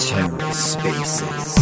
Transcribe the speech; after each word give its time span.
TerraSpaces. 0.00 1.60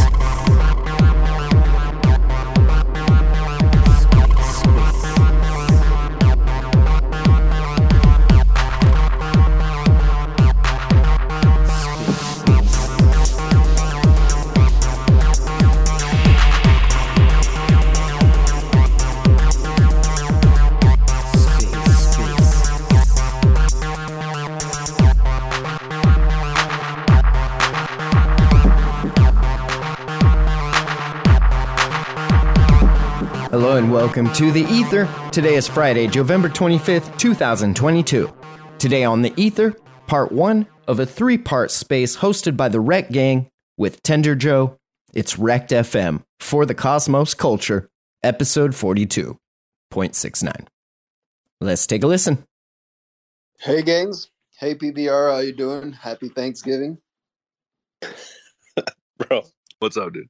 And 33.79 33.93
welcome 33.93 34.33
to 34.33 34.51
The 34.51 34.65
Ether. 34.65 35.09
Today 35.31 35.55
is 35.55 35.69
Friday, 35.69 36.09
November 36.09 36.49
25th, 36.49 37.17
2022. 37.17 38.29
Today 38.77 39.05
on 39.05 39.23
The 39.23 39.33
Ether, 39.37 39.77
part 40.09 40.33
one 40.33 40.67
of 40.89 40.99
a 40.99 41.07
three 41.07 41.39
part 41.39 41.71
space 41.71 42.17
hosted 42.17 42.57
by 42.57 42.69
the 42.69 42.83
Rekt 42.83 43.13
Gang 43.13 43.49
with 43.77 44.03
Tender 44.03 44.35
Joe. 44.35 44.77
It's 45.15 45.37
Rekt 45.37 45.69
FM 45.69 46.25
for 46.41 46.67
the 46.67 46.75
Cosmos 46.75 47.35
Culture, 47.35 47.89
episode 48.25 48.73
42.69. 48.73 50.67
Let's 51.61 51.87
take 51.87 52.03
a 52.03 52.09
listen. 52.09 52.45
Hey 53.61 53.83
gangs. 53.83 54.29
Hey 54.59 54.75
PBR, 54.75 55.33
how 55.33 55.39
you 55.39 55.53
doing? 55.53 55.93
Happy 55.93 56.31
Thanksgiving. 56.31 56.99
Bro, 59.19 59.45
what's 59.79 59.97
up, 59.97 60.15
dude? 60.15 60.27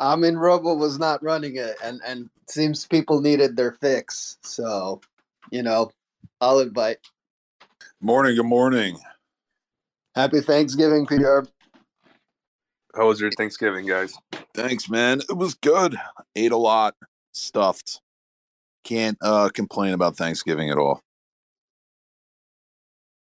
I 0.00 0.16
mean 0.16 0.36
Robo 0.36 0.74
was 0.74 0.98
not 0.98 1.22
running 1.22 1.56
it 1.56 1.76
and 1.82 2.00
and 2.06 2.30
seems 2.48 2.86
people 2.86 3.20
needed 3.20 3.56
their 3.56 3.72
fix. 3.72 4.38
So, 4.42 5.00
you 5.50 5.62
know, 5.62 5.90
I'll 6.40 6.60
invite. 6.60 6.98
Morning, 8.00 8.36
good 8.36 8.46
morning. 8.46 8.98
Happy 10.14 10.40
Thanksgiving, 10.40 11.06
Peter. 11.06 11.46
How 12.94 13.08
was 13.08 13.20
your 13.20 13.30
Thanksgiving, 13.32 13.86
guys? 13.86 14.16
Thanks, 14.54 14.88
man. 14.88 15.20
It 15.28 15.36
was 15.36 15.54
good. 15.54 15.96
Ate 16.34 16.52
a 16.52 16.56
lot, 16.56 16.94
stuffed. 17.32 18.00
Can't 18.84 19.18
uh 19.20 19.50
complain 19.50 19.94
about 19.94 20.16
Thanksgiving 20.16 20.70
at 20.70 20.78
all. 20.78 21.02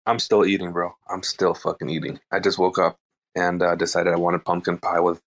I'm 0.06 0.18
still 0.18 0.44
eating, 0.44 0.72
bro. 0.72 0.94
I'm 1.08 1.22
still 1.22 1.54
fucking 1.54 1.88
eating. 1.88 2.20
I 2.30 2.38
just 2.40 2.58
woke 2.58 2.78
up 2.78 2.98
and 3.34 3.62
uh, 3.62 3.74
decided 3.74 4.12
I 4.12 4.16
wanted 4.16 4.44
pumpkin 4.44 4.76
pie 4.76 5.00
with 5.00 5.20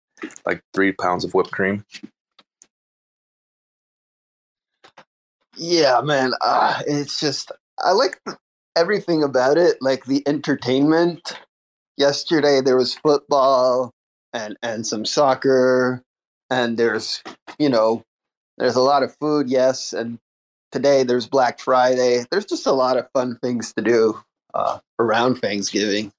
like 0.46 0.62
three 0.74 0.92
pounds 0.92 1.24
of 1.24 1.34
whipped 1.34 1.52
cream. 1.52 1.86
Yeah, 5.56 6.02
man. 6.02 6.34
Uh, 6.42 6.82
it's 6.88 7.20
just 7.20 7.52
I 7.84 7.92
like 7.92 8.22
everything 8.76 9.24
about 9.24 9.58
it, 9.58 9.78
like 9.82 10.06
the 10.06 10.24
entertainment. 10.28 11.40
Yesterday 11.98 12.62
there 12.62 12.78
was 12.78 12.94
football 12.94 13.92
and 14.34 14.56
and 14.62 14.86
some 14.86 15.06
soccer 15.06 16.04
and 16.50 16.78
there's, 16.78 17.24
you 17.60 17.70
know, 17.70 18.04
there's 18.58 18.76
a 18.76 18.82
lot 18.82 19.04
of 19.04 19.16
food, 19.18 19.50
yes, 19.50 19.94
and 19.94 20.20
today 20.72 21.04
there's 21.04 21.28
Black 21.28 21.60
Friday. 21.60 22.26
There's 22.32 22.46
just 22.46 22.66
a 22.66 22.72
lot 22.72 22.98
of 22.98 23.10
fun 23.14 23.38
things 23.42 23.74
to 23.74 23.82
do 23.82 24.20
uh, 24.54 24.80
around 25.00 25.36
Thanksgiving. 25.36 26.12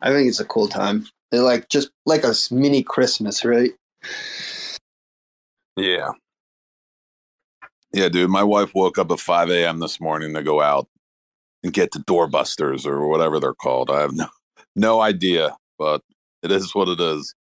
I 0.00 0.10
think 0.10 0.28
it's 0.28 0.40
a 0.40 0.44
cool 0.44 0.68
time. 0.68 1.06
They're 1.30 1.42
like 1.42 1.68
just 1.68 1.90
like 2.06 2.24
a 2.24 2.34
mini 2.50 2.82
Christmas, 2.82 3.44
right? 3.44 3.72
Yeah. 5.76 6.10
Yeah, 7.92 8.08
dude. 8.08 8.30
My 8.30 8.42
wife 8.42 8.74
woke 8.74 8.98
up 8.98 9.10
at 9.10 9.20
5 9.20 9.50
a.m. 9.50 9.80
this 9.80 10.00
morning 10.00 10.34
to 10.34 10.42
go 10.42 10.60
out 10.60 10.88
and 11.62 11.72
get 11.72 11.92
the 11.92 12.00
doorbusters 12.00 12.86
or 12.86 13.08
whatever 13.08 13.40
they're 13.40 13.54
called. 13.54 13.90
I 13.90 14.00
have 14.00 14.14
no 14.14 14.28
no 14.76 15.00
idea, 15.00 15.56
but 15.78 16.02
it 16.42 16.52
is 16.52 16.74
what 16.74 16.88
it 16.88 17.00
is. 17.00 17.34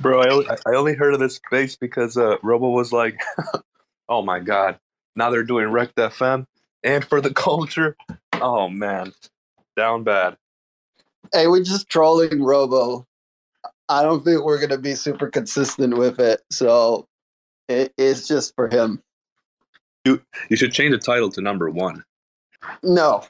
Bro, 0.00 0.20
I 0.20 0.28
only, 0.30 0.46
I 0.66 0.74
only 0.74 0.94
heard 0.94 1.14
of 1.14 1.20
this 1.20 1.36
space 1.36 1.74
because 1.74 2.16
uh, 2.16 2.36
Robo 2.42 2.68
was 2.68 2.92
like, 2.92 3.20
oh 4.08 4.22
my 4.22 4.38
God, 4.38 4.78
now 5.16 5.30
they're 5.30 5.42
doing 5.42 5.68
Rekt 5.68 5.94
FM 5.94 6.46
and 6.84 7.04
for 7.04 7.20
the 7.20 7.32
culture. 7.34 7.96
Oh 8.34 8.68
man, 8.68 9.12
down 9.76 10.04
bad. 10.04 10.36
Hey, 11.32 11.46
we're 11.48 11.64
just 11.64 11.88
trolling 11.88 12.42
Robo. 12.42 13.06
I 13.88 14.02
don't 14.02 14.24
think 14.24 14.44
we're 14.44 14.60
gonna 14.60 14.78
be 14.80 14.94
super 14.94 15.28
consistent 15.28 15.96
with 15.96 16.20
it, 16.20 16.42
so 16.50 17.06
it, 17.68 17.92
it's 17.96 18.28
just 18.28 18.54
for 18.54 18.68
him. 18.68 19.02
You 20.04 20.20
should 20.56 20.72
change 20.72 20.92
the 20.92 20.98
title 20.98 21.30
to 21.30 21.40
number 21.40 21.68
one. 21.70 22.04
No, 22.82 23.24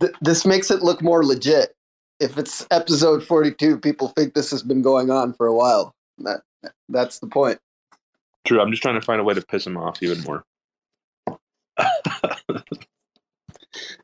th- 0.00 0.14
this 0.20 0.46
makes 0.46 0.70
it 0.70 0.82
look 0.82 1.02
more 1.02 1.24
legit. 1.24 1.74
If 2.20 2.38
it's 2.38 2.66
episode 2.70 3.24
forty-two, 3.24 3.78
people 3.78 4.08
think 4.08 4.34
this 4.34 4.50
has 4.50 4.62
been 4.62 4.82
going 4.82 5.10
on 5.10 5.34
for 5.34 5.46
a 5.46 5.54
while. 5.54 5.94
That 6.18 6.42
that's 6.88 7.18
the 7.18 7.26
point. 7.26 7.58
True, 8.44 8.60
I'm 8.60 8.70
just 8.70 8.82
trying 8.82 8.98
to 8.98 9.04
find 9.04 9.20
a 9.20 9.24
way 9.24 9.34
to 9.34 9.42
piss 9.42 9.66
him 9.66 9.76
off 9.76 10.02
even 10.02 10.22
more. 10.22 10.44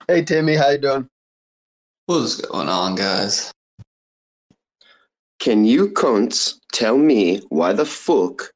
Hey, 0.09 0.25
Timmy, 0.25 0.57
how 0.57 0.71
you 0.71 0.79
doing? 0.79 1.09
What's 2.07 2.41
going 2.41 2.71
on, 2.71 2.95
guys? 2.95 3.53
Can 5.39 5.65
you 5.65 5.89
cunts 5.91 6.55
tell 6.73 6.99
me 6.99 7.43
why 7.49 7.73
the 7.73 7.85
fuck 7.85 8.53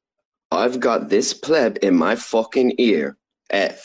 I've 0.50 0.80
got 0.80 1.08
this 1.08 1.32
pleb 1.32 1.78
in 1.82 1.94
my 1.96 2.16
fucking 2.16 2.74
ear 2.78 3.16
at 3.50 3.78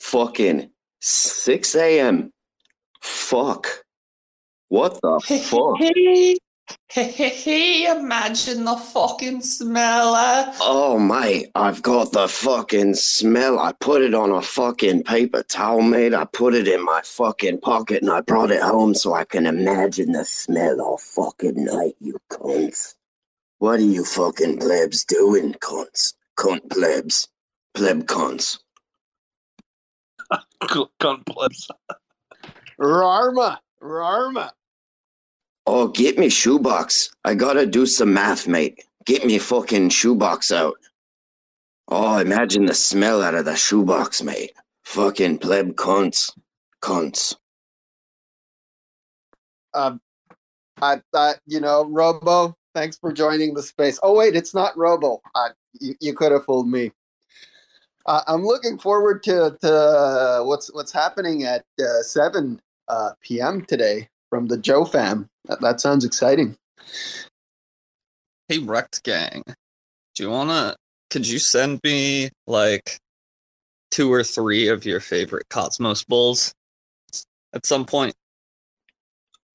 fucking 0.00 0.70
6 1.00 1.74
a.m.? 1.76 2.32
Fuck. 3.02 3.84
What 4.68 5.00
the 5.00 5.20
fuck? 5.50 5.76
Imagine 6.96 8.64
the 8.64 8.76
fucking 8.76 9.42
smell. 9.42 10.14
Uh. 10.14 10.52
Oh, 10.60 10.98
mate, 10.98 11.50
I've 11.54 11.82
got 11.82 12.12
the 12.12 12.26
fucking 12.26 12.94
smell. 12.94 13.58
I 13.58 13.72
put 13.72 14.02
it 14.02 14.14
on 14.14 14.30
a 14.30 14.42
fucking 14.42 15.04
paper 15.04 15.42
towel, 15.42 15.82
mate. 15.82 16.14
I 16.14 16.24
put 16.24 16.54
it 16.54 16.66
in 16.66 16.84
my 16.84 17.00
fucking 17.04 17.60
pocket 17.60 18.02
and 18.02 18.10
I 18.10 18.20
brought 18.22 18.50
it 18.50 18.62
home 18.62 18.94
so 18.94 19.14
I 19.14 19.24
can 19.24 19.46
imagine 19.46 20.12
the 20.12 20.24
smell 20.24 20.80
all 20.80 20.98
fucking 20.98 21.64
night, 21.64 21.94
you 22.00 22.18
cunts. 22.30 22.94
What 23.58 23.78
are 23.78 23.82
you 23.82 24.04
fucking 24.04 24.58
plebs 24.58 25.04
doing, 25.04 25.52
cunts? 25.54 26.14
Cunt 26.36 26.70
plebs. 26.70 27.28
Pleb 27.74 28.04
cunts. 28.04 28.58
Cunt 30.62 31.26
plebs. 31.26 31.68
Rarma, 32.80 33.58
Rarma. 33.82 34.50
Oh, 35.72 35.86
get 35.86 36.18
me 36.18 36.28
shoebox. 36.28 37.12
I 37.24 37.34
gotta 37.36 37.64
do 37.64 37.86
some 37.86 38.12
math, 38.12 38.48
mate. 38.48 38.84
Get 39.04 39.24
me 39.24 39.38
fucking 39.38 39.90
shoebox 39.90 40.50
out. 40.50 40.74
Oh, 41.86 42.18
imagine 42.18 42.66
the 42.66 42.74
smell 42.74 43.22
out 43.22 43.36
of 43.36 43.44
the 43.44 43.54
shoebox, 43.54 44.20
mate. 44.20 44.52
Fucking 44.82 45.38
pleb 45.38 45.76
cunts. 45.76 46.36
Cunts. 46.82 47.36
Um, 49.72 50.00
I 50.82 51.02
thought 51.12 51.38
you 51.46 51.60
know, 51.60 51.84
Robo. 51.84 52.56
Thanks 52.74 52.98
for 52.98 53.12
joining 53.12 53.54
the 53.54 53.62
space. 53.62 54.00
Oh 54.02 54.16
wait, 54.16 54.34
it's 54.34 54.52
not 54.52 54.76
Robo. 54.76 55.20
Uh, 55.36 55.50
you, 55.80 55.94
you 56.00 56.14
could 56.14 56.32
have 56.32 56.46
fooled 56.46 56.68
me. 56.68 56.90
Uh, 58.06 58.22
I'm 58.26 58.44
looking 58.44 58.76
forward 58.76 59.22
to, 59.22 59.56
to 59.60 60.42
what's 60.44 60.74
what's 60.74 60.90
happening 60.90 61.44
at 61.44 61.64
uh, 61.80 62.02
seven 62.02 62.60
uh, 62.88 63.10
p.m. 63.22 63.64
today 63.64 64.08
from 64.30 64.46
the 64.46 64.58
Joe 64.58 64.84
fam. 64.84 65.30
That, 65.50 65.60
that 65.62 65.80
sounds 65.80 66.04
exciting. 66.04 66.56
Hey, 68.48 68.58
Rekt 68.60 69.02
Gang, 69.02 69.42
do 70.14 70.22
you 70.22 70.30
wanna? 70.30 70.76
Could 71.10 71.28
you 71.28 71.40
send 71.40 71.80
me 71.82 72.30
like 72.46 72.98
two 73.90 74.12
or 74.12 74.22
three 74.22 74.68
of 74.68 74.84
your 74.84 75.00
favorite 75.00 75.48
Cosmos 75.50 76.04
Bulls 76.04 76.54
at 77.52 77.66
some 77.66 77.84
point? 77.84 78.14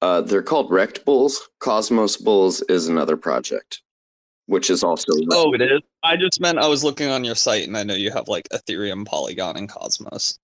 Uh, 0.02 0.20
they're 0.20 0.42
called 0.42 0.70
Rekt 0.70 1.04
Bulls. 1.06 1.48
Cosmos 1.60 2.18
Bulls 2.18 2.60
is 2.68 2.88
another 2.88 3.16
project, 3.16 3.82
which 4.46 4.68
is 4.68 4.84
also. 4.84 5.12
Oh, 5.32 5.54
it 5.54 5.62
is. 5.62 5.80
I 6.04 6.16
just 6.18 6.42
meant 6.42 6.58
I 6.58 6.68
was 6.68 6.84
looking 6.84 7.08
on 7.10 7.24
your 7.24 7.36
site, 7.36 7.66
and 7.66 7.76
I 7.76 7.84
know 7.84 7.94
you 7.94 8.10
have 8.10 8.28
like 8.28 8.46
Ethereum, 8.50 9.06
Polygon, 9.06 9.56
and 9.56 9.68
Cosmos. 9.68 10.38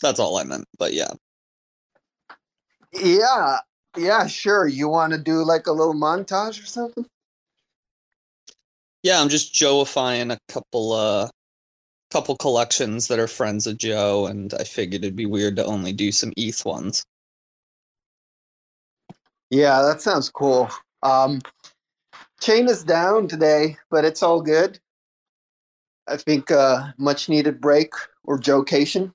That's 0.00 0.18
all 0.18 0.38
I 0.38 0.44
meant. 0.44 0.64
But 0.78 0.94
yeah, 0.94 1.12
Yeah, 2.94 3.58
yeah, 3.96 4.26
sure. 4.26 4.66
You 4.66 4.88
want 4.88 5.12
to 5.12 5.18
do 5.18 5.44
like 5.44 5.66
a 5.66 5.72
little 5.72 5.94
montage 5.94 6.62
or 6.62 6.66
something? 6.66 7.06
yeah. 9.02 9.20
I'm 9.20 9.28
just 9.28 9.54
Joeifying 9.54 10.32
a 10.32 10.38
couple, 10.48 10.92
uh, 10.92 11.28
couple 12.10 12.36
collections 12.36 13.08
that 13.08 13.18
are 13.18 13.26
friends 13.26 13.66
of 13.66 13.78
Joe, 13.78 14.26
and 14.26 14.54
I 14.54 14.64
figured 14.64 15.04
it'd 15.04 15.16
be 15.16 15.26
weird 15.26 15.56
to 15.56 15.66
only 15.66 15.92
do 15.92 16.12
some 16.12 16.32
ETH 16.36 16.64
ones. 16.64 17.04
Yeah, 19.50 19.82
that 19.82 20.00
sounds 20.00 20.30
cool. 20.30 20.70
Um, 21.02 21.40
chain 22.40 22.68
is 22.68 22.84
down 22.84 23.28
today, 23.28 23.76
but 23.90 24.04
it's 24.04 24.22
all 24.22 24.40
good. 24.40 24.78
I 26.06 26.16
think 26.16 26.50
uh, 26.50 26.92
much 26.98 27.28
needed 27.28 27.60
break 27.60 27.92
or 28.24 28.38
jocation. 28.38 29.12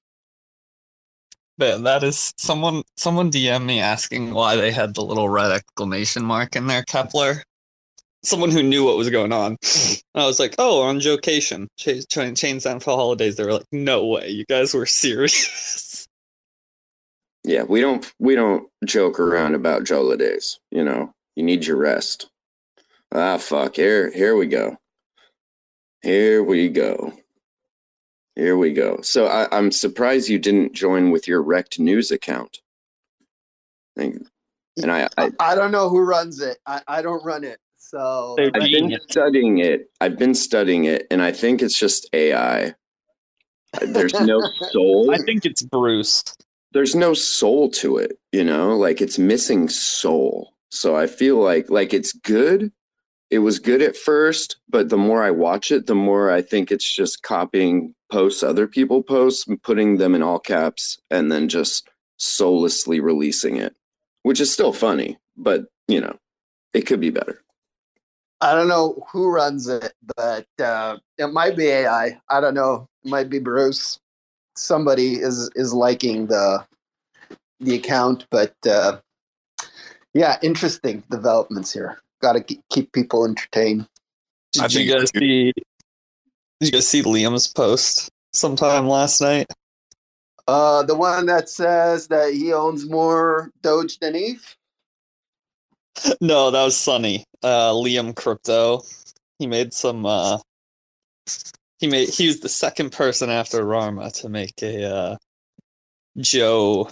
Man, 1.60 1.84
that 1.84 2.04
is 2.04 2.34
someone. 2.38 2.84
Someone 2.96 3.30
DM 3.30 3.66
me 3.66 3.82
asking 3.82 4.34
why 4.34 4.56
they 4.56 4.72
had 4.72 4.94
the 4.96 5.04
little 5.04 5.28
red 5.28 5.52
exclamation 5.52 6.24
mark 6.24 6.56
in 6.56 6.68
their 6.68 6.84
Keplr. 6.84 7.42
Someone 8.24 8.50
who 8.50 8.64
knew 8.64 8.86
what 8.86 8.96
was 8.98 9.10
going 9.10 9.34
on. 9.34 9.58
And 9.62 10.24
I 10.24 10.26
was 10.26 10.40
like, 10.40 10.56
"Oh, 10.58 10.82
on 10.82 11.02
Jocation, 11.02 11.68
Ch- 11.78 12.08
Ch- 12.10 12.34
Chains 12.40 12.64
Down 12.64 12.80
for 12.80 12.96
Holidays." 12.96 13.36
They 13.36 13.44
were 13.44 13.54
like, 13.54 13.66
"No 13.74 14.06
way, 14.06 14.30
you 14.30 14.46
guys 14.46 14.74
were 14.74 14.86
serious." 14.86 16.08
Yeah, 17.46 17.64
we 17.64 17.80
don't 17.82 18.06
we 18.20 18.36
don't 18.36 18.70
joke 18.86 19.20
around 19.20 19.56
about 19.56 19.84
Jola 19.84 20.20
days. 20.20 20.60
You 20.72 20.84
know, 20.84 21.14
you 21.36 21.44
need 21.44 21.66
your 21.66 21.78
rest. 21.78 22.30
Ah, 23.14 23.38
fuck. 23.38 23.78
Here, 23.78 24.12
here 24.12 24.36
we 24.36 24.46
go. 24.46 24.78
Here 26.04 26.44
we 26.44 26.70
go. 26.70 27.14
Here 28.39 28.57
we 28.57 28.74
go. 28.74 29.01
So 29.01 29.27
I, 29.27 29.47
I'm 29.57 29.71
surprised 29.71 30.30
you 30.30 30.39
didn't 30.39 30.74
join 30.74 31.12
with 31.12 31.27
your 31.27 31.41
wrecked 31.44 31.80
News 31.80 32.12
account. 32.12 32.59
Thank- 33.97 34.27
And 34.81 34.91
I, 34.91 35.09
I, 35.18 35.31
I 35.39 35.56
don't 35.56 35.71
know 35.71 35.89
who 35.89 36.00
runs 36.01 36.41
it. 36.41 36.59
I, 36.65 36.81
I 36.88 37.01
don't 37.03 37.24
run 37.25 37.44
it. 37.44 37.59
So 37.77 38.36
I've 38.56 38.63
been 38.71 38.89
studying 39.09 39.59
it. 39.59 39.89
I've 40.01 40.18
been 40.18 40.36
studying 40.36 40.86
it, 40.86 41.07
and 41.12 41.21
I 41.21 41.31
think 41.33 41.62
it's 41.62 41.77
just 41.80 42.09
AI. 42.13 42.75
There's 43.81 44.13
no 44.21 44.41
soul. 44.71 45.12
I 45.13 45.18
think 45.19 45.45
it's 45.45 45.63
Bruce. 45.63 46.24
there's 46.74 46.95
no 46.95 47.13
soul 47.15 47.69
to 47.71 47.97
it 47.97 48.19
you 48.31 48.44
know 48.44 48.77
like 48.77 49.01
it's 49.01 49.19
missing 49.19 49.69
soul 49.69 50.53
so 50.71 50.95
i 50.97 51.07
feel 51.07 51.38
like 51.38 51.69
like 51.71 51.94
it's 51.95 52.13
good 52.13 52.71
it 53.31 53.39
was 53.39 53.59
good 53.59 53.81
at 53.81 53.97
first 53.97 54.57
but 54.69 54.89
the 54.89 54.97
more 54.97 55.24
i 55.24 55.31
watch 55.31 55.71
it 55.71 55.88
the 55.88 55.95
more 55.95 56.31
i 56.31 56.41
think 56.44 56.71
it's 56.71 56.89
just 56.91 57.24
copying 57.24 57.95
posts 58.12 58.44
other 58.44 58.68
people 58.68 59.04
posts 59.04 59.48
and 59.48 59.62
putting 59.62 59.98
them 59.98 60.16
in 60.16 60.24
all 60.24 60.40
caps 60.40 61.00
and 61.10 61.32
then 61.32 61.48
just 61.48 61.90
soullessly 62.18 63.00
releasing 63.00 63.58
it 63.58 63.76
which 64.24 64.40
is 64.40 64.52
still 64.52 64.74
funny 64.74 65.18
but 65.38 65.66
you 65.88 66.02
know 66.02 66.18
it 66.74 66.82
could 66.82 67.00
be 67.00 67.10
better 67.10 67.42
I 68.42 68.54
don't 68.54 68.70
know 68.70 69.06
who 69.12 69.30
runs 69.30 69.68
it, 69.68 69.94
but 70.16 70.48
uh, 70.60 70.98
it 71.18 71.28
might 71.28 71.58
be 71.58 71.68
AI. 71.68 72.20
I 72.30 72.40
don't 72.42 72.54
know. 72.54 72.88
It 73.04 73.10
might 73.10 73.30
be 73.30 73.40
Bruce. 73.40 74.00
Somebody 74.56 75.16
is 75.16 75.50
is 75.56 75.74
liking 75.74 76.28
the 76.28 76.66
the 77.60 77.76
account, 77.76 78.26
but 78.32 78.56
uh, 78.66 79.00
yeah, 80.14 80.38
interesting 80.42 81.04
developments 81.10 81.74
here. 81.74 82.02
Got 82.22 82.34
to 82.34 82.58
keep 82.70 82.92
people 82.94 83.26
entertained. 83.26 83.88
Did 84.54 84.64
I 84.64 84.66
you 84.68 84.70
think 84.70 85.02
guys 85.02 85.12
see? 85.16 85.54
Did 86.60 86.68
you 86.68 86.72
guys 86.74 86.88
see 86.88 87.04
Liam's 87.04 87.48
post 87.48 88.10
sometime 88.34 88.88
last 88.88 89.22
night? 89.22 89.48
Uh, 90.48 90.84
the 90.84 90.96
one 90.96 91.28
that 91.28 91.48
says 91.48 92.08
that 92.08 92.34
he 92.34 92.52
owns 92.52 92.90
more 92.90 93.52
Doge 93.62 94.00
than 94.00 94.16
Eve. 94.16 94.56
No, 96.22 96.50
that 96.50 96.64
was 96.64 96.78
Sunny. 96.78 97.26
Uh, 97.44 97.72
Liam 97.72 98.16
Crypto. 98.16 98.84
He 99.38 99.48
made 99.48 99.74
some. 99.74 100.06
Uh, 100.06 100.38
he 101.78 101.88
made. 101.88 102.08
He 102.08 102.28
was 102.28 102.40
the 102.40 102.48
second 102.48 102.94
person 102.94 103.30
after 103.30 103.66
Rama 103.66 104.10
to 104.12 104.30
make 104.30 104.62
a 104.62 104.86
uh, 104.86 105.18
Joe. 106.18 106.90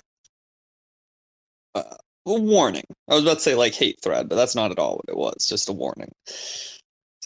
Uh, 1.73 1.95
warning. 2.25 2.83
I 3.09 3.13
was 3.13 3.23
about 3.23 3.35
to 3.35 3.39
say 3.39 3.55
like 3.55 3.73
hate 3.73 4.01
thread, 4.01 4.27
but 4.27 4.35
that's 4.35 4.55
not 4.55 4.71
at 4.71 4.79
all 4.79 4.95
what 4.97 5.05
it 5.07 5.17
was. 5.17 5.45
Just 5.47 5.69
a 5.69 5.73
warning. 5.73 6.11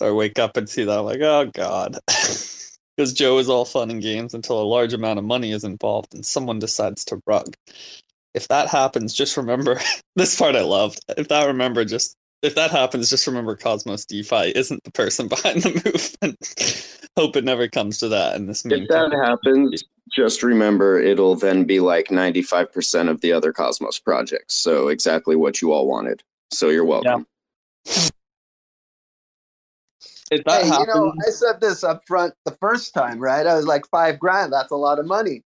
So 0.02 0.08
I 0.08 0.12
wake 0.12 0.40
up 0.40 0.58
and 0.58 0.68
see 0.68 0.84
that 0.84 0.98
I'm 0.98 1.06
like, 1.06 1.22
oh 1.22 1.52
god, 1.54 1.96
because 2.08 3.14
Joe 3.14 3.38
is 3.38 3.50
all 3.50 3.66
fun 3.66 3.92
and 3.92 4.02
games 4.02 4.34
until 4.34 4.60
a 4.60 4.64
large 4.64 4.94
amount 4.94 5.20
of 5.20 5.26
money 5.26 5.52
is 5.52 5.64
involved 5.64 6.16
and 6.16 6.26
someone 6.26 6.58
decides 6.58 7.06
to 7.06 7.22
rug. 7.28 7.54
If 8.34 8.48
that 8.48 8.68
happens, 8.68 9.14
just 9.14 9.38
remember 9.38 9.80
this 10.16 10.36
part 10.36 10.56
I 10.56 10.64
loved. 10.64 11.02
If 11.18 11.28
that 11.28 11.46
remember 11.46 11.86
just 11.86 12.16
if 12.42 12.56
that 12.56 12.72
happens, 12.72 13.12
just 13.12 13.28
remember 13.28 13.56
Cosmos 13.56 14.06
DeFi 14.06 14.54
isn't 14.56 14.84
the 14.84 14.92
person 14.92 15.28
behind 15.28 15.62
the 15.62 15.70
movement. 15.70 17.12
Hope 17.16 17.36
it 17.36 17.44
never 17.44 17.68
comes 17.68 18.00
to 18.00 18.08
that. 18.08 18.36
And 18.36 18.50
this 18.50 18.66
if 18.66 18.88
that 18.88 19.14
happens 19.14 19.84
just 20.12 20.42
remember 20.42 21.00
it'll 21.00 21.36
then 21.36 21.64
be 21.64 21.80
like 21.80 22.08
95% 22.08 23.08
of 23.08 23.22
the 23.22 23.32
other 23.32 23.54
cosmos 23.54 24.00
projects 24.00 24.56
so 24.56 24.90
exactly 24.90 25.38
what 25.38 25.62
you 25.62 25.72
all 25.72 25.88
wanted 25.88 26.22
so 26.52 26.70
you're 26.70 26.84
welcome 26.84 27.26
that 30.32 30.64
hey, 30.64 30.70
you 30.70 30.86
know, 30.86 31.14
I 31.28 31.30
said 31.30 31.60
this 31.60 31.84
up 31.84 32.04
front 32.08 32.34
the 32.46 32.56
first 32.62 32.94
time, 32.94 33.20
right? 33.20 33.46
I 33.46 33.56
was 33.56 33.66
like, 33.66 33.86
five 33.88 34.18
grand, 34.18 34.54
that's 34.54 34.72
a 34.72 34.78
lot 34.78 34.98
of 34.98 35.06
money. 35.06 35.44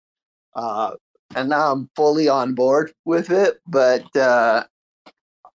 Uh, 0.54 0.92
and 1.34 1.48
now 1.48 1.72
I'm 1.72 1.90
fully 1.96 2.28
on 2.28 2.54
board 2.54 2.92
with 3.04 3.30
it. 3.30 3.60
But 3.66 4.14
uh, 4.14 4.64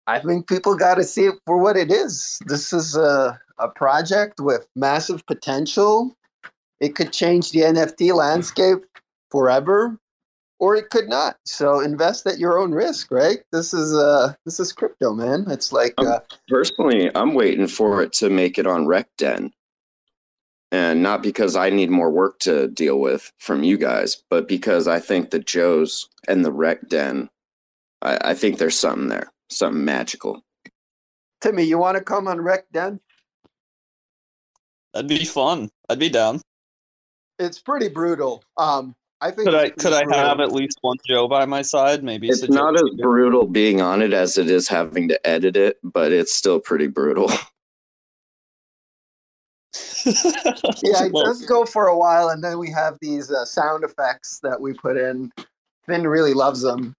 I 0.06 0.20
think 0.20 0.48
people 0.48 0.76
got 0.76 0.94
to 0.94 1.04
see 1.04 1.24
it 1.24 1.34
for 1.44 1.58
what 1.58 1.76
it 1.76 1.90
is. 1.90 2.38
This 2.46 2.72
is 2.72 2.96
a, 2.96 3.38
a 3.58 3.68
project 3.68 4.40
with 4.40 4.68
massive 4.76 5.26
potential. 5.26 6.16
It 6.80 6.94
could 6.94 7.12
change 7.12 7.50
the 7.50 7.60
NFT 7.60 8.14
landscape 8.14 8.78
forever, 9.30 9.98
or 10.58 10.76
it 10.76 10.90
could 10.90 11.08
not. 11.08 11.36
So 11.44 11.80
invest 11.80 12.26
at 12.26 12.38
your 12.38 12.58
own 12.58 12.72
risk, 12.72 13.10
right? 13.10 13.38
This 13.52 13.74
is 13.74 13.94
uh, 13.94 14.34
this 14.44 14.60
is 14.60 14.72
crypto, 14.72 15.12
man. 15.12 15.44
It's 15.48 15.72
like 15.72 15.94
uh, 15.98 16.20
personally 16.48 17.10
i'm 17.14 17.34
waiting 17.34 17.66
for 17.66 18.02
it 18.02 18.12
to 18.12 18.30
make 18.30 18.58
it 18.58 18.66
on 18.66 18.86
recden 18.86 19.50
and 20.72 21.02
not 21.02 21.22
because 21.22 21.56
i 21.56 21.70
need 21.70 21.90
more 21.90 22.10
work 22.10 22.38
to 22.38 22.68
deal 22.68 23.00
with 23.00 23.32
from 23.38 23.62
you 23.62 23.76
guys 23.76 24.22
but 24.30 24.48
because 24.48 24.88
i 24.88 24.98
think 24.98 25.30
the 25.30 25.38
joes 25.38 26.08
and 26.28 26.44
the 26.44 26.52
rec 26.52 26.88
den 26.88 27.28
I, 28.02 28.18
I 28.30 28.34
think 28.34 28.58
there's 28.58 28.78
something 28.78 29.08
there 29.08 29.32
something 29.50 29.84
magical 29.84 30.42
Timmy. 31.40 31.64
You 31.64 31.78
want 31.78 31.96
to 31.96 32.02
come 32.02 32.28
on 32.28 32.40
Rec 32.40 32.64
Den? 32.72 33.00
that'd 34.92 35.08
be 35.08 35.24
fun. 35.24 35.70
I'd 35.88 35.98
be 35.98 36.08
down. 36.08 36.40
It's 37.38 37.60
pretty 37.60 37.88
brutal. 37.88 38.42
Um, 38.56 38.94
I 39.20 39.30
think. 39.30 39.48
Could 39.48 39.54
I 39.54 39.64
it's 39.64 39.82
could 39.82 39.92
I 39.92 40.04
pretty 40.04 40.18
have 40.18 40.40
at 40.40 40.52
least 40.52 40.78
one 40.82 40.96
Joe 41.06 41.26
by 41.28 41.44
my 41.46 41.62
side? 41.62 42.04
Maybe 42.04 42.28
it's 42.28 42.48
not 42.48 42.74
as 42.76 42.82
you- 42.82 43.02
brutal 43.02 43.46
being 43.46 43.80
on 43.80 44.02
it 44.02 44.12
as 44.12 44.36
it 44.38 44.50
is 44.50 44.68
having 44.68 45.08
to 45.08 45.26
edit 45.26 45.56
it 45.56 45.78
but 45.82 46.12
it's 46.12 46.34
still 46.34 46.60
pretty 46.60 46.86
brutal 46.86 47.30
Yeah, 50.06 51.04
it 51.04 51.12
does 51.24 51.44
go 51.46 51.64
for 51.64 51.86
a 51.88 51.96
while, 51.96 52.28
and 52.28 52.42
then 52.42 52.58
we 52.58 52.70
have 52.70 52.96
these 53.00 53.30
uh, 53.30 53.44
sound 53.44 53.84
effects 53.84 54.40
that 54.42 54.60
we 54.60 54.72
put 54.72 54.96
in. 54.96 55.32
Finn 55.86 56.06
really 56.06 56.34
loves 56.34 56.62
them, 56.62 56.94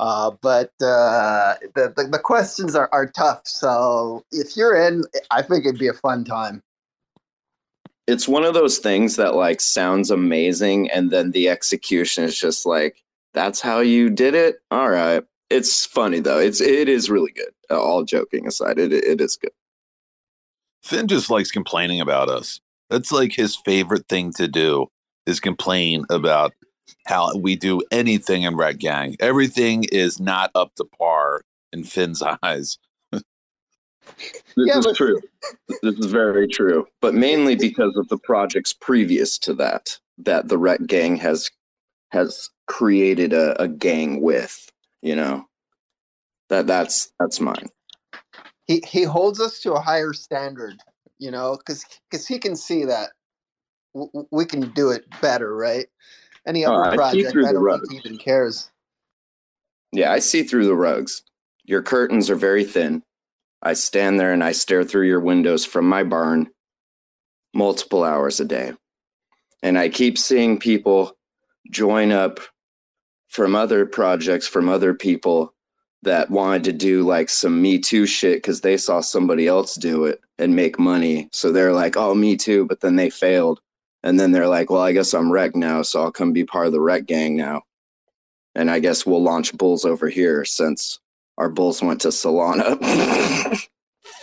uh, 0.00 0.30
but 0.40 0.70
uh, 0.80 1.54
the, 1.74 1.92
the 1.96 2.08
the 2.12 2.18
questions 2.18 2.74
are, 2.74 2.88
are 2.92 3.06
tough. 3.06 3.42
So 3.44 4.24
if 4.30 4.56
you're 4.56 4.76
in, 4.76 5.04
I 5.30 5.42
think 5.42 5.66
it'd 5.66 5.78
be 5.78 5.88
a 5.88 5.92
fun 5.92 6.24
time. 6.24 6.62
It's 8.06 8.28
one 8.28 8.44
of 8.44 8.54
those 8.54 8.78
things 8.78 9.16
that 9.16 9.34
like 9.34 9.60
sounds 9.60 10.10
amazing 10.10 10.90
and 10.90 11.10
then 11.10 11.30
the 11.30 11.48
execution 11.48 12.24
is 12.24 12.38
just 12.38 12.66
like 12.66 13.02
that's 13.32 13.60
how 13.60 13.80
you 13.80 14.10
did 14.10 14.34
it 14.34 14.56
all 14.70 14.90
right 14.90 15.24
it's 15.50 15.86
funny 15.86 16.20
though 16.20 16.38
it's 16.38 16.60
it 16.60 16.88
is 16.88 17.10
really 17.10 17.32
good 17.32 17.52
all 17.70 18.04
joking 18.04 18.46
aside 18.46 18.78
it, 18.78 18.92
it 18.92 19.20
is 19.20 19.36
good 19.36 19.52
Finn 20.84 21.08
just 21.08 21.30
likes 21.30 21.50
complaining 21.50 22.00
about 22.00 22.28
us. 22.28 22.60
That's 22.90 23.10
like 23.10 23.32
his 23.32 23.56
favorite 23.56 24.06
thing 24.06 24.32
to 24.34 24.46
do 24.46 24.88
is 25.24 25.40
complain 25.40 26.04
about 26.10 26.52
how 27.06 27.34
we 27.34 27.56
do 27.56 27.80
anything 27.90 28.42
in 28.42 28.54
Red 28.54 28.78
Gang. 28.78 29.16
Everything 29.18 29.84
is 29.90 30.20
not 30.20 30.50
up 30.54 30.74
to 30.74 30.84
par 30.84 31.40
in 31.72 31.84
Finn's 31.84 32.22
eyes. 32.42 32.78
This 34.56 34.68
Yeah, 34.68 34.78
is 34.78 34.86
but- 34.86 34.96
true 34.96 35.20
this 35.82 35.94
is 35.98 36.06
very 36.12 36.48
true 36.48 36.86
but 37.00 37.14
mainly 37.14 37.54
because 37.56 37.94
of 37.96 38.08
the 38.08 38.18
projects 38.18 38.72
previous 38.72 39.38
to 39.38 39.52
that 39.54 39.98
that 40.18 40.48
the 40.48 40.58
rekt 40.58 40.86
gang 40.86 41.16
has 41.16 41.50
has 42.10 42.50
created 42.66 43.32
a, 43.32 43.60
a 43.60 43.68
gang 43.68 44.20
with 44.22 44.70
you 45.02 45.14
know 45.16 45.44
that 46.48 46.66
that's 46.66 47.12
that's 47.20 47.40
mine 47.40 47.68
He 48.66 48.82
he 48.86 49.02
holds 49.02 49.40
us 49.40 49.60
to 49.60 49.72
a 49.74 49.80
higher 49.80 50.12
standard, 50.14 50.74
you 51.18 51.30
know, 51.30 51.56
because 51.58 51.84
because 52.10 52.26
he 52.26 52.38
can 52.38 52.56
see 52.56 52.84
that 52.86 53.10
w- 53.94 54.26
we 54.30 54.44
can 54.46 54.70
do 54.72 54.90
it 54.90 55.04
better, 55.20 55.54
right? 55.56 55.86
Any 56.46 56.64
Oh, 56.64 56.72
other 56.72 56.80
I 56.82 56.90
see 56.92 56.96
project, 56.96 57.32
through 57.32 57.46
I 57.46 57.52
don't 57.52 57.80
think 57.80 57.90
he 57.90 57.96
even 58.08 58.18
cares. 58.18 58.70
Yeah, 59.92 60.12
I 60.12 60.18
see 60.20 60.42
through 60.44 60.66
the 60.66 60.74
rugs. 60.76 61.22
Your 61.64 61.82
curtains 61.82 62.30
are 62.30 62.36
very 62.36 62.64
thin. 62.64 63.02
I 63.64 63.74
stand 63.74 64.20
there 64.20 64.32
and 64.32 64.44
I 64.44 64.52
stare 64.52 64.84
through 64.84 65.08
your 65.08 65.20
windows 65.20 65.64
from 65.66 65.88
my 65.88 66.04
barn 66.04 66.50
multiple 67.54 68.04
hours 68.04 68.40
a 68.40 68.46
day. 68.46 68.72
and 69.62 69.78
I 69.78 69.90
keep 69.90 70.18
seeing 70.18 70.58
people 70.60 71.16
join 71.70 72.12
up 72.12 72.40
from 73.28 73.56
other 73.56 73.86
projects 73.86 74.48
from 74.48 74.70
other 74.70 74.94
people 74.94 75.54
that 76.04 76.30
wanted 76.30 76.64
to 76.64 76.72
do 76.74 77.04
like 77.04 77.30
some 77.30 77.62
Me 77.62 77.78
Too 77.80 78.06
shit 78.06 78.38
because 78.38 78.62
they 78.62 78.78
saw 78.78 79.02
somebody 79.02 79.48
else 79.48 79.76
do 79.76 80.06
it 80.06 80.20
and 80.38 80.56
make 80.56 80.80
money. 80.80 81.28
So 81.32 81.52
they're 81.52 81.74
like, 81.74 81.96
oh, 81.98 82.14
me 82.16 82.36
too. 82.38 82.66
But 82.66 82.80
then 82.80 82.96
they 82.96 83.10
failed. 83.10 83.60
And 84.04 84.20
then 84.20 84.32
they're 84.32 84.48
like, 84.48 84.70
well, 84.70 84.82
I 84.82 84.92
guess 84.92 85.14
I'm 85.14 85.32
wrecked 85.32 85.56
now. 85.56 85.82
So 85.82 86.02
I'll 86.02 86.12
come 86.12 86.32
be 86.32 86.44
part 86.44 86.68
of 86.68 86.72
the 86.74 86.80
rekt 86.80 87.06
gang 87.06 87.36
now. 87.36 87.62
And 88.54 88.70
I 88.70 88.80
guess 88.80 89.06
we'll 89.06 89.22
launch 89.22 89.56
bulls 89.56 89.84
over 89.84 90.08
here 90.08 90.44
since 90.46 91.00
our 91.38 91.48
bulls 91.48 91.82
went 91.82 92.00
to 92.02 92.08
Solana. 92.08 92.78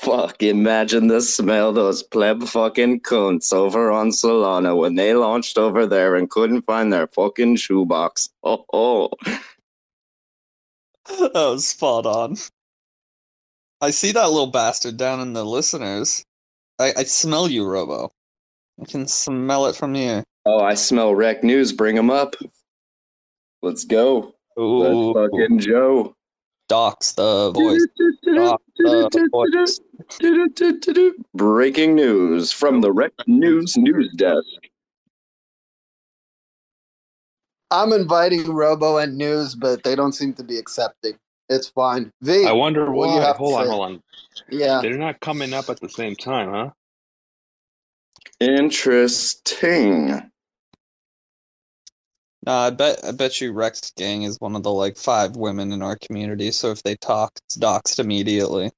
Fuck, 0.01 0.41
imagine 0.41 1.07
the 1.07 1.21
smell 1.21 1.71
those 1.71 2.01
pleb 2.01 2.43
fucking 2.43 3.01
cunts 3.01 3.53
over 3.53 3.91
on 3.91 4.09
Solana 4.09 4.75
when 4.75 4.95
they 4.95 5.13
launched 5.13 5.57
over 5.57 5.85
there 5.85 6.15
and 6.15 6.29
couldn't 6.29 6.63
find 6.63 6.91
their 6.91 7.07
fucking 7.07 7.57
shoebox. 7.57 8.29
Oh, 8.43 8.65
oh. 8.73 9.09
that 11.07 11.33
was 11.33 11.67
spot 11.67 12.05
on. 12.05 12.37
I 13.81 13.91
see 13.91 14.11
that 14.11 14.29
little 14.29 14.47
bastard 14.47 14.97
down 14.97 15.19
in 15.19 15.33
the 15.33 15.43
listeners. 15.43 16.23
I, 16.79 16.93
I 16.97 17.03
smell 17.03 17.49
you, 17.49 17.65
Robo. 17.65 18.11
I 18.81 18.85
can 18.85 19.07
smell 19.07 19.67
it 19.67 19.75
from 19.75 19.93
here. 19.93 20.23
Oh, 20.45 20.61
I 20.61 20.73
smell 20.73 21.13
wreck 21.13 21.43
news. 21.43 21.73
Bring 21.73 21.95
them 21.95 22.09
up. 22.09 22.35
Let's 23.61 23.85
go. 23.85 24.33
Ooh, 24.59 25.13
Let's 25.13 25.31
fucking 25.31 25.59
Joe. 25.59 26.15
Docs 26.71 27.11
the 27.11 27.51
voice. 27.51 27.85
Doc 28.33 28.61
the 28.77 29.29
voice. 29.33 29.81
Breaking 31.33 31.95
news 31.95 32.53
from 32.53 32.79
the 32.79 32.93
Rec 32.93 33.11
News 33.27 33.75
news 33.75 34.09
desk. 34.15 34.69
I'm 37.71 37.91
inviting 37.91 38.49
Robo 38.53 38.99
and 38.99 39.17
News, 39.17 39.53
but 39.53 39.83
they 39.83 39.95
don't 39.95 40.13
seem 40.13 40.33
to 40.35 40.45
be 40.45 40.57
accepting. 40.57 41.15
It's 41.49 41.67
fine. 41.67 42.09
V, 42.21 42.45
I 42.45 42.53
wonder 42.53 42.89
what 42.89 43.07
do 43.07 43.11
you 43.15 43.19
why. 43.19 43.25
have 43.25 43.35
to 43.35 43.39
Hold 43.39 43.55
on, 43.55 43.65
say? 43.65 43.69
hold 43.69 43.85
on. 43.85 44.03
yeah. 44.49 44.79
They're 44.81 44.97
not 44.97 45.19
coming 45.19 45.53
up 45.53 45.69
at 45.69 45.81
the 45.81 45.89
same 45.89 46.15
time, 46.15 46.51
huh? 46.51 46.69
Interesting. 48.39 50.30
Nah, 52.45 52.65
I 52.65 52.69
bet 52.71 53.03
I 53.05 53.11
bet 53.11 53.39
you 53.39 53.53
Rex 53.53 53.91
Gang 53.95 54.23
is 54.23 54.39
one 54.39 54.55
of 54.55 54.63
the 54.63 54.71
like 54.71 54.97
five 54.97 55.35
women 55.35 55.71
in 55.71 55.81
our 55.81 55.95
community. 55.95 56.51
So 56.51 56.71
if 56.71 56.81
they 56.81 56.95
talk, 56.95 57.33
it's 57.45 57.57
doxed 57.57 57.99
immediately. 57.99 58.71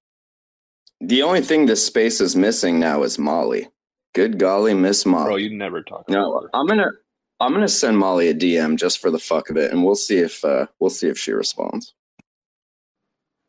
The 1.00 1.24
only 1.24 1.42
thing 1.42 1.66
this 1.66 1.86
space 1.86 2.20
is 2.20 2.36
missing 2.36 2.80
now 2.80 3.04
is 3.04 3.18
Molly. 3.18 3.70
Good 4.14 4.38
golly, 4.38 4.74
Miss 4.74 5.06
Molly. 5.06 5.26
Bro, 5.26 5.36
you 5.38 5.58
never 5.58 5.82
talk. 5.82 6.10
No, 6.10 6.42
her. 6.42 6.50
I'm 6.54 6.68
gonna 6.68 6.92
I'm 7.40 7.54
gonna 7.54 7.70
send 7.70 7.98
Molly 7.98 8.28
a 8.28 8.34
DM 8.34 8.78
just 8.78 9.00
for 9.00 9.10
the 9.10 9.20
fuck 9.20 9.50
of 9.50 9.56
it, 9.56 9.72
and 9.72 9.84
we'll 9.84 9.96
see 9.96 10.18
if 10.18 10.44
uh, 10.44 10.68
we'll 10.80 10.90
see 10.90 11.08
if 11.08 11.18
she 11.18 11.32
responds. 11.32 11.94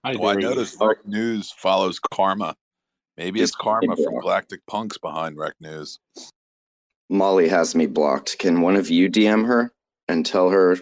I 0.04 0.14
Well, 0.16 0.30
I 0.30 0.34
dare 0.34 0.50
noticed 0.50 0.76
Rec 0.80 1.04
News 1.06 1.50
follows 1.50 1.98
Karma. 1.98 2.54
Maybe 3.16 3.40
it's 3.40 3.54
Karma 3.54 3.96
from. 3.96 4.20
Galactic 4.20 4.60
Punks 4.66 4.98
behind 4.98 5.36
Rec 5.36 5.54
News. 5.60 5.98
Molly 7.10 7.48
has 7.48 7.74
me 7.74 7.86
blocked. 7.86 8.38
Can 8.38 8.60
one 8.60 8.76
of 8.76 8.90
you 8.90 9.10
DM 9.10 9.46
her 9.46 9.73
and 10.08 10.24
tell 10.24 10.50
her 10.50 10.78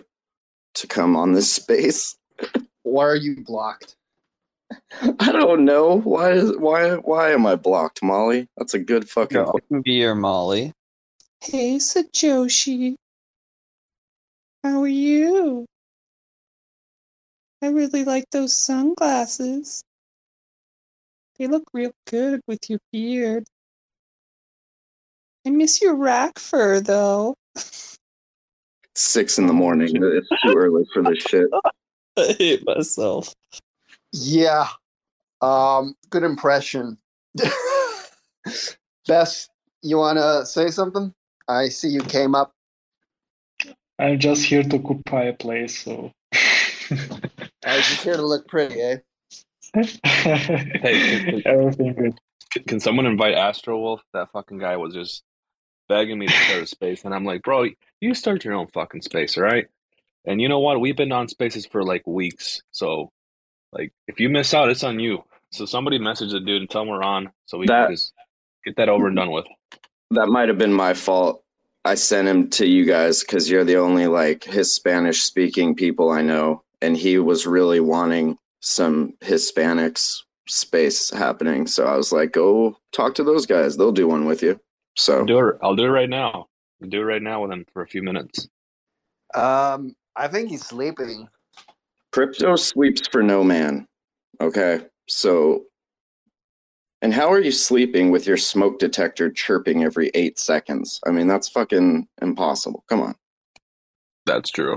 to 0.74 0.86
come 0.86 1.16
on 1.16 1.32
this 1.32 1.52
space? 1.52 2.16
Why 2.82 3.04
are 3.04 3.16
you 3.16 3.42
blocked? 3.44 3.96
I 5.20 5.32
don't 5.32 5.64
know. 5.64 6.00
Why 6.00 6.32
is 6.32 6.56
why 6.56 6.94
why 6.94 7.30
am 7.32 7.46
I 7.46 7.56
blocked, 7.56 8.02
Molly? 8.02 8.48
That's 8.56 8.74
a 8.74 8.78
good 8.78 9.08
fucking 9.08 9.38
I 9.38 9.52
can 9.68 9.82
be 9.82 10.12
Molly. 10.14 10.72
Hey, 11.40 11.76
SaJOEshi. 11.76 12.94
How 14.62 14.82
are 14.82 14.86
you? 14.86 15.66
I 17.62 17.68
really 17.68 18.04
like 18.04 18.24
those 18.30 18.56
sunglasses. 18.56 19.82
They 21.38 21.46
look 21.46 21.64
real 21.72 21.92
good 22.06 22.40
with 22.46 22.70
your 22.70 22.78
beard. 22.92 23.44
I 25.46 25.50
miss 25.50 25.82
your 25.82 25.96
rack 25.96 26.38
fur, 26.38 26.80
though. 26.80 27.34
six 28.94 29.38
in 29.38 29.46
the 29.46 29.52
morning. 29.52 29.88
It's 29.94 30.28
too 30.42 30.54
early 30.56 30.84
for 30.92 31.02
this 31.02 31.22
shit. 31.22 31.48
I 32.18 32.34
hate 32.38 32.62
myself. 32.66 33.34
Yeah. 34.12 34.68
Um, 35.40 35.94
good 36.10 36.22
impression. 36.22 36.98
Bess, 39.08 39.48
you 39.82 39.98
wanna 39.98 40.44
say 40.46 40.68
something? 40.68 41.12
I 41.48 41.68
see 41.68 41.88
you 41.88 42.02
came 42.02 42.34
up. 42.34 42.52
I'm 43.98 44.18
just 44.18 44.44
here 44.44 44.62
to 44.62 44.76
occupy 44.76 45.24
a 45.24 45.32
place, 45.32 45.78
so. 45.84 46.12
I 46.32 47.76
was 47.76 47.86
just 47.88 48.02
here 48.02 48.16
to 48.16 48.22
look 48.26 48.46
pretty, 48.48 48.80
eh? 48.80 48.96
can- 50.02 51.42
Everything 51.46 51.94
good. 51.94 52.18
Can, 52.52 52.64
can 52.64 52.80
someone 52.80 53.06
invite 53.06 53.34
Astro 53.34 53.78
Wolf? 53.78 54.02
That 54.12 54.30
fucking 54.32 54.58
guy 54.58 54.76
was 54.76 54.92
just 54.94 55.22
begging 55.88 56.18
me 56.18 56.26
to 56.26 56.32
start 56.32 56.62
a 56.62 56.66
space, 56.66 57.04
and 57.04 57.14
I'm 57.14 57.24
like, 57.24 57.42
bro, 57.42 57.66
you 58.00 58.14
start 58.14 58.44
your 58.44 58.54
own 58.54 58.66
fucking 58.68 59.02
space, 59.02 59.36
all 59.36 59.44
right? 59.44 59.66
And 60.24 60.40
you 60.40 60.48
know 60.48 60.60
what? 60.60 60.80
We've 60.80 60.96
been 60.96 61.12
on 61.12 61.28
spaces 61.28 61.66
for 61.66 61.82
like 61.82 62.06
weeks, 62.06 62.62
so 62.70 63.10
like 63.72 63.92
if 64.06 64.20
you 64.20 64.28
miss 64.28 64.54
out, 64.54 64.70
it's 64.70 64.84
on 64.84 65.00
you. 65.00 65.24
So 65.50 65.66
somebody 65.66 65.98
message 65.98 66.32
the 66.32 66.40
dude 66.40 66.62
and 66.62 66.70
tell 66.70 66.82
him 66.82 66.88
we're 66.88 67.02
on, 67.02 67.30
so 67.46 67.58
we 67.58 67.66
That- 67.66 67.86
can 67.88 67.94
just 67.96 68.12
get 68.64 68.76
that 68.76 68.88
over 68.88 69.06
and 69.06 69.16
done 69.16 69.30
with. 69.32 69.46
That 70.12 70.26
might 70.28 70.48
have 70.48 70.58
been 70.58 70.72
my 70.72 70.94
fault. 70.94 71.42
I 71.84 71.94
sent 71.96 72.28
him 72.28 72.48
to 72.50 72.66
you 72.66 72.84
guys 72.84 73.22
because 73.22 73.50
you're 73.50 73.64
the 73.64 73.76
only 73.76 74.06
like 74.06 74.44
Hispanish 74.44 75.22
speaking 75.22 75.74
people 75.74 76.10
I 76.10 76.22
know, 76.22 76.62
and 76.80 76.96
he 76.96 77.18
was 77.18 77.46
really 77.46 77.80
wanting 77.80 78.38
some 78.60 79.14
Hispanics 79.20 80.18
space 80.46 81.10
happening. 81.10 81.66
So 81.66 81.86
I 81.86 81.96
was 81.96 82.12
like, 82.12 82.32
go 82.32 82.76
talk 82.92 83.14
to 83.16 83.24
those 83.24 83.46
guys. 83.46 83.76
They'll 83.76 83.90
do 83.90 84.06
one 84.06 84.26
with 84.26 84.42
you. 84.42 84.60
So 84.96 85.18
I'll 85.18 85.24
do 85.24 85.38
it. 85.48 85.56
I'll 85.62 85.76
do 85.76 85.84
it 85.84 85.88
right 85.88 86.08
now. 86.08 86.48
I'll 86.82 86.88
do 86.88 87.00
it 87.00 87.04
right 87.04 87.22
now 87.22 87.42
with 87.42 87.52
him 87.52 87.64
for 87.72 87.82
a 87.82 87.86
few 87.86 88.02
minutes. 88.02 88.48
Um, 89.34 89.94
I 90.16 90.28
think 90.28 90.50
he's 90.50 90.64
sleeping. 90.64 91.28
crypto 92.12 92.56
sleeps 92.56 93.08
for 93.08 93.22
no 93.22 93.42
man. 93.42 93.86
Okay. 94.40 94.80
So, 95.08 95.64
and 97.00 97.14
how 97.14 97.32
are 97.32 97.40
you 97.40 97.52
sleeping 97.52 98.10
with 98.10 98.26
your 98.26 98.36
smoke 98.36 98.78
detector 98.78 99.30
chirping 99.30 99.84
every 99.84 100.10
eight 100.14 100.38
seconds? 100.38 101.00
I 101.06 101.10
mean, 101.10 101.26
that's 101.26 101.48
fucking 101.48 102.06
impossible. 102.20 102.84
Come 102.88 103.00
on. 103.00 103.14
That's 104.26 104.50
true. 104.50 104.76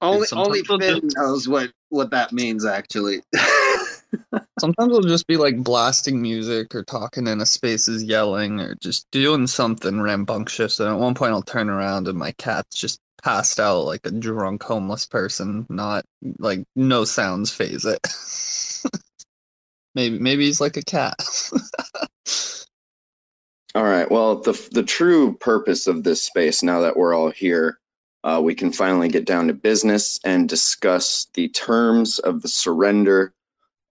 Only 0.00 0.26
only 0.32 0.62
they'll 0.62 0.78
Finn 0.78 1.08
knows 1.16 1.48
what 1.48 1.72
what 1.88 2.10
that 2.10 2.32
means. 2.32 2.66
Actually, 2.66 3.22
Sometimes 4.60 4.92
we'll 4.92 5.02
just 5.02 5.26
be 5.26 5.36
like 5.36 5.62
blasting 5.62 6.20
music 6.22 6.74
or 6.74 6.84
talking 6.84 7.26
in 7.26 7.40
a 7.40 7.46
spaces 7.46 8.04
yelling 8.04 8.60
or 8.60 8.74
just 8.76 9.10
doing 9.10 9.46
something 9.46 10.00
rambunctious. 10.00 10.80
And 10.80 10.90
at 10.90 10.98
one 10.98 11.14
point 11.14 11.32
I'll 11.32 11.42
turn 11.42 11.68
around 11.70 12.08
and 12.08 12.18
my 12.18 12.32
cat's 12.32 12.76
just 12.76 13.00
passed 13.22 13.58
out 13.60 13.80
like 13.82 14.06
a 14.06 14.10
drunk 14.10 14.62
homeless 14.62 15.06
person, 15.06 15.66
not 15.68 16.04
like 16.38 16.64
no 16.76 17.04
sounds 17.04 17.50
phase 17.50 17.84
it. 17.84 18.00
maybe 19.94 20.18
maybe 20.18 20.46
he's 20.46 20.60
like 20.60 20.76
a 20.76 20.82
cat. 20.82 21.16
All 23.74 23.84
right. 23.84 24.10
Well, 24.10 24.36
the 24.36 24.52
the 24.72 24.84
true 24.84 25.36
purpose 25.38 25.86
of 25.88 26.04
this 26.04 26.22
space, 26.22 26.62
now 26.62 26.80
that 26.80 26.96
we're 26.96 27.12
all 27.14 27.30
here, 27.30 27.80
uh, 28.22 28.40
we 28.42 28.54
can 28.54 28.70
finally 28.72 29.08
get 29.08 29.26
down 29.26 29.48
to 29.48 29.54
business 29.54 30.20
and 30.24 30.48
discuss 30.48 31.26
the 31.34 31.48
terms 31.48 32.20
of 32.20 32.42
the 32.42 32.48
surrender 32.48 33.32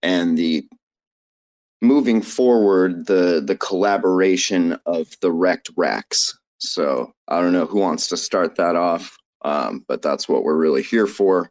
and 0.04 0.38
the 0.38 0.64
moving 1.82 2.22
forward 2.22 3.06
the 3.06 3.42
the 3.44 3.56
collaboration 3.56 4.78
of 4.86 5.08
the 5.20 5.32
wrecked 5.32 5.70
racks. 5.76 6.38
So 6.58 7.12
I 7.26 7.40
don't 7.40 7.52
know 7.52 7.66
who 7.66 7.80
wants 7.80 8.06
to 8.08 8.16
start 8.16 8.56
that 8.56 8.76
off, 8.76 9.16
um, 9.42 9.84
but 9.88 10.02
that's 10.02 10.28
what 10.28 10.44
we're 10.44 10.56
really 10.56 10.82
here 10.82 11.06
for. 11.06 11.50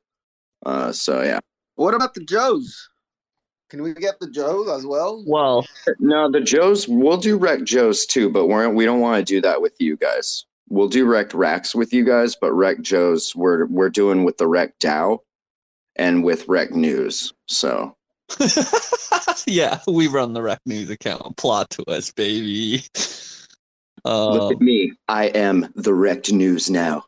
Uh, 0.66 0.92
so 0.94 1.22
yeah. 1.22 1.40
what 1.76 1.94
about 1.94 2.14
the 2.14 2.24
Joes? 2.24 2.90
Can 3.70 3.82
we 3.82 3.94
get 3.94 4.20
the 4.20 4.30
Joes 4.30 4.70
as 4.70 4.86
well? 4.86 5.24
well, 5.26 5.66
No, 6.00 6.30
the 6.32 6.40
Joes, 6.42 6.88
we'll 6.88 7.18
do 7.18 7.38
Wreck 7.38 7.64
Joes 7.64 8.06
too, 8.06 8.30
but 8.30 8.46
we're, 8.46 8.70
we 8.70 8.86
don't 8.86 9.00
want 9.00 9.26
to 9.26 9.34
do 9.34 9.42
that 9.42 9.62
with 9.62 9.74
you 9.80 9.98
guys. 9.98 10.46
We'll 10.70 10.90
do 10.90 11.06
Wrecked 11.06 11.34
Racks 11.34 11.74
with 11.74 11.92
you 11.92 12.06
guys, 12.06 12.36
but 12.36 12.54
Wreck 12.54 12.82
Joes, 12.82 13.36
we're, 13.36 13.66
we're 13.66 13.90
doing 13.90 14.24
with 14.24 14.38
the 14.38 14.48
Wreck 14.48 14.78
DAO 14.80 15.20
and 15.96 16.24
with 16.24 16.48
Wreck 16.48 16.72
News. 16.72 17.34
So, 17.48 17.96
yeah, 19.48 19.80
we 19.88 20.08
run 20.08 20.34
the 20.34 20.42
Rec 20.42 20.60
News 20.66 20.90
account. 20.90 21.38
Plot 21.38 21.70
twist, 21.70 22.16
baby. 22.16 22.84
look 24.06 24.42
Um, 24.42 24.52
at 24.54 24.62
me. 24.62 24.94
I 25.08 25.26
am 25.28 25.72
the 25.76 25.94
Wrecked 25.94 26.32
News 26.32 26.70
now. 26.70 27.06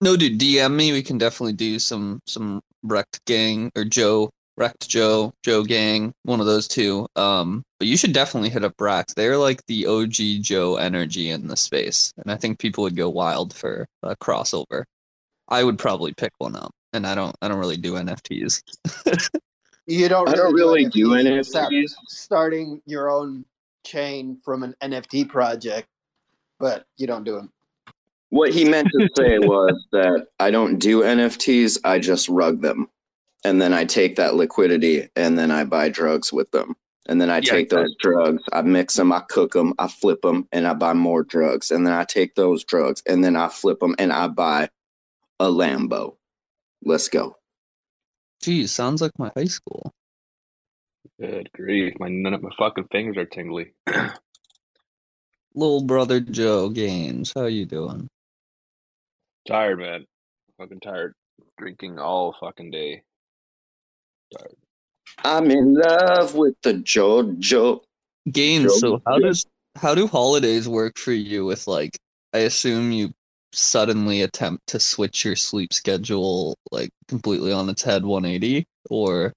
No, 0.00 0.16
dude, 0.16 0.38
DM 0.38 0.74
me. 0.74 0.92
We 0.92 1.02
can 1.02 1.18
definitely 1.18 1.52
do 1.54 1.78
some 1.78 2.20
some 2.26 2.60
wrecked 2.82 3.24
gang 3.24 3.70
or 3.76 3.84
Joe 3.84 4.30
Wrecked 4.56 4.88
Joe, 4.88 5.32
Joe 5.42 5.64
Gang, 5.64 6.12
one 6.22 6.38
of 6.40 6.46
those 6.46 6.68
two. 6.68 7.08
Um, 7.16 7.64
but 7.78 7.88
you 7.88 7.96
should 7.96 8.12
definitely 8.12 8.50
hit 8.50 8.64
up 8.64 8.76
Brax. 8.76 9.14
They're 9.14 9.36
like 9.36 9.64
the 9.66 9.86
OG 9.86 10.42
Joe 10.42 10.76
energy 10.76 11.30
in 11.30 11.48
the 11.48 11.56
space, 11.56 12.12
and 12.18 12.30
I 12.30 12.36
think 12.36 12.58
people 12.58 12.82
would 12.84 12.96
go 12.96 13.08
wild 13.08 13.54
for 13.54 13.86
a 14.02 14.14
crossover. 14.16 14.84
I 15.48 15.64
would 15.64 15.78
probably 15.78 16.14
pick 16.14 16.32
one 16.38 16.54
up, 16.54 16.70
and 16.92 17.06
I 17.06 17.14
don't. 17.14 17.34
I 17.42 17.48
don't 17.48 17.58
really 17.58 17.76
do 17.76 17.94
NFTs. 17.94 18.62
You 19.86 20.08
don't. 20.08 20.28
I 20.28 20.34
don't 20.34 20.54
really 20.54 20.86
do 20.86 21.14
except 21.14 21.72
NFTs. 21.72 21.94
Starting 22.08 22.80
your 22.86 23.10
own 23.10 23.44
chain 23.84 24.38
from 24.44 24.62
an 24.62 24.74
NFT 24.82 25.28
project, 25.28 25.88
but 26.58 26.86
you 26.96 27.06
don't 27.06 27.24
do 27.24 27.36
them. 27.36 27.52
What 28.30 28.52
he 28.52 28.64
meant 28.64 28.88
to 28.98 29.08
say 29.16 29.38
was 29.40 29.86
that 29.92 30.26
I 30.40 30.50
don't 30.50 30.78
do 30.78 31.02
NFTs, 31.02 31.78
I 31.84 31.98
just 31.98 32.28
rug 32.28 32.62
them. 32.62 32.88
And 33.44 33.60
then 33.60 33.74
I 33.74 33.84
take 33.84 34.16
that 34.16 34.34
liquidity 34.34 35.08
and 35.14 35.38
then 35.38 35.50
I 35.50 35.64
buy 35.64 35.90
drugs 35.90 36.32
with 36.32 36.50
them. 36.50 36.74
And 37.06 37.20
then 37.20 37.28
I 37.28 37.36
Yeah, 37.36 37.52
take 37.52 37.68
those 37.68 37.94
drugs, 38.00 38.42
I 38.52 38.62
mix 38.62 38.94
them, 38.94 39.12
I 39.12 39.20
cook 39.20 39.52
them, 39.52 39.74
I 39.78 39.88
flip 39.88 40.22
them, 40.22 40.48
and 40.50 40.66
I 40.66 40.72
buy 40.72 40.94
more 40.94 41.22
drugs. 41.22 41.70
And 41.70 41.86
then 41.86 41.92
I 41.92 42.04
take 42.04 42.34
those 42.34 42.64
drugs 42.64 43.02
and 43.06 43.22
then 43.22 43.36
I 43.36 43.48
flip 43.48 43.78
them 43.80 43.94
and 43.98 44.12
I 44.12 44.28
buy 44.28 44.70
a 45.38 45.46
Lambo. 45.46 46.16
Let's 46.82 47.08
go. 47.08 47.36
Geez, 48.44 48.72
sounds 48.72 49.00
like 49.00 49.18
my 49.18 49.32
high 49.34 49.46
school. 49.46 49.90
Good 51.18 51.48
grief, 51.54 51.94
my 51.98 52.08
none 52.08 52.34
of 52.34 52.42
my 52.42 52.50
fucking 52.58 52.88
fingers 52.92 53.16
are 53.16 53.24
tingly. 53.24 53.72
Little 55.54 55.82
brother 55.84 56.20
Joe 56.20 56.68
Gaines, 56.68 57.32
how 57.34 57.46
you 57.46 57.64
doing? 57.64 58.06
tired, 59.48 59.78
man. 59.78 60.04
Fucking 60.58 60.80
tired. 60.80 61.14
Drinking 61.56 61.98
all 61.98 62.36
fucking 62.38 62.70
day. 62.70 63.02
Tired. 64.36 64.56
I'm 65.24 65.50
in 65.50 65.72
love 65.72 66.34
with 66.34 66.54
the 66.62 66.74
JoJo. 66.74 67.80
Gaines, 68.30 68.64
Joe 68.64 68.78
so 68.78 69.02
how 69.06 69.18
Gaines. 69.20 69.44
does 69.44 69.46
how 69.80 69.94
do 69.94 70.06
holidays 70.06 70.68
work 70.68 70.98
for 70.98 71.12
you 71.12 71.46
with 71.46 71.66
like 71.66 71.98
I 72.34 72.40
assume 72.40 72.92
you 72.92 73.14
suddenly 73.54 74.22
attempt 74.22 74.66
to 74.68 74.80
switch 74.80 75.24
your 75.24 75.36
sleep 75.36 75.72
schedule 75.72 76.56
like 76.70 76.90
completely 77.08 77.52
on 77.52 77.68
its 77.68 77.82
head 77.82 78.04
180 78.04 78.66
or 78.90 79.32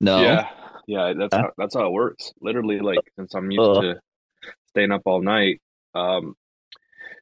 no? 0.00 0.22
Yeah, 0.22 0.48
yeah, 0.86 1.12
that's 1.18 1.34
how, 1.34 1.50
that's 1.56 1.74
how 1.74 1.86
it 1.86 1.92
works. 1.92 2.32
Literally, 2.40 2.80
like 2.80 3.00
since 3.16 3.34
I'm 3.34 3.50
used 3.50 3.60
Uh. 3.60 3.80
to 3.82 4.00
staying 4.68 4.92
up 4.92 5.02
all 5.06 5.22
night, 5.22 5.60
um, 5.94 6.34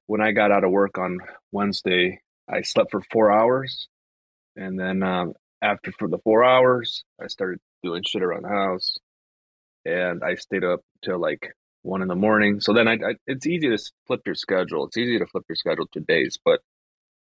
when 0.06 0.20
I 0.20 0.32
got 0.32 0.52
out 0.52 0.64
of 0.64 0.70
work 0.70 0.98
on 0.98 1.18
Wednesday, 1.52 2.20
I 2.48 2.62
slept 2.62 2.90
for 2.90 3.02
four 3.10 3.32
hours, 3.32 3.88
and 4.56 4.78
then 4.78 5.02
um, 5.02 5.34
after 5.62 5.90
for 5.92 6.08
the 6.08 6.18
four 6.18 6.44
hours, 6.44 7.04
I 7.20 7.26
started 7.28 7.58
doing 7.82 8.02
shit 8.06 8.22
around 8.22 8.42
the 8.42 8.48
house, 8.50 8.98
and 9.84 10.22
I 10.22 10.34
stayed 10.36 10.64
up 10.64 10.80
till 11.02 11.18
like 11.18 11.52
one 11.86 12.02
in 12.02 12.08
the 12.08 12.14
morning. 12.14 12.60
So 12.60 12.72
then 12.72 12.88
I, 12.88 12.94
I 12.94 13.14
it's 13.26 13.46
easy 13.46 13.68
to 13.68 13.78
flip 14.06 14.22
your 14.26 14.34
schedule. 14.34 14.86
It's 14.86 14.96
easy 14.96 15.18
to 15.18 15.26
flip 15.26 15.44
your 15.48 15.56
schedule 15.56 15.86
to 15.92 16.00
days, 16.00 16.38
but 16.44 16.60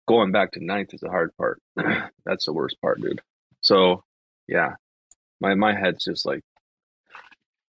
going 0.07 0.31
back 0.31 0.51
to 0.53 0.63
ninth 0.63 0.93
is 0.93 1.01
the 1.01 1.09
hard 1.09 1.35
part. 1.37 1.61
That's 2.25 2.45
the 2.45 2.53
worst 2.53 2.77
part, 2.81 3.01
dude. 3.01 3.21
So 3.61 4.03
yeah, 4.47 4.73
my 5.39 5.55
my 5.55 5.73
head's 5.73 6.03
just 6.03 6.25
like 6.25 6.43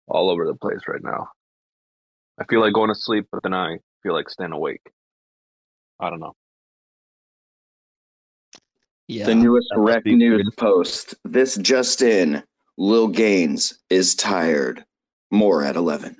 all 0.07 0.29
over 0.29 0.45
the 0.45 0.55
place 0.55 0.81
right 0.87 1.03
now. 1.03 1.29
I 2.39 2.45
feel 2.45 2.61
like 2.61 2.73
going 2.73 2.89
to 2.89 2.95
sleep, 2.95 3.27
but 3.31 3.43
then 3.43 3.53
I 3.53 3.77
feel 4.01 4.13
like 4.13 4.29
staying 4.29 4.53
awake. 4.53 4.91
I 5.99 6.09
don't 6.09 6.19
know. 6.21 6.35
Yeah. 9.07 9.25
the 9.25 9.35
newest 9.35 9.67
rec 9.75 10.03
be 10.03 10.15
news 10.15 10.43
weird. 10.43 10.57
post. 10.57 11.15
This 11.25 11.57
just 11.57 12.01
in. 12.01 12.43
Lil 12.77 13.09
Gaines 13.09 13.77
is 13.89 14.15
tired. 14.15 14.85
More 15.31 15.63
at 15.63 15.75
11. 15.75 16.15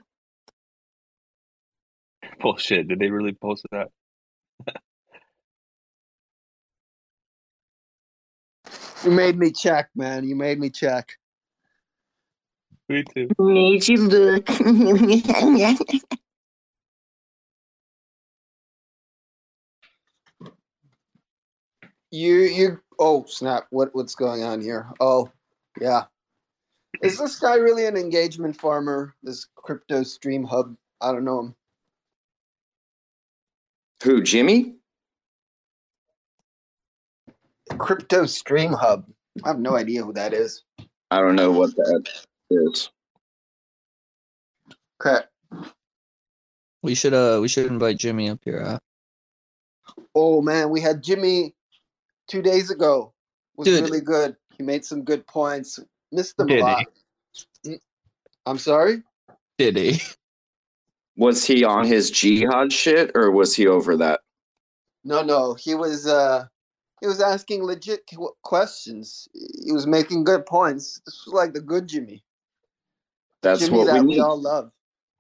Bullshit. 2.40 2.88
Did 2.88 3.00
they 3.00 3.10
really 3.10 3.34
post 3.34 3.66
that? 3.72 3.90
You 9.04 9.12
made 9.12 9.38
me 9.38 9.52
check, 9.52 9.90
man. 9.96 10.28
You 10.28 10.36
made 10.36 10.60
me 10.60 10.70
check. 10.70 11.10
Me 12.90 13.04
too. 13.04 13.30
Made 13.40 13.88
you 13.88 13.98
look. 13.98 14.50
You 22.12 22.36
you 22.40 22.80
oh 22.98 23.26
snap! 23.28 23.68
What 23.70 23.90
what's 23.94 24.16
going 24.16 24.44
on 24.44 24.60
here? 24.60 24.88
Oh 25.00 25.30
yeah, 25.80 26.06
is 27.04 27.20
this 27.20 27.40
guy 27.40 27.56
really 27.56 27.86
an 27.86 27.96
engagement 27.96 28.60
farmer? 28.60 29.14
This 29.22 29.46
crypto 29.56 30.02
stream 30.02 30.44
hub? 30.44 30.76
I 31.00 31.12
don't 31.12 31.24
know 31.24 31.40
him. 31.40 31.56
Who, 34.04 34.22
Jimmy? 34.22 34.76
Crypto 37.78 38.26
stream 38.26 38.74
hub. 38.74 39.06
I 39.44 39.50
have 39.50 39.60
no 39.60 39.76
idea 39.76 40.04
who 40.04 40.14
that 40.14 40.34
is. 40.34 40.64
I 41.12 41.20
don't 41.20 41.36
know 41.36 41.52
what 41.52 41.76
that 41.76 42.10
is. 42.50 42.90
Okay. 45.02 45.26
We 46.82 46.96
should 46.96 47.14
uh 47.14 47.40
we 47.42 47.48
should 47.48 47.68
invite 47.68 47.98
Jimmy 47.98 48.30
up 48.30 48.40
here. 48.44 48.64
Huh? 48.64 48.80
Oh 50.16 50.42
man, 50.42 50.70
we 50.70 50.82
had 50.82 51.04
Jimmy 51.04 51.54
two 52.28 52.42
days 52.42 52.70
ago. 52.72 53.14
Was 53.58 53.68
Dude. 53.68 53.84
really 53.84 54.02
good. 54.02 54.36
He 54.58 54.64
made 54.64 54.86
some 54.86 55.04
good 55.04 55.26
points. 55.28 55.80
Missed 56.12 56.38
them 56.38 56.48
Did 56.48 56.60
a 56.60 56.64
lot. 56.64 56.86
Mm, 57.66 57.80
I'm 58.46 58.58
sorry. 58.58 59.04
Did 59.58 59.78
he? 59.78 60.02
Was 61.20 61.44
he 61.44 61.66
on 61.66 61.86
his 61.86 62.10
jihad 62.10 62.72
shit 62.72 63.12
or 63.14 63.30
was 63.30 63.54
he 63.54 63.68
over 63.68 63.98
that? 63.98 64.22
No, 65.04 65.22
no, 65.22 65.54
he 65.54 65.76
was 65.76 66.08
uh 66.08 66.46
he 67.02 67.08
was 67.08 67.20
asking 67.20 67.64
legit 67.64 68.10
questions. 68.44 69.28
He 69.34 69.74
was 69.74 69.86
making 69.86 70.24
good 70.24 70.46
points. 70.46 71.02
This 71.06 71.26
was 71.26 71.34
like 71.34 71.52
the 71.52 71.60
good 71.60 71.88
Jimmy. 71.88 72.24
That's 73.42 73.66
Jimmy 73.66 73.80
what 73.80 73.88
that 73.88 74.04
we 74.06 74.16
we 74.16 74.20
all 74.22 74.40
love. 74.40 74.72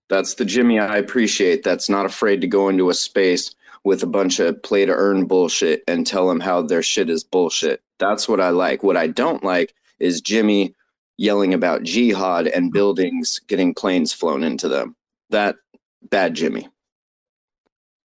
That's 0.07 0.35
the 0.35 0.45
Jimmy 0.45 0.79
I 0.79 0.95
appreciate. 0.95 1.63
That's 1.63 1.89
not 1.89 2.05
afraid 2.05 2.39
to 2.41 2.47
go 2.47 2.69
into 2.69 2.89
a 2.89 2.93
space 2.93 3.53
with 3.83 4.01
a 4.01 4.07
bunch 4.07 4.39
of 4.39 4.63
play 4.63 4.85
to 4.85 4.93
earn 4.93 5.25
bullshit 5.25 5.83
and 5.85 6.07
tell 6.07 6.29
them 6.29 6.39
how 6.39 6.61
their 6.61 6.81
shit 6.81 7.09
is 7.09 7.25
bullshit. 7.25 7.81
That's 7.97 8.29
what 8.29 8.39
I 8.39 8.51
like. 8.51 8.83
What 8.83 8.95
I 8.95 9.07
don't 9.07 9.43
like 9.43 9.75
is 9.99 10.21
Jimmy 10.21 10.75
yelling 11.17 11.53
about 11.53 11.83
jihad 11.83 12.47
and 12.47 12.71
buildings 12.71 13.41
getting 13.47 13.73
planes 13.73 14.13
flown 14.13 14.43
into 14.43 14.69
them. 14.69 14.95
That 15.29 15.57
bad 16.03 16.33
Jimmy. 16.35 16.67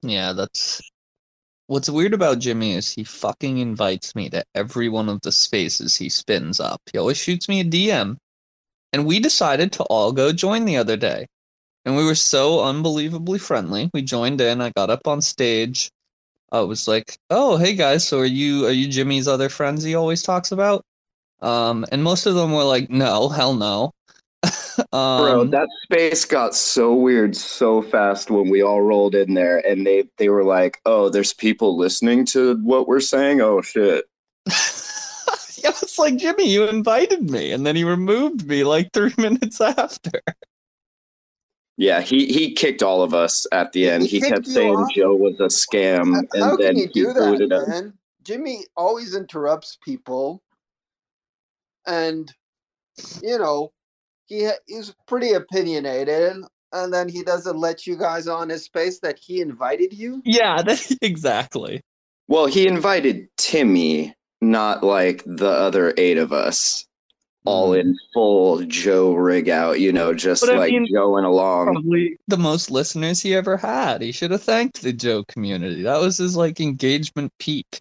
Yeah, 0.03 0.33
that's 0.33 0.81
what's 1.67 1.91
weird 1.91 2.15
about 2.15 2.39
Jimmy 2.39 2.75
is 2.75 2.93
he 2.93 3.05
fucking 3.05 3.59
invites 3.59 4.15
me 4.15 4.31
to 4.31 4.45
every 4.55 4.89
one 4.89 5.09
of 5.09 5.21
the 5.23 5.33
spaces 5.33 5.97
he 5.97 6.09
spins 6.09 6.61
up. 6.61 6.81
He 6.93 6.99
always 6.99 7.19
shoots 7.19 7.49
me 7.49 7.61
a 7.61 7.65
DM. 7.65 8.19
And 8.93 9.07
we 9.07 9.21
decided 9.21 9.73
to 9.73 9.85
all 9.85 10.13
go 10.13 10.33
join 10.33 10.65
the 10.65 10.77
other 10.77 10.97
day. 10.97 11.27
And 11.85 11.97
we 11.97 12.05
were 12.05 12.15
so 12.15 12.65
unbelievably 12.65 13.39
friendly. 13.41 13.91
We 13.95 14.03
joined 14.03 14.41
in, 14.41 14.61
I 14.61 14.71
got 14.71 14.91
up 14.91 15.07
on 15.07 15.23
stage. 15.23 15.91
I 16.53 16.61
was 16.61 16.89
like, 16.89 17.19
"Oh, 17.31 17.57
hey 17.57 17.75
guys, 17.75 18.07
so 18.07 18.21
are 18.21 18.25
you 18.27 18.67
are 18.67 18.73
you 18.73 18.89
Jimmy's 18.89 19.29
other 19.29 19.49
friends 19.49 19.85
he 19.85 19.95
always 19.95 20.23
talks 20.23 20.53
about?" 20.53 20.85
Um, 21.43 21.87
and 21.93 22.03
most 22.05 22.27
of 22.27 22.35
them 22.37 22.53
were 22.53 22.65
like, 22.65 22.91
"No, 22.91 23.29
hell 23.31 23.55
no." 23.55 23.93
Um, 24.93 25.23
Bro, 25.23 25.45
that 25.47 25.69
space 25.85 26.25
got 26.25 26.55
so 26.55 26.95
weird 26.95 27.37
so 27.37 27.83
fast 27.83 28.31
when 28.31 28.49
we 28.49 28.63
all 28.63 28.83
rolled 28.83 29.15
in 29.15 29.35
there 29.35 29.59
and 29.67 29.87
they 29.87 30.05
they 30.19 30.29
were 30.29 30.45
like, 30.45 30.81
"Oh, 30.87 31.09
there's 31.09 31.33
people 31.33 31.77
listening 31.77 32.25
to 32.27 32.57
what 32.63 32.89
we're 32.89 33.01
saying." 33.01 33.41
Oh 33.41 33.63
shit. 33.63 34.05
yeah, 34.47 35.71
it's 35.83 35.99
like 35.99 36.17
Jimmy, 36.17 36.49
you 36.51 36.65
invited 36.69 37.31
me, 37.31 37.53
and 37.53 37.67
then 37.67 37.77
he 37.77 37.85
removed 37.85 38.47
me 38.47 38.65
like 38.65 38.93
three 38.93 39.15
minutes 39.19 39.61
after. 39.61 40.21
Yeah, 41.79 42.01
he 42.01 42.27
he 42.33 42.55
kicked 42.55 42.83
all 42.83 43.03
of 43.03 43.13
us 43.13 43.47
at 43.53 43.73
the 43.73 43.91
end. 43.91 44.05
He 44.05 44.21
He 44.21 44.21
kept 44.21 44.47
saying 44.47 44.75
off? 44.75 44.95
Joe 44.95 45.15
was 45.15 45.35
a 45.41 45.45
scam, 45.49 46.15
How- 46.15 46.21
and 46.33 46.43
How 46.43 46.57
then 46.57 46.75
can 46.75 46.77
you 46.79 46.91
he 46.95 47.01
do 47.03 47.15
booted 47.15 47.51
that, 47.51 47.63
us. 47.63 47.69
man? 47.69 47.93
Jimmy 48.23 48.65
always 48.77 49.15
interrupts 49.15 49.79
people, 49.85 50.43
and 51.87 52.33
you 53.23 53.39
know 53.39 53.73
he 54.27 54.45
ha- 54.45 54.59
he's 54.67 54.95
pretty 55.07 55.33
opinionated, 55.33 56.37
and 56.73 56.93
then 56.93 57.09
he 57.09 57.23
doesn't 57.23 57.57
let 57.59 57.87
you 57.87 57.97
guys 57.97 58.29
on 58.29 58.49
his 58.49 58.65
space 58.65 59.01
that 59.01 59.19
he 59.19 59.41
invited 59.41 59.93
you. 59.93 60.23
Yeah, 60.25 60.63
that, 60.67 60.97
exactly. 61.03 61.81
Well, 62.29 62.47
he 62.47 62.67
invited 62.67 63.29
Timmy, 63.37 64.15
not 64.41 64.83
like 64.83 65.23
the 65.27 65.49
other 65.49 65.95
eight 65.97 66.19
of 66.19 66.33
us, 66.33 66.85
all 67.45 67.71
Mm. 67.71 67.81
in 67.81 67.97
full 68.13 68.63
Joe 68.65 69.15
rig 69.15 69.49
out, 69.49 69.79
you 69.79 69.93
know, 69.93 70.13
just 70.13 70.45
But 70.45 70.55
I 70.57 70.59
like 70.59 70.73
mean, 70.73 70.89
going 70.93 71.25
along. 71.25 71.67
Probably 71.67 72.17
the 72.27 72.37
most 72.37 72.71
listeners 72.73 73.21
he 73.23 73.35
ever 73.37 73.57
had. 73.57 74.03
He 74.03 74.11
should 74.11 74.33
have 74.33 74.43
thanked 74.43 74.83
the 74.83 74.93
Joe 74.93 75.23
community. 75.29 75.83
That 75.83 76.01
was 76.01 76.19
his 76.19 76.37
like 76.37 76.59
engagement 76.61 77.33
peak. 77.39 77.81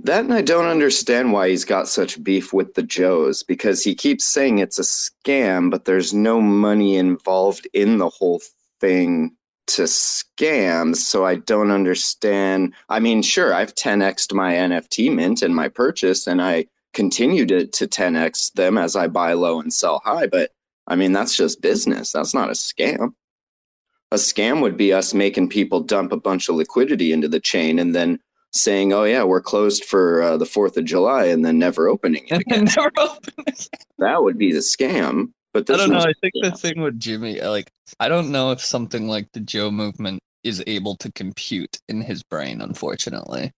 That 0.00 0.24
and 0.24 0.34
I 0.34 0.42
don't 0.42 0.66
understand 0.66 1.32
why 1.32 1.48
he's 1.48 1.64
got 1.64 1.88
such 1.88 2.22
beef 2.22 2.52
with 2.52 2.74
the 2.74 2.82
Joes 2.82 3.42
because 3.42 3.82
he 3.82 3.94
keeps 3.94 4.24
saying 4.24 4.58
it's 4.58 4.78
a 4.78 4.82
scam, 4.82 5.70
but 5.70 5.84
there's 5.84 6.12
no 6.12 6.40
money 6.40 6.96
involved 6.96 7.66
in 7.72 7.98
the 7.98 8.08
whole 8.08 8.42
thing 8.80 9.36
to 9.68 9.82
scam. 9.82 10.94
So 10.96 11.24
I 11.24 11.36
don't 11.36 11.70
understand. 11.70 12.74
I 12.88 13.00
mean, 13.00 13.22
sure, 13.22 13.54
I've 13.54 13.74
10x'd 13.74 14.34
my 14.34 14.54
NFT 14.54 15.14
mint 15.14 15.42
and 15.42 15.54
my 15.54 15.68
purchase, 15.68 16.26
and 16.26 16.42
I 16.42 16.66
continue 16.92 17.46
to, 17.46 17.66
to 17.66 17.86
10x 17.86 18.52
them 18.52 18.78
as 18.78 18.96
I 18.96 19.06
buy 19.06 19.32
low 19.32 19.60
and 19.60 19.72
sell 19.72 20.00
high. 20.04 20.26
But 20.26 20.50
I 20.86 20.96
mean, 20.96 21.12
that's 21.12 21.36
just 21.36 21.62
business. 21.62 22.12
That's 22.12 22.34
not 22.34 22.50
a 22.50 22.52
scam. 22.52 23.14
A 24.12 24.16
scam 24.16 24.60
would 24.60 24.76
be 24.76 24.92
us 24.92 25.14
making 25.14 25.48
people 25.48 25.80
dump 25.80 26.12
a 26.12 26.16
bunch 26.16 26.48
of 26.48 26.56
liquidity 26.56 27.12
into 27.12 27.28
the 27.28 27.40
chain 27.40 27.78
and 27.78 27.94
then 27.94 28.20
saying, 28.54 28.92
"Oh 28.92 29.04
yeah, 29.04 29.24
we're 29.24 29.40
closed 29.40 29.84
for 29.84 30.22
uh, 30.22 30.36
the 30.36 30.46
Fourth 30.46 30.76
of 30.76 30.84
July," 30.84 31.26
and 31.26 31.44
then 31.44 31.58
never 31.58 31.88
opening 31.88 32.24
it 32.28 32.40
again. 32.40 32.64
Never 32.64 32.90
open 32.98 33.34
again. 33.38 33.54
that 33.98 34.22
would 34.22 34.38
be 34.38 34.52
the 34.52 34.60
scam. 34.60 35.32
But 35.52 35.70
I 35.70 35.76
don't 35.76 35.90
no 35.90 35.98
know. 35.98 36.04
I 36.04 36.12
think 36.20 36.34
the 36.42 36.50
thing 36.50 36.80
with 36.80 36.98
Jimmy, 36.98 37.40
like, 37.40 37.70
I 38.00 38.08
don't 38.08 38.32
know 38.32 38.50
if 38.50 38.60
something 38.60 39.06
like 39.06 39.28
the 39.32 39.40
Joe 39.40 39.70
movement 39.70 40.20
is 40.42 40.62
able 40.66 40.96
to 40.96 41.12
compute 41.12 41.78
in 41.88 42.00
his 42.00 42.22
brain, 42.22 42.60
unfortunately. 42.60 43.52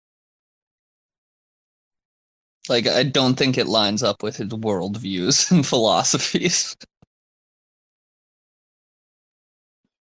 Like, 2.69 2.87
I 2.87 3.05
don't 3.05 3.37
think 3.37 3.57
it 3.57 3.67
lines 3.67 4.03
up 4.03 4.23
with 4.23 4.37
his 4.37 4.49
worldviews 4.49 5.51
and 5.51 5.67
philosophies. 5.67 6.77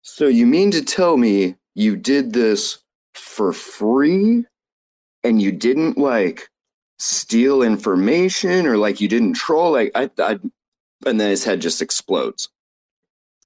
So 0.02 0.26
you 0.26 0.46
mean 0.46 0.70
to 0.72 0.82
tell 0.84 1.16
me 1.16 1.56
you 1.74 1.96
did 1.96 2.32
this 2.32 2.78
for 3.14 3.52
free, 3.52 4.44
and 5.24 5.42
you 5.42 5.50
didn't 5.50 5.98
like 5.98 6.48
steal 6.98 7.62
information, 7.62 8.66
or 8.66 8.76
like 8.76 9.00
you 9.00 9.08
didn't 9.08 9.34
troll? 9.34 9.72
Like 9.72 9.90
I, 9.94 10.10
I 10.18 10.38
and 11.06 11.20
then 11.20 11.30
his 11.30 11.44
head 11.44 11.60
just 11.60 11.82
explodes. 11.82 12.48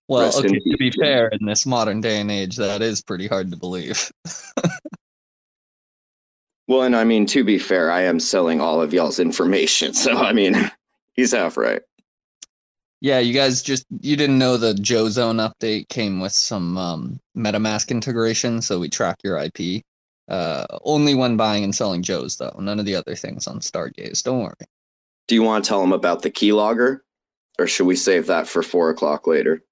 Well, 0.09 0.25
Rest 0.25 0.39
okay, 0.39 0.49
to 0.49 0.77
be 0.79 0.91
fair, 0.91 1.29
in 1.29 1.47
this 1.47 1.67
modern 1.67 2.01
day 2.01 2.21
and 2.21 2.31
age, 2.31 2.57
that 2.57 2.83
is 2.83 3.03
pretty 3.03 3.27
hard 3.27 3.51
to 3.51 3.57
believe. 3.57 4.11
Well, 6.69 6.83
and 6.83 6.95
I 6.95 7.05
mean, 7.05 7.25
to 7.27 7.43
be 7.43 7.59
fair, 7.59 7.91
I 7.91 8.03
am 8.03 8.21
selling 8.21 8.61
all 8.61 8.83
of 8.83 8.93
y'all's 8.93 9.19
information. 9.19 9.95
So, 9.95 10.19
I 10.19 10.35
mean, 10.35 10.71
he's 11.15 11.33
half 11.33 11.57
right. 11.57 11.81
Yeah, 13.01 13.21
you 13.21 13.33
guys 13.33 13.63
just 13.63 13.87
you 14.01 14.17
didn't 14.17 14.39
know 14.39 14.57
the 14.57 14.75
Joe 14.75 15.09
Zone 15.09 15.37
update 15.37 15.89
came 15.89 16.21
with 16.21 16.33
some 16.33 16.77
um, 16.77 17.21
MetaMask 17.37 17.89
integration, 17.89 18.61
so 18.61 18.79
we 18.79 18.89
track 18.89 19.17
your 19.25 19.39
IP. 19.39 19.83
Uh, 20.29 20.67
only 20.85 21.15
when 21.15 21.37
buying 21.37 21.65
and 21.65 21.75
selling 21.75 22.03
Joes, 22.03 22.37
though. 22.37 22.57
None 22.59 22.79
of 22.79 22.87
the 22.87 22.95
other 22.95 23.15
things 23.15 23.47
on 23.47 23.61
Stargaze. 23.61 24.23
Don't 24.23 24.43
worry. 24.43 24.55
Do 25.27 25.35
you 25.35 25.43
want 25.43 25.65
to 25.65 25.69
tell 25.69 25.81
them 25.81 25.93
about 25.93 26.23
the 26.23 26.31
keylogger? 26.31 27.01
Or 27.59 27.67
should 27.67 27.87
we 27.87 27.97
save 27.97 28.27
that 28.27 28.47
for 28.47 28.63
four 28.63 28.91
o'clock 28.91 29.27
later? 29.27 29.63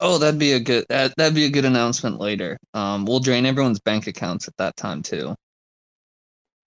Oh, 0.00 0.18
that'd 0.18 0.38
be 0.38 0.52
a 0.52 0.60
good 0.60 0.84
that, 0.88 1.14
that'd 1.16 1.34
be 1.34 1.44
a 1.44 1.50
good 1.50 1.64
announcement 1.64 2.18
later. 2.20 2.58
Um, 2.74 3.06
we'll 3.06 3.20
drain 3.20 3.46
everyone's 3.46 3.80
bank 3.80 4.06
accounts 4.06 4.46
at 4.46 4.56
that 4.58 4.76
time 4.76 5.02
too. 5.02 5.34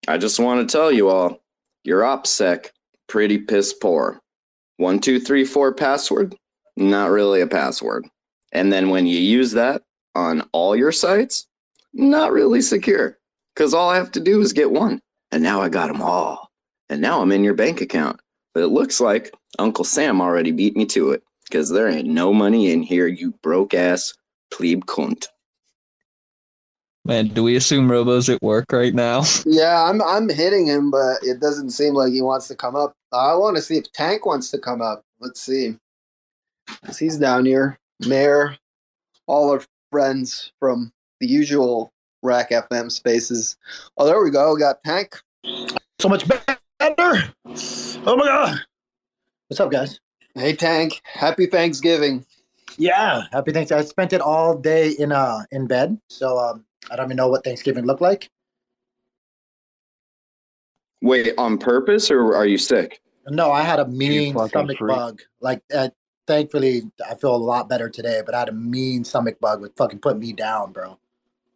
I 0.08 0.18
just 0.18 0.40
want 0.40 0.68
to 0.68 0.72
tell 0.72 0.92
you 0.92 1.10
all, 1.10 1.44
your 1.84 2.02
OPSEC, 2.02 2.70
pretty 3.08 3.40
piss 3.40 3.74
poor. 3.74 4.20
One, 4.78 5.00
two, 5.00 5.20
three, 5.20 5.46
four 5.46 5.74
password, 5.74 6.36
not 6.76 7.10
really 7.10 7.42
a 7.42 7.48
password. 7.48 8.08
And 8.52 8.72
then 8.72 8.90
when 8.90 9.08
you 9.08 9.18
use 9.18 9.52
that 9.54 9.82
on 10.14 10.48
all 10.52 10.76
your 10.76 10.92
sites, 10.92 11.48
not 11.96 12.32
really 12.32 12.62
secure. 12.62 13.18
Because 13.56 13.74
all 13.74 13.90
I 13.90 13.96
have 13.96 14.12
to 14.14 14.20
do 14.20 14.42
is 14.42 14.54
get 14.54 14.72
one. 14.72 15.00
And 15.32 15.42
now 15.42 15.62
I 15.62 15.70
got 15.70 15.88
them 15.88 16.02
all. 16.02 16.52
And 16.90 17.02
now 17.02 17.22
I'm 17.22 17.32
in 17.32 17.44
your 17.44 17.54
bank 17.54 17.82
account. 17.82 18.20
But 18.54 18.64
it 18.64 18.68
looks 18.68 19.00
like 19.02 19.34
Uncle 19.60 19.84
Sam 19.86 20.22
already 20.22 20.52
beat 20.52 20.76
me 20.76 20.86
to 20.88 21.12
it. 21.12 21.24
Because 21.46 21.70
there 21.70 21.88
ain't 21.88 22.08
no 22.08 22.34
money 22.34 22.72
in 22.72 22.82
here, 22.82 23.08
you 23.08 23.34
broke 23.44 23.74
ass 23.74 24.14
plebe 24.52 24.86
cunt. 24.86 25.28
Man, 27.06 27.28
do 27.28 27.44
we 27.44 27.56
assume 27.56 27.90
Robo's 27.90 28.30
at 28.30 28.42
work 28.42 28.72
right 28.72 28.94
now? 28.94 29.24
Yeah, 29.46 29.84
I'm 29.84 30.02
I'm 30.02 30.28
hitting 30.28 30.66
him, 30.66 30.90
but 30.90 31.18
it 31.22 31.40
doesn't 31.40 31.70
seem 31.70 31.94
like 31.94 32.12
he 32.12 32.22
wants 32.24 32.48
to 32.48 32.56
come 32.56 32.76
up. 32.76 32.94
I 33.14 33.36
want 33.36 33.56
to 33.58 33.62
see 33.62 33.78
if 33.78 33.92
Tank 33.92 34.26
wants 34.26 34.50
to 34.52 34.58
come 34.58 34.82
up. 34.82 35.04
Let's 35.20 35.40
see. 35.42 35.78
'Cause 36.84 36.98
He's 36.98 37.18
down 37.18 37.46
here. 37.46 37.78
Mayor, 38.08 38.58
all 39.28 39.52
our 39.52 39.62
friends 39.92 40.52
from 40.60 40.92
the 41.20 41.28
usual 41.28 41.92
Rekt 42.24 42.50
FM 42.50 42.92
spaces. 42.92 43.58
Oh, 43.98 44.06
there 44.06 44.22
we 44.24 44.32
go. 44.32 44.54
We 44.54 44.60
got 44.60 44.84
Tank. 44.84 45.16
so 46.00 46.10
much 46.10 46.28
better. 46.28 46.58
Oh 48.08 48.16
my 48.18 48.26
god. 48.26 48.60
What's 49.48 49.60
up, 49.60 49.72
guys? 49.72 50.00
Hey, 50.34 50.56
Tank. 50.56 51.02
Happy 51.04 51.46
Thanksgiving. 51.46 52.26
Yeah, 52.78 53.24
happy 53.32 53.52
Thanksgiving. 53.52 53.86
I 53.86 53.88
spent 53.88 54.14
it 54.14 54.22
all 54.22 54.58
day 54.58 54.92
in 54.92 55.12
uh 55.12 55.44
in 55.52 55.68
bed, 55.68 55.98
so 56.10 56.38
um 56.38 56.66
I 56.92 56.96
don't 56.96 57.06
even 57.06 57.18
know 57.18 57.28
what 57.30 57.44
Thanksgiving 57.44 57.86
looked 57.86 58.02
like. 58.02 58.30
Wait, 61.02 61.34
on 61.38 61.58
purpose 61.58 62.10
or 62.10 62.36
are 62.36 62.46
you 62.46 62.58
sick? 62.58 63.00
No, 63.28 63.52
I 63.52 63.62
had 63.62 63.80
a 63.80 63.88
mean 63.88 64.38
stomach 64.48 64.78
freak. 64.78 64.96
bug. 64.96 65.22
Like, 65.40 65.62
uh, 65.74 65.90
thankfully, 66.28 66.84
I 67.10 67.16
feel 67.16 67.36
a 67.36 67.38
lot 67.38 67.70
better 67.70 67.90
today. 67.90 68.22
But 68.26 68.36
I 68.36 68.40
had 68.40 68.50
a 68.50 68.54
mean 68.54 69.04
stomach 69.04 69.40
bug, 69.40 69.62
which 69.62 69.72
fucking 69.78 70.00
put 70.00 70.18
me 70.18 70.34
down, 70.34 70.72
bro. 70.72 71.00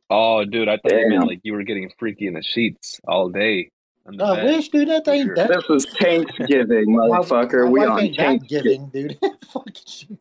Oh, 0.10 0.44
dude, 0.44 0.68
I 0.68 0.78
thought 0.78 0.92
you 0.94 1.08
meant 1.10 1.28
like 1.28 1.42
you 1.44 1.54
were 1.54 1.64
getting 1.64 1.92
freaky 2.00 2.28
in 2.28 2.34
the 2.34 2.42
sheets 2.44 3.00
all 3.08 3.30
day. 3.30 3.70
on 4.08 4.18
the 4.18 4.24
I 4.26 4.36
bed. 4.38 4.46
wish, 4.46 4.70
dude. 4.70 4.88
That 4.90 5.08
ain't 5.08 5.28
sure. 5.28 5.36
that. 5.36 5.50
This 5.50 5.68
was 5.70 5.86
Thanksgiving, 6.00 6.88
motherfucker. 6.96 7.66
my 7.66 7.70
we 7.70 7.86
on 7.86 8.00
ain't 8.02 8.18
that 8.18 8.24
Thanksgiving. 8.24 8.90
giving, 8.92 9.08
dude. 9.10 9.20
Fucking 9.54 9.74
shit. 9.86 10.20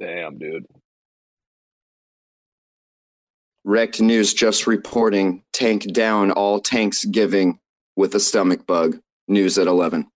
Damn, 0.00 0.38
dude. 0.38 0.66
Wrecked 3.64 4.00
News 4.00 4.34
just 4.34 4.66
reporting 4.66 5.42
tank 5.52 5.90
down 5.92 6.32
all 6.32 6.58
Thanksgiving 6.58 7.58
with 7.96 8.14
a 8.14 8.20
stomach 8.20 8.66
bug. 8.66 8.98
News 9.28 9.56
at 9.58 9.66
11. 9.68 10.06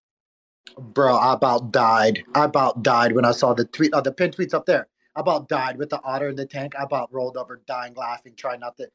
Bro, 0.78 1.16
I 1.16 1.32
about 1.32 1.72
died. 1.72 2.22
I 2.34 2.44
about 2.44 2.82
died 2.82 3.12
when 3.12 3.24
I 3.24 3.30
saw 3.32 3.54
the 3.54 3.64
tweet. 3.64 3.92
Oh, 3.94 4.00
the 4.02 4.12
pin 4.12 4.32
tweets 4.32 4.52
up 4.52 4.66
there. 4.66 4.86
I 5.18 5.20
about 5.20 5.48
died 5.48 5.78
with 5.78 5.90
the 5.90 6.00
otter 6.04 6.28
in 6.28 6.36
the 6.36 6.46
tank. 6.46 6.74
I 6.78 6.84
about 6.84 7.12
rolled 7.12 7.36
over, 7.36 7.60
dying, 7.66 7.92
laughing, 7.94 8.34
trying 8.36 8.60
not 8.60 8.76
to. 8.76 8.88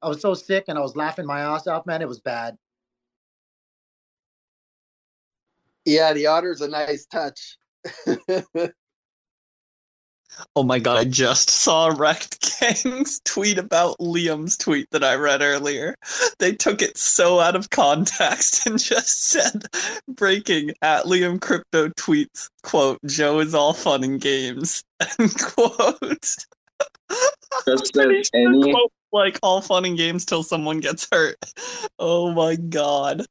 I 0.00 0.08
was 0.08 0.20
so 0.20 0.32
sick 0.32 0.66
and 0.68 0.78
I 0.78 0.80
was 0.80 0.94
laughing 0.94 1.26
my 1.26 1.40
ass 1.40 1.66
off, 1.66 1.84
man. 1.84 2.00
It 2.00 2.06
was 2.06 2.20
bad. 2.20 2.56
Yeah, 5.84 6.12
the 6.12 6.28
otter's 6.28 6.60
a 6.60 6.68
nice 6.68 7.06
touch. 7.06 7.58
Oh 10.56 10.62
my 10.62 10.78
god, 10.78 10.98
I 10.98 11.04
just 11.04 11.50
saw 11.64 11.90
Rekt 11.90 12.60
Gang's 12.60 13.20
tweet 13.24 13.58
about 13.58 13.98
Liam's 13.98 14.56
tweet 14.56 14.90
that 14.90 15.04
I 15.04 15.14
read 15.14 15.42
earlier. 15.42 15.96
They 16.38 16.52
took 16.52 16.82
it 16.82 16.96
so 16.96 17.40
out 17.40 17.56
of 17.56 17.70
context 17.70 18.66
and 18.66 18.78
just 18.78 19.26
said 19.26 19.64
breaking 20.08 20.72
at 20.82 21.04
Liam 21.04 21.40
Crypto 21.40 21.88
tweets, 21.90 22.48
quote, 22.62 22.98
Joe 23.06 23.40
is 23.40 23.54
all 23.54 23.72
fun 23.72 24.04
and 24.04 24.20
games. 24.20 24.82
End 25.18 25.34
quote. 25.40 26.36
Just 27.66 27.96
any- 27.96 28.72
quote, 28.72 28.92
like 29.12 29.38
all 29.42 29.60
fun 29.60 29.84
and 29.84 29.96
games 29.96 30.24
till 30.24 30.42
someone 30.42 30.80
gets 30.80 31.06
hurt. 31.10 31.36
Oh 31.98 32.32
my 32.32 32.56
god. 32.56 33.26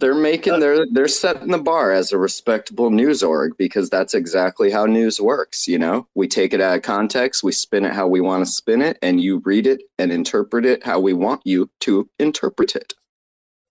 They're 0.00 0.14
making 0.14 0.54
uh, 0.54 0.58
they're 0.58 0.86
they're 0.90 1.08
setting 1.08 1.48
the 1.48 1.58
bar 1.58 1.92
as 1.92 2.10
a 2.10 2.18
respectable 2.18 2.90
news 2.90 3.22
org 3.22 3.56
because 3.58 3.90
that's 3.90 4.14
exactly 4.14 4.70
how 4.70 4.86
news 4.86 5.20
works, 5.20 5.68
you 5.68 5.78
know? 5.78 6.08
We 6.14 6.26
take 6.26 6.54
it 6.54 6.60
out 6.60 6.76
of 6.76 6.82
context, 6.82 7.42
we 7.44 7.52
spin 7.52 7.84
it 7.84 7.92
how 7.92 8.08
we 8.08 8.20
want 8.20 8.44
to 8.44 8.50
spin 8.50 8.80
it, 8.80 8.98
and 9.02 9.20
you 9.20 9.42
read 9.44 9.66
it 9.66 9.82
and 9.98 10.10
interpret 10.10 10.64
it 10.64 10.84
how 10.84 11.00
we 11.00 11.12
want 11.12 11.42
you 11.44 11.70
to 11.80 12.08
interpret 12.18 12.74
it. 12.74 12.94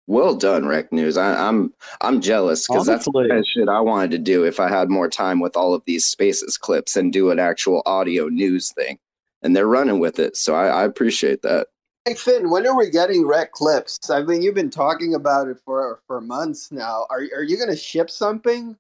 Well 0.06 0.36
done, 0.36 0.66
Rec 0.68 0.92
News. 0.92 1.18
I, 1.18 1.48
I'm 1.48 1.74
I'm 2.02 2.22
jealous 2.22 2.68
because 2.68 2.86
that's 2.86 3.06
the 3.06 3.12
kind 3.12 3.40
of 3.40 3.46
shit 3.46 3.70
I 3.70 3.80
wanted 3.80 4.12
to 4.12 4.18
do 4.18 4.44
if 4.44 4.60
I 4.60 4.68
had 4.70 4.90
more 4.90 5.10
time 5.10 5.40
with 5.40 5.56
all 5.56 5.74
of 5.74 5.84
these 5.86 6.06
spaces 6.06 6.58
clips 6.58 6.96
and 6.96 7.14
do 7.14 7.32
an 7.32 7.40
actual 7.40 7.84
audio 7.86 8.28
news 8.28 8.72
thing. 8.72 9.00
And 9.42 9.56
they're 9.56 9.68
running 9.68 10.00
with 10.00 10.20
it, 10.20 10.36
so 10.36 10.54
I, 10.56 10.68
I 10.68 10.84
appreciate 10.84 11.42
that. 11.44 11.68
Hey 12.06 12.14
Finn, 12.14 12.50
when 12.50 12.66
are 12.66 12.76
we 12.78 12.90
getting 12.90 13.28
rec 13.28 13.52
clips? 13.52 14.10
I 14.10 14.22
mean, 14.24 14.42
you've 14.42 14.56
been 14.56 14.70
talking 14.70 15.16
about 15.16 15.48
it 15.48 15.58
for 15.66 16.02
for 16.08 16.22
months 16.22 16.72
now. 16.72 17.06
Are 17.10 17.20
are 17.36 17.44
you 17.44 17.58
going 17.58 17.70
to 17.70 17.76
ship 17.76 18.10
something? 18.10 18.76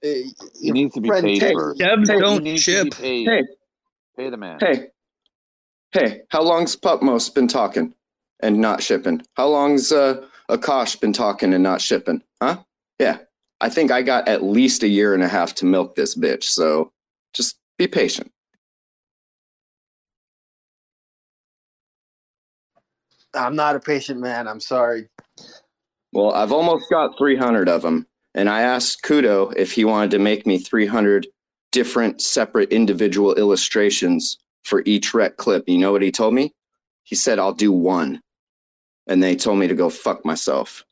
It 0.00 0.34
your 0.60 0.74
needs 0.74 0.94
to 0.94 1.00
be 1.00 1.10
paid 1.10 1.40
Ted- 1.40 1.54
first. 1.54 1.80
Devs 1.80 2.08
Hey, 2.08 2.18
don't 2.18 2.42
needs 2.42 2.64
to 2.64 2.84
be 2.84 2.90
ship. 2.90 2.94
paid. 2.98 3.28
Hey, 3.28 3.42
Pay 4.16 4.30
the 4.30 4.36
man. 4.36 4.58
Hey, 4.60 4.88
hey, 5.92 6.22
how 6.28 6.42
long's 6.42 6.74
Pupmos 6.76 7.32
been 7.32 7.46
talking 7.48 7.94
and 8.40 8.58
not 8.58 8.82
shipping? 8.82 9.22
How 9.34 9.48
long's 9.48 9.92
uh, 9.92 10.26
Akash 10.50 11.00
been 11.00 11.12
talking 11.12 11.54
and 11.54 11.62
not 11.62 11.80
shipping? 11.80 12.22
Huh? 12.42 12.58
Yeah, 12.98 13.18
I 13.60 13.68
think 13.68 13.90
I 13.90 14.02
got 14.02 14.28
at 14.28 14.42
least 14.42 14.82
a 14.82 14.88
year 14.88 15.14
and 15.14 15.22
a 15.22 15.28
half 15.28 15.54
to 15.56 15.66
milk 15.66 15.94
this 15.94 16.16
bitch. 16.16 16.44
So 16.44 16.92
just 17.32 17.58
be 17.78 17.86
patient. 17.86 18.32
I'm 23.34 23.56
not 23.56 23.76
a 23.76 23.80
patient 23.80 24.20
man. 24.20 24.46
I'm 24.48 24.60
sorry. 24.60 25.08
Well, 26.12 26.32
I've 26.32 26.52
almost 26.52 26.90
got 26.90 27.16
300 27.16 27.68
of 27.68 27.82
them, 27.82 28.06
and 28.34 28.48
I 28.48 28.62
asked 28.62 29.02
Kudo 29.02 29.54
if 29.56 29.72
he 29.72 29.84
wanted 29.84 30.10
to 30.12 30.18
make 30.18 30.46
me 30.46 30.58
300 30.58 31.26
different, 31.70 32.20
separate, 32.20 32.70
individual 32.70 33.34
illustrations 33.34 34.38
for 34.64 34.82
each 34.84 35.14
rec 35.14 35.38
clip. 35.38 35.64
You 35.66 35.78
know 35.78 35.92
what 35.92 36.02
he 36.02 36.12
told 36.12 36.34
me? 36.34 36.52
He 37.04 37.16
said, 37.16 37.38
"I'll 37.38 37.54
do 37.54 37.72
one," 37.72 38.20
and 39.06 39.22
they 39.22 39.36
told 39.36 39.58
me 39.58 39.66
to 39.68 39.74
go 39.74 39.88
fuck 39.88 40.24
myself. 40.24 40.84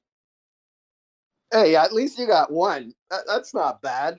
Hey, 1.52 1.76
at 1.76 1.92
least 1.92 2.18
you 2.18 2.26
got 2.26 2.50
one. 2.50 2.94
That's 3.26 3.52
not 3.54 3.82
bad. 3.82 4.18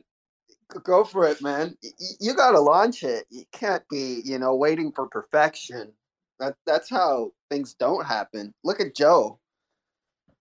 Go 0.83 1.03
for 1.03 1.27
it, 1.27 1.41
man. 1.41 1.75
You 2.19 2.33
got 2.33 2.51
to 2.51 2.59
launch 2.59 3.03
it. 3.03 3.25
You 3.29 3.43
can't 3.51 3.83
be, 3.89 4.21
you 4.23 4.37
know, 4.37 4.55
waiting 4.55 4.91
for 4.91 5.07
perfection. 5.07 5.91
That 6.39 6.55
that's 6.65 6.89
how 6.89 7.31
things 7.51 7.73
don't 7.73 8.05
happen. 8.05 8.53
Look 8.63 8.79
at 8.79 8.95
Joe. 8.95 9.37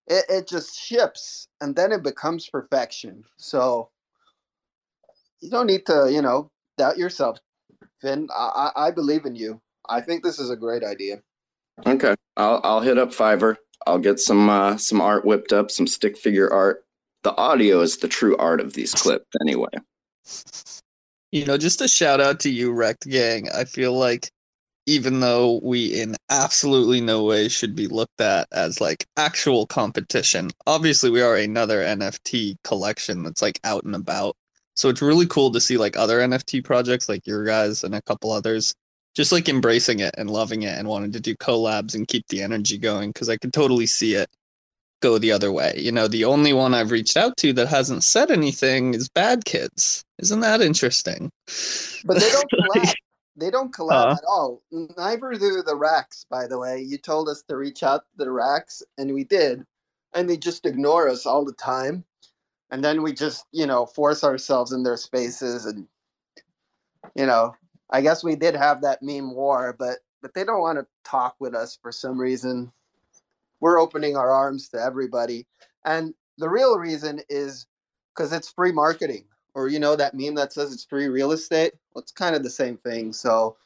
It 0.06 0.24
it 0.28 0.48
just 0.48 0.78
ships 0.78 1.48
and 1.60 1.74
then 1.74 1.92
it 1.92 2.02
becomes 2.02 2.48
perfection. 2.48 3.24
So 3.36 3.90
you 5.40 5.50
don't 5.50 5.66
need 5.66 5.86
to, 5.86 6.08
you 6.10 6.22
know, 6.22 6.50
doubt 6.78 6.98
yourself, 6.98 7.38
Finn. 8.00 8.28
I 8.34 8.70
I, 8.76 8.86
I 8.86 8.90
believe 8.90 9.26
in 9.26 9.34
you. 9.34 9.60
I 9.88 10.00
think 10.00 10.22
this 10.22 10.38
is 10.38 10.50
a 10.50 10.56
great 10.56 10.84
idea. 10.84 11.20
Okay, 11.86 12.14
I'll 12.36 12.60
I'll 12.62 12.80
hit 12.80 12.98
up 12.98 13.10
Fiverr. 13.10 13.56
I'll 13.86 13.98
get 13.98 14.20
some 14.20 14.48
uh, 14.48 14.76
some 14.76 15.00
art 15.00 15.24
whipped 15.24 15.52
up, 15.52 15.70
some 15.70 15.86
stick 15.86 16.16
figure 16.16 16.52
art. 16.52 16.84
The 17.22 17.36
audio 17.36 17.80
is 17.80 17.98
the 17.98 18.08
true 18.08 18.36
art 18.38 18.60
of 18.60 18.72
these 18.72 18.94
clips, 18.94 19.26
anyway. 19.40 19.68
You 21.32 21.44
know, 21.44 21.58
just 21.58 21.80
a 21.80 21.88
shout 21.88 22.20
out 22.20 22.40
to 22.40 22.50
you, 22.50 22.72
Rekt 22.72 23.08
Gang. 23.10 23.48
I 23.54 23.64
feel 23.64 23.92
like 23.92 24.30
even 24.90 25.20
though 25.20 25.60
we 25.62 26.00
in 26.00 26.16
absolutely 26.30 27.00
no 27.00 27.22
way 27.22 27.46
should 27.46 27.76
be 27.76 27.86
looked 27.86 28.20
at 28.20 28.48
as 28.50 28.80
like 28.80 29.06
actual 29.16 29.64
competition, 29.64 30.50
obviously 30.66 31.10
we 31.10 31.22
are 31.22 31.36
another 31.36 31.80
NFT 31.80 32.56
collection 32.64 33.22
that's 33.22 33.40
like 33.40 33.60
out 33.62 33.84
and 33.84 33.94
about. 33.94 34.36
So 34.74 34.88
it's 34.88 35.00
really 35.00 35.26
cool 35.26 35.52
to 35.52 35.60
see 35.60 35.76
like 35.76 35.96
other 35.96 36.18
NFT 36.18 36.64
projects 36.64 37.08
like 37.08 37.24
your 37.24 37.44
guys 37.44 37.84
and 37.84 37.94
a 37.94 38.02
couple 38.02 38.32
others 38.32 38.74
just 39.14 39.30
like 39.30 39.48
embracing 39.48 40.00
it 40.00 40.14
and 40.18 40.28
loving 40.28 40.62
it 40.62 40.76
and 40.76 40.88
wanting 40.88 41.12
to 41.12 41.20
do 41.20 41.36
collabs 41.36 41.94
and 41.94 42.08
keep 42.08 42.26
the 42.26 42.42
energy 42.42 42.76
going 42.76 43.10
because 43.10 43.28
I 43.28 43.36
could 43.36 43.52
totally 43.52 43.86
see 43.86 44.14
it 44.14 44.28
go 45.02 45.18
the 45.18 45.30
other 45.30 45.52
way. 45.52 45.72
You 45.76 45.92
know, 45.92 46.08
the 46.08 46.24
only 46.24 46.52
one 46.52 46.74
I've 46.74 46.90
reached 46.90 47.16
out 47.16 47.36
to 47.38 47.52
that 47.52 47.68
hasn't 47.68 48.02
said 48.02 48.32
anything 48.32 48.94
is 48.94 49.08
Bad 49.08 49.44
Kids. 49.44 50.02
Isn't 50.18 50.40
that 50.40 50.60
interesting? 50.60 51.30
But 52.04 52.18
they 52.18 52.28
don't 52.30 52.50
collab. 52.74 52.92
They 53.36 53.50
don't 53.50 53.74
collab 53.74 54.10
Uh. 54.10 54.12
at 54.12 54.24
all. 54.28 54.62
Neither 54.70 55.32
do 55.34 55.62
the 55.62 55.76
racks, 55.76 56.26
by 56.28 56.46
the 56.46 56.58
way. 56.58 56.80
You 56.80 56.98
told 56.98 57.28
us 57.28 57.42
to 57.48 57.56
reach 57.56 57.82
out 57.82 58.04
to 58.12 58.24
the 58.24 58.30
racks, 58.30 58.82
and 58.98 59.14
we 59.14 59.24
did. 59.24 59.66
And 60.14 60.28
they 60.28 60.36
just 60.36 60.66
ignore 60.66 61.08
us 61.08 61.26
all 61.26 61.44
the 61.44 61.52
time. 61.54 62.04
And 62.70 62.84
then 62.84 63.02
we 63.02 63.12
just, 63.12 63.46
you 63.52 63.66
know, 63.66 63.86
force 63.86 64.24
ourselves 64.24 64.72
in 64.72 64.82
their 64.82 64.96
spaces. 64.96 65.66
And, 65.66 65.88
you 67.14 67.26
know, 67.26 67.54
I 67.90 68.00
guess 68.00 68.22
we 68.24 68.36
did 68.36 68.54
have 68.56 68.82
that 68.82 69.02
meme 69.02 69.34
war, 69.34 69.74
but 69.78 69.98
but 70.22 70.34
they 70.34 70.44
don't 70.44 70.60
want 70.60 70.78
to 70.78 70.86
talk 71.04 71.36
with 71.40 71.54
us 71.54 71.78
for 71.80 71.90
some 71.92 72.18
reason. 72.18 72.72
We're 73.60 73.80
opening 73.80 74.16
our 74.16 74.30
arms 74.30 74.68
to 74.70 74.82
everybody. 74.82 75.46
And 75.84 76.14
the 76.38 76.48
real 76.48 76.78
reason 76.78 77.22
is 77.30 77.66
because 78.14 78.32
it's 78.32 78.50
free 78.52 78.72
marketing 78.72 79.24
or 79.54 79.68
you 79.68 79.78
know 79.78 79.96
that 79.96 80.14
meme 80.14 80.34
that 80.36 80.52
says 80.52 80.72
it's 80.72 80.84
free 80.84 81.08
real 81.08 81.32
estate? 81.32 81.72
Well, 81.94 82.02
it's 82.02 82.12
kind 82.12 82.34
of 82.34 82.42
the 82.42 82.50
same 82.50 82.76
thing. 82.78 83.12
So 83.12 83.56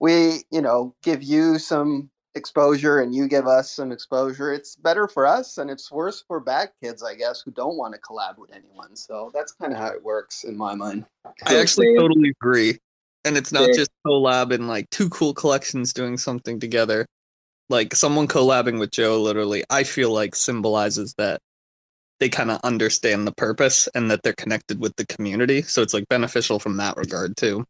we 0.00 0.42
you 0.50 0.60
know 0.60 0.94
give 1.02 1.22
you 1.22 1.58
some 1.58 2.10
exposure 2.34 3.00
and 3.00 3.14
you 3.14 3.28
give 3.28 3.46
us 3.46 3.70
some 3.70 3.92
exposure. 3.92 4.52
It's 4.52 4.76
better 4.76 5.06
for 5.06 5.26
us 5.26 5.58
and 5.58 5.70
it's 5.70 5.90
worse 5.90 6.24
for 6.26 6.40
bad 6.40 6.70
kids 6.82 7.02
i 7.02 7.14
guess 7.14 7.42
who 7.42 7.50
don't 7.50 7.76
want 7.76 7.94
to 7.94 8.00
collab 8.00 8.38
with 8.38 8.52
anyone. 8.52 8.96
So 8.96 9.30
that's 9.34 9.52
kind 9.52 9.72
of 9.72 9.78
how 9.78 9.88
it 9.88 10.02
works 10.02 10.44
in 10.44 10.56
my 10.56 10.74
mind. 10.74 11.06
I 11.46 11.58
actually 11.58 11.94
totally 11.96 12.30
agree. 12.30 12.78
And 13.24 13.36
it's 13.36 13.52
not 13.52 13.66
Dave- 13.66 13.76
just 13.76 13.90
collab 14.06 14.52
and 14.52 14.66
like 14.68 14.90
two 14.90 15.08
cool 15.10 15.34
collections 15.34 15.92
doing 15.92 16.16
something 16.18 16.58
together. 16.58 17.06
Like 17.68 17.94
someone 17.94 18.28
collabing 18.28 18.78
with 18.78 18.90
Joe 18.90 19.20
literally, 19.20 19.64
I 19.70 19.84
feel 19.84 20.10
like 20.10 20.34
symbolizes 20.34 21.14
that 21.14 21.40
they 22.22 22.28
kind 22.28 22.52
of 22.52 22.60
understand 22.62 23.26
the 23.26 23.32
purpose 23.32 23.88
and 23.96 24.08
that 24.08 24.22
they're 24.22 24.32
connected 24.32 24.78
with 24.78 24.94
the 24.94 25.04
community. 25.04 25.60
So 25.62 25.82
it's 25.82 25.92
like 25.92 26.08
beneficial 26.08 26.60
from 26.60 26.76
that 26.76 26.96
regard 26.96 27.36
too. 27.36 27.66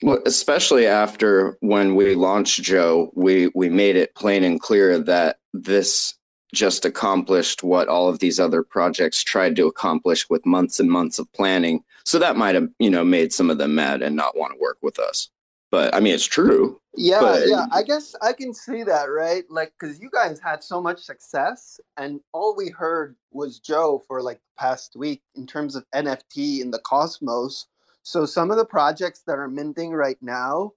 Well, 0.00 0.20
especially 0.26 0.86
after 0.86 1.56
when 1.58 1.96
we 1.96 2.14
launched 2.14 2.62
Joe, 2.62 3.10
we 3.16 3.50
we 3.52 3.68
made 3.68 3.96
it 3.96 4.14
plain 4.14 4.44
and 4.44 4.60
clear 4.60 5.00
that 5.00 5.38
this 5.52 6.14
just 6.54 6.84
accomplished 6.84 7.64
what 7.64 7.88
all 7.88 8.08
of 8.08 8.20
these 8.20 8.38
other 8.38 8.62
projects 8.62 9.24
tried 9.24 9.56
to 9.56 9.66
accomplish 9.66 10.30
with 10.30 10.46
months 10.46 10.78
and 10.78 10.88
months 10.88 11.18
of 11.18 11.30
planning. 11.32 11.82
So 12.04 12.20
that 12.20 12.36
might 12.36 12.54
have, 12.54 12.68
you 12.78 12.90
know, 12.90 13.04
made 13.04 13.32
some 13.32 13.50
of 13.50 13.58
them 13.58 13.74
mad 13.74 14.02
and 14.02 14.14
not 14.14 14.36
want 14.36 14.52
to 14.52 14.60
work 14.60 14.78
with 14.82 15.00
us. 15.00 15.30
But 15.70 15.94
I 15.94 16.00
mean, 16.00 16.14
it's 16.14 16.24
true. 16.24 16.80
yeah 16.96 17.20
But- 17.20 17.48
yeah 17.48 17.66
i 17.72 17.82
guess 17.82 18.14
i 18.22 18.32
can 18.32 18.54
see 18.54 18.82
that 18.84 19.06
right? 19.06 19.44
Like 19.50 19.72
because 19.78 20.00
you 20.00 20.08
guys 20.10 20.40
had 20.40 20.62
so 20.64 20.80
much 20.80 21.00
success 21.02 21.78
and 21.98 22.20
all 22.32 22.56
we 22.56 22.70
heard 22.70 23.16
was 23.32 23.58
joe 23.58 24.02
for 24.06 24.22
like 24.22 24.38
the 24.38 24.54
past 24.62 24.96
week 24.96 25.20
in 25.34 25.46
terms 25.46 25.76
of 25.76 25.84
nft 25.94 26.60
in 26.62 26.70
the 26.70 26.78
cosmos. 26.78 27.66
So 28.02 28.24
some 28.24 28.50
of 28.50 28.56
the 28.56 28.64
projects 28.64 29.22
that 29.26 29.38
are 29.38 29.48
minting 29.48 29.92
right 29.92 30.16
now 30.22 30.72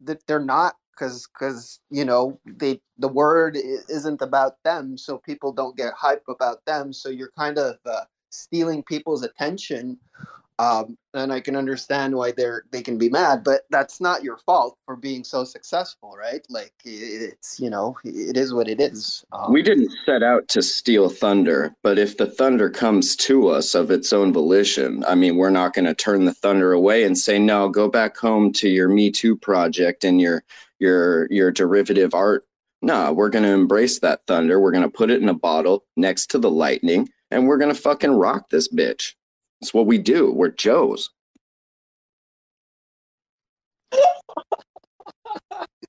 that 0.00 0.26
they're 0.26 0.40
not 0.40 0.74
because 0.92 1.28
because 1.28 1.80
you 1.90 2.04
know 2.04 2.40
they 2.44 2.80
the 2.98 3.08
word 3.08 3.56
isn't 3.88 4.20
about 4.22 4.54
them 4.64 4.98
so 4.98 5.18
people 5.18 5.52
don't 5.52 5.76
get 5.76 5.92
hype 5.94 6.24
about 6.28 6.64
them. 6.66 6.92
So 6.92 7.08
you're 7.08 7.32
kind 7.38 7.58
of 7.58 7.76
uh, 7.86 8.04
stealing 8.30 8.82
people's 8.82 9.22
attention 9.22 9.98
um, 10.62 10.96
and 11.14 11.32
i 11.32 11.40
can 11.40 11.56
understand 11.56 12.14
why 12.14 12.32
they're 12.32 12.64
they 12.72 12.82
can 12.82 12.96
be 12.98 13.08
mad 13.08 13.42
but 13.44 13.62
that's 13.70 14.00
not 14.00 14.22
your 14.22 14.38
fault 14.38 14.76
for 14.86 14.96
being 14.96 15.24
so 15.24 15.44
successful 15.44 16.14
right 16.16 16.46
like 16.48 16.72
it's 16.84 17.58
you 17.58 17.70
know 17.70 17.96
it 18.04 18.36
is 18.36 18.54
what 18.54 18.68
it 18.68 18.80
is 18.80 19.24
um, 19.32 19.52
We 19.52 19.62
didn't 19.62 19.92
set 20.04 20.22
out 20.22 20.48
to 20.48 20.62
steal 20.62 21.08
thunder, 21.08 21.74
but 21.82 21.98
if 21.98 22.16
the 22.16 22.26
thunder 22.26 22.70
comes 22.70 23.16
to 23.16 23.48
us 23.48 23.74
of 23.74 23.90
its 23.90 24.12
own 24.12 24.32
volition, 24.32 25.04
I 25.06 25.14
mean, 25.14 25.36
we're 25.36 25.50
not 25.50 25.74
going 25.74 25.84
to 25.86 25.94
turn 25.94 26.24
the 26.24 26.34
thunder 26.34 26.72
away 26.72 27.04
and 27.04 27.16
say, 27.16 27.38
"No, 27.38 27.68
go 27.68 27.88
back 27.88 28.16
home 28.16 28.52
to 28.54 28.68
your 28.68 28.88
Me 28.88 29.10
Too 29.10 29.36
project 29.36 30.04
and 30.04 30.20
your 30.20 30.44
your 30.78 31.28
your 31.30 31.50
derivative 31.50 32.14
art." 32.14 32.44
No, 32.82 33.12
we're 33.12 33.30
going 33.30 33.44
to 33.44 33.50
embrace 33.50 34.00
that 34.00 34.22
thunder. 34.26 34.58
We're 34.60 34.72
going 34.72 34.82
to 34.82 34.90
put 34.90 35.10
it 35.10 35.22
in 35.22 35.28
a 35.28 35.34
bottle 35.34 35.84
next 35.96 36.30
to 36.32 36.38
the 36.38 36.50
lightning, 36.50 37.08
and 37.30 37.46
we're 37.46 37.58
going 37.58 37.74
to 37.74 37.80
fucking 37.80 38.12
rock 38.12 38.50
this 38.50 38.72
bitch. 38.72 39.14
It's 39.62 39.72
what 39.72 39.86
we 39.86 39.96
do. 39.96 40.32
We're 40.32 40.50
Joes. 40.50 41.10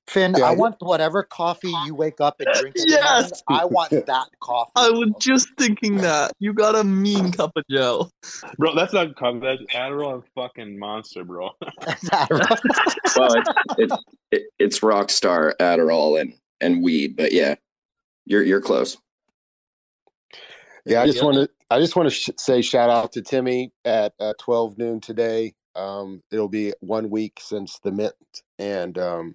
Finn, 0.06 0.32
Yeah, 0.38 0.44
I 0.44 0.52
I- 0.52 0.54
want 0.54 0.76
whatever 0.78 1.24
coffee 1.24 1.74
you 1.84 1.92
wake 1.96 2.20
up 2.20 2.36
and 2.38 2.46
drink. 2.60 2.76
in 2.76 2.82
the 2.86 2.94
morning, 2.94 3.30
Yes! 3.30 3.42
I 3.48 3.64
want 3.64 3.90
that 4.06 4.26
coffee. 4.38 4.70
I 4.76 4.90
was 4.90 5.10
just 5.18 5.48
thinking 5.58 5.96
that. 5.98 6.30
You 6.38 6.52
got 6.52 6.76
a 6.76 6.84
mean 6.84 7.32
cup 7.32 7.50
of 7.56 7.64
Joe. 7.68 8.10
Bro, 8.56 8.76
that's 8.76 8.92
not 8.92 9.16
coffee. 9.16 9.40
That's 9.40 9.62
Adderall 9.74 10.14
and 10.14 10.22
fucking 10.36 10.78
Monster, 10.78 11.24
bro. 11.24 11.50
Well, 13.16 13.34
it's 13.34 13.50
it's 13.78 13.96
it, 14.30 14.42
it's 14.60 14.80
Rockstar, 14.80 15.52
Adderall, 15.60 16.20
and 16.20 16.32
and 16.60 16.80
weed. 16.82 17.16
But 17.16 17.32
yeah, 17.32 17.56
you're 18.24 18.42
you're 18.44 18.60
close. 18.60 18.96
Yeah, 20.86 21.02
I 21.02 21.06
just 21.06 21.18
Yeah. 21.18 21.24
want 21.24 21.36
to. 21.38 21.50
I 21.74 21.80
just 21.80 21.96
want 21.96 22.08
to 22.08 22.14
sh- 22.14 22.30
say 22.38 22.62
shout 22.62 22.88
out 22.88 23.10
to 23.12 23.22
Timmy 23.22 23.72
at 23.84 24.14
uh, 24.20 24.34
twelve 24.38 24.78
noon 24.78 25.00
today. 25.00 25.54
Um, 25.74 26.22
it'll 26.30 26.48
be 26.48 26.72
one 26.78 27.10
week 27.10 27.40
since 27.40 27.80
the 27.80 27.90
mint, 27.90 28.14
and 28.60 28.96
um, 28.96 29.34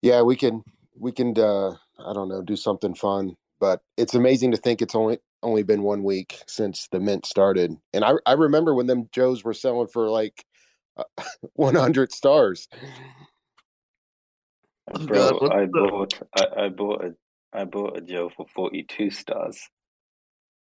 yeah, 0.00 0.22
we 0.22 0.34
can 0.34 0.64
we 0.98 1.12
can. 1.12 1.38
Uh, 1.38 1.72
I 1.98 2.14
don't 2.14 2.30
know, 2.30 2.40
do 2.40 2.56
something 2.56 2.94
fun. 2.94 3.36
But 3.60 3.82
it's 3.98 4.14
amazing 4.14 4.52
to 4.52 4.56
think 4.56 4.80
it's 4.80 4.94
only 4.94 5.18
only 5.42 5.62
been 5.62 5.82
one 5.82 6.04
week 6.04 6.42
since 6.46 6.88
the 6.90 7.00
mint 7.00 7.26
started, 7.26 7.76
and 7.92 8.02
I 8.02 8.12
I 8.24 8.32
remember 8.32 8.74
when 8.74 8.86
them 8.86 9.10
Joes 9.12 9.44
were 9.44 9.52
selling 9.52 9.88
for 9.88 10.08
like 10.08 10.46
uh, 10.96 11.04
one 11.52 11.74
hundred 11.74 12.12
stars. 12.12 12.66
Oh, 14.90 15.06
Bro, 15.06 15.38
God, 15.40 15.52
I 15.52 15.66
the- 15.66 15.88
bought 15.90 16.14
I, 16.34 16.64
I 16.64 16.68
bought 16.70 17.04
a 17.04 17.14
I 17.52 17.64
bought 17.64 17.98
a 17.98 18.00
Joe 18.00 18.30
for 18.34 18.46
forty 18.54 18.84
two 18.84 19.10
stars. 19.10 19.60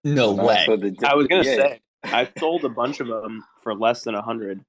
No 0.04 0.32
And 0.32 0.42
I 0.42 0.44
way. 0.46 0.64
saw 0.66 0.76
the- 0.76 0.96
I 1.06 1.16
was 1.16 1.28
gonna 1.28 1.44
yeah, 1.44 1.56
say 1.56 1.82
I 2.04 2.30
sold 2.38 2.66
a 2.66 2.70
bunch 2.70 3.00
of 3.00 3.08
them 3.08 3.44
for 3.62 3.74
less 3.76 4.04
than 4.04 4.16
a 4.16 4.22
hundred. 4.22 4.64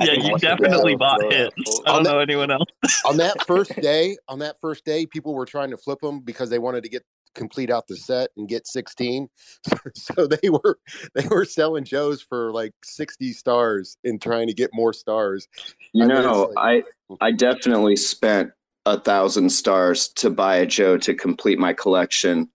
Yeah, 0.00 0.12
you 0.12 0.30
most 0.30 0.34
of 0.34 0.40
them 0.42 0.58
definitely 0.58 0.94
bought 0.96 1.22
lower. 1.22 1.30
hits. 1.32 1.80
I 1.86 1.92
don't 1.94 2.02
that- 2.04 2.10
know 2.12 2.18
anyone 2.18 2.50
else. 2.50 2.68
on 3.06 3.16
that 3.16 3.42
first 3.46 3.74
day, 3.80 4.16
on 4.28 4.38
that 4.40 4.60
first 4.60 4.84
day, 4.84 5.06
people 5.06 5.34
were 5.34 5.46
trying 5.46 5.70
to 5.70 5.76
flip 5.76 6.00
them 6.00 6.20
because 6.20 6.50
they 6.50 6.58
wanted 6.58 6.82
to 6.82 6.90
get 6.90 7.02
complete 7.34 7.70
out 7.70 7.86
the 7.86 7.96
set 7.96 8.30
and 8.36 8.48
get 8.48 8.66
16. 8.66 9.28
So 9.94 10.26
they 10.26 10.50
were 10.50 10.78
they 11.14 11.26
were 11.28 11.44
selling 11.44 11.84
Joes 11.84 12.20
for 12.22 12.52
like 12.52 12.72
60 12.84 13.32
stars 13.32 13.96
and 14.04 14.20
trying 14.20 14.46
to 14.48 14.54
get 14.54 14.70
more 14.72 14.92
stars. 14.92 15.48
You 15.92 16.04
I 16.04 16.06
mean, 16.06 16.22
know, 16.22 16.52
like- 16.56 16.84
I 17.20 17.26
I 17.28 17.32
definitely 17.32 17.96
spent 17.96 18.50
a 18.84 19.00
thousand 19.00 19.50
stars 19.50 20.08
to 20.16 20.30
buy 20.30 20.56
a 20.56 20.66
Joe 20.66 20.96
to 20.98 21.14
complete 21.14 21.58
my 21.58 21.72
collection, 21.72 22.50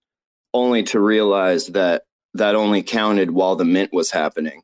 only 0.54 0.84
to 0.84 1.00
realize 1.00 1.68
that 1.68 2.04
that 2.34 2.56
only 2.56 2.82
counted 2.82 3.32
while 3.32 3.56
the 3.56 3.66
mint 3.66 3.92
was 3.94 4.12
happening. 4.12 4.62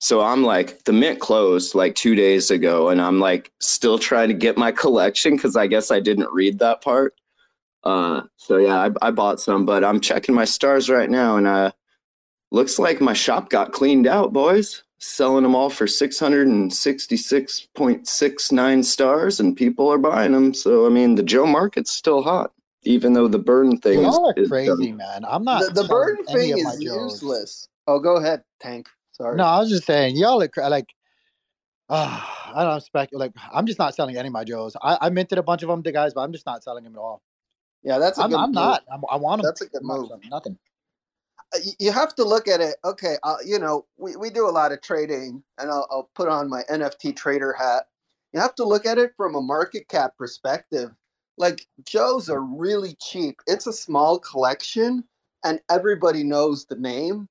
So 0.00 0.20
I'm 0.20 0.42
like, 0.42 0.84
the 0.84 0.92
mint 0.92 1.20
closed 1.20 1.74
like 1.74 1.94
two 1.94 2.14
days 2.14 2.50
ago, 2.50 2.90
and 2.90 3.00
I'm 3.00 3.20
like 3.20 3.50
still 3.60 3.98
trying 3.98 4.28
to 4.28 4.34
get 4.34 4.58
my 4.58 4.72
collection 4.82 5.36
because 5.36 5.56
I 5.56 5.66
guess 5.66 5.90
I 5.90 6.00
didn't 6.00 6.32
read 6.32 6.58
that 6.58 6.82
part. 6.82 7.14
Uh, 7.84 8.22
so 8.36 8.56
yeah, 8.56 8.76
I, 8.76 9.08
I 9.08 9.10
bought 9.10 9.40
some, 9.40 9.66
but 9.66 9.84
I'm 9.84 10.00
checking 10.00 10.34
my 10.34 10.44
stars 10.44 10.88
right 10.88 11.10
now, 11.10 11.36
and 11.36 11.46
uh, 11.46 11.72
looks 12.50 12.78
like 12.78 13.00
my 13.00 13.12
shop 13.12 13.50
got 13.50 13.72
cleaned 13.72 14.06
out, 14.06 14.32
boys. 14.32 14.82
Selling 14.98 15.42
them 15.42 15.54
all 15.54 15.68
for 15.68 15.86
six 15.86 16.18
hundred 16.18 16.48
and 16.48 16.72
sixty-six 16.72 17.68
point 17.74 18.08
six 18.08 18.52
nine 18.52 18.82
stars, 18.82 19.38
and 19.38 19.56
people 19.56 19.88
are 19.88 19.98
buying 19.98 20.32
them. 20.32 20.54
So 20.54 20.86
I 20.86 20.88
mean, 20.88 21.14
the 21.14 21.22
Joe 21.22 21.46
market's 21.46 21.92
still 21.92 22.22
hot, 22.22 22.52
even 22.84 23.12
though 23.12 23.28
the 23.28 23.38
burn 23.38 23.78
thing 23.78 23.98
is, 23.98 24.04
Y'all 24.04 24.28
are 24.28 24.34
is 24.36 24.48
crazy, 24.48 24.88
done. 24.88 24.96
man. 24.96 25.24
I'm 25.26 25.44
not. 25.44 25.60
The, 25.66 25.82
the 25.82 25.84
selling 25.86 26.16
burn 26.16 26.26
thing 26.26 26.52
of 26.52 26.62
my 26.62 26.72
is 26.72 26.80
Joes. 26.80 27.12
useless. 27.12 27.68
Oh, 27.86 27.98
go 27.98 28.16
ahead, 28.16 28.42
Tank. 28.60 28.88
Sorry. 29.12 29.36
No, 29.36 29.44
I 29.44 29.58
was 29.60 29.70
just 29.70 29.84
saying, 29.84 30.16
y'all 30.16 30.42
are 30.42 30.48
cra- 30.48 30.68
like, 30.68 30.92
uh, 31.88 32.20
I 32.54 32.62
don't 32.62 32.74
know, 32.74 32.78
spec. 32.78 33.10
Like, 33.12 33.32
I'm 33.52 33.66
just 33.66 33.78
not 33.78 33.94
selling 33.94 34.16
any 34.16 34.28
of 34.28 34.32
my 34.32 34.44
Joes. 34.44 34.76
I, 34.82 34.98
I 35.00 35.10
minted 35.10 35.38
a 35.38 35.42
bunch 35.42 35.62
of 35.62 35.68
them 35.68 35.82
to 35.82 35.92
guys, 35.92 36.14
but 36.14 36.22
I'm 36.22 36.32
just 36.32 36.46
not 36.46 36.62
selling 36.62 36.84
them 36.84 36.94
at 36.94 36.98
all. 36.98 37.22
Yeah, 37.82 37.98
that's 37.98 38.18
a 38.18 38.22
I'm, 38.22 38.30
good 38.30 38.38
I'm 38.38 38.52
not. 38.52 38.82
I'm, 38.90 39.02
I 39.10 39.16
want 39.16 39.42
them. 39.42 39.48
That's 39.48 39.60
a 39.60 39.66
good 39.66 39.82
move. 39.82 40.10
Nothing. 40.30 40.58
Uh, 41.54 41.58
you 41.78 41.92
have 41.92 42.14
to 42.14 42.24
look 42.24 42.48
at 42.48 42.60
it. 42.60 42.76
Okay, 42.84 43.16
uh, 43.22 43.36
you 43.44 43.58
know, 43.58 43.84
we, 43.98 44.16
we 44.16 44.30
do 44.30 44.48
a 44.48 44.50
lot 44.50 44.72
of 44.72 44.80
trading, 44.80 45.42
and 45.58 45.70
I'll, 45.70 45.86
I'll 45.90 46.10
put 46.14 46.28
on 46.28 46.48
my 46.48 46.62
NFT 46.70 47.14
trader 47.14 47.52
hat. 47.52 47.84
You 48.32 48.40
have 48.40 48.54
to 48.56 48.64
look 48.64 48.86
at 48.86 48.98
it 48.98 49.12
from 49.16 49.34
a 49.34 49.40
market 49.40 49.86
cap 49.88 50.16
perspective. 50.16 50.90
Like 51.36 51.66
Joe's 51.84 52.28
are 52.28 52.42
really 52.42 52.96
cheap. 53.00 53.40
It's 53.46 53.66
a 53.66 53.72
small 53.72 54.18
collection, 54.18 55.04
and 55.44 55.60
everybody 55.70 56.24
knows 56.24 56.64
the 56.64 56.76
name. 56.76 57.28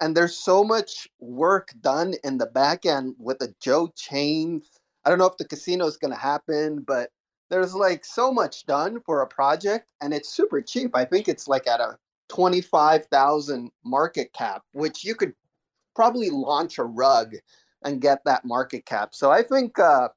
And 0.00 0.16
there's 0.16 0.36
so 0.36 0.62
much 0.62 1.08
work 1.18 1.70
done 1.80 2.14
in 2.22 2.38
the 2.38 2.46
back 2.46 2.86
end 2.86 3.16
with 3.18 3.40
the 3.40 3.54
Joe 3.60 3.88
chain. 3.96 4.62
I 5.04 5.10
don't 5.10 5.18
know 5.18 5.26
if 5.26 5.38
the 5.38 5.48
casino 5.48 5.86
is 5.86 5.96
going 5.96 6.12
to 6.12 6.20
happen, 6.20 6.84
but 6.86 7.10
there's 7.50 7.74
like 7.74 8.04
so 8.04 8.30
much 8.32 8.66
done 8.66 9.00
for 9.00 9.22
a 9.22 9.26
project, 9.26 9.86
and 10.00 10.12
it's 10.12 10.28
super 10.28 10.60
cheap. 10.60 10.94
I 10.94 11.04
think 11.04 11.28
it's 11.28 11.48
like 11.48 11.66
at 11.66 11.80
a 11.80 11.96
25,000 12.28 13.70
market 13.84 14.32
cap, 14.32 14.62
which 14.72 15.04
you 15.04 15.14
could 15.14 15.32
probably 15.96 16.30
launch 16.30 16.78
a 16.78 16.84
rug 16.84 17.34
and 17.84 18.00
get 18.00 18.22
that 18.24 18.44
market 18.44 18.84
cap. 18.84 19.14
So 19.14 19.30
I 19.30 19.42
think 19.42 19.78
uh, 19.78 20.08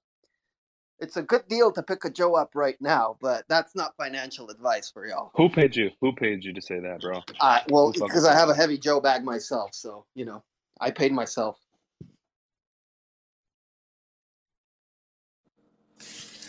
it's 1.02 1.18
a 1.18 1.22
good 1.24 1.48
deal 1.48 1.72
to 1.72 1.82
pick 1.82 2.06
a 2.06 2.10
Joe 2.10 2.36
up 2.36 2.52
right 2.54 2.80
now, 2.80 3.18
but 3.20 3.44
that's 3.50 3.76
not 3.76 3.98
financial 3.98 4.50
advice 4.50 4.90
for 4.90 5.08
y'all. 5.08 5.32
Who 5.36 5.50
paid 5.50 5.76
you? 5.76 5.90
Who 6.00 6.14
paid 6.14 6.44
you 6.44 6.54
to 6.54 6.62
say 6.62 6.80
that, 6.80 7.02
bro? 7.02 7.22
I 7.42 7.64
well, 7.70 7.92
because 7.92 8.26
I 8.26 8.34
have 8.34 8.50
a 8.50 8.54
heavy 8.54 8.78
Joe 8.78 9.02
bag 9.02 9.24
myself, 9.24 9.72
so 9.74 10.06
you 10.14 10.26
know, 10.26 10.44
I 10.80 10.92
paid 10.92 11.12
myself. 11.12 11.58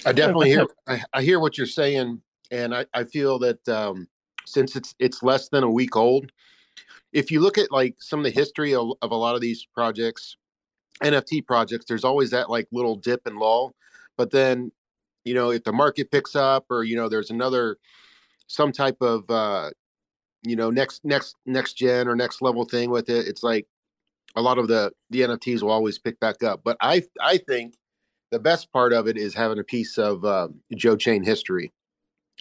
I 0.04 0.12
definitely 0.12 0.50
hear 0.50 0.66
I, 0.86 1.02
I 1.14 1.22
hear 1.22 1.40
what 1.40 1.56
you're 1.56 1.66
saying, 1.66 2.20
and 2.50 2.74
I, 2.74 2.84
I 2.92 3.04
feel 3.04 3.38
that 3.38 3.66
um, 3.68 4.06
since 4.44 4.76
it's 4.76 4.94
it's 4.98 5.22
less 5.22 5.48
than 5.48 5.64
a 5.64 5.70
week 5.70 5.96
old, 5.96 6.30
if 7.12 7.30
you 7.30 7.40
look 7.40 7.56
at 7.56 7.72
like 7.72 7.96
some 8.00 8.18
of 8.20 8.24
the 8.24 8.30
history 8.30 8.74
of, 8.74 8.92
of 9.00 9.12
a 9.12 9.16
lot 9.16 9.34
of 9.34 9.40
these 9.40 9.66
projects, 9.74 10.36
NFT 11.02 11.46
projects, 11.46 11.86
there's 11.86 12.04
always 12.04 12.30
that 12.30 12.50
like 12.50 12.68
little 12.70 12.96
dip 12.96 13.26
and 13.26 13.38
lull, 13.38 13.74
but 14.16 14.30
then 14.30 14.70
you 15.24 15.34
know 15.34 15.50
if 15.50 15.64
the 15.64 15.72
market 15.72 16.10
picks 16.10 16.34
up 16.34 16.66
or 16.70 16.84
you 16.84 16.96
know 16.96 17.08
there's 17.08 17.30
another 17.30 17.78
some 18.46 18.72
type 18.72 18.96
of 19.00 19.28
uh, 19.30 19.70
you 20.42 20.56
know 20.56 20.70
next 20.70 21.04
next 21.04 21.36
next 21.46 21.74
gen 21.74 22.08
or 22.08 22.16
next 22.16 22.42
level 22.42 22.64
thing 22.64 22.90
with 22.90 23.08
it, 23.08 23.26
it's 23.26 23.42
like 23.42 23.66
a 24.36 24.42
lot 24.42 24.58
of 24.58 24.68
the 24.68 24.92
the 25.10 25.22
NFTs 25.22 25.62
will 25.62 25.70
always 25.70 25.98
pick 25.98 26.18
back 26.20 26.42
up. 26.42 26.62
But 26.64 26.76
I 26.80 27.02
I 27.20 27.38
think 27.38 27.74
the 28.30 28.38
best 28.38 28.72
part 28.72 28.92
of 28.92 29.06
it 29.06 29.16
is 29.16 29.34
having 29.34 29.58
a 29.58 29.64
piece 29.64 29.98
of 29.98 30.24
uh, 30.24 30.48
Joe 30.74 30.96
Chain 30.96 31.22
history. 31.22 31.70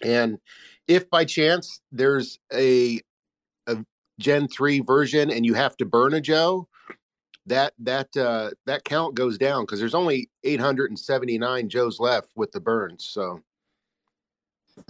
And 0.04 0.40
if 0.88 1.10
by 1.10 1.26
chance 1.26 1.82
there's 1.92 2.40
a, 2.52 3.02
a 3.68 3.78
Gen 4.20 4.48
three 4.48 4.80
version 4.80 5.30
and 5.30 5.46
you 5.46 5.54
have 5.54 5.76
to 5.78 5.86
burn 5.86 6.14
a 6.14 6.22
Joe, 6.22 6.68
that 7.46 7.74
that 7.80 8.16
uh, 8.16 8.52
that 8.66 8.84
count 8.84 9.16
goes 9.16 9.38
down 9.38 9.64
because 9.64 9.80
there's 9.80 9.96
only 9.96 10.30
879 10.44 11.70
Joes 11.70 12.00
left 12.00 12.30
with 12.36 12.52
the 12.52 12.60
burns. 12.60 13.06
So 13.06 13.42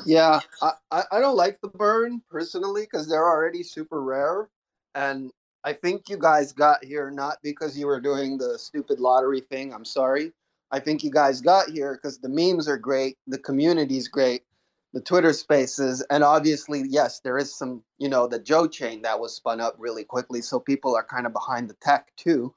Yeah, 0.06 0.40
I, 0.62 1.04
I, 1.12 1.20
don't 1.20 1.36
like 1.36 1.60
the 1.62 1.70
burn 1.70 2.22
personally 2.30 2.84
because 2.84 3.08
they're 3.08 3.28
already 3.28 3.64
super 3.64 4.02
rare. 4.02 4.50
And 4.96 5.32
I 5.64 5.74
think 5.74 6.10
you 6.10 6.18
guys 6.18 6.52
got 6.52 6.84
here 6.84 7.10
not 7.12 7.38
because 7.44 7.78
you 7.78 7.88
were 7.88 8.00
doing 8.00 8.38
the 8.38 8.58
stupid 8.60 9.00
lottery 9.00 9.42
thing. 9.42 9.74
I'm 9.74 9.86
sorry. 9.86 10.34
I 10.72 10.80
think 10.80 11.04
you 11.04 11.12
guys 11.12 11.42
got 11.42 11.70
here 11.70 11.96
because 11.96 12.20
the 12.20 12.30
memes 12.30 12.68
are 12.68 12.78
great, 12.78 13.18
the 13.28 13.40
community's 13.40 14.08
great, 14.08 14.44
the 14.94 15.02
Twitter 15.02 15.34
spaces, 15.34 16.04
and 16.10 16.24
obviously, 16.24 16.84
yes, 16.88 17.22
there 17.22 17.38
is 17.38 17.56
some, 17.56 17.84
you 17.98 18.10
know, 18.10 18.28
the 18.28 18.40
Joe 18.40 18.68
chain 18.68 19.02
that 19.04 19.20
was 19.20 19.34
spun 19.34 19.62
up 19.62 19.76
really 19.78 20.04
quickly. 20.04 20.42
So 20.42 20.60
people 20.60 20.96
are 20.96 21.04
kind 21.04 21.26
of 21.26 21.34
behind 21.34 21.70
the 21.70 21.76
tech 21.76 22.12
too. 22.18 22.54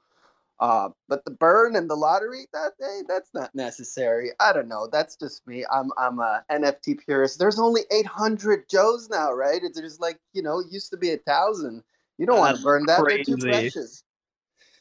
Uh, 0.59 0.89
but 1.09 1.23
the 1.25 1.31
burn 1.31 1.75
and 1.75 1.89
the 1.89 1.95
lottery, 1.95 2.47
that 2.53 2.71
hey, 2.79 3.01
that's 3.07 3.29
not 3.33 3.53
necessary. 3.53 4.31
I 4.39 4.53
don't 4.53 4.69
know. 4.69 4.87
That's 4.89 5.15
just 5.17 5.45
me. 5.45 5.65
I'm 5.71 5.91
I'm 5.97 6.19
a 6.19 6.43
NFT 6.49 6.99
purist. 7.05 7.39
There's 7.39 7.59
only 7.59 7.81
800 7.91 8.69
Joes 8.69 9.09
now, 9.09 9.33
right? 9.33 9.61
It's 9.61 9.79
just 9.79 9.99
like 9.99 10.17
you 10.33 10.41
know, 10.41 10.59
it 10.59 10.67
used 10.71 10.91
to 10.91 10.97
be 10.97 11.11
a 11.11 11.17
thousand. 11.17 11.83
You 12.17 12.25
don't 12.25 12.39
want 12.39 12.57
to 12.57 12.63
burn 12.63 12.85
that. 12.85 13.03
They're 13.05 13.23
too 13.23 13.37
precious. 13.37 14.03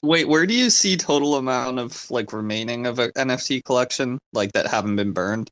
Wait, 0.03 0.29
where 0.29 0.47
do 0.47 0.55
you 0.55 0.71
see 0.71 0.97
total 0.97 1.35
amount 1.35 1.79
of 1.79 2.09
like 2.11 2.33
remaining 2.33 2.87
of 2.87 2.99
an 2.99 3.11
NFT 3.13 3.65
collection 3.65 4.19
like 4.33 4.53
that 4.53 4.67
haven't 4.67 4.97
been 4.97 5.13
burned? 5.13 5.51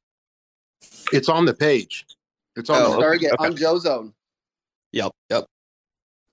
It's 1.12 1.28
on 1.28 1.44
the 1.44 1.54
page. 1.54 2.06
It's 2.56 2.68
on 2.70 2.82
Oh, 2.82 2.96
the 2.96 3.00
Target 3.00 3.32
okay. 3.32 3.46
on 3.46 3.56
Joe 3.56 3.78
Zone. 3.78 4.12
Yep, 4.92 5.12
yep. 5.30 5.44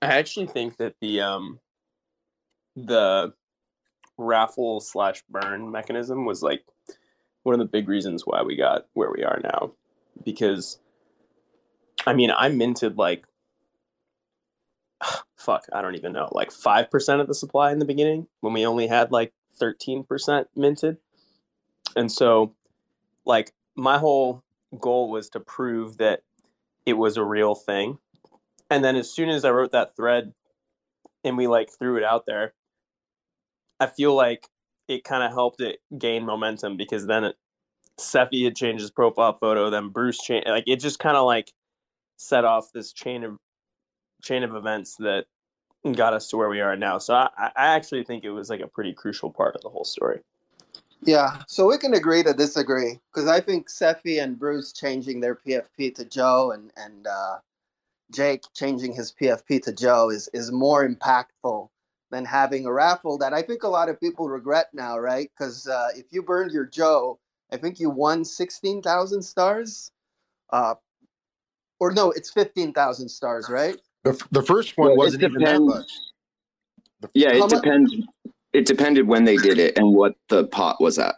I 0.02 0.08
actually 0.08 0.48
think 0.48 0.78
that 0.78 0.96
the 1.02 1.22
um 1.22 1.60
the 2.76 3.34
raffle 4.18 4.80
slash 4.82 5.24
burn 5.30 5.72
mechanism 5.72 6.26
was 6.26 6.42
like 6.44 6.64
one 7.44 7.54
of 7.54 7.60
the 7.60 7.66
big 7.66 7.88
reasons 7.88 8.24
why 8.26 8.42
we 8.42 8.56
got 8.56 8.86
where 8.94 9.12
we 9.12 9.24
are 9.24 9.40
now. 9.44 9.72
Because 10.24 10.80
I 12.06 12.14
mean 12.14 12.32
I 12.32 12.50
minted 12.50 12.98
like 12.98 13.26
fuck, 15.38 15.66
I 15.72 15.82
don't 15.82 15.96
even 15.96 16.12
know, 16.14 16.30
like 16.34 16.52
five 16.52 16.92
percent 16.92 17.22
of 17.22 17.28
the 17.28 17.34
supply 17.34 17.72
in 17.72 17.80
the 17.80 17.86
beginning 17.86 18.28
when 18.42 18.54
we 18.54 18.66
only 18.66 18.88
had 18.88 19.12
like 19.12 19.34
thirteen 19.58 20.04
percent 20.04 20.48
minted. 20.56 20.98
And 21.96 22.12
so 22.12 22.54
like 23.26 23.54
my 23.76 23.98
whole 23.98 24.44
goal 24.78 25.10
was 25.10 25.30
to 25.30 25.40
prove 25.40 25.98
that 25.98 26.22
it 26.86 26.94
was 26.94 27.18
a 27.18 27.24
real 27.24 27.56
thing. 27.56 27.98
And 28.70 28.84
then 28.84 28.96
as 28.96 29.12
soon 29.12 29.30
as 29.30 29.46
I 29.46 29.52
wrote 29.52 29.72
that 29.72 29.96
thread 29.96 30.34
and 31.24 31.38
we 31.38 31.48
like 31.48 31.70
threw 31.72 31.98
it 31.98 32.04
out 32.04 32.26
there, 32.26 32.54
I 33.80 33.88
feel 33.88 34.14
like 34.14 34.48
it 34.88 35.04
kind 35.04 35.24
of 35.24 35.32
helped 35.32 35.62
it 35.62 35.80
gain 35.98 36.26
momentum 36.26 36.78
because 36.78 37.08
then 37.08 37.24
it, 37.24 37.36
Sephi 38.00 38.44
had 38.44 38.56
changed 38.56 38.82
his 38.82 38.92
profile 38.92 39.34
photo, 39.34 39.70
then 39.70 39.90
Bruce 39.90 40.20
changed. 40.20 40.48
Like 40.48 40.66
it 40.68 40.78
just 40.78 41.00
kind 41.00 41.18
of 41.18 41.26
like 41.26 41.52
set 42.18 42.46
off 42.46 42.72
this 42.74 42.94
chain 42.94 43.24
of 43.24 43.38
chain 44.22 44.44
of 44.44 44.56
events 44.56 44.96
that 44.98 45.26
got 45.96 46.14
us 46.14 46.28
to 46.30 46.38
where 46.38 46.50
we 46.50 46.60
are 46.62 46.76
now. 46.76 46.98
So 46.98 47.14
I, 47.14 47.30
I 47.38 47.52
actually 47.56 48.04
think 48.04 48.24
it 48.24 48.32
was 48.32 48.50
like 48.50 48.62
a 48.62 48.68
pretty 48.68 48.94
crucial 48.94 49.32
part 49.32 49.56
of 49.56 49.62
the 49.62 49.70
whole 49.70 49.86
story. 49.86 50.20
Yeah, 51.04 51.38
so 51.48 51.68
we 51.68 51.78
can 51.78 51.94
agree 51.94 52.24
to 52.24 52.34
disagree 52.34 53.00
because 53.14 53.30
I 53.30 53.40
think 53.42 53.70
Seffi 53.70 54.22
and 54.22 54.38
Bruce 54.38 54.74
changing 54.74 55.22
their 55.22 55.36
PFP 55.36 55.96
to 55.96 56.06
Joe 56.06 56.52
and 56.52 56.72
and 56.78 57.08
uh, 57.08 57.38
Jake 58.12 58.44
changing 58.54 58.94
his 58.94 59.14
PFP 59.14 59.64
to 59.64 59.74
Joe 59.74 60.10
is 60.10 60.30
is 60.34 60.52
more 60.52 60.88
impactful 60.88 61.70
than 62.12 62.26
having 62.26 62.66
a 62.66 62.74
raffle 62.74 63.18
that 63.20 63.34
I 63.34 63.42
think 63.42 63.64
a 63.64 63.68
lot 63.70 63.90
of 63.90 64.00
people 64.00 64.28
regret 64.30 64.70
now, 64.74 64.98
right? 65.00 65.32
Because 65.38 65.68
uh, 65.68 65.90
if 65.96 66.06
you 66.12 66.22
burned 66.24 66.52
your 66.52 66.66
Joe, 66.66 67.20
I 67.52 67.58
think 67.58 67.80
you 67.80 67.90
won 67.90 68.26
sixteen 68.26 68.82
thousand 68.82 69.22
stars, 69.24 69.92
uh, 70.52 70.76
or 71.80 71.92
no, 71.94 72.12
it's 72.12 72.32
fifteen 72.32 72.74
thousand 72.74 73.10
stars, 73.10 73.50
right? 73.50 73.78
the, 74.04 74.12
f- 74.12 74.30
the 74.32 74.42
first 74.44 74.78
one 74.78 74.90
Well, 74.90 74.98
wasn't 74.98 75.24
even 75.24 75.44
that 75.44 75.52
depends. 75.52 75.68
much. 75.68 75.92
Yeah, 77.14 77.32
it 77.32 77.40
mu- 77.42 77.48
depends. 77.50 77.96
It 78.54 78.66
depended 78.66 79.08
when 79.08 79.26
they 79.26 79.38
did 79.38 79.60
it 79.60 79.78
and 79.78 79.94
what 79.94 80.16
the 80.30 80.48
pot 80.48 80.82
was 80.82 80.98
at. 80.98 81.16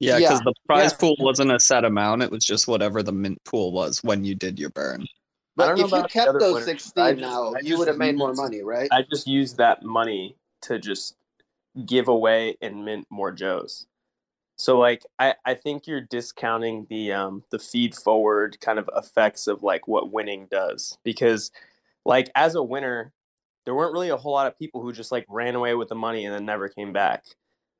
Yeah, 0.00 0.18
Yeah, 0.18 0.28
because 0.28 0.40
the 0.40 0.54
prize 0.66 0.92
yeah. 0.92 0.98
pool 0.98 1.16
wasn't 1.18 1.52
a 1.52 1.58
set 1.60 1.84
amount; 1.84 2.22
it 2.22 2.30
was 2.30 2.44
just 2.44 2.68
whatever 2.68 3.02
the 3.02 3.12
mint 3.12 3.42
pool 3.44 3.72
was 3.72 4.02
when 4.02 4.24
you 4.24 4.34
did 4.34 4.58
your 4.58 4.70
burn. 4.70 5.06
But 5.56 5.78
if 5.78 5.90
you 5.90 6.02
kept 6.04 6.32
those 6.38 6.54
winners. 6.54 6.64
Sixteen 6.64 7.18
just- 7.18 7.20
now, 7.20 7.54
I 7.54 7.60
you 7.62 7.78
would 7.78 7.88
have 7.88 7.98
made 7.98 8.16
more 8.16 8.34
money, 8.34 8.62
right? 8.62 8.88
I 8.92 9.02
just 9.02 9.26
used 9.26 9.56
that 9.58 9.82
money 9.82 10.36
to 10.62 10.78
just 10.78 11.16
give 11.86 12.08
away 12.08 12.56
and 12.60 12.84
mint 12.84 13.06
more 13.10 13.32
Joes. 13.32 13.86
So 14.56 14.78
like 14.78 15.04
I, 15.18 15.34
I 15.44 15.54
think 15.54 15.86
you're 15.86 16.00
discounting 16.00 16.86
the 16.88 17.12
um 17.12 17.42
the 17.50 17.58
feed 17.58 17.94
forward 17.94 18.60
kind 18.60 18.78
of 18.78 18.88
effects 18.96 19.46
of 19.46 19.62
like 19.62 19.88
what 19.88 20.12
winning 20.12 20.46
does 20.50 20.96
because 21.02 21.50
like 22.04 22.30
as 22.36 22.54
a 22.54 22.62
winner 22.62 23.12
there 23.64 23.74
weren't 23.74 23.92
really 23.92 24.10
a 24.10 24.16
whole 24.16 24.32
lot 24.32 24.46
of 24.46 24.58
people 24.58 24.82
who 24.82 24.92
just 24.92 25.12
like 25.12 25.24
ran 25.28 25.54
away 25.54 25.74
with 25.74 25.88
the 25.88 25.94
money 25.94 26.24
and 26.24 26.34
then 26.34 26.44
never 26.44 26.68
came 26.68 26.92
back. 26.92 27.24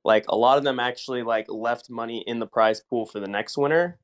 Like 0.05 0.24
a 0.28 0.37
lot 0.37 0.59
of 0.59 0.64
them 0.64 0.80
actually 0.80 1.22
like 1.22 1.47
left 1.49 1.91
money 1.91 2.24
in 2.26 2.39
the 2.39 2.47
prize 2.47 2.80
pool 2.80 3.07
for 3.07 3.20
the 3.20 3.28
next 3.28 3.57
winner, 3.57 3.99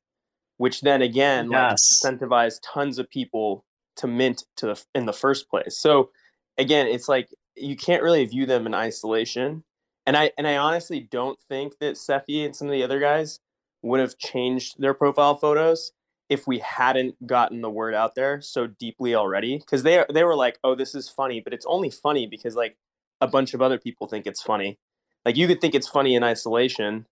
which 0.57 0.81
then 0.81 1.01
again 1.01 1.49
Yes. 1.51 2.03
like 2.03 2.19
incentivized 2.19 2.59
tons 2.63 2.99
of 2.99 3.09
people 3.09 3.65
to 3.97 4.07
mint 4.07 4.43
to 4.57 4.67
the 4.67 4.83
in 4.95 5.05
the 5.05 5.13
first 5.13 5.49
place. 5.49 5.77
So 5.79 6.09
again, 6.57 6.87
it's 6.87 7.07
like 7.07 7.29
you 7.55 7.75
can't 7.75 8.03
really 8.03 8.25
view 8.25 8.45
them 8.45 8.65
in 8.65 8.73
isolation. 8.73 9.63
And 10.05 10.17
I 10.17 10.31
and 10.37 10.47
I 10.47 10.57
honestly 10.57 10.99
don't 10.99 11.39
think 11.47 11.77
that 11.79 11.95
Sefi 11.95 12.45
and 12.45 12.55
some 12.55 12.67
of 12.67 12.71
the 12.71 12.83
other 12.83 12.99
guys 12.99 13.39
would 13.83 13.99
have 13.99 14.17
changed 14.17 14.75
their 14.79 14.93
profile 14.93 15.35
photos 15.35 15.91
if 16.31 16.47
we 16.47 16.59
hadn't 16.59 17.15
gotten 17.27 17.61
the 17.61 17.69
word 17.69 17.93
out 17.93 18.15
there 18.15 18.41
so 18.41 18.67
deeply 18.67 19.15
already. 19.15 19.59
Because 19.59 19.83
they 19.83 20.05
they 20.13 20.23
were 20.23 20.37
like, 20.37 20.59
oh, 20.63 20.75
this 20.75 20.95
is 20.95 21.09
funny, 21.09 21.41
but 21.41 21.53
it's 21.53 21.67
only 21.67 21.91
funny 21.91 22.27
because 22.27 22.55
like 22.55 22.77
a 23.21 23.27
bunch 23.27 23.53
of 23.53 23.61
other 23.61 23.79
people 23.79 24.07
think 24.07 24.27
it's 24.27 24.41
funny. 24.41 24.79
Like 25.25 25.37
you 25.37 25.47
could 25.47 25.61
think 25.61 25.75
it's 25.75 25.89
funny 25.89 26.15
in 26.15 26.23
isolation, 26.23 27.07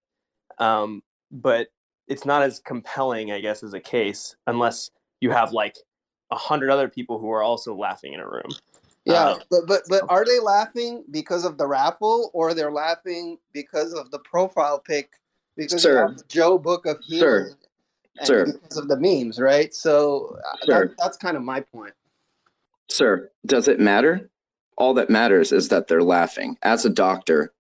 um, 0.59 1.03
but 1.32 1.67
it's 2.07 2.26
not 2.26 2.43
as 2.43 2.59
compelling, 2.61 3.32
I 3.32 3.41
guess, 3.41 3.63
as 3.63 3.74
a 3.76 3.82
case 3.82 4.38
unless 4.47 4.91
you 5.22 5.32
have 5.32 5.53
like 5.53 5.78
a 6.32 6.38
hundred 6.38 6.72
other 6.72 6.89
people 6.89 7.20
who 7.20 7.32
are 7.32 7.43
also 7.43 7.76
laughing 7.76 8.13
in 8.13 8.22
a 8.22 8.28
room. 8.30 8.51
Yeah, 9.05 9.30
Uh, 9.30 9.39
but 9.51 9.61
but 9.67 9.84
but 9.89 10.03
are 10.09 10.26
they 10.26 10.39
laughing 10.39 11.03
because 11.11 11.45
of 11.45 11.57
the 11.57 11.67
raffle, 11.67 12.32
or 12.34 12.53
they're 12.53 12.72
laughing 12.72 13.39
because 13.53 13.93
of 13.93 14.11
the 14.11 14.20
profile 14.20 14.80
pic? 14.80 15.11
Because 15.57 15.84
Sir. 15.84 15.93
you 15.93 16.07
have 16.07 16.28
Joe 16.30 16.57
Book 16.59 16.86
of 16.86 16.97
Sir. 17.01 17.45
Healing, 17.45 17.51
and 17.51 17.68
Sir. 18.24 18.45
because 18.45 18.78
of 18.78 18.88
the 18.88 18.99
memes, 18.99 19.39
right? 19.39 19.74
So 19.74 20.38
uh, 20.45 20.65
that, 20.67 20.95
that's 20.97 21.17
kind 21.17 21.38
of 21.38 21.43
my 21.43 21.61
point. 21.61 21.93
Sir, 22.89 23.30
does 23.45 23.67
it 23.67 23.80
matter? 23.80 24.30
All 24.78 24.93
that 24.95 25.09
matters 25.09 25.51
is 25.51 25.70
that 25.70 25.88
they're 25.88 26.03
laughing. 26.03 26.57
As 26.63 26.86
a 26.86 26.89
doctor, 26.89 27.53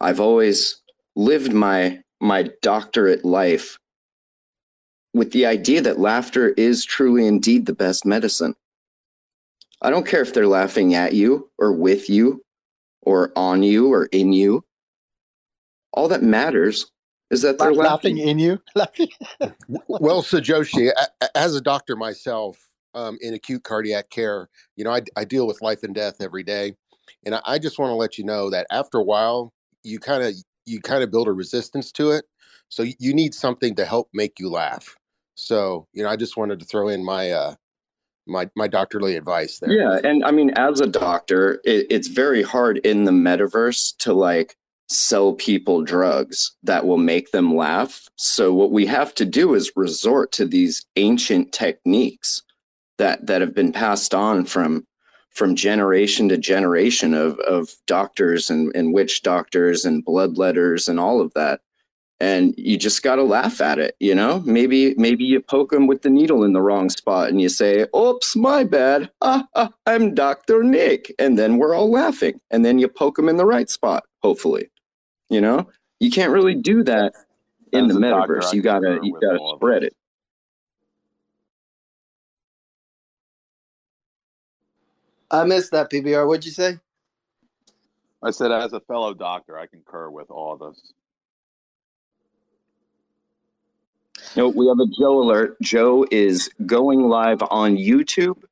I've 0.00 0.20
always 0.20 0.80
lived 1.16 1.52
my 1.52 2.00
my 2.20 2.50
doctorate 2.62 3.24
life 3.24 3.78
with 5.14 5.32
the 5.32 5.46
idea 5.46 5.80
that 5.82 5.98
laughter 5.98 6.50
is 6.50 6.84
truly 6.84 7.26
indeed 7.26 7.66
the 7.66 7.74
best 7.74 8.04
medicine. 8.04 8.54
I 9.80 9.90
don't 9.90 10.06
care 10.06 10.20
if 10.20 10.34
they're 10.34 10.46
laughing 10.46 10.94
at 10.94 11.14
you 11.14 11.50
or 11.58 11.72
with 11.72 12.10
you 12.10 12.44
or 13.02 13.32
on 13.36 13.62
you 13.62 13.92
or 13.92 14.06
in 14.06 14.32
you. 14.32 14.64
All 15.92 16.08
that 16.08 16.22
matters 16.22 16.90
is 17.30 17.42
that 17.42 17.58
they're 17.58 17.74
laughing. 17.74 18.16
laughing 18.16 18.18
in 18.18 18.38
you. 18.38 18.58
Laughing. 18.74 19.08
well, 19.88 20.22
so 20.22 20.40
Joshi, 20.40 20.90
a- 20.90 21.24
a- 21.24 21.36
as 21.36 21.54
a 21.54 21.60
doctor 21.60 21.96
myself 21.96 22.58
um, 22.94 23.18
in 23.20 23.34
acute 23.34 23.64
cardiac 23.64 24.08
care, 24.10 24.48
you 24.76 24.84
know, 24.84 24.90
I, 24.90 25.02
I 25.16 25.24
deal 25.24 25.46
with 25.46 25.60
life 25.60 25.82
and 25.82 25.94
death 25.94 26.16
every 26.20 26.42
day, 26.42 26.74
and 27.26 27.34
I, 27.34 27.40
I 27.44 27.58
just 27.58 27.78
want 27.78 27.90
to 27.90 27.94
let 27.94 28.18
you 28.18 28.24
know 28.24 28.50
that 28.50 28.66
after 28.70 28.98
a 28.98 29.02
while, 29.02 29.52
you 29.82 29.98
kind 29.98 30.22
of 30.22 30.34
you 30.66 30.80
kind 30.80 31.02
of 31.02 31.10
build 31.10 31.28
a 31.28 31.32
resistance 31.32 31.92
to 31.92 32.10
it. 32.12 32.24
So 32.68 32.82
you- 32.82 32.94
you 32.98 33.14
need 33.14 33.34
something 33.34 33.74
to 33.76 33.84
help 33.84 34.08
make 34.12 34.38
you 34.38 34.48
laugh. 34.50 34.96
So 35.34 35.86
you 35.92 36.02
know, 36.02 36.08
I 36.08 36.16
just 36.16 36.36
wanted 36.36 36.58
to 36.60 36.64
throw 36.66 36.88
in 36.88 37.04
my 37.04 37.30
uh, 37.30 37.54
my 38.26 38.48
my 38.56 38.68
doctorly 38.68 39.16
advice 39.16 39.58
there. 39.58 39.72
Yeah, 39.72 39.98
and 40.02 40.24
I 40.24 40.30
mean, 40.30 40.50
as 40.50 40.80
a 40.80 40.86
doctor, 40.86 41.60
it, 41.64 41.86
it's 41.90 42.08
very 42.08 42.42
hard 42.42 42.78
in 42.78 43.04
the 43.04 43.12
metaverse 43.12 43.96
to 43.98 44.12
like 44.14 44.56
sell 44.88 45.34
people 45.34 45.82
drugs 45.82 46.52
that 46.62 46.86
will 46.86 46.98
make 46.98 47.30
them 47.30 47.54
laugh. 47.54 48.08
So 48.16 48.52
what 48.54 48.70
we 48.70 48.86
have 48.86 49.14
to 49.16 49.24
do 49.24 49.54
is 49.54 49.72
resort 49.76 50.32
to 50.32 50.46
these 50.46 50.84
ancient 50.96 51.52
techniques 51.52 52.42
that 52.96 53.26
that 53.26 53.40
have 53.40 53.54
been 53.54 53.72
passed 53.72 54.14
on 54.14 54.44
from 54.44 54.86
from 55.30 55.54
generation 55.54 56.28
to 56.30 56.38
generation 56.38 57.14
of 57.14 57.38
of 57.40 57.70
doctors 57.86 58.50
and, 58.50 58.74
and 58.74 58.94
witch 58.94 59.22
doctors 59.22 59.84
and 59.84 60.04
bloodletters 60.04 60.88
and 60.88 60.98
all 60.98 61.20
of 61.20 61.32
that. 61.34 61.60
And 62.20 62.52
you 62.58 62.76
just 62.76 63.04
got 63.04 63.16
to 63.16 63.22
laugh 63.22 63.60
at 63.60 63.78
it 63.78 63.94
you 64.00 64.14
know? 64.14 64.40
Maybe 64.40 64.94
maybe 64.96 65.24
you 65.24 65.40
poke 65.40 65.70
them 65.70 65.86
with 65.86 66.02
the 66.02 66.10
needle 66.10 66.44
in 66.44 66.54
the 66.54 66.62
wrong 66.62 66.88
spot 66.88 67.28
and 67.28 67.40
you 67.42 67.50
say 67.50 67.86
oops 67.94 68.34
my 68.34 68.64
bad. 68.64 69.10
Ah, 69.20 69.46
ah, 69.54 69.70
i'm 69.86 70.14
dr 70.14 70.62
nick. 70.64 71.14
And 71.18 71.38
then 71.38 71.58
we're 71.58 71.74
all 71.74 71.90
laughing. 71.90 72.40
And 72.50 72.64
then 72.64 72.78
you 72.78 72.88
poke 72.88 73.16
them 73.16 73.28
in 73.28 73.36
the 73.36 73.46
right 73.46 73.68
spot 73.68 74.04
hopefully 74.22 74.68
you 75.28 75.40
know 75.40 75.68
you 76.00 76.10
can't 76.10 76.32
really 76.32 76.54
do 76.54 76.82
that 76.82 77.14
in 77.72 77.86
As 77.86 77.92
the 77.92 78.00
metaverse 78.00 78.52
you 78.52 78.62
gotta 78.62 78.98
you 79.02 79.18
gotta 79.20 79.38
spread 79.56 79.82
it 79.82 79.94
I 85.30 85.44
missed 85.44 85.72
that 85.72 85.90
PBR. 85.90 86.26
What'd 86.26 86.44
you 86.44 86.52
say? 86.52 86.78
I 88.22 88.30
said, 88.30 88.50
as 88.50 88.72
a 88.72 88.80
fellow 88.80 89.14
doctor, 89.14 89.58
I 89.58 89.66
concur 89.66 90.10
with 90.10 90.30
all 90.30 90.54
of 90.54 90.74
this. 90.74 90.92
No, 94.36 94.48
we 94.48 94.66
have 94.66 94.78
a 94.80 94.86
Joe 94.98 95.22
alert. 95.22 95.60
Joe 95.62 96.04
is 96.10 96.50
going 96.66 97.08
live 97.08 97.42
on 97.50 97.76
YouTube 97.76 98.42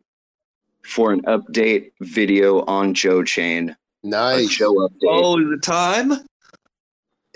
for 0.84 1.12
an 1.12 1.22
update 1.22 1.90
video 2.00 2.62
on 2.66 2.94
Joe 2.94 3.24
Chain. 3.24 3.76
Nice. 4.04 4.56
Joe 4.56 4.74
update. 4.74 5.08
Oh, 5.08 5.50
the 5.50 5.58
time? 5.58 6.12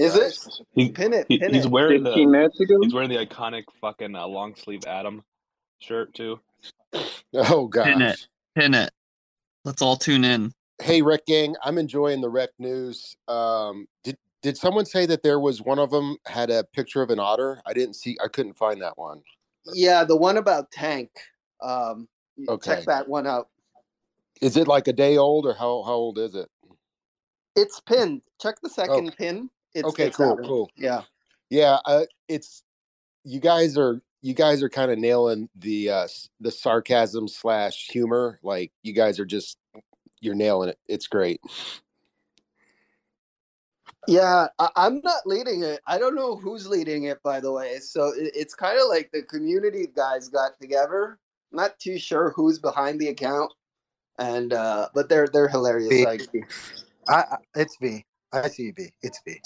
Is 0.01 0.16
it? 0.16 0.64
He, 0.72 0.90
Pin 0.90 1.12
it. 1.12 1.26
he- 1.28 1.38
Pin 1.38 1.53
he's 1.53 1.66
wearing 1.66 2.03
the 2.03 2.16
minutes 2.24 2.59
ago? 2.59 2.78
he's 2.80 2.94
wearing 2.94 3.11
the 3.11 3.24
iconic 3.24 3.64
fucking 3.80 4.16
uh, 4.16 4.26
long 4.26 4.55
sleeve 4.55 4.84
Atom 4.86 5.22
shirt 5.80 6.14
too. 6.14 6.40
Oh 7.34 7.66
god. 7.68 7.84
Pin 7.84 8.03
it. 8.03 8.26
Pin 8.57 8.74
it. 8.74 8.90
Let's 9.64 9.82
all 9.82 9.96
tune 9.96 10.24
in. 10.24 10.53
Hey, 10.82 11.03
Rekt 11.03 11.26
Gang, 11.26 11.55
I'm 11.62 11.76
enjoying 11.76 12.22
the 12.22 12.30
Rekt 12.30 12.59
news. 12.59 13.14
Um, 13.28 13.86
did 14.03 14.16
did 14.42 14.57
someone 14.57 14.86
say 14.86 15.05
that 15.05 15.22
there 15.22 15.38
was 15.38 15.61
one 15.61 15.78
of 15.78 15.90
them 15.90 16.16
had 16.26 16.51
a 16.51 16.64
picture 16.64 17.03
of 17.03 17.11
an 17.11 17.20
otter? 17.20 17.61
I 17.66 17.74
didn't 17.74 17.94
see. 17.94 18.16
I 18.24 18.28
couldn't 18.28 18.55
find 18.55 18.80
that 18.80 18.96
one. 18.96 19.20
Yeah, 19.74 20.05
the 20.05 20.16
one 20.16 20.38
about 20.38 20.70
Tank. 20.70 21.11
Um, 21.61 22.09
Okay. 22.48 22.76
check 22.76 22.84
that 22.86 23.07
one 23.07 23.26
out. 23.26 23.48
Is 24.40 24.57
it 24.57 24.66
like 24.66 24.88
a 24.88 24.94
day 24.94 25.18
old 25.18 25.44
or 25.44 25.53
how 25.53 25.82
how 25.82 25.92
old 25.92 26.16
is 26.18 26.34
it? 26.34 26.48
It's 27.55 27.80
pinned. 27.80 28.22
Check 28.40 28.55
the 28.62 28.70
second 28.70 29.14
pin. 29.18 29.51
It's, 29.74 29.88
okay, 29.88 30.06
it's 30.06 30.16
cool, 30.16 30.36
cool. 30.38 30.70
Yeah. 30.76 31.02
Yeah, 31.48 31.78
uh, 31.84 32.04
it's 32.28 32.62
you 33.24 33.40
guys 33.40 33.76
are 33.76 34.00
you 34.22 34.34
guys 34.34 34.62
are 34.62 34.68
kind 34.68 34.90
of 34.90 34.98
nailing 34.98 35.48
the 35.56 35.90
uh 35.90 36.08
the 36.40 36.50
sarcasm 36.50 37.28
slash 37.28 37.88
humor. 37.88 38.38
Like 38.42 38.72
you 38.82 38.92
guys 38.92 39.18
are 39.18 39.26
just 39.26 39.58
you're 40.20 40.34
nailing 40.34 40.70
it. 40.70 40.78
It's 40.88 41.06
great. 41.06 41.40
Yeah, 44.06 44.48
I, 44.58 44.68
I'm 44.76 45.00
not 45.04 45.26
leading 45.26 45.62
it. 45.62 45.80
I 45.86 45.98
don't 45.98 46.14
know 46.14 46.36
who's 46.36 46.66
leading 46.66 47.04
it, 47.04 47.22
by 47.22 47.40
the 47.40 47.52
way. 47.52 47.78
So 47.78 48.08
it, 48.08 48.32
it's 48.34 48.54
kind 48.54 48.78
of 48.80 48.88
like 48.88 49.10
the 49.12 49.22
community 49.22 49.86
guys 49.94 50.28
got 50.28 50.58
together. 50.60 51.18
Not 51.52 51.78
too 51.78 51.98
sure 51.98 52.30
who's 52.30 52.58
behind 52.58 53.00
the 53.00 53.08
account, 53.08 53.52
and 54.18 54.52
uh, 54.52 54.88
but 54.94 55.08
they're 55.08 55.26
they're 55.26 55.48
hilarious. 55.48 55.90
V. 55.90 56.06
I 56.06 56.12
agree. 56.12 56.44
I, 57.08 57.14
I, 57.14 57.36
it's 57.56 57.76
V. 57.80 58.04
I 58.32 58.48
see 58.48 58.70
V. 58.70 58.90
It's 59.02 59.20
V. 59.26 59.40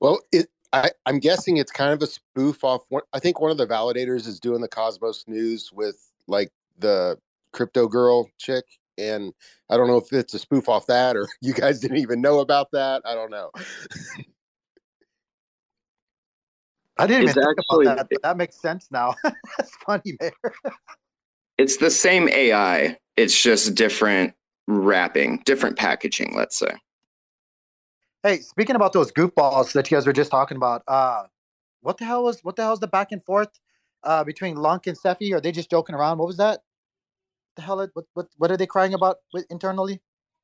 Well, 0.00 0.20
it 0.32 0.48
I 0.72 0.90
I'm 1.06 1.18
guessing 1.20 1.56
it's 1.56 1.72
kind 1.72 1.92
of 1.92 2.02
a 2.02 2.06
spoof 2.06 2.64
off. 2.64 2.82
One, 2.88 3.02
I 3.12 3.18
think 3.18 3.40
one 3.40 3.50
of 3.50 3.56
the 3.58 3.66
validators 3.66 4.26
is 4.26 4.40
doing 4.40 4.60
the 4.60 4.68
Cosmos 4.68 5.24
News 5.26 5.70
with 5.72 6.10
like 6.26 6.50
the 6.78 7.18
crypto 7.52 7.86
girl 7.86 8.28
chick, 8.38 8.64
and 8.98 9.32
I 9.70 9.76
don't 9.76 9.86
know 9.88 9.96
if 9.96 10.12
it's 10.12 10.34
a 10.34 10.38
spoof 10.38 10.68
off 10.68 10.86
that 10.86 11.16
or 11.16 11.26
you 11.40 11.54
guys 11.54 11.80
didn't 11.80 11.98
even 11.98 12.20
know 12.20 12.40
about 12.40 12.70
that. 12.72 13.02
I 13.04 13.14
don't 13.14 13.30
know. 13.30 13.50
I 16.98 17.06
didn't 17.06 17.24
It's 17.28 17.36
even 17.36 17.44
think 17.44 17.58
actually- 17.58 17.86
about 17.86 17.96
that, 17.98 18.08
but 18.10 18.22
that 18.22 18.36
makes 18.36 18.56
sense 18.60 18.88
now. 18.90 19.14
That's 19.24 19.76
funny, 19.84 20.16
man. 20.20 20.30
It's 21.58 21.76
the 21.76 21.90
same 21.90 22.28
AI. 22.28 22.98
It's 23.16 23.40
just 23.40 23.74
different 23.74 24.34
wrapping, 24.66 25.42
different 25.44 25.76
packaging, 25.76 26.34
let's 26.34 26.58
say. 26.58 26.74
Hey, 28.26 28.40
speaking 28.40 28.74
about 28.74 28.92
those 28.92 29.12
goofballs 29.12 29.72
that 29.74 29.88
you 29.88 29.96
guys 29.96 30.04
were 30.04 30.12
just 30.12 30.32
talking 30.32 30.56
about, 30.56 30.82
uh, 30.88 31.26
what 31.82 31.96
the 31.96 32.04
hell 32.04 32.24
was 32.24 32.40
what 32.42 32.56
the 32.56 32.62
hell 32.62 32.72
is 32.72 32.80
the 32.80 32.88
back 32.88 33.12
and 33.12 33.22
forth 33.22 33.50
uh, 34.02 34.24
between 34.24 34.56
Lunk 34.56 34.88
and 34.88 34.98
Sefi? 34.98 35.32
Are 35.32 35.40
they 35.40 35.52
just 35.52 35.70
joking 35.70 35.94
around? 35.94 36.18
What 36.18 36.26
was 36.26 36.36
that? 36.38 36.62
The 37.54 37.62
hell? 37.62 37.88
What 37.92 38.04
what 38.14 38.26
what 38.36 38.50
are 38.50 38.56
they 38.56 38.66
crying 38.66 38.94
about 38.94 39.18
with, 39.32 39.46
internally? 39.48 40.00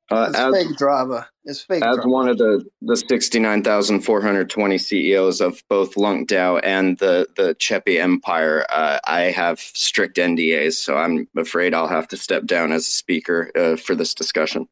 Uh, 0.09 0.27
It's 0.29 0.39
as, 0.39 0.53
fake 0.53 0.77
drama. 0.77 1.27
It's 1.43 1.61
fake 1.61 1.83
as 1.83 1.97
drama. 1.97 2.09
one 2.09 2.29
of 2.29 2.37
the, 2.37 2.65
the 2.81 2.95
69,420 2.95 4.77
CEOs 4.77 5.41
E 5.41 5.45
of 5.45 5.61
both 5.67 5.97
Lunk 5.97 6.29
DAO 6.29 6.61
and 6.63 6.97
the, 6.99 7.27
the 7.35 7.55
Chepi 7.55 7.99
Empire, 7.99 8.65
uh, 8.69 8.99
I 9.05 9.23
have 9.23 9.59
strict 9.59 10.17
NDAs, 10.17 10.73
so 10.73 10.97
I'm 10.97 11.27
afraid 11.37 11.73
I'll 11.73 11.87
have 11.87 12.07
to 12.09 12.17
step 12.17 12.45
down 12.45 12.71
as 12.71 12.87
a 12.87 12.91
speaker 12.91 13.49
uh, 13.55 13.75
for 13.77 13.95
this 13.95 14.13
discussion. 14.13 14.67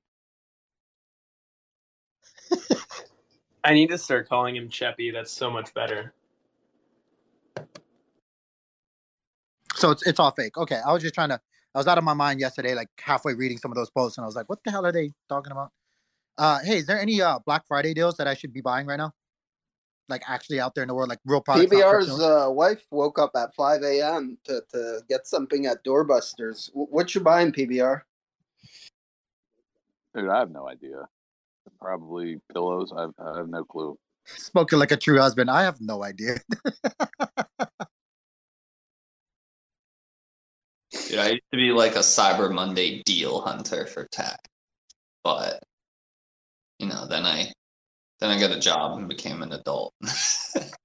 I 3.63 3.73
need 3.73 3.89
to 3.89 3.97
start 3.97 4.27
calling 4.27 4.55
him 4.55 4.69
Cheppy. 4.69 5.13
That's 5.13 5.31
so 5.31 5.49
much 5.51 5.73
better. 5.73 6.13
So 9.75 9.91
it's 9.91 10.05
it's 10.05 10.19
all 10.19 10.31
fake. 10.31 10.57
Okay, 10.57 10.79
I 10.85 10.91
was 10.93 11.01
just 11.01 11.13
trying 11.15 11.29
to. 11.29 11.39
I 11.73 11.77
was 11.77 11.87
out 11.87 11.97
of 11.97 12.03
my 12.03 12.13
mind 12.13 12.39
yesterday, 12.39 12.75
like 12.75 12.89
halfway 12.99 13.33
reading 13.33 13.57
some 13.57 13.71
of 13.71 13.77
those 13.77 13.89
posts, 13.89 14.17
and 14.17 14.25
I 14.25 14.27
was 14.27 14.35
like, 14.35 14.49
"What 14.49 14.59
the 14.65 14.71
hell 14.71 14.85
are 14.85 14.91
they 14.91 15.13
talking 15.29 15.51
about?" 15.51 15.71
Uh, 16.37 16.59
hey, 16.63 16.77
is 16.77 16.85
there 16.87 16.99
any 16.99 17.21
uh 17.21 17.39
Black 17.45 17.65
Friday 17.67 17.93
deals 17.93 18.17
that 18.17 18.27
I 18.27 18.33
should 18.33 18.53
be 18.53 18.61
buying 18.61 18.87
right 18.87 18.97
now? 18.97 19.13
Like 20.09 20.23
actually 20.27 20.59
out 20.59 20.75
there 20.75 20.83
in 20.83 20.89
the 20.89 20.93
world, 20.95 21.09
like 21.09 21.19
real 21.25 21.39
products. 21.41 21.71
PBR's 21.71 22.19
uh, 22.19 22.47
wife 22.49 22.85
woke 22.91 23.17
up 23.17 23.31
at 23.35 23.55
5 23.55 23.81
a.m. 23.83 24.37
To, 24.45 24.61
to 24.73 24.99
get 25.07 25.25
something 25.25 25.67
at 25.67 25.83
Doorbusters. 25.85 26.69
Wh- 26.71 26.91
What 26.91 27.15
you 27.15 27.21
buying, 27.21 27.53
PBR? 27.53 28.01
Dude, 30.13 30.29
I 30.29 30.39
have 30.39 30.51
no 30.51 30.67
idea. 30.67 31.07
Probably 31.81 32.39
pillows. 32.53 32.93
I 32.95 33.01
have, 33.01 33.13
I 33.17 33.37
have 33.37 33.49
no 33.49 33.63
clue. 33.63 33.97
Spoken 34.25 34.77
like 34.79 34.91
a 34.91 34.97
true 34.97 35.19
husband. 35.19 35.49
I 35.49 35.63
have 35.63 35.81
no 35.81 36.03
idea. 36.03 36.35
Dude, 41.07 41.19
I 41.19 41.29
used 41.29 41.43
to 41.51 41.57
be 41.57 41.71
like 41.71 41.95
a 41.95 41.99
Cyber 41.99 42.51
Monday 42.53 43.01
deal 43.03 43.41
hunter 43.41 43.85
for 43.85 44.07
tech, 44.11 44.39
but 45.23 45.63
you 46.79 46.87
know, 46.87 47.07
then 47.07 47.25
I 47.25 47.51
then 48.19 48.29
I 48.29 48.39
got 48.39 48.51
a 48.51 48.59
job 48.59 48.97
and 48.97 49.07
became 49.09 49.41
an 49.41 49.53
adult. 49.53 49.93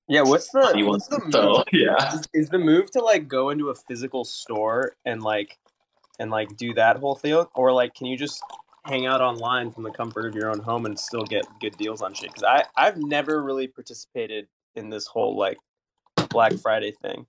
Yeah, 0.09 0.23
what's 0.23 0.49
the 0.51 0.73
You 0.77 0.87
what's 0.87 1.09
the 1.09 1.19
want- 1.19 1.33
so, 1.33 1.43
move? 1.43 1.65
yeah. 1.73 2.15
Is, 2.15 2.29
is 2.33 2.49
the 2.49 2.61
move 2.61 2.93
to 2.93 3.01
like 3.01 3.27
go 3.27 3.51
into 3.51 3.71
a 3.71 3.75
physical 3.75 4.25
store 4.25 4.93
and 5.05 5.21
like 5.21 5.59
and 6.21 6.31
like 6.31 6.57
do 6.57 6.73
that 6.75 6.99
whole 6.99 7.17
thing, 7.17 7.45
or 7.57 7.73
like 7.73 7.93
can 7.95 8.07
you 8.07 8.17
just 8.17 8.41
hang 8.87 9.07
out 9.07 9.21
online 9.21 9.71
from 9.71 9.83
the 9.83 9.91
comfort 9.91 10.27
of 10.27 10.35
your 10.35 10.51
own 10.51 10.61
home 10.61 10.87
and 10.87 10.99
still 10.99 11.25
get 11.25 11.45
good 11.61 11.77
deals 11.77 12.03
on 12.03 12.15
shit? 12.15 12.31
Because 12.33 12.45
I 12.45 12.65
I've 12.77 12.97
never 12.97 13.43
really 13.43 13.67
participated 13.69 14.47
in 14.75 14.91
this 14.91 15.07
whole 15.07 15.37
like 15.37 15.59
Black 16.31 16.55
Friday 16.55 16.93
thing. 17.03 17.27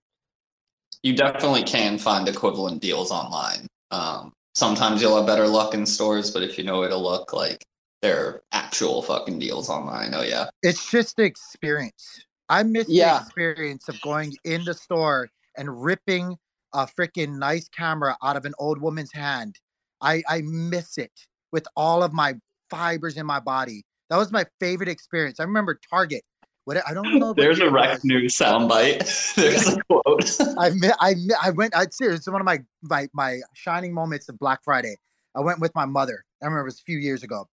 you 1.03 1.15
definitely 1.15 1.63
can 1.63 1.97
find 1.97 2.27
equivalent 2.27 2.81
deals 2.81 3.11
online. 3.11 3.67
Um, 3.91 4.33
sometimes 4.55 5.01
you'll 5.01 5.15
have 5.17 5.25
better 5.27 5.47
luck 5.47 5.73
in 5.73 5.85
stores, 5.85 6.31
but 6.31 6.43
if 6.43 6.57
you 6.57 6.63
know 6.63 6.79
where 6.79 6.89
to 6.89 6.97
look, 6.97 7.33
like 7.33 7.63
there 8.01 8.25
are 8.25 8.43
actual 8.51 9.01
fucking 9.01 9.39
deals 9.39 9.69
online. 9.69 10.13
Oh 10.13 10.23
yeah. 10.23 10.49
it's 10.63 10.89
just 10.89 11.15
the 11.17 11.23
experience. 11.23 12.23
I 12.49 12.63
miss 12.63 12.87
Yeah. 12.89 13.17
the 13.19 13.23
experience 13.25 13.87
of 13.89 13.99
going 14.01 14.33
in 14.43 14.63
the 14.65 14.73
store 14.73 15.29
and 15.57 15.83
ripping 15.83 16.37
a 16.73 16.85
freaking 16.85 17.37
nice 17.39 17.67
camera 17.69 18.17
out 18.23 18.35
of 18.37 18.45
an 18.45 18.53
old 18.59 18.79
woman's 18.81 19.11
hand. 19.13 19.55
I 20.01 20.21
I 20.27 20.41
miss 20.43 20.97
it 20.97 21.11
with 21.51 21.65
all 21.75 22.03
of 22.03 22.13
my 22.13 22.35
fibers 22.69 23.17
in 23.17 23.25
my 23.25 23.39
body. 23.39 23.83
That 24.09 24.17
was 24.17 24.31
my 24.31 24.45
favorite 24.59 24.89
experience. 24.89 25.39
I 25.39 25.43
remember 25.43 25.79
Target. 25.89 26.23
What 26.65 26.77
I 26.85 26.93
don't 26.93 27.17
know. 27.17 27.33
There's 27.33 27.61
a 27.61 27.71
was. 27.71 28.03
news 28.03 28.35
soundbite. 28.35 29.35
There's 29.35 29.67
a 29.67 29.81
quote. 29.83 30.57
I 30.57 30.71
I 30.99 31.15
I 31.41 31.49
went. 31.51 31.73
I 31.73 31.85
seriously, 31.89 32.17
it's 32.17 32.27
one 32.27 32.41
of 32.41 32.45
my 32.45 32.59
my 32.83 33.07
my 33.13 33.39
shining 33.53 33.93
moments 33.93 34.27
of 34.27 34.37
Black 34.37 34.63
Friday. 34.65 34.97
I 35.33 35.39
went 35.39 35.61
with 35.61 35.73
my 35.75 35.85
mother. 35.85 36.25
I 36.41 36.45
remember 36.45 36.63
it 36.63 36.65
was 36.65 36.81
a 36.81 36.83
few 36.83 36.97
years 36.97 37.23
ago, 37.23 37.47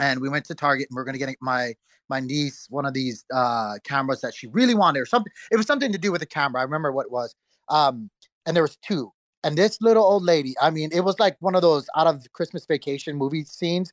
and 0.00 0.20
we 0.20 0.30
went 0.30 0.46
to 0.46 0.54
Target 0.54 0.88
and 0.88 0.96
we 0.96 1.02
are 1.02 1.04
gonna 1.04 1.18
get 1.18 1.36
my 1.42 1.74
my 2.08 2.20
niece 2.20 2.66
one 2.70 2.86
of 2.86 2.94
these 2.94 3.22
uh 3.34 3.74
cameras 3.84 4.22
that 4.22 4.34
she 4.34 4.46
really 4.46 4.74
wanted 4.74 5.00
or 5.00 5.06
something. 5.06 5.32
It 5.50 5.58
was 5.58 5.66
something 5.66 5.92
to 5.92 5.98
do 5.98 6.10
with 6.10 6.22
the 6.22 6.26
camera. 6.26 6.62
I 6.62 6.64
remember 6.64 6.90
what 6.90 7.04
it 7.04 7.12
was. 7.12 7.34
Um, 7.68 8.08
and 8.46 8.56
there 8.56 8.64
was 8.64 8.78
two. 8.78 9.12
And 9.44 9.56
this 9.56 9.78
little 9.80 10.04
old 10.04 10.24
lady, 10.24 10.54
I 10.60 10.70
mean, 10.70 10.90
it 10.92 11.00
was 11.00 11.18
like 11.18 11.36
one 11.40 11.54
of 11.54 11.62
those 11.62 11.86
out 11.96 12.06
of 12.06 12.26
Christmas 12.32 12.66
vacation 12.66 13.16
movie 13.16 13.44
scenes. 13.44 13.92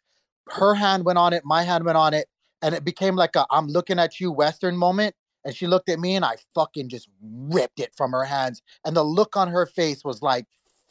Her 0.50 0.74
hand 0.74 1.06
went 1.06 1.18
on 1.18 1.34
it, 1.34 1.44
my 1.46 1.64
hand 1.64 1.86
went 1.86 1.98
on 1.98 2.14
it, 2.14 2.28
and 2.62 2.74
it 2.74 2.84
became 2.84 3.16
like 3.16 3.36
a 3.36 3.46
I'm 3.52 3.68
looking 3.68 4.00
at 4.00 4.20
you 4.20 4.32
Western 4.32 4.78
moment. 4.78 5.16
And 5.44 5.56
she 5.56 5.68
looked 5.68 5.90
at 5.90 6.00
me 6.00 6.16
and 6.16 6.26
I 6.26 6.38
fucking 6.56 6.90
just 6.90 7.08
ripped 7.22 7.80
it 7.80 7.94
from 7.96 8.12
her 8.12 8.24
hands. 8.24 8.64
And 8.84 8.96
the 8.96 9.04
look 9.04 9.38
on 9.38 9.48
her 9.48 9.68
face 9.68 10.04
was 10.04 10.24
like, 10.24 10.46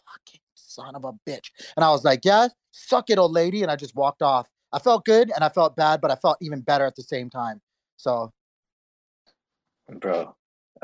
fucking 0.07 0.41
son 0.55 0.95
of 0.95 1.05
a 1.05 1.13
bitch. 1.29 1.51
And 1.77 1.85
I 1.85 1.91
was 1.91 2.05
like, 2.05 2.21
yeah, 2.25 2.47
suck 2.71 3.11
it, 3.11 3.19
old 3.19 3.33
lady. 3.33 3.63
And 3.63 3.71
I 3.71 3.75
just 3.75 3.97
walked 3.97 4.23
off. 4.23 4.49
I 4.73 4.79
felt 4.79 5.05
good 5.05 5.33
and 5.35 5.43
I 5.43 5.49
felt 5.49 5.75
bad, 5.75 6.01
but 6.01 6.13
I 6.13 6.15
felt 6.17 6.39
even 6.41 6.61
better 6.61 6.85
at 6.85 6.95
the 6.95 7.03
same 7.03 7.31
time. 7.31 7.61
So 7.97 8.33
Bro, 9.89 10.35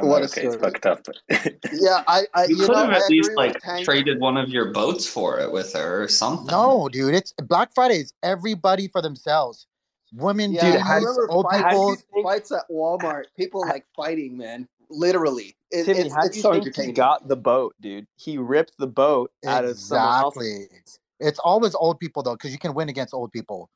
What 0.03 0.23
a 0.23 0.27
America 0.27 0.41
story. 0.53 0.59
fucked 0.59 0.87
up. 0.87 1.07
Yeah, 1.73 2.03
I, 2.07 2.23
I 2.35 2.45
You 2.47 2.57
you, 2.57 2.67
could 2.67 2.73
know, 2.77 2.85
have 2.85 2.91
I 2.91 2.97
at 2.97 3.11
least 3.11 3.31
like 3.37 3.59
Tank. 3.61 3.85
traded 3.85 4.21
one 4.21 4.37
of 4.37 4.49
your 4.49 4.73
boats 4.73 5.07
for 5.07 5.39
it 5.41 5.51
with 5.53 5.73
her 5.75 6.03
or 6.03 6.09
something. 6.09 6.47
no, 6.47 6.89
dude, 6.89 7.15
it's 7.15 7.33
Black 7.33 7.75
Friday 7.75 7.99
is 7.99 8.13
everybody 8.23 8.89
for 8.89 9.01
themselves. 9.03 9.67
Women, 10.13 10.53
Yeah, 10.53 10.73
dudes, 10.73 10.85
I 10.89 10.97
remember 10.97 11.31
old 11.31 11.47
fights, 11.51 12.03
people. 12.03 12.23
fights 12.25 12.53
at 12.53 12.69
Walmart. 12.71 13.25
People 13.37 13.61
like 13.61 13.87
fighting, 13.95 14.37
man. 14.37 14.67
Literally, 14.89 15.57
it, 15.71 15.85
Timmy, 15.85 16.01
it's, 16.01 16.15
how 16.15 16.27
do 16.27 16.37
you 16.37 16.43
so 16.43 16.53
think 16.61 16.75
he 16.75 16.91
got 16.91 17.29
the 17.29 17.37
boat, 17.37 17.77
dude? 17.81 18.07
He 18.17 18.39
ripped 18.39 18.73
the 18.79 18.89
boat 18.89 19.31
out 19.47 19.65
of 19.65 19.79
someone 19.79 20.21
else's. 20.21 20.43
Exactly. 20.43 20.79
It's 21.21 21.39
always 21.39 21.75
old 21.77 22.01
people 22.01 22.25
though, 22.25 22.35
because 22.35 22.51
you 22.51 22.59
can 22.59 22.75
win 22.75 22.89
against 22.89 23.15
old 23.15 23.31
people. 23.31 23.71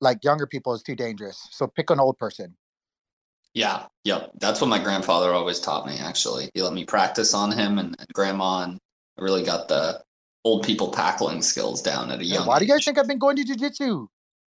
Like 0.00 0.24
younger 0.24 0.46
people 0.46 0.74
is 0.74 0.82
too 0.82 0.96
dangerous. 0.96 1.46
So 1.52 1.68
pick 1.68 1.88
an 1.90 2.00
old 2.00 2.18
person. 2.18 2.56
Yeah, 3.56 3.86
yep. 4.04 4.32
That's 4.38 4.60
what 4.60 4.68
my 4.68 4.78
grandfather 4.78 5.32
always 5.32 5.60
taught 5.60 5.86
me. 5.86 5.96
Actually, 5.98 6.50
he 6.52 6.60
let 6.60 6.74
me 6.74 6.84
practice 6.84 7.32
on 7.32 7.50
him 7.52 7.78
and, 7.78 7.96
and 7.98 8.08
grandma, 8.12 8.64
and 8.64 8.78
I 9.18 9.22
really 9.22 9.44
got 9.44 9.68
the 9.68 10.02
old 10.44 10.62
people 10.62 10.90
tackling 10.90 11.40
skills 11.40 11.80
down 11.80 12.10
at 12.10 12.20
a 12.20 12.24
Hey, 12.24 12.34
young. 12.34 12.46
why 12.46 12.58
do 12.58 12.66
you 12.66 12.70
guys 12.70 12.80
age. 12.80 12.84
think 12.84 12.98
I've 12.98 13.08
been 13.08 13.18
going 13.18 13.36
to 13.36 13.44
jujitsu? 13.44 14.08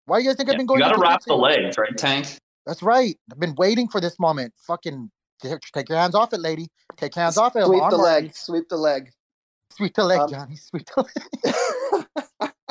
Why 0.06 0.18
do 0.20 0.24
you 0.26 0.30
guys 0.30 0.36
think 0.36 0.50
I've 0.50 0.54
Yeah, 0.54 0.58
been 0.58 0.66
you 0.66 0.68
going 0.68 0.80
gotta 0.82 0.96
to 0.96 1.02
wrap 1.02 1.22
the 1.26 1.34
jujitsu? 1.36 1.42
legs, 1.42 1.78
right, 1.78 1.98
Tank? 1.98 2.28
That's 2.66 2.84
right. 2.84 3.18
I've 3.32 3.40
been 3.40 3.56
waiting 3.56 3.88
for 3.88 4.02
this 4.02 4.20
moment. 4.20 4.54
Fucking 4.68 5.10
take 5.42 5.88
your 5.88 5.98
hands 5.98 6.14
off 6.14 6.34
it, 6.34 6.42
lady. 6.42 6.68
Take 6.98 7.16
your 7.16 7.24
hands 7.24 7.38
off 7.38 7.56
it. 7.56 7.66
Sweep 7.66 7.84
the 7.90 7.98
leg. 7.98 8.36
Sweep 8.36 8.68
the 8.68 8.78
leg. 8.78 9.12
Sweep 9.72 9.94
the 9.96 10.04
leg, 10.04 10.20
Um, 10.20 10.30
Johnny. 10.30 10.58
Sweep 10.58 10.88
the 10.94 11.04
leg. 11.46 12.06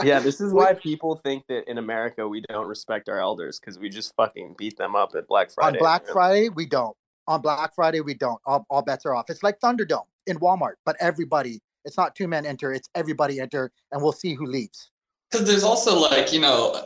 Yeah, 0.05 0.21
this 0.21 0.41
is 0.41 0.53
why 0.53 0.75
people 0.75 1.17
think 1.17 1.47
that 1.49 1.69
in 1.69 1.79
America 1.79 2.27
we 2.27 2.43
don't 2.49 2.67
respect 2.67 3.09
our 3.09 3.19
elders 3.19 3.59
because 3.59 3.79
we 3.79 3.89
just 3.89 4.15
fucking 4.17 4.55
beat 4.59 4.77
them 4.77 4.95
up 4.95 5.15
at 5.15 5.27
Black 5.27 5.51
Friday. 5.51 5.79
On 5.79 5.83
Black 5.83 6.05
man. 6.05 6.13
Friday, 6.13 6.49
we 6.49 6.67
don't. 6.67 6.97
On 7.27 7.41
Black 7.41 7.75
Friday, 7.75 8.01
we 8.01 8.15
don't. 8.15 8.41
All, 8.47 8.65
all 8.71 8.83
bets 8.83 9.05
are 9.05 9.15
off. 9.15 9.29
It's 9.29 9.43
like 9.43 9.61
Thunderdome 9.61 10.07
in 10.27 10.39
Walmart, 10.39 10.75
but 10.85 10.97
everybody. 11.01 11.61
It's 11.85 11.97
not 11.97 12.15
two 12.15 12.29
men 12.29 12.45
enter. 12.45 12.73
It's 12.73 12.89
everybody 12.95 13.41
enter, 13.41 13.71
and 13.93 14.03
we'll 14.03 14.13
see 14.13 14.35
who 14.35 14.47
leaves. 14.47 14.91
Because 15.31 15.47
there's 15.47 15.65
also 15.65 15.99
like 15.99 16.33
you 16.33 16.41
know, 16.41 16.85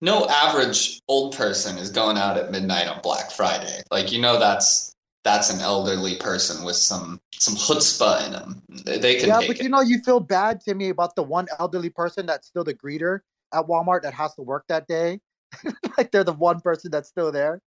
no 0.00 0.26
average 0.28 1.00
old 1.08 1.36
person 1.36 1.78
is 1.78 1.90
going 1.90 2.16
out 2.16 2.36
at 2.36 2.50
midnight 2.50 2.88
on 2.88 3.00
Black 3.02 3.30
Friday. 3.30 3.80
Like 3.90 4.12
you 4.12 4.20
know, 4.20 4.38
that's 4.38 4.89
that's 5.22 5.52
an 5.52 5.60
elderly 5.60 6.16
person 6.16 6.64
with 6.64 6.76
some 6.76 7.20
some 7.32 7.54
chutzpah 7.54 8.26
in 8.26 8.32
them. 8.32 8.62
They, 8.84 8.98
they 8.98 9.14
can 9.16 9.28
yeah, 9.28 9.40
take 9.40 9.48
but 9.48 9.56
it. 9.58 9.62
you 9.62 9.68
know, 9.68 9.80
you 9.80 10.00
feel 10.00 10.20
bad 10.20 10.60
to 10.62 10.74
me 10.74 10.88
about 10.88 11.14
the 11.16 11.22
one 11.22 11.46
elderly 11.58 11.90
person 11.90 12.26
that's 12.26 12.48
still 12.48 12.64
the 12.64 12.74
greeter 12.74 13.20
at 13.52 13.66
Walmart 13.66 14.02
that 14.02 14.14
has 14.14 14.34
to 14.36 14.42
work 14.42 14.64
that 14.68 14.86
day. 14.86 15.20
like 15.98 16.10
they're 16.10 16.24
the 16.24 16.32
one 16.32 16.60
person 16.60 16.90
that's 16.90 17.08
still 17.08 17.32
there. 17.32 17.60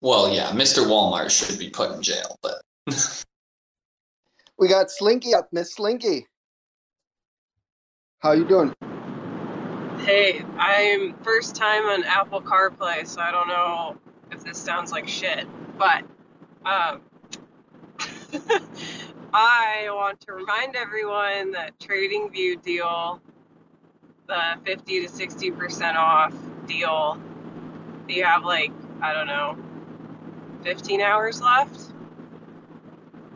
Well, 0.00 0.32
yeah, 0.32 0.50
Mr. 0.50 0.86
Walmart 0.86 1.30
should 1.30 1.58
be 1.58 1.70
put 1.70 1.92
in 1.92 2.02
jail, 2.02 2.38
but 2.42 2.60
we 4.58 4.68
got 4.68 4.90
Slinky 4.90 5.34
up, 5.34 5.48
Miss 5.52 5.74
Slinky. 5.74 6.26
How 8.18 8.32
you 8.32 8.44
doing? 8.44 8.74
Hey, 10.04 10.44
I'm 10.58 11.14
first 11.22 11.56
time 11.56 11.84
on 11.84 12.04
Apple 12.04 12.42
CarPlay, 12.42 13.06
so 13.06 13.20
I 13.20 13.30
don't 13.30 13.48
know 13.48 13.96
if 14.30 14.44
this 14.44 14.58
sounds 14.58 14.92
like 14.92 15.08
shit, 15.08 15.46
but 15.78 16.04
um, 16.64 17.00
I 19.32 19.86
want 19.90 20.20
to 20.22 20.32
remind 20.32 20.76
everyone 20.76 21.52
that 21.52 21.78
TradingView 21.78 22.62
deal, 22.62 23.20
the 24.26 24.56
50 24.64 25.06
to 25.06 25.12
60% 25.12 25.94
off 25.96 26.34
deal, 26.66 27.18
you 28.08 28.24
have 28.24 28.44
like, 28.44 28.72
I 29.00 29.12
don't 29.12 29.26
know, 29.26 29.56
15 30.62 31.00
hours 31.00 31.40
left. 31.40 31.80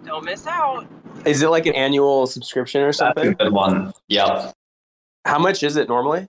Don't 0.05 0.25
miss 0.25 0.47
out. 0.47 0.87
Is 1.25 1.43
it 1.43 1.49
like 1.49 1.67
an 1.67 1.75
annual 1.75 2.27
subscription 2.27 2.81
or 2.83 2.87
that's 2.87 3.01
a 3.01 3.05
something? 3.15 3.33
good 3.35 3.53
one. 3.53 3.93
Yep. 4.09 4.55
How 5.27 5.39
much 5.39 5.63
is 5.63 5.77
it 5.77 5.89
normally? 5.89 6.27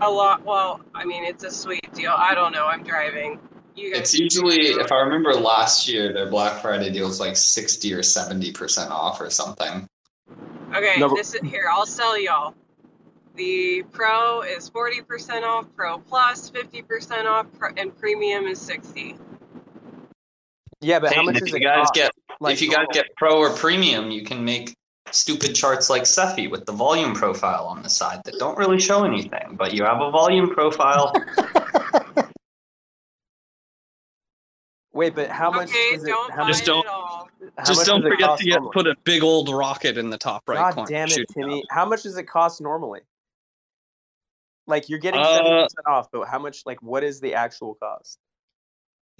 A 0.00 0.10
lot. 0.10 0.44
Well, 0.44 0.80
I 0.94 1.04
mean, 1.04 1.24
it's 1.24 1.44
a 1.44 1.50
sweet 1.50 1.92
deal. 1.94 2.14
I 2.16 2.34
don't 2.34 2.52
know. 2.52 2.66
I'm 2.66 2.82
driving. 2.82 3.38
You 3.74 3.92
guys. 3.92 4.00
It's 4.00 4.18
usually, 4.18 4.66
if 4.68 4.90
I 4.92 5.00
remember 5.00 5.34
last 5.34 5.88
year, 5.88 6.12
their 6.12 6.30
Black 6.30 6.62
Friday 6.62 6.90
deal 6.90 7.06
was 7.06 7.20
like 7.20 7.36
sixty 7.36 7.92
or 7.92 8.02
seventy 8.02 8.52
percent 8.52 8.90
off 8.90 9.20
or 9.20 9.30
something. 9.30 9.86
Okay, 10.74 10.94
No, 10.98 11.14
this 11.14 11.34
is 11.34 11.40
here. 11.42 11.66
I'll 11.72 11.86
sell 11.86 12.18
y'all. 12.20 12.54
The 13.36 13.84
Pro 13.92 14.40
is 14.40 14.70
40% 14.70 15.42
off, 15.42 15.66
Pro 15.76 15.98
Plus 15.98 16.50
50% 16.50 17.26
off, 17.26 17.46
and 17.76 17.96
Premium 17.96 18.46
is 18.46 18.58
60. 18.60 19.16
Yeah, 20.80 20.98
but 21.00 21.14
how 21.14 21.22
much 21.22 21.36
if 21.36 21.40
does 21.42 21.50
you 21.50 21.56
it 21.56 21.60
guys 21.60 21.86
cost? 21.86 21.94
get 21.94 22.12
Like 22.40 22.54
if 22.54 22.62
you 22.62 22.70
guys 22.70 22.86
get 22.92 23.06
Pro 23.16 23.38
or 23.38 23.50
Premium, 23.50 24.10
you 24.10 24.24
can 24.24 24.44
make 24.44 24.74
stupid 25.12 25.54
charts 25.54 25.88
like 25.90 26.02
Cephi 26.02 26.50
with 26.50 26.66
the 26.66 26.72
volume 26.72 27.14
profile 27.14 27.66
on 27.66 27.82
the 27.82 27.88
side 27.88 28.22
that 28.24 28.38
don't 28.38 28.58
really 28.58 28.80
show 28.80 29.04
anything, 29.04 29.56
but 29.56 29.72
you 29.72 29.84
have 29.84 30.00
a 30.00 30.10
volume 30.10 30.50
profile. 30.50 31.12
Wait, 34.92 35.14
but 35.14 35.28
how 35.28 35.50
much? 35.50 35.68
Okay, 35.68 35.78
is 35.94 36.04
it, 36.04 36.06
don't 36.06 36.32
how 36.32 36.46
just 36.46 36.64
don't. 36.64 36.86
Just 37.66 37.86
don't 37.86 38.02
forget 38.02 38.38
to 38.38 38.44
get, 38.44 38.60
put 38.72 38.86
a 38.86 38.94
big 39.04 39.22
old 39.22 39.50
rocket 39.50 39.98
in 39.98 40.10
the 40.10 40.16
top 40.16 40.42
right 40.46 40.56
God 40.56 40.74
corner. 40.74 40.90
damn 40.90 41.08
it, 41.08 41.26
Timmy! 41.32 41.58
Out. 41.58 41.64
How 41.70 41.84
much 41.84 42.02
does 42.02 42.16
it 42.16 42.24
cost 42.24 42.60
normally? 42.62 43.00
Like 44.66 44.88
you're 44.88 44.98
getting 44.98 45.20
uh, 45.20 45.36
seventy 45.36 45.50
uh, 45.50 45.62
percent 45.64 45.86
off, 45.86 46.08
but 46.10 46.26
how 46.26 46.38
much? 46.38 46.62
Like, 46.64 46.82
what 46.82 47.04
is 47.04 47.20
the 47.20 47.34
actual 47.34 47.74
cost? 47.74 48.18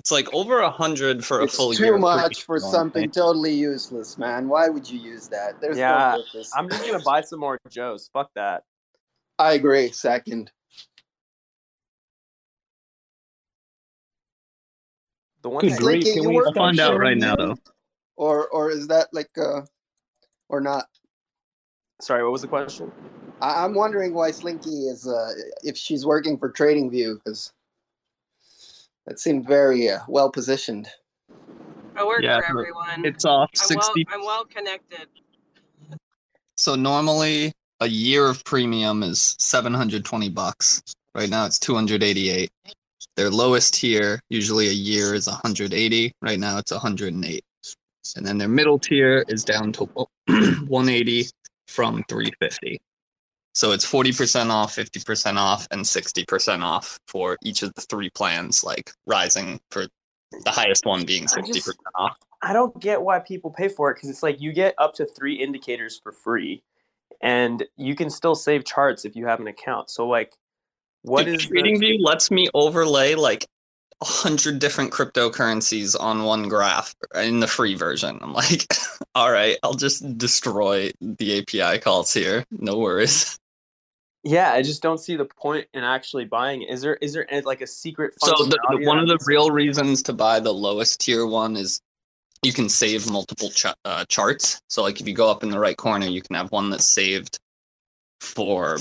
It's 0.07 0.12
like 0.12 0.32
over 0.32 0.61
a 0.61 0.70
hundred 0.70 1.24
for 1.24 1.40
a 1.40 1.46
It's 1.46 1.57
full 1.57 1.74
year. 1.74 1.94
too 1.94 1.98
much 1.98 2.44
for 2.44 2.61
premium, 2.61 2.72
something 2.72 3.11
totally 3.11 3.52
useless, 3.52 4.16
man. 4.16 4.48
Why 4.48 4.68
would 4.68 4.88
you 4.88 5.00
use 5.00 5.26
that? 5.30 5.61
There's 5.61 5.76
Yeah, 5.76 6.14
no 6.14 6.22
purpose. 6.22 6.52
I'm 6.57 6.68
just 6.68 6.86
gonna 6.86 7.02
buy 7.02 7.22
some 7.22 7.40
more 7.40 7.59
Joes. 7.68 8.09
Fuck 8.12 8.30
that. 8.36 8.62
I 9.40 9.54
agree. 9.54 9.90
Second. 9.90 10.52
The 15.42 15.48
one 15.48 15.62
Good 15.62 15.72
that 15.72 15.80
grief, 15.80 16.04
can 16.04 16.24
we 16.24 16.36
work 16.36 16.46
I'll 16.46 16.52
find 16.52 16.78
out 16.78 17.00
right 17.00 17.18
now, 17.18 17.34
though. 17.34 17.57
Or 18.14 18.46
or 18.46 18.70
is 18.70 18.86
that 18.86 19.09
like 19.12 19.36
uh 19.36 19.62
or 20.48 20.61
not? 20.61 20.86
Sorry, 22.00 22.22
what 22.22 22.30
was 22.30 22.42
the 22.42 22.46
question? 22.46 22.92
I, 23.40 23.64
I'm 23.64 23.74
wondering 23.74 24.14
why 24.14 24.30
Slinky 24.30 24.86
is 24.86 25.09
uh 25.09 25.32
if 25.64 25.76
she's 25.76 26.07
working 26.07 26.38
for 26.38 26.52
TradingView 26.52 27.24
because 27.24 27.52
that 29.07 29.18
seemed 29.18 29.46
very 29.46 29.90
uh, 29.90 30.00
well 30.09 30.30
positioned. 30.30 30.88
I 31.96 32.04
work 32.04 32.22
Yeah, 32.22 32.40
for 32.40 32.61
everyone. 32.61 33.04
It's 33.07 33.24
off 33.24 33.50
I'm 33.61 33.76
well, 33.76 33.84
sixty. 33.84 34.07
I'm 34.12 34.24
well 34.24 34.44
connected. 34.44 35.09
So 36.57 36.74
normally 36.74 37.52
a 37.80 37.88
year 37.88 38.26
of 38.26 38.44
premium 38.44 39.02
is 39.02 39.36
seven 39.38 39.72
hundred 39.74 40.04
twenty 40.04 40.28
bucks. 40.28 40.82
Right 41.14 41.30
now 41.30 41.46
it's 41.46 41.59
two 41.59 41.74
hundred 41.74 42.02
eighty 42.02 42.30
eight. 42.30 42.50
Their 43.16 43.30
lowest 43.30 43.74
tier, 43.74 44.20
usually 44.28 44.68
a 44.68 44.72
year, 44.72 45.14
is 45.14 45.26
180. 45.26 46.12
Right 46.20 46.38
now 46.38 46.59
it's 46.59 46.70
108. 46.70 47.44
And 48.16 48.26
then 48.26 48.38
their 48.38 48.48
middle 48.48 48.78
tier 48.78 49.24
is 49.28 49.42
down 49.42 49.72
to 49.72 49.84
180 50.26 51.26
from 51.66 52.04
350. 52.09 52.78
So 53.57 53.72
it's 53.72 53.90
40% 53.90 54.50
off, 54.50 54.76
50% 54.76 55.38
off, 55.38 55.66
and 55.70 55.80
60% 55.80 56.62
off 56.62 57.00
for 57.09 57.38
each 57.42 57.62
of 57.62 57.72
the 57.72 57.80
three 57.80 58.11
plans, 58.11 58.62
like 58.62 58.90
rising 59.07 59.59
for 59.70 59.86
the 60.44 60.50
highest 60.50 60.84
one 60.84 61.07
being 61.07 61.24
60% 61.24 61.54
just- 61.54 61.78
off. 61.94 62.18
I 62.42 62.52
don't 62.52 62.78
get 62.78 63.00
why 63.00 63.18
people 63.18 63.50
pay 63.50 63.68
for 63.68 63.90
it 63.90 63.94
because 63.94 64.11
it's 64.11 64.22
like 64.22 64.42
you 64.42 64.52
get 64.52 64.74
up 64.76 64.92
to 64.96 65.07
three 65.07 65.36
indicators 65.36 65.98
for 66.02 66.12
free, 66.12 66.62
and 67.22 67.64
you 67.78 67.96
can 67.96 68.11
still 68.11 68.34
save 68.34 68.66
charts 68.66 69.07
if 69.07 69.16
you 69.16 69.24
have 69.24 69.40
an 69.40 69.46
account. 69.46 69.88
So 69.88 70.07
like, 70.07 70.34
what 71.00 71.24
Dude, 71.24 71.40
is 71.40 71.48
the- 71.48 71.57
TradingView 71.57 71.96
lets 72.00 72.30
me 72.30 72.48
overlay 72.52 73.14
like 73.14 73.46
a 74.02 74.04
hundred 74.04 74.59
different 74.59 74.92
cryptocurrencies 74.92 75.98
on 75.98 76.24
one 76.24 76.46
graph 76.50 76.94
in 77.14 77.40
the 77.40 77.46
free 77.46 77.74
version. 77.74 78.18
I'm 78.20 78.34
like, 78.34 78.66
all 79.14 79.32
right, 79.32 79.57
I'll 79.62 79.72
just 79.72 80.18
destroy 80.18 80.90
the 81.00 81.38
API 81.38 81.78
calls 81.78 82.12
here. 82.12 82.44
No 82.50 82.76
worries. 82.76 83.38
Yeah, 84.27 84.53
I 84.53 84.61
just 84.61 84.83
don't 84.83 84.99
see 84.99 85.14
the 85.14 85.24
point 85.24 85.68
in 85.72 85.85
actually 85.85 86.24
buying 86.24 86.62
it. 86.62 86.70
Is 86.70 86.83
there 86.83 86.97
is 86.97 87.12
there 87.12 87.29
like 87.45 87.61
a 87.61 87.66
secret? 87.66 88.14
So 88.20 88.33
the, 88.45 88.59
the, 88.70 88.85
one 88.85 88.99
of 88.99 89.07
the 89.07 89.18
real 89.24 89.53
reasons 89.53 90.03
to 90.03 90.12
buy 90.12 90.41
the 90.41 90.53
lowest 90.53 91.01
tier 91.01 91.27
one 91.27 91.57
is 91.57 91.81
you 92.43 92.53
can 92.53 92.68
save 92.68 93.09
multiple 93.09 93.51
ch- 93.51 93.66
uh, 93.85 94.05
charts. 94.09 94.61
So 94.68 94.83
like 94.83 95.01
if 95.01 95.07
you 95.07 95.14
go 95.14 95.31
up 95.31 95.45
in 95.45 95.51
the 95.51 95.61
right 95.61 95.77
corner, 95.77 96.07
you 96.07 96.22
can 96.22 96.35
have 96.35 96.51
one 96.51 96.70
that's 96.70 96.85
saved 96.85 97.39
for 98.20 98.79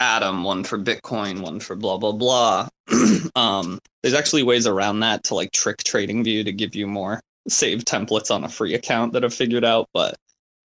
Atom, 0.00 0.42
one 0.42 0.64
for 0.64 0.76
Bitcoin, 0.76 1.40
one 1.40 1.60
for 1.60 1.76
blah 1.76 1.96
blah 1.96 2.10
blah. 2.10 2.68
um, 3.36 3.78
there's 4.02 4.14
actually 4.14 4.42
ways 4.42 4.66
around 4.66 4.98
that 5.00 5.22
to 5.24 5.36
like 5.36 5.52
trick 5.52 5.78
TradingView 5.84 6.44
to 6.44 6.52
give 6.52 6.74
you 6.74 6.88
more 6.88 7.20
saved 7.48 7.86
templates 7.86 8.34
on 8.34 8.42
a 8.42 8.48
free 8.48 8.74
account 8.74 9.12
that 9.12 9.24
I've 9.24 9.32
figured 9.32 9.64
out, 9.64 9.88
but 9.94 10.16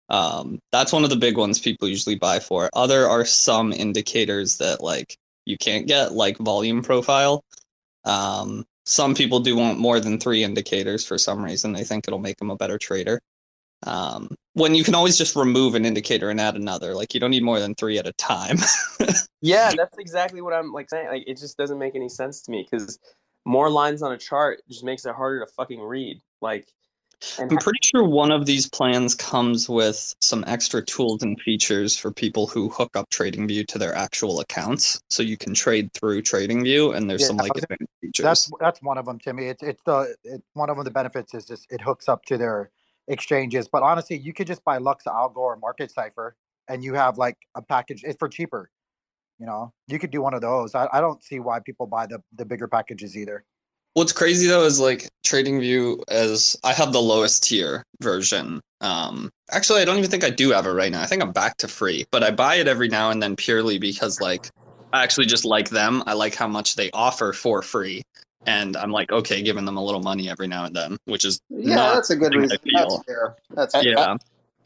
um, 0.10 0.60
that's 0.72 0.94
one 0.94 1.04
of 1.04 1.10
the 1.10 1.16
big 1.16 1.38
ones 1.38 1.60
people 1.60 1.88
usually 1.88 2.16
buy 2.16 2.40
for. 2.40 2.70
Other 2.74 3.08
are 3.08 3.26
some 3.26 3.72
indicators 3.72 4.58
that 4.58 4.82
like 4.82 5.18
you 5.46 5.58
can't 5.58 5.88
get, 5.88 6.14
like 6.14 6.38
volume 6.38 6.82
profile. 6.82 7.44
Um, 8.04 8.66
some 8.86 9.16
people 9.16 9.40
do 9.40 9.56
want 9.56 9.80
more 9.80 10.00
than 10.00 10.20
three 10.20 10.44
indicators 10.44 11.06
for 11.06 11.18
some 11.18 11.44
reason. 11.44 11.74
They 11.74 11.84
think 11.84 12.08
it'll 12.08 12.20
make 12.20 12.38
them 12.38 12.52
a 12.52 12.56
better 12.56 12.78
trader. 12.78 13.20
Um, 13.84 14.30
when 14.54 14.74
you 14.74 14.84
can 14.84 14.96
always 14.96 15.18
just 15.18 15.36
remove 15.36 15.76
an 15.76 15.86
indicator 15.86 16.30
and 16.30 16.40
add 16.40 16.56
another, 16.56 16.94
like 16.96 17.14
you 17.14 17.20
don't 17.20 17.32
need 17.32 17.44
more 17.44 17.60
than 17.60 17.76
three 17.76 17.98
at 17.98 18.08
a 18.08 18.14
time. 18.14 18.58
Yeah, 19.46 19.72
that's 19.78 19.96
exactly 20.00 20.42
what 20.42 20.54
I'm 20.54 20.74
like 20.74 20.90
saying. 20.90 21.08
Like, 21.08 21.24
it 21.28 21.38
just 21.38 21.56
doesn't 21.56 21.78
make 21.78 21.96
any 21.96 22.10
sense 22.10 22.42
to 22.42 22.52
me 22.52 22.68
because 22.70 22.98
more 23.46 23.70
lines 23.70 24.02
on 24.02 24.12
a 24.12 24.18
chart 24.18 24.62
just 24.68 24.84
makes 24.84 25.06
it 25.06 25.14
harder 25.14 25.46
to 25.46 25.52
fucking 25.52 25.80
read. 25.80 26.20
Like, 26.42 26.68
I'm 27.40 27.58
pretty 27.58 27.80
sure 27.82 28.04
one 28.04 28.32
of 28.32 28.46
these 28.46 28.68
plans 28.70 29.16
comes 29.16 29.70
with 29.70 30.16
some 30.22 30.44
extra 30.48 30.84
tools 30.84 31.24
and 31.24 31.40
features 31.42 31.98
for 31.98 32.12
people 32.12 32.48
who 32.48 32.70
hook 32.70 32.96
up 32.96 33.10
TradingView 33.10 33.68
to 33.68 33.78
their 33.78 33.94
actual 33.96 34.40
accounts, 34.40 35.00
so 35.10 35.24
you 35.24 35.38
can 35.38 35.54
trade 35.54 35.92
through 35.94 36.22
TradingView, 36.22 36.96
and 36.96 37.10
there's 37.10 37.22
Yeah, 37.22 37.28
some 37.28 37.38
like 37.38 37.52
advanced 37.56 37.92
features. 38.02 38.24
That's 38.24 38.52
that's 38.60 38.82
one 38.82 38.98
of 38.98 39.06
them, 39.06 39.20
Timmy. 39.20 39.48
It's 39.48 39.64
it's 39.64 39.82
the 39.86 40.16
it, 40.24 40.42
one 40.54 40.70
of 40.70 40.78
them. 40.78 40.86
The 40.86 40.92
benefits 40.92 41.34
is 41.34 41.46
just 41.46 41.72
it 41.72 41.82
hooks 41.82 42.08
up 42.10 42.26
to 42.26 42.38
their 42.38 42.72
exchanges. 43.08 43.68
But 43.68 43.84
honestly, 43.84 44.18
you 44.18 44.34
could 44.34 44.48
just 44.48 44.64
buy 44.64 44.80
LuxAlgo 44.80 45.38
or 45.38 45.58
Market 45.58 45.92
Cipher, 45.92 46.36
and 46.70 46.84
you 46.84 46.94
have 46.94 47.18
like 47.18 47.38
a 47.56 47.62
package. 47.62 48.04
It's 48.04 48.18
for 48.18 48.30
cheaper. 48.30 48.70
You 49.40 49.46
know, 49.46 49.74
you 49.88 50.00
could 50.00 50.12
do 50.12 50.22
one 50.22 50.34
of 50.34 50.42
those. 50.42 50.76
I, 50.76 50.88
I 50.94 51.02
don't 51.02 51.22
see 51.24 51.40
why 51.40 51.60
people 51.60 51.88
buy 51.88 52.08
the 52.08 52.22
the 52.36 52.46
bigger 52.46 52.68
packages 52.68 53.18
either. 53.18 53.44
What's 53.96 54.12
crazy 54.12 54.48
though 54.48 54.66
is 54.66 54.78
like 54.78 55.08
TradingView 55.26 56.04
as 56.10 56.58
I 56.66 56.74
have 56.74 56.92
the 56.92 57.02
lowest 57.02 57.44
tier 57.44 57.84
version. 58.02 58.60
Um, 58.82 59.30
actually, 59.52 59.82
I 59.82 59.86
don't 59.86 59.98
even 59.98 60.12
think 60.12 60.26
I 60.26 60.30
do 60.30 60.52
have 60.52 60.66
it 60.66 60.72
right 60.72 60.92
now. 60.92 61.02
I 61.02 61.06
think 61.06 61.24
I'm 61.24 61.32
back 61.32 61.56
to 61.58 61.70
free, 61.70 62.06
but 62.12 62.22
I 62.22 62.32
buy 62.32 62.56
it 62.56 62.68
every 62.68 62.90
now 62.90 63.10
and 63.10 63.24
then 63.24 63.38
purely 63.38 63.80
because 63.80 64.20
like 64.20 64.50
I 64.92 65.02
actually 65.02 65.28
just 65.28 65.46
like 65.46 65.70
them. 65.70 66.04
I 66.08 66.14
like 66.14 66.36
how 66.36 66.48
much 66.50 66.76
they 66.76 66.92
offer 66.92 67.32
for 67.32 67.62
free, 67.62 68.04
and 68.46 68.76
I'm 68.76 68.92
like 68.92 69.14
okay, 69.14 69.42
giving 69.42 69.64
them 69.64 69.78
a 69.78 69.84
little 69.84 70.02
money 70.02 70.30
every 70.30 70.48
now 70.48 70.66
and 70.66 70.76
then, 70.76 70.98
which 71.06 71.24
is 71.24 71.40
Yeah, 71.50 71.94
that's 71.94 72.10
a 72.10 72.18
good 72.18 72.36
reason. 72.36 72.58
That's 72.74 73.04
fair. 73.06 73.36
That's 73.52 73.76
fair. 73.76 74.18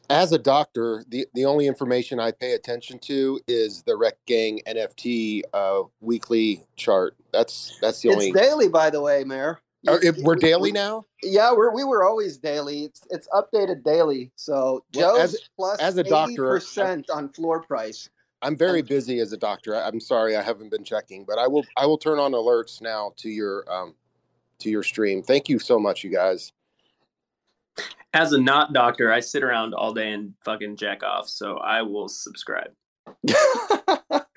As 0.10 0.32
a 0.32 0.40
doctor, 0.40 1.04
the, 1.10 1.28
the 1.36 1.46
only 1.46 1.68
information 1.68 2.20
I 2.20 2.32
pay 2.32 2.54
attention 2.54 2.98
to 3.00 3.40
is 3.48 3.84
the 3.84 3.92
Rekt 3.92 4.26
Gang 4.26 4.60
NFT 4.68 5.44
uh, 5.54 5.84
weekly 6.02 6.66
chart. 6.76 7.16
That's 7.32 7.78
that's 7.80 8.02
the 8.02 8.10
It's 8.10 8.16
only. 8.16 8.32
daily, 8.32 8.70
by 8.70 8.90
the 8.90 9.02
way, 9.02 9.24
Mayor. 9.24 9.60
Oh, 9.88 10.00
it- 10.02 10.18
we're 10.24 10.36
daily 10.36 10.72
now. 10.72 11.06
Yeah, 11.22 11.52
we're 11.54 11.74
we 11.74 11.84
were 11.84 12.04
always 12.04 12.38
daily. 12.38 12.86
It's 12.86 13.02
it's 13.12 13.28
updated 13.30 13.84
daily. 13.84 14.32
So 14.36 14.84
Well, 14.96 15.18
Joe's 15.18 15.36
as- 15.36 15.50
plus 15.56 15.80
as 15.80 15.98
a 15.98 16.04
doctor, 16.04 16.48
percent 16.48 17.10
on 17.12 17.30
floor 17.30 17.62
price. 17.62 18.10
I'm 18.42 18.56
very 18.56 18.82
busy 18.82 19.20
as 19.20 19.34
a 19.34 19.38
doctor. 19.38 19.76
I'm 19.76 20.00
sorry 20.00 20.38
I 20.38 20.42
haven't 20.42 20.72
been 20.72 20.84
checking, 20.84 21.24
but 21.26 21.38
I 21.38 21.46
will 21.48 21.66
I 21.78 21.86
will 21.86 21.98
turn 21.98 22.20
on 22.20 22.32
alerts 22.32 22.82
now 22.82 23.12
to 23.18 23.30
your 23.30 23.64
um 23.72 23.94
to 24.60 24.70
your 24.70 24.82
stream. 24.84 25.22
Thank 25.22 25.50
you 25.50 25.60
so 25.60 25.78
much, 25.78 26.04
you 26.04 26.10
guys. 26.10 26.52
As 28.14 28.34
a 28.34 28.42
not 28.42 28.74
doctor, 28.74 29.12
I 29.12 29.20
sit 29.20 29.44
around 29.44 29.74
all 29.74 29.94
day 29.94 30.12
and 30.12 30.34
fucking 30.44 30.78
jack 30.78 31.04
off. 31.04 31.28
So 31.30 31.58
I 31.58 31.82
will 31.82 32.08
subscribe. 32.08 32.72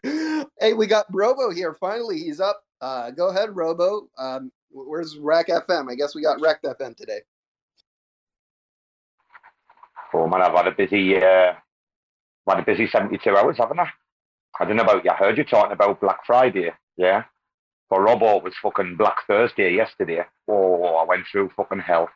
hey, 0.02 0.72
we 0.74 0.86
got 0.86 1.06
Robo 1.10 1.50
here. 1.50 1.74
Finally, 1.74 2.18
he's 2.18 2.40
up. 2.40 2.62
Uh, 2.80 3.10
go 3.10 3.28
ahead, 3.28 3.54
Robo. 3.54 4.08
Um, 4.18 4.52
where's 4.70 5.16
Rack 5.16 5.48
FM? 5.48 5.90
I 5.90 5.94
guess 5.94 6.14
we 6.14 6.22
got 6.22 6.40
Rekt 6.40 6.64
FM 6.64 6.96
today. 6.96 7.20
Oh 10.14 10.26
man, 10.26 10.42
I've 10.42 10.52
had 10.52 10.66
a 10.66 10.72
busy, 10.72 11.16
uh, 11.16 11.54
I've 12.46 12.56
had 12.56 12.60
a 12.60 12.66
busy 12.66 12.86
72 12.86 13.34
hours, 13.34 13.56
haven't 13.56 13.80
I? 13.80 13.88
I 14.60 14.64
don't 14.66 14.76
know 14.76 14.82
about 14.82 15.04
you. 15.04 15.10
I 15.10 15.14
heard 15.14 15.38
you 15.38 15.44
talking 15.44 15.72
about 15.72 16.00
Black 16.00 16.26
Friday, 16.26 16.70
yeah? 16.96 17.24
For 17.88 18.02
Robo, 18.02 18.36
it 18.36 18.44
was 18.44 18.54
fucking 18.62 18.96
Black 18.96 19.16
Thursday 19.26 19.74
yesterday. 19.74 20.24
Oh, 20.48 20.96
I 20.96 21.04
went 21.04 21.24
through 21.30 21.50
fucking 21.56 21.80
hell. 21.80 22.10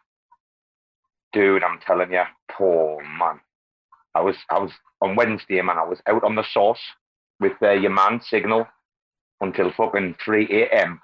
Dude, 1.36 1.62
I'm 1.62 1.78
telling 1.86 2.12
you, 2.12 2.22
poor 2.50 3.02
man. 3.02 3.40
I 4.14 4.22
was, 4.22 4.36
I 4.48 4.58
was 4.58 4.70
on 5.02 5.16
Wednesday, 5.16 5.60
man, 5.60 5.76
I 5.76 5.84
was 5.84 6.00
out 6.06 6.24
on 6.24 6.34
the 6.34 6.44
source 6.50 6.80
with 7.40 7.52
uh, 7.60 7.72
your 7.72 7.90
man, 7.90 8.22
Signal, 8.22 8.66
until 9.42 9.70
fucking 9.70 10.14
3 10.24 10.48
a.m. 10.50 10.98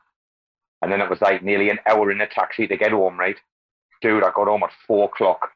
And 0.80 0.90
then 0.90 1.02
it 1.02 1.10
was 1.10 1.20
like 1.20 1.42
nearly 1.42 1.68
an 1.68 1.80
hour 1.86 2.10
in 2.10 2.22
a 2.22 2.26
taxi 2.26 2.66
to 2.66 2.78
get 2.78 2.92
home, 2.92 3.20
right? 3.20 3.36
Dude, 4.00 4.24
I 4.24 4.30
got 4.34 4.48
home 4.48 4.62
at 4.62 4.70
4 4.86 5.04
o'clock. 5.04 5.50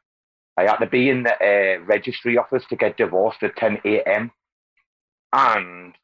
I 0.57 0.65
had 0.65 0.77
to 0.77 0.85
be 0.85 1.09
in 1.09 1.23
the 1.23 1.33
uh, 1.33 1.83
registry 1.85 2.37
office 2.37 2.63
to 2.69 2.75
get 2.75 2.97
divorced 2.97 3.41
at 3.41 3.55
10 3.55 3.79
a.m. 3.83 4.29
And 5.33 5.95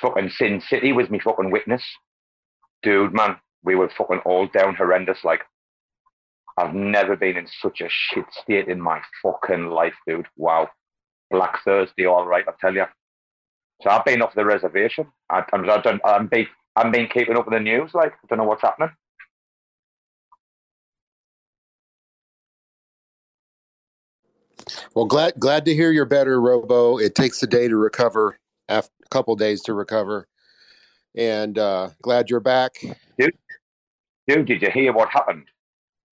fucking 0.00 0.30
Sin 0.30 0.62
City 0.66 0.94
was 0.94 1.10
me 1.10 1.18
fucking 1.18 1.50
witness. 1.50 1.84
Dude, 2.82 3.12
man, 3.12 3.36
we 3.64 3.74
were 3.74 3.90
fucking 3.98 4.22
all 4.24 4.46
down 4.46 4.76
horrendous. 4.76 5.24
Like, 5.24 5.42
I've 6.58 6.74
never 6.74 7.14
been 7.14 7.36
in 7.36 7.46
such 7.62 7.80
a 7.80 7.88
shit 7.88 8.24
state 8.32 8.66
in 8.66 8.80
my 8.80 9.00
fucking 9.22 9.68
life, 9.68 9.94
dude. 10.06 10.26
Wow. 10.36 10.68
Black 11.30 11.62
Thursday, 11.64 12.06
all 12.06 12.26
right, 12.26 12.44
I 12.48 12.52
tell 12.60 12.74
you. 12.74 12.86
So 13.82 13.90
I've 13.90 14.04
been 14.04 14.22
off 14.22 14.34
the 14.34 14.44
reservation. 14.44 15.06
I, 15.30 15.44
I'm, 15.52 15.70
I 15.70 15.80
don't, 15.80 16.00
I'm, 16.04 16.26
be, 16.26 16.48
I'm 16.74 16.90
been 16.90 17.06
keeping 17.06 17.36
up 17.36 17.46
with 17.46 17.54
the 17.54 17.60
news. 17.60 17.94
Like, 17.94 18.12
I 18.12 18.26
don't 18.28 18.38
know 18.38 18.44
what's 18.44 18.62
happening. 18.62 18.90
Well, 24.94 25.04
glad 25.04 25.34
glad 25.38 25.64
to 25.66 25.74
hear 25.74 25.92
you're 25.92 26.04
better, 26.04 26.40
Robo. 26.40 26.98
It 26.98 27.14
takes 27.14 27.42
a 27.42 27.46
day 27.46 27.68
to 27.68 27.76
recover, 27.76 28.38
after 28.68 28.90
a 29.04 29.08
couple 29.08 29.36
days 29.36 29.62
to 29.62 29.74
recover, 29.74 30.26
and 31.14 31.56
uh, 31.56 31.90
glad 32.02 32.28
you're 32.28 32.40
back. 32.40 32.72
Dude, 33.16 33.36
dude, 34.26 34.46
did 34.46 34.62
you 34.62 34.70
hear 34.70 34.92
what 34.92 35.08
happened? 35.10 35.44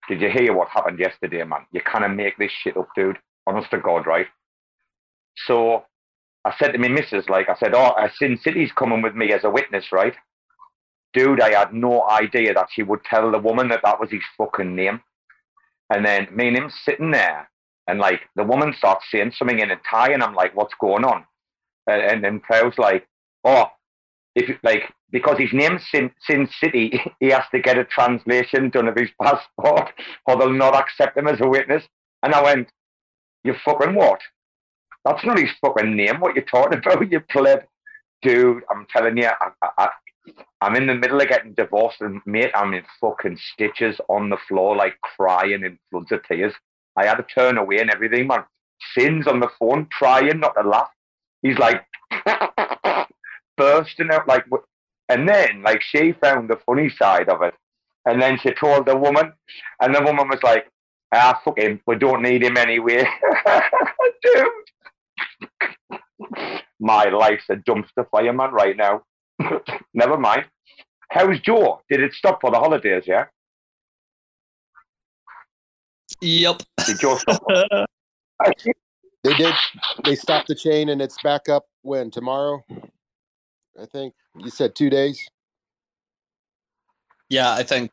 Did 0.07 0.21
you 0.21 0.29
hear 0.29 0.53
what 0.53 0.69
happened 0.69 0.99
yesterday, 0.99 1.43
man? 1.43 1.65
You 1.71 1.81
can't 1.81 2.15
make 2.15 2.37
this 2.37 2.51
shit 2.51 2.77
up, 2.77 2.87
dude. 2.95 3.17
Honest 3.45 3.69
to 3.71 3.77
God, 3.77 4.07
right? 4.07 4.27
So 5.45 5.83
I 6.45 6.55
said 6.57 6.71
to 6.71 6.79
my 6.79 6.87
missus, 6.87 7.27
like, 7.29 7.49
I 7.49 7.55
said, 7.55 7.73
oh, 7.73 7.87
uh, 7.87 8.09
Sin 8.17 8.37
City's 8.41 8.71
coming 8.71 9.01
with 9.01 9.15
me 9.15 9.33
as 9.33 9.43
a 9.43 9.49
witness, 9.49 9.91
right? 9.91 10.15
Dude, 11.13 11.41
I 11.41 11.57
had 11.57 11.73
no 11.73 12.07
idea 12.09 12.53
that 12.53 12.67
she 12.71 12.83
would 12.83 13.03
tell 13.03 13.31
the 13.31 13.39
woman 13.39 13.67
that 13.69 13.81
that 13.83 13.99
was 13.99 14.11
his 14.11 14.21
fucking 14.37 14.75
name. 14.75 15.01
And 15.89 16.05
then 16.05 16.27
me 16.31 16.49
and 16.49 16.57
him 16.57 16.71
sitting 16.83 17.11
there, 17.11 17.49
and 17.87 17.99
like 17.99 18.21
the 18.35 18.43
woman 18.43 18.73
starts 18.77 19.05
saying 19.11 19.31
something 19.31 19.59
in 19.59 19.71
a 19.71 19.79
Thai, 19.89 20.11
and 20.11 20.21
I'm 20.23 20.35
like, 20.35 20.55
what's 20.55 20.73
going 20.79 21.05
on? 21.05 21.25
And, 21.87 22.01
and 22.01 22.23
then 22.23 22.39
Prow's 22.41 22.77
like, 22.77 23.07
oh, 23.45 23.67
if 24.37 24.55
like 24.63 24.83
because 25.09 25.37
his 25.39 25.51
name's 25.51 25.81
Sin, 25.91 26.11
Sin 26.21 26.47
City, 26.61 26.99
he 27.19 27.29
has 27.29 27.43
to 27.51 27.59
get 27.59 27.77
a 27.77 27.85
translation 27.85 28.69
done 28.69 28.87
of 28.87 28.95
his 28.95 29.09
passport, 29.21 29.91
or 30.25 30.37
they'll 30.37 30.53
not 30.53 30.75
accept 30.75 31.17
him 31.17 31.27
as 31.27 31.41
a 31.41 31.47
witness. 31.47 31.83
And 32.23 32.33
I 32.33 32.43
went, 32.43 32.69
you 33.43 33.55
fucking 33.65 33.95
what? 33.95 34.19
That's 35.05 35.25
not 35.25 35.39
his 35.39 35.49
fucking 35.61 35.95
name. 35.95 36.19
What 36.19 36.35
you 36.35 36.43
talking 36.43 36.77
about, 36.85 37.11
you 37.11 37.19
pleb? 37.31 37.63
Dude, 38.21 38.63
I'm 38.69 38.85
telling 38.95 39.17
you, 39.17 39.27
I, 39.27 39.69
I, 39.77 39.89
I'm 40.61 40.75
in 40.75 40.87
the 40.87 40.95
middle 40.95 41.21
of 41.21 41.29
getting 41.29 41.53
divorced, 41.53 42.01
and 42.01 42.21
mate, 42.25 42.51
I'm 42.53 42.73
in 42.73 42.83
fucking 43.01 43.37
stitches 43.53 43.99
on 44.09 44.29
the 44.29 44.37
floor, 44.47 44.75
like 44.75 44.99
crying 45.01 45.63
in 45.63 45.79
floods 45.89 46.11
of 46.11 46.23
tears. 46.23 46.53
I 46.95 47.05
had 47.05 47.15
to 47.15 47.23
turn 47.23 47.57
away 47.57 47.77
and 47.77 47.91
everything, 47.91 48.27
man. 48.27 48.43
Sin's 48.93 49.27
on 49.27 49.39
the 49.39 49.49
phone, 49.59 49.87
trying 49.91 50.39
not 50.39 50.53
to 50.61 50.67
laugh. 50.67 50.89
He's 51.41 51.57
like 51.57 51.85
bursting 53.57 54.11
out, 54.11 54.27
like, 54.27 54.45
and 55.09 55.27
then 55.27 55.63
like 55.63 55.81
she 55.81 56.13
found 56.13 56.49
the 56.49 56.57
funny 56.65 56.89
side 56.89 57.29
of 57.29 57.41
it, 57.41 57.53
and 58.05 58.21
then 58.21 58.37
she 58.39 58.51
told 58.53 58.85
the 58.85 58.95
woman, 58.95 59.33
and 59.81 59.93
the 59.93 60.01
woman 60.01 60.27
was 60.29 60.41
like, 60.43 60.69
"Ah, 61.13 61.39
fuck 61.43 61.57
him, 61.57 61.81
we 61.87 61.95
don't 61.95 62.21
need 62.21 62.43
him 62.43 62.57
anyway." 62.57 63.03
Dude, 64.23 64.51
my 66.79 67.05
life's 67.05 67.49
a 67.49 67.55
dumpster 67.55 68.09
fire, 68.11 68.33
man, 68.33 68.51
right 68.51 68.77
now. 68.77 69.03
Never 69.93 70.17
mind. 70.17 70.45
How's 71.09 71.39
Joe? 71.39 71.81
Did 71.89 72.01
it 72.01 72.13
stop 72.13 72.41
for 72.41 72.51
the 72.51 72.59
holidays? 72.59 73.03
Yeah. 73.07 73.25
Yep. 76.21 76.63
Did 76.85 76.99
Joe 76.99 77.17
stop? 77.17 77.43
They 79.23 79.33
did. 79.33 79.53
They 80.05 80.15
stopped 80.15 80.47
the 80.47 80.55
chain, 80.55 80.89
and 80.89 81.01
it's 81.01 81.17
back 81.21 81.49
up 81.49 81.65
when 81.81 82.11
tomorrow. 82.11 82.63
I 83.79 83.85
think 83.85 84.13
you 84.37 84.49
said 84.49 84.75
two 84.75 84.89
days. 84.89 85.23
Yeah, 87.29 87.53
I 87.53 87.63
think 87.63 87.91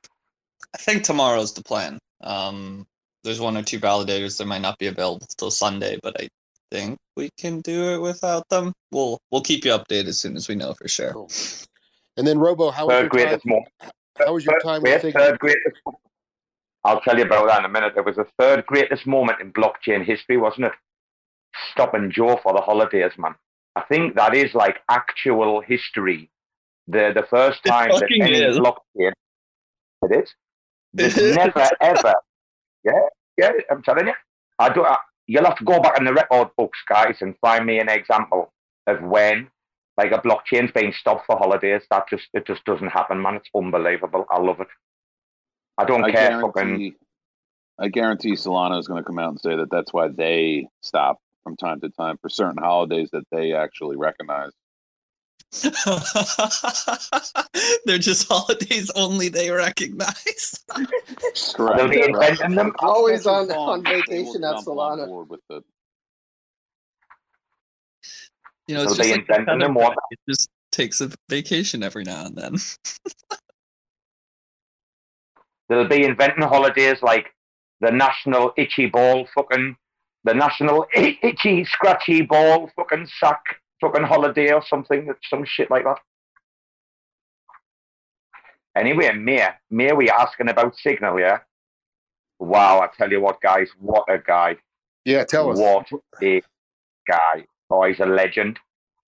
I 0.74 0.78
think 0.78 1.05
tomorrow's 1.05 1.53
the 1.53 1.62
plan. 1.62 1.99
Um, 2.22 2.87
there's 3.22 3.41
one 3.41 3.57
or 3.57 3.62
two 3.62 3.80
validators 3.80 4.39
that 4.39 4.47
might 4.47 4.61
not 4.61 4.78
be 4.78 4.87
available 4.87 5.26
till 5.39 5.51
Sunday, 5.51 5.99
but 6.03 6.20
I 6.20 6.28
think 6.70 6.99
we 7.16 7.30
can 7.39 7.61
do 7.61 7.95
it 7.95 7.99
without 7.99 8.49
them. 8.49 8.72
We'll 8.93 9.18
we'll 9.30 9.43
keep 9.43 9.64
you 9.64 9.72
updated 9.72 10.07
as 10.07 10.18
soon 10.18 10.37
as 10.37 10.49
we 10.49 10.55
know 10.55 10.74
for 10.74 10.89
sure. 10.89 11.26
And 12.16 12.26
then 12.26 12.39
Robo, 12.39 12.70
how 12.70 12.87
was 12.87 12.95
Third 12.95 13.03
your 13.03 13.11
time? 13.11 13.11
greatest 13.11 13.47
moment. 13.47 13.68
How 14.18 14.32
was 14.32 14.45
your 14.45 14.61
time 14.61 14.82
Wait, 14.82 15.03
with 15.03 15.14
third 15.14 15.39
greatest. 15.39 15.76
I'll 16.85 17.01
tell 17.01 17.16
you 17.18 17.24
about 17.24 17.47
that 17.49 17.61
in 17.61 17.64
a 17.64 17.68
minute. 17.68 17.95
There 17.95 18.03
was 18.03 18.16
the 18.16 18.26
third 18.39 18.64
greatest 18.66 19.07
moment 19.07 19.41
in 19.41 19.53
blockchain 19.53 20.05
history, 20.05 20.37
wasn't 20.37 20.66
it? 20.66 20.72
Stop 21.72 21.95
and 21.95 22.12
Joe 22.12 22.39
for 22.43 22.53
the 22.53 22.61
holidays, 22.61 23.12
man. 23.18 23.35
I 23.77 23.83
think 23.83 24.14
that 24.16 24.35
is 24.35 24.55
like 24.55 24.79
actual 24.89 25.61
history. 25.61 26.31
The 26.87 27.12
the 27.14 27.27
first 27.29 27.64
time 27.64 27.91
that 27.91 28.01
fucking 28.01 28.22
any 28.22 28.39
is. 28.39 28.59
blockchain. 28.59 29.12
It 30.03 30.22
is. 30.22 30.35
There's 30.93 31.16
never 31.37 31.70
ever. 31.81 32.14
Yeah, 32.85 32.93
yeah. 33.39 33.51
I'm 33.70 33.83
telling 33.83 34.09
you. 34.09 34.14
I 34.59 34.72
do. 34.72 34.85
I, 34.85 34.97
you'll 35.27 35.45
have 35.45 35.57
to 35.57 35.64
go 35.64 35.81
back 35.81 35.99
in 35.99 36.05
the 36.05 36.12
record 36.12 36.49
books, 36.57 36.79
guys, 36.89 37.16
and 37.20 37.35
find 37.41 37.66
me 37.66 37.79
an 37.79 37.89
example 37.89 38.53
of 38.87 39.03
when 39.03 39.49
like 39.97 40.12
a 40.12 40.18
blockchain's 40.18 40.97
stopped 40.97 41.27
for 41.27 41.37
holidays. 41.37 41.83
That 41.91 42.09
just 42.09 42.29
it 42.33 42.47
just 42.47 42.64
doesn't 42.64 42.89
happen, 42.89 43.20
man. 43.20 43.37
It's 43.37 43.49
unbelievable. 43.57 44.27
I 44.31 44.41
love 44.41 44.61
it. 44.61 44.68
I 45.79 45.85
don't 45.85 46.05
I 46.05 46.12
care. 46.12 46.41
Fucking 46.41 46.95
I 47.79 47.89
guarantee 47.89 48.33
Solana 48.33 48.79
is 48.79 48.87
going 48.87 49.03
to 49.03 49.07
come 49.07 49.18
out 49.18 49.31
and 49.31 49.41
say 49.41 49.57
that 49.57 49.70
that's 49.70 49.93
why 49.93 50.09
they 50.09 50.68
stop 50.83 51.18
from 51.45 51.57
time 51.57 51.80
to 51.82 51.90
time 51.90 52.16
for 52.18 52.28
certain 52.28 52.59
holidays 52.59 53.11
that 53.12 53.24
they 53.30 53.53
actually 53.53 53.97
recognize. 53.97 54.51
They're 57.84 57.99
just 57.99 58.26
holidays 58.28 58.90
only 58.97 59.28
they 59.28 59.51
recognize. 59.51 60.64
Correct. 61.55 61.78
They'll 61.78 61.88
be 61.88 62.03
inventing 62.03 62.57
them. 62.57 62.72
Always 62.80 63.26
on, 63.26 63.49
on 63.53 63.84
vacation 63.84 64.42
at 64.42 64.57
jump 64.57 64.66
on 64.68 64.99
Solana. 64.99 65.26
with 65.28 65.40
the 65.49 65.62
You 68.66 68.74
know, 68.74 68.82
it's 68.82 68.92
So 68.92 68.97
just 68.97 69.11
like 69.11 69.26
the 69.26 69.34
invented 69.36 69.61
them 69.61 69.74
feather. 69.74 69.95
It 70.11 70.18
just 70.28 70.49
takes 70.72 71.01
a 71.01 71.11
vacation 71.28 71.84
every 71.84 72.03
now 72.03 72.24
and 72.26 72.34
then. 72.34 72.57
They'll 75.68 75.88
be 75.88 76.05
inventing 76.05 76.42
holidays 76.42 76.99
like 77.01 77.32
the 77.80 77.90
national 77.90 78.53
itchy 78.57 78.86
ball 78.86 79.26
fucking 79.34 79.76
the 80.25 80.35
national 80.35 80.87
itchy 80.95 81.64
scratchy 81.64 82.22
ball 82.22 82.70
fucking 82.77 83.07
sack 83.18 83.43
fucking 83.81 84.05
holiday 84.05 84.53
or 84.53 84.62
something 84.66 85.12
some 85.29 85.45
shit 85.45 85.70
like 85.70 85.85
that. 85.85 85.99
Anyway, 88.77 89.12
Mir, 89.12 89.55
Mir, 89.70 89.95
we 89.95 90.11
asking 90.11 90.49
about 90.49 90.77
Signal, 90.77 91.20
yeah? 91.20 91.39
Wow, 92.41 92.81
I 92.81 92.89
tell 92.99 93.11
you 93.11 93.20
what, 93.20 93.41
guys, 93.41 93.68
what 93.79 94.05
a 94.09 94.18
guy. 94.18 94.57
Yeah, 95.05 95.25
tell 95.25 95.51
us. 95.51 95.59
What 95.59 95.87
a 96.22 96.43
guy. 97.09 97.47
Oh, 97.70 97.85
he's 97.85 98.01
a 98.01 98.07
legend. 98.07 98.59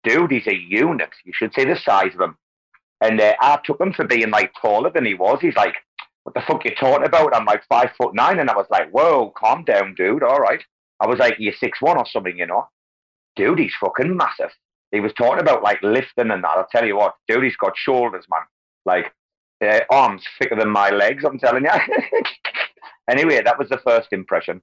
Dude, 0.05 0.31
he's 0.31 0.47
a 0.47 0.55
unit. 0.55 1.11
You 1.25 1.33
should 1.35 1.53
see 1.55 1.65
the 1.65 1.77
size 1.77 2.15
of 2.15 2.21
him. 2.21 2.37
And 3.01 3.21
uh, 3.21 3.35
I 3.41 3.59
took 3.65 3.81
him 3.81 3.93
for 3.93 4.07
being 4.07 4.31
like 4.31 4.53
taller 4.61 4.91
than 4.91 5.05
he 5.05 5.15
was. 5.15 5.39
He's 5.41 5.57
like, 5.57 5.75
what 6.23 6.35
the 6.35 6.43
fuck 6.43 6.65
you 6.65 6.75
talking 6.75 7.07
about? 7.07 7.35
I'm 7.35 7.45
like 7.45 7.63
five 7.69 7.91
foot 7.97 8.15
nine. 8.15 8.39
And 8.39 8.51
I 8.51 8.57
was 8.57 8.67
like, 8.71 8.91
whoa, 8.91 9.33
calm 9.37 9.65
down, 9.65 9.95
dude. 9.95 10.23
All 10.23 10.39
right. 10.39 10.63
I 11.01 11.07
was 11.07 11.19
like, 11.19 11.37
you're 11.39 11.55
six 11.55 11.81
one 11.81 11.97
or 11.97 12.07
something, 12.07 12.37
you 12.37 12.47
know? 12.47 12.69
Dude, 13.37 13.59
he's 13.59 13.75
fucking 13.81 14.17
massive. 14.17 14.51
He 14.91 15.01
was 15.01 15.13
talking 15.13 15.41
about 15.41 15.63
like 15.63 15.83
lifting 15.83 16.31
and 16.31 16.43
that. 16.43 16.51
I'll 16.57 16.67
tell 16.71 16.87
you 16.87 16.97
what, 16.97 17.15
dude, 17.29 17.45
he's 17.45 17.57
got 17.57 17.77
shoulders, 17.77 18.25
man. 18.31 18.43
Like 18.85 19.13
uh, 19.63 19.81
arms 19.91 20.25
thicker 20.39 20.57
than 20.57 20.71
my 20.71 20.91
legs, 20.91 21.25
I'm 21.25 21.39
telling 21.39 21.65
you. 21.65 21.71
anyway, 23.11 23.43
that 23.45 23.59
was 23.59 23.69
the 23.69 23.79
first 23.79 24.09
impression. 24.13 24.63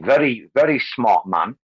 Very, 0.00 0.50
very 0.54 0.82
smart 0.94 1.26
man. 1.26 1.56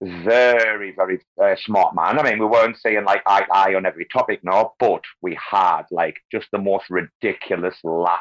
Very, 0.00 0.92
very 0.94 1.20
uh, 1.42 1.56
smart 1.56 1.94
man. 1.94 2.18
I 2.18 2.22
mean, 2.22 2.38
we 2.38 2.46
weren't 2.46 2.78
saying 2.78 3.04
like 3.04 3.22
eye 3.26 3.46
eye 3.52 3.74
on 3.74 3.86
every 3.86 4.06
topic, 4.12 4.40
no, 4.44 4.74
but 4.78 5.02
we 5.22 5.36
had 5.50 5.82
like 5.90 6.16
just 6.30 6.46
the 6.52 6.58
most 6.58 6.84
ridiculous 6.88 7.76
laugh, 7.82 8.20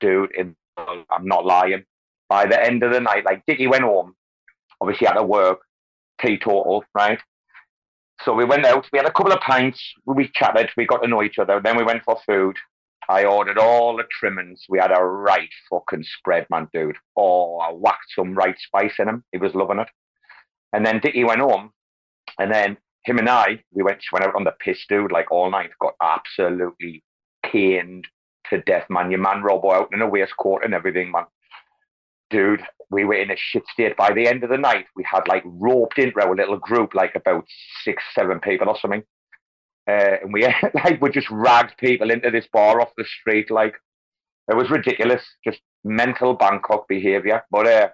dude. 0.00 0.30
In, 0.36 0.54
I'm 0.76 1.26
not 1.26 1.44
lying. 1.44 1.84
By 2.28 2.46
the 2.46 2.62
end 2.62 2.82
of 2.82 2.92
the 2.92 3.00
night, 3.00 3.24
like 3.24 3.42
Dickie 3.46 3.66
went 3.66 3.84
home, 3.84 4.14
obviously 4.80 5.06
had 5.06 5.14
to 5.14 5.22
work, 5.22 5.60
teetotal, 6.20 6.84
right? 6.94 7.20
So 8.22 8.32
we 8.32 8.44
went 8.44 8.64
out, 8.64 8.88
we 8.92 8.98
had 8.98 9.06
a 9.06 9.12
couple 9.12 9.32
of 9.32 9.40
pints, 9.40 9.82
we 10.06 10.30
chatted, 10.34 10.70
we 10.76 10.86
got 10.86 11.02
to 11.02 11.08
know 11.08 11.22
each 11.22 11.38
other. 11.38 11.60
Then 11.62 11.76
we 11.76 11.84
went 11.84 12.04
for 12.04 12.18
food. 12.26 12.56
I 13.08 13.24
ordered 13.24 13.58
all 13.58 13.96
the 13.96 14.04
trimmings. 14.10 14.64
We 14.68 14.78
had 14.78 14.96
a 14.96 15.02
right 15.02 15.50
fucking 15.68 16.04
spread, 16.18 16.46
man, 16.48 16.68
dude. 16.72 16.96
Oh, 17.16 17.58
I 17.58 17.70
whacked 17.70 18.14
some 18.16 18.34
right 18.34 18.56
spice 18.58 18.94
in 18.98 19.08
him. 19.08 19.24
He 19.32 19.38
was 19.38 19.54
loving 19.54 19.78
it. 19.78 19.88
And 20.72 20.86
then 20.86 21.00
Dickie 21.00 21.24
went 21.24 21.40
home, 21.40 21.70
and 22.38 22.52
then 22.52 22.78
him 23.04 23.18
and 23.18 23.28
I, 23.28 23.62
we 23.72 23.82
went 23.82 24.02
went 24.10 24.24
out 24.24 24.34
on 24.34 24.44
the 24.44 24.54
piss, 24.58 24.84
dude, 24.88 25.12
like 25.12 25.30
all 25.30 25.50
night. 25.50 25.70
Got 25.80 25.94
absolutely 26.02 27.04
caned 27.44 28.06
to 28.50 28.60
death, 28.62 28.86
man. 28.88 29.10
Your 29.10 29.20
man 29.20 29.42
Robo 29.42 29.72
out 29.72 29.90
in 29.92 30.02
a 30.02 30.08
waistcoat 30.08 30.64
and 30.64 30.74
everything, 30.74 31.12
man. 31.12 31.24
Dude, 32.30 32.62
we 32.90 33.04
were 33.04 33.14
in 33.14 33.30
a 33.30 33.36
shit 33.36 33.64
state. 33.72 33.96
By 33.96 34.12
the 34.12 34.26
end 34.26 34.44
of 34.44 34.50
the 34.50 34.58
night, 34.58 34.86
we 34.96 35.04
had 35.04 35.28
like 35.28 35.42
roped 35.44 35.98
into 35.98 36.20
our 36.20 36.34
little 36.34 36.58
group, 36.58 36.94
like 36.94 37.14
about 37.14 37.44
six, 37.82 38.02
seven 38.14 38.40
people 38.40 38.68
or 38.68 38.78
something. 38.80 39.02
Uh, 39.88 40.16
and 40.22 40.32
we 40.32 40.42
like 40.74 41.00
we 41.00 41.10
just 41.10 41.30
ragged 41.30 41.76
people 41.78 42.10
into 42.10 42.30
this 42.30 42.46
bar 42.52 42.80
off 42.80 42.90
the 42.96 43.04
street. 43.20 43.50
Like 43.50 43.74
it 44.48 44.56
was 44.56 44.70
ridiculous, 44.70 45.22
just 45.46 45.60
mental 45.84 46.34
Bangkok 46.34 46.88
behavior. 46.88 47.42
But 47.50 47.66
uh, 47.66 47.88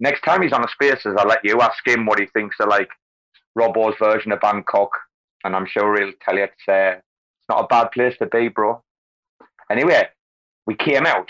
next 0.00 0.22
time 0.22 0.42
he's 0.42 0.52
on 0.52 0.64
a 0.64 0.68
Spaces, 0.68 1.14
I'll 1.18 1.28
let 1.28 1.44
you 1.44 1.60
ask 1.60 1.86
him 1.86 2.06
what 2.06 2.18
he 2.18 2.26
thinks 2.26 2.56
of 2.60 2.68
like 2.68 2.88
Robbo's 3.58 3.96
version 3.98 4.32
of 4.32 4.40
Bangkok, 4.40 4.90
and 5.44 5.54
I'm 5.54 5.66
sure 5.66 5.96
he'll 5.96 6.12
tell 6.24 6.36
you 6.36 6.44
it's 6.44 6.68
uh, 6.68 6.98
it's 6.98 7.48
not 7.48 7.64
a 7.64 7.68
bad 7.68 7.90
place 7.92 8.16
to 8.18 8.26
be, 8.26 8.48
bro. 8.48 8.82
Anyway, 9.70 10.08
we 10.66 10.74
came 10.74 11.06
out. 11.06 11.28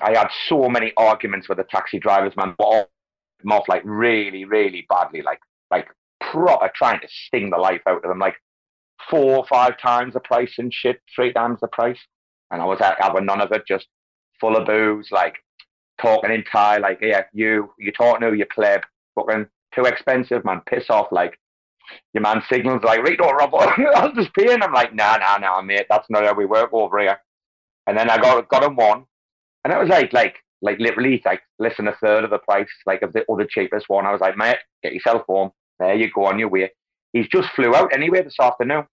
I 0.00 0.16
had 0.16 0.28
so 0.48 0.68
many 0.68 0.92
arguments 0.96 1.48
with 1.48 1.58
the 1.58 1.64
taxi 1.64 1.98
drivers, 1.98 2.36
man. 2.36 2.54
Them 2.58 3.52
off 3.52 3.68
like 3.68 3.82
really, 3.84 4.44
really 4.44 4.86
badly, 4.88 5.22
like 5.22 5.40
like 5.70 5.88
proper 6.20 6.70
trying 6.74 7.00
to 7.00 7.08
sting 7.08 7.50
the 7.50 7.56
life 7.56 7.82
out 7.86 8.04
of 8.04 8.08
them, 8.08 8.18
like 8.18 8.36
four 9.08 9.38
or 9.38 9.46
five 9.46 9.78
times 9.78 10.14
the 10.14 10.20
price 10.20 10.54
and 10.58 10.72
shit, 10.72 11.00
three 11.14 11.32
times 11.32 11.60
the 11.60 11.68
price. 11.68 11.98
And 12.50 12.60
I 12.60 12.64
was 12.64 12.80
like, 12.80 12.96
having 12.98 13.26
none 13.26 13.40
of 13.40 13.52
it, 13.52 13.62
just 13.66 13.86
full 14.40 14.56
of 14.56 14.66
booze, 14.66 15.08
like 15.10 15.36
talking 16.00 16.32
in 16.32 16.44
Thai, 16.44 16.78
like, 16.78 16.98
yeah, 17.00 17.22
you, 17.32 17.72
you 17.78 17.92
talking 17.92 18.28
to 18.28 18.36
you 18.36 18.46
pleb, 18.46 18.82
fucking 19.14 19.46
too 19.74 19.84
expensive, 19.84 20.44
man, 20.44 20.60
piss 20.66 20.90
off, 20.90 21.08
like, 21.12 21.38
your 22.12 22.22
man 22.22 22.42
signals 22.50 22.82
like, 22.84 23.02
right, 23.02 23.18
no, 23.20 23.30
Rob, 23.30 23.54
I'll 23.54 24.12
just 24.12 24.34
pay. 24.34 24.52
And 24.52 24.62
I'm 24.62 24.72
like, 24.72 24.94
nah, 24.94 25.16
nah, 25.16 25.38
nah, 25.38 25.62
mate, 25.62 25.86
that's 25.88 26.08
not 26.10 26.24
how 26.24 26.34
we 26.34 26.46
work 26.46 26.70
over 26.72 26.98
here. 26.98 27.18
And 27.86 27.96
then 27.96 28.10
I 28.10 28.18
got 28.18 28.48
got 28.48 28.62
him 28.62 28.76
one, 28.76 29.04
and 29.64 29.72
it 29.72 29.78
was 29.78 29.88
like, 29.88 30.12
like, 30.12 30.36
like 30.62 30.78
literally, 30.78 31.22
like 31.24 31.42
less 31.58 31.76
than 31.76 31.88
a 31.88 31.96
third 31.96 32.24
of 32.24 32.30
the 32.30 32.38
price, 32.38 32.68
like 32.86 33.02
of 33.02 33.12
the 33.12 33.24
other 33.30 33.46
cheapest 33.48 33.88
one. 33.88 34.06
I 34.06 34.12
was 34.12 34.20
like, 34.20 34.36
mate, 34.36 34.58
get 34.82 34.92
yourself 34.94 35.22
home. 35.28 35.50
There 35.78 35.94
you 35.94 36.10
go 36.14 36.26
on 36.26 36.38
your 36.38 36.48
way. 36.48 36.70
He's 37.12 37.28
just 37.28 37.48
flew 37.56 37.74
out 37.74 37.94
anyway 37.94 38.22
this 38.22 38.38
afternoon. 38.40 38.84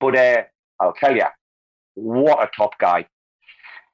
But 0.00 0.16
uh, 0.16 0.42
I'll 0.80 0.94
tell 0.94 1.14
you, 1.14 1.26
what 1.94 2.42
a 2.42 2.50
top 2.56 2.78
guy. 2.78 3.06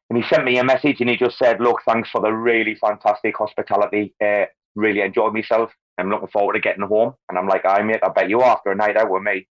And 0.08 0.22
he 0.22 0.28
sent 0.28 0.44
me 0.44 0.58
a 0.58 0.64
message 0.64 1.00
and 1.00 1.08
he 1.08 1.16
just 1.16 1.38
said, 1.38 1.60
look, 1.60 1.80
thanks 1.86 2.10
for 2.10 2.20
the 2.20 2.32
really 2.32 2.74
fantastic 2.74 3.36
hospitality. 3.36 4.14
Uh, 4.22 4.46
really 4.74 5.00
enjoyed 5.00 5.32
myself. 5.32 5.70
I'm 5.98 6.10
looking 6.10 6.28
forward 6.28 6.54
to 6.54 6.60
getting 6.60 6.86
home. 6.86 7.14
And 7.28 7.38
I'm 7.38 7.46
like, 7.46 7.64
I 7.64 7.82
mate, 7.82 8.00
I 8.02 8.08
bet 8.08 8.28
you 8.28 8.42
after 8.42 8.72
a 8.72 8.76
night 8.76 8.96
out 8.96 9.10
with 9.10 9.22
me. 9.22 9.46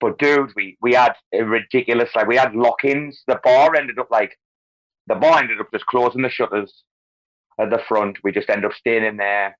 But 0.00 0.18
dude, 0.18 0.52
we 0.56 0.78
we 0.80 0.94
had 0.94 1.12
a 1.34 1.42
ridiculous 1.42 2.10
like 2.14 2.26
we 2.26 2.36
had 2.36 2.54
lock-ins. 2.54 3.22
The 3.26 3.40
bar 3.42 3.74
ended 3.74 3.98
up 3.98 4.10
like 4.10 4.38
the 5.10 5.16
bar 5.16 5.40
ended 5.40 5.60
up 5.60 5.70
just 5.72 5.86
closing 5.86 6.22
the 6.22 6.30
shutters 6.30 6.84
at 7.60 7.68
the 7.68 7.80
front. 7.88 8.16
We 8.22 8.30
just 8.30 8.48
ended 8.48 8.66
up 8.66 8.76
staying 8.76 9.04
in 9.04 9.16
there. 9.16 9.58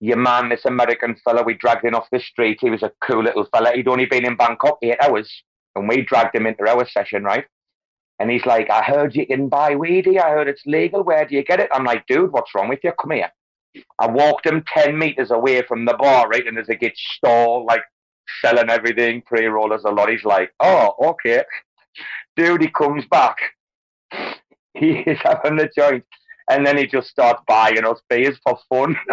Your 0.00 0.16
man, 0.16 0.48
this 0.48 0.64
American 0.64 1.16
fella, 1.22 1.42
we 1.42 1.52
dragged 1.52 1.84
in 1.84 1.94
off 1.94 2.08
the 2.10 2.18
street. 2.18 2.58
He 2.62 2.70
was 2.70 2.82
a 2.82 2.90
cool 3.04 3.22
little 3.22 3.46
fella. 3.54 3.72
He'd 3.74 3.88
only 3.88 4.06
been 4.06 4.24
in 4.24 4.36
Bangkok 4.36 4.78
eight 4.82 4.96
hours, 5.02 5.30
and 5.76 5.86
we 5.86 6.00
dragged 6.00 6.34
him 6.34 6.46
into 6.46 6.66
our 6.66 6.88
session, 6.88 7.24
right? 7.24 7.44
And 8.18 8.30
he's 8.30 8.46
like, 8.46 8.70
I 8.70 8.82
heard 8.82 9.14
you 9.14 9.26
can 9.26 9.50
buy 9.50 9.76
weedy. 9.76 10.18
I 10.18 10.30
heard 10.30 10.48
it's 10.48 10.64
legal. 10.64 11.02
Where 11.02 11.26
do 11.26 11.34
you 11.34 11.44
get 11.44 11.60
it? 11.60 11.68
I'm 11.72 11.84
like, 11.84 12.06
dude, 12.06 12.32
what's 12.32 12.54
wrong 12.54 12.70
with 12.70 12.80
you? 12.82 12.92
Come 12.98 13.10
here. 13.10 13.30
I 13.98 14.10
walked 14.10 14.46
him 14.46 14.64
10 14.74 14.98
meters 14.98 15.30
away 15.30 15.60
from 15.62 15.84
the 15.84 15.94
bar, 15.94 16.26
right? 16.26 16.46
And 16.46 16.56
there's 16.56 16.70
a 16.70 16.74
git 16.74 16.96
stall, 16.96 17.66
like 17.66 17.82
selling 18.42 18.70
everything, 18.70 19.20
pre 19.26 19.44
rollers, 19.44 19.84
a 19.84 19.90
lot. 19.90 20.08
He's 20.08 20.24
like, 20.24 20.52
oh, 20.60 20.94
okay. 21.02 21.44
Dude, 22.36 22.62
he 22.62 22.68
comes 22.68 23.04
back. 23.10 23.36
He 24.74 24.90
is 25.06 25.18
having 25.22 25.56
the 25.56 25.70
joint. 25.76 26.04
And 26.48 26.66
then 26.66 26.76
he 26.76 26.86
just 26.86 27.08
starts 27.08 27.42
buying 27.46 27.84
us 27.84 28.00
beers 28.08 28.36
for 28.42 28.58
fun. 28.68 28.96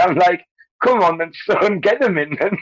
I'm 0.00 0.16
like, 0.16 0.44
come 0.82 1.02
on 1.02 1.18
then, 1.18 1.32
son, 1.46 1.78
get 1.78 2.00
them 2.00 2.18
in 2.18 2.36
then. 2.40 2.58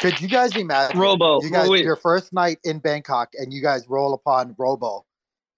Could 0.00 0.20
you 0.20 0.28
guys 0.28 0.54
imagine 0.56 0.98
Robo, 0.98 1.42
You 1.42 1.50
guys, 1.50 1.68
wait. 1.70 1.84
your 1.84 1.96
first 1.96 2.32
night 2.32 2.58
in 2.64 2.78
Bangkok, 2.78 3.30
and 3.34 3.52
you 3.52 3.62
guys 3.62 3.86
roll 3.88 4.12
upon 4.14 4.54
Robo. 4.58 5.06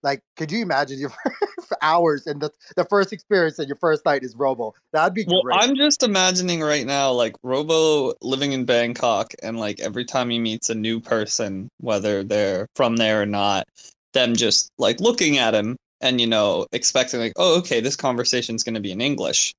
Like, 0.03 0.23
could 0.37 0.51
you 0.51 0.63
imagine 0.63 0.99
your 0.99 1.11
for 1.67 1.79
hours 1.81 2.27
and 2.27 2.41
the 2.41 2.51
the 2.77 2.85
first 2.85 3.13
experience 3.13 3.59
and 3.59 3.69
your 3.69 3.77
first 3.77 4.05
night 4.05 4.25
is 4.25 4.35
Robo? 4.35 4.75
That'd 4.93 5.15
be 5.15 5.25
Well, 5.25 5.43
great. 5.43 5.61
I'm 5.61 5.77
just 5.77 6.03
imagining 6.03 6.61
right 6.61 6.85
now, 6.85 7.13
like 7.13 7.37
Robo 7.43 8.15
living 8.21 8.53
in 8.53 8.65
Bangkok, 8.65 9.33
and 9.43 9.59
like 9.59 9.81
every 9.81 10.05
time 10.05 10.31
he 10.31 10.41
meets 10.41 10.71
a 10.71 10.75
new 10.75 11.01
person, 11.01 11.69
whether 11.79 12.25
they're 12.25 12.67
from 12.75 12.97
there 12.97 13.23
or 13.23 13.27
not, 13.27 13.69
them 14.13 14.35
just 14.35 14.71
like 14.79 15.01
looking 15.01 15.39
at 15.39 15.55
him 15.55 15.77
and 16.01 16.21
you 16.21 16.27
know 16.27 16.67
expecting 16.73 17.21
like, 17.21 17.33
oh, 17.37 17.59
okay, 17.59 17.81
this 17.81 17.97
conversation's 17.97 18.65
going 18.65 18.75
to 18.75 18.81
be 18.81 18.93
in 18.93 19.01
English, 19.01 19.55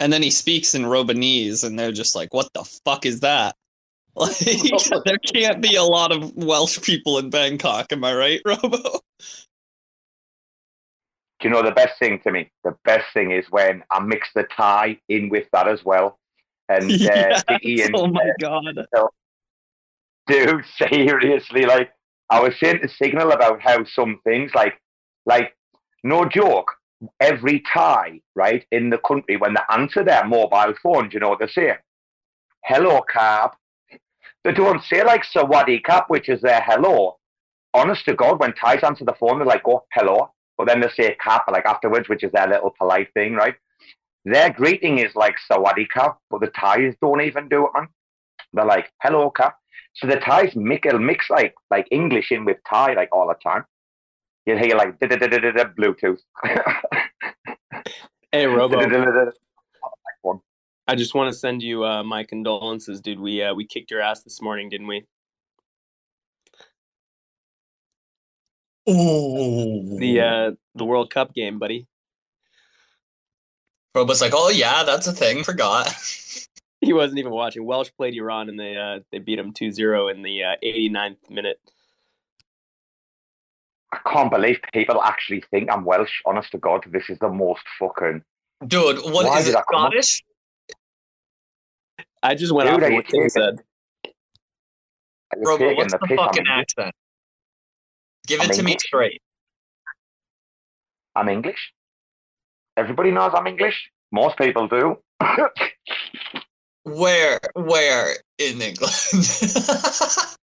and 0.00 0.12
then 0.12 0.22
he 0.22 0.30
speaks 0.30 0.74
in 0.74 0.82
Robanese, 0.82 1.64
and 1.64 1.78
they're 1.78 1.92
just 1.92 2.16
like, 2.16 2.32
what 2.34 2.48
the 2.54 2.64
fuck 2.84 3.06
is 3.06 3.20
that? 3.20 3.54
Like, 4.14 4.36
there 5.06 5.16
can't 5.16 5.62
be 5.62 5.76
a 5.76 5.82
lot 5.82 6.12
of 6.12 6.36
Welsh 6.36 6.82
people 6.82 7.16
in 7.16 7.30
Bangkok, 7.30 7.92
am 7.92 8.04
I 8.04 8.14
right, 8.14 8.40
Robo? 8.46 9.00
Do 11.40 11.48
you 11.48 11.50
know 11.50 11.62
the 11.62 11.72
best 11.72 11.98
thing 11.98 12.20
to 12.24 12.30
me? 12.30 12.50
The 12.62 12.76
best 12.84 13.06
thing 13.14 13.30
is 13.30 13.46
when 13.48 13.82
I 13.90 14.00
mix 14.00 14.28
the 14.34 14.44
Thai 14.54 14.98
in 15.08 15.30
with 15.30 15.48
that 15.54 15.66
as 15.66 15.82
well. 15.82 16.18
And 16.68 16.84
uh, 16.84 16.94
Yes, 16.94 17.42
Dickie 17.48 17.80
and 17.80 17.96
oh 17.96 18.06
my 18.06 18.20
uh, 18.20 18.32
god. 18.38 18.64
dude, 20.26 20.64
seriously, 20.76 21.64
like 21.64 21.90
I 22.32 22.40
was 22.40 22.58
saying 22.58 22.80
to 22.80 22.88
Signal 22.88 23.32
about 23.32 23.60
how 23.60 23.84
some 23.84 24.18
things, 24.24 24.52
like, 24.54 24.80
like 25.26 25.54
no 26.02 26.24
joke, 26.24 26.72
every 27.20 27.62
Thai, 27.70 28.22
right, 28.34 28.64
in 28.72 28.88
the 28.88 28.96
country, 29.06 29.36
when 29.36 29.52
they 29.52 29.60
answer 29.70 30.02
their 30.02 30.26
mobile 30.26 30.72
phone, 30.82 31.10
do 31.10 31.14
you 31.14 31.20
know 31.20 31.28
what 31.28 31.40
they 31.40 31.46
say? 31.46 31.74
Hello, 32.64 33.02
cab. 33.02 33.50
They 34.44 34.52
don't 34.52 34.82
say 34.82 35.04
like 35.04 35.24
Sawadee 35.24 35.84
Cap, 35.84 36.06
which 36.08 36.30
is 36.30 36.40
their 36.40 36.62
hello. 36.62 37.18
Honest 37.74 38.06
to 38.06 38.14
God, 38.14 38.40
when 38.40 38.54
Thais 38.54 38.82
answer 38.82 39.04
the 39.04 39.12
phone, 39.20 39.36
they're 39.36 39.46
like, 39.46 39.68
oh, 39.68 39.84
hello. 39.92 40.32
But 40.56 40.68
then 40.68 40.80
they 40.80 40.88
say 40.88 41.14
cap 41.22 41.44
like 41.52 41.66
afterwards, 41.66 42.08
which 42.08 42.24
is 42.24 42.32
their 42.32 42.48
little 42.48 42.72
polite 42.78 43.12
thing, 43.12 43.34
right? 43.34 43.56
Their 44.24 44.50
greeting 44.54 45.00
is 45.00 45.14
like 45.14 45.36
Sawadee 45.50 45.90
Cap, 45.92 46.16
but 46.30 46.40
the 46.40 46.46
Thais 46.46 46.94
don't 47.02 47.20
even 47.20 47.48
do 47.48 47.66
it, 47.66 47.72
man. 47.74 47.88
They're 48.54 48.64
like, 48.64 48.90
hello, 49.02 49.30
cap. 49.30 49.56
So 49.94 50.06
the 50.06 50.16
Thais 50.16 50.56
mix, 50.56 50.86
it'll 50.86 51.00
mix 51.00 51.28
like 51.30 51.54
like 51.70 51.86
English 51.90 52.32
in 52.32 52.44
with 52.44 52.58
Thai 52.68 52.94
like 52.94 53.10
all 53.12 53.28
the 53.28 53.34
time. 53.34 53.64
You'll 54.46 54.58
hear 54.58 54.76
like 54.76 54.98
da 55.00 55.08
da 55.08 55.16
da 55.16 55.26
da 55.26 55.38
da 55.38 55.50
da 55.52 55.64
Bluetooth. 55.64 56.18
Hey, 58.32 58.46
Robo. 58.46 58.78
I 60.88 60.94
just 60.96 61.14
want 61.14 61.32
to 61.32 61.38
send 61.38 61.62
you 61.62 61.84
uh, 61.84 62.02
my 62.02 62.24
condolences, 62.24 63.00
dude. 63.00 63.20
We 63.20 63.42
uh, 63.42 63.54
we 63.54 63.66
kicked 63.66 63.90
your 63.90 64.00
ass 64.00 64.22
this 64.22 64.42
morning, 64.42 64.68
didn't 64.68 64.86
we? 64.86 65.04
The 68.86 70.20
uh, 70.20 70.50
the 70.74 70.84
World 70.84 71.10
Cup 71.10 71.34
game, 71.34 71.58
buddy. 71.58 71.86
Robo's 73.94 74.20
like, 74.20 74.32
oh 74.34 74.48
yeah, 74.48 74.82
that's 74.82 75.06
a 75.06 75.12
thing. 75.12 75.44
Forgot. 75.44 75.94
He 76.86 76.92
wasn't 76.92 77.20
even 77.20 77.30
watching. 77.30 77.64
Welsh 77.64 77.90
played 77.96 78.14
Iran 78.14 78.48
and 78.48 78.58
they 78.58 78.76
uh, 78.76 79.00
they 79.12 79.18
beat 79.20 79.38
him 79.38 79.52
2-0 79.52 80.12
in 80.12 80.22
the 80.22 80.42
uh, 80.42 80.56
89th 80.64 81.30
minute. 81.30 81.60
I 83.92 83.98
can't 84.10 84.32
believe 84.32 84.58
people 84.72 85.00
actually 85.02 85.44
think 85.52 85.70
I'm 85.70 85.84
Welsh. 85.84 86.10
Honest 86.26 86.50
to 86.52 86.58
God, 86.58 86.84
this 86.90 87.08
is 87.08 87.18
the 87.20 87.28
most 87.28 87.62
fucking. 87.78 88.22
Dude, 88.66 88.98
what 89.04 89.26
Why 89.26 89.38
is 89.38 89.48
it? 89.48 89.54
I 89.54 89.62
Scottish? 89.62 90.24
I 92.22 92.34
just 92.34 92.52
went 92.52 92.68
Dude, 92.68 92.82
off 92.82 92.88
of 92.88 92.94
what 92.94 93.04
Tim 93.04 93.12
serious? 93.12 93.34
said. 93.34 93.62
You're 95.36 95.74
what's 95.76 95.92
the 95.92 95.98
the 96.00 96.06
piss. 96.06 96.18
I'm 96.18 96.26
fucking 96.26 96.46
English. 96.46 96.66
accent? 96.78 96.94
Give 98.26 98.40
I'm 98.40 98.50
it 98.50 98.54
to 98.54 98.62
me 98.62 98.76
straight. 98.78 99.22
I'm 101.14 101.28
English. 101.28 101.72
Everybody 102.76 103.12
knows 103.12 103.32
I'm 103.34 103.46
English. 103.46 103.90
Most 104.10 104.36
people 104.36 104.66
do. 104.66 104.98
Where, 106.84 107.38
where 107.54 108.16
in 108.38 108.60
England? 108.60 108.92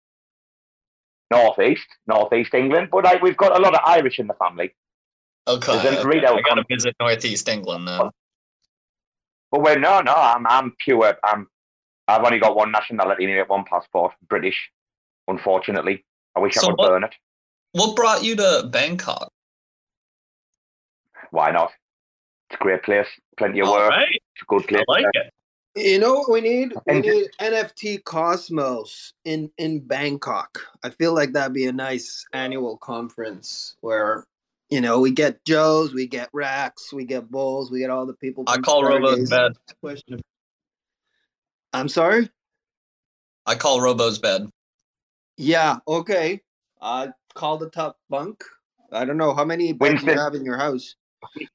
northeast, 1.32 1.88
northeast 2.08 2.54
England, 2.54 2.90
but 2.92 3.04
like 3.04 3.22
we've 3.22 3.38
got 3.38 3.56
a 3.58 3.62
lot 3.62 3.74
of 3.76 3.82
Irish 3.86 4.20
in 4.20 4.28
the 4.28 4.34
family. 4.36 4.74
okay, 5.48 5.72
okay, 5.78 5.98
I 6.26 6.26
out 6.32 6.44
gotta 6.46 6.64
visit 6.70 6.96
Northeast 7.00 7.48
England 7.50 7.88
then. 7.88 8.10
But 9.52 9.62
well, 9.62 9.80
no, 9.80 10.02
no, 10.02 10.14
I'm 10.14 10.46
I'm 10.48 10.72
pure. 10.80 11.18
I'm 11.24 11.48
I've 12.08 12.24
only 12.24 12.40
got 12.40 12.56
one 12.56 12.72
nationality 12.72 13.26
and 13.32 13.50
one 13.50 13.66
passport, 13.66 14.14
British. 14.28 14.70
Unfortunately, 15.28 16.06
I 16.36 16.40
wish 16.40 16.58
I 16.58 16.62
So 16.62 16.68
could 16.68 16.78
what- 16.78 16.90
burn 16.90 17.04
it. 17.04 17.16
What 17.74 17.96
brought 17.96 18.24
you 18.24 18.36
to 18.36 18.68
Bangkok? 18.72 19.32
Why 21.30 21.52
not? 21.52 21.72
It's 22.50 22.60
a 22.60 22.64
great 22.64 22.82
place, 22.82 23.06
plenty 23.38 23.60
of 23.60 23.68
All 23.68 23.76
work. 23.76 23.92
right, 23.92 24.08
It's 24.10 24.42
a 24.42 24.46
good 24.48 24.68
place. 24.68 24.84
I 24.90 24.92
like 24.92 25.06
it. 25.14 25.32
You 25.80 25.98
know 25.98 26.16
what 26.16 26.30
we 26.30 26.42
need? 26.42 26.74
We 26.86 27.00
need 27.00 27.30
NFT 27.40 28.04
Cosmos 28.04 29.14
in 29.24 29.50
in 29.58 29.80
Bangkok. 29.80 30.60
I 30.84 30.90
feel 30.90 31.14
like 31.14 31.32
that'd 31.32 31.54
be 31.54 31.68
a 31.68 31.72
nice 31.72 32.26
annual 32.34 32.78
conference 32.78 33.78
where 33.82 34.26
you 34.70 34.82
know 34.82 35.00
we 35.00 35.12
get 35.12 35.44
Joes, 35.46 35.94
we 35.94 36.06
get 36.06 36.30
Racks, 36.34 36.92
we 36.92 37.06
get 37.06 37.32
Bulls, 37.32 37.72
we 37.72 37.80
get 37.80 37.90
all 37.90 38.06
the 38.06 38.14
people. 38.14 38.44
I 38.48 38.58
call 38.58 38.84
Robo's 38.84 39.30
bed. 39.30 39.54
Question. 39.82 40.22
I'm 41.72 41.88
sorry. 41.88 42.30
I 43.46 43.56
call 43.56 43.80
Robo's 43.82 44.20
bed. 44.20 44.50
Yeah. 45.38 45.78
Okay. 45.88 46.42
Uh, 46.82 47.08
call 47.36 47.58
the 47.58 47.70
top 47.70 47.98
bunk. 48.10 48.44
I 48.92 49.06
don't 49.06 49.18
know 49.18 49.34
how 49.34 49.46
many 49.46 49.72
beds 49.72 50.04
you 50.04 50.14
have 50.14 50.36
in 50.36 50.44
your 50.44 50.58
house. 50.58 50.96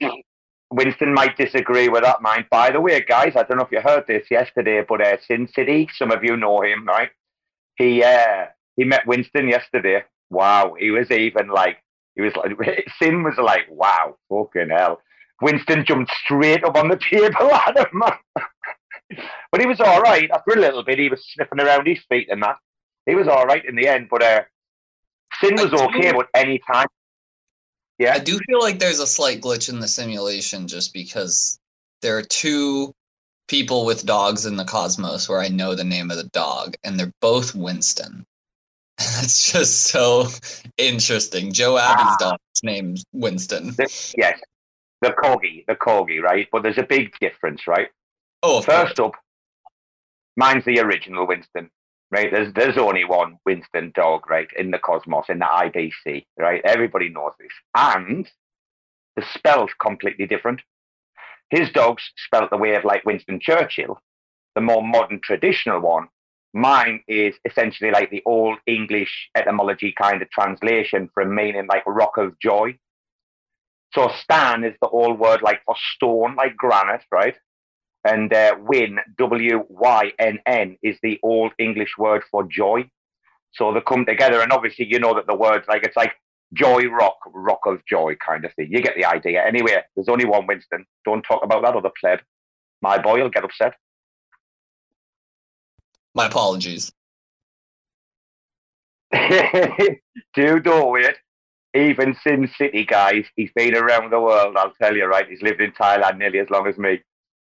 Winston 0.71 1.15
might 1.15 1.37
disagree 1.37 1.89
with 1.89 2.03
that, 2.03 2.23
mind. 2.23 2.47
By 2.51 2.71
the 2.71 2.81
way, 2.81 3.01
guys, 3.01 3.35
I 3.37 3.43
don't 3.45 3.59
know 3.59 3.65
if 3.65 3.73
you 3.73 3.81
heard 3.81 4.07
this 4.07 4.27
yesterday, 4.31 4.85
but 4.89 5.01
uh, 5.01 5.17
Sin 5.27 5.49
City, 5.55 5.89
some 5.95 6.11
of 6.11 6.25
you 6.25 6.37
know 6.37 6.63
him, 6.63 6.87
right? 6.87 7.11
He 7.77 8.03
uh, 8.03 8.47
he 8.77 8.85
met 8.85 9.07
Winston 9.07 9.49
yesterday. 9.49 10.05
Wow, 10.31 10.75
he 10.79 10.91
was 10.91 11.11
even 11.11 11.49
like 11.49 11.79
he 12.15 12.23
was 12.23 12.33
like 12.37 12.53
Sin 13.03 13.23
was 13.23 13.37
like, 13.39 13.67
wow, 13.69 14.17
fucking 14.29 14.71
hell. 14.71 15.01
Winston 15.43 15.85
jumped 15.85 16.13
straight 16.25 16.65
up 16.65 16.77
on 16.77 16.89
the 16.89 16.99
table 17.11 17.53
at 17.53 17.77
him. 17.77 17.87
Man. 17.93 18.13
But 19.53 19.61
he 19.61 19.67
was 19.67 19.81
all 19.81 20.01
right 20.01 20.31
after 20.31 20.53
a 20.57 20.61
little 20.61 20.83
bit. 20.83 20.99
He 20.99 21.09
was 21.09 21.25
sniffing 21.35 21.61
around 21.61 21.87
his 21.87 21.99
feet 22.09 22.29
and 22.31 22.43
that. 22.43 22.57
He 23.07 23.15
was 23.15 23.29
all 23.29 23.45
right 23.45 23.65
in 23.65 23.77
the 23.77 23.87
end. 23.87 24.09
But 24.11 24.23
uh, 24.23 24.43
Sin 25.41 25.55
was 25.55 25.73
okay. 25.73 26.13
But 26.13 26.29
any 26.35 26.61
time, 26.67 26.87
yeah, 27.99 28.15
I 28.15 28.19
do 28.19 28.39
feel 28.49 28.61
like 28.61 28.79
there's 28.79 29.01
a 29.01 29.07
slight 29.07 29.41
glitch 29.41 29.69
in 29.69 29.79
the 29.81 29.89
simulation 29.89 30.67
just 30.69 30.93
because 30.93 31.59
there 32.03 32.17
are 32.17 32.23
two 32.23 32.93
people 33.49 33.85
with 33.85 34.07
dogs 34.07 34.47
in 34.47 34.57
the 34.57 34.65
cosmos 34.65 35.29
where 35.29 35.41
I 35.41 35.49
know 35.49 35.75
the 35.75 35.85
name 35.85 36.11
of 36.11 36.17
the 36.17 36.29
dog, 36.33 36.75
and 36.85 36.99
they're 36.99 37.13
both 37.21 37.55
Winston. 37.55 38.25
That's 38.99 39.53
just 39.53 39.85
so 39.87 40.29
interesting. 40.77 41.53
Joe 41.53 41.77
Abbey's 41.79 42.07
Ah. 42.07 42.17
dog's 42.21 42.63
name's 42.63 43.05
Winston. 43.13 43.69
The- 43.77 44.13
yes, 44.17 44.41
the 45.01 45.11
corgi, 45.11 45.65
the 45.67 45.75
corgi, 45.75 46.21
right? 46.23 46.49
But 46.53 46.63
there's 46.63 46.79
a 46.79 46.83
big 46.85 47.13
difference, 47.21 47.67
right? 47.67 47.89
Oh, 48.43 48.61
first 48.61 48.99
up, 49.01 49.13
mine's 50.37 50.65
the 50.65 50.79
original 50.81 51.27
Winston, 51.27 51.71
right? 52.11 52.31
There's 52.31 52.53
there's 52.55 52.79
only 52.79 53.05
one 53.05 53.39
Winston 53.47 53.93
dog, 53.95 54.29
right, 54.31 54.49
in 54.57 54.71
the 54.71 54.79
cosmos, 54.79 55.27
in 55.29 55.39
the 55.41 55.47
IBC, 55.47 56.27
right? 56.39 56.63
Everybody 56.65 57.09
knows 57.09 57.33
this, 57.39 57.53
and 57.75 58.29
the 59.17 59.25
spell's 59.35 59.71
completely 59.81 60.27
different. 60.27 60.61
His 61.51 61.71
dog's 61.71 62.03
spelled 62.17 62.51
the 62.51 62.57
way 62.59 62.75
of 62.75 62.85
like 62.85 63.05
Winston 63.05 63.39
Churchill, 63.41 64.01
the 64.55 64.61
more 64.61 64.83
modern 64.83 65.21
traditional 65.23 65.81
one. 65.81 66.09
Mine 66.53 67.03
is 67.09 67.35
essentially 67.45 67.91
like 67.91 68.11
the 68.11 68.23
old 68.27 68.59
English 68.67 69.31
etymology 69.37 69.93
kind 70.01 70.23
of 70.23 70.31
translation 70.31 71.11
from 71.13 71.35
meaning 71.35 71.67
like 71.69 71.83
rock 71.87 72.17
of 72.17 72.39
joy. 72.41 72.79
So 73.95 74.11
Stan 74.23 74.65
is 74.65 74.75
the 74.81 74.89
old 74.89 75.19
word 75.19 75.43
like 75.43 75.63
for 75.65 75.75
stone, 75.95 76.37
like 76.37 76.57
granite, 76.57 77.05
right? 77.13 77.37
And 78.05 78.33
uh, 78.33 78.57
win, 78.61 78.99
W 79.19 79.65
Y 79.69 80.13
N 80.19 80.39
N, 80.47 80.77
is 80.83 80.99
the 81.03 81.19
old 81.23 81.53
English 81.59 81.97
word 81.97 82.23
for 82.31 82.45
joy. 82.45 82.89
So 83.55 83.73
they 83.73 83.81
come 83.81 84.05
together, 84.05 84.41
and 84.43 84.53
obviously 84.53 84.87
you 84.87 84.99
know 84.99 85.15
that 85.15 85.27
the 85.27 85.35
words 85.35 85.65
like 85.69 85.85
it's 85.85 85.97
like 85.97 86.13
joy 86.53 86.85
rock, 86.89 87.19
rock 87.33 87.61
of 87.67 87.85
joy 87.87 88.17
kind 88.17 88.45
of 88.45 88.53
thing. 88.55 88.69
You 88.71 88.83
get 88.83 88.95
the 88.97 89.05
idea. 89.05 89.45
Anyway, 89.45 89.77
there's 89.95 90.09
only 90.09 90.25
one 90.25 90.47
Winston. 90.47 90.85
Don't 91.05 91.23
talk 91.23 91.43
about 91.43 91.63
that 91.63 91.75
other 91.75 91.91
pleb. 92.01 92.21
My 92.83 92.99
boy 92.99 93.23
will 93.23 93.31
get 93.31 93.45
upset. 93.45 93.75
My 96.15 96.27
apologies. 96.27 96.93
Dude, 100.35 100.65
don't 100.65 100.93
wait. 100.93 101.15
Even 101.75 102.17
Sin 102.23 102.49
City, 102.57 102.85
guys, 102.85 103.25
he's 103.35 103.51
been 103.55 103.77
around 103.77 104.11
the 104.11 104.21
world, 104.21 104.57
I'll 104.57 104.73
tell 104.81 104.95
you, 104.97 105.07
right? 105.07 105.29
He's 105.29 105.43
lived 105.43 105.61
in 105.61 105.73
Thailand 105.73 106.19
nearly 106.19 106.39
as 106.39 106.49
long 106.51 106.69
as 106.69 106.79
me. 106.79 107.01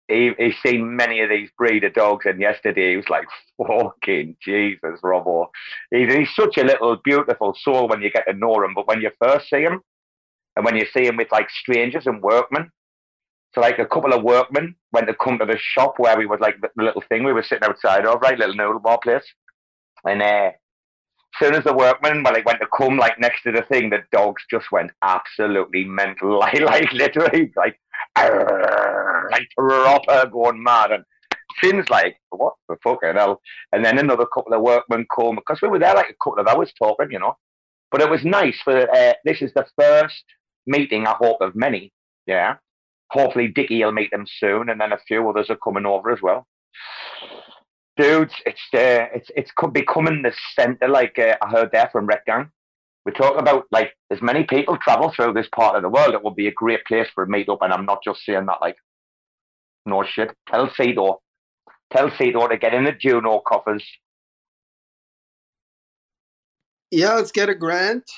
He, 0.08 0.32
he's 0.38 0.54
seen 0.64 0.94
many 0.94 1.20
of 1.20 1.30
these 1.30 1.50
breeder 1.58 1.90
dogs, 1.90 2.26
and 2.26 2.40
yesterday 2.40 2.90
he 2.90 2.96
was 2.96 3.08
like, 3.08 3.26
fucking 3.58 4.36
Jesus, 4.40 5.00
Robo. 5.02 5.50
He's, 5.90 6.14
he's 6.14 6.34
such 6.34 6.58
a 6.58 6.64
little, 6.64 6.96
beautiful 7.04 7.56
soul 7.60 7.88
when 7.88 8.02
you 8.02 8.10
get 8.10 8.24
to 8.28 8.34
know 8.34 8.62
him, 8.62 8.74
but 8.74 8.86
when 8.86 9.00
you 9.00 9.10
first 9.20 9.50
see 9.50 9.62
him, 9.62 9.80
and 10.54 10.64
when 10.64 10.76
you 10.76 10.86
see 10.92 11.06
him 11.06 11.16
with 11.16 11.32
like 11.32 11.50
strangers 11.50 12.06
and 12.06 12.22
workmen, 12.22 12.70
so 13.54 13.60
like 13.60 13.78
a 13.78 13.86
couple 13.86 14.12
of 14.12 14.22
workmen 14.22 14.76
went 14.92 15.06
to 15.08 15.14
come 15.14 15.38
to 15.38 15.46
the 15.46 15.58
shop 15.58 15.94
where 15.98 16.16
we 16.16 16.26
was 16.26 16.40
like 16.40 16.60
the 16.60 16.68
little 16.76 17.02
thing 17.08 17.24
we 17.24 17.32
were 17.32 17.42
sitting 17.42 17.68
outside 17.68 18.06
of, 18.06 18.20
right, 18.20 18.38
little 18.38 18.54
noodle 18.54 18.80
bar 18.80 18.98
place. 19.02 19.24
And 20.04 20.22
uh, 20.22 20.50
soon 21.38 21.54
as 21.54 21.64
the 21.64 21.72
workmen 21.72 22.22
well, 22.22 22.34
like 22.34 22.46
went 22.46 22.60
to 22.60 22.66
come 22.76 22.96
like 22.96 23.18
next 23.18 23.42
to 23.42 23.52
the 23.52 23.62
thing, 23.62 23.90
the 23.90 24.02
dogs 24.12 24.42
just 24.50 24.70
went 24.72 24.90
absolutely 25.02 25.84
mental, 25.84 26.38
like 26.38 26.60
like 26.60 26.92
literally 26.92 27.52
like 27.56 27.80
like 28.16 29.48
proper 29.56 30.28
going 30.30 30.62
mad 30.62 30.92
and 30.92 31.04
Finn's 31.60 31.88
like, 31.88 32.16
what 32.30 32.54
the 32.68 32.76
fucking 32.82 33.14
hell? 33.14 33.40
And 33.72 33.84
then 33.84 33.98
another 33.98 34.26
couple 34.26 34.52
of 34.52 34.62
workmen 34.62 35.06
come 35.14 35.36
because 35.36 35.60
we 35.62 35.68
were 35.68 35.78
there 35.78 35.94
like 35.94 36.10
a 36.10 36.24
couple 36.24 36.40
of 36.40 36.46
hours 36.46 36.72
talking, 36.78 37.08
you 37.10 37.18
know. 37.18 37.36
But 37.90 38.02
it 38.02 38.10
was 38.10 38.24
nice 38.24 38.60
for 38.62 38.90
uh, 38.94 39.12
this 39.24 39.40
is 39.40 39.52
the 39.54 39.66
first 39.78 40.24
meeting 40.66 41.06
I 41.06 41.14
hope 41.18 41.40
of 41.40 41.54
many, 41.54 41.92
yeah. 42.26 42.56
Hopefully 43.10 43.48
Dickie 43.48 43.84
will 43.84 43.92
meet 43.92 44.10
them 44.10 44.26
soon, 44.26 44.68
and 44.68 44.80
then 44.80 44.92
a 44.92 44.98
few 45.06 45.26
others 45.28 45.48
are 45.48 45.56
coming 45.56 45.86
over 45.86 46.10
as 46.10 46.20
well 46.20 46.46
dudes, 47.96 48.34
it's 48.44 48.60
uh, 48.74 49.08
it's 49.14 49.30
it's 49.36 49.50
co- 49.52 49.68
becoming 49.68 50.22
the 50.22 50.32
center. 50.54 50.88
Like 50.88 51.18
uh, 51.18 51.36
I 51.42 51.50
heard 51.50 51.70
there 51.72 51.88
from 51.90 52.06
Rekt 52.06 52.26
Gang, 52.26 52.50
we 53.06 53.12
talk 53.12 53.38
about 53.38 53.66
like 53.70 53.92
as 54.10 54.20
many 54.20 54.42
people 54.42 54.76
travel 54.76 55.12
through 55.14 55.32
this 55.32 55.46
part 55.54 55.76
of 55.76 55.82
the 55.82 55.88
world. 55.88 56.12
It 56.12 56.24
would 56.24 56.34
be 56.34 56.48
a 56.48 56.52
great 56.52 56.84
place 56.84 57.06
for 57.14 57.22
a 57.22 57.28
meetup, 57.28 57.58
and 57.60 57.72
I'm 57.72 57.86
not 57.86 58.02
just 58.02 58.24
saying 58.26 58.46
that 58.46 58.60
like 58.60 58.76
no 59.86 60.02
shit. 60.04 60.36
Tell 60.48 60.68
Cito, 60.68 61.22
tell 61.92 62.10
Cito 62.10 62.48
to 62.48 62.58
get 62.58 62.74
in 62.74 62.82
the 62.82 62.92
Juno 62.92 63.40
coffers. 63.46 63.84
Yeah, 66.90 67.14
let's 67.14 67.30
get 67.30 67.48
a 67.48 67.54
grant. 67.54 68.10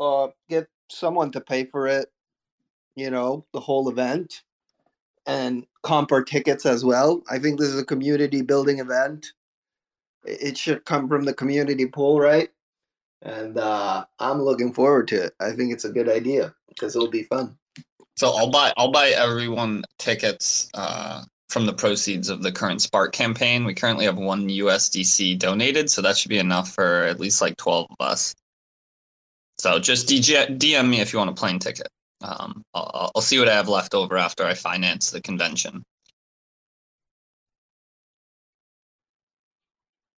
Uh, 0.00 0.28
get 0.50 0.66
someone 0.90 1.30
to 1.30 1.40
pay 1.40 1.66
for 1.66 1.86
it. 1.86 2.10
You 2.96 3.10
know, 3.10 3.46
the 3.52 3.60
whole 3.60 3.88
event, 3.88 4.42
and 5.26 5.64
comp 5.84 6.10
our 6.10 6.24
tickets 6.24 6.66
as 6.66 6.84
well. 6.84 7.22
I 7.30 7.38
think 7.38 7.60
this 7.60 7.68
is 7.68 7.80
a 7.80 7.84
community 7.84 8.42
building 8.42 8.80
event. 8.80 9.28
It 10.24 10.58
should 10.58 10.84
come 10.84 11.08
from 11.08 11.24
the 11.24 11.34
community 11.34 11.86
pool, 11.86 12.18
right? 12.18 12.50
And 13.24 13.56
uh, 13.58 14.04
I'm 14.18 14.42
looking 14.42 14.72
forward 14.72 15.08
to 15.08 15.24
it. 15.24 15.34
I 15.40 15.52
think 15.52 15.72
it's 15.72 15.84
a 15.86 15.90
good 15.92 16.08
idea 16.08 16.54
because 16.68 16.94
it'll 16.94 17.10
be 17.10 17.22
fun. 17.24 17.56
So 18.16 18.30
I'll 18.36 18.50
buy 18.50 18.72
I'll 18.76 18.92
buy 18.92 19.08
everyone 19.08 19.82
tickets 19.98 20.68
uh, 20.74 21.24
from 21.48 21.66
the 21.66 21.72
proceeds 21.72 22.28
of 22.28 22.42
the 22.42 22.52
current 22.52 22.82
Spark 22.82 23.12
campaign. 23.12 23.64
We 23.64 23.74
currently 23.74 24.04
have 24.04 24.18
one 24.18 24.48
USDC 24.48 25.38
donated, 25.38 25.90
so 25.90 26.02
that 26.02 26.16
should 26.16 26.28
be 26.28 26.38
enough 26.38 26.70
for 26.72 27.04
at 27.04 27.18
least 27.18 27.40
like 27.40 27.56
twelve 27.56 27.86
of 27.98 28.06
us. 28.06 28.34
So 29.58 29.78
just 29.78 30.08
DJ, 30.08 30.58
DM 30.58 30.88
me 30.90 31.00
if 31.00 31.12
you 31.12 31.18
want 31.18 31.30
a 31.30 31.34
plane 31.34 31.58
ticket. 31.58 31.88
Um, 32.22 32.62
I'll, 32.74 32.90
I'll- 32.94 33.12
I'll 33.16 33.22
see 33.22 33.38
what 33.38 33.48
I 33.48 33.54
have 33.54 33.68
left 33.68 33.94
over 33.94 34.16
after 34.18 34.44
I 34.44 34.54
finance 34.54 35.10
the 35.10 35.20
convention. 35.20 35.82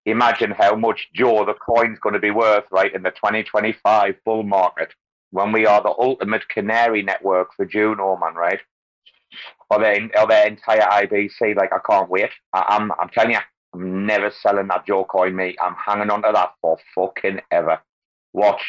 Imagine 0.07 0.51
how 0.51 0.73
much 0.73 1.09
Joe 1.13 1.43
the 1.43 1.53
coin's 1.53 1.99
going 1.99 2.13
to 2.13 2.19
be 2.19 2.31
worth, 2.31 2.63
right, 2.71 2.95
in 2.95 3.03
the 3.03 3.11
2025 3.11 4.15
bull 4.23 4.43
market 4.43 4.93
when 5.31 5.51
we 5.51 5.65
are 5.65 5.83
the 5.83 5.93
ultimate 5.99 6.47
canary 6.47 7.03
network 7.03 7.49
for 7.53 7.65
Juno, 7.65 8.17
man, 8.17 8.33
right? 8.33 8.61
Or 9.69 9.79
their, 9.79 10.09
or 10.17 10.25
their 10.25 10.47
entire 10.47 10.79
IBC. 10.79 11.57
Like, 11.57 11.73
I 11.73 11.79
can't 11.85 12.09
wait. 12.09 12.29
I, 12.53 12.63
I'm, 12.69 12.89
I'm 12.93 13.09
telling 13.09 13.31
you, 13.31 13.39
I'm 13.73 14.05
never 14.05 14.31
selling 14.31 14.69
that 14.69 14.87
Joe 14.87 15.03
coin, 15.03 15.35
mate. 15.35 15.57
I'm 15.61 15.75
hanging 15.75 16.09
on 16.09 16.21
to 16.23 16.31
that 16.33 16.53
for 16.61 16.77
fucking 16.95 17.41
ever. 17.51 17.81
Watch. 18.31 18.61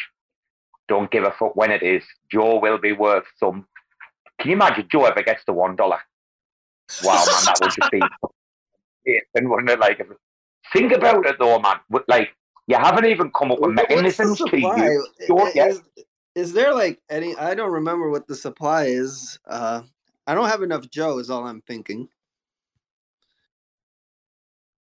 Don't 0.89 1.09
give 1.09 1.23
a 1.23 1.31
fuck 1.39 1.55
when 1.55 1.71
it 1.71 1.83
is. 1.83 2.03
Joe 2.29 2.59
will 2.59 2.79
be 2.79 2.91
worth 2.91 3.23
some. 3.39 3.65
Can 4.41 4.49
you 4.49 4.57
imagine 4.57 4.89
Joe 4.91 5.05
ever 5.05 5.23
gets 5.23 5.45
to 5.45 5.53
one 5.53 5.77
dollar? 5.77 5.99
Wow, 7.01 7.23
man, 7.25 7.45
that 7.45 7.59
would 7.61 7.71
just 7.71 7.91
be. 7.91 8.01
Yeah, 9.05 9.19
And 9.35 9.49
wouldn't 9.49 9.69
it? 9.69 9.79
Like, 9.79 10.01
think 10.73 10.91
about 10.91 11.25
it 11.25 11.37
though, 11.39 11.59
man. 11.59 11.77
Like, 12.07 12.29
you 12.67 12.77
haven't 12.77 13.05
even 13.05 13.31
come 13.31 13.51
up 13.51 13.59
with 13.59 13.75
What's 13.75 13.89
mechanisms 13.89 14.37
to 14.37 14.43
supply? 14.49 14.85
use. 14.85 15.09
Joe, 15.27 15.51
yeah. 15.55 15.67
Is, 15.67 15.81
is 16.35 16.53
there 16.53 16.73
like 16.73 16.99
any? 17.09 17.35
I 17.35 17.55
don't 17.55 17.71
remember 17.71 18.09
what 18.09 18.27
the 18.27 18.35
supply 18.35 18.85
is. 18.85 19.39
Uh, 19.47 19.81
I 20.27 20.35
don't 20.35 20.47
have 20.47 20.61
enough 20.61 20.89
Joe. 20.89 21.17
Is 21.19 21.29
all 21.29 21.45
I'm 21.45 21.61
thinking. 21.61 22.07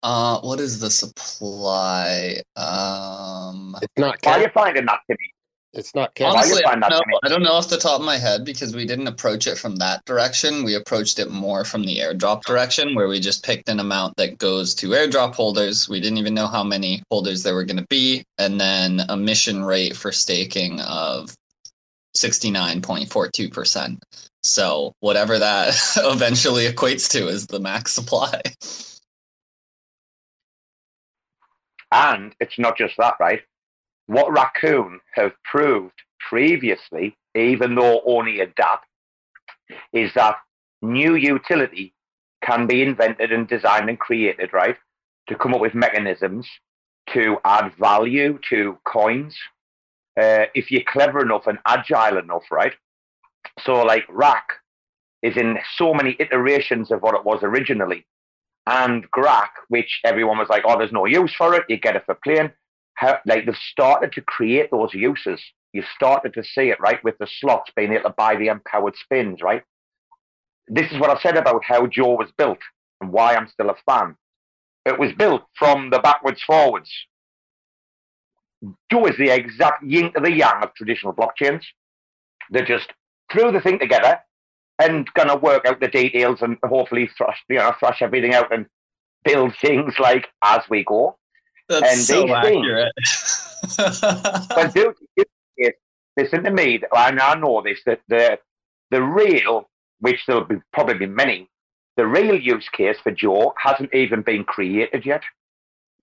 Uh, 0.04 0.40
what 0.42 0.60
is 0.60 0.80
the 0.80 0.90
supply? 0.90 2.42
Um, 2.56 3.76
it's 3.82 3.94
not. 3.98 4.18
Why 4.24 4.34
are 4.34 4.42
you 4.42 4.50
finding 4.54 4.86
that 4.86 5.00
to 5.10 5.18
me? 5.20 5.34
It's 5.74 5.94
not. 5.94 6.12
Honestly, 6.22 6.64
I 6.66 6.72
find 6.72 6.82
don't, 6.82 6.90
know, 6.92 7.00
to 7.00 7.08
me? 7.08 7.20
I 7.24 7.30
don't 7.30 7.44
know 7.44 7.52
off 7.52 7.70
the 7.70 7.78
top 7.78 8.00
of 8.00 8.06
my 8.06 8.18
head 8.18 8.46
because 8.46 8.74
we 8.76 8.86
didn't 8.86 9.08
approach 9.08 9.48
it 9.48 9.58
from 9.58 9.76
that 9.78 10.04
direction. 10.06 10.64
We 10.64 10.76
approached 10.76 11.20
it 11.20 11.30
more 11.30 11.66
from 11.66 11.84
the 11.84 11.98
airdrop 11.98 12.44
direction, 12.44 12.96
where 12.96 13.08
we 13.08 13.20
just 13.20 13.44
picked 13.44 13.70
an 13.70 13.80
amount 13.80 14.16
that 14.18 14.38
goes 14.38 14.74
to 14.76 14.90
airdrop 14.90 15.36
holders. 15.36 15.90
We 15.90 16.00
didn't 16.00 16.18
even 16.20 16.34
know 16.34 16.48
how 16.48 16.64
many 16.64 17.04
holders 17.12 17.44
there 17.44 17.54
were 17.54 17.66
going 17.66 17.78
to 17.78 17.88
be, 17.90 18.24
and 18.38 18.60
then 18.60 19.02
a 19.10 19.18
mission 19.18 19.64
rate 19.64 19.96
for 19.96 20.12
staking 20.12 20.80
of 20.82 21.36
sixty 22.16 22.50
nine 22.50 22.82
point 22.82 23.12
four 23.12 23.30
two 23.30 23.50
percent. 23.50 24.04
So 24.44 24.94
whatever 25.02 25.38
that 25.38 25.76
eventually 25.98 26.66
equates 26.66 27.10
to 27.12 27.28
is 27.28 27.46
the 27.46 27.60
max 27.60 27.92
supply. 27.92 28.42
And 31.92 32.36
it's 32.40 32.58
not 32.58 32.78
just 32.78 32.96
that, 32.98 33.16
right? 33.20 33.42
What 34.08 34.32
Raccoon 34.32 35.00
have 35.14 35.34
proved 35.44 35.94
previously, 36.30 37.16
even 37.36 37.76
though 37.76 38.02
only 38.06 38.40
a 38.40 38.48
DApp, 38.48 38.80
is 39.94 40.12
that 40.16 40.38
new 40.82 41.16
utility 41.16 41.94
can 42.44 42.68
be 42.68 42.82
invented 42.82 43.32
and 43.32 43.48
designed 43.48 43.90
and 43.90 44.00
created, 44.00 44.54
right? 44.54 44.78
To 45.28 45.36
come 45.36 45.54
up 45.54 45.62
with 45.62 45.76
mechanisms 45.76 46.48
to 47.14 47.38
add 47.44 47.74
value 47.80 48.40
to 48.50 48.78
coins. 48.86 49.36
Uh, 50.20 50.46
if 50.56 50.72
you're 50.72 50.84
clever 50.88 51.22
enough 51.22 51.48
and 51.48 51.60
agile 51.66 52.18
enough, 52.18 52.44
right? 52.52 52.74
So, 53.60 53.84
like 53.84 54.06
Rack 54.10 54.48
is 55.22 55.36
in 55.38 55.58
so 55.76 55.94
many 55.94 56.16
iterations 56.20 56.92
of 56.92 57.02
what 57.02 57.16
it 57.16 57.26
was 57.26 57.40
originally. 57.44 58.06
And 58.66 59.10
Grack, 59.12 59.50
which 59.70 60.00
everyone 60.04 60.38
was 60.38 60.50
like, 60.50 60.64
oh, 60.66 60.78
there's 60.78 60.92
no 60.92 61.06
use 61.06 61.34
for 61.38 61.54
it, 61.56 61.64
you 61.70 61.78
get 61.78 61.96
it 61.96 62.06
for 62.06 62.16
playing. 62.16 62.52
How, 62.98 63.20
like 63.28 63.46
they've 63.46 63.56
started 63.56 64.12
to 64.14 64.22
create 64.22 64.72
those 64.72 64.94
uses. 64.94 65.40
You've 65.72 65.86
started 65.96 66.34
to 66.34 66.44
see 66.44 66.70
it, 66.70 66.80
right, 66.80 67.04
with 67.04 67.16
the 67.20 67.28
slots 67.40 67.72
being 67.76 67.94
able 67.94 68.10
to 68.10 68.16
buy 68.18 68.36
the 68.36 68.48
empowered 68.48 68.96
spins, 68.96 69.42
right? 69.42 69.62
This 70.68 70.92
is 70.92 71.00
what 71.00 71.12
I 71.12 71.22
said 71.22 71.38
about 71.38 71.64
how 71.64 71.86
Joe 71.86 72.16
was 72.16 72.32
built 72.38 72.58
and 73.00 73.12
why 73.12 73.36
I'm 73.36 73.48
still 73.48 73.70
a 73.70 73.76
fan. 73.86 74.16
It 74.86 74.98
was 74.98 75.12
built 75.14 75.44
from 75.60 75.92
the 75.92 76.00
backwards 76.00 76.42
forwards. 76.42 76.90
Joe 78.92 79.06
is 79.06 79.18
the 79.18 79.30
exact 79.30 79.84
yin 79.84 80.12
to 80.14 80.20
the 80.20 80.32
yang 80.32 80.64
of 80.64 80.74
traditional 80.74 81.14
blockchains. 81.14 81.62
They 82.52 82.64
just 82.64 82.92
threw 83.32 83.52
the 83.52 83.62
thing 83.62 83.78
together 83.78 84.20
and 84.80 85.08
gonna 85.14 85.38
work 85.38 85.68
out 85.68 85.80
the 85.80 85.88
details 85.88 86.42
and 86.42 86.58
hopefully 86.66 87.10
thrash, 87.16 87.44
you 87.48 87.58
know, 87.58 87.74
thrash 87.80 88.02
everything 88.02 88.34
out 88.34 88.52
and 88.52 88.66
build 89.24 89.54
things 89.62 89.94
like 90.00 90.28
as 90.44 90.62
we 90.70 90.84
go. 90.84 91.18
That's 91.70 91.92
and 91.92 92.00
so 92.02 92.34
accurate. 92.36 92.94
but 94.50 94.74
dude, 94.74 94.96
it- 95.16 95.30
it- 95.58 95.76
listen 96.16 96.44
to 96.44 96.52
me. 96.52 96.82
I 96.94 97.12
now 97.12 97.34
know 97.34 97.62
this 97.62 97.80
that 97.86 98.02
the 98.08 98.40
the 98.92 99.02
real, 99.04 99.70
which 100.00 100.22
there'll 100.28 100.46
be 100.46 100.58
probably 100.74 100.96
be 100.96 101.06
many, 101.08 101.50
the 101.98 102.08
real 102.08 102.40
use 102.40 102.70
case 102.70 102.98
for 103.04 103.12
Joe 103.12 103.54
hasn't 103.58 103.94
even 103.94 104.22
been 104.22 104.44
created 104.46 105.06
yet, 105.06 105.24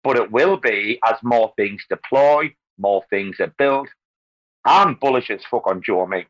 but 0.02 0.16
it 0.16 0.30
will 0.30 0.56
be 0.56 0.98
as 1.04 1.16
more 1.22 1.52
things 1.56 1.82
deploy, 1.88 2.54
more 2.78 3.02
things 3.10 3.40
are 3.40 3.54
built. 3.58 3.88
I'm 4.64 4.94
bullish 4.94 5.30
as 5.30 5.40
fuck 5.50 5.66
on 5.66 5.82
Joe, 5.82 6.06
mate. 6.06 6.26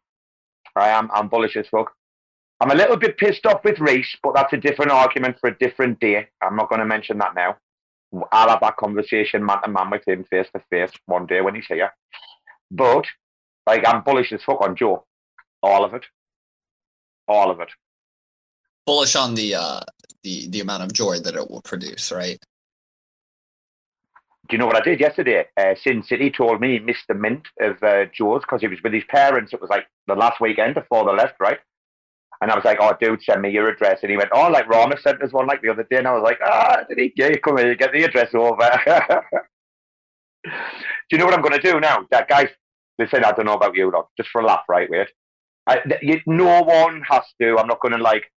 I 0.76 0.88
am. 0.90 1.08
I'm 1.12 1.28
bullish 1.28 1.56
as 1.56 1.66
fuck. 1.68 1.92
I'm 2.60 2.70
a 2.70 2.74
little 2.74 2.96
bit 2.96 3.16
pissed 3.18 3.46
off 3.46 3.64
with 3.64 3.78
Reese, 3.80 4.16
but 4.22 4.34
that's 4.34 4.52
a 4.52 4.56
different 4.56 4.90
argument 4.90 5.36
for 5.40 5.48
a 5.50 5.58
different 5.58 5.98
day. 6.00 6.28
I'm 6.42 6.56
not 6.56 6.68
going 6.68 6.80
to 6.80 6.86
mention 6.86 7.18
that 7.18 7.34
now. 7.34 7.56
I'll 8.32 8.48
have 8.48 8.60
that 8.60 8.76
conversation 8.76 9.44
man 9.44 9.62
to 9.62 9.70
man 9.70 9.90
with 9.90 10.06
him 10.06 10.24
face 10.24 10.48
to 10.54 10.62
face 10.70 10.90
one 11.06 11.26
day 11.26 11.40
when 11.40 11.54
he's 11.54 11.66
here. 11.66 11.92
But 12.70 13.06
like 13.66 13.86
I'm 13.86 14.02
bullish 14.02 14.32
as 14.32 14.42
fuck 14.42 14.60
on 14.60 14.76
Joe. 14.76 15.04
All 15.62 15.84
of 15.84 15.94
it. 15.94 16.04
All 17.26 17.50
of 17.50 17.60
it. 17.60 17.68
Bullish 18.86 19.16
on 19.16 19.34
the 19.34 19.54
uh 19.54 19.80
the 20.22 20.48
the 20.48 20.60
amount 20.60 20.82
of 20.82 20.92
joy 20.92 21.18
that 21.20 21.34
it 21.34 21.50
will 21.50 21.62
produce, 21.62 22.12
right? 22.12 22.38
Do 24.48 24.54
you 24.54 24.58
know 24.58 24.66
what 24.66 24.76
I 24.76 24.84
did 24.84 25.00
yesterday? 25.00 25.46
Uh, 25.56 25.74
Sin 25.74 26.02
City 26.02 26.30
told 26.30 26.60
me 26.60 26.72
he 26.72 26.78
missed 26.78 27.08
the 27.08 27.14
mint 27.14 27.46
of 27.60 27.82
uh, 27.82 28.04
Joe's 28.12 28.42
because 28.42 28.60
he 28.60 28.68
was 28.68 28.82
with 28.82 28.92
his 28.92 29.04
parents. 29.04 29.54
It 29.54 29.60
was 29.60 29.70
like 29.70 29.86
the 30.06 30.14
last 30.14 30.38
weekend 30.38 30.74
before 30.74 31.06
they 31.06 31.12
left, 31.16 31.36
right? 31.40 31.58
And 32.40 32.50
I 32.50 32.56
was 32.56 32.64
like, 32.64 32.78
"Oh, 32.80 32.92
dude, 33.00 33.22
send 33.22 33.42
me 33.42 33.50
your 33.50 33.68
address." 33.68 34.00
And 34.02 34.10
he 34.10 34.16
went, 34.16 34.30
"Oh, 34.32 34.48
like 34.48 34.68
Rama 34.68 34.96
sent 35.00 35.22
us 35.22 35.32
one 35.32 35.46
like 35.46 35.62
the 35.62 35.70
other 35.70 35.86
day." 35.90 35.98
And 35.98 36.08
I 36.08 36.12
was 36.12 36.22
like, 36.22 36.38
"Ah, 36.44 36.78
did 36.88 36.98
he? 36.98 37.12
Yeah, 37.16 37.34
come 37.36 37.58
here, 37.58 37.74
get 37.74 37.92
the 37.92 38.04
address 38.04 38.34
over." 38.34 38.68
do 40.44 40.50
you 41.10 41.18
know 41.18 41.24
what 41.24 41.34
I'm 41.34 41.42
going 41.42 41.58
to 41.60 41.72
do 41.72 41.80
now? 41.80 42.06
That 42.10 42.28
guys, 42.28 42.48
listen, 42.98 43.24
I 43.24 43.32
don't 43.32 43.46
know 43.46 43.54
about 43.54 43.76
you, 43.76 43.90
lot. 43.90 44.08
Just 44.16 44.30
for 44.30 44.40
a 44.40 44.46
laugh, 44.46 44.64
right? 44.68 44.88
weird. 44.90 45.08
I, 45.66 45.80
you, 46.02 46.20
no 46.26 46.62
one 46.62 47.02
has 47.08 47.22
to. 47.40 47.58
I'm 47.58 47.68
not 47.68 47.80
going 47.80 47.94
to 47.94 48.02
like. 48.02 48.30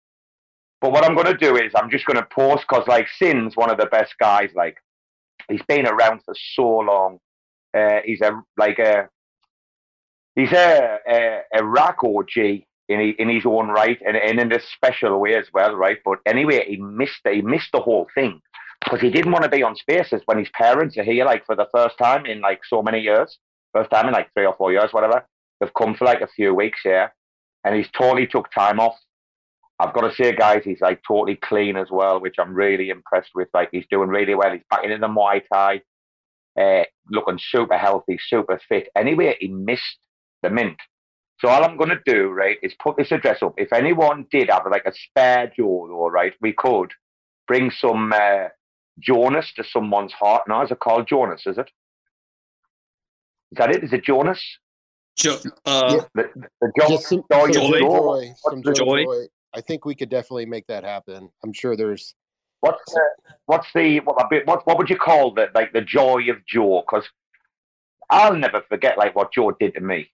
But 0.82 0.92
what 0.92 1.04
I'm 1.04 1.16
going 1.16 1.28
to 1.28 1.38
do 1.38 1.56
is 1.56 1.72
I'm 1.76 1.90
just 1.90 2.06
going 2.06 2.18
to 2.18 2.28
post 2.32 2.66
because 2.68 2.88
like 2.88 3.08
Sin's 3.18 3.56
one 3.56 3.72
of 3.72 3.78
the 3.78 3.88
best 3.88 4.14
guys. 4.20 4.52
Like 4.56 4.78
he's 5.50 5.62
been 5.68 5.88
around 5.88 6.22
for 6.24 6.36
so 6.54 6.68
long. 6.68 7.20
Uh, 7.76 8.00
he's 8.06 8.22
a 8.22 8.42
like 8.58 8.80
a 8.80 9.10
he's 10.36 10.52
a 10.52 11.00
a, 11.08 11.40
a 11.56 11.64
rock 11.64 12.04
OG 12.04 12.64
in 12.88 13.00
in 13.18 13.30
his 13.30 13.46
own 13.46 13.70
right 13.70 14.00
and, 14.06 14.16
and 14.16 14.40
in 14.40 14.52
a 14.52 14.60
special 14.76 15.20
way 15.20 15.36
as 15.36 15.48
well, 15.54 15.76
right? 15.76 15.98
But 16.06 16.20
anyway, 16.26 16.66
he 16.68 16.78
missed 16.78 17.22
he 17.30 17.42
missed 17.42 17.72
the 17.74 17.82
whole 17.82 18.08
thing 18.16 18.42
because 18.84 19.02
he 19.02 19.10
didn't 19.10 19.32
want 19.32 19.44
to 19.44 19.50
be 19.50 19.64
on 19.64 19.76
Spaces 19.76 20.22
when 20.26 20.38
his 20.38 20.50
parents 20.50 20.98
are 20.98 21.04
here, 21.04 21.26
like 21.26 21.46
for 21.46 21.56
the 21.56 21.68
first 21.76 21.98
time 21.98 22.26
in 22.26 22.42
like 22.42 22.62
so 22.68 22.82
many 22.82 23.00
years, 23.00 23.38
first 23.74 23.90
time 23.90 24.08
in 24.08 24.14
like 24.14 24.32
three 24.34 24.46
or 24.46 24.56
four 24.56 24.72
years, 24.72 24.92
whatever. 24.92 25.26
They've 25.60 25.74
come 25.74 25.96
for 25.96 26.06
like 26.06 26.22
a 26.22 26.28
few 26.28 26.54
weeks 26.54 26.80
here, 26.84 27.14
and 27.64 27.76
he's 27.76 27.90
totally 27.98 28.28
took 28.28 28.52
time 28.52 28.80
off. 28.80 28.96
I've 29.80 29.94
got 29.94 30.02
to 30.02 30.16
say, 30.16 30.34
guys, 30.34 30.62
he's 30.64 30.82
like 30.82 31.02
totally 31.06 31.36
clean 31.36 31.76
as 31.76 31.88
well, 31.92 32.22
which 32.22 32.36
I'm 32.40 32.54
really 32.54 32.90
impressed 32.90 33.32
with. 33.36 33.50
Like 33.54 33.70
he's 33.72 33.86
doing 33.90 34.10
really 34.10 34.36
well. 34.36 34.52
He's 34.52 34.62
back 34.70 34.86
in 34.86 34.92
the 35.02 35.08
Muay 35.08 35.42
Thai, 35.52 35.82
uh, 36.60 36.84
looking 37.10 37.40
super 37.42 37.78
healthy, 37.78 38.18
super 38.28 38.60
fit. 38.70 38.90
Anyway, 38.96 39.36
he 39.40 39.48
missed 39.48 40.00
the 40.44 40.50
mint. 40.50 40.78
So 41.40 41.50
all 41.50 41.64
I'm 41.64 41.78
going 41.78 41.90
to 41.90 42.00
do, 42.06 42.30
right, 42.30 42.58
is 42.64 42.74
put 42.82 42.98
this 42.98 43.12
address 43.12 43.42
up. 43.42 43.56
If 43.58 43.74
anyone 43.74 44.26
did 44.32 44.50
have 44.50 44.64
like 44.70 44.86
a 44.86 44.94
spare 44.94 45.52
Joe, 45.56 45.88
though, 45.90 46.10
right, 46.10 46.34
we 46.42 46.54
could 46.54 46.92
bring 47.48 47.72
some 47.72 48.14
uh, 48.14 48.48
Jonas 49.00 49.52
to 49.56 49.64
someone's 49.64 50.14
heart. 50.14 50.44
Now, 50.48 50.64
is 50.64 50.72
it 50.72 50.80
called 50.80 51.08
Jonas? 51.08 51.44
Is 51.46 51.58
it? 51.58 51.70
Is 53.52 53.58
that 53.58 53.72
it? 53.72 53.84
Is 53.84 53.94
it 53.94 54.06
Jonas? 54.06 54.42
Jo- 55.18 55.40
uh, 55.66 56.02
The, 56.14 56.30
the 56.62 56.72
Jonas 56.80 56.92
Just 56.92 57.10
some, 57.10 57.24
joy 57.32 57.52
some 57.52 57.74
of 57.74 57.80
joy, 57.80 58.34
some 58.38 58.62
What's 58.62 58.62
the 58.64 58.74
joy, 58.74 59.26
I 59.54 59.62
think 59.62 59.86
we 59.86 59.96
could 59.96 60.10
definitely 60.10 60.46
make 60.46 60.68
that 60.68 60.84
happen. 60.84 61.30
I'm 61.44 61.54
sure 61.54 61.76
there's 61.76 62.16
What's 62.62 62.94
the, 62.94 63.02
what's 63.46 63.68
the 63.76 64.00
what, 64.00 64.18
what 64.46 64.66
what 64.66 64.78
would 64.78 64.90
you 64.90 64.98
call 64.98 65.34
the 65.34 65.50
like 65.54 65.72
the 65.72 65.82
joy 65.82 66.24
of 66.32 66.44
Joe? 66.48 66.82
Because 66.82 67.08
I'll 68.10 68.36
never 68.36 68.64
forget 68.68 68.98
like 68.98 69.16
what 69.16 69.32
Joe 69.32 69.52
did 69.60 69.76
to 69.76 69.82
me. 69.82 70.12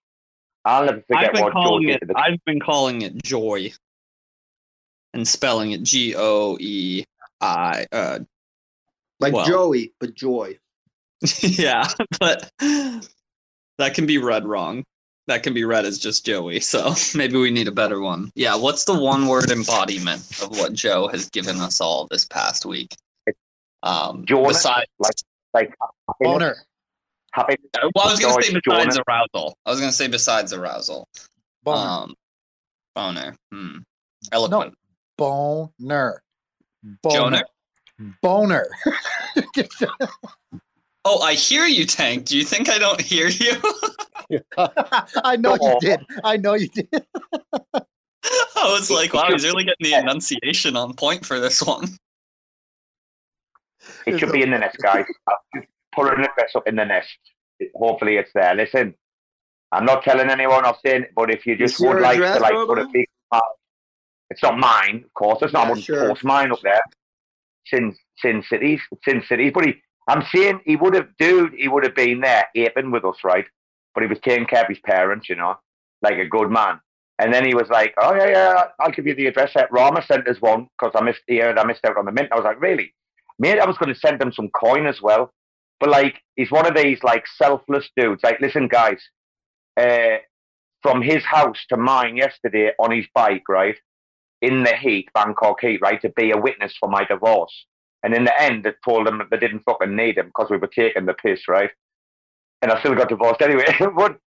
I'll 0.66 0.86
never 0.86 0.98
I've 0.98 1.06
forget 1.06 1.34
been 1.34 1.44
what 1.44 1.54
calling 1.54 1.88
did 1.88 1.96
it. 1.96 2.00
to 2.02 2.06
the 2.08 2.18
I've 2.18 2.44
been 2.46 2.60
calling 2.60 3.02
it 3.02 3.22
joy, 3.24 3.72
and 5.14 5.28
spelling 5.28 5.72
it 5.72 5.84
G 5.84 6.16
O 6.18 6.58
E 6.60 7.04
I. 7.42 7.86
Uh, 7.92 8.20
Like 9.20 9.34
well, 9.34 9.46
Joey, 9.46 9.94
but 10.00 10.14
joy. 10.16 10.58
yeah, 11.42 11.88
but 12.20 12.52
that 12.60 13.94
can 13.94 14.06
be 14.06 14.18
read 14.18 14.46
wrong. 14.46 14.84
That 15.28 15.44
can 15.44 15.54
be 15.54 15.64
read 15.64 15.86
as 15.86 16.00
just 16.00 16.26
Joey. 16.26 16.60
So 16.60 16.94
maybe 17.16 17.38
we 17.38 17.52
need 17.52 17.68
a 17.68 17.72
better 17.72 18.02
one. 18.02 18.32
Yeah, 18.36 18.56
what's 18.56 18.86
the 18.86 19.00
one 19.00 19.28
word 19.28 19.52
embodiment 19.52 20.22
of 20.42 20.50
what 20.58 20.74
Joe 20.74 21.08
has 21.10 21.30
given 21.30 21.58
us 21.58 21.80
all 21.80 22.08
this 22.10 22.26
past 22.26 22.66
week? 22.66 22.96
Um, 23.84 24.26
Jonas, 24.26 24.58
besides, 24.58 24.88
like 25.00 25.16
like 25.54 25.74
Boner. 26.20 26.56
Happy. 27.34 27.56
well, 27.96 28.08
I 28.08 28.12
was 28.12 28.20
going 28.20 28.36
to 28.36 28.44
say 28.44 28.54
besides 28.54 28.96
Jonas. 28.96 29.00
arousal. 29.08 29.58
I 29.66 29.70
was 29.70 29.80
going 29.80 29.92
to 29.92 29.96
say 29.96 30.08
besides 30.08 30.54
arousal. 30.54 31.08
Boner. 31.64 31.90
Um, 31.90 32.16
boner. 32.96 33.36
Hmm. 33.52 33.78
Eloquent. 34.32 34.74
Boner. 35.18 36.22
Joner? 37.06 37.44
Boner. 38.22 38.68
Oh, 41.04 41.20
I 41.22 41.34
hear 41.34 41.66
you, 41.66 41.86
Tank. 41.86 42.26
Do 42.26 42.38
you 42.38 42.44
think 42.46 42.70
I 42.70 42.78
don't 42.78 43.02
hear 43.02 43.28
you? 43.28 43.54
I 45.24 45.36
know 45.36 45.58
you 45.60 45.78
did. 45.82 46.06
I 46.24 46.38
know 46.38 46.54
you 46.54 46.68
did. 46.68 46.88
I 47.74 47.82
was 48.56 48.92
like, 48.92 49.14
wow, 49.14 49.28
he's 49.30 49.44
really 49.44 49.64
getting 49.64 49.92
the 49.92 49.94
enunciation 49.94 50.78
on 50.78 50.94
point 50.94 51.26
for 51.26 51.40
this 51.40 51.62
one. 51.62 51.88
It 54.06 54.20
should 54.20 54.32
be 54.32 54.44
in 54.44 54.52
the 54.52 54.60
next, 54.60 54.78
guys. 54.78 55.06
Put 55.94 56.14
an 56.14 56.24
address 56.24 56.56
up 56.56 56.68
in 56.68 56.76
the 56.76 56.86
nest. 56.86 57.18
Hopefully, 57.76 58.18
it's 58.18 58.32
there. 58.34 58.56
Listen, 58.56 58.96
I'm 59.72 59.86
not 59.86 60.04
telling 60.04 60.30
anyone 60.30 60.66
or 60.66 60.76
saying, 60.86 61.06
but 61.16 61.32
if 61.32 61.46
you 61.46 61.56
just 61.56 61.80
would 61.80 62.02
like 62.02 62.16
address, 62.16 62.38
to 62.38 62.42
like 62.42 62.68
put 62.68 62.80
a 62.80 62.88
big, 62.92 63.08
it's 64.32 64.42
not 64.42 64.58
mine, 64.58 65.04
of 65.06 65.14
course. 65.14 65.40
It's 65.42 65.54
not. 65.54 65.68
Yeah, 65.68 65.84
sure. 65.84 66.08
post 66.08 66.24
mine 66.24 66.52
up 66.52 66.62
there. 66.62 66.82
Sin 67.68 67.96
Sin 68.18 68.44
Cities, 68.50 68.80
Sin 69.08 69.22
Cities. 69.28 69.52
But 69.54 69.66
he, 69.66 69.74
I'm 70.08 70.24
saying 70.34 70.62
he 70.66 70.78
would 70.78 70.96
have, 70.96 71.10
dude. 71.20 71.54
He 71.54 71.68
would 71.68 71.84
have 71.84 71.96
been 71.96 72.22
there 72.22 72.46
aping 72.56 72.92
with 72.92 73.04
us, 73.04 73.18
right? 73.24 73.46
But 73.94 74.04
he 74.04 74.10
was 74.10 74.20
taking 74.24 74.48
care 74.48 74.62
of 74.62 74.70
his 74.70 74.80
parents, 74.80 75.28
you 75.28 75.36
know, 75.36 75.56
like 76.02 76.18
a 76.18 76.26
good 76.26 76.50
man. 76.50 76.80
And 77.20 77.34
then 77.34 77.46
he 77.46 77.54
was 77.54 77.68
like, 77.70 77.94
"Oh 78.02 78.16
yeah, 78.16 78.30
yeah, 78.30 78.64
I'll 78.80 78.92
give 78.92 79.06
you 79.06 79.16
the 79.16 79.28
address." 79.28 79.52
At 79.56 79.72
Rama 79.72 80.02
sent 80.02 80.28
us 80.28 80.42
one 80.42 80.68
because 80.80 80.94
I 80.96 81.04
missed 81.04 81.22
here 81.28 81.50
and 81.50 81.60
I 81.60 81.66
missed 81.66 81.86
out 81.86 81.98
on 81.98 82.06
the 82.06 82.12
mint. 82.12 82.30
I 82.32 82.36
was 82.36 82.46
like, 82.46 82.60
"Really?" 82.62 82.94
Mate, 83.38 83.60
I 83.60 83.66
was 83.66 83.78
going 83.78 83.94
to 83.94 84.00
send 84.00 84.22
him 84.22 84.32
some 84.32 84.50
coin 84.50 84.88
as 84.88 85.02
well. 85.02 85.34
But 85.82 85.90
like, 85.90 86.22
he's 86.36 86.52
one 86.52 86.68
of 86.68 86.76
these 86.76 87.04
like 87.04 87.26
selfless 87.36 87.90
dudes. 87.98 88.24
Like, 88.24 88.40
listen, 88.40 88.68
guys, 88.68 89.02
uh, 89.76 90.18
from 90.84 91.02
his 91.02 91.26
house 91.26 91.58
to 91.70 91.76
mine 91.76 92.16
yesterday 92.16 92.72
on 92.80 92.92
his 92.96 93.08
bike, 93.16 93.44
right, 93.50 93.76
in 94.42 94.64
the 94.64 94.76
heat, 94.76 95.10
Bangkok 95.14 95.60
heat, 95.60 95.82
right, 95.82 96.00
to 96.02 96.10
be 96.10 96.32
a 96.32 96.38
witness 96.38 96.76
for 96.80 96.88
my 96.88 97.04
divorce. 97.04 97.66
And 98.04 98.14
in 98.16 98.24
the 98.24 98.42
end, 98.42 98.64
they 98.64 98.74
told 98.86 99.08
him 99.08 99.18
that 99.18 99.30
they 99.32 99.38
didn't 99.38 99.64
fucking 99.64 99.96
need 99.96 100.18
him 100.18 100.28
because 100.28 100.52
we 100.52 100.58
were 100.58 100.68
taking 100.68 101.06
the 101.06 101.14
piss, 101.14 101.48
right? 101.48 101.72
And 102.62 102.72
I 102.72 102.80
still 102.80 102.96
got 102.96 103.10
divorced 103.10 103.42
anyway. 103.42 103.66
but 103.96 104.20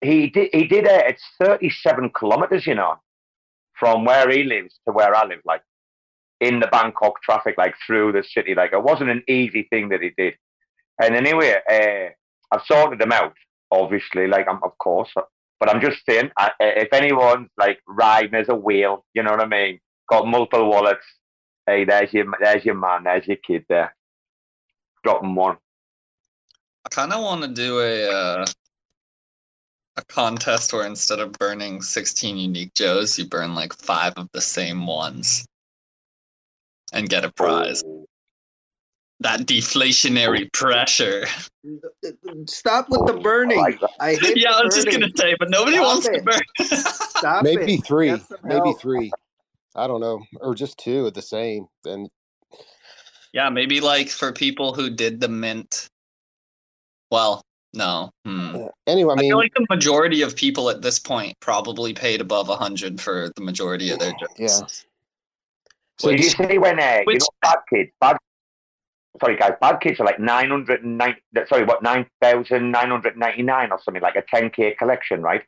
he 0.00 0.28
did. 0.30 0.48
He 0.52 0.66
did. 0.66 0.86
Uh, 0.86 1.02
it's 1.06 1.22
thirty-seven 1.38 2.10
kilometers, 2.10 2.66
you 2.66 2.74
know, 2.74 2.96
from 3.78 4.04
where 4.06 4.30
he 4.30 4.44
lives 4.44 4.78
to 4.86 4.92
where 4.92 5.14
I 5.14 5.26
live. 5.26 5.40
Like 5.44 5.62
in 6.40 6.58
the 6.58 6.68
Bangkok 6.68 7.22
traffic, 7.22 7.56
like 7.58 7.74
through 7.86 8.12
the 8.12 8.24
city. 8.24 8.54
Like 8.54 8.72
it 8.72 8.82
wasn't 8.82 9.10
an 9.10 9.22
easy 9.28 9.66
thing 9.70 9.90
that 9.90 10.00
he 10.00 10.10
did. 10.16 10.34
And 11.00 11.14
anyway, 11.16 11.56
uh, 11.70 12.54
I've 12.54 12.66
sorted 12.66 12.98
them 12.98 13.12
out, 13.12 13.34
obviously, 13.70 14.26
like 14.26 14.46
I'm 14.48 14.62
of 14.62 14.76
course, 14.78 15.12
but 15.58 15.68
I'm 15.68 15.80
just 15.80 16.04
saying, 16.08 16.30
I, 16.36 16.50
if 16.60 16.92
anyone's 16.92 17.48
like 17.56 17.80
riding 17.86 18.34
as 18.34 18.48
a 18.48 18.54
whale, 18.54 19.04
you 19.14 19.22
know 19.22 19.30
what 19.30 19.40
I 19.40 19.46
mean? 19.46 19.78
Got 20.08 20.26
multiple 20.26 20.68
wallets. 20.68 21.06
Hey, 21.66 21.84
there's 21.84 22.12
your 22.12 22.26
there's 22.40 22.64
your 22.64 22.74
man, 22.74 23.04
there's 23.04 23.26
your 23.26 23.36
kid 23.36 23.64
there. 23.68 23.94
Drop 25.04 25.22
'em 25.22 25.34
one. 25.34 25.56
I 26.84 26.88
kind 26.90 27.12
of 27.12 27.22
want 27.22 27.42
to 27.42 27.48
do 27.48 27.80
a 27.80 28.10
uh, 28.10 28.46
a 29.96 30.04
contest 30.06 30.72
where 30.72 30.86
instead 30.86 31.20
of 31.20 31.32
burning 31.32 31.82
16 31.82 32.36
unique 32.36 32.74
Joes, 32.74 33.18
you 33.18 33.26
burn 33.26 33.54
like 33.54 33.72
five 33.74 34.14
of 34.16 34.28
the 34.32 34.40
same 34.40 34.86
ones 34.86 35.46
and 36.92 37.08
get 37.08 37.24
a 37.24 37.32
prize. 37.32 37.82
That 39.22 39.40
deflationary 39.40 40.52
pressure. 40.52 41.26
Stop 42.46 42.88
with 42.90 43.06
the 43.06 43.20
burning. 43.22 43.64
I 44.00 44.14
hate 44.14 44.36
yeah, 44.36 44.50
I 44.52 44.64
was 44.64 44.74
just 44.74 44.90
gonna 44.90 45.10
say, 45.16 45.36
but 45.38 45.48
nobody 45.48 45.76
Stop 45.76 45.86
wants 45.86 46.08
to 46.08 46.22
burn. 46.22 46.66
Stop 46.66 47.44
maybe 47.44 47.74
it. 47.74 47.86
three, 47.86 48.10
maybe 48.42 48.68
help. 48.68 48.80
three. 48.80 49.12
I 49.76 49.86
don't 49.86 50.00
know, 50.00 50.22
or 50.40 50.54
just 50.54 50.76
two 50.78 51.06
of 51.06 51.14
the 51.14 51.22
same. 51.22 51.66
Then 51.84 52.08
yeah, 53.32 53.48
maybe 53.48 53.80
like 53.80 54.08
for 54.08 54.32
people 54.32 54.74
who 54.74 54.90
did 54.90 55.20
the 55.20 55.28
mint. 55.28 55.88
Well, 57.10 57.42
no. 57.74 58.10
Hmm. 58.24 58.66
anyway, 58.86 59.14
I 59.16 59.18
I 59.18 59.20
feel 59.20 59.36
like 59.36 59.54
the 59.54 59.66
majority 59.70 60.22
of 60.22 60.34
people 60.34 60.68
at 60.68 60.82
this 60.82 60.98
point 60.98 61.34
probably 61.40 61.94
paid 61.94 62.20
above 62.20 62.48
a 62.48 62.56
hundred 62.56 63.00
for 63.00 63.30
the 63.36 63.42
majority 63.42 63.90
of 63.90 63.98
their 63.98 64.12
jokes. 64.20 64.34
yeah. 64.38 64.66
So 65.98 66.10
did 66.10 66.24
you 66.24 66.30
see 66.30 66.58
when 66.58 66.80
uh, 66.80 67.02
you 67.06 67.18
know 67.18 67.26
bad 67.40 67.58
kids, 67.70 67.90
bad 68.00 68.16
sorry 69.20 69.36
guys, 69.36 69.52
bad 69.60 69.80
kids 69.80 70.00
are 70.00 70.06
like 70.06 70.18
nine 70.18 70.50
hundred 70.50 70.84
and 70.84 70.98
ninety 70.98 71.20
sorry, 71.48 71.64
what 71.64 71.82
nine 71.82 72.06
thousand 72.20 72.70
nine 72.70 72.90
hundred 72.90 73.16
ninety 73.16 73.42
nine 73.42 73.70
or 73.72 73.80
something 73.82 74.02
like 74.02 74.16
a 74.16 74.22
ten 74.22 74.50
K 74.50 74.74
collection, 74.74 75.22
right? 75.22 75.42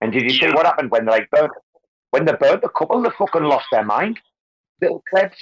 And 0.00 0.12
did 0.12 0.22
you 0.22 0.30
see 0.30 0.48
what 0.48 0.66
happened 0.66 0.90
when 0.90 1.04
they 1.04 1.12
like 1.12 1.30
burnt 1.30 1.52
when 2.10 2.24
they 2.24 2.32
burnt 2.32 2.62
the 2.62 2.68
couple 2.68 3.02
they 3.02 3.10
fucking 3.18 3.42
lost 3.42 3.66
their 3.70 3.84
mind? 3.84 4.20
Little 4.80 5.02
plebs. 5.10 5.36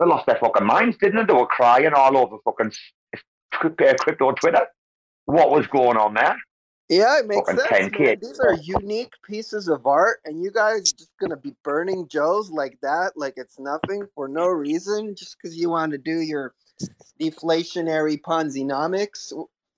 They 0.00 0.06
lost 0.06 0.26
their 0.26 0.38
fucking 0.40 0.66
minds, 0.66 0.96
didn't 0.98 1.16
they? 1.16 1.32
They 1.32 1.38
were 1.38 1.46
crying 1.46 1.92
all 1.94 2.16
over 2.16 2.36
fucking 2.44 2.72
crypto 3.52 4.32
Twitter. 4.32 4.66
What 5.26 5.50
was 5.50 5.66
going 5.68 5.96
on 5.96 6.14
there? 6.14 6.36
Yeah, 6.88 7.18
it 7.18 7.26
makes 7.26 7.46
sense, 7.48 7.62
10 7.68 7.80
man. 7.82 7.90
kids. 7.92 8.28
These 8.28 8.40
are 8.40 8.54
unique 8.54 9.12
pieces 9.26 9.68
of 9.68 9.86
art, 9.86 10.20
and 10.26 10.42
you 10.42 10.50
guys 10.50 10.92
just 10.92 11.10
gonna 11.20 11.36
be 11.36 11.54
burning 11.62 12.08
Joes 12.08 12.50
like 12.50 12.78
that, 12.82 13.12
like 13.16 13.34
it's 13.36 13.58
nothing 13.58 14.06
for 14.14 14.28
no 14.28 14.46
reason, 14.48 15.14
just 15.14 15.36
because 15.40 15.56
you 15.56 15.70
want 15.70 15.92
to 15.92 15.98
do 15.98 16.20
your 16.20 16.54
deflationary 17.20 18.20
Ponzi-nomics. 18.20 19.32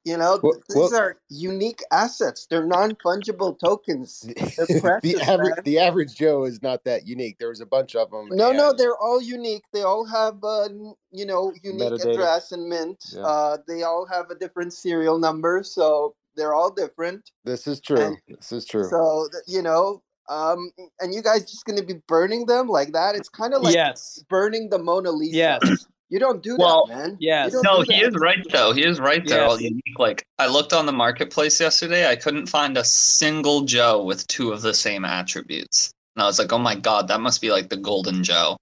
You 0.04 0.16
know, 0.16 0.38
Well- 0.40 0.52
these 0.68 0.76
well- 0.76 0.94
are 0.94 1.16
unique 1.30 1.82
assets. 1.90 2.46
They're 2.48 2.64
non-fungible 2.64 3.58
tokens. 3.58 4.20
They're 4.56 5.00
the 5.02 5.20
average 5.26 5.64
the 5.64 5.78
average 5.80 6.14
Joe 6.14 6.44
is 6.44 6.62
not 6.62 6.84
that 6.84 7.06
unique. 7.08 7.38
There 7.40 7.48
was 7.48 7.60
a 7.60 7.66
bunch 7.66 7.96
of 7.96 8.10
them. 8.12 8.28
No, 8.30 8.52
no, 8.52 8.72
they're 8.72 8.96
all 8.96 9.20
unique. 9.20 9.64
They 9.72 9.82
all 9.82 10.04
have, 10.04 10.42
uh, 10.44 10.64
n- 10.66 10.94
you 11.10 11.26
know, 11.26 11.52
unique 11.60 11.92
Metadata. 11.92 12.12
address 12.12 12.52
and 12.52 12.68
mint. 12.68 13.02
Yeah. 13.12 13.22
Uh, 13.22 13.56
they 13.66 13.82
all 13.82 14.06
have 14.06 14.30
a 14.30 14.36
different 14.36 14.72
serial 14.74 15.18
number, 15.18 15.64
so 15.64 16.14
they're 16.36 16.54
all 16.54 16.70
different. 16.70 17.30
This 17.44 17.66
is 17.66 17.80
true. 17.80 18.00
And 18.00 18.16
this 18.28 18.52
is 18.52 18.66
true. 18.66 18.84
So 18.84 19.28
you 19.46 19.62
know, 19.62 20.02
um, 20.28 20.70
and 21.00 21.14
you 21.14 21.22
guys 21.22 21.42
just 21.42 21.64
gonna 21.64 21.82
be 21.84 21.94
burning 22.08 22.46
them 22.46 22.68
like 22.68 22.92
that? 22.92 23.14
It's 23.14 23.28
kind 23.28 23.54
of 23.54 23.62
like 23.62 23.74
yes. 23.74 24.22
burning 24.28 24.68
the 24.70 24.78
Mona 24.78 25.10
Lisa. 25.10 25.36
Yes. 25.36 25.86
You 26.08 26.20
don't 26.20 26.40
do 26.40 26.56
Well, 26.56 26.86
that, 26.86 26.96
man. 26.96 27.16
yes. 27.18 27.52
You 27.52 27.62
No, 27.64 27.82
he 27.82 27.94
is 27.96 28.14
right 28.14 28.38
though. 28.52 28.72
He 28.72 28.84
is 28.84 29.00
right. 29.00 29.26
They're 29.26 29.48
Yes. 29.48 29.60
unique. 29.60 29.98
Like 29.98 30.24
I 30.38 30.46
looked 30.46 30.72
on 30.72 30.86
the 30.86 30.92
marketplace 30.92 31.60
yesterday, 31.60 32.08
I 32.08 32.14
couldn't 32.14 32.46
find 32.46 32.78
a 32.78 32.84
single 32.84 33.62
Joe 33.62 34.04
with 34.04 34.24
two 34.28 34.52
of 34.52 34.62
the 34.62 34.72
same 34.72 35.04
attributes. 35.04 35.90
And 36.14 36.22
I 36.22 36.26
was 36.26 36.38
like, 36.38 36.52
oh 36.52 36.58
my 36.58 36.76
god, 36.76 37.08
that 37.08 37.20
must 37.20 37.40
be 37.40 37.50
like 37.50 37.68
the 37.70 37.76
golden 37.76 38.22
Joe. 38.22 38.56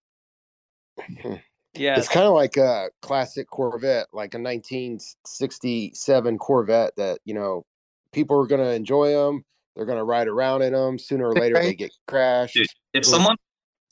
Yes. 1.75 1.99
It's 1.99 2.09
kind 2.09 2.27
of 2.27 2.35
like 2.35 2.57
a 2.57 2.91
classic 3.03 3.49
Corvette, 3.49 4.07
like 4.13 4.35
a 4.35 4.39
1967 4.39 6.39
Corvette 6.39 6.95
that, 6.97 7.19
you 7.25 7.35
know, 7.35 7.65
people 8.13 8.41
are 8.41 8.47
going 8.47 8.61
to 8.61 8.73
enjoy 8.73 9.13
them. 9.13 9.45
They're 9.75 9.87
going 9.87 9.99
to 9.99 10.05
ride 10.05 10.29
around 10.29 10.63
in 10.63 10.73
them. 10.73 10.99
Sooner 10.99 11.29
or 11.29 11.35
later, 11.35 11.57
they 11.57 11.75
get 11.75 11.93
crashed. 12.07 12.55
Dude, 12.55 12.69
if 12.93 13.05
someone 13.05 13.37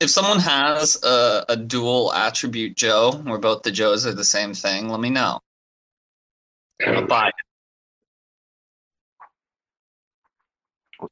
if 0.01 0.11
someone 0.11 0.39
has 0.41 1.03
a, 1.05 1.45
a 1.49 1.57
dual 1.57 2.13
attribute 2.13 2.77
Joe, 2.77 3.21
where 3.25 3.39
both 3.39 3.63
the 3.63 3.71
Joes 3.71 4.07
are 4.07 4.15
the 4.15 4.25
same 4.25 4.55
thing, 4.55 4.89
let 4.89 5.01
me 5.01 5.11
know. 5.11 5.41
I'll 6.87 7.07
buy 7.07 7.29
it. 7.29 7.35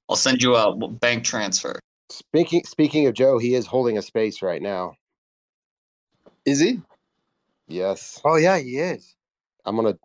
I'll 0.08 0.16
send 0.16 0.42
you 0.42 0.56
a 0.56 0.88
bank 0.88 1.24
transfer. 1.24 1.78
Speaking 2.10 2.64
speaking 2.64 3.06
of 3.06 3.14
Joe, 3.14 3.38
he 3.38 3.54
is 3.54 3.66
holding 3.66 3.98
a 3.98 4.02
space 4.02 4.42
right 4.42 4.62
now. 4.62 4.94
Is 6.44 6.60
he? 6.60 6.80
Yes. 7.68 8.20
Oh 8.24 8.36
yeah, 8.36 8.58
he 8.58 8.78
is. 8.78 9.14
I'm 9.64 9.76
gonna 9.76 9.96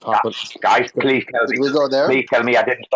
pop 0.00 0.24
it. 0.24 0.34
Guys, 0.60 0.90
please 0.98 1.24
tell 1.32 1.46
me. 1.46 1.56
Did 1.56 1.60
we 1.60 1.72
go 1.72 1.88
there? 1.88 2.06
Please 2.06 2.26
tell 2.32 2.42
me 2.42 2.56
I 2.56 2.62
didn't. 2.62 2.86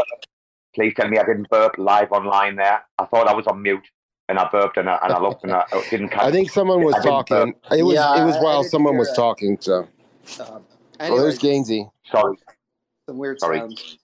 Please 0.74 0.93
tell 0.97 1.09
me 1.09 1.19
I 1.19 1.24
didn't 1.24 1.49
burp 1.51 1.77
live 1.78 2.11
online 2.11 2.57
there. 2.57 2.82
I 2.99 3.05
thought 3.05 3.28
I 3.28 3.35
was 3.35 3.47
on 3.47 3.62
mute, 3.62 3.86
and 4.28 4.39
I 4.39 4.49
burped, 4.51 4.77
and 4.77 4.89
I, 4.89 4.99
and 5.03 5.12
I 5.12 5.20
looked, 5.20 5.45
and 5.45 5.53
I 5.53 5.65
I 5.73 5.82
didn't. 5.91 6.09
Catch 6.09 6.23
I 6.24 6.31
think 6.32 6.51
someone 6.51 6.82
was 6.82 6.95
I 6.97 6.99
didn't 7.03 7.27
talking. 7.28 7.36
burp. 7.36 7.78
It 7.78 7.82
was 7.85 7.95
Yeah, 7.95 8.20
it 8.23 8.27
was 8.27 8.35
I- 8.36 8.39
I 8.39 8.43
while 8.43 8.62
didn't 8.62 8.70
someone 8.73 8.95
hear 8.95 9.01
was 9.01 9.11
it. 9.11 9.16
talking. 9.16 9.59
So 9.61 9.82
Um, 9.85 9.86
oh, 10.41 10.65
anyways, 11.01 11.23
there's 11.23 11.39
Gainsy. 11.39 11.91
Sorry. 12.11 12.36
some 13.07 13.19
weird 13.19 13.39
Sorry. 13.39 13.59
sounds. 13.59 13.99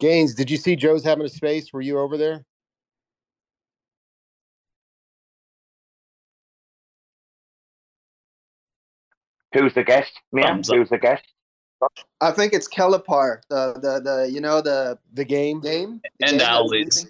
Gaines, 0.00 0.34
did 0.34 0.50
you 0.50 0.56
see 0.56 0.74
Joe's 0.76 1.04
having 1.04 1.24
a 1.24 1.28
space? 1.28 1.72
Were 1.72 1.80
you 1.80 1.98
over 1.98 2.16
there? 2.16 2.44
Who's 9.56 9.74
the 9.74 9.84
guest, 9.84 10.12
Mia? 10.32 10.44
Thumbs 10.46 10.70
up. 10.70 10.76
Who's 10.76 10.88
the 10.90 10.98
guest? 10.98 11.24
I 12.20 12.30
think 12.30 12.52
it's 12.52 12.68
Kellepar, 12.68 13.40
the 13.50 13.74
the 13.74 14.00
the 14.00 14.30
you 14.30 14.40
know 14.40 14.60
the 14.60 14.98
The 15.14 15.24
game. 15.24 15.60
game 15.60 16.00
The 16.20 16.26
And 16.28 16.38
game 16.40 16.48
Owlies. 16.48 17.06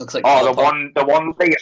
Looks 0.00 0.14
like 0.14 0.24
Oh, 0.26 0.44
the 0.44 0.52
one, 0.52 0.92
the 0.94 1.04
one 1.04 1.32
Liam. 1.34 1.54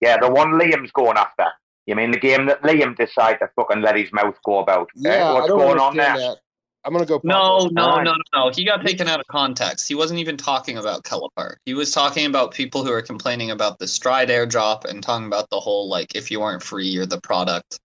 Yeah, 0.00 0.18
the 0.18 0.30
one 0.30 0.52
Liam's 0.52 0.90
going 0.92 1.16
after. 1.16 1.46
You 1.86 1.94
mean 1.96 2.10
the 2.10 2.18
game 2.18 2.46
that 2.46 2.62
Liam 2.62 2.96
decided 2.96 3.38
to 3.38 3.48
fucking 3.56 3.82
let 3.82 3.96
his 3.96 4.12
mouth 4.12 4.36
go 4.44 4.58
about? 4.58 4.88
eh? 5.04 5.16
Yeah, 5.16 5.30
I 5.30 5.34
What's 5.34 5.48
don't 5.48 5.58
going 5.58 5.78
on 5.78 5.96
there? 5.96 6.16
that. 6.16 6.38
I'm 6.84 6.92
gonna 6.92 7.06
go. 7.06 7.20
No, 7.22 7.68
no, 7.72 7.82
Alright. 7.90 8.04
no, 8.04 8.12
no, 8.12 8.46
no. 8.46 8.50
He 8.50 8.64
got 8.64 8.84
taken 8.84 9.06
out 9.08 9.20
of 9.20 9.26
context. 9.28 9.86
He 9.86 9.94
wasn't 9.94 10.18
even 10.18 10.36
talking 10.36 10.78
about 10.78 11.04
Kellepar. 11.04 11.54
He 11.64 11.74
was 11.74 11.92
talking 11.92 12.26
about 12.26 12.52
people 12.52 12.84
who 12.84 12.90
are 12.92 13.02
complaining 13.02 13.52
about 13.52 13.78
the 13.78 13.86
Stride 13.86 14.28
airdrop 14.30 14.84
and 14.84 15.02
talking 15.02 15.26
about 15.26 15.48
the 15.50 15.60
whole 15.60 15.88
like 15.88 16.16
if 16.16 16.30
you 16.30 16.42
aren't 16.42 16.62
free, 16.62 16.86
you're 16.88 17.06
the 17.06 17.20
product 17.20 17.78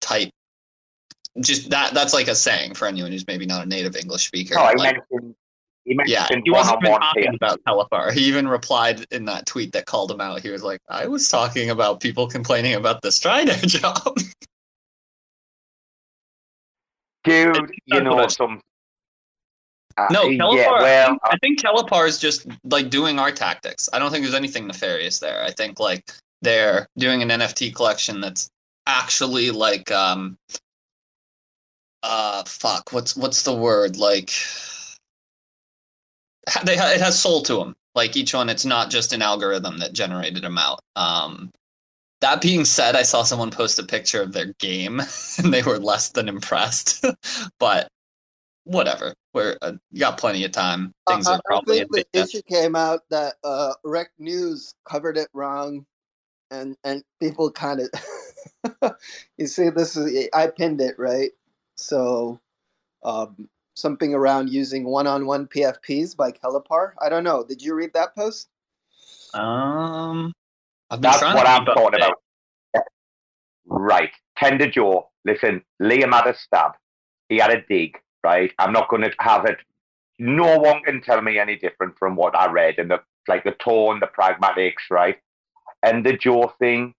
type. 0.00 0.30
Just 1.40 1.70
that 1.70 1.94
that's 1.94 2.14
like 2.14 2.28
a 2.28 2.34
saying 2.34 2.74
for 2.74 2.86
anyone 2.86 3.10
who's 3.10 3.26
maybe 3.26 3.44
not 3.44 3.64
a 3.64 3.68
native 3.68 3.96
English 3.96 4.26
speaker. 4.28 4.54
Oh, 4.56 4.68
he 4.68 4.76
Like, 4.76 4.96
mentioned. 5.10 5.34
He 5.84 5.98
yeah, 6.06 6.20
mentioned 6.20 6.42
he 6.46 6.50
wasn't 6.50 6.78
even 6.82 6.98
talking 6.98 7.22
here. 7.24 7.32
about 7.34 7.60
Kellepar. 7.64 8.12
He 8.12 8.20
even 8.24 8.48
replied 8.48 9.04
in 9.10 9.24
that 9.26 9.44
tweet 9.46 9.72
that 9.72 9.84
called 9.84 10.10
him 10.10 10.20
out. 10.20 10.40
He 10.40 10.48
was 10.48 10.62
like, 10.62 10.80
I 10.88 11.06
was 11.08 11.28
talking 11.28 11.68
about 11.70 12.00
people 12.00 12.26
complaining 12.26 12.74
about 12.74 13.02
the 13.02 13.12
Stride 13.12 13.48
airdrop. 13.48 14.16
Dude, 17.24 17.72
you 17.86 18.00
know 18.00 18.14
what 18.14 18.24
I- 18.24 18.28
some. 18.28 18.60
Uh, 19.96 20.08
No, 20.10 20.24
yeah, 20.28 20.36
well, 20.70 20.74
I, 20.82 21.06
think, 21.06 21.20
I 21.24 21.36
think 21.38 21.60
Kellepar 21.62 22.08
is 22.08 22.18
just 22.18 22.46
like 22.64 22.90
doing 22.90 23.18
our 23.20 23.30
tactics. 23.30 23.88
I 23.92 23.98
don't 24.00 24.10
think 24.10 24.24
there's 24.24 24.34
anything 24.34 24.66
nefarious 24.66 25.20
there. 25.20 25.42
I 25.44 25.52
think 25.52 25.78
like 25.78 26.10
they're 26.42 26.88
doing 26.98 27.22
an 27.22 27.28
NFT 27.28 27.74
collection 27.74 28.20
that's 28.20 28.48
actually 28.86 29.50
like 29.50 29.90
um 29.92 30.36
uh 32.02 32.42
fuck 32.44 32.92
what's 32.92 33.16
what's 33.16 33.44
the 33.44 33.54
word 33.54 33.96
like 33.96 34.30
they 36.64 36.76
ha- 36.76 36.90
it 36.90 37.00
has 37.00 37.18
soul 37.18 37.42
to 37.42 37.54
them. 37.56 37.74
Like 37.94 38.16
each 38.16 38.34
one, 38.34 38.48
it's 38.48 38.64
not 38.64 38.90
just 38.90 39.12
an 39.12 39.22
algorithm 39.22 39.78
that 39.78 39.92
generated 39.92 40.42
them 40.42 40.58
out. 40.58 40.80
Um, 40.96 41.50
that 42.24 42.40
being 42.40 42.64
said, 42.64 42.96
I 42.96 43.02
saw 43.02 43.22
someone 43.22 43.50
post 43.50 43.78
a 43.78 43.82
picture 43.82 44.22
of 44.22 44.32
their 44.32 44.54
game, 44.58 45.02
and 45.38 45.52
they 45.52 45.62
were 45.62 45.78
less 45.78 46.08
than 46.08 46.26
impressed. 46.26 47.04
but 47.58 47.88
whatever, 48.64 49.14
we're 49.34 49.58
uh, 49.60 49.72
you 49.92 50.00
got 50.00 50.16
plenty 50.16 50.42
of 50.44 50.50
time. 50.52 50.94
Things 51.06 51.26
I, 51.26 51.34
are 51.34 51.36
I 51.36 51.40
probably 51.44 51.78
think 51.80 51.90
the 51.90 52.06
issue 52.14 52.40
came 52.48 52.74
out 52.74 53.02
that 53.10 53.34
uh, 53.44 53.74
Rekt 53.84 54.16
news 54.18 54.74
covered 54.88 55.18
it 55.18 55.28
wrong, 55.34 55.84
and 56.50 56.76
and 56.82 57.04
people 57.20 57.50
kind 57.50 57.80
of, 57.82 58.94
you 59.36 59.46
see, 59.46 59.68
this 59.68 59.94
is 59.94 60.28
I 60.32 60.46
pinned 60.46 60.80
it 60.80 60.98
right, 60.98 61.32
so 61.74 62.40
um, 63.02 63.50
something 63.74 64.14
around 64.14 64.48
using 64.48 64.84
one-on-one 64.84 65.46
PFPs 65.48 66.16
by 66.16 66.32
Kellepar. 66.32 66.92
I 67.02 67.10
don't 67.10 67.24
know. 67.24 67.44
Did 67.44 67.60
you 67.60 67.74
read 67.74 67.92
that 67.92 68.14
post? 68.14 68.48
Um, 69.34 70.32
That's 71.00 71.22
what 71.22 71.46
I'm 71.46 71.64
talking 71.64 72.00
about. 72.00 72.14
Right. 73.66 74.10
Tender 74.36 74.70
Joe. 74.70 75.10
Listen, 75.24 75.62
Liam 75.80 76.12
had 76.12 76.26
a 76.26 76.36
stab. 76.36 76.72
He 77.28 77.38
had 77.38 77.50
a 77.50 77.62
dig, 77.68 77.96
right? 78.22 78.52
I'm 78.58 78.72
not 78.72 78.88
going 78.88 79.02
to 79.02 79.12
have 79.20 79.46
it 79.46 79.58
no 80.18 80.58
one 80.58 80.82
can 80.82 81.00
tell 81.02 81.20
me 81.20 81.38
any 81.38 81.56
different 81.56 81.98
from 81.98 82.16
what 82.16 82.36
I 82.36 82.50
read 82.50 82.78
and 82.78 82.90
the 82.90 83.00
like 83.26 83.44
the 83.44 83.52
tone, 83.52 84.00
the 84.00 84.06
pragmatics, 84.06 84.90
right? 84.90 85.16
And 85.82 86.04
the 86.04 86.16
Joe 86.16 86.52
thing, 86.58 86.94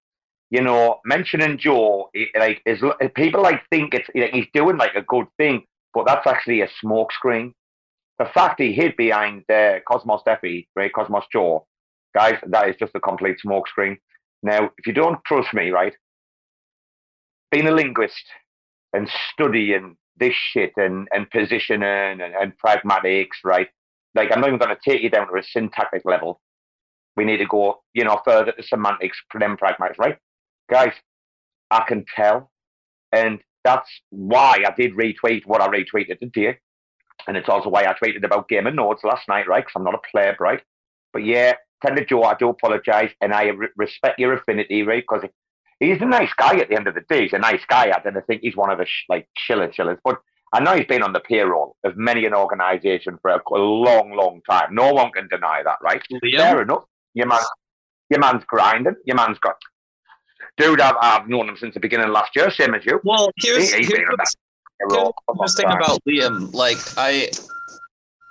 you 0.50 0.62
know, 0.62 1.00
mentioning 1.06 1.58
Joe, 1.58 2.10
it, 2.14 2.30
like 2.38 2.62
is 2.66 2.82
people 3.16 3.42
like 3.42 3.62
think 3.70 3.94
it's 3.94 4.10
like 4.16 4.32
he's 4.32 4.48
doing 4.54 4.78
like 4.78 4.96
a 4.96 5.02
good 5.04 5.28
thing, 5.38 5.64
but 5.94 6.06
that's 6.08 6.28
actually 6.28 6.62
a 6.62 6.70
smokescreen. 6.84 7.54
The 8.18 8.26
fact 8.34 8.62
he 8.62 8.74
hid 8.74 8.96
behind 8.96 9.44
uh, 9.50 9.80
Cosmos 9.88 10.22
Steffi, 10.26 10.68
right, 10.76 10.92
Cosmos 10.92 11.26
Joe, 11.32 11.68
guys, 12.16 12.36
that 12.48 12.70
is 12.70 12.76
just 12.80 12.96
a 12.96 13.00
complete 13.00 13.38
smokescreen. 13.46 13.98
Now, 14.42 14.72
if 14.78 14.88
you 14.88 14.94
don't 14.94 15.24
trust 15.26 15.54
me, 15.54 15.70
right, 15.70 15.94
being 17.52 17.68
a 17.68 17.72
linguist 17.72 18.24
and 18.94 19.10
studying 19.34 19.98
this 20.18 20.34
shit 20.34 20.72
and, 20.78 21.08
and 21.12 21.30
positioning 21.30 21.84
and, 21.84 22.22
and 22.22 22.54
pragmatics, 22.66 23.44
right? 23.44 23.68
Like, 24.16 24.32
I'm 24.32 24.40
not 24.40 24.48
even 24.48 24.60
going 24.60 24.76
to 24.76 24.90
take 24.90 25.02
you 25.02 25.10
down 25.10 25.28
to 25.28 25.38
a 25.38 25.44
syntactic 25.44 26.04
level. 26.06 26.40
We 27.18 27.26
need 27.26 27.38
to 27.38 27.46
go, 27.46 27.82
you 27.94 28.06
know, 28.06 28.22
further 28.26 28.54
to 28.54 28.64
semantics, 28.64 29.18
then 29.38 29.58
pragmatics, 29.58 30.00
right? 30.00 30.18
Guys, 30.70 30.94
I 31.70 31.84
can 31.88 32.06
tell. 32.16 32.50
And 33.12 33.40
that's 33.64 33.90
why 34.10 34.64
I 34.66 34.74
did 34.78 34.94
retweet 34.94 35.46
what 35.46 35.62
I 35.62 35.68
retweeted 35.68 36.20
today. 36.20 36.58
And 37.28 37.36
it's 37.36 37.50
also 37.50 37.70
why 37.70 37.86
I 37.86 37.94
tweeted 37.94 38.24
about 38.24 38.48
Game 38.48 38.68
of 38.68 38.76
Nodes 38.76 39.02
last 39.04 39.28
night, 39.28 39.48
right? 39.48 39.64
Because 39.66 39.74
I'm 39.76 39.84
not 39.84 39.96
a 39.96 40.12
player, 40.12 40.36
right? 40.40 40.62
But 41.12 41.26
yeah, 41.26 41.54
Tender 41.84 42.06
Joe, 42.06 42.24
I 42.24 42.36
do 42.36 42.50
apologise. 42.50 43.12
And 43.22 43.34
I 43.34 43.48
re- 43.48 43.70
respect 43.76 44.20
your 44.20 44.34
affinity, 44.34 44.84
right? 44.84 45.04
Because 45.08 45.28
he's 45.80 46.02
a 46.02 46.06
nice 46.06 46.32
guy 46.38 46.60
at 46.60 46.70
the 46.70 46.76
end 46.76 46.88
of 46.88 46.96
the 46.96 47.02
day. 47.10 47.24
He's 47.24 47.34
a 47.34 47.40
nice 47.40 47.62
guy. 47.68 47.92
I 47.96 48.00
don't 48.00 48.26
think 48.28 48.42
he's 48.42 48.56
one 48.56 48.70
of 48.70 48.78
the 48.78 48.86
sh- 48.86 49.06
like 49.10 49.28
chiller 49.36 49.68
chillers. 49.68 50.00
But 50.04 50.20
I 50.54 50.62
know 50.62 50.76
he's 50.76 50.86
been 50.86 51.04
on 51.04 51.14
the 51.14 51.20
payroll 51.20 51.76
of 51.84 51.98
many 51.98 52.26
an 52.26 52.34
organisation 52.34 53.18
for 53.22 53.32
a, 53.32 53.42
a, 53.54 53.58
long, 53.58 54.14
long 54.16 54.42
time. 54.50 54.74
No 54.74 54.94
one 54.94 55.12
can 55.12 55.28
deny 55.28 55.62
that, 55.64 55.78
right? 55.82 56.02
Liam? 56.24 56.38
Fair 56.38 56.62
enough. 56.62 56.86
Your 57.14 57.28
man, 57.28 57.42
your 58.10 58.20
man's 58.20 58.44
grinding. 58.46 58.96
Your 59.06 59.18
man's 59.18 59.40
got. 59.40 59.56
Dude, 60.58 60.80
I've, 60.80 60.96
I've 61.02 61.28
known 61.28 61.50
him 61.50 61.58
since 61.58 61.74
the 61.74 61.80
beginning 61.80 62.08
of 62.08 62.14
last 62.14 62.36
year, 62.36 62.50
same 62.52 62.74
as 62.74 62.86
you. 62.86 63.02
Well, 63.04 63.30
here's, 63.38 63.74
he, 63.74 63.80
here's, 63.80 63.90
here's 63.90 64.06
the 64.08 65.54
thing 65.58 65.66
about 65.66 66.00
Liam. 66.08 66.54
Like, 66.54 66.78
I 66.98 67.30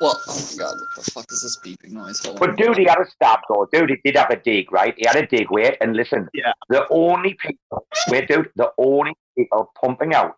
well, 0.00 0.20
oh 0.26 0.48
my 0.50 0.58
god, 0.58 0.74
what 0.74 1.04
the 1.04 1.10
fuck 1.10 1.26
is 1.30 1.42
this 1.42 1.58
beeping 1.64 1.92
noise? 1.92 2.24
Hold 2.24 2.38
but 2.38 2.50
on. 2.50 2.56
dude, 2.56 2.78
he 2.78 2.84
had 2.84 2.98
a 2.98 3.08
stab 3.10 3.40
though. 3.48 3.68
Dude, 3.72 3.90
he 3.90 3.96
did 4.04 4.16
have 4.16 4.30
a 4.30 4.36
dig, 4.36 4.72
right? 4.72 4.94
He 4.96 5.06
had 5.06 5.16
a 5.16 5.26
dig, 5.26 5.50
wait, 5.50 5.76
and 5.80 5.94
listen. 5.94 6.28
Yeah. 6.34 6.52
The 6.68 6.86
only 6.90 7.34
people, 7.34 7.86
wait, 8.08 8.28
dude, 8.28 8.50
the 8.56 8.72
only 8.78 9.14
people 9.36 9.70
pumping 9.80 10.14
out 10.14 10.36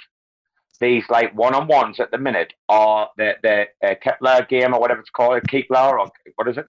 these 0.81 1.05
like 1.09 1.35
one 1.35 1.55
on 1.55 1.67
ones 1.69 2.01
at 2.01 2.11
the 2.11 2.19
minute 2.19 2.53
are 2.69 3.09
the 3.17 3.35
the 3.43 3.67
uh, 3.83 3.95
Kepler 4.03 4.47
game 4.49 4.75
or 4.75 4.81
whatever 4.81 5.01
it's 5.01 5.11
called, 5.11 5.43
Kepler 5.49 5.99
or 5.99 6.11
what 6.35 6.49
is 6.49 6.59
it? 6.59 6.67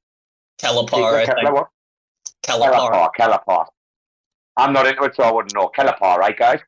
Kellepar, 0.59 1.25
Kepler, 1.25 1.53
what? 1.53 1.67
Kellepar. 2.43 3.09
Kellepar. 3.19 3.65
I'm 4.55 4.73
not 4.73 4.87
into 4.87 5.03
it, 5.03 5.15
so 5.15 5.23
I 5.23 5.31
wouldn't 5.31 5.53
know. 5.53 5.69
Kellepar, 5.77 6.17
right, 6.17 6.37
guys? 6.37 6.59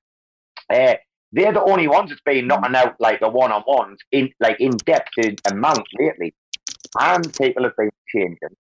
Uh, 0.70 0.96
they're 1.31 1.53
the 1.53 1.64
only 1.64 1.88
ones 1.88 2.10
that's 2.10 2.22
been 2.22 2.47
knocking 2.47 2.73
mm. 2.73 2.77
out 2.77 2.95
like 2.99 3.19
the 3.19 3.30
one 3.30 3.51
on 3.51 3.64
ones 3.68 3.99
in 4.11 4.30
like 4.39 4.60
in 4.60 4.72
depth 4.85 5.18
in 5.18 5.35
amount 5.51 5.88
lately. 5.99 6.34
And 6.99 7.31
people 7.38 7.64
have 7.64 7.76
been 7.77 7.91
changing. 8.14 8.56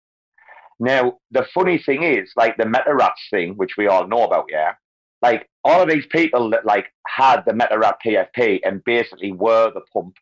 Now, 0.79 1.17
the 1.31 1.45
funny 1.53 1.77
thing 1.77 2.03
is, 2.03 2.31
like 2.35 2.57
the 2.57 2.65
meta 2.65 2.93
rats 2.93 3.21
thing, 3.29 3.53
which 3.53 3.77
we 3.77 3.87
all 3.87 4.07
know 4.07 4.23
about, 4.23 4.45
yeah. 4.49 4.73
Like 5.21 5.47
all 5.63 5.81
of 5.81 5.89
these 5.89 6.05
people 6.07 6.49
that 6.51 6.65
like 6.65 6.87
had 7.07 7.43
the 7.45 7.53
meta 7.53 7.77
rat 7.79 7.97
PFP 8.05 8.59
and 8.63 8.83
basically 8.83 9.31
were 9.31 9.71
the 9.73 9.81
pump, 9.93 10.15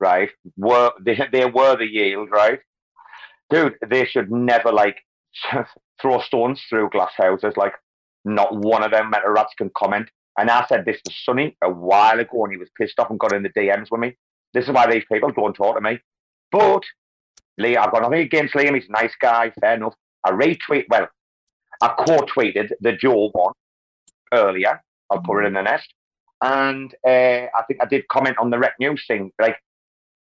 right? 0.00 0.30
Were 0.56 0.92
they, 1.00 1.20
they 1.30 1.44
were 1.46 1.76
the 1.76 1.86
yield, 1.86 2.30
right? 2.30 2.60
Dude, 3.50 3.76
they 3.88 4.04
should 4.04 4.30
never 4.30 4.72
like 4.72 4.96
throw 6.02 6.20
stones 6.20 6.62
through 6.68 6.90
glass 6.90 7.12
houses. 7.16 7.54
Like, 7.56 7.74
not 8.24 8.54
one 8.54 8.82
of 8.82 8.90
them 8.90 9.10
meta 9.10 9.30
rats 9.30 9.54
can 9.56 9.70
comment. 9.76 10.10
And 10.38 10.50
I 10.50 10.64
said 10.68 10.84
this 10.84 11.02
to 11.02 11.12
Sonny 11.24 11.56
a 11.62 11.68
while 11.68 12.20
ago, 12.20 12.44
and 12.44 12.52
he 12.52 12.58
was 12.58 12.70
pissed 12.78 13.00
off 13.00 13.10
and 13.10 13.18
got 13.18 13.34
in 13.34 13.42
the 13.42 13.50
DMs 13.50 13.90
with 13.90 14.00
me. 14.00 14.16
This 14.54 14.66
is 14.66 14.70
why 14.70 14.90
these 14.90 15.04
people 15.10 15.32
don't 15.32 15.52
talk 15.52 15.74
to 15.74 15.80
me. 15.80 15.98
But 16.52 16.84
Lee, 17.58 17.76
I've 17.76 17.90
got 17.90 18.02
nothing 18.02 18.20
against 18.20 18.54
Liam. 18.54 18.76
He's 18.76 18.88
a 18.88 18.92
nice 18.92 19.12
guy, 19.20 19.52
fair 19.60 19.74
enough. 19.74 19.94
I 20.24 20.30
retweet, 20.30 20.84
well, 20.88 21.08
I 21.82 21.88
quote 21.88 22.30
tweeted 22.30 22.70
the 22.80 22.92
Joe 22.92 23.30
one 23.32 23.52
earlier. 24.32 24.80
I'll 25.10 25.20
put 25.20 25.42
it 25.42 25.48
in 25.48 25.54
the 25.54 25.62
nest. 25.62 25.92
And 26.40 26.94
uh, 27.04 27.10
I 27.50 27.62
think 27.66 27.82
I 27.82 27.86
did 27.86 28.06
comment 28.06 28.36
on 28.38 28.50
the 28.50 28.58
Rekt 28.58 28.78
news 28.78 29.04
thing. 29.08 29.32
Like, 29.40 29.56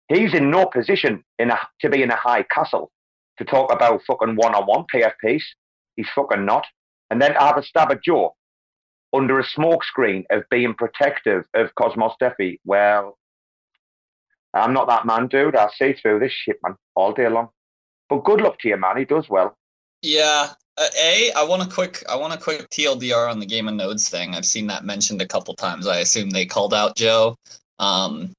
he's 0.09 0.33
in 0.33 0.51
no 0.51 0.65
position 0.65 1.23
in 1.39 1.51
a, 1.51 1.59
to 1.83 1.91
be 1.91 2.03
in 2.03 2.11
a 2.11 2.17
high 2.17 2.45
castle 2.45 2.91
to 3.37 3.45
talk 3.45 3.71
about 3.71 4.01
fucking 4.07 4.37
one 4.37 4.55
on 4.55 4.65
one 4.65 4.87
PFPs. 4.93 5.43
He's 5.97 6.09
fucking 6.15 6.47
not. 6.47 6.67
And 7.11 7.21
then 7.21 7.37
I 7.37 7.49
have 7.49 7.59
a 7.59 7.63
stab 7.63 7.91
at 7.93 8.03
Joe 8.03 8.35
under 9.13 9.39
a 9.39 9.45
smokescreen 9.45 10.25
of 10.31 10.45
being 10.51 10.75
protective 10.75 11.45
of 11.55 11.75
Cosmos 11.75 12.13
Steffi. 12.21 12.59
Well, 12.65 13.19
I'm 14.55 14.73
not 14.73 14.89
that 14.89 15.07
man, 15.07 15.29
dude. 15.29 15.57
I 15.57 15.69
see 15.77 15.95
through 15.95 16.21
this 16.21 16.33
shit, 16.33 16.59
man, 16.63 16.77
all 16.95 17.13
day 17.13 17.29
long. 17.29 17.49
But 18.09 18.25
good 18.25 18.41
luck 18.41 18.59
to 18.61 18.69
you, 18.69 18.77
man. 18.77 18.97
He 18.97 19.05
does 19.05 19.29
well. 19.29 19.57
Yeah. 20.03 20.51
Uh, 20.77 20.87
a, 21.01 21.33
I 21.33 21.43
want 21.43 21.63
a 21.63 21.75
quick, 21.75 22.05
I 22.09 22.17
want 22.17 22.35
a 22.35 22.39
quick 22.39 22.69
TLDR 22.71 23.31
on 23.31 23.41
the 23.41 23.47
Game 23.47 23.69
of 23.69 23.75
Nodes 23.75 24.09
thing. 24.09 24.35
I've 24.35 24.47
seen 24.47 24.67
that 24.69 24.85
mentioned 24.85 25.21
a 25.21 25.27
couple 25.27 25.55
times. 25.55 25.87
I 25.87 25.99
assume 25.99 26.31
they 26.31 26.47
called 26.47 26.73
out 26.73 26.97
Joe. 26.97 27.37
Um, 27.79 28.33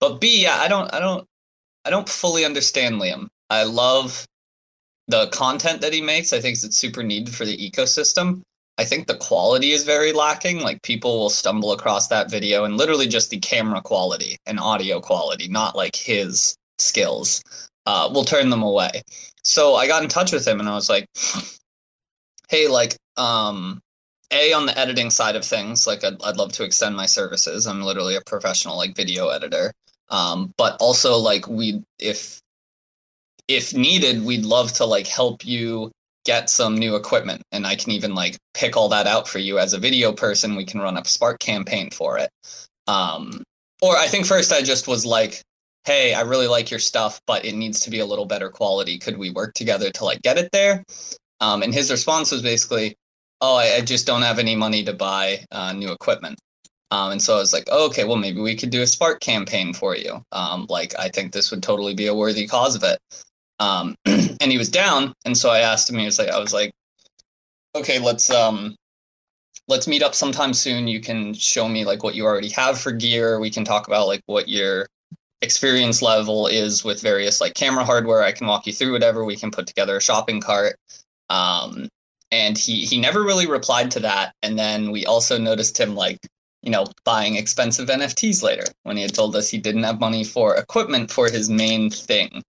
but 0.00 0.20
B, 0.20 0.42
yeah, 0.42 0.58
I 0.60 0.68
don't, 0.68 0.92
I 0.92 1.00
don't, 1.00 1.26
I 1.84 1.90
don't 1.90 2.08
fully 2.08 2.44
understand 2.44 2.96
Liam. 2.96 3.28
I 3.48 3.62
love 3.62 4.26
the 5.08 5.28
content 5.28 5.80
that 5.80 5.92
he 5.92 6.00
makes. 6.00 6.32
I 6.32 6.40
think 6.40 6.54
it's 6.54 6.76
super 6.76 7.02
needed 7.02 7.34
for 7.34 7.44
the 7.44 7.56
ecosystem. 7.56 8.42
I 8.78 8.84
think 8.84 9.06
the 9.06 9.16
quality 9.16 9.72
is 9.72 9.84
very 9.84 10.12
lacking. 10.12 10.60
Like 10.60 10.82
people 10.82 11.18
will 11.18 11.30
stumble 11.30 11.72
across 11.72 12.08
that 12.08 12.30
video 12.30 12.64
and 12.64 12.76
literally 12.76 13.06
just 13.06 13.30
the 13.30 13.38
camera 13.38 13.80
quality 13.80 14.36
and 14.46 14.60
audio 14.60 15.00
quality, 15.00 15.48
not 15.48 15.76
like 15.76 15.96
his 15.96 16.56
skills, 16.78 17.42
uh, 17.86 18.10
will 18.12 18.24
turn 18.24 18.50
them 18.50 18.62
away. 18.62 19.02
So 19.42 19.76
I 19.76 19.86
got 19.86 20.02
in 20.02 20.08
touch 20.08 20.32
with 20.32 20.46
him 20.46 20.60
and 20.60 20.68
I 20.68 20.74
was 20.74 20.90
like, 20.90 21.06
hey, 22.48 22.68
like, 22.68 22.96
um, 23.16 23.80
a 24.32 24.52
on 24.52 24.66
the 24.66 24.76
editing 24.78 25.10
side 25.10 25.36
of 25.36 25.44
things, 25.44 25.86
like 25.86 26.04
I'd, 26.04 26.20
I'd 26.22 26.36
love 26.36 26.52
to 26.52 26.64
extend 26.64 26.96
my 26.96 27.06
services. 27.06 27.66
I'm 27.66 27.82
literally 27.82 28.16
a 28.16 28.20
professional 28.26 28.76
like 28.76 28.96
video 28.96 29.28
editor. 29.28 29.72
Um, 30.08 30.52
but 30.56 30.76
also 30.80 31.16
like 31.16 31.48
we 31.48 31.82
if 31.98 32.40
if 33.48 33.74
needed, 33.74 34.24
we'd 34.24 34.44
love 34.44 34.72
to 34.74 34.84
like 34.84 35.06
help 35.06 35.44
you 35.46 35.92
get 36.26 36.50
some 36.50 36.76
new 36.76 36.96
equipment 36.96 37.40
and 37.52 37.66
I 37.66 37.76
can 37.76 37.92
even 37.92 38.14
like 38.14 38.36
pick 38.52 38.76
all 38.76 38.88
that 38.90 39.06
out 39.06 39.28
for 39.28 39.38
you 39.38 39.58
as 39.58 39.72
a 39.72 39.78
video 39.78 40.12
person. 40.12 40.56
We 40.56 40.66
can 40.66 40.80
run 40.80 40.98
a 40.98 41.04
Spark 41.04 41.38
campaign 41.38 41.90
for 41.90 42.18
it. 42.18 42.30
Um, 42.86 43.42
or 43.80 43.96
I 43.96 44.08
think 44.08 44.26
first 44.26 44.52
I 44.52 44.60
just 44.60 44.88
was 44.88 45.06
like, 45.06 45.40
hey, 45.84 46.14
I 46.14 46.22
really 46.22 46.48
like 46.48 46.70
your 46.70 46.80
stuff, 46.80 47.20
but 47.26 47.44
it 47.44 47.54
needs 47.54 47.80
to 47.80 47.90
be 47.90 48.00
a 48.00 48.06
little 48.06 48.26
better 48.26 48.50
quality. 48.50 48.98
Could 48.98 49.16
we 49.16 49.30
work 49.30 49.54
together 49.54 49.90
to 49.90 50.04
like 50.04 50.20
get 50.22 50.36
it 50.36 50.50
there? 50.52 50.84
Um, 51.40 51.62
and 51.62 51.72
his 51.72 51.90
response 51.90 52.32
was 52.32 52.42
basically, 52.42 52.96
oh, 53.40 53.56
I, 53.56 53.76
I 53.76 53.80
just 53.82 54.06
don't 54.06 54.22
have 54.22 54.40
any 54.40 54.56
money 54.56 54.82
to 54.84 54.92
buy 54.92 55.44
uh, 55.52 55.72
new 55.72 55.92
equipment. 55.92 56.38
Um, 56.90 57.12
and 57.12 57.22
so 57.22 57.36
I 57.36 57.38
was 57.38 57.52
like, 57.52 57.68
oh, 57.70 57.86
okay, 57.86 58.04
well, 58.04 58.16
maybe 58.16 58.40
we 58.40 58.56
could 58.56 58.70
do 58.70 58.82
a 58.82 58.86
Spark 58.86 59.20
campaign 59.20 59.72
for 59.74 59.96
you. 59.96 60.22
Um, 60.32 60.66
like, 60.68 60.94
I 60.98 61.08
think 61.08 61.32
this 61.32 61.50
would 61.50 61.62
totally 61.62 61.94
be 61.94 62.06
a 62.06 62.14
worthy 62.14 62.46
cause 62.46 62.74
of 62.74 62.82
it. 62.82 62.98
Um, 63.58 63.94
and 64.04 64.50
he 64.52 64.58
was 64.58 64.68
down, 64.68 65.12
and 65.24 65.36
so 65.36 65.50
I 65.50 65.60
asked 65.60 65.88
him. 65.88 65.98
He 65.98 66.04
was 66.04 66.18
like, 66.18 66.28
I 66.28 66.38
was 66.38 66.52
like, 66.52 66.72
okay, 67.74 67.98
let's 67.98 68.30
um, 68.30 68.76
let's 69.68 69.88
meet 69.88 70.02
up 70.02 70.14
sometime 70.14 70.54
soon. 70.54 70.88
You 70.88 71.00
can 71.00 71.34
show 71.34 71.68
me 71.68 71.84
like 71.84 72.02
what 72.02 72.14
you 72.14 72.24
already 72.24 72.50
have 72.50 72.78
for 72.78 72.92
gear. 72.92 73.40
We 73.40 73.50
can 73.50 73.64
talk 73.64 73.86
about 73.86 74.06
like 74.06 74.22
what 74.26 74.48
your 74.48 74.86
experience 75.42 76.02
level 76.02 76.46
is 76.46 76.84
with 76.84 77.00
various 77.00 77.40
like 77.40 77.54
camera 77.54 77.84
hardware. 77.84 78.22
I 78.22 78.32
can 78.32 78.46
walk 78.46 78.66
you 78.66 78.72
through 78.72 78.92
whatever. 78.92 79.24
We 79.24 79.36
can 79.36 79.50
put 79.50 79.66
together 79.66 79.96
a 79.96 80.02
shopping 80.02 80.40
cart. 80.40 80.76
Um, 81.30 81.88
and 82.30 82.58
he 82.58 82.84
he 82.84 83.00
never 83.00 83.22
really 83.22 83.46
replied 83.46 83.90
to 83.92 84.00
that. 84.00 84.34
And 84.42 84.58
then 84.58 84.90
we 84.90 85.06
also 85.06 85.38
noticed 85.38 85.78
him 85.78 85.94
like 85.94 86.18
you 86.66 86.72
know, 86.72 86.84
buying 87.04 87.36
expensive 87.36 87.88
NFTs 87.88 88.42
later 88.42 88.64
when 88.82 88.96
he 88.96 89.02
had 89.02 89.14
told 89.14 89.36
us 89.36 89.48
he 89.48 89.56
didn't 89.56 89.84
have 89.84 90.00
money 90.00 90.24
for 90.24 90.56
equipment 90.56 91.12
for 91.12 91.30
his 91.30 91.48
main 91.48 91.90
thing. 91.90 92.42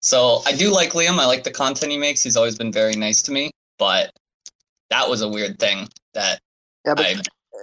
So 0.00 0.42
I 0.46 0.52
do 0.52 0.70
like 0.70 0.92
Liam. 0.92 1.18
I 1.18 1.26
like 1.26 1.42
the 1.42 1.50
content 1.50 1.90
he 1.90 1.98
makes. 1.98 2.22
He's 2.22 2.36
always 2.36 2.56
been 2.56 2.70
very 2.70 2.94
nice 2.94 3.20
to 3.22 3.32
me, 3.32 3.50
but 3.76 4.12
that 4.90 5.10
was 5.10 5.22
a 5.22 5.28
weird 5.28 5.58
thing 5.58 5.88
that 6.14 6.38
yeah, 6.86 6.94
but 6.94 7.04
I, 7.04 7.16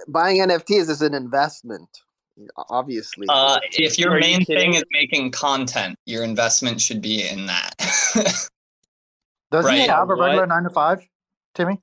buying 0.09 0.39
NFTs 0.41 0.89
is 0.89 1.01
an 1.01 1.13
investment, 1.13 1.87
obviously. 2.57 3.27
uh, 3.29 3.59
if 3.71 3.97
your 3.97 4.19
main 4.19 4.43
thing 4.43 4.73
is 4.73 4.83
making 4.91 5.31
content, 5.31 5.95
your 6.05 6.25
investment 6.25 6.81
should 6.81 7.01
be 7.01 7.25
in 7.25 7.45
that. 7.45 7.71
Does 9.49 9.65
he 9.69 9.77
Right. 9.79 9.89
have 9.89 10.09
a 10.09 10.15
What? 10.15 10.25
regular 10.25 10.45
nine 10.45 10.63
to 10.63 10.69
five, 10.71 11.07
Timmy? 11.55 11.79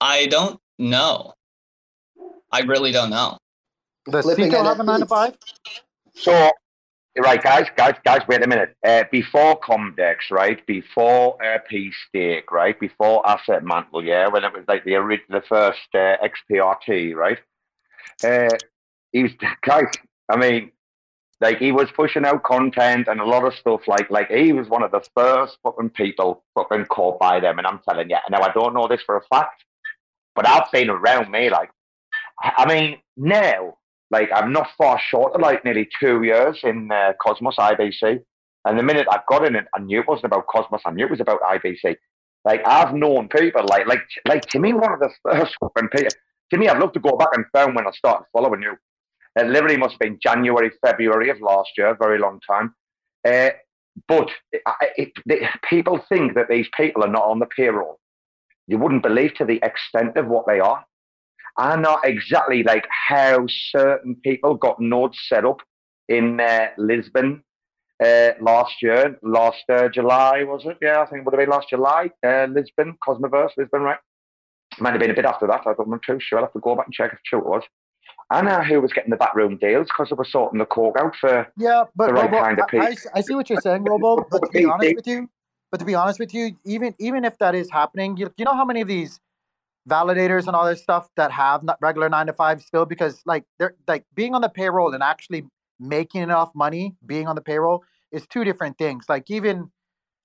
I 0.00 0.26
don't 0.28 0.58
know. 0.78 1.34
I 2.50 2.60
really 2.60 2.92
don't 2.92 3.10
know. 3.10 3.36
Does 4.10 4.34
Cito 4.34 4.62
have 4.62 4.80
a 4.80 4.84
nine 4.84 5.00
to 5.00 5.06
five? 5.06 5.36
So 6.14 6.50
right, 7.18 7.42
guys, 7.42 7.66
guys, 7.76 7.94
guys, 8.04 8.22
wait 8.28 8.44
a 8.44 8.48
minute. 8.48 8.76
Uh, 8.84 9.04
before 9.10 9.58
Comdex, 9.60 10.30
right? 10.30 10.64
Before 10.66 11.42
uh, 11.44 11.58
P 11.68 11.92
Stake, 12.08 12.50
right? 12.52 12.78
Before 12.78 13.22
AssetMantle, 13.22 14.04
yeah, 14.04 14.28
when 14.28 14.44
it 14.44 14.52
was 14.52 14.64
like 14.68 14.84
the 14.84 14.96
ori- 14.96 15.22
the 15.28 15.42
first 15.48 15.88
uh, 15.94 16.16
XPRT, 16.22 17.14
right? 17.14 17.38
Uh, 18.22 18.56
he 19.12 19.24
was, 19.24 19.32
guys. 19.62 19.86
I 20.28 20.36
mean, 20.36 20.72
like 21.40 21.58
he 21.58 21.72
was 21.72 21.90
pushing 21.94 22.24
out 22.24 22.42
content 22.42 23.08
and 23.08 23.20
a 23.20 23.24
lot 23.24 23.44
of 23.44 23.54
stuff. 23.54 23.86
Like, 23.86 24.10
like 24.10 24.30
he 24.30 24.52
was 24.52 24.68
one 24.68 24.82
of 24.82 24.90
the 24.90 25.06
first 25.14 25.58
fucking 25.62 25.90
people 25.90 26.42
fucking 26.54 26.86
caught 26.86 27.18
by 27.18 27.40
them. 27.40 27.58
And 27.58 27.66
I'm 27.66 27.80
telling 27.88 28.10
you, 28.10 28.16
and 28.16 28.32
now 28.32 28.42
I 28.42 28.52
don't 28.52 28.74
know 28.74 28.88
this 28.88 29.02
for 29.02 29.16
a 29.16 29.22
fact, 29.22 29.64
but 30.34 30.46
I've 30.46 30.68
seen 30.74 30.90
around 30.90 31.30
me. 31.30 31.50
Like, 31.50 31.70
I 32.42 32.66
mean, 32.66 32.98
now 33.16 33.76
like 34.10 34.28
I'm 34.34 34.52
not 34.52 34.68
far 34.78 35.00
short 35.10 35.34
of 35.34 35.40
like 35.40 35.64
nearly 35.64 35.88
two 36.00 36.22
years 36.22 36.60
in 36.62 36.90
uh, 36.92 37.12
Cosmos 37.20 37.56
IBC. 37.56 38.20
And 38.64 38.78
the 38.78 38.82
minute 38.82 39.06
I 39.10 39.20
got 39.28 39.44
in 39.46 39.54
it, 39.54 39.66
I 39.74 39.80
knew 39.80 40.00
it 40.00 40.08
wasn't 40.08 40.26
about 40.26 40.46
Cosmos. 40.48 40.82
I 40.84 40.90
knew 40.90 41.04
it 41.04 41.10
was 41.10 41.20
about 41.20 41.40
IBC. 41.40 41.96
Like 42.44 42.62
I've 42.66 42.94
known 42.94 43.28
people 43.28 43.64
like 43.68 43.86
like 43.86 44.02
like 44.26 44.42
to 44.46 44.58
me 44.58 44.72
one 44.72 44.92
of 44.92 45.00
the 45.00 45.10
first 45.22 45.54
fucking 45.60 45.88
people. 45.88 46.10
To 46.52 46.58
me, 46.58 46.68
I'd 46.68 46.78
love 46.78 46.92
to 46.92 47.00
go 47.00 47.16
back 47.16 47.30
and 47.34 47.44
find 47.52 47.74
when 47.74 47.86
I 47.86 47.90
started 47.90 48.24
following 48.32 48.62
you. 48.62 48.76
It 49.34 49.48
literally 49.48 49.76
must 49.76 49.92
have 49.94 50.00
been 50.00 50.18
January, 50.22 50.70
February 50.84 51.28
of 51.28 51.40
last 51.40 51.70
year, 51.76 51.96
very 52.00 52.18
long 52.18 52.40
time. 52.48 52.74
Uh, 53.26 53.50
but 54.08 54.28
it, 54.52 54.62
it, 54.96 55.12
it, 55.26 55.50
people 55.68 56.00
think 56.08 56.34
that 56.34 56.48
these 56.48 56.68
people 56.76 57.02
are 57.02 57.10
not 57.10 57.24
on 57.24 57.40
the 57.40 57.46
payroll. 57.46 57.98
You 58.66 58.78
wouldn't 58.78 59.02
believe 59.02 59.34
to 59.34 59.44
the 59.44 59.60
extent 59.62 60.16
of 60.16 60.26
what 60.26 60.46
they 60.46 60.60
are. 60.60 60.84
I 61.58 61.76
know 61.76 61.98
exactly 62.04 62.62
like 62.62 62.86
how 62.90 63.46
certain 63.70 64.16
people 64.16 64.54
got 64.54 64.80
nodes 64.80 65.18
set 65.26 65.44
up 65.44 65.60
in 66.08 66.38
uh, 66.40 66.68
Lisbon 66.76 67.42
uh, 68.04 68.30
last 68.40 68.74
year, 68.82 69.18
last 69.22 69.64
uh, 69.70 69.88
July, 69.88 70.44
was 70.44 70.62
it? 70.66 70.76
Yeah, 70.82 71.00
I 71.00 71.06
think 71.06 71.20
it 71.20 71.24
would 71.24 71.34
have 71.34 71.40
been 71.40 71.50
last 71.50 71.70
July. 71.70 72.10
Uh, 72.24 72.46
Lisbon, 72.50 72.96
Cosmoverse, 73.06 73.50
Lisbon, 73.56 73.82
right? 73.82 73.98
Might 74.78 74.90
have 74.90 75.00
been 75.00 75.10
a 75.10 75.14
bit 75.14 75.24
after 75.24 75.46
that. 75.46 75.62
I 75.66 75.72
don't 75.72 75.88
know 75.88 75.98
too 76.06 76.18
sure. 76.20 76.38
I'll 76.38 76.44
have 76.44 76.52
to 76.52 76.60
go 76.60 76.76
back 76.76 76.86
and 76.86 76.92
check 76.92 77.12
if 77.12 77.18
true 77.24 77.38
it 77.38 77.46
was. 77.46 77.62
I 78.28 78.42
know 78.42 78.60
who 78.62 78.80
was 78.80 78.92
getting 78.92 79.10
the 79.10 79.16
backroom 79.16 79.56
deals 79.56 79.86
because 79.86 80.10
they 80.10 80.16
were 80.16 80.24
sorting 80.24 80.58
the 80.58 80.66
cork 80.66 80.96
out 80.98 81.14
for 81.20 81.46
Yeah, 81.56 81.84
but 81.94 82.08
the 82.08 82.12
right 82.12 82.30
Robo, 82.30 82.42
kind 82.42 82.58
of 82.58 82.64
I, 82.64 82.70
people. 82.70 82.86
I, 83.14 83.18
I 83.18 83.20
see 83.20 83.34
what 83.34 83.48
you're 83.48 83.60
saying, 83.60 83.84
Robo. 83.84 84.26
But 84.30 84.42
to 84.44 84.50
be 84.52 84.64
honest 84.70 84.96
with 84.96 85.06
you, 85.06 85.30
but 85.70 85.78
to 85.78 85.86
be 85.86 85.94
honest 85.94 86.18
with 86.18 86.34
you, 86.34 86.56
even 86.64 86.94
even 86.98 87.24
if 87.24 87.38
that 87.38 87.54
is 87.54 87.70
happening, 87.70 88.16
you, 88.16 88.32
you 88.36 88.44
know 88.44 88.54
how 88.54 88.64
many 88.64 88.80
of 88.80 88.88
these 88.88 89.20
validators 89.88 90.46
and 90.46 90.56
all 90.56 90.66
this 90.66 90.82
stuff 90.82 91.08
that 91.16 91.30
have 91.30 91.62
not 91.62 91.78
regular 91.80 92.08
nine 92.08 92.26
to 92.26 92.32
five 92.32 92.60
still 92.60 92.84
because 92.84 93.22
like 93.26 93.44
they're 93.58 93.74
like 93.86 94.04
being 94.14 94.34
on 94.34 94.40
the 94.40 94.48
payroll 94.48 94.92
and 94.92 95.02
actually 95.02 95.44
making 95.78 96.22
enough 96.22 96.50
money 96.54 96.94
being 97.06 97.26
on 97.26 97.36
the 97.36 97.42
payroll 97.42 97.84
is 98.12 98.26
two 98.26 98.44
different 98.44 98.76
things. 98.78 99.04
Like 99.08 99.30
even 99.30 99.70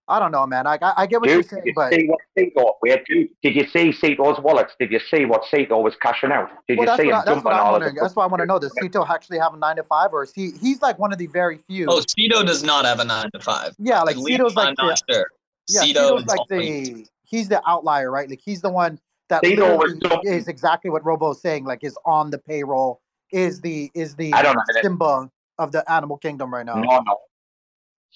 I 0.08 0.20
don't 0.20 0.32
know, 0.32 0.46
man. 0.46 0.66
Like 0.66 0.84
I, 0.84 0.94
I 0.98 1.06
get 1.06 1.22
what 1.22 1.30
you're 1.30 1.42
saying, 1.42 1.64
did 1.64 1.70
you 1.70 1.74
but 1.74 1.94
see 1.94 2.08
what 2.08 2.20
Cito? 2.38 2.74
We 2.82 2.90
had. 2.90 3.04
Did 3.08 3.56
you 3.56 3.66
see 3.68 3.94
Cito's 3.94 4.40
wallets? 4.40 4.74
Did 4.78 4.92
you 4.92 5.00
see 5.00 5.24
what 5.26 5.46
Cito 5.46 5.80
was 5.80 5.96
cashing 6.02 6.32
out? 6.32 6.50
Did 6.68 6.80
well, 6.80 6.90
you 6.98 7.04
see 7.04 7.08
what, 7.08 7.10
him 7.10 7.14
I, 7.14 7.18
that's 7.18 7.26
dumping 7.28 7.44
what 7.46 7.54
I'm 7.54 7.60
all 7.62 7.68
of 7.68 7.72
wondering. 7.74 7.96
the? 7.96 8.02
That's 8.02 8.16
why 8.16 8.24
I 8.24 8.28
want 8.28 8.42
to 8.42 8.46
know. 8.46 8.60
Does 8.60 8.74
Cito 8.82 9.06
actually 9.08 9.40
have 9.40 9.54
a 9.54 9.58
nine 9.58 9.78
to 9.78 9.84
five, 9.84 10.12
or 10.12 10.24
is 10.24 10.34
he? 10.34 10.52
He's 10.60 10.82
like 10.82 11.00
one 11.00 11.14
of 11.14 11.18
the 11.18 11.28
very 11.28 11.60
few. 11.60 11.86
Oh, 11.88 12.02
Cito 12.02 12.44
does 12.44 12.62
not 12.62 12.84
have 12.84 13.00
a 13.00 13.06
nine 13.06 13.30
to 13.32 13.40
five. 13.40 13.74
Yeah, 13.80 14.02
like 14.02 14.18
At 14.18 14.24
least 14.24 14.38
Cito's 14.38 14.56
like 14.56 14.76
I'm 14.78 14.88
not 14.88 15.02
the, 15.08 15.14
sure. 15.14 15.28
yeah, 15.70 15.82
Cito 15.82 16.18
Cito's 16.18 16.26
like 16.26 16.48
the 16.50 17.06
he's 17.24 17.48
the 17.48 17.62
outlier, 17.66 18.12
right? 18.12 18.30
Like 18.30 18.42
he's 18.44 18.62
the 18.62 18.72
one 18.72 19.00
that 19.32 19.44
literally 19.44 20.20
is 20.26 20.48
exactly 20.48 20.90
what 20.92 21.04
Robo 21.06 21.32
is 21.32 21.42
saying. 21.42 21.66
Like 21.66 21.84
is 21.84 21.98
on 22.06 22.30
the 22.32 22.38
payroll, 22.38 23.02
is 23.32 23.62
the 23.62 23.90
is 23.94 24.16
the 24.16 24.34
I 24.34 24.42
don't 24.42 24.56
know. 24.56 24.62
Simba 24.82 25.30
of 25.58 25.72
the 25.72 25.90
animal 25.92 26.18
kingdom 26.18 26.54
right 26.54 26.66
now. 26.66 26.76
No, 26.82 27.00
no. 27.00 27.18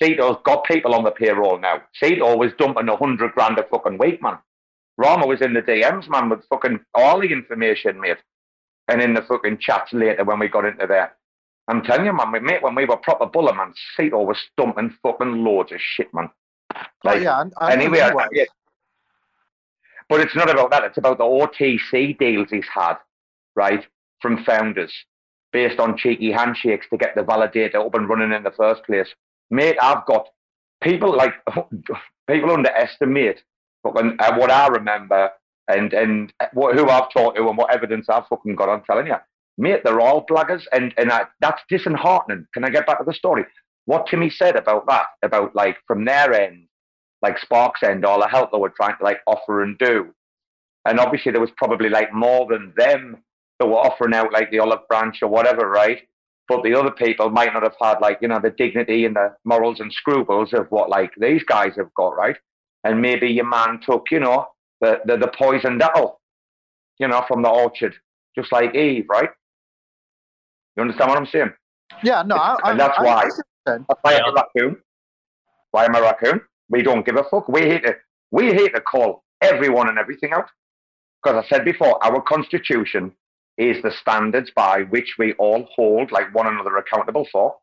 Cito's 0.02 0.38
got 0.44 0.66
people 0.66 0.94
on 0.94 1.04
the 1.04 1.12
payroll 1.12 1.58
now. 1.58 1.82
Cito 1.94 2.36
was 2.36 2.52
dumping 2.58 2.90
a 2.90 2.98
hundred 2.98 3.32
grand 3.34 3.58
a 3.58 3.64
fucking 3.64 3.98
week, 3.98 4.22
man. 4.22 4.38
Rama 4.98 5.26
was 5.26 5.42
in 5.42 5.54
the 5.54 5.62
DMs, 5.62 6.10
man, 6.10 6.30
with 6.30 6.42
fucking 6.50 6.80
all 6.94 7.20
the 7.22 7.32
information, 7.32 8.00
mate. 8.00 8.18
And 8.88 9.02
in 9.02 9.14
the 9.14 9.22
fucking 9.24 9.58
chats 9.60 9.94
later 9.94 10.24
when 10.24 10.40
we 10.40 10.48
got 10.48 10.66
into 10.66 10.86
there. 10.86 11.16
I'm 11.68 11.82
telling 11.82 12.06
you, 12.06 12.14
man, 12.14 12.32
we- 12.32 12.40
mate, 12.40 12.62
when 12.62 12.76
we 12.76 12.86
were 12.86 12.98
proper 12.98 13.26
buller, 13.26 13.54
man, 13.54 13.74
Cito 13.96 14.22
was 14.22 14.38
dumping 14.58 14.96
fucking 15.02 15.44
loads 15.44 15.72
of 15.72 15.80
shit, 15.82 16.14
man. 16.14 16.30
Oh 17.06 17.14
yeah, 17.16 17.44
I, 17.58 17.66
I 17.68 17.72
anyway, 17.74 18.02
I- 18.02 18.28
yeah. 18.32 18.44
But 20.10 20.22
it's 20.22 20.36
not 20.36 20.50
about 20.50 20.72
that. 20.72 20.84
It's 20.84 20.98
about 20.98 21.18
the 21.18 21.24
OTC 21.24 22.18
deals 22.18 22.50
he's 22.52 22.68
had, 22.72 22.96
right, 23.56 23.86
from 24.22 24.44
founders, 24.44 24.94
based 25.52 25.80
on 25.80 25.98
cheeky 25.98 26.32
handshakes 26.32 26.88
to 26.90 26.98
get 26.98 27.16
the 27.16 27.22
validator 27.22 27.86
up 27.86 27.96
and 27.96 28.08
running 28.08 28.32
in 28.32 28.44
the 28.44 28.52
first 28.52 28.84
place. 28.84 29.08
Mate, 29.50 29.78
I've 29.82 30.06
got 30.06 30.28
people 30.82 31.16
like 31.16 31.34
people 32.28 32.52
underestimate 32.52 33.42
fucking 33.84 34.18
uh, 34.20 34.36
what 34.38 34.52
I 34.52 34.68
remember 34.68 35.32
and 35.68 35.94
and 35.94 36.34
what, 36.54 36.76
who 36.76 36.88
I've 36.88 37.12
talked 37.12 37.38
to 37.38 37.48
and 37.48 37.58
what 37.58 37.74
evidence 37.74 38.08
I've 38.10 38.28
fucking 38.28 38.56
got. 38.56 38.70
I'm 38.70 38.84
telling 38.84 39.08
you, 39.08 39.16
mate, 39.58 39.82
they're 39.84 40.02
all 40.02 40.26
blaggers, 40.26 40.64
and 40.72 40.94
and 40.98 41.12
I, 41.12 41.26
that's 41.42 41.62
disheartening. 41.70 42.48
Can 42.54 42.64
I 42.64 42.70
get 42.70 42.86
back 42.86 43.00
to 43.00 43.06
the 43.06 43.14
story? 43.14 43.46
What 43.86 44.08
Timmy 44.08 44.30
said 44.30 44.56
about 44.56 44.88
that, 44.88 45.06
about 45.24 45.56
like 45.56 45.78
from 45.88 46.06
their 46.06 46.34
end, 46.34 46.68
like 47.22 47.40
Sparks 47.40 47.84
end, 47.84 48.06
all 48.06 48.20
the 48.20 48.28
help 48.28 48.52
they 48.52 48.58
were 48.58 48.74
trying 48.76 48.98
to 48.98 49.04
like 49.04 49.20
offer 49.28 49.64
and 49.64 49.78
do, 49.78 50.14
and 50.86 51.00
obviously 51.00 51.32
there 51.32 51.42
was 51.42 51.52
probably 51.58 51.90
like 51.90 52.14
more 52.14 52.48
than 52.48 52.74
them 52.78 53.18
that 53.60 53.68
were 53.68 53.76
offering 53.76 54.14
out 54.14 54.34
like 54.34 54.52
the 54.52 54.60
olive 54.60 54.88
branch 54.88 55.22
or 55.22 55.30
whatever, 55.30 55.70
right? 55.70 56.02
But 56.48 56.64
the 56.64 56.76
other 56.76 56.92
people 56.92 57.30
might 57.30 57.54
not 57.54 57.64
have 57.64 57.76
had 57.82 58.00
like 58.00 58.20
you 58.22 58.28
know 58.28 58.40
the 58.40 58.52
dignity 58.52 59.06
and 59.06 59.16
the 59.16 59.34
morals 59.46 59.80
and 59.80 59.92
scruples 59.92 60.54
of 60.54 60.68
what 60.70 60.90
like 60.90 61.12
these 61.18 61.44
guys 61.44 61.74
have 61.78 61.94
got, 61.96 62.16
right? 62.16 62.38
And 62.84 63.02
maybe 63.02 63.28
your 63.28 63.48
man 63.48 63.80
took 63.82 64.06
you 64.12 64.20
know 64.20 64.48
the 64.82 65.00
the, 65.06 65.18
the 65.18 65.32
poisoned 65.38 65.82
apple, 65.82 66.22
you 67.00 67.08
know, 67.08 67.24
from 67.28 67.42
the 67.42 67.50
orchard, 67.50 67.96
just 68.38 68.52
like 68.52 68.76
Eve, 68.76 69.06
right? 69.10 69.30
You 70.76 70.82
understand 70.82 71.10
what 71.10 71.18
I'm 71.18 71.26
saying? 71.28 71.54
Yeah, 72.04 72.24
no, 72.24 72.36
I, 72.36 72.58
I, 72.64 72.72
and 72.72 72.80
that's 72.80 72.98
I, 73.00 73.04
why. 73.04 73.16
I 73.16 73.22
see 73.22 73.28
what 73.28 73.36
you're 73.36 73.74
saying. 73.74 73.86
That's 73.88 74.00
why 74.02 74.16
I'm 74.16 74.30
a 74.30 74.34
raccoon. 74.34 74.82
Why 75.72 75.86
am 75.86 75.96
I 75.96 76.00
a 76.00 76.02
raccoon? 76.02 76.42
We 76.70 76.82
don't 76.82 77.06
give 77.06 77.16
a 77.16 77.24
fuck. 77.24 77.48
We 77.48 77.62
hate 77.62 77.84
to, 77.84 77.96
we 78.32 78.48
hate 78.48 78.74
to 78.74 78.82
call 78.82 79.24
everyone 79.42 79.90
and 79.90 79.98
everything 79.98 80.34
out. 80.34 80.48
Because 81.24 81.44
I 81.44 81.48
said 81.48 81.66
before, 81.66 82.04
our 82.04 82.22
constitution 82.22 83.12
is 83.58 83.82
the 83.82 83.92
standards 83.92 84.52
by 84.56 84.82
which 84.84 85.16
we 85.18 85.34
all 85.34 85.68
hold 85.76 86.12
like 86.12 86.34
one 86.34 86.48
another 86.48 86.78
accountable 86.78 87.28
for. 87.32 87.56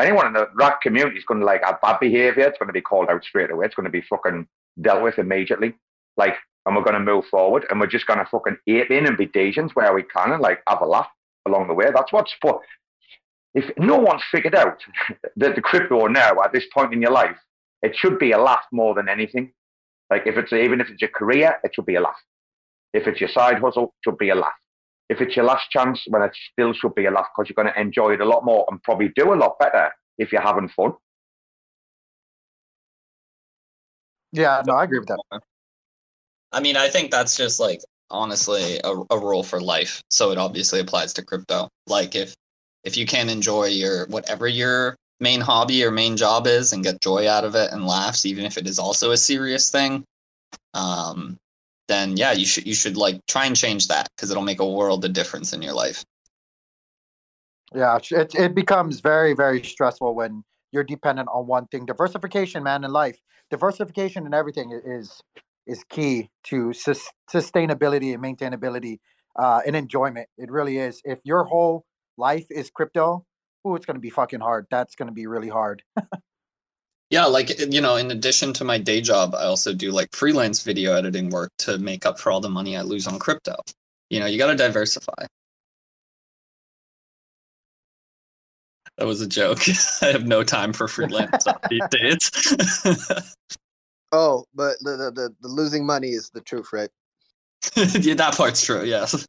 Anyone 0.00 0.26
in 0.26 0.32
the 0.32 0.48
rat 0.54 0.80
community 0.82 1.18
is 1.18 1.24
going 1.24 1.40
to 1.40 1.46
like 1.46 1.64
have 1.64 1.80
bad 1.80 1.98
behavior. 2.00 2.44
It's 2.44 2.58
going 2.58 2.68
to 2.68 2.72
be 2.72 2.80
called 2.80 3.08
out 3.08 3.24
straight 3.24 3.50
away. 3.50 3.66
It's 3.66 3.74
going 3.74 3.84
to 3.84 3.90
be 3.90 4.02
fucking 4.02 4.46
dealt 4.80 5.02
with 5.02 5.18
immediately. 5.18 5.74
Like, 6.16 6.34
and 6.64 6.74
we're 6.74 6.82
going 6.82 6.94
to 6.94 7.00
move 7.00 7.24
forward 7.30 7.64
and 7.70 7.80
we're 7.80 7.86
just 7.86 8.06
going 8.06 8.18
to 8.18 8.26
fucking 8.26 8.56
ape 8.66 8.90
in 8.90 9.06
and 9.06 9.16
be 9.16 9.26
degens 9.26 9.70
where 9.74 9.94
we 9.94 10.02
can 10.02 10.32
and 10.32 10.42
like 10.42 10.60
have 10.68 10.82
a 10.82 10.86
laugh 10.86 11.08
along 11.46 11.68
the 11.68 11.74
way. 11.74 11.86
That's 11.94 12.12
what's 12.12 12.34
for. 12.42 12.60
If 13.54 13.64
no 13.78 13.96
one's 13.96 14.22
figured 14.30 14.54
out 14.54 14.78
that 15.36 15.54
the 15.54 15.62
crypto 15.62 16.06
now 16.08 16.32
at 16.44 16.52
this 16.52 16.66
point 16.74 16.92
in 16.92 17.00
your 17.00 17.12
life, 17.12 17.36
it 17.86 17.96
should 17.96 18.18
be 18.18 18.32
a 18.32 18.38
laugh 18.38 18.64
more 18.72 18.94
than 18.94 19.08
anything. 19.08 19.52
Like 20.10 20.24
if 20.26 20.36
it's 20.36 20.52
even 20.52 20.80
if 20.80 20.88
it's 20.90 21.00
your 21.00 21.10
career, 21.10 21.58
it 21.62 21.70
should 21.74 21.86
be 21.86 21.94
a 21.94 22.00
laugh. 22.00 22.20
If 22.92 23.06
it's 23.06 23.20
your 23.20 23.30
side 23.30 23.60
hustle, 23.60 23.84
it 23.84 23.90
should 24.04 24.18
be 24.18 24.30
a 24.30 24.34
laugh. 24.34 24.58
If 25.08 25.20
it's 25.20 25.36
your 25.36 25.44
last 25.44 25.70
chance, 25.70 26.02
well, 26.08 26.24
it 26.24 26.36
still 26.52 26.72
should 26.72 26.94
be 26.96 27.06
a 27.06 27.12
laugh 27.12 27.28
because 27.30 27.48
you're 27.48 27.62
going 27.62 27.72
to 27.72 27.80
enjoy 27.80 28.14
it 28.14 28.20
a 28.20 28.24
lot 28.24 28.44
more 28.44 28.66
and 28.68 28.82
probably 28.82 29.12
do 29.14 29.32
a 29.32 29.36
lot 29.36 29.56
better 29.60 29.92
if 30.18 30.32
you're 30.32 30.42
having 30.42 30.68
fun. 30.68 30.92
Yeah, 34.32 34.62
no, 34.66 34.74
I 34.74 34.84
agree 34.84 34.98
with 34.98 35.08
that. 35.08 35.40
I 36.52 36.60
mean, 36.60 36.76
I 36.76 36.88
think 36.88 37.12
that's 37.12 37.36
just 37.36 37.60
like 37.60 37.80
honestly 38.10 38.80
a, 38.82 38.94
a 39.10 39.18
rule 39.18 39.44
for 39.44 39.60
life. 39.60 40.02
So 40.10 40.32
it 40.32 40.38
obviously 40.38 40.80
applies 40.80 41.12
to 41.14 41.24
crypto. 41.24 41.68
Like 41.86 42.16
if 42.16 42.34
if 42.82 42.96
you 42.96 43.06
can't 43.06 43.30
enjoy 43.30 43.66
your 43.66 44.06
whatever 44.06 44.48
your 44.48 44.96
main 45.20 45.40
hobby 45.40 45.84
or 45.84 45.90
main 45.90 46.16
job 46.16 46.46
is 46.46 46.72
and 46.72 46.84
get 46.84 47.00
joy 47.00 47.28
out 47.28 47.44
of 47.44 47.54
it 47.54 47.72
and 47.72 47.86
laughs, 47.86 48.26
even 48.26 48.44
if 48.44 48.58
it 48.58 48.66
is 48.66 48.78
also 48.78 49.10
a 49.10 49.16
serious 49.16 49.70
thing, 49.70 50.04
um, 50.74 51.36
then 51.88 52.16
yeah, 52.16 52.32
you 52.32 52.44
should 52.44 52.66
you 52.66 52.74
should 52.74 52.96
like 52.96 53.20
try 53.26 53.46
and 53.46 53.56
change 53.56 53.88
that 53.88 54.08
because 54.16 54.30
it'll 54.30 54.42
make 54.42 54.60
a 54.60 54.68
world 54.68 55.04
of 55.04 55.12
difference 55.12 55.52
in 55.52 55.62
your 55.62 55.74
life. 55.74 56.04
Yeah, 57.74 57.98
it 58.10 58.34
it 58.34 58.54
becomes 58.54 59.00
very 59.00 59.34
very 59.34 59.62
stressful 59.62 60.14
when 60.14 60.44
you're 60.72 60.84
dependent 60.84 61.28
on 61.32 61.46
one 61.46 61.66
thing. 61.68 61.86
Diversification, 61.86 62.62
man, 62.62 62.84
in 62.84 62.92
life, 62.92 63.18
diversification 63.50 64.24
and 64.24 64.34
everything 64.34 64.78
is 64.84 65.20
is 65.66 65.84
key 65.88 66.30
to 66.44 66.72
sus- 66.72 67.10
sustainability 67.32 68.14
and 68.14 68.22
maintainability 68.22 68.98
uh, 69.36 69.60
and 69.66 69.74
enjoyment. 69.74 70.28
It 70.38 70.50
really 70.50 70.78
is. 70.78 71.00
If 71.04 71.20
your 71.24 71.44
whole 71.44 71.84
life 72.16 72.46
is 72.50 72.70
crypto, 72.70 73.24
ooh, 73.66 73.74
it's 73.74 73.86
gonna 73.86 73.98
be 73.98 74.10
fucking 74.10 74.40
hard. 74.40 74.66
That's 74.70 74.94
gonna 74.94 75.12
be 75.12 75.26
really 75.26 75.48
hard. 75.48 75.82
Yeah, 77.10 77.26
like 77.26 77.58
you 77.72 77.80
know, 77.80 77.96
in 77.96 78.10
addition 78.10 78.52
to 78.54 78.64
my 78.64 78.78
day 78.78 79.00
job, 79.00 79.34
I 79.34 79.44
also 79.44 79.72
do 79.72 79.92
like 79.92 80.14
freelance 80.14 80.62
video 80.62 80.94
editing 80.94 81.30
work 81.30 81.52
to 81.58 81.78
make 81.78 82.04
up 82.04 82.18
for 82.18 82.32
all 82.32 82.40
the 82.40 82.48
money 82.48 82.76
I 82.76 82.82
lose 82.82 83.06
on 83.06 83.18
crypto. 83.18 83.56
You 84.10 84.20
know, 84.20 84.26
you 84.26 84.38
got 84.38 84.48
to 84.48 84.56
diversify. 84.56 85.26
That 88.98 89.06
was 89.06 89.20
a 89.20 89.26
joke. 89.26 89.60
I 90.02 90.06
have 90.06 90.26
no 90.26 90.42
time 90.42 90.72
for 90.72 90.88
freelance 90.88 91.42
stuff 91.42 91.60
these 91.70 91.82
days. 91.90 93.34
Oh, 94.12 94.44
but 94.54 94.76
the, 94.80 94.92
the 94.92 95.10
the 95.10 95.34
the 95.40 95.48
losing 95.48 95.84
money 95.84 96.10
is 96.10 96.30
the 96.30 96.40
truth, 96.40 96.68
right? 96.72 96.88
yeah, 97.74 98.14
that 98.14 98.36
part's 98.36 98.64
true. 98.64 98.84
Yes. 98.84 99.26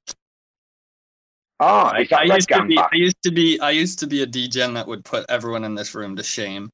Oh, 1.60 1.66
I, 1.66 2.08
I 2.12 2.24
used 2.24 2.50
to 2.50 2.66
be. 2.66 2.76
back? 2.76 2.90
I 2.94 2.96
used 2.96 3.22
to 3.24 3.32
be. 3.32 3.60
I 3.60 3.72
used 3.72 4.00
to 4.00 4.08
be 4.08 4.22
a 4.22 4.26
degen 4.26 4.76
that 4.76 4.88
would 4.88 5.04
put 5.04 5.26
everyone 5.28 5.64
in 5.64 5.74
this 5.74 5.96
room 5.96 6.16
to 6.16 6.24
shame, 6.24 6.70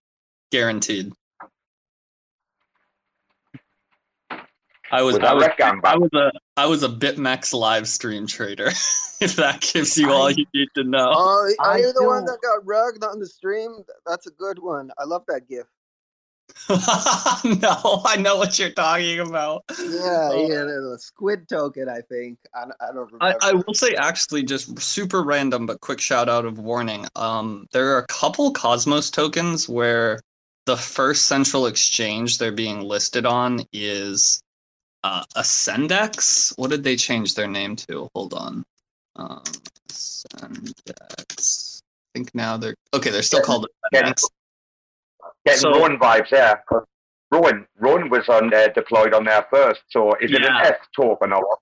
guaranteed. 0.52 1.14
I 4.92 5.02
was, 5.02 5.18
was 5.18 5.24
I, 5.24 5.34
was. 5.34 5.48
Red 5.58 5.80
I 5.86 5.98
was 5.98 6.10
a. 6.14 6.32
I 6.58 6.66
was 6.66 6.84
a 6.84 6.90
BitMEX 6.90 7.54
live 7.54 7.88
stream 7.88 8.28
trader. 8.28 8.68
if 9.22 9.38
that 9.38 9.62
gives 9.62 9.98
you 9.98 10.12
all 10.12 10.30
you 10.30 10.46
need 10.54 10.68
to 10.76 10.84
know. 10.84 11.12
Oh, 11.12 11.54
are 11.60 11.72
I 11.72 11.78
you 11.78 11.94
the 11.94 12.06
one 12.06 12.26
that 12.26 12.40
got 12.42 12.66
rugged 12.66 13.04
on 13.04 13.20
the 13.20 13.26
stream? 13.26 13.84
That's 14.06 14.28
a 14.28 14.32
good 14.32 14.60
one. 14.60 14.92
I 15.00 15.06
love 15.06 15.24
that 15.30 15.48
gif. 15.48 15.66
no, 16.70 18.02
I 18.06 18.16
know 18.20 18.38
what 18.38 18.58
you're 18.60 18.72
talking 18.72 19.20
about. 19.20 19.64
Yeah, 19.80 20.30
Oh. 20.32 20.48
yeah, 20.50 20.64
the 20.64 20.98
squid 21.00 21.48
token. 21.50 21.90
I 21.90 22.02
think. 22.02 22.40
I, 22.56 22.62
don't- 22.62 22.76
I 22.82 22.86
don't 22.88 23.12
remember. 23.12 23.38
I, 23.42 23.50
I 23.50 23.54
will 23.54 23.74
say 23.74 23.94
actually 23.96 24.44
just 24.44 24.80
super 24.80 25.24
random 25.24 25.66
but 25.66 25.82
quick 25.82 26.00
shout 26.00 26.30
out 26.30 26.46
of 26.46 26.60
warning. 26.60 27.06
Um 27.16 27.68
there 27.72 27.94
are 27.96 28.00
a 28.00 28.08
couple 28.08 28.52
Cosmos 28.54 29.10
tokens 29.12 29.68
where 29.68 30.20
the 30.66 30.78
first 30.78 31.28
central 31.28 31.66
exchange 31.66 32.38
they're 32.38 32.52
being 32.52 32.82
listed 32.82 33.26
on 33.26 33.62
is 33.74 34.42
uh 35.04 35.24
Ascendex. 35.36 36.54
What 36.58 36.70
did 36.70 36.84
they 36.84 36.96
change 36.96 37.36
their 37.36 37.48
name 37.48 37.76
to? 37.88 38.08
Hold 38.16 38.34
on. 38.34 38.64
Um 39.16 39.44
Ascendex. 39.90 41.82
I 42.16 42.20
think 42.20 42.34
now 42.36 42.58
they're 42.58 42.76
okay, 42.94 43.10
they're 43.10 43.22
still 43.24 43.42
called 43.42 43.68
Ascendex. 43.94 44.24
Getting 45.46 45.62
So- 45.62 45.72
Rowan 45.72 45.98
vibes 46.00 46.30
there. 46.30 46.64
'cause 46.70 46.84
Rowan, 47.32 47.66
Rowan 47.80 48.10
was 48.10 48.30
on 48.30 48.54
uh, 48.54 48.68
deployed 48.76 49.14
on 49.14 49.24
there 49.24 49.46
first. 49.52 49.82
So 49.90 50.14
is 50.22 50.32
it 50.32 50.42
Yeah. 50.44 50.60
an 50.60 50.66
S 50.68 50.78
token 50.96 51.34
or 51.34 51.42
what? 51.42 51.60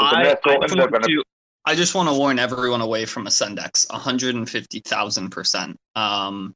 Is 0.00 0.12
it 0.12 0.18
an 0.18 0.26
I, 0.26 0.28
S 0.30 0.38
I, 0.44 0.48
token? 0.50 0.60
just 0.62 0.74
They're 0.74 0.82
want 0.82 0.92
gonna 0.92 1.06
to, 1.08 1.22
I 1.64 1.74
just 1.74 1.94
want 1.94 2.08
to 2.08 2.14
warn 2.14 2.38
everyone 2.38 2.80
away 2.82 3.04
from 3.06 3.26
Ascendex. 3.26 3.86
150,000%. 3.90 5.76
Um, 5.96 6.54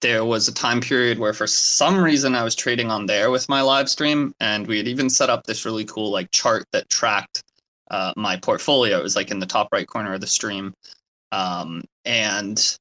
there 0.00 0.24
was 0.24 0.48
a 0.48 0.54
time 0.54 0.80
period 0.80 1.18
where, 1.18 1.32
for 1.32 1.46
some 1.46 2.02
reason, 2.02 2.34
I 2.34 2.42
was 2.42 2.54
trading 2.56 2.90
on 2.90 3.06
there 3.06 3.30
with 3.30 3.48
my 3.48 3.60
live 3.60 3.88
stream, 3.88 4.34
and 4.40 4.66
we 4.66 4.76
had 4.78 4.88
even 4.88 5.08
set 5.08 5.30
up 5.30 5.44
this 5.44 5.64
really 5.64 5.84
cool 5.84 6.10
like 6.10 6.30
chart 6.32 6.64
that 6.72 6.88
tracked 6.90 7.42
uh, 7.90 8.12
my 8.16 8.36
portfolio. 8.36 8.98
It 8.98 9.02
was 9.02 9.14
like 9.16 9.30
in 9.30 9.38
the 9.38 9.46
top 9.46 9.68
right 9.72 9.86
corner 9.86 10.14
of 10.14 10.20
the 10.20 10.26
stream. 10.26 10.74
Um, 11.30 11.82
and 12.04 12.78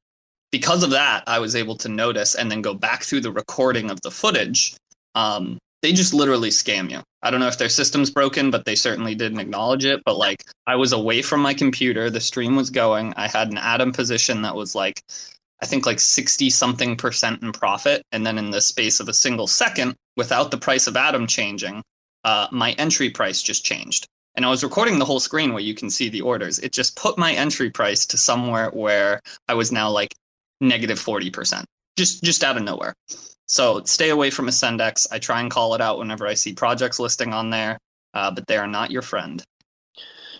because 0.51 0.83
of 0.83 0.91
that, 0.91 1.23
I 1.27 1.39
was 1.39 1.55
able 1.55 1.75
to 1.77 1.89
notice 1.89 2.35
and 2.35 2.51
then 2.51 2.61
go 2.61 2.73
back 2.73 3.03
through 3.03 3.21
the 3.21 3.31
recording 3.31 3.89
of 3.89 4.01
the 4.01 4.11
footage. 4.11 4.75
Um, 5.15 5.57
they 5.81 5.93
just 5.93 6.13
literally 6.13 6.49
scam 6.49 6.91
you. 6.91 7.01
I 7.23 7.31
don't 7.31 7.39
know 7.39 7.47
if 7.47 7.57
their 7.57 7.69
system's 7.69 8.11
broken, 8.11 8.51
but 8.51 8.65
they 8.65 8.75
certainly 8.75 9.15
didn't 9.15 9.39
acknowledge 9.39 9.85
it. 9.85 10.01
But 10.05 10.17
like, 10.17 10.43
I 10.67 10.75
was 10.75 10.93
away 10.93 11.21
from 11.21 11.41
my 11.41 11.53
computer, 11.53 12.09
the 12.09 12.19
stream 12.19 12.55
was 12.55 12.69
going. 12.69 13.13
I 13.15 13.27
had 13.27 13.49
an 13.49 13.57
atom 13.57 13.91
position 13.91 14.41
that 14.43 14.55
was 14.55 14.75
like, 14.75 15.01
I 15.61 15.65
think 15.65 15.85
like 15.85 15.99
60 15.99 16.49
something 16.49 16.95
percent 16.97 17.41
in 17.41 17.51
profit. 17.51 18.03
And 18.11 18.25
then 18.25 18.37
in 18.37 18.51
the 18.51 18.61
space 18.61 18.99
of 18.99 19.09
a 19.09 19.13
single 19.13 19.47
second, 19.47 19.95
without 20.17 20.51
the 20.51 20.57
price 20.57 20.87
of 20.87 20.97
atom 20.97 21.27
changing, 21.27 21.81
uh, 22.23 22.47
my 22.51 22.73
entry 22.73 23.09
price 23.09 23.41
just 23.41 23.63
changed. 23.63 24.07
And 24.35 24.45
I 24.45 24.49
was 24.49 24.63
recording 24.63 24.97
the 24.97 25.05
whole 25.05 25.19
screen 25.19 25.53
where 25.53 25.63
you 25.63 25.73
can 25.73 25.89
see 25.89 26.09
the 26.09 26.21
orders. 26.21 26.59
It 26.59 26.71
just 26.71 26.95
put 26.95 27.17
my 27.17 27.33
entry 27.33 27.69
price 27.69 28.05
to 28.07 28.17
somewhere 28.17 28.69
where 28.69 29.19
I 29.47 29.55
was 29.55 29.71
now 29.71 29.89
like 29.89 30.13
negative 30.61 30.99
40%, 30.99 31.63
just 31.97 32.23
just 32.23 32.43
out 32.43 32.57
of 32.57 32.63
nowhere. 32.63 32.93
So 33.47 33.83
stay 33.83 34.09
away 34.09 34.29
from 34.29 34.47
Ascendex. 34.47 35.07
I 35.11 35.19
try 35.19 35.41
and 35.41 35.51
call 35.51 35.75
it 35.75 35.81
out 35.81 35.97
whenever 35.97 36.25
I 36.25 36.35
see 36.35 36.53
projects 36.53 36.99
listing 36.99 37.33
on 37.33 37.49
there, 37.49 37.77
uh, 38.13 38.31
but 38.31 38.47
they 38.47 38.57
are 38.57 38.67
not 38.67 38.91
your 38.91 39.01
friend. 39.01 39.43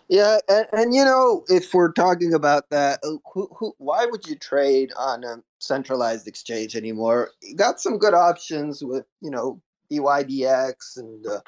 Yeah, 0.07 0.39
and, 0.49 0.67
and 0.73 0.93
you 0.93 1.05
know, 1.05 1.45
if 1.47 1.73
we're 1.73 1.93
talking 1.93 2.33
about 2.33 2.69
that, 2.69 2.99
uh, 3.01 3.15
who, 3.33 3.47
who, 3.57 3.73
why 3.77 4.05
would 4.05 4.27
you 4.27 4.35
trade 4.35 4.91
on 4.97 5.23
a 5.23 5.37
centralized 5.59 6.27
exchange 6.27 6.75
anymore? 6.75 7.31
You 7.41 7.55
got 7.55 7.79
some 7.79 7.97
good 7.97 8.13
options 8.13 8.83
with, 8.83 9.05
you 9.21 9.31
know, 9.31 9.61
dYdX 9.89 10.97
and 10.97 11.25
uh, 11.25 11.39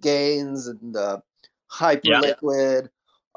Gains 0.00 0.66
and 0.66 0.96
uh, 0.96 1.18
Hyperliquid. 1.70 2.88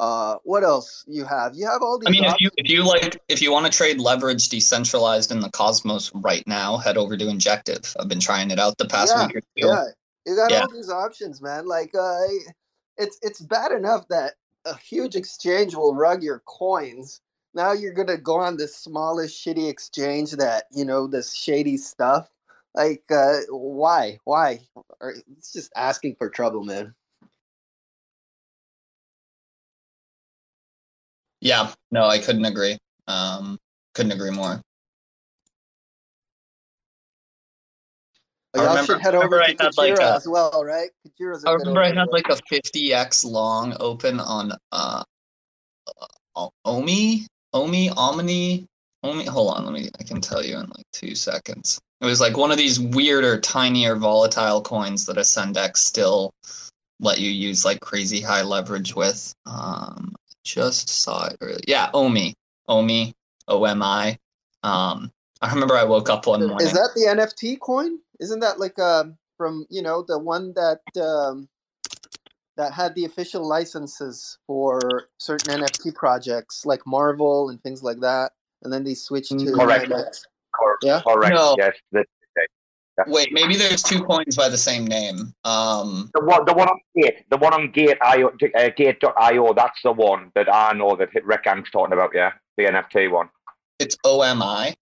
Uh, 0.02 0.38
what 0.46 0.64
else 0.64 1.06
you 1.08 1.24
have? 1.24 1.54
You 1.54 1.68
have 1.68 1.84
all 1.84 2.00
these. 2.00 2.08
I 2.08 2.12
mean, 2.12 2.24
if 2.24 2.34
you 2.40 2.50
if 2.58 2.68
you 2.72 2.84
like 2.84 3.22
if 3.30 3.40
you 3.40 3.52
want 3.52 3.68
to 3.68 3.72
trade 3.72 4.00
leverage 4.00 4.50
decentralized 4.50 5.32
in 5.32 5.42
the 5.42 5.50
Cosmos 5.52 6.12
right 6.16 6.44
now, 6.48 6.78
head 6.78 6.98
over 6.98 7.16
to 7.16 7.30
Injective. 7.30 7.96
I've 8.00 8.08
been 8.08 8.20
trying 8.20 8.50
it 8.50 8.58
out 8.58 8.80
the 8.80 8.88
past 8.88 9.16
yeah, 9.16 9.28
week 9.28 9.36
or 9.36 9.42
two. 9.42 9.68
yeah, 9.68 9.86
you 10.26 10.36
got 10.36 10.52
Yeah. 10.52 10.62
all 10.62 10.72
these 10.72 10.90
options, 10.90 11.40
man. 11.40 11.68
Like, 11.68 11.92
uh, 11.94 12.18
it's 12.98 13.20
it's 13.22 13.42
bad 13.42 13.72
enough 13.72 14.08
that 14.08 14.34
a 14.66 14.76
huge 14.76 15.16
exchange 15.16 15.76
will 15.76 15.94
rug 15.94 16.24
your 16.24 16.42
coins. 16.48 17.22
Now 17.54 17.74
you're 17.74 17.94
gonna 17.94 18.18
go 18.18 18.40
on 18.40 18.58
this 18.58 18.76
smallest 18.76 19.38
shitty 19.38 19.70
exchange 19.70 20.32
that 20.32 20.64
you 20.72 20.84
know 20.84 21.06
this 21.06 21.32
shady 21.36 21.78
stuff. 21.78 22.28
Like, 22.74 23.04
uh, 23.12 23.42
why? 23.50 24.18
Why? 24.24 24.62
It's 25.38 25.54
just 25.54 25.72
asking 25.76 26.16
for 26.16 26.28
trouble, 26.28 26.64
man. 26.64 26.96
Yeah, 31.42 31.74
no, 31.92 32.06
I 32.06 32.20
couldn't 32.20 32.46
agree. 32.46 32.78
Um, 33.08 33.58
couldn't 33.96 34.12
agree 34.14 34.30
more. 34.32 34.62
I 38.54 38.58
Y'all 38.58 38.68
remember- 38.70 38.94
should 38.94 39.02
head 39.02 39.16
over 39.16 39.26
remember 39.36 39.38
to 39.54 39.64
I 39.64 39.66
had, 39.66 39.78
like, 39.78 39.98
a- 40.00 40.14
as 40.16 40.28
well, 40.28 40.64
right? 40.64 40.90
Kujira's 41.08 41.44
a 41.44 41.48
I 41.50 41.52
good 41.54 41.60
remember 41.60 41.82
I 41.84 41.88
had 41.94 42.10
book. 42.10 42.12
like 42.14 42.30
a 42.30 42.42
50x 42.54 43.24
long 43.26 43.76
open 43.80 44.20
on 44.20 44.52
uh, 44.72 45.04
uh 46.36 46.48
Omi, 46.66 47.28
Omi, 47.54 47.90
Omni, 47.92 48.66
Omi. 49.04 49.26
Hold 49.26 49.54
on, 49.56 49.66
let 49.66 49.74
me. 49.74 49.90
I 50.00 50.04
can 50.04 50.20
tell 50.22 50.44
you 50.46 50.56
in 50.58 50.62
like 50.76 50.86
two 50.94 51.16
seconds. 51.16 51.80
It 52.02 52.06
was 52.06 52.20
like 52.20 52.36
one 52.38 52.52
of 52.52 52.58
these 52.58 52.80
weirder, 52.80 53.40
tinier, 53.40 53.96
volatile 53.96 54.62
coins 54.62 55.06
that 55.06 55.18
Ascendex 55.18 55.78
still 55.78 56.32
let 57.00 57.20
you 57.20 57.30
use 57.32 57.64
like 57.64 57.80
crazy 57.80 58.22
high 58.22 58.42
leverage 58.44 58.96
with. 58.96 59.34
Um, 59.46 60.14
just 60.44 60.90
saw 60.90 61.28
it 61.28 61.38
earlier. 61.42 61.60
Yeah, 61.68 61.90
Omi, 61.94 62.36
Omi, 62.68 63.14
O 63.48 63.64
M 63.66 63.82
I. 63.82 64.18
Um, 64.64 65.12
I 65.42 65.52
remember 65.54 65.76
I 65.76 65.84
woke 65.84 66.10
up 66.10 66.28
one 66.28 66.48
morning. 66.48 66.68
Is 66.68 66.74
that 66.74 66.92
the 66.96 67.08
NFT 67.08 67.60
coin? 67.60 68.00
Isn't 68.20 68.40
that 68.42 68.60
like 68.60 68.78
um 68.80 69.18
from 69.38 69.66
you 69.70 69.82
know 69.82 70.04
the 70.08 70.20
one 70.20 70.54
that 70.54 70.82
um, 71.02 71.50
that 72.58 72.74
had 72.74 72.94
the 72.94 73.06
official 73.06 73.48
licenses 73.48 74.38
for 74.46 74.80
certain 75.18 75.62
NFT 75.62 75.96
projects 75.96 76.66
like 76.66 76.86
Marvel 76.86 77.50
and 77.50 77.62
things 77.64 77.82
like 77.82 78.00
that, 78.02 78.34
and 78.64 78.72
then 78.72 78.84
they 78.84 78.94
switched 78.94 79.38
to 79.38 79.52
Correct. 79.52 79.90
IMX. 79.90 80.22
Cor- 80.56 80.78
Yeah? 80.84 81.02
Correct. 81.08 81.34
No. 81.34 81.56
Yes. 81.58 81.76
The, 81.92 82.06
Wait, 83.08 83.32
maybe 83.32 83.56
there's 83.56 83.82
two 83.82 84.04
coins 84.04 84.36
by 84.36 84.50
the 84.50 84.58
same 84.58 84.86
name. 84.86 85.34
Um, 85.44 86.12
the 86.14 86.24
one, 86.24 86.46
the 86.46 86.54
one 86.54 86.68
on 86.68 86.80
Gate, 86.96 87.26
the 87.30 87.38
one 87.38 87.54
on 87.54 87.72
Gate 87.72 87.98
IO, 88.02 88.30
uh, 88.30 88.70
Gate.io. 88.76 89.54
That's 89.54 89.82
the 89.82 89.92
one 89.92 90.32
that 90.36 90.54
I 90.54 90.74
know 90.74 90.96
that 90.96 91.10
Rekt 91.14 91.44
Gang's 91.44 91.70
talking 91.72 91.94
about. 91.94 92.12
Yeah, 92.14 92.34
the 92.58 92.66
NFT 92.66 93.10
one. 93.12 93.30
it's 93.80 93.98
OMI. 94.06 94.76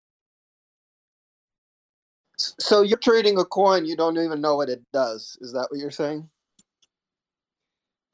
So 2.37 2.81
you're 2.81 2.97
trading 2.97 3.37
a 3.37 3.45
coin 3.45 3.85
you 3.85 3.97
don't 3.97 4.17
even 4.17 4.41
know 4.41 4.55
what 4.55 4.69
it 4.69 4.81
does. 4.93 5.37
Is 5.41 5.51
that 5.53 5.67
what 5.69 5.79
you're 5.79 5.91
saying? 5.91 6.29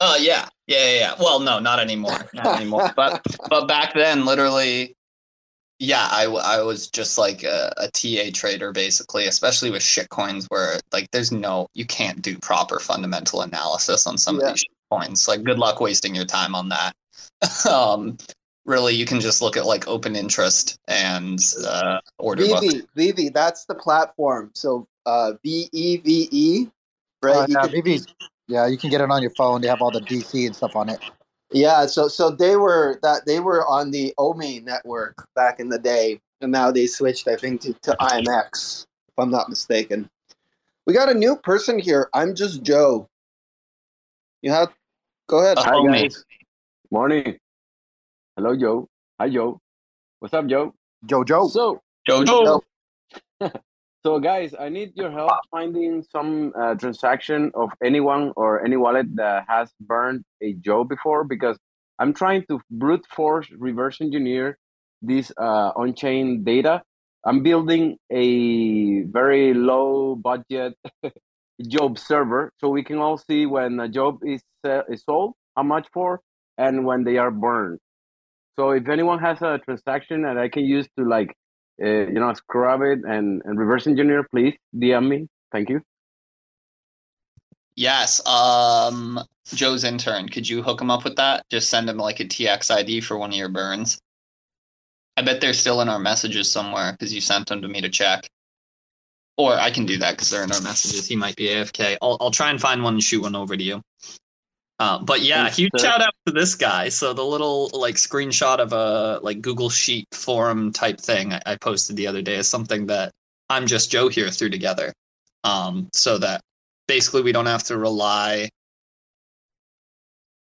Oh 0.00 0.16
yeah, 0.16 0.48
yeah, 0.66 0.84
yeah. 0.84 0.98
yeah. 0.98 1.14
Well, 1.18 1.40
no, 1.40 1.58
not 1.58 1.78
anymore, 1.80 2.18
not 2.34 2.60
anymore. 2.60 2.92
but 2.96 3.24
but 3.48 3.66
back 3.66 3.94
then, 3.94 4.24
literally, 4.24 4.96
yeah, 5.78 6.08
I, 6.10 6.24
I 6.24 6.62
was 6.62 6.88
just 6.88 7.18
like 7.18 7.42
a, 7.42 7.72
a 7.76 7.88
TA 7.90 8.30
trader 8.32 8.72
basically, 8.72 9.26
especially 9.26 9.70
with 9.70 9.82
shit 9.82 10.08
coins 10.08 10.46
where 10.48 10.78
like 10.92 11.10
there's 11.10 11.32
no 11.32 11.68
you 11.74 11.84
can't 11.84 12.22
do 12.22 12.38
proper 12.38 12.78
fundamental 12.80 13.42
analysis 13.42 14.06
on 14.06 14.16
some 14.16 14.38
Yeah. 14.40 14.46
of 14.46 14.52
these 14.52 14.60
shit 14.60 14.70
coins. 14.90 15.28
Like, 15.28 15.42
good 15.44 15.58
luck 15.58 15.80
wasting 15.80 16.14
your 16.14 16.24
time 16.24 16.54
on 16.54 16.68
that. 16.70 16.94
um, 17.70 18.16
really, 18.64 18.94
you 18.94 19.04
can 19.04 19.20
just 19.20 19.42
look 19.42 19.56
at 19.56 19.66
like 19.66 19.86
open 19.86 20.16
interest 20.16 20.78
and 20.88 21.38
uh, 21.66 22.00
order 22.18 22.46
book. 22.46 22.62
VeVe, 22.64 22.86
VeVe, 22.96 23.32
that's 23.32 23.64
the 23.66 23.74
platform. 23.74 24.50
So 24.54 24.86
uh, 25.04 25.32
V 25.44 25.68
E 25.72 25.96
V 25.98 26.28
E, 26.30 26.68
right? 27.22 27.36
Uh, 27.36 27.46
You 27.48 27.54
yeah, 27.54 27.60
can- 27.68 27.82
VeVe's. 27.82 28.06
Yeah, 28.48 28.66
you 28.68 28.78
can 28.78 28.90
get 28.90 29.00
it 29.00 29.10
on 29.10 29.22
your 29.22 29.32
phone. 29.36 29.60
They 29.60 29.66
have 29.66 29.82
all 29.82 29.90
the 29.90 30.00
DC 30.00 30.46
and 30.46 30.54
stuff 30.54 30.76
on 30.76 30.88
it. 30.88 31.00
Yeah, 31.52 31.86
so 31.86 32.08
so 32.08 32.30
they 32.30 32.56
were 32.56 32.98
that 33.02 33.24
they 33.26 33.40
were 33.40 33.66
on 33.66 33.90
the 33.90 34.12
OMI 34.18 34.60
network 34.60 35.26
back 35.34 35.60
in 35.60 35.68
the 35.68 35.78
day, 35.78 36.20
and 36.40 36.50
now 36.50 36.72
they 36.72 36.86
switched, 36.86 37.28
I 37.28 37.36
think, 37.36 37.60
to, 37.62 37.72
to 37.72 37.96
IMX, 38.00 38.86
if 39.08 39.14
I'm 39.18 39.30
not 39.30 39.48
mistaken. 39.48 40.10
We 40.86 40.92
got 40.92 41.08
a 41.08 41.14
new 41.14 41.36
person 41.36 41.78
here. 41.78 42.08
I'm 42.14 42.34
just 42.34 42.62
Joe. 42.62 43.08
You 44.42 44.50
have 44.50 44.72
go 45.28 45.38
ahead. 45.38 45.58
Hi 45.58 45.84
guys. 45.86 46.24
Morning. 46.90 47.38
Hello 48.36 48.56
Joe. 48.56 48.88
Hi 49.20 49.28
Joe. 49.28 49.60
What's 50.18 50.34
up 50.34 50.46
Joe? 50.46 50.74
Joe 51.04 51.24
Joe. 51.24 51.48
So 51.48 51.80
Jojo. 52.08 52.60
so 54.06 54.20
guys, 54.20 54.54
I 54.56 54.68
need 54.68 54.92
your 54.94 55.10
help 55.10 55.32
finding 55.50 56.04
some 56.12 56.52
uh, 56.56 56.76
transaction 56.76 57.50
of 57.56 57.70
anyone 57.82 58.32
or 58.36 58.64
any 58.64 58.76
wallet 58.76 59.06
that 59.16 59.46
has 59.48 59.68
burned 59.80 60.22
a 60.40 60.52
Joe 60.52 60.84
before 60.84 61.24
because 61.24 61.58
I'm 61.98 62.14
trying 62.14 62.44
to 62.48 62.60
brute 62.70 63.04
force 63.10 63.48
reverse 63.58 64.00
engineer 64.00 64.58
this 65.02 65.32
uh, 65.36 65.72
on-chain 65.74 66.44
data. 66.44 66.82
I'm 67.24 67.42
building 67.42 67.96
a 68.12 69.02
very 69.10 69.54
low 69.54 70.14
budget 70.14 70.74
job 71.68 71.98
server 71.98 72.52
so 72.60 72.68
we 72.68 72.84
can 72.84 72.98
all 72.98 73.18
see 73.18 73.44
when 73.44 73.80
a 73.80 73.88
job 73.88 74.20
is 74.24 74.40
uh, 74.62 74.82
is 74.88 75.02
sold, 75.02 75.34
how 75.56 75.64
much 75.64 75.88
for, 75.92 76.20
and 76.56 76.86
when 76.86 77.02
they 77.02 77.18
are 77.18 77.32
burned. 77.32 77.80
So 78.54 78.70
if 78.70 78.88
anyone 78.88 79.18
has 79.18 79.42
a 79.42 79.58
transaction 79.64 80.22
that 80.22 80.38
I 80.38 80.48
can 80.48 80.64
use 80.64 80.86
to 80.96 81.04
like, 81.04 81.34
uh, 81.82 81.86
you 81.86 82.20
know, 82.20 82.32
scrub 82.34 82.82
it 82.82 83.00
and, 83.04 83.42
and 83.44 83.58
reverse 83.58 83.86
engineer, 83.86 84.26
please 84.30 84.54
DM 84.74 85.08
me. 85.08 85.28
Thank 85.52 85.68
you. 85.68 85.82
Yes. 87.76 88.26
Um, 88.26 89.20
Joe's 89.46 89.84
intern. 89.84 90.28
Could 90.28 90.48
you 90.48 90.62
hook 90.62 90.80
him 90.80 90.90
up 90.90 91.04
with 91.04 91.16
that? 91.16 91.44
Just 91.50 91.68
send 91.68 91.88
him 91.88 91.98
like 91.98 92.20
a 92.20 92.24
TX 92.24 92.74
ID 92.74 93.02
for 93.02 93.18
one 93.18 93.30
of 93.30 93.36
your 93.36 93.50
burns. 93.50 93.98
I 95.16 95.22
bet 95.22 95.40
they're 95.40 95.52
still 95.52 95.80
in 95.80 95.88
our 95.88 95.98
messages 95.98 96.50
somewhere 96.50 96.92
because 96.92 97.14
you 97.14 97.20
sent 97.20 97.48
them 97.48 97.62
to 97.62 97.68
me 97.68 97.80
to 97.80 97.88
check. 97.88 98.28
Or 99.38 99.52
I 99.54 99.70
can 99.70 99.84
do 99.84 99.98
that 99.98 100.12
because 100.12 100.30
they're 100.30 100.44
in 100.44 100.52
our 100.52 100.62
messages. 100.62 101.06
He 101.06 101.16
might 101.16 101.36
be 101.36 101.48
AFK. 101.48 101.98
I'll 102.00 102.16
I'll 102.20 102.30
try 102.30 102.50
and 102.50 102.60
find 102.60 102.82
one 102.82 102.94
and 102.94 103.02
shoot 103.02 103.22
one 103.22 103.36
over 103.36 103.56
to 103.56 103.62
you. 103.62 103.82
Uh, 104.78 104.98
but 104.98 105.22
yeah, 105.22 105.48
huge 105.48 105.70
shout 105.78 106.02
out 106.02 106.12
to 106.26 106.32
this 106.32 106.54
guy. 106.54 106.88
So 106.90 107.12
the 107.14 107.24
little 107.24 107.70
like 107.72 107.94
screenshot 107.94 108.58
of 108.58 108.72
a 108.72 109.20
like 109.22 109.40
Google 109.40 109.70
Sheet 109.70 110.06
forum 110.12 110.72
type 110.72 111.00
thing 111.00 111.32
I, 111.32 111.40
I 111.46 111.56
posted 111.56 111.96
the 111.96 112.06
other 112.06 112.22
day 112.22 112.36
is 112.36 112.48
something 112.48 112.86
that 112.86 113.12
I'm 113.48 113.66
just 113.66 113.90
Joe 113.90 114.08
here 114.08 114.30
threw 114.30 114.50
together. 114.50 114.92
Um, 115.44 115.88
so 115.92 116.18
that 116.18 116.42
basically 116.88 117.22
we 117.22 117.32
don't 117.32 117.46
have 117.46 117.62
to 117.64 117.78
rely. 117.78 118.48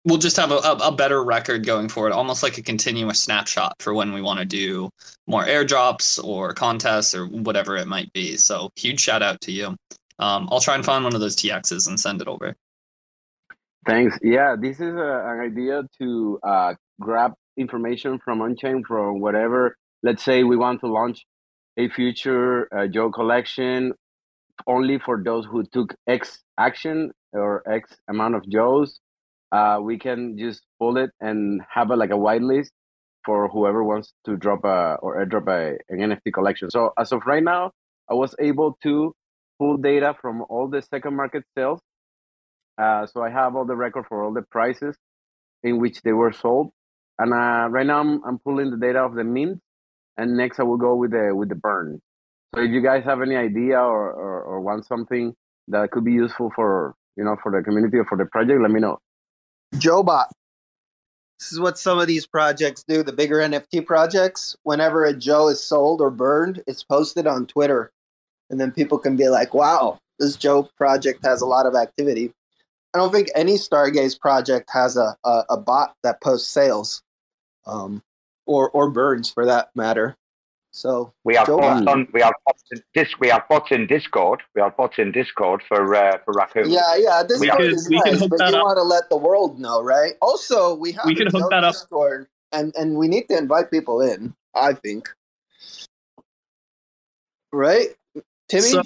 We'll 0.03 0.17
just 0.17 0.37
have 0.37 0.51
a, 0.51 0.57
a, 0.57 0.73
a 0.87 0.91
better 0.91 1.23
record 1.23 1.65
going 1.65 1.89
forward, 1.89 2.11
almost 2.11 2.43
like 2.43 2.57
a 2.57 2.61
continuous 2.61 3.21
snapshot 3.21 3.75
for 3.79 3.93
when 3.93 4.13
we 4.13 4.21
want 4.21 4.39
to 4.39 4.45
do 4.45 4.89
more 5.27 5.45
airdrops 5.45 6.23
or 6.23 6.53
contests 6.53 7.15
or 7.15 7.25
whatever 7.27 7.77
it 7.77 7.87
might 7.87 8.11
be. 8.13 8.37
So 8.37 8.69
huge 8.75 8.99
shout 8.99 9.23
out 9.23 9.41
to 9.41 9.51
you. 9.51 9.75
Um, 10.19 10.47
I'll 10.51 10.59
try 10.59 10.75
and 10.75 10.85
find 10.85 11.03
one 11.03 11.15
of 11.15 11.21
those 11.21 11.35
TXs 11.35 11.87
and 11.87 11.99
send 11.99 12.21
it 12.21 12.27
over. 12.27 12.55
Thanks. 13.85 14.17
Yeah, 14.21 14.55
this 14.59 14.79
is 14.79 14.95
a, 14.95 15.23
an 15.27 15.39
idea 15.41 15.83
to 15.99 16.39
uh, 16.43 16.73
grab 16.99 17.33
information 17.57 18.19
from 18.23 18.41
on-chain 18.41 18.83
from 18.87 19.21
whatever. 19.21 19.75
Let's 20.03 20.23
say 20.23 20.43
we 20.43 20.57
want 20.57 20.81
to 20.81 20.87
launch 20.87 21.25
a 21.77 21.89
future 21.89 22.67
uh, 22.75 22.87
Joe 22.87 23.11
collection 23.11 23.93
only 24.67 24.99
for 24.99 25.21
those 25.23 25.45
who 25.45 25.63
took 25.73 25.93
X 26.07 26.39
action 26.57 27.11
or 27.33 27.63
X 27.71 27.95
amount 28.09 28.35
of 28.35 28.49
Joes. 28.49 28.99
Uh, 29.51 29.79
we 29.81 29.99
can 29.99 30.37
just 30.37 30.63
pull 30.79 30.97
it 30.97 31.11
and 31.21 31.61
have 31.71 31.91
a, 31.91 31.95
like 31.95 32.09
a 32.09 32.13
whitelist 32.15 32.69
for 33.25 33.47
whoever 33.49 33.83
wants 33.83 34.13
to 34.25 34.37
drop 34.37 34.63
a 34.65 34.97
or 35.01 35.23
airdrop 35.23 35.47
a, 35.47 35.77
an 35.89 35.99
NFT 35.99 36.33
collection. 36.33 36.69
So 36.71 36.91
as 36.99 37.11
of 37.11 37.21
right 37.25 37.43
now, 37.43 37.71
I 38.09 38.13
was 38.15 38.35
able 38.39 38.77
to 38.83 39.13
pull 39.59 39.77
data 39.77 40.15
from 40.21 40.43
all 40.49 40.67
the 40.69 40.81
second 40.81 41.15
market 41.15 41.43
sales 41.57 41.79
uh, 42.77 43.05
so 43.07 43.21
I 43.21 43.29
have 43.29 43.55
all 43.55 43.65
the 43.65 43.75
record 43.75 44.05
for 44.07 44.23
all 44.23 44.33
the 44.33 44.41
prices 44.41 44.95
in 45.63 45.79
which 45.79 46.01
they 46.01 46.13
were 46.13 46.31
sold. 46.31 46.71
And 47.17 47.33
uh, 47.33 47.69
right 47.69 47.85
now 47.85 47.99
I'm, 47.99 48.23
I'm 48.25 48.39
pulling 48.39 48.71
the 48.71 48.77
data 48.77 48.99
of 48.99 49.15
the 49.15 49.23
mint, 49.23 49.61
and 50.17 50.35
next 50.35 50.59
I 50.59 50.63
will 50.63 50.77
go 50.77 50.95
with 50.95 51.11
the 51.11 51.33
with 51.33 51.49
the 51.49 51.55
burn. 51.55 52.01
So 52.53 52.61
if 52.61 52.71
you 52.71 52.81
guys 52.81 53.03
have 53.05 53.21
any 53.21 53.35
idea 53.35 53.79
or, 53.79 54.11
or, 54.11 54.41
or 54.41 54.61
want 54.61 54.85
something 54.85 55.33
that 55.69 55.91
could 55.91 56.05
be 56.05 56.11
useful 56.11 56.51
for 56.55 56.95
you 57.15 57.23
know 57.23 57.37
for 57.41 57.51
the 57.51 57.63
community 57.63 57.97
or 57.97 58.05
for 58.05 58.17
the 58.17 58.25
project, 58.25 58.61
let 58.61 58.71
me 58.71 58.79
know. 58.79 58.99
Jobot. 59.75 60.27
This 61.39 61.51
is 61.51 61.59
what 61.59 61.77
some 61.77 61.99
of 61.99 62.07
these 62.07 62.25
projects 62.25 62.83
do. 62.87 63.03
The 63.03 63.11
bigger 63.11 63.37
NFT 63.37 63.85
projects, 63.85 64.55
whenever 64.63 65.03
a 65.03 65.13
Joe 65.13 65.49
is 65.49 65.61
sold 65.61 65.99
or 65.99 66.09
burned, 66.09 66.63
it's 66.65 66.83
posted 66.83 67.27
on 67.27 67.45
Twitter, 67.45 67.91
and 68.49 68.59
then 68.59 68.71
people 68.71 68.97
can 68.97 69.15
be 69.15 69.29
like, 69.29 69.53
"Wow, 69.53 69.99
this 70.19 70.35
Joe 70.35 70.69
project 70.77 71.25
has 71.25 71.41
a 71.41 71.45
lot 71.45 71.65
of 71.65 71.75
activity." 71.75 72.33
I 72.95 72.97
don't 72.97 73.11
think 73.11 73.27
any 73.35 73.55
Stargaze 73.55 74.17
project 74.17 74.69
has 74.71 74.95
a, 74.95 75.17
a, 75.25 75.43
a 75.49 75.57
bot 75.57 75.95
that 76.03 76.21
posts 76.21 76.47
sales, 76.47 77.03
um, 77.67 78.01
or 78.45 78.69
or 78.69 78.89
burns 78.89 79.29
for 79.29 79.45
that 79.45 79.69
matter. 79.75 80.15
So 80.71 81.11
We 81.25 81.35
have 81.35 81.47
bots 81.47 81.85
on. 81.87 82.07
We 82.13 82.21
have 82.21 82.31
bots 82.45 82.63
in 82.71 82.81
dis, 82.93 83.09
We 83.19 83.27
have 83.27 83.43
bots 83.49 83.71
in 83.71 83.85
Discord. 83.87 84.43
We 84.55 84.61
have 84.61 84.77
bots 84.77 84.95
in 84.97 85.11
Discord 85.11 85.61
for 85.67 85.93
uh, 85.93 86.19
for 86.23 86.33
Raccoon. 86.35 86.69
Yeah, 86.69 86.95
yeah. 86.95 87.21
We 87.23 87.27
Discord 87.27 87.59
can- 87.59 87.69
is 87.71 87.89
we 87.89 87.97
nice, 88.05 88.19
hook 88.21 88.29
but 88.29 88.39
that 88.39 88.51
you 88.51 88.59
up. 88.59 88.63
want 88.63 88.77
to 88.77 88.83
let 88.83 89.09
the 89.09 89.17
world 89.17 89.59
know, 89.59 89.83
right? 89.83 90.13
Also, 90.21 90.73
we 90.75 90.93
have 90.93 91.05
We 91.05 91.15
can 91.15 91.27
hook 91.27 91.41
Joe 91.41 91.49
that 91.49 91.65
up. 91.65 91.73
Discord, 91.73 92.27
and 92.53 92.73
and 92.77 92.95
we 92.95 93.09
need 93.09 93.27
to 93.27 93.37
invite 93.37 93.71
people 93.71 93.99
in. 94.01 94.33
I 94.53 94.71
think, 94.73 95.09
right, 97.51 97.89
Timmy? 98.47 98.61
So 98.63 98.81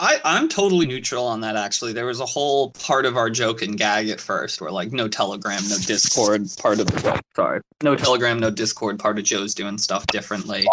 I, 0.00 0.18
I'm 0.24 0.48
totally 0.48 0.86
neutral 0.86 1.26
on 1.26 1.42
that 1.42 1.56
actually. 1.56 1.92
There 1.92 2.06
was 2.06 2.20
a 2.20 2.26
whole 2.26 2.70
part 2.70 3.04
of 3.04 3.18
our 3.18 3.28
joke 3.28 3.60
and 3.60 3.76
gag 3.76 4.08
at 4.08 4.18
first 4.18 4.60
where 4.60 4.70
like 4.70 4.92
no 4.92 5.08
telegram, 5.08 5.62
no 5.68 5.76
Discord 5.76 6.48
part 6.58 6.80
of 6.80 6.86
the 6.86 7.22
sorry. 7.36 7.60
No 7.82 7.94
telegram, 7.94 8.40
no 8.40 8.50
Discord 8.50 8.98
part 8.98 9.18
of 9.18 9.24
Joe's 9.24 9.54
doing 9.54 9.76
stuff 9.76 10.06
differently. 10.06 10.66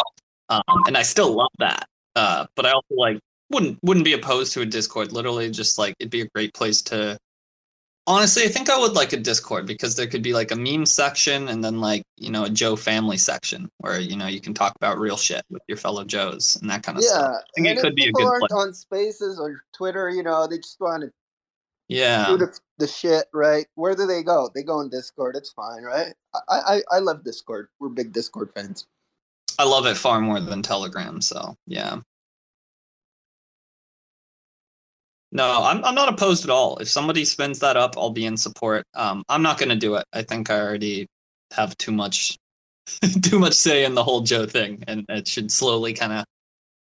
Um, 0.49 0.61
and 0.87 0.95
I 0.95 1.01
still 1.01 1.35
love 1.35 1.51
that. 1.59 1.87
Uh, 2.15 2.45
but 2.55 2.65
I 2.65 2.71
also 2.71 2.95
like 2.95 3.19
wouldn't 3.51 3.77
wouldn't 3.83 4.05
be 4.05 4.13
opposed 4.13 4.53
to 4.53 4.61
a 4.61 4.65
Discord. 4.65 5.11
Literally 5.11 5.51
just 5.51 5.77
like 5.77 5.93
it'd 5.99 6.09
be 6.09 6.21
a 6.21 6.29
great 6.33 6.53
place 6.53 6.81
to 6.83 7.17
honestly 8.07 8.43
I 8.43 8.47
think 8.47 8.69
I 8.69 8.79
would 8.79 8.93
like 8.93 9.13
a 9.13 9.17
Discord 9.17 9.67
because 9.67 9.95
there 9.95 10.07
could 10.07 10.23
be 10.23 10.33
like 10.33 10.51
a 10.51 10.55
meme 10.55 10.85
section 10.87 11.49
and 11.49 11.63
then 11.63 11.79
like, 11.79 12.03
you 12.15 12.31
know, 12.31 12.45
a 12.45 12.49
Joe 12.49 12.75
family 12.75 13.17
section 13.17 13.69
where, 13.77 13.99
you 13.99 14.15
know, 14.15 14.27
you 14.27 14.41
can 14.41 14.53
talk 14.53 14.73
about 14.75 14.97
real 14.97 15.17
shit 15.17 15.43
with 15.49 15.61
your 15.67 15.77
fellow 15.77 16.03
Joes 16.03 16.57
and 16.61 16.69
that 16.71 16.83
kind 16.83 16.97
of 16.97 17.03
yeah, 17.03 17.09
stuff. 17.09 17.35
I 17.35 17.43
think 17.55 17.67
and 17.67 17.77
it 17.77 17.77
if 17.77 17.81
could 17.81 17.95
be 17.95 18.03
a 18.03 18.05
people 18.07 18.21
good 18.23 18.27
aren't 18.27 18.51
on 18.51 18.73
Spaces 18.73 19.39
or 19.39 19.61
Twitter, 19.75 20.09
you 20.09 20.23
know, 20.23 20.47
they 20.47 20.57
just 20.57 20.79
want 20.79 21.03
to 21.03 21.11
Yeah. 21.89 22.25
do 22.27 22.37
the, 22.37 22.57
the 22.79 22.87
shit, 22.87 23.25
right? 23.33 23.67
Where 23.75 23.95
do 23.95 24.05
they 24.07 24.23
go? 24.23 24.49
They 24.55 24.63
go 24.63 24.81
in 24.81 24.89
Discord. 24.89 25.35
It's 25.35 25.51
fine, 25.51 25.83
right? 25.83 26.13
I, 26.49 26.59
I 26.59 26.81
I 26.93 26.99
love 26.99 27.23
Discord. 27.23 27.67
We're 27.79 27.89
big 27.89 28.13
Discord 28.13 28.51
fans. 28.55 28.87
I 29.59 29.63
love 29.65 29.85
it 29.87 29.97
far 29.97 30.21
more 30.21 30.39
than 30.39 30.61
Telegram, 30.61 31.21
so 31.21 31.55
yeah. 31.65 31.99
No, 35.31 35.63
I'm 35.63 35.83
I'm 35.83 35.95
not 35.95 36.09
opposed 36.09 36.43
at 36.43 36.49
all. 36.49 36.77
If 36.77 36.89
somebody 36.89 37.25
spins 37.25 37.59
that 37.59 37.75
up, 37.77 37.97
I'll 37.97 38.11
be 38.11 38.25
in 38.25 38.37
support. 38.37 38.85
Um, 38.93 39.23
I'm 39.27 39.41
not 39.41 39.57
gonna 39.57 39.75
do 39.75 39.95
it. 39.95 40.05
I 40.13 40.21
think 40.23 40.49
I 40.49 40.59
already 40.59 41.07
have 41.51 41.77
too 41.77 41.91
much 41.91 42.37
too 43.21 43.39
much 43.39 43.53
say 43.53 43.83
in 43.83 43.93
the 43.93 44.03
whole 44.03 44.21
Joe 44.21 44.45
thing, 44.45 44.83
and 44.87 45.05
it 45.09 45.27
should 45.27 45.51
slowly 45.51 45.93
kind 45.93 46.13
of 46.13 46.25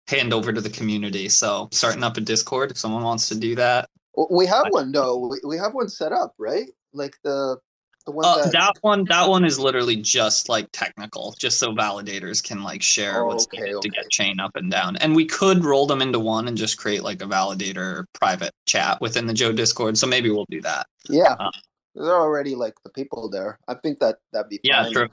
hand 0.08 0.34
over 0.34 0.54
to 0.54 0.62
the 0.62 0.70
community. 0.70 1.30
So 1.30 1.70
starting 1.72 2.04
up 2.04 2.18
a 2.18 2.22
Discord, 2.22 2.72
if 2.72 2.78
someone 2.78 3.04
wants 3.04 3.28
to 3.30 3.36
do 3.36 3.56
that, 3.56 3.90
We 4.30 4.46
have 4.46 4.68
one 4.70 4.92
though. 4.92 5.28
We, 5.28 5.40
we 5.46 5.58
have 5.58 5.74
one 5.74 5.90
set 5.90 6.12
up, 6.12 6.34
right? 6.38 6.70
Like 6.94 7.18
the 7.24 7.58
the 8.06 8.12
one 8.12 8.26
uh, 8.26 8.36
that. 8.36 8.54
that 8.54 8.74
one 8.82 9.06
that 9.06 9.28
one 9.30 9.46
is 9.46 9.60
literally 9.60 9.96
just 9.96 10.48
like 10.50 10.68
technical, 10.72 11.36
just 11.40 11.58
so 11.58 11.74
validators 11.74 12.44
can 12.44 12.64
like 12.64 12.82
share 12.82 13.24
Oh, 13.24 13.28
what's 13.28 13.46
okay, 13.46 13.64
needed 13.64 13.82
to 13.82 13.90
get 13.90 14.10
chain 14.10 14.40
up 14.40 14.56
and 14.56 14.70
down. 14.72 14.96
And 14.98 15.16
we 15.16 15.26
could 15.26 15.66
roll 15.66 15.88
them 15.88 16.02
into 16.02 16.20
one 16.20 16.48
and 16.48 16.56
just 16.56 16.78
create 16.78 17.04
like 17.04 17.22
a 17.22 17.26
validator 17.26 18.06
private 18.14 18.52
chat 18.66 19.00
within 19.02 19.26
the 19.26 19.34
Joe 19.34 19.52
Discord. 19.52 19.98
So 19.98 20.08
maybe 20.08 20.30
we'll 20.30 20.46
do 20.50 20.62
that. 20.62 20.88
Yeah, 21.10 21.36
Uh, 21.40 21.52
there 21.96 22.14
are 22.14 22.22
already 22.22 22.56
like 22.56 22.76
the 22.84 22.90
people 22.92 23.30
there. 23.30 23.58
I 23.68 23.76
think 23.76 24.00
that 24.00 24.18
that'd 24.34 24.50
be 24.50 24.60
Yeah, 24.64 24.90
true. 24.92 25.08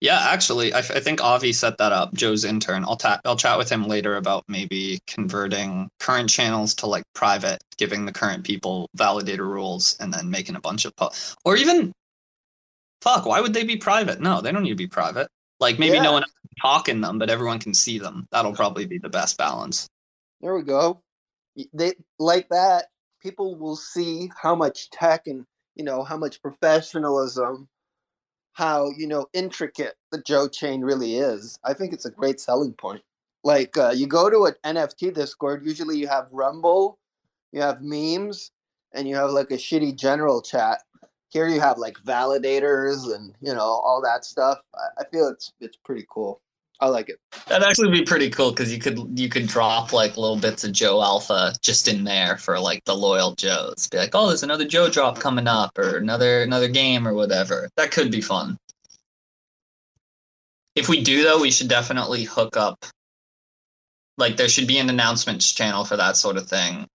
Yeah, 0.00 0.18
actually, 0.20 0.74
I, 0.74 0.80
f- 0.80 0.90
I 0.90 1.00
think 1.00 1.22
Avi 1.22 1.52
set 1.54 1.78
that 1.78 1.90
up. 1.90 2.12
Joe's 2.12 2.44
intern. 2.44 2.84
I'll 2.84 2.96
ta- 2.96 3.20
I'll 3.24 3.36
chat 3.36 3.56
with 3.56 3.70
him 3.70 3.84
later 3.84 4.16
about 4.16 4.44
maybe 4.46 4.98
converting 5.06 5.88
current 6.00 6.28
channels 6.28 6.74
to 6.76 6.86
like 6.86 7.04
private, 7.14 7.62
giving 7.78 8.04
the 8.04 8.12
current 8.12 8.44
people 8.44 8.88
validator 8.96 9.40
rules, 9.48 9.96
and 9.98 10.12
then 10.12 10.30
making 10.30 10.54
a 10.54 10.60
bunch 10.60 10.84
of 10.84 10.92
or 11.46 11.56
even 11.56 11.92
fuck. 13.00 13.24
Why 13.24 13.40
would 13.40 13.54
they 13.54 13.64
be 13.64 13.76
private? 13.76 14.20
No, 14.20 14.40
they 14.42 14.52
don't 14.52 14.64
need 14.64 14.70
to 14.70 14.74
be 14.76 14.86
private. 14.86 15.28
Like 15.60 15.78
maybe 15.78 15.96
Yeah. 15.96 16.02
no 16.02 16.12
one 16.12 16.22
can 16.24 16.30
talk 16.60 16.88
in 16.90 17.00
them, 17.00 17.18
but 17.18 17.30
everyone 17.30 17.58
can 17.58 17.72
see 17.72 17.98
them. 17.98 18.26
That'll 18.30 18.52
probably 18.54 18.84
be 18.84 18.98
the 18.98 19.08
best 19.08 19.38
balance. 19.38 19.88
There 20.42 20.54
we 20.54 20.62
go. 20.62 21.00
They 21.72 21.94
like 22.18 22.50
that. 22.50 22.88
People 23.22 23.56
will 23.56 23.76
see 23.76 24.30
how 24.40 24.54
much 24.54 24.90
tech 24.90 25.26
and 25.26 25.46
you 25.74 25.84
know 25.84 26.02
how 26.04 26.18
much 26.18 26.42
professionalism, 26.42 27.66
how 28.56 28.90
you 28.96 29.06
know 29.06 29.26
intricate 29.34 29.96
the 30.10 30.22
Joe 30.22 30.48
chain 30.48 30.80
really 30.80 31.16
is. 31.16 31.58
I 31.62 31.74
think 31.74 31.92
it's 31.92 32.06
a 32.06 32.10
great 32.10 32.40
selling 32.40 32.72
point. 32.72 33.02
Like 33.44 33.76
uh, 33.76 33.90
you 33.94 34.06
go 34.06 34.30
to 34.30 34.46
an 34.46 34.54
NFT 34.64 35.12
Discord, 35.12 35.64
usually 35.64 35.98
you 35.98 36.08
have 36.08 36.32
Rumble, 36.32 36.98
you 37.52 37.60
have 37.60 37.82
memes, 37.82 38.50
and 38.94 39.06
you 39.06 39.14
have 39.14 39.30
like 39.30 39.50
a 39.50 39.58
shitty 39.58 39.94
general 39.94 40.40
chat. 40.40 40.80
Here 41.28 41.48
you 41.48 41.60
have 41.60 41.76
like 41.76 41.98
validators 41.98 43.14
and 43.14 43.34
you 43.42 43.52
know 43.52 43.60
all 43.60 44.00
that 44.02 44.24
stuff. 44.24 44.58
I, 44.74 45.02
I 45.02 45.04
feel 45.12 45.28
it's 45.28 45.52
it's 45.60 45.76
pretty 45.76 46.06
cool. 46.10 46.40
I 46.80 46.88
like 46.88 47.08
it. 47.08 47.18
That'd 47.46 47.66
actually 47.66 47.90
be 47.90 48.04
pretty 48.04 48.28
cool 48.28 48.50
because 48.50 48.72
you 48.72 48.78
could 48.78 49.18
you 49.18 49.28
could 49.28 49.46
drop 49.46 49.92
like 49.92 50.16
little 50.16 50.36
bits 50.36 50.62
of 50.62 50.72
Joe 50.72 51.02
Alpha 51.02 51.54
just 51.62 51.88
in 51.88 52.04
there 52.04 52.36
for 52.36 52.60
like 52.60 52.84
the 52.84 52.94
loyal 52.94 53.34
Joes. 53.34 53.88
Be 53.90 53.96
like, 53.96 54.10
oh, 54.14 54.28
there's 54.28 54.42
another 54.42 54.66
Joe 54.66 54.90
drop 54.90 55.18
coming 55.18 55.46
up, 55.46 55.78
or 55.78 55.96
another 55.96 56.42
another 56.42 56.68
game, 56.68 57.08
or 57.08 57.14
whatever. 57.14 57.70
That 57.76 57.92
could 57.92 58.10
be 58.10 58.20
fun. 58.20 58.58
If 60.74 60.88
we 60.90 61.02
do 61.02 61.22
though, 61.22 61.40
we 61.40 61.50
should 61.50 61.68
definitely 61.68 62.24
hook 62.24 62.56
up. 62.56 62.84
Like 64.18 64.36
there 64.36 64.48
should 64.48 64.66
be 64.66 64.78
an 64.78 64.90
announcements 64.90 65.50
channel 65.52 65.84
for 65.84 65.96
that 65.96 66.16
sort 66.16 66.36
of 66.36 66.46
thing, 66.46 66.86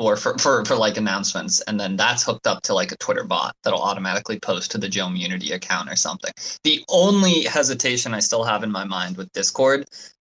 or 0.00 0.16
for 0.16 0.36
for 0.38 0.64
for 0.64 0.74
like 0.74 0.96
announcements, 0.96 1.60
and 1.62 1.78
then 1.78 1.94
that's 1.94 2.24
hooked 2.24 2.46
up 2.46 2.62
to 2.62 2.74
like 2.74 2.90
a 2.90 2.96
Twitter 2.96 3.22
bot 3.22 3.54
that'll 3.62 3.82
automatically 3.82 4.40
post 4.40 4.70
to 4.70 4.78
the 4.78 4.88
Joe 4.88 5.10
Unity 5.10 5.52
account 5.52 5.90
or 5.90 5.96
something. 5.96 6.32
The 6.64 6.82
only 6.88 7.42
hesitation 7.42 8.14
I 8.14 8.20
still 8.20 8.42
have 8.42 8.64
in 8.64 8.72
my 8.72 8.84
mind 8.84 9.18
with 9.18 9.30
Discord 9.32 9.86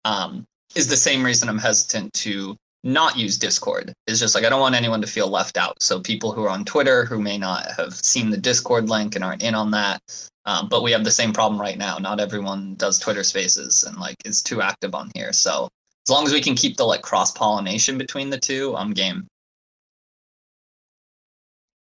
um, 0.04 0.44
is 0.76 0.86
the 0.86 0.96
same 0.96 1.24
reason 1.24 1.48
I'm 1.48 1.58
hesitant 1.58 2.12
to 2.14 2.56
not 2.84 3.16
use 3.16 3.38
Discord. 3.38 3.94
Is 4.06 4.20
just 4.20 4.34
like 4.34 4.44
I 4.44 4.50
don't 4.50 4.60
want 4.60 4.74
anyone 4.74 5.00
to 5.00 5.06
feel 5.06 5.28
left 5.28 5.56
out. 5.56 5.82
So 5.82 5.98
people 5.98 6.30
who 6.32 6.44
are 6.44 6.50
on 6.50 6.66
Twitter 6.66 7.06
who 7.06 7.18
may 7.18 7.38
not 7.38 7.66
have 7.74 7.94
seen 7.94 8.28
the 8.28 8.36
Discord 8.36 8.90
link 8.90 9.16
and 9.16 9.24
aren't 9.24 9.42
in 9.42 9.54
on 9.54 9.70
that. 9.70 10.02
Um, 10.44 10.68
but 10.68 10.82
we 10.82 10.92
have 10.92 11.04
the 11.04 11.10
same 11.10 11.32
problem 11.32 11.58
right 11.58 11.78
now. 11.78 11.96
Not 11.96 12.20
everyone 12.20 12.74
does 12.74 12.98
Twitter 12.98 13.24
Spaces 13.24 13.82
and 13.84 13.96
like 13.96 14.16
is 14.26 14.42
too 14.42 14.60
active 14.60 14.94
on 14.94 15.10
here. 15.14 15.32
So 15.32 15.70
as 16.06 16.10
long 16.10 16.26
as 16.26 16.34
we 16.34 16.42
can 16.42 16.54
keep 16.54 16.76
the 16.76 16.84
like 16.84 17.00
cross 17.00 17.32
pollination 17.32 17.96
between 17.96 18.28
the 18.28 18.38
two, 18.38 18.76
I'm 18.76 18.92
game. 18.92 19.26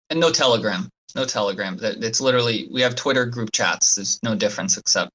And 0.09 0.19
no 0.19 0.31
Telegram. 0.31 0.89
No 1.15 1.25
Telegram. 1.25 1.77
It's 1.81 2.21
literally 2.21 2.67
we 2.71 2.81
have 2.81 2.95
Twitter 2.95 3.25
group 3.25 3.51
chats. 3.51 3.95
There's 3.95 4.19
no 4.23 4.35
difference 4.35 4.77
except 4.77 5.11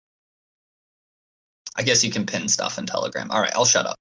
I 1.77 1.83
guess 1.83 2.05
you 2.05 2.11
can 2.11 2.27
pin 2.27 2.49
stuff 2.49 2.79
in 2.79 2.87
Telegram. 2.87 3.31
All 3.31 3.41
right, 3.41 3.53
I'll 3.55 3.65
shut 3.65 3.87
up. 3.87 3.97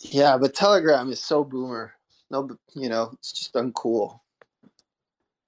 Yeah, 0.00 0.36
but 0.36 0.54
Telegram 0.54 1.10
is 1.10 1.22
so 1.22 1.44
boomer. 1.44 1.94
No, 2.30 2.48
you 2.74 2.88
know, 2.88 3.10
it's 3.14 3.32
just 3.32 3.54
uncool. 3.54 4.20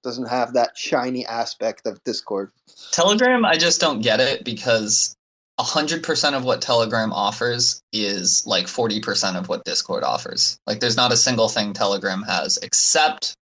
Doesn't 0.03 0.27
have 0.27 0.53
that 0.53 0.77
shiny 0.77 1.25
aspect 1.25 1.85
of 1.85 2.03
Discord. 2.03 2.51
Telegram, 2.91 3.45
I 3.45 3.57
just 3.57 3.81
don't 3.81 4.01
get 4.01 4.19
it 4.19 4.43
because 4.43 5.15
100% 5.59 6.33
of 6.33 6.43
what 6.43 6.61
Telegram 6.61 7.11
offers 7.11 7.81
is 7.91 8.45
like 8.47 8.65
40% 8.65 9.37
of 9.37 9.49
what 9.49 9.65
Discord 9.65 10.03
offers. 10.03 10.59
Like, 10.65 10.79
there's 10.79 10.97
not 10.97 11.11
a 11.11 11.17
single 11.17 11.49
thing 11.49 11.73
Telegram 11.73 12.23
has 12.23 12.57
except 12.61 13.35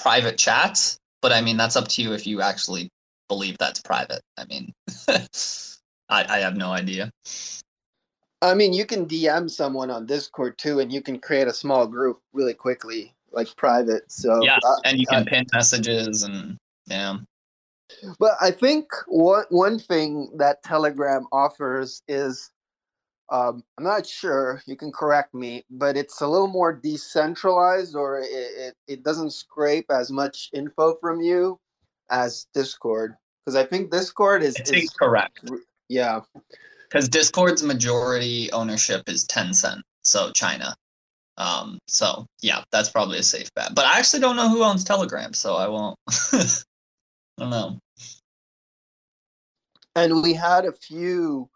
private 0.00 0.38
chats. 0.38 0.98
But 1.22 1.32
I 1.32 1.40
mean, 1.40 1.56
that's 1.56 1.76
up 1.76 1.88
to 1.88 2.02
you 2.02 2.12
if 2.12 2.26
you 2.26 2.40
actually 2.40 2.88
believe 3.28 3.56
that's 3.58 3.80
private. 3.80 4.22
I 4.36 4.44
mean, 4.46 4.72
I, 5.08 6.24
I 6.28 6.38
have 6.38 6.56
no 6.56 6.70
idea. 6.70 7.10
I 8.42 8.54
mean, 8.54 8.72
you 8.72 8.86
can 8.86 9.06
DM 9.06 9.50
someone 9.50 9.90
on 9.90 10.06
Discord 10.06 10.56
too, 10.56 10.80
and 10.80 10.90
you 10.90 11.02
can 11.02 11.18
create 11.18 11.46
a 11.46 11.52
small 11.52 11.86
group 11.86 12.20
really 12.32 12.54
quickly, 12.54 13.14
like 13.32 13.54
private. 13.56 14.10
So 14.10 14.42
Yeah, 14.42 14.58
uh, 14.64 14.76
and 14.84 14.98
you 14.98 15.06
uh, 15.10 15.16
can 15.16 15.24
pin 15.26 15.46
messages 15.52 16.22
and 16.22 16.56
yeah. 16.86 17.18
But 18.18 18.32
I 18.40 18.50
think 18.50 18.86
one 19.08 19.44
one 19.50 19.78
thing 19.78 20.30
that 20.36 20.62
Telegram 20.62 21.26
offers 21.32 22.02
is 22.08 22.50
um, 23.30 23.62
I'm 23.78 23.84
not 23.84 24.06
sure. 24.06 24.62
You 24.66 24.76
can 24.76 24.90
correct 24.90 25.34
me, 25.34 25.64
but 25.70 25.96
it's 25.96 26.20
a 26.20 26.26
little 26.26 26.48
more 26.48 26.72
decentralized, 26.72 27.94
or 27.94 28.20
it, 28.20 28.26
it, 28.30 28.74
it 28.88 29.02
doesn't 29.04 29.32
scrape 29.32 29.86
as 29.90 30.10
much 30.10 30.50
info 30.52 30.96
from 31.00 31.20
you 31.20 31.58
as 32.10 32.46
Discord. 32.54 33.14
Because 33.44 33.54
I 33.56 33.64
think 33.64 33.90
Discord 33.90 34.42
is, 34.42 34.56
It's 34.56 34.70
is 34.70 34.82
incorrect. 34.82 35.48
yeah. 35.88 36.20
Because 36.88 37.08
Discord's 37.08 37.62
majority 37.62 38.50
ownership 38.52 39.08
is 39.08 39.24
Tencent, 39.26 39.80
so 40.02 40.32
China. 40.32 40.76
Um, 41.36 41.78
so 41.86 42.26
yeah, 42.42 42.64
that's 42.72 42.90
probably 42.90 43.18
a 43.18 43.22
safe 43.22 43.48
bet. 43.54 43.74
But 43.74 43.86
I 43.86 43.98
actually 43.98 44.20
don't 44.20 44.36
know 44.36 44.48
who 44.48 44.64
owns 44.64 44.82
Telegram, 44.82 45.32
so 45.32 45.54
I 45.54 45.68
won't. 45.68 45.96
I 46.32 46.48
don't 47.38 47.50
know. 47.50 47.78
And 49.94 50.22
we 50.22 50.34
had 50.34 50.64
a 50.64 50.72
few 50.72 51.48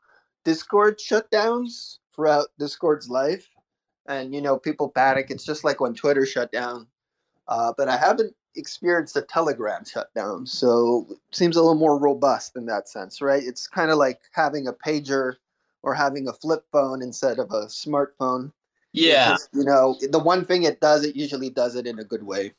Discord 0.45 0.99
shutdowns 0.99 1.99
throughout 2.15 2.49
Discord's 2.59 3.09
life. 3.09 3.49
And, 4.07 4.35
you 4.35 4.43
know, 4.43 4.59
people 4.59 4.91
panic. 4.91 5.31
It's 5.31 5.45
just 5.45 5.65
like 5.65 5.81
when 5.81 5.95
Twitter 5.95 6.27
shut 6.27 6.53
down. 6.53 6.87
Uh, 7.49 7.73
but 7.77 7.89
I 7.89 7.97
haven't 7.97 8.35
experienced 8.57 9.17
a 9.17 9.23
Telegram 9.23 9.85
shutdown. 9.85 10.47
So 10.47 11.07
it 11.11 11.37
seems 11.37 11.57
a 11.57 11.61
little 11.61 11.75
more 11.75 11.99
robust 11.99 12.57
in 12.57 12.67
that 12.67 12.89
sense, 12.89 13.21
right? 13.21 13.43
It's 13.43 13.67
kind 13.67 13.91
of 13.91 13.99
like 13.99 14.21
having 14.33 14.69
a 14.69 14.73
pager 14.73 15.37
or 15.83 15.95
having 15.95 16.29
a 16.29 16.33
flip 16.33 16.65
phone 16.71 17.03
instead 17.03 17.39
of 17.39 17.51
a 17.51 17.67
smartphone. 17.67 18.53
Yeah. 18.93 19.31
just, 19.31 19.49
you 19.53 19.65
know, 19.65 19.99
the 20.11 20.19
one 20.19 20.45
thing 20.45 20.63
it 20.63 20.81
does, 20.81 21.05
it 21.05 21.17
usually 21.17 21.51
does 21.51 21.75
it 21.75 21.87
in 21.87 21.99
a 21.99 22.05
good 22.05 22.23
way. 22.23 22.53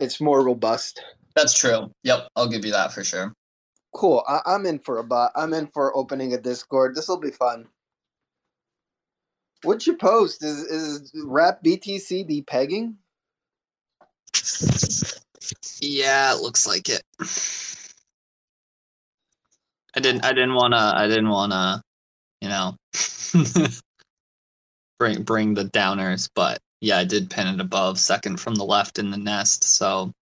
It's 0.00 0.20
more 0.20 0.42
robust. 0.42 1.02
That's 1.34 1.52
true. 1.52 1.90
Yep, 2.04 2.28
I'll 2.36 2.48
give 2.48 2.64
you 2.64 2.72
that 2.72 2.92
for 2.92 3.04
sure. 3.04 3.34
Cool. 3.94 4.24
I- 4.28 4.42
I'm 4.46 4.66
in 4.66 4.80
for 4.80 4.98
a 4.98 5.04
bot. 5.04 5.32
I'm 5.36 5.54
in 5.54 5.68
for 5.68 5.96
opening 5.96 6.34
a 6.34 6.38
Discord. 6.40 6.94
This 6.96 7.08
will 7.08 7.20
be 7.20 7.32
fun. 7.32 7.68
What'd 9.64 9.86
you 9.86 9.96
post? 9.96 10.44
Is 10.44 10.58
is 10.60 11.12
rap 11.26 11.62
BTC 11.64 12.24
depegging? 12.28 12.96
Yeah, 15.80 16.34
it 16.34 16.40
looks 16.42 16.66
like 16.66 16.88
it. 16.90 17.02
I 19.96 20.00
didn't 20.00 20.24
I 20.24 20.32
didn't 20.32 20.54
wanna 20.54 20.92
I 20.96 21.08
didn't 21.08 21.30
wanna, 21.30 21.82
you 22.40 22.48
know 22.50 22.76
bring 24.98 25.22
bring 25.24 25.54
the 25.54 25.64
downers, 25.66 26.28
but 26.34 26.60
yeah, 26.80 26.98
I 26.98 27.04
did 27.04 27.30
pin 27.30 27.48
it 27.48 27.60
above, 27.60 27.98
second 28.00 28.40
from 28.40 28.54
the 28.56 28.64
left 28.64 28.98
in 28.98 29.10
the 29.10 29.18
nest, 29.18 29.64
so 29.64 30.12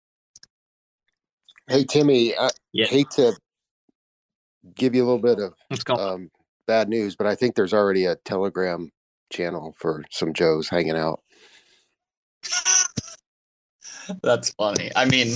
Hey 1.68 1.84
Timmy, 1.84 2.36
I 2.38 2.50
Yeah. 2.72 2.88
hate 2.88 3.10
to 3.12 3.34
give 4.74 4.94
you 4.94 5.04
a 5.04 5.06
little 5.06 5.20
bit 5.20 5.38
of 5.38 5.54
What's 5.68 5.84
going 5.84 6.00
um, 6.00 6.30
bad 6.66 6.88
news, 6.88 7.16
but 7.16 7.26
I 7.26 7.34
think 7.34 7.54
there's 7.54 7.74
already 7.74 8.04
a 8.06 8.16
Telegram 8.16 8.90
channel 9.32 9.74
for 9.78 10.04
some 10.10 10.32
Joes 10.32 10.68
hanging 10.68 10.96
out. 10.96 11.20
that's 14.22 14.50
funny. 14.50 14.90
I 14.96 15.04
mean, 15.04 15.34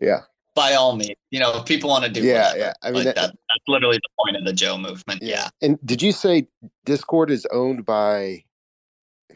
Yeah, 0.00 0.20
by 0.58 0.74
all 0.74 0.96
means, 0.96 1.14
you 1.30 1.38
know, 1.38 1.56
if 1.58 1.64
people 1.64 1.88
want 1.88 2.04
to 2.04 2.10
do 2.10 2.20
yeah, 2.22 2.48
whatever, 2.48 2.58
yeah. 2.58 2.72
I 2.82 2.86
mean, 2.90 2.94
like 2.94 3.04
that, 3.04 3.14
that, 3.14 3.30
that's 3.30 3.68
literally 3.68 3.96
the 3.96 4.24
point 4.24 4.36
of 4.36 4.44
the 4.44 4.52
Joe 4.52 4.76
movement. 4.76 5.22
Yeah. 5.22 5.48
and 5.62 5.78
did 5.84 6.02
you 6.02 6.10
say 6.10 6.48
Discord 6.84 7.30
is 7.30 7.46
owned 7.52 7.86
by 7.86 8.42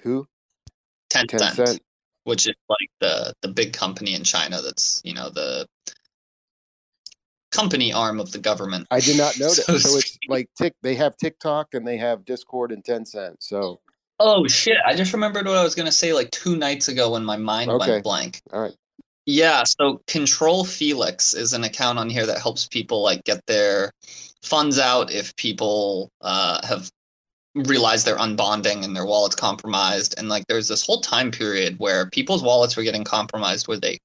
who? 0.00 0.26
Tencent, 1.10 1.54
Tencent. 1.54 1.78
which 2.24 2.48
is 2.48 2.56
like 2.68 2.90
the 3.00 3.34
the 3.42 3.48
big 3.48 3.72
company 3.72 4.14
in 4.14 4.24
China 4.24 4.60
that's, 4.62 5.00
you 5.04 5.14
know, 5.14 5.30
the 5.30 5.66
company 7.52 7.92
arm 7.92 8.18
of 8.18 8.32
the 8.32 8.38
government. 8.38 8.86
I 8.90 9.00
did 9.00 9.16
not 9.16 9.36
know 9.38 9.48
that. 9.54 9.80
So 9.80 9.96
it's 9.96 10.18
like 10.28 10.48
Tik. 10.56 10.74
They 10.82 10.94
have 10.96 11.16
TikTok 11.16 11.74
and 11.74 11.86
they 11.86 11.96
have 11.98 12.24
Discord 12.24 12.72
and 12.72 12.82
Tencent. 12.82 13.36
So 13.40 13.80
Oh 14.20 14.46
shit! 14.46 14.78
I 14.86 14.94
just 14.94 15.12
remembered 15.12 15.46
what 15.46 15.56
I 15.56 15.64
was 15.64 15.74
gonna 15.74 15.90
say 15.92 16.12
like 16.12 16.30
two 16.30 16.56
nights 16.56 16.88
ago 16.88 17.10
when 17.12 17.24
my 17.24 17.36
mind 17.36 17.70
Okay. 17.70 17.92
went 17.92 18.04
blank. 18.04 18.40
all 18.52 18.60
right. 18.60 18.74
Yeah, 19.24 19.62
so 19.64 20.00
Control 20.08 20.64
Felix 20.64 21.32
is 21.32 21.52
an 21.52 21.62
account 21.62 21.96
on 21.98 22.10
here 22.10 22.26
that 22.26 22.38
helps 22.40 22.66
people 22.66 23.02
like 23.02 23.22
get 23.22 23.40
their 23.46 23.92
funds 24.42 24.80
out 24.80 25.12
if 25.12 25.34
people 25.36 26.10
uh, 26.22 26.64
have 26.66 26.90
realized 27.54 28.04
they're 28.04 28.16
unbonding 28.16 28.84
and 28.84 28.96
their 28.96 29.06
wallet's 29.06 29.36
compromised. 29.36 30.16
And 30.18 30.28
like 30.28 30.44
there's 30.48 30.66
this 30.66 30.84
whole 30.84 31.00
time 31.00 31.30
period 31.30 31.78
where 31.78 32.10
people's 32.10 32.42
wallets 32.42 32.76
were 32.76 32.82
getting 32.82 33.04
compromised 33.04 33.68
where 33.68 33.78
they 33.78 33.98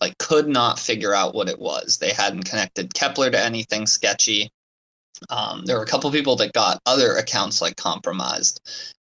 like 0.00 0.16
could 0.18 0.48
not 0.48 0.78
figure 0.78 1.14
out 1.14 1.34
what 1.34 1.48
it 1.48 1.58
was. 1.58 1.98
They 1.98 2.12
hadn't 2.12 2.44
connected 2.44 2.94
Keplr 2.94 3.30
to 3.32 3.40
anything 3.40 3.86
sketchy. 3.86 4.50
Um, 5.30 5.64
there 5.64 5.76
were 5.76 5.84
a 5.84 5.86
couple 5.86 6.10
people 6.10 6.36
that 6.36 6.52
got 6.52 6.80
other 6.86 7.16
accounts 7.16 7.60
like 7.62 7.76
compromised, 7.76 8.60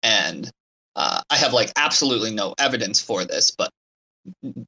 and 0.03 0.49
uh, 0.95 1.21
I 1.29 1.35
have 1.35 1.53
like 1.53 1.71
absolutely 1.75 2.33
no 2.33 2.55
evidence 2.57 3.01
for 3.01 3.25
this, 3.25 3.51
but 3.51 3.69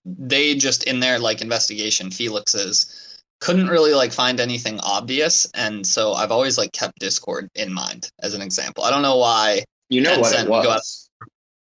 they 0.06 0.56
just 0.56 0.84
in 0.84 0.99
their 0.99 1.19
like 1.19 1.41
investigation, 1.41 2.11
Felix's 2.11 3.22
couldn't 3.39 3.68
really 3.68 3.94
like 3.94 4.11
find 4.11 4.39
anything 4.39 4.80
obvious, 4.81 5.49
and 5.53 5.85
so 5.85 6.14
I've 6.14 6.31
always 6.31 6.57
like 6.57 6.73
kept 6.73 6.99
Discord 6.99 7.49
in 7.56 7.72
mind 7.72 8.11
as 8.19 8.34
an 8.34 8.41
example. 8.41 8.84
I 8.84 8.89
don't 8.89 9.03
know 9.03 9.18
why 9.18 9.64
You 9.89 10.02
know 10.02 10.19
what 10.19 10.34
Tencent 10.34 10.45
it 10.45 10.49
was. 10.49 11.07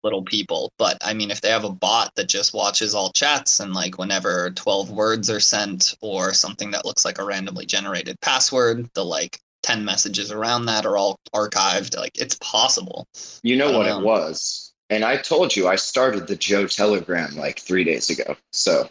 Little 0.06 0.23
people, 0.23 0.72
but 0.77 0.98
I 1.02 1.14
mean, 1.14 1.32
if 1.32 1.41
they 1.41 1.49
have 1.49 1.65
a 1.65 1.69
bot 1.69 2.14
that 2.15 2.30
just 2.30 2.53
watches 2.53 2.95
all 2.95 3.11
chats 3.11 3.60
and 3.60 3.73
like 3.73 3.98
whenever 3.98 4.52
twelve 4.52 4.90
words 4.91 5.30
are 5.30 5.41
sent 5.41 5.95
or 6.02 6.34
something 6.34 6.72
that 6.72 6.86
looks 6.86 7.03
like 7.03 7.19
a 7.19 7.26
randomly 7.26 7.65
generated 7.65 8.15
password, 8.22 8.88
the 8.94 9.03
like 9.03 9.40
ten 9.64 9.84
messages 9.84 10.32
around 10.32 10.68
that 10.68 10.86
are 10.86 10.95
all 10.95 11.18
archived. 11.34 11.98
Like 11.98 12.18
it's 12.18 12.36
possible. 12.36 13.07
You 13.44 13.57
know 13.57 13.77
what 13.77 13.88
know. 13.88 13.95
it 13.95 13.98
um, 13.98 14.03
was. 14.03 14.73
And 14.91 15.03
I 15.03 15.18
told 15.18 15.56
you 15.56 15.68
I 15.68 15.76
started 15.76 16.27
the 16.27 16.36
Joe 16.36 16.68
Telegram 16.68 17.36
like 17.36 17.60
three 17.60 17.84
days 17.84 18.10
ago. 18.11 18.36
So 18.53 18.88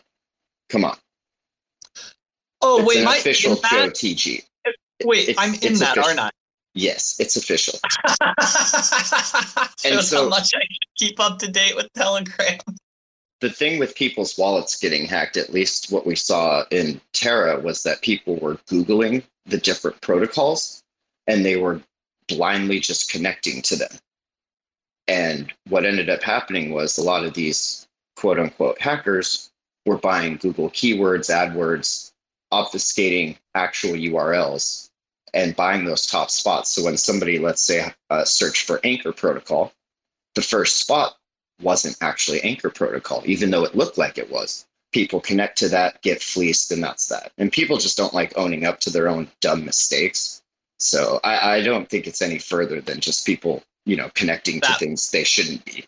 come 0.69 0.85
on. 0.85 0.97
Oh 2.61 2.79
It's 2.81 2.89
wait, 2.89 3.05
my 3.05 3.17
official 3.17 3.55
that- 3.57 3.71
Joe 3.71 3.91
TG. 3.91 4.43
Wait, 5.05 5.29
It's- 5.29 5.37
I'm 5.39 5.55
in 5.55 5.79
that, 5.79 5.93
official. 5.97 6.05
aren't 6.05 6.21
I? 6.21 6.31
Yes, 6.77 7.15
it's 7.21 7.37
official. 7.37 7.79
Shows 9.79 10.09
so- 10.11 10.25
how 10.25 10.29
much 10.29 10.53
I 10.55 10.61
keep 10.97 11.19
up 11.21 11.39
to 11.41 11.51
date 11.51 11.77
with 11.77 11.93
Telegram. 11.95 12.59
the 13.41 13.51
thing 13.51 13.79
with 13.79 13.95
people's 13.95 14.39
wallets 14.39 14.79
getting 14.79 15.07
hacked, 15.07 15.37
at 15.37 15.53
least 15.53 15.93
what 15.93 16.07
we 16.07 16.17
saw 16.17 16.65
in 16.71 17.01
Terra, 17.13 17.61
was 17.61 17.83
that 17.83 18.01
people 18.03 18.37
were 18.37 18.57
Googling 18.69 19.23
the 19.47 19.59
different 19.59 20.01
protocols 20.01 20.83
and 21.27 21.45
they 21.45 21.57
were 21.57 21.83
blindly 22.29 22.81
just 22.81 23.11
connecting 23.11 23.61
to 23.63 23.77
them. 23.77 23.91
And 25.07 25.53
what 25.69 25.85
ended 25.85 26.09
up 26.09 26.23
happening 26.23 26.73
was 26.73 26.97
a 26.97 27.03
lot 27.03 27.25
of 27.25 27.35
these 27.35 27.87
quote 28.17 28.39
unquote 28.39 28.81
hackers 28.81 29.51
were 29.85 29.99
buying 29.99 30.37
Google 30.39 30.71
keywords, 30.71 31.29
AdWords, 31.29 32.13
obfuscating 32.53 33.37
actual 33.55 33.93
URLs 33.93 34.89
and 35.35 35.57
buying 35.57 35.85
those 35.85 36.07
top 36.07 36.31
spots. 36.31 36.71
So 36.73 36.85
when 36.85 36.97
somebody, 36.97 37.39
let's 37.39 37.63
say, 37.63 37.93
uh, 38.09 38.25
searched 38.25 38.67
for 38.67 38.81
Anchor 38.85 39.13
Protocol, 39.13 39.73
the 40.35 40.43
first 40.43 40.79
spot 40.79 41.17
wasn't 41.63 41.97
actually 42.01 42.43
Anchor 42.43 42.71
Protocol, 42.71 43.23
even 43.27 43.51
though 43.51 43.65
it 43.65 43.77
looked 43.77 43.99
like 43.99 44.19
it 44.19 44.31
was. 44.31 44.67
People 44.93 45.21
connect 45.21 45.59
to 45.59 45.69
that, 45.69 46.01
get 46.03 46.23
fleeced, 46.23 46.71
and 46.71 46.83
that's 46.83 47.09
that. 47.09 47.33
And 47.39 47.51
people 47.51 47.79
just 47.79 47.97
don't 47.97 48.15
like 48.15 48.37
owning 48.37 48.65
up 48.65 48.81
to 48.81 48.91
their 48.91 49.09
own 49.09 49.29
dumb 49.41 49.65
mistakes. 49.65 50.43
So 50.79 51.21
I, 51.25 51.57
I 51.57 51.63
don't 51.63 51.89
think 51.89 52.07
it's 52.07 52.23
any 52.23 52.39
further 52.39 52.81
than 52.81 53.01
just 53.01 53.27
people, 53.27 53.63
you 53.87 53.97
know, 53.97 54.11
connecting 54.15 54.61
to 54.61 54.75
things 54.75 55.11
they 55.11 55.25
shouldn't 55.25 55.65
be. 55.65 55.85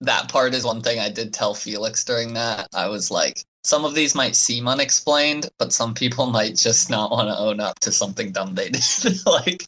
that 0.00 0.28
part 0.28 0.54
is 0.54 0.64
one 0.64 0.80
thing 0.82 1.00
I 1.00 1.08
did 1.08 1.32
tell 1.32 1.54
Felix 1.54 2.04
during 2.04 2.34
that. 2.34 2.68
I 2.74 2.88
was 2.88 3.10
like, 3.10 3.44
some 3.62 3.84
of 3.84 3.94
these 3.94 4.14
might 4.14 4.36
seem 4.36 4.68
unexplained, 4.68 5.48
but 5.58 5.72
some 5.72 5.94
people 5.94 6.26
might 6.30 6.56
just 6.56 6.90
not 6.90 7.10
want 7.10 7.28
to 7.28 7.38
own 7.38 7.60
up 7.60 7.80
to 7.80 7.92
something 7.92 8.30
dumb 8.32 8.54
they 8.54 8.68
did. 8.68 8.84
like, 9.26 9.66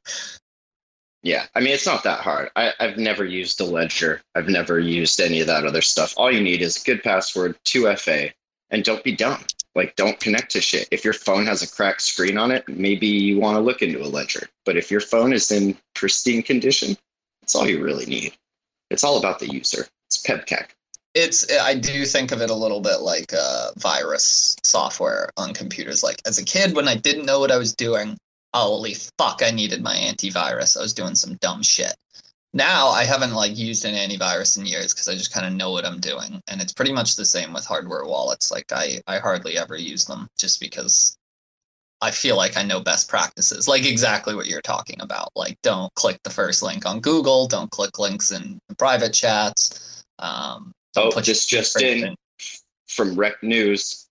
Yeah, 1.26 1.46
I 1.56 1.60
mean, 1.60 1.74
it's 1.74 1.86
not 1.86 2.04
that 2.04 2.20
hard. 2.20 2.50
I, 2.54 2.72
I've 2.78 2.98
never 2.98 3.24
used 3.24 3.60
a 3.60 3.64
ledger. 3.64 4.22
I've 4.36 4.48
never 4.48 4.78
used 4.78 5.20
any 5.20 5.40
of 5.40 5.48
that 5.48 5.66
other 5.66 5.82
stuff. 5.82 6.14
All 6.16 6.30
you 6.30 6.40
need 6.40 6.62
is 6.62 6.80
a 6.80 6.84
good 6.84 7.02
password, 7.02 7.56
2FA, 7.64 8.30
and 8.70 8.84
don't 8.84 9.02
be 9.02 9.10
dumb. 9.10 9.42
Like, 9.74 9.96
don't 9.96 10.20
connect 10.20 10.52
to 10.52 10.60
shit. 10.60 10.86
If 10.92 11.04
your 11.04 11.14
phone 11.14 11.44
has 11.46 11.62
a 11.62 11.68
cracked 11.68 12.02
screen 12.02 12.38
on 12.38 12.52
it, 12.52 12.68
maybe 12.68 13.08
you 13.08 13.40
want 13.40 13.56
to 13.56 13.60
look 13.60 13.82
into 13.82 14.00
a 14.00 14.06
ledger. 14.06 14.48
But 14.64 14.76
if 14.76 14.88
your 14.88 15.00
phone 15.00 15.32
is 15.32 15.50
in 15.50 15.76
pristine 15.96 16.44
condition, 16.44 16.96
that's 17.42 17.56
all 17.56 17.66
you 17.66 17.82
really 17.82 18.06
need. 18.06 18.32
It's 18.92 19.02
all 19.02 19.18
about 19.18 19.40
the 19.40 19.52
user. 19.52 19.88
It's 20.08 20.24
PEBCAK. 20.24 20.68
it's 21.16 21.44
I 21.58 21.74
do 21.74 22.04
think 22.04 22.30
of 22.30 22.40
it 22.40 22.50
a 22.50 22.54
little 22.54 22.80
bit 22.80 23.00
like 23.00 23.34
uh, 23.36 23.72
virus 23.78 24.54
software 24.62 25.30
on 25.36 25.54
computers. 25.54 26.04
Like 26.04 26.22
as 26.24 26.38
a 26.38 26.44
kid, 26.44 26.76
when 26.76 26.86
I 26.86 26.94
didn't 26.94 27.26
know 27.26 27.40
what 27.40 27.50
I 27.50 27.56
was 27.56 27.74
doing, 27.74 28.16
holy 28.55 28.94
fuck, 29.18 29.43
I 29.43 29.51
needed 29.51 29.82
my 29.82 29.94
antivirus. 29.97 30.77
I 30.77 30.82
was 30.82 30.94
doing 30.94 31.14
some 31.14 31.35
dumb 31.36 31.62
shit. 31.62 31.94
Now 32.55 32.89
I 32.89 33.05
haven't 33.05 33.32
like 33.35 33.56
used 33.56 33.85
an 33.85 33.94
antivirus 33.94 34.59
in 34.59 34.66
years 34.66 34.94
because 34.94 35.09
I 35.09 35.14
just 35.14 35.32
kind 35.32 35.47
of 35.47 35.52
know 35.52 35.73
what 35.73 35.85
I'm 35.85 36.01
doing, 36.01 36.40
and 36.48 36.60
it's 36.60 36.73
pretty 36.73 36.93
much 36.93 37.16
the 37.16 37.24
same 37.24 37.52
with 37.52 37.66
hardware 37.66 38.05
wallets. 38.05 38.51
Like 38.51 38.73
I 38.73 39.01
I 39.06 39.18
hardly 39.18 39.59
ever 39.59 39.77
use 39.77 40.05
them 40.06 40.28
just 40.39 40.60
because 40.60 41.18
I 42.01 42.10
feel 42.10 42.36
like 42.36 42.56
I 42.56 42.62
know 42.62 42.81
best 42.81 43.09
practices, 43.09 43.68
like 43.68 43.85
exactly 43.86 44.35
what 44.35 44.47
you're 44.47 44.62
talking 44.62 45.01
about. 45.01 45.31
Like, 45.35 45.59
don't 45.62 45.93
click 45.94 46.18
the 46.24 46.31
first 46.31 46.62
link 46.62 46.86
on 46.86 47.01
Google. 47.01 47.47
Don't 47.47 47.70
click 47.70 47.98
links 47.98 48.31
in 48.32 48.59
private 48.78 49.12
chats. 49.14 50.05
Um, 50.18 50.73
Oh, 50.97 51.20
just 51.20 51.48
just 51.48 51.81
in 51.81 52.16
from 52.89 53.16
Rekt 53.16 53.43
News, 53.43 54.09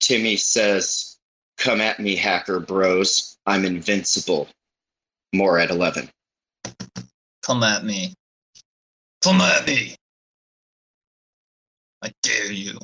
Timmy 0.00 0.36
says, 0.36 1.18
"Come 1.58 1.80
at 1.80 2.00
me, 2.00 2.16
hacker 2.16 2.58
bros. 2.58 3.35
I'm 3.46 3.64
invincible." 3.64 4.48
More 5.34 5.58
at 5.58 5.70
eleven. 5.70 6.08
Come 7.44 7.62
at 7.62 7.84
me. 7.84 8.14
Come 9.22 9.40
at 9.40 9.66
me. 9.66 9.94
I 12.02 12.10
dare 12.22 12.52
you. 12.52 12.78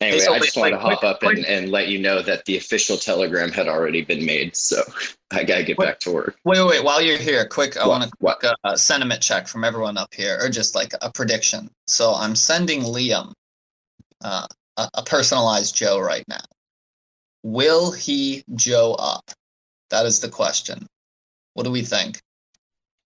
Anyway, 0.00 0.20
so 0.20 0.32
I 0.32 0.38
just 0.38 0.56
wanted 0.56 0.76
like, 0.76 0.80
to 0.80 0.88
hop 0.88 0.98
quick- 1.00 1.10
up 1.10 1.22
and, 1.24 1.44
and 1.46 1.72
let 1.72 1.88
you 1.88 1.98
know 1.98 2.22
that 2.22 2.44
the 2.44 2.56
official 2.56 2.96
telegram 2.96 3.50
had 3.50 3.66
already 3.66 4.02
been 4.02 4.24
made, 4.24 4.54
so 4.56 4.80
I 5.32 5.42
gotta 5.42 5.64
get 5.64 5.76
back 5.76 5.98
to 6.00 6.12
work. 6.12 6.36
Wait, 6.44 6.60
wait, 6.60 6.68
wait. 6.68 6.84
While 6.84 7.02
you're 7.02 7.18
here, 7.18 7.44
quick, 7.46 7.76
I 7.76 7.80
What? 7.86 8.00
want 8.00 8.04
a 8.04 8.10
quick 8.20 8.52
uh, 8.64 8.76
sentiment 8.76 9.20
check 9.20 9.48
from 9.48 9.64
everyone 9.64 9.98
up 9.98 10.14
here, 10.14 10.38
or 10.40 10.48
just 10.48 10.76
like 10.76 10.92
a 11.02 11.10
prediction. 11.10 11.68
So 11.88 12.14
I'm 12.14 12.36
sending 12.36 12.82
Liam 12.82 13.32
uh, 14.22 14.46
a, 14.76 14.88
a 14.94 15.02
personalized 15.02 15.74
Joe 15.74 15.98
right 16.00 16.24
now. 16.28 16.40
Will 17.48 17.90
he 17.90 18.44
Joe 18.56 18.94
up? 18.98 19.30
That 19.88 20.04
is 20.04 20.20
the 20.20 20.28
question. 20.28 20.86
What 21.54 21.62
do 21.62 21.70
we 21.70 21.80
think? 21.80 22.20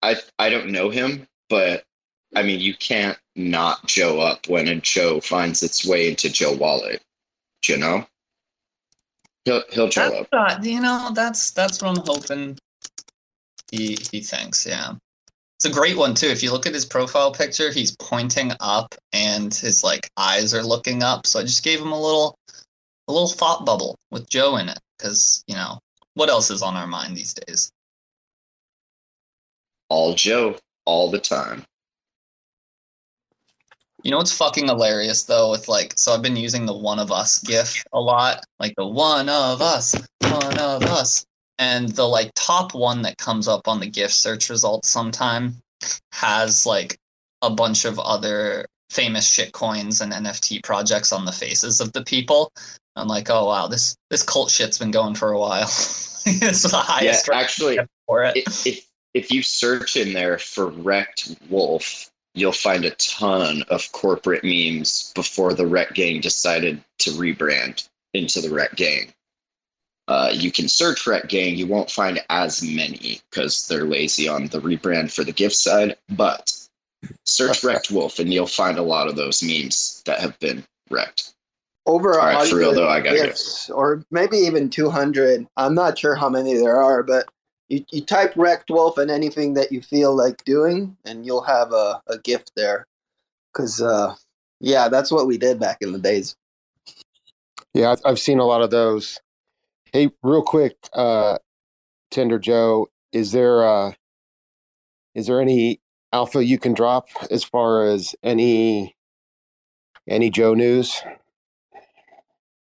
I 0.02 0.16
I 0.36 0.50
don't 0.50 0.72
know 0.72 0.90
him, 0.90 1.28
but 1.48 1.84
I 2.34 2.42
mean, 2.42 2.58
you 2.58 2.74
can't 2.74 3.16
not 3.36 3.86
Joe 3.86 4.18
up 4.18 4.48
when 4.48 4.66
a 4.66 4.74
Joe 4.80 5.20
finds 5.20 5.62
its 5.62 5.86
way 5.86 6.08
into 6.08 6.28
Joe 6.28 6.54
Wallet. 6.54 7.00
Do 7.62 7.74
you 7.74 7.78
know? 7.78 8.04
He'll 9.44 9.62
he'll 9.70 9.88
Joe 9.88 10.22
up. 10.22 10.28
Uh, 10.32 10.58
you 10.60 10.80
know, 10.80 11.12
that's 11.14 11.52
that's 11.52 11.80
what 11.80 11.96
I'm 11.96 12.04
hoping 12.04 12.58
he 13.70 13.96
he 14.10 14.20
thinks, 14.22 14.66
yeah. 14.66 14.94
It's 15.58 15.66
a 15.66 15.70
great 15.70 15.96
one 15.96 16.16
too. 16.16 16.26
If 16.26 16.42
you 16.42 16.50
look 16.50 16.66
at 16.66 16.74
his 16.74 16.84
profile 16.84 17.30
picture, 17.30 17.70
he's 17.70 17.94
pointing 17.94 18.50
up 18.58 18.92
and 19.12 19.54
his 19.54 19.84
like 19.84 20.10
eyes 20.16 20.52
are 20.52 20.64
looking 20.64 21.04
up. 21.04 21.28
So 21.28 21.38
I 21.38 21.42
just 21.44 21.62
gave 21.62 21.80
him 21.80 21.92
a 21.92 22.02
little 22.02 22.36
a 23.12 23.14
little 23.14 23.28
thought 23.28 23.66
bubble 23.66 23.96
with 24.10 24.28
Joe 24.30 24.56
in 24.56 24.68
it 24.68 24.78
cuz, 24.98 25.44
you 25.46 25.54
know, 25.54 25.78
what 26.14 26.30
else 26.30 26.50
is 26.50 26.62
on 26.62 26.76
our 26.76 26.86
mind 26.86 27.16
these 27.16 27.34
days? 27.34 27.70
All 29.88 30.14
Joe, 30.14 30.58
all 30.86 31.10
the 31.10 31.18
time. 31.18 31.64
You 34.02 34.10
know 34.10 34.16
what's 34.16 34.32
fucking 34.32 34.66
hilarious 34.66 35.24
though 35.24 35.50
with 35.50 35.68
like 35.68 35.92
so 35.96 36.12
I've 36.12 36.22
been 36.22 36.36
using 36.36 36.66
the 36.66 36.76
one 36.76 36.98
of 36.98 37.12
us 37.12 37.38
gif 37.38 37.84
a 37.92 38.00
lot, 38.00 38.44
like 38.58 38.74
the 38.76 38.86
one 38.86 39.28
of 39.28 39.60
us, 39.60 39.94
one 40.22 40.58
of 40.58 40.82
us. 40.84 41.24
And 41.58 41.90
the 41.90 42.08
like 42.08 42.32
top 42.34 42.74
one 42.74 43.02
that 43.02 43.18
comes 43.18 43.46
up 43.46 43.68
on 43.68 43.78
the 43.78 43.86
gif 43.86 44.12
search 44.12 44.48
results 44.50 44.88
sometime 44.88 45.56
has 46.12 46.66
like 46.66 46.98
a 47.42 47.50
bunch 47.50 47.84
of 47.84 47.98
other 48.00 48.66
famous 48.92 49.26
shit 49.26 49.52
coins 49.52 50.00
and 50.00 50.12
NFT 50.12 50.62
projects 50.62 51.12
on 51.12 51.24
the 51.24 51.32
faces 51.32 51.80
of 51.80 51.92
the 51.92 52.04
people. 52.04 52.52
I'm 52.96 53.08
like, 53.08 53.30
oh 53.30 53.46
wow, 53.46 53.66
this 53.68 53.96
this 54.10 54.22
cult 54.22 54.50
shit's 54.50 54.78
been 54.78 54.90
going 54.90 55.14
for 55.14 55.32
a 55.32 55.38
while. 55.38 55.62
it's 56.26 56.62
the 56.62 56.68
Yeah, 56.72 56.82
highest 56.82 57.28
rank 57.28 57.44
actually, 57.44 57.78
for 58.06 58.24
it. 58.24 58.36
if, 58.36 58.66
if 58.66 58.86
if 59.14 59.30
you 59.30 59.42
search 59.42 59.96
in 59.96 60.12
there 60.12 60.38
for 60.38 60.70
Rekt 60.70 61.36
Wolf, 61.50 62.10
you'll 62.34 62.52
find 62.52 62.84
a 62.84 62.90
ton 62.92 63.62
of 63.68 63.90
corporate 63.92 64.44
memes 64.44 65.12
before 65.14 65.52
the 65.52 65.64
Rekt 65.64 65.94
Gang 65.94 66.20
decided 66.20 66.82
to 67.00 67.10
rebrand 67.10 67.88
into 68.14 68.40
the 68.40 68.48
Rekt 68.48 68.76
Gang. 68.76 69.12
Uh, 70.08 70.30
you 70.32 70.50
can 70.50 70.68
search 70.68 71.04
Rekt 71.04 71.28
Gang, 71.28 71.56
you 71.56 71.66
won't 71.66 71.90
find 71.90 72.20
as 72.28 72.62
many 72.62 73.20
because 73.30 73.66
they're 73.68 73.84
lazy 73.84 74.28
on 74.28 74.46
the 74.48 74.60
rebrand 74.60 75.12
for 75.12 75.24
the 75.24 75.32
gift 75.32 75.54
side, 75.56 75.96
but 76.10 76.52
search 77.24 77.60
Rekt 77.62 77.90
Wolf 77.90 78.18
and 78.18 78.32
you'll 78.32 78.46
find 78.46 78.78
a 78.78 78.82
lot 78.82 79.08
of 79.08 79.16
those 79.16 79.42
memes 79.42 80.02
that 80.06 80.20
have 80.20 80.38
been 80.40 80.64
wrecked. 80.90 81.34
Over 81.86 82.14
All 82.20 82.28
a 82.28 82.34
right, 82.36 82.48
for 82.48 82.56
real 82.56 82.68
hundred 82.68 82.82
though, 82.82 82.88
I 82.88 83.00
gotta 83.00 83.16
go. 83.16 83.24
gifts, 83.24 83.68
or 83.70 84.04
maybe 84.10 84.36
even 84.36 84.70
two 84.70 84.88
hundred. 84.88 85.46
I'm 85.56 85.74
not 85.74 85.98
sure 85.98 86.14
how 86.14 86.28
many 86.28 86.54
there 86.54 86.80
are, 86.80 87.02
but 87.02 87.26
you, 87.68 87.84
you 87.90 88.02
type 88.04 88.34
Rekt 88.34 88.70
Wolf 88.70 88.98
and 88.98 89.10
anything 89.10 89.54
that 89.54 89.72
you 89.72 89.80
feel 89.82 90.14
like 90.14 90.44
doing, 90.44 90.96
and 91.04 91.26
you'll 91.26 91.42
have 91.42 91.72
a, 91.72 92.00
a 92.06 92.18
gift 92.18 92.52
there. 92.54 92.86
Cause 93.52 93.82
uh, 93.82 94.14
yeah, 94.60 94.88
that's 94.88 95.10
what 95.10 95.26
we 95.26 95.38
did 95.38 95.58
back 95.58 95.78
in 95.80 95.92
the 95.92 95.98
days. 95.98 96.36
Yeah, 97.74 97.90
I've- 97.92 98.02
I've 98.04 98.20
seen 98.20 98.38
a 98.38 98.44
lot 98.44 98.62
of 98.62 98.70
those. 98.70 99.18
Hey, 99.92 100.10
real 100.22 100.42
quick, 100.42 100.76
uh, 100.92 101.38
Tender 102.10 102.38
Joe, 102.38 102.88
is 103.12 103.32
there 103.32 103.64
uh, 103.66 103.92
is 105.14 105.26
there 105.26 105.40
any 105.40 105.80
alpha 106.12 106.44
you 106.44 106.58
can 106.58 106.74
drop 106.74 107.08
as 107.30 107.42
far 107.42 107.84
as 107.86 108.14
any 108.22 108.94
any 110.08 110.30
Joe 110.30 110.54
news, 110.54 111.02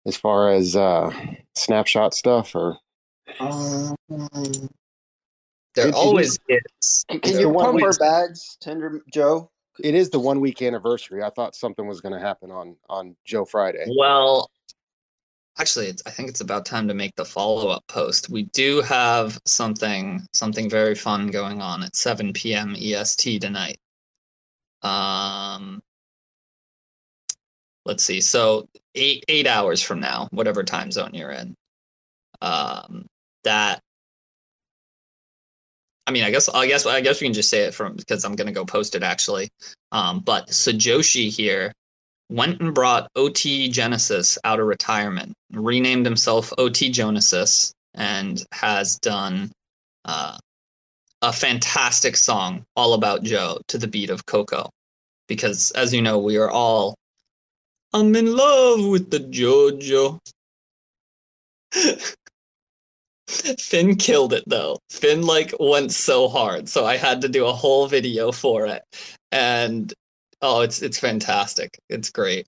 as 0.07 0.17
far 0.17 0.49
as 0.51 0.75
uh, 0.75 1.11
snapshot 1.55 2.13
stuff, 2.15 2.55
or 2.55 2.77
There 5.75 5.85
It- 5.85 5.89
it 5.89 5.93
always 5.93 6.39
is- 6.49 6.63
is. 6.79 7.05
Can, 7.09 7.19
can 7.19 7.39
you 7.39 7.49
one 7.49 7.65
pump 7.65 7.75
week- 7.75 7.85
our 7.85 7.93
bags, 7.99 8.57
Tender 8.61 9.01
Joe? 9.13 9.51
It 9.79 9.93
is 9.93 10.09
the 10.09 10.17
one 10.19 10.39
week 10.39 10.63
anniversary. 10.63 11.21
I 11.21 11.29
thought 11.29 11.55
something 11.55 11.85
was 11.85 12.01
going 12.01 12.13
to 12.13 12.19
happen 12.19 12.49
on 12.49 12.75
on 12.89 13.15
Joe 13.25 13.45
Friday. 13.45 13.85
Well, 13.95 14.49
actually, 15.59 15.85
it's, 15.87 16.01
I 16.07 16.09
think 16.09 16.29
it's 16.29 16.41
about 16.41 16.65
time 16.65 16.87
to 16.87 16.95
make 16.95 17.15
the 17.15 17.25
follow 17.25 17.67
up 17.67 17.85
post. 17.87 18.27
We 18.27 18.43
do 18.53 18.81
have 18.81 19.39
something 19.45 20.25
something 20.33 20.67
very 20.67 20.95
fun 20.95 21.27
going 21.27 21.61
on 21.61 21.83
at 21.83 21.95
7 21.95 22.33
p.m. 22.33 22.75
EST 22.75 23.39
tonight. 23.39 23.77
Um, 24.81 25.83
let's 27.87 28.03
see. 28.03 28.21
So 28.21 28.67
eight 28.93 29.23
eight 29.27 29.47
hours 29.47 29.81
from 29.81 29.99
now, 29.99 30.27
whatever 30.31 30.63
time 30.63 30.91
zone 30.91 31.11
you're 31.13 31.31
in. 31.31 31.55
Um, 32.41 33.07
that. 33.43 33.79
I 36.05 36.11
mean, 36.11 36.23
I 36.23 36.31
guess 36.31 36.47
I 36.49 36.67
guess 36.67 36.85
I 36.85 37.01
guess 37.01 37.19
we 37.19 37.27
can 37.27 37.33
just 37.33 37.49
say 37.49 37.61
it 37.61 37.73
from 37.73 37.95
because 37.95 38.23
I'm 38.23 38.35
gonna 38.35 38.51
go 38.51 38.65
post 38.65 38.95
it 38.95 39.03
actually. 39.03 39.49
Um, 39.91 40.19
but 40.19 40.49
SaJOEshi 40.49 41.29
here 41.29 41.73
went 42.29 42.61
and 42.61 42.73
brought 42.73 43.09
OT 43.15 43.69
Genesis 43.69 44.37
out 44.43 44.59
of 44.59 44.67
retirement, 44.67 45.33
renamed 45.51 46.05
himself 46.05 46.53
OT 46.57 46.91
Genesis, 46.91 47.73
and 47.93 48.43
has 48.51 48.97
done 48.99 49.51
uh, 50.05 50.37
a 51.21 51.33
fantastic 51.33 52.15
song 52.15 52.63
all 52.75 52.93
about 52.93 53.23
Joe 53.23 53.59
to 53.69 53.77
the 53.77 53.87
beat 53.87 54.09
of 54.09 54.25
Coco. 54.25 54.69
Because 55.27 55.71
as 55.71 55.93
you 55.93 56.01
know, 56.01 56.19
we 56.19 56.37
are 56.37 56.49
all 56.49 56.95
I'm 57.97 58.15
in 58.15 58.35
love 58.35 58.85
with 58.85 59.09
the 59.09 59.19
JoJo. 59.19 60.19
Finn 63.27 63.95
killed 63.95 64.33
it 64.33 64.43
though. 64.45 64.77
Finn 64.91 65.23
like 65.23 65.51
went 65.59 65.91
so 65.91 66.27
hard, 66.27 66.69
so 66.69 66.85
I 66.85 66.95
had 66.95 67.21
to 67.21 67.27
do 67.27 67.47
a 67.47 67.51
whole 67.51 67.87
video 67.87 68.31
for 68.31 68.67
it. 68.67 68.83
And 69.31 69.91
oh, 70.43 70.61
it's 70.61 70.83
it's 70.83 70.99
fantastic. 70.99 71.79
It's 71.89 72.11
great. 72.11 72.45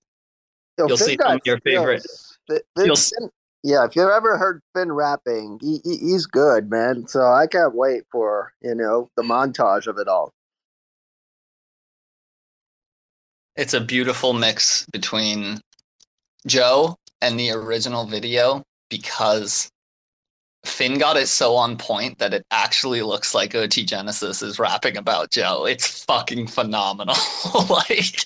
Yo, 0.77 0.87
You'll 0.87 0.97
Finn 0.97 1.07
see 1.07 1.17
some 1.19 1.37
of 1.37 1.41
your 1.45 1.57
favorite. 1.61 2.05
Finn- 2.47 2.59
Finn- 2.77 2.85
You'll 2.85 2.95
Finn- 2.95 3.31
yeah, 3.63 3.85
if 3.85 3.95
you've 3.95 4.09
ever 4.09 4.37
heard 4.37 4.61
Finn 4.75 4.91
rapping, 4.91 5.57
he, 5.61 5.81
he, 5.83 5.97
he's 5.97 6.27
good, 6.27 6.69
man. 6.69 7.07
So 7.07 7.21
I 7.23 7.47
can't 7.47 7.73
wait 7.73 8.03
for 8.11 8.53
you 8.61 8.75
know 8.75 9.09
the 9.17 9.23
montage 9.23 9.87
of 9.87 9.97
it 9.97 10.07
all. 10.07 10.31
It's 13.59 13.73
a 13.73 13.81
beautiful 13.81 14.31
mix 14.31 14.85
between 14.85 15.59
Joe 16.47 16.95
and 17.21 17.37
the 17.37 17.51
original 17.51 18.05
video 18.05 18.63
because 18.89 19.69
Finn 20.63 20.97
got 20.97 21.17
it 21.17 21.27
so 21.27 21.57
on 21.57 21.75
point 21.75 22.19
that 22.19 22.33
it 22.33 22.45
actually 22.51 23.01
looks 23.01 23.35
like 23.35 23.53
OT 23.55 23.83
Genesis 23.83 24.41
is 24.41 24.59
rapping 24.59 24.95
about 24.95 25.31
Joe. 25.31 25.65
It's 25.65 26.05
fucking 26.05 26.47
phenomenal. 26.47 27.17
like 27.69 28.25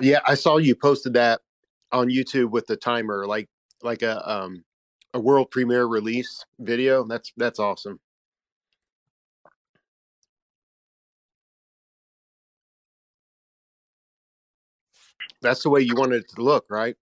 Yeah, 0.00 0.20
I 0.26 0.34
saw 0.34 0.58
you 0.58 0.74
posted 0.74 1.14
that 1.14 1.40
on 1.92 2.08
YouTube 2.08 2.50
with 2.50 2.66
the 2.66 2.76
timer, 2.76 3.26
like 3.26 3.48
like 3.82 4.02
a 4.02 4.30
um 4.30 4.64
a 5.14 5.18
world 5.18 5.50
premiere 5.50 5.86
release 5.86 6.44
video. 6.58 7.04
That's 7.04 7.32
that's 7.38 7.58
awesome. 7.58 8.00
That's 15.42 15.62
the 15.62 15.70
way 15.70 15.80
you 15.80 15.94
wanted 15.94 16.22
it 16.22 16.28
to 16.36 16.42
look, 16.42 16.66
right? 16.70 16.96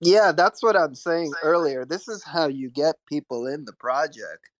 Yeah, 0.00 0.32
that's 0.32 0.62
what 0.62 0.76
I'm 0.76 0.96
saying 0.96 1.32
earlier. 1.44 1.84
This 1.84 2.08
is 2.08 2.24
how 2.24 2.48
you 2.48 2.70
get 2.70 2.96
people 3.06 3.46
in 3.46 3.64
the 3.64 3.74
project. 3.74 4.50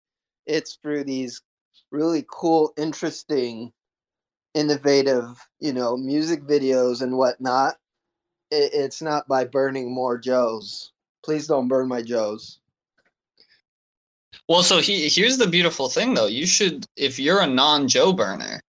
It's 0.47 0.79
through 0.81 1.05
these 1.05 1.43
really 1.91 2.25
cool, 2.31 2.73
interesting, 2.77 3.73
innovative, 4.55 5.45
you 5.59 5.73
know, 5.73 5.97
music 5.97 6.45
videos 6.45 7.03
and 7.03 7.17
whatnot. 7.17 7.75
It, 8.51 8.73
it's 8.73 9.03
not 9.03 9.27
by 9.27 9.45
burning 9.45 9.93
more 9.93 10.19
Joes. 10.19 10.93
Please 11.25 11.47
don't 11.47 11.69
burn 11.69 11.89
my 11.89 12.03
Joes. 12.03 12.61
Well, 14.49 14.63
so 14.63 14.81
he, 14.81 15.09
here's 15.09 15.39
the 15.39 15.47
beautiful 15.47 15.89
thing, 15.89 16.15
though. 16.15 16.27
You 16.27 16.47
should, 16.47 16.87
if 16.97 17.19
you're 17.19 17.41
a 17.41 17.47
non-Joe 17.47 18.13
burner, 18.13 18.61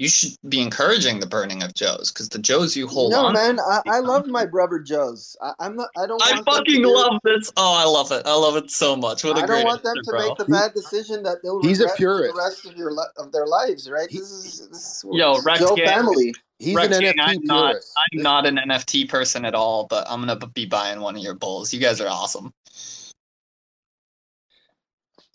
you 0.00 0.08
should 0.08 0.30
be 0.48 0.62
encouraging 0.62 1.20
the 1.20 1.26
burning 1.26 1.62
of 1.62 1.74
Joes 1.74 2.10
because 2.10 2.30
the 2.30 2.38
Joes 2.38 2.74
you 2.74 2.86
hold 2.88 3.12
no, 3.12 3.26
on. 3.26 3.34
man, 3.34 3.60
I, 3.60 3.82
I 3.86 3.98
love 3.98 4.26
my 4.26 4.46
brother 4.46 4.78
Joes. 4.78 5.36
I, 5.42 5.52
I'm 5.60 5.76
not. 5.76 5.90
I 5.94 6.06
don't. 6.06 6.22
I 6.22 6.32
want 6.32 6.36
them 6.36 6.44
to 6.46 6.52
fucking 6.52 6.82
do- 6.82 6.94
love 6.94 7.20
this. 7.22 7.52
Oh, 7.58 7.74
I 7.76 7.84
love 7.84 8.10
it. 8.10 8.22
I 8.24 8.34
love 8.34 8.56
it 8.56 8.70
so 8.70 8.96
much. 8.96 9.24
What 9.24 9.36
a 9.36 9.42
I 9.42 9.46
great 9.46 9.58
I 9.58 9.60
don't 9.60 9.68
want 9.68 9.82
them 9.82 9.94
to 10.02 10.10
bro. 10.10 10.28
make 10.28 10.38
the 10.38 10.46
bad 10.46 10.72
decision 10.72 11.22
that 11.24 11.42
they'll 11.42 11.60
He's 11.60 11.80
a 11.80 11.82
regret 11.82 11.90
for 11.90 11.96
purist. 11.98 12.34
the 12.34 12.40
rest 12.40 12.66
of 12.66 12.76
your 12.78 12.92
of 13.18 13.30
their 13.30 13.46
lives, 13.46 13.90
right? 13.90 14.08
This 14.10 14.22
is 14.22 14.68
this 14.70 14.78
is 14.78 15.04
Yo, 15.12 15.38
Rex 15.42 15.60
Joe 15.60 15.76
Gang- 15.76 15.86
family. 15.86 16.32
He's 16.58 16.74
Rex 16.74 16.96
an 16.96 17.02
Gang, 17.02 17.12
NFT 17.16 17.20
I'm 17.20 17.40
not, 17.42 17.70
purist. 17.72 17.92
I'm 17.98 18.22
not 18.22 18.46
an 18.46 18.56
NFT 18.56 19.06
person 19.06 19.44
at 19.44 19.54
all, 19.54 19.86
but 19.86 20.06
I'm 20.08 20.20
gonna 20.20 20.46
be 20.46 20.64
buying 20.64 21.00
one 21.00 21.14
of 21.14 21.22
your 21.22 21.34
bulls. 21.34 21.74
You 21.74 21.80
guys 21.80 22.00
are 22.00 22.08
awesome. 22.08 22.54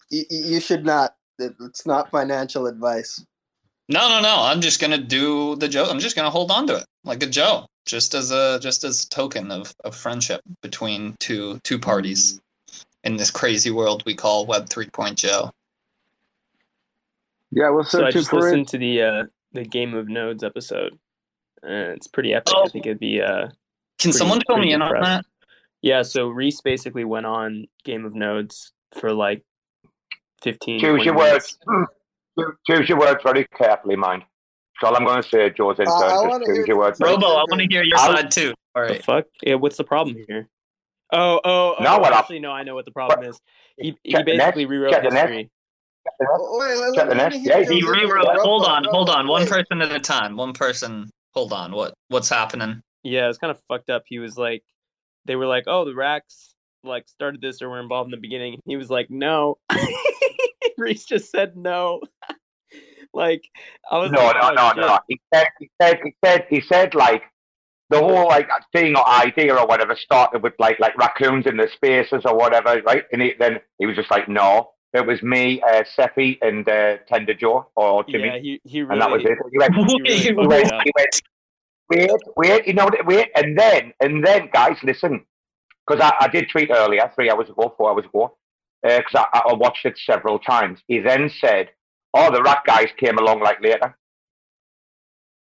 You, 0.10 0.24
you 0.32 0.60
should 0.60 0.84
not. 0.84 1.18
It's 1.38 1.86
not 1.86 2.10
financial 2.10 2.66
advice. 2.66 3.24
No, 3.88 4.10
no, 4.10 4.22
no. 4.22 4.36
I'm 4.41 4.62
just 4.62 4.82
gonna 4.82 4.98
do 4.98 5.56
the 5.57 5.68
Joe. 5.68 5.86
I'm 5.86 5.99
just 5.99 6.16
gonna 6.16 6.30
hold 6.30 6.52
on 6.52 6.68
to 6.68 6.78
it 6.78 6.86
like 7.03 7.22
a 7.22 7.28
Joe, 7.28 7.68
just 7.86 8.16
as 8.16 8.32
a 8.32 8.60
just 8.60 8.84
as 8.84 9.03
a 9.03 9.10
token 9.10 9.52
of, 9.52 9.74
of 9.84 9.95
friendship 9.95 10.41
between 10.62 11.16
two 11.20 11.60
two 11.64 11.78
parties 11.78 12.41
in 13.03 13.18
this 13.18 13.30
crazy 13.30 13.72
world 13.72 14.03
we 14.06 14.16
call 14.16 14.48
Web 14.48 14.68
3.0. 14.68 15.52
Yeah, 17.52 17.70
we'll 17.70 17.84
So 17.84 18.03
I 18.03 18.12
just 18.12 18.30
for 18.30 18.41
listened 18.41 18.68
to 18.70 18.78
the 18.78 19.02
uh, 19.02 19.24
the 19.53 19.64
Game 19.64 19.94
of 19.94 20.10
Nodes 20.10 20.44
episode, 20.44 20.98
and 21.62 21.91
it's 21.91 22.07
pretty 22.07 22.34
epic. 22.34 22.53
Oh. 22.56 22.66
I 22.66 22.70
think 22.70 22.86
it'd 22.86 22.99
be. 22.99 23.22
Uh, 23.22 23.48
Can 23.48 24.12
pretty- 24.12 24.18
someone 24.18 24.41
fill 24.48 24.57
me 24.57 24.74
in 24.74 24.82
on 24.82 25.02
that? 25.02 25.26
Yeah, 25.82 26.02
so 26.02 26.30
Reese 26.30 26.62
basically 26.62 27.03
went 27.03 27.28
on 27.28 27.68
Game 27.84 28.06
of 28.06 28.16
Nodes 28.16 28.72
for 28.99 29.14
like 29.14 29.44
15 30.41 30.80
Choose 30.80 31.06
your 31.06 31.16
words. 31.16 31.60
Choo- 32.40 32.53
Choose 32.68 32.90
your 32.90 32.99
words 32.99 33.22
very 33.24 33.45
carefully, 33.57 33.95
mind. 33.95 34.24
That's 34.82 34.90
all 34.91 34.98
I'm 34.98 35.06
going 35.06 35.22
to 35.24 35.28
say, 35.30 35.49
Joe's 35.52 35.80
in 35.80 35.88
Uh, 35.88 35.91
I 35.94 35.99
turn. 36.22 36.28
wanna 36.30 36.40
Just 36.40 36.45
choose 36.48 36.57
hear 36.57 36.66
your 36.68 36.78
words. 36.78 36.99
Robo, 36.99 37.28
I 37.28 37.44
want 37.49 37.62
to 37.62 37.68
hear 37.70 37.84
your 37.84 37.98
I'll- 37.98 38.16
side 38.18 38.32
too. 38.32 38.53
All 38.76 38.82
right. 38.82 38.98
The 38.98 39.03
fuck? 39.03 39.26
Yeah, 39.41 39.56
what's 39.56 39.78
the 39.78 39.84
problem 39.86 40.18
here? 40.28 40.49
Oh, 41.14 41.40
oh, 41.45 41.76
oh 41.80 41.84
No, 41.84 41.98
what 41.99 42.12
up? 42.12 42.20
actually, 42.20 42.40
no, 42.40 42.52
I 42.52 42.64
know 42.64 42.76
what 42.76 42.84
the 42.86 42.91
problem 42.91 43.24
is. 43.30 43.40
He, 43.78 43.95
he 44.03 44.12
Check 44.12 44.26
the 44.26 44.32
net, 44.36 44.48
basically 44.56 44.66
rewrote 44.66 44.91
check 44.91 45.03
the 45.03 45.10
net. 45.12 45.30
history. 45.30 45.49
Oh, 46.30 46.57
wait, 46.60 46.78
let, 46.78 46.94
Check 46.95 47.10
the 47.10 47.16
let 47.16 47.18
net. 47.18 47.32
me 47.32 47.40
hear 47.40 47.60
Yeah, 47.60 47.70
He 47.70 47.80
he 47.80 47.88
rewrote. 47.88 48.26
Hold 48.40 48.66
on, 48.66 48.84
hold 48.86 49.10
on. 49.10 49.28
One 49.28 49.48
person 49.48 49.82
at 49.82 49.91
a 49.91 49.99
time. 49.99 50.36
One 50.36 50.52
person. 50.53 51.10
Hold 51.34 51.53
on. 51.53 51.72
What 51.72 51.94
what's 52.10 52.30
happening? 52.30 52.82
Yeah, 53.03 53.30
it's 53.30 53.38
kind 53.38 53.52
of 53.52 53.62
fucked 53.68 53.90
up. 53.90 54.03
He 54.07 54.20
was 54.20 54.38
like, 54.38 54.64
they 55.26 55.36
were 55.36 55.45
like, 55.48 55.66
oh, 55.68 55.86
the 55.86 55.95
racks 55.95 56.53
like 56.84 57.07
started 57.07 57.40
this 57.41 57.62
or 57.62 57.70
were 57.70 57.80
involved 57.80 58.07
in 58.07 58.12
the 58.12 58.18
beginning. 58.22 58.60
He 58.66 58.76
was 58.76 58.90
like, 58.90 59.10
no. 59.10 59.57
Reese 60.77 61.06
just 61.06 61.31
said 61.31 61.56
no. 61.57 62.02
like, 63.14 63.43
I 63.89 63.99
was 63.99 64.11
No, 64.11 64.26
like, 64.26 64.35
no, 64.35 64.49
oh, 64.49 64.73
no, 64.76 64.88
no. 64.88 64.99
He 65.07 65.19
said, 65.34 65.47
he 65.60 65.69
said, 65.81 65.99
he 66.03 66.15
said, 66.23 66.45
he 66.49 66.61
said, 66.61 66.95
like 66.95 67.23
the 67.89 67.99
whole 67.99 68.27
like 68.27 68.49
thing 68.73 68.95
or 68.95 69.07
idea 69.07 69.56
or 69.56 69.68
whatever 69.68 69.95
started 69.95 70.41
with 70.41 70.53
like 70.60 70.80
like 70.80 70.97
raccoons 70.97 71.45
in 71.45 71.57
the 71.57 71.68
spaces 71.76 72.23
or 72.26 72.35
whatever, 72.35 72.81
right? 72.85 73.03
And 73.11 73.22
he, 73.22 73.34
then 73.39 73.60
he 73.80 73.85
was 73.85 73.95
just 73.95 74.11
like, 74.11 74.27
no, 74.27 74.72
it 74.93 75.06
was 75.06 75.22
me, 75.22 75.61
uh, 75.61 75.84
Seppi, 75.95 76.39
and 76.41 76.68
uh, 76.68 76.97
Tender 77.07 77.34
Joe 77.34 77.69
or 77.76 78.03
Jimmy, 78.06 78.27
Yeah, 78.30 78.38
he 78.39 78.61
he 78.64 78.81
really. 78.81 78.93
and 78.93 79.02
that 79.02 79.11
was 79.11 79.22
it. 79.23 79.38
He 79.52 79.57
went, 79.57 79.73
He 79.89 80.02
really 80.02 80.19
he 80.19 80.34
fucked 80.34 80.47
went, 80.47 80.73
he 80.84 80.91
went, 80.95 81.22
wait, 81.89 82.11
wait, 82.38 82.68
you 82.68 82.73
know, 82.73 82.89
wait, 83.06 83.30
and 83.35 83.57
then, 83.57 83.93
and 83.99 84.26
then, 84.26 84.49
guys, 84.52 84.77
listen, 84.84 85.26
because 85.88 86.02
I, 86.02 86.26
I 86.26 86.27
did 86.27 86.49
tweet 86.49 86.69
earlier, 86.72 87.11
three 87.15 87.30
hours 87.30 87.49
ago, 87.49 87.73
four 87.77 87.91
hours 87.91 88.06
ago, 88.06 88.38
because 88.86 89.26
I, 89.34 89.41
I 89.49 89.53
watched 89.53 89.86
it 89.86 89.98
several 89.98 90.38
times. 90.38 90.80
He 90.88 90.99
then 90.99 91.30
said, 91.41 91.70
"Oh, 92.14 92.32
the 92.32 92.44
rat 92.44 92.62
guys 92.66 92.90
came 92.98 93.18
along 93.18 93.41
like 93.41 93.62
later." 93.62 93.98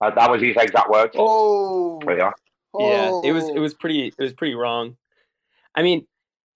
Uh, 0.01 0.11
that 0.15 0.31
was 0.31 0.43
his 0.43 0.57
exact 0.57 0.91
words. 0.91 1.15
Oh, 1.17 2.01
There 2.05 2.17
you 2.17 2.23
are. 2.23 2.35
Yeah, 2.79 3.21
it 3.25 3.33
was 3.33 3.49
it 3.49 3.59
oh. 3.59 3.61
was 3.61 3.75
pretty 3.75 4.09
it 4.09 4.23
was 4.23 4.33
pretty 4.33 4.55
wrong. 4.55 4.97
I 5.75 5.83
mean, 5.83 6.07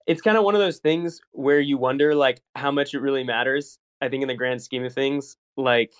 it's 0.07 0.21
kind 0.21 0.37
of 0.37 0.43
one 0.43 0.55
of 0.55 0.61
those 0.61 0.79
things 0.79 1.19
where 1.31 1.59
you 1.59 1.77
wonder 1.77 2.15
like 2.15 2.41
how 2.55 2.71
much 2.71 2.93
it 2.93 2.99
really 2.99 3.23
matters. 3.23 3.77
I 4.01 4.09
think 4.09 4.21
in 4.21 4.27
the 4.27 4.35
grand 4.35 4.61
scheme 4.61 4.85
of 4.85 4.93
things, 4.93 5.37
like 5.57 5.93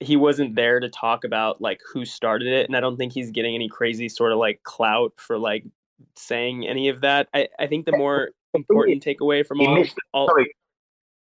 he 0.00 0.16
wasn't 0.16 0.56
there 0.56 0.80
to 0.80 0.88
talk 0.88 1.24
about 1.24 1.60
like 1.60 1.80
who 1.92 2.04
started 2.04 2.48
it, 2.48 2.66
and 2.66 2.76
I 2.76 2.80
don't 2.80 2.96
think 2.96 3.12
he's 3.12 3.30
getting 3.30 3.54
any 3.54 3.68
crazy 3.68 4.08
sort 4.08 4.32
of 4.32 4.38
like 4.38 4.62
clout 4.64 5.12
for 5.16 5.38
like 5.38 5.64
saying 6.16 6.66
any 6.66 6.88
of 6.88 7.00
that. 7.02 7.28
I, 7.34 7.48
I 7.58 7.66
think 7.66 7.86
the 7.86 7.96
more 7.96 8.30
important 8.54 9.04
takeaway 9.04 9.46
from 9.46 9.60
all, 9.60 9.74
missed. 9.74 9.94
all 10.12 10.28
Sorry, 10.28 10.54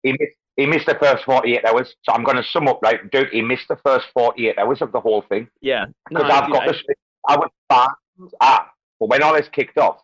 he 0.04 0.12
missed. 0.12 0.36
He 0.58 0.66
missed 0.66 0.88
the 0.88 0.96
first 0.96 1.24
forty-eight 1.24 1.64
hours. 1.66 1.96
So 2.04 2.12
I'm 2.14 2.24
going 2.24 2.36
to 2.38 2.44
sum 2.44 2.68
up. 2.68 2.80
Right, 2.82 3.10
dude, 3.12 3.30
he 3.30 3.42
missed 3.42 3.68
the 3.70 3.78
first 3.78 4.08
forty-eight 4.14 4.58
hours 4.58 4.82
of 4.82 4.92
the 4.92 5.00
whole 5.00 5.22
thing. 5.22 5.48
yeah, 5.62 5.86
because 6.10 6.30
I- 6.30 6.38
I've 6.40 6.46
dude, 6.46 6.54
got 6.54 6.64
I- 6.64 6.72
this. 6.72 6.84
I 7.28 7.36
was 7.38 7.50
banned. 7.70 8.32
Ah, 8.42 8.70
but 9.00 9.10
when 9.10 9.24
all 9.24 9.34
this 9.34 9.48
kicked 9.50 9.78
off, 9.78 10.02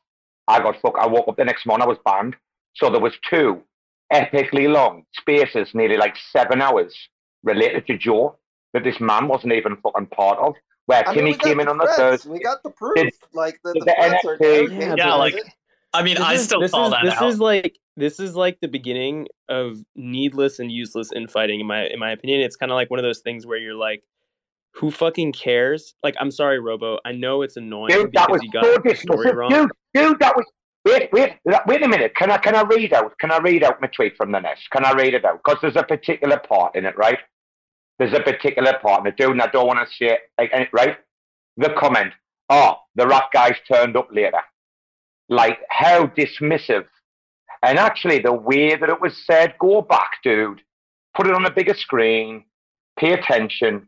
I 0.47 0.60
got 0.60 0.80
fuck. 0.81 0.95
I 0.97 1.07
woke 1.07 1.27
up 1.27 1.35
the 1.38 1.43
next 1.45 1.65
morning. 1.65 1.84
I 1.85 1.88
was 1.89 1.97
banned. 2.06 2.35
So 2.76 2.89
there 2.89 3.02
was 3.02 3.14
two 3.30 3.61
epically 4.14 4.72
long 4.72 5.03
spaces, 5.14 5.69
nearly 5.73 5.97
like 5.97 6.15
seven 6.31 6.61
hours, 6.61 6.95
related 7.43 7.88
to 7.88 7.97
Joe 7.97 8.38
that 8.73 8.84
this 8.84 8.99
man 8.99 9.27
wasn't 9.27 9.53
even 9.53 9.76
fucking 9.77 10.07
part 10.07 10.38
of. 10.39 10.53
Where 10.88 11.07
I 11.07 11.12
mean, 11.12 11.16
Timmy 11.18 11.32
we 11.32 11.38
got 11.38 11.44
came 11.45 11.57
the 11.57 11.62
in 11.64 11.68
on 11.70 11.78
the 11.78 11.86
threads. 11.86 11.98
Thursday. 12.24 12.30
We 12.30 12.40
got 12.40 12.64
the 12.64 12.70
proof. 12.72 12.95
Did- 12.95 13.14
like 13.34 13.60
the, 13.64 13.74
did 13.74 13.82
the 13.82 13.86
the 13.86 14.20
threads 14.22 14.26
are 14.26 14.38
NXT 14.38 14.40
there. 14.80 14.88
Yeah, 14.90 14.95
Yeah, 14.98 15.14
like. 15.16 15.36
I 15.94 16.03
mean, 16.03 16.16
This 16.16 16.24
I 16.24 16.34
is- 16.34 16.44
still 16.44 16.60
this 16.60 16.72
call 16.72 16.88
is, 16.88 16.91
that 16.91 17.03
this 17.06 17.14
out. 17.14 17.30
is 17.30 17.40
like 17.40 17.80
this 17.95 18.20
is 18.20 18.36
like 18.36 18.60
the 18.60 18.68
beginning 18.68 19.28
of 19.48 19.78
needless 19.95 20.60
and 20.60 20.70
useless 20.70 21.12
infighting 21.16 21.62
in 21.62 21.66
my 21.68 21.86
in 21.88 21.99
my 21.99 22.12
opinion. 22.12 22.41
It's 22.41 22.57
kind 22.57 22.72
of 22.72 22.76
like 22.76 22.90
one 22.90 22.99
of 22.99 23.03
those 23.03 23.20
things 23.20 23.45
where 23.48 23.57
you're 23.57 23.76
like, 23.76 24.03
who 24.74 24.91
fucking 24.91 25.32
cares? 25.32 25.94
Like, 26.03 26.16
I'm 26.20 26.32
sorry, 26.32 26.60
Robo. 26.60 26.99
I 27.06 27.14
know 27.14 27.41
it's 27.44 27.56
annoying 27.56 27.91
Dude, 27.94 28.12
that 28.14 28.28
because 28.28 28.30
was 28.30 28.44
you 28.44 28.52
got 28.52 28.66
so 28.66 28.78
the 28.84 28.95
story 28.95 29.28
dismissive. 29.28 29.36
wrong. 29.36 29.49
Dude, 29.52 29.70
dude, 29.94 30.20
that 30.20 30.36
was. 30.36 30.45
Wait, 30.84 31.10
wait, 31.14 31.34
wait 31.66 31.82
a 31.82 31.88
minute. 31.88 32.14
Can 32.16 32.30
I 32.30 32.38
can 32.38 32.53
I 32.56 32.62
read 32.64 32.94
out? 32.94 33.18
Can 33.18 33.32
I 33.32 33.38
read 33.40 33.64
out 33.64 33.80
my 33.82 33.88
tweet 33.88 34.18
from 34.18 34.34
the 34.34 34.40
nest? 34.41 34.64
Can 34.72 34.84
I 34.86 34.91
read 34.91 35.14
it 35.14 35.24
out? 35.26 35.40
Because 35.44 35.60
there's 35.62 35.78
a 35.78 35.84
particular 35.84 36.38
part 36.38 36.76
in 36.76 36.86
it, 36.86 36.95
right? 36.98 37.18
There's 37.97 38.13
a 38.13 38.19
particular 38.19 38.77
part 38.81 39.01
in 39.01 39.07
it, 39.07 39.17
dude, 39.17 39.31
and 39.31 39.41
I 39.41 39.47
don't 39.47 39.67
want 39.67 39.80
to 39.88 39.95
say 39.95 40.13
it, 40.13 40.19
like, 40.38 40.51
right? 40.73 40.97
The 41.57 41.69
comment, 41.77 42.13
oh, 42.49 42.76
the 42.95 43.07
rat 43.07 43.26
guys 43.34 43.55
turned 43.72 43.95
up 43.95 44.09
later. 44.11 44.41
Like, 45.30 45.59
how 45.69 46.07
dismissive. 46.07 46.85
And 47.63 47.80
actually, 47.80 48.19
the 48.19 48.34
way 48.34 48.76
that 48.76 48.89
it 48.89 49.01
was 49.01 49.15
said, 49.26 49.55
go 49.59 49.81
back, 49.81 50.11
dude. 50.23 50.61
Put 51.15 51.27
it 51.27 51.34
on 51.34 51.45
a 51.45 51.51
bigger 51.51 51.73
screen. 51.73 52.43
Pay 52.99 53.13
attention. 53.13 53.88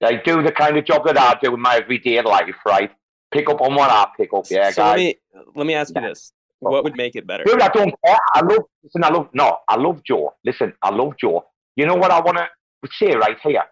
Like, 0.00 0.24
do 0.24 0.42
the 0.42 0.50
kind 0.50 0.76
of 0.76 0.84
job 0.84 1.06
that 1.06 1.18
I 1.18 1.38
do 1.40 1.54
in 1.54 1.60
my 1.60 1.76
everyday 1.76 2.20
life, 2.22 2.56
right? 2.66 2.90
Pick 3.30 3.48
up 3.48 3.60
on 3.60 3.74
what 3.74 3.90
I 3.90 4.08
pick 4.16 4.32
up, 4.34 4.44
yeah, 4.50 4.70
so 4.70 4.82
guys. 4.82 4.88
let 4.88 4.96
me 4.96 5.14
let 5.54 5.66
me 5.66 5.74
ask 5.74 5.94
you 5.94 6.02
this: 6.02 6.32
What 6.58 6.84
would 6.84 6.96
make 6.96 7.16
it 7.16 7.26
better? 7.26 7.44
Dude, 7.44 7.62
I 7.62 7.68
don't 7.68 7.94
care. 8.04 8.18
I 8.34 8.40
love, 8.40 8.64
listen, 8.82 9.04
I 9.04 9.08
love, 9.08 9.28
no, 9.32 9.58
I 9.68 9.76
love 9.76 10.02
Joe. 10.04 10.34
Listen, 10.44 10.74
I 10.82 10.90
love 10.90 11.16
Joe. 11.18 11.46
You 11.76 11.86
know 11.86 11.94
what 11.94 12.10
I 12.10 12.20
want 12.20 12.38
to 12.84 12.90
say 12.92 13.14
right 13.14 13.36
here? 13.42 13.64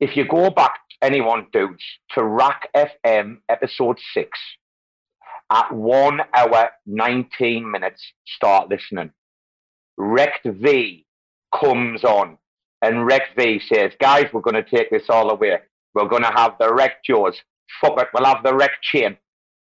If 0.00 0.16
you 0.16 0.26
go 0.26 0.50
back, 0.50 0.80
anyone, 1.02 1.46
dudes, 1.52 1.82
to 2.12 2.20
Rekt 2.20 2.66
FM 2.76 3.38
episode 3.48 3.98
six, 4.14 4.38
at 5.50 5.72
one 5.72 6.20
hour, 6.34 6.70
19 6.86 7.70
minutes, 7.70 8.02
start 8.26 8.68
listening. 8.68 9.10
Rekt 9.98 10.44
Vee 10.44 11.06
comes 11.58 12.04
on, 12.04 12.38
and 12.82 13.08
Rekt 13.10 13.34
Vee 13.36 13.60
says, 13.72 13.92
Guys, 14.00 14.26
we're 14.32 14.42
going 14.42 14.62
to 14.62 14.62
take 14.62 14.90
this 14.90 15.08
all 15.08 15.30
away. 15.30 15.58
We're 15.94 16.08
going 16.08 16.22
to 16.22 16.32
have 16.36 16.54
the 16.60 16.66
Rekt 16.66 17.02
Joes. 17.04 17.36
Fuck 17.80 17.98
it, 18.00 18.08
we'll 18.14 18.24
have 18.24 18.42
the 18.44 18.52
Rekt 18.52 18.82
Chain 18.82 19.16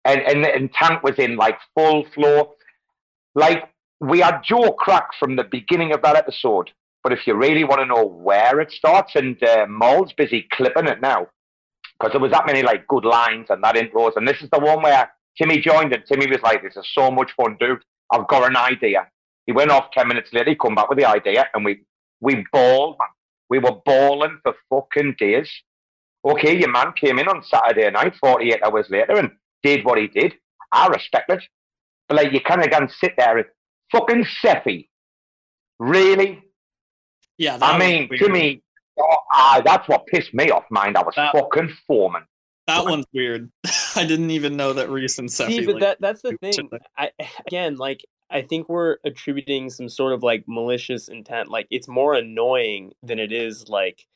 and, 0.05 0.21
and 0.23 0.45
and 0.47 0.73
Tank 0.73 1.03
was 1.03 1.19
in 1.19 1.37
like 1.37 1.59
full 1.75 2.05
flow. 2.15 2.55
Like 3.35 3.65
we 4.01 4.21
had 4.21 4.41
Joe 4.43 4.73
Crack 4.73 5.09
from 5.19 5.37
the 5.37 5.45
beginning 5.45 5.93
of 5.93 6.03
that 6.03 6.17
episode, 6.17 6.71
but 7.03 7.13
if 7.13 7.27
you 7.27 7.35
really 7.35 7.65
want 7.65 7.81
to 7.81 7.87
know 7.87 8.05
where 8.05 8.61
it 8.61 8.71
starts, 8.71 9.15
and 9.15 9.43
uh, 9.43 9.67
Mole's 9.69 10.13
busy 10.13 10.47
clipping 10.53 10.87
it 10.87 11.01
now 11.01 11.27
because 11.99 12.13
there 12.13 12.21
was 12.21 12.33
that 12.33 12.47
many 12.47 12.63
like 12.63 12.87
good 12.89 13.05
lines 13.05 13.47
and 13.51 13.63
that 13.63 13.77
intros, 13.77 14.17
and 14.17 14.27
this 14.27 14.41
is 14.43 14.49
the 14.51 14.59
one 14.59 14.83
where 14.83 15.11
Timmy 15.37 15.61
joined 15.61 15.93
and 15.93 16.05
Timmy 16.07 16.27
was 16.27 16.43
like, 16.43 16.63
"This 16.63 16.77
is 16.77 16.89
so 16.93 17.11
much 17.11 17.33
fun, 17.33 17.57
dude. 17.61 17.83
I've 18.13 18.29
got 18.29 18.49
an 18.49 18.57
idea." 18.57 19.09
He 19.47 19.53
went 19.53 19.71
off 19.71 19.91
ten 19.93 20.09
minutes 20.09 20.31
later. 20.33 20.51
He 20.51 20.57
come 20.57 20.75
back 20.75 20.89
with 20.89 20.99
the 20.99 21.09
idea, 21.09 21.47
and 21.55 21.65
we 21.65 21.83
we 22.21 22.45
balled, 22.53 22.97
man. 22.99 23.09
We 23.49 23.59
were 23.59 23.81
balling 23.85 24.39
for 24.43 24.55
fucking 24.71 25.17
days. 25.19 25.51
Okay, 26.25 26.59
your 26.59 26.71
man 26.71 26.93
came 26.93 27.19
in 27.19 27.29
on 27.29 27.43
Saturday 27.43 27.91
night, 27.91 28.15
48 28.21 28.63
hours 28.63 28.87
later, 28.91 29.17
and 29.17 29.31
did 29.63 29.85
what 29.85 29.99
he 29.99 30.07
did. 30.07 30.35
I 30.71 30.87
respect 30.89 31.31
it. 31.31 31.43
But 32.09 32.19
like, 32.19 32.33
you 32.33 32.41
kind 32.41 32.63
of 32.63 32.71
can 32.71 32.89
sit 32.89 33.15
there 33.17 33.39
and 33.39 33.47
fucking 33.91 34.27
Seffy. 34.43 34.89
Really? 35.79 36.43
Yeah, 37.41 37.57
I 37.63 37.79
mean, 37.79 38.07
weird. 38.11 38.21
to 38.21 38.29
me, 38.29 38.63
oh, 38.99 39.17
ah, 39.33 39.63
that's 39.65 39.89
what 39.89 40.07
pissed 40.07 40.35
me 40.35 40.51
off, 40.51 40.65
mind. 40.71 40.99
I 40.99 41.03
was 41.03 41.15
That- 41.15 41.33
fucking 41.33 41.71
foreman. 41.87 42.25
That 42.67 42.85
one's 42.85 43.07
weird. 43.15 43.51
I 43.97 44.05
didn't 44.05 44.31
even 44.31 44.59
know 44.59 44.75
that 44.75 44.91
Reese 44.91 45.19
and 45.19 45.27
Seffi. 45.27 45.47
See, 45.47 45.65
but 45.65 45.77
like, 45.77 45.81
that 45.81 46.01
that's 46.03 46.21
the 46.21 46.37
thing. 46.37 46.69
like- 46.71 46.83
I 46.99 47.11
again, 47.47 47.77
like, 47.77 48.05
I 48.29 48.43
think 48.43 48.69
we're 48.69 48.99
attributing 49.07 49.71
some 49.71 49.89
sort 49.89 50.13
of 50.13 50.23
like 50.23 50.45
malicious 50.47 51.09
intent. 51.09 51.49
Like, 51.49 51.67
it's 51.71 51.89
more 51.89 52.13
annoying 52.13 52.93
than 53.03 53.19
it 53.19 53.33
is 53.33 53.71
like 53.71 54.07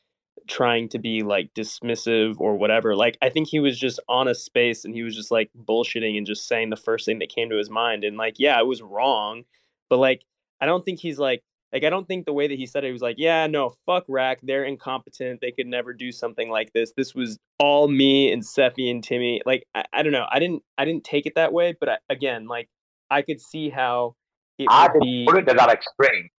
trying 0.47 0.87
to 0.89 0.99
be 0.99 1.23
like 1.23 1.51
dismissive 1.55 2.35
or 2.39 2.55
whatever. 2.55 2.95
Like, 2.95 3.17
I 3.23 3.29
think 3.29 3.47
he 3.47 3.59
was 3.59 3.79
just 3.79 3.99
on 4.07 4.27
a 4.27 4.35
space 4.35 4.85
and 4.85 4.93
he 4.93 5.01
was 5.01 5.15
just 5.15 5.31
like 5.31 5.49
bullshitting 5.57 6.15
and 6.15 6.27
just 6.27 6.47
saying 6.47 6.69
the 6.69 6.75
first 6.75 7.07
thing 7.07 7.17
that 7.19 7.29
came 7.29 7.49
to 7.49 7.57
his 7.57 7.71
mind. 7.71 8.03
And 8.03 8.17
like, 8.17 8.35
yeah, 8.37 8.59
it 8.59 8.67
was 8.67 8.83
wrong, 8.83 9.45
but 9.89 9.97
like, 9.97 10.25
I 10.61 10.67
don't 10.67 10.85
think 10.85 10.99
he's 10.99 11.17
like. 11.17 11.41
Like 11.75 11.83
I 11.83 11.89
don't 11.89 12.07
think 12.07 12.25
the 12.25 12.31
way 12.31 12.47
that 12.47 12.57
he 12.57 12.65
said 12.65 12.85
it 12.85 12.87
he 12.87 12.93
was 12.93 13.01
like, 13.01 13.17
yeah, 13.19 13.47
no, 13.47 13.75
fuck 13.85 14.05
Rack, 14.07 14.39
they're 14.41 14.63
incompetent. 14.63 15.41
They 15.41 15.51
could 15.51 15.67
never 15.67 15.91
do 15.91 16.09
something 16.09 16.49
like 16.49 16.71
this. 16.71 16.93
This 16.95 17.13
was 17.13 17.37
all 17.59 17.89
me 17.89 18.31
and 18.31 18.41
Seffi 18.41 18.89
and 18.89 19.03
Timmy. 19.03 19.41
Like 19.45 19.67
I, 19.75 19.83
I 19.91 20.01
don't 20.01 20.13
know. 20.13 20.25
I 20.31 20.39
didn't 20.39 20.63
I 20.77 20.85
didn't 20.85 21.03
take 21.03 21.25
it 21.25 21.35
that 21.35 21.51
way, 21.51 21.75
but 21.77 21.89
I, 21.89 21.97
again, 22.09 22.47
like 22.47 22.69
I 23.11 23.23
could 23.23 23.41
see 23.41 23.69
how 23.69 24.15
it 24.57 24.67
I 24.69 24.87
didn't 24.87 25.01
be. 25.01 25.25
put 25.27 25.37
it 25.37 25.47
to 25.49 25.53
that 25.53 25.69
extreme. 25.69 26.29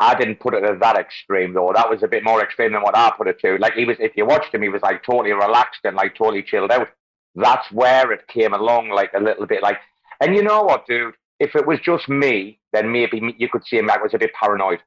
I 0.00 0.14
didn't 0.14 0.40
put 0.40 0.54
it 0.54 0.60
to 0.60 0.78
that 0.80 0.96
extreme 0.96 1.52
though. 1.52 1.72
That 1.74 1.90
was 1.90 2.02
a 2.02 2.08
bit 2.08 2.24
more 2.24 2.42
extreme 2.42 2.72
than 2.72 2.80
what 2.80 2.96
I 2.96 3.12
put 3.14 3.28
it 3.28 3.38
to. 3.40 3.58
Like 3.58 3.74
he 3.74 3.84
was, 3.84 3.98
if 4.00 4.16
you 4.16 4.24
watched 4.24 4.54
him, 4.54 4.62
he 4.62 4.70
was 4.70 4.80
like 4.80 5.02
totally 5.02 5.32
relaxed 5.32 5.80
and 5.84 5.94
like 5.94 6.14
totally 6.14 6.42
chilled 6.42 6.70
out. 6.70 6.88
That's 7.34 7.70
where 7.70 8.12
it 8.12 8.26
came 8.28 8.54
along, 8.54 8.88
like 8.88 9.12
a 9.14 9.20
little 9.20 9.44
bit 9.44 9.62
like. 9.62 9.76
And 10.22 10.34
you 10.34 10.42
know 10.42 10.62
what, 10.62 10.86
dude? 10.86 11.16
If 11.38 11.54
it 11.54 11.66
was 11.66 11.80
just 11.80 12.08
me, 12.08 12.60
then 12.76 12.92
maybe 12.92 13.34
you 13.38 13.48
could 13.48 13.64
see 13.64 13.78
him. 13.78 13.90
I 13.90 13.96
was 13.96 14.14
a 14.14 14.18
bit 14.18 14.32
paranoid. 14.38 14.80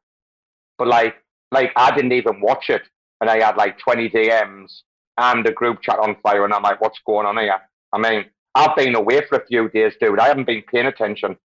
But 0.77 0.87
like, 0.87 1.15
like 1.51 1.71
I 1.75 1.93
didn't 1.95 2.13
even 2.13 2.39
watch 2.39 2.69
it, 2.69 2.83
and 3.19 3.29
I 3.29 3.43
had 3.43 3.57
like 3.57 3.79
twenty 3.79 4.09
DMs 4.09 4.81
and 5.17 5.45
the 5.45 5.51
group 5.51 5.81
chat 5.81 5.99
on 5.99 6.15
fire, 6.23 6.45
and 6.45 6.53
I'm 6.53 6.63
like, 6.63 6.79
what's 6.79 6.99
going 7.05 7.25
on 7.25 7.37
here? 7.37 7.59
I 7.91 7.97
mean, 7.97 8.25
I've 8.55 8.75
been 8.75 8.95
away 8.95 9.21
for 9.27 9.39
a 9.39 9.45
few 9.45 9.69
days, 9.69 9.93
dude. 9.99 10.19
I 10.19 10.27
haven't 10.27 10.45
been 10.45 10.63
paying 10.71 10.85
attention. 10.85 11.35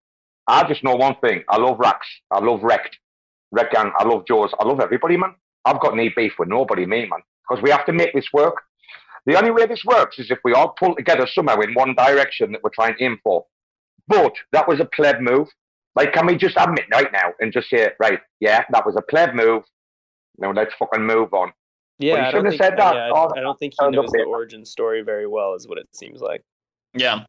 I 0.46 0.66
just 0.68 0.84
know 0.84 0.94
one 0.94 1.16
thing. 1.22 1.42
I 1.48 1.56
love 1.56 1.78
Rax. 1.78 2.06
I 2.30 2.38
love 2.38 2.60
Rekt. 2.60 2.90
Rekt 3.54 3.72
Gang. 3.72 3.92
I 3.98 4.04
love 4.04 4.26
Jaws. 4.26 4.52
I 4.60 4.66
love 4.66 4.80
everybody, 4.80 5.16
man. 5.16 5.34
I've 5.64 5.80
got 5.80 5.96
no 5.96 6.08
beef 6.14 6.32
with 6.38 6.48
nobody, 6.48 6.84
me, 6.86 7.06
man. 7.06 7.20
Because 7.48 7.62
we 7.62 7.70
have 7.70 7.86
to 7.86 7.92
make 7.92 8.12
this 8.12 8.28
work. 8.32 8.62
The 9.26 9.36
only 9.36 9.50
way 9.50 9.66
this 9.66 9.84
works 9.84 10.18
is 10.18 10.30
if 10.30 10.38
we 10.44 10.52
all 10.52 10.74
pull 10.78 10.94
together 10.94 11.26
somehow 11.26 11.60
in 11.60 11.72
one 11.72 11.94
direction 11.94 12.52
that 12.52 12.62
we're 12.62 12.70
trying 12.70 12.96
to 12.96 13.04
aim 13.04 13.18
for. 13.24 13.46
But 14.06 14.34
that 14.52 14.68
was 14.68 14.80
a 14.80 14.84
pleb 14.84 15.20
move. 15.20 15.48
Like, 15.96 16.12
can 16.12 16.26
we 16.26 16.36
just 16.36 16.56
admit 16.56 16.86
right 16.92 17.12
now 17.12 17.32
and 17.40 17.52
just 17.52 17.70
say, 17.70 17.90
right, 18.00 18.18
yeah, 18.40 18.64
that 18.70 18.84
was 18.84 18.96
a 18.96 19.02
pleb 19.02 19.34
move. 19.34 19.62
Now 20.38 20.50
let's 20.52 20.74
fucking 20.74 21.02
move 21.06 21.32
on. 21.32 21.52
Yeah, 22.00 22.14
But 22.14 22.20
he 22.20 22.26
I 22.26 22.30
don't 22.32 22.32
shouldn't 22.40 22.50
think. 22.52 22.62
have 22.62 22.70
said 22.72 22.78
that. 22.78 22.94
Yeah, 22.96 23.10
Oh, 23.14 23.30
I, 23.34 23.38
I 23.38 23.42
don't 23.42 23.58
think 23.58 23.74
he 23.78 23.88
knows 23.90 24.10
the 24.10 24.18
later. 24.18 24.28
origin 24.28 24.64
story 24.64 25.02
very 25.02 25.26
well, 25.28 25.54
is 25.54 25.68
what 25.68 25.78
it 25.78 25.88
seems 25.94 26.20
like. 26.20 26.42
Yeah. 26.94 27.24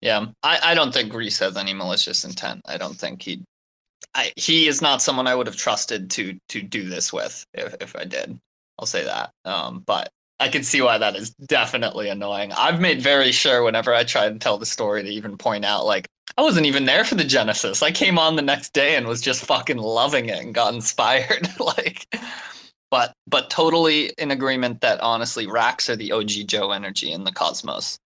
Yeah. 0.00 0.26
I, 0.42 0.58
I 0.62 0.74
don't 0.74 0.92
think 0.92 1.12
Reese 1.14 1.38
has 1.40 1.56
any 1.56 1.74
malicious 1.74 2.24
intent. 2.24 2.60
I 2.66 2.76
don't 2.76 2.94
think 2.96 3.22
he 3.22 3.42
I 4.14 4.32
he 4.36 4.68
is 4.68 4.80
not 4.82 5.02
someone 5.02 5.26
I 5.26 5.34
would 5.34 5.46
have 5.46 5.56
trusted 5.56 6.10
to 6.10 6.38
to 6.50 6.62
do 6.62 6.88
this 6.88 7.12
with 7.12 7.44
if, 7.54 7.74
if 7.80 7.96
I 7.96 8.04
did. 8.04 8.38
I'll 8.78 8.86
say 8.86 9.04
that. 9.04 9.30
Um, 9.44 9.82
but 9.86 10.10
I 10.40 10.48
can 10.48 10.62
see 10.64 10.82
why 10.82 10.98
that 10.98 11.16
is 11.16 11.30
definitely 11.30 12.08
annoying. 12.08 12.52
I've 12.52 12.80
made 12.80 13.00
very 13.00 13.32
sure 13.32 13.62
whenever 13.62 13.94
I 13.94 14.04
try 14.04 14.26
and 14.26 14.40
tell 14.40 14.58
the 14.58 14.66
story 14.66 15.02
to 15.02 15.08
even 15.08 15.38
point 15.38 15.64
out 15.64 15.86
like 15.86 16.08
I 16.36 16.42
wasn't 16.42 16.66
even 16.66 16.84
there 16.84 17.04
for 17.04 17.14
the 17.14 17.24
Genesis. 17.24 17.82
I 17.82 17.92
came 17.92 18.18
on 18.18 18.34
the 18.34 18.42
next 18.42 18.72
day 18.72 18.96
and 18.96 19.06
was 19.06 19.20
just 19.20 19.44
fucking 19.44 19.76
loving 19.76 20.28
it 20.28 20.42
and 20.42 20.54
got 20.54 20.74
inspired. 20.74 21.48
like 21.60 22.06
but 22.90 23.12
but 23.26 23.50
totally 23.50 24.12
in 24.18 24.30
agreement 24.30 24.80
that 24.80 25.00
honestly 25.00 25.46
racks 25.46 25.88
are 25.90 25.96
the 25.96 26.12
OG 26.12 26.46
Joe 26.46 26.70
energy 26.72 27.12
in 27.12 27.24
the 27.24 27.32
cosmos. 27.32 27.98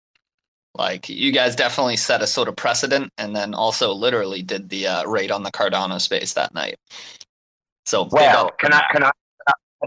Like 0.76 1.08
you 1.08 1.32
guys 1.32 1.56
definitely 1.56 1.96
set 1.96 2.22
a 2.22 2.26
sort 2.26 2.48
of 2.48 2.56
precedent, 2.56 3.10
and 3.16 3.34
then 3.34 3.54
also 3.54 3.92
literally 3.92 4.42
did 4.42 4.68
the 4.68 4.86
uh, 4.86 5.04
raid 5.06 5.30
on 5.30 5.42
the 5.42 5.50
Cardano 5.50 6.00
space 6.00 6.34
that 6.34 6.54
night. 6.54 6.76
So 7.86 8.08
Well, 8.12 8.50
can 8.58 8.72
I, 8.72 8.84
can 8.92 9.04
I 9.04 9.10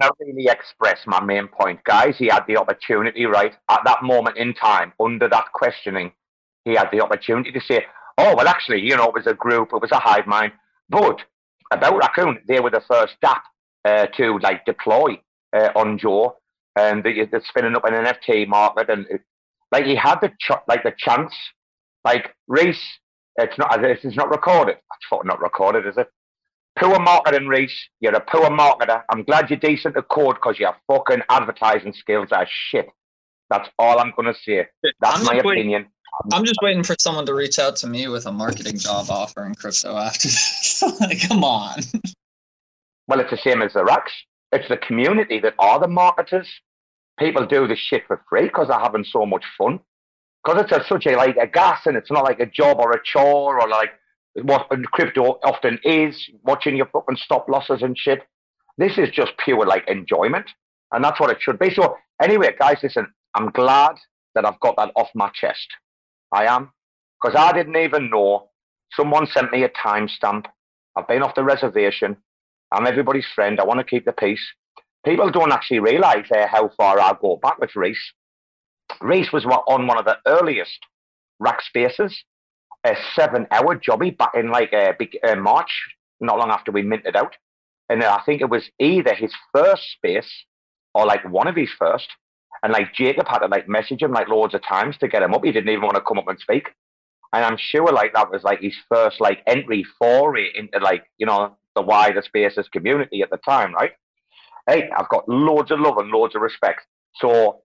I 0.02 0.10
really 0.20 0.48
express 0.48 1.00
my 1.08 1.22
main 1.24 1.48
point, 1.48 1.84
guys? 1.84 2.16
He 2.18 2.28
had 2.28 2.44
the 2.48 2.58
opportunity, 2.58 3.26
right, 3.26 3.54
at 3.70 3.82
that 3.86 4.04
moment 4.04 4.38
in 4.38 4.54
time, 4.54 4.94
under 5.00 5.28
that 5.30 5.52
questioning, 5.54 6.12
he 6.66 6.76
had 6.76 6.90
the 6.92 7.02
opportunity 7.02 7.52
to 7.52 7.62
say, 7.62 7.86
"Oh, 8.18 8.36
well, 8.36 8.48
actually, 8.48 8.82
you 8.82 8.96
know, 8.96 9.06
it 9.06 9.14
was 9.14 9.28
a 9.28 9.34
group, 9.34 9.70
it 9.74 9.82
was 9.82 9.92
a 9.92 10.00
hive 10.00 10.28
mind." 10.28 10.54
But 10.90 11.22
about 11.72 11.98
Raccoon, 11.98 12.40
they 12.48 12.60
were 12.60 12.70
the 12.70 12.84
first 12.88 13.16
DAP 13.22 13.44
uh, 13.86 14.06
to 14.18 14.38
like 14.40 14.66
deploy 14.66 15.20
uh, 15.56 15.70
on 15.76 15.98
Joe, 15.98 16.38
and 16.76 17.04
they, 17.04 17.26
they're 17.26 17.44
spinning 17.46 17.76
up 17.76 17.86
an 17.86 17.94
NFT 17.94 18.48
market, 18.48 18.90
and 18.90 19.06
it, 19.10 19.22
like 19.72 19.86
he 19.86 19.96
had 19.96 20.20
the 20.22 20.30
ch- 20.40 20.64
like 20.68 20.84
the 20.84 20.94
chance, 20.98 21.34
like 22.04 22.36
Reese. 22.48 22.84
It's 23.38 23.58
not. 23.58 23.82
This 23.82 24.04
is 24.04 24.16
not 24.16 24.30
recorded. 24.30 24.78
It's 24.78 25.26
not 25.26 25.42
recorded, 25.42 25.88
is 25.88 25.98
it? 25.98 26.10
Poor 26.80 27.00
marketing, 27.00 27.48
Reese. 27.48 27.78
You're 28.00 28.16
a 28.16 28.22
poor 28.22 28.50
marketer. 28.50 29.04
I'm 29.10 29.24
glad 29.24 29.50
you're 29.50 29.60
decent 29.60 29.98
at 29.98 30.08
code 30.08 30.36
because 30.36 30.58
your 30.60 30.76
fucking 30.88 31.22
advertising 31.30 31.94
skills 31.94 32.30
are 32.32 32.48
shit. 32.50 32.88
That's 33.50 33.68
all 33.78 34.00
I'm 34.00 34.14
gonna 34.16 34.34
say. 34.46 34.68
That's 35.02 35.20
I'm 35.20 35.26
my 35.26 35.34
waiting- 35.44 35.52
opinion. 35.52 35.86
I'm 36.34 36.44
just 36.44 36.60
waiting 36.62 36.84
for 36.84 36.96
someone 37.00 37.26
to 37.28 37.34
reach 37.34 37.60
out 37.60 37.76
to 37.78 37.88
me 37.88 38.08
with 38.08 38.26
a 38.26 38.32
marketing 38.32 38.78
job 38.78 39.10
offer 39.10 39.46
in 39.46 39.56
crypto 39.56 39.96
after 39.96 40.28
this. 40.28 40.82
like, 41.00 41.22
come 41.28 41.44
on. 41.44 41.80
Well, 43.08 43.20
it's 43.22 43.30
the 43.32 43.38
same 43.38 43.62
as 43.62 43.74
the 43.74 43.86
racks. 43.86 44.12
It's 44.52 44.68
the 44.68 44.78
community 44.78 45.40
that 45.40 45.54
are 45.60 45.80
the 45.80 45.88
marketers. 45.88 46.48
People 47.20 47.46
do 47.46 47.68
this 47.68 47.80
shit 47.80 48.04
for 48.08 48.22
free 48.30 48.44
because 48.44 48.68
they're 48.68 48.80
having 48.80 49.04
so 49.06 49.26
much 49.26 49.46
fun. 49.58 49.80
because 50.44 50.64
it's 50.64 50.72
a, 50.72 50.84
such 50.88 51.06
a 51.06 51.16
like 51.16 51.38
a 51.38 51.48
gas 51.48 51.86
and 51.86 51.96
it's 51.96 52.12
not 52.12 52.24
like 52.24 52.40
a 52.40 52.46
job 52.48 52.78
or 52.80 52.92
a 52.92 53.02
chore 53.04 53.62
or 53.62 53.68
like 53.70 53.92
what 54.36 54.70
crypto 54.92 55.40
often 55.44 55.80
is 55.84 56.30
watching 56.44 56.76
your 56.76 56.88
fucking 56.88 57.18
stop 57.18 57.48
losses 57.50 57.82
and 57.82 57.98
shit. 57.98 58.22
This 58.78 58.98
is 58.98 59.10
just 59.10 59.34
pure 59.44 59.66
like 59.66 59.88
enjoyment, 59.90 60.50
and 60.92 61.04
that's 61.04 61.20
what 61.20 61.30
it 61.30 61.42
should 61.42 61.60
be. 61.60 61.74
So 61.74 61.98
anyway, 62.22 62.56
guys, 62.58 62.78
listen, 62.82 63.08
I'm 63.36 63.50
glad 63.52 63.96
that 64.36 64.46
I've 64.46 64.60
got 64.60 64.78
that 64.78 64.92
off 64.96 65.10
my 65.16 65.30
chest. 65.34 65.68
I 66.32 66.46
am 66.46 66.72
because 67.22 67.36
I 67.38 67.52
didn't 67.52 67.76
even 67.76 68.10
know. 68.10 68.50
Someone 68.94 69.28
sent 69.28 69.52
me 69.52 69.64
a 69.64 69.70
timestamp. 69.70 70.46
I've 70.96 71.08
been 71.08 71.22
off 71.22 71.36
the 71.36 71.44
reservation. 71.44 72.18
I'm 72.72 72.88
everybody's 72.88 73.28
friend. 73.36 73.60
I 73.60 73.66
want 73.66 73.80
to 73.80 73.84
keep 73.84 74.06
the 74.06 74.12
peace. 74.12 74.42
People 75.06 75.30
don't 75.30 75.52
actually 75.52 75.80
realise 75.80 76.30
uh, 76.32 76.48
how 76.48 76.70
far 76.78 77.00
I 77.00 77.14
go 77.22 77.40
back 77.42 77.60
with 77.60 77.76
Reese. 77.76 78.14
Reese 79.02 79.32
was 79.32 79.46
on 79.46 79.88
one 79.88 79.98
of 79.98 80.06
the 80.06 80.18
earliest 80.26 80.80
Rekt 81.42 81.62
spaces, 81.62 82.24
a 82.86 82.96
seven-hour 83.16 83.80
jobby 83.80 84.18
back 84.18 84.32
in 84.36 84.52
like 84.52 84.74
uh, 84.74 84.94
big, 84.98 85.18
uh, 85.28 85.36
March, 85.36 85.72
not 86.20 86.38
long 86.38 86.50
after 86.50 86.72
we 86.72 86.82
minted 86.82 87.16
out. 87.16 87.36
And 87.90 88.04
I 88.04 88.22
think 88.26 88.42
it 88.42 88.50
was 88.50 88.70
either 88.80 89.14
his 89.16 89.34
first 89.54 89.84
space 89.94 90.30
or 90.94 91.06
like 91.06 91.28
one 91.30 91.48
of 91.48 91.56
his 91.56 91.70
first. 91.78 92.08
And 92.62 92.74
like 92.74 92.94
Jacob 92.94 93.28
had 93.28 93.40
to 93.40 93.48
like 93.48 93.68
message 93.68 94.02
him 94.02 94.12
like 94.12 94.28
loads 94.28 94.54
of 94.54 94.62
times 94.66 94.98
to 94.98 95.08
get 95.08 95.24
him 95.24 95.34
up. 95.34 95.44
He 95.44 95.52
didn't 95.52 95.70
even 95.70 95.84
want 95.84 95.96
to 95.96 96.02
come 96.02 96.20
up 96.20 96.28
and 96.28 96.40
speak. 96.40 96.70
And 97.34 97.46
I'm 97.46 97.58
sure 97.58 97.92
like 97.92 98.14
that 98.14 98.32
was 98.32 98.44
like 98.44 98.62
his 98.62 98.76
first 98.92 99.22
like 99.22 99.42
entry 99.48 99.86
foray 99.98 100.50
into 100.56 100.80
like, 100.80 101.06
you 101.18 101.26
know, 101.26 101.58
the 101.76 101.82
wider 101.82 102.22
spaces 102.22 102.68
community 102.70 103.22
at 103.22 103.30
the 103.30 103.38
time, 103.38 103.74
right? 103.74 103.92
Hey, 104.68 104.90
I've 104.96 105.10
got 105.10 105.30
loads 105.30 105.72
of 105.72 105.80
love 105.80 105.98
and 105.98 106.10
loads 106.10 106.36
of 106.36 106.42
respect. 106.42 106.82
So 107.16 107.62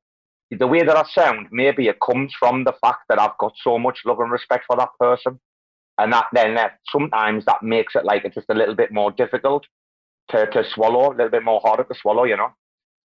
the 0.51 0.66
way 0.66 0.83
that 0.83 0.97
I 0.97 1.05
sound, 1.11 1.49
maybe 1.51 1.89
it 1.89 1.97
comes 2.01 2.33
from 2.39 2.65
the 2.65 2.73
fact 2.81 3.01
that 3.09 3.21
I've 3.21 3.37
got 3.39 3.53
so 3.62 3.79
much 3.79 4.01
love 4.05 4.21
and 4.21 4.31
respect 4.31 4.65
for 4.66 4.77
that 4.77 4.91
person. 5.01 5.41
And 5.99 6.12
that 6.12 6.27
then 6.33 6.55
that 6.57 6.79
sometimes 6.91 7.45
that 7.45 7.62
makes 7.62 7.95
it 7.95 8.05
like 8.05 8.25
it's 8.25 8.35
just 8.35 8.51
a 8.51 8.55
little 8.55 8.75
bit 8.75 8.93
more 8.93 9.11
difficult 9.12 9.65
to, 10.31 10.47
to 10.47 10.65
swallow, 10.73 11.09
a 11.09 11.15
little 11.15 11.29
bit 11.31 11.45
more 11.45 11.61
harder 11.62 11.85
to 11.85 11.95
swallow, 11.95 12.25
you 12.25 12.37
know. 12.37 12.49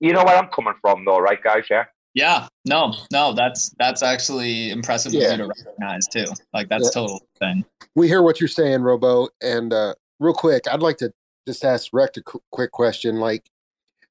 You 0.00 0.12
know 0.12 0.24
where 0.24 0.36
I'm 0.36 0.48
coming 0.48 0.74
from 0.80 1.04
though, 1.04 1.18
right 1.18 1.42
guys? 1.42 1.64
Yeah. 1.70 1.84
Yeah, 2.14 2.48
no, 2.64 2.94
no, 3.12 3.34
that's 3.34 3.74
that's 3.78 4.02
actually 4.02 4.70
impressive 4.70 5.12
Yeah. 5.12 5.26
for 5.26 5.30
you 5.32 5.36
to 5.38 5.48
recognize 5.48 6.06
too. 6.06 6.24
Like 6.54 6.68
that's 6.70 6.84
Yeah. 6.84 7.02
total 7.02 7.26
thing. 7.38 7.64
we 7.94 8.08
hear 8.08 8.22
what 8.22 8.40
you're 8.40 8.48
saying, 8.48 8.80
Robo. 8.82 9.28
And 9.42 9.72
uh, 9.72 9.94
real 10.18 10.32
quick, 10.32 10.64
I'd 10.70 10.80
like 10.80 10.96
to 10.98 11.12
just 11.46 11.62
ask 11.64 11.90
Rekt 11.92 12.16
a 12.16 12.22
qu- 12.22 12.42
quick 12.52 12.70
question. 12.72 13.16
Like, 13.16 13.50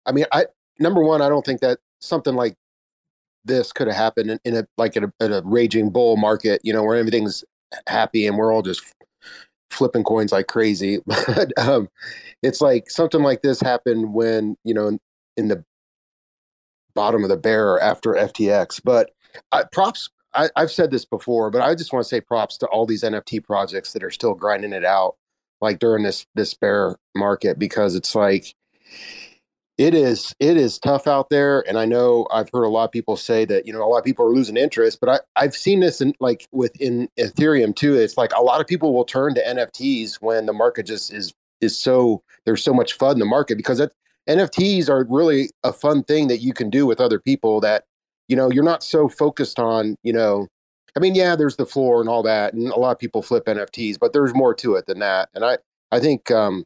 I 0.05 0.11
mean, 0.11 0.25
I 0.31 0.45
number 0.79 1.01
one, 1.01 1.21
I 1.23 1.29
don't 1.29 1.43
think 1.45 1.61
that 1.61 1.79
something 1.99 2.35
like 2.35 2.55
this 3.45 3.71
could 3.71 3.87
have 3.87 3.95
happened 3.95 4.31
in, 4.31 4.39
in 4.43 4.55
a 4.57 4.67
like 4.77 4.97
in 4.97 5.05
a, 5.05 5.13
in 5.19 5.31
a 5.31 5.41
raging 5.45 5.89
bull 5.89 6.17
market, 6.17 6.61
you 6.63 6.73
know, 6.73 6.83
where 6.83 6.97
everything's 6.97 7.43
happy 7.87 8.27
and 8.27 8.37
we're 8.37 8.51
all 8.51 8.61
just 8.61 8.83
flipping 9.69 10.03
coins 10.03 10.31
like 10.31 10.47
crazy. 10.47 10.99
But 11.05 11.57
um, 11.57 11.89
it's 12.41 12.61
like 12.61 12.89
something 12.89 13.21
like 13.21 13.41
this 13.41 13.61
happened 13.61 14.13
when 14.13 14.57
you 14.63 14.73
know 14.73 14.87
in, 14.87 14.99
in 15.37 15.47
the 15.47 15.63
bottom 16.95 17.23
of 17.23 17.29
the 17.29 17.37
bear 17.37 17.79
after 17.79 18.13
FTX. 18.13 18.81
But 18.83 19.11
I, 19.51 19.63
props. 19.71 20.09
I, 20.33 20.49
I've 20.57 20.71
said 20.71 20.91
this 20.91 21.05
before, 21.05 21.49
but 21.49 21.61
I 21.61 21.75
just 21.75 21.93
want 21.93 22.03
to 22.03 22.09
say 22.09 22.19
props 22.19 22.57
to 22.57 22.67
all 22.67 22.85
these 22.85 23.03
NFT 23.03 23.43
projects 23.43 23.93
that 23.93 24.03
are 24.03 24.11
still 24.11 24.33
grinding 24.33 24.73
it 24.73 24.83
out, 24.83 25.15
like 25.61 25.79
during 25.79 26.03
this 26.03 26.25
this 26.35 26.53
bear 26.53 26.97
market, 27.15 27.57
because 27.59 27.95
it's 27.95 28.15
like 28.15 28.53
it 29.77 29.93
is 29.93 30.33
it 30.39 30.57
is 30.57 30.79
tough 30.79 31.07
out 31.07 31.29
there. 31.29 31.67
And 31.67 31.77
I 31.77 31.85
know 31.85 32.27
I've 32.31 32.49
heard 32.53 32.63
a 32.63 32.69
lot 32.69 32.85
of 32.85 32.91
people 32.91 33.17
say 33.17 33.45
that 33.45 33.67
you 33.67 33.73
know 33.73 33.83
a 33.83 33.87
lot 33.87 33.97
of 33.97 34.05
people 34.05 34.25
are 34.25 34.33
losing 34.33 34.57
interest, 34.57 34.99
but 35.01 35.09
I 35.09 35.19
I've 35.41 35.55
seen 35.55 35.81
this 35.81 36.01
in 36.01 36.13
like 36.19 36.47
within 36.51 37.09
Ethereum 37.17 37.75
too. 37.75 37.95
It's 37.95 38.17
like 38.17 38.31
a 38.33 38.41
lot 38.41 38.61
of 38.61 38.67
people 38.67 38.93
will 38.93 39.05
turn 39.05 39.35
to 39.35 39.43
NFTs 39.43 40.21
when 40.21 40.45
the 40.45 40.53
market 40.53 40.85
just 40.85 41.13
is 41.13 41.33
is 41.61 41.77
so 41.77 42.23
there's 42.45 42.63
so 42.63 42.73
much 42.73 42.93
fun 42.93 43.13
in 43.13 43.19
the 43.19 43.25
market 43.25 43.57
because 43.57 43.81
NFTs 44.29 44.89
are 44.89 45.05
really 45.09 45.49
a 45.63 45.73
fun 45.73 46.03
thing 46.03 46.27
that 46.27 46.39
you 46.39 46.53
can 46.53 46.69
do 46.69 46.85
with 46.85 47.01
other 47.01 47.19
people 47.19 47.59
that 47.61 47.83
you 48.27 48.35
know 48.35 48.51
you're 48.51 48.63
not 48.63 48.83
so 48.83 49.07
focused 49.07 49.59
on 49.59 49.95
you 50.03 50.13
know 50.13 50.47
i 50.95 50.99
mean 50.99 51.15
yeah 51.15 51.35
there's 51.35 51.57
the 51.57 51.65
floor 51.65 51.99
and 51.99 52.09
all 52.09 52.23
that 52.23 52.53
and 52.53 52.67
a 52.71 52.79
lot 52.79 52.91
of 52.91 52.99
people 52.99 53.21
flip 53.21 53.45
nfts 53.45 53.97
but 53.99 54.13
there's 54.13 54.33
more 54.33 54.53
to 54.53 54.75
it 54.75 54.85
than 54.87 54.99
that 54.99 55.29
and 55.33 55.45
i 55.45 55.57
i 55.91 55.99
think 55.99 56.31
um 56.31 56.63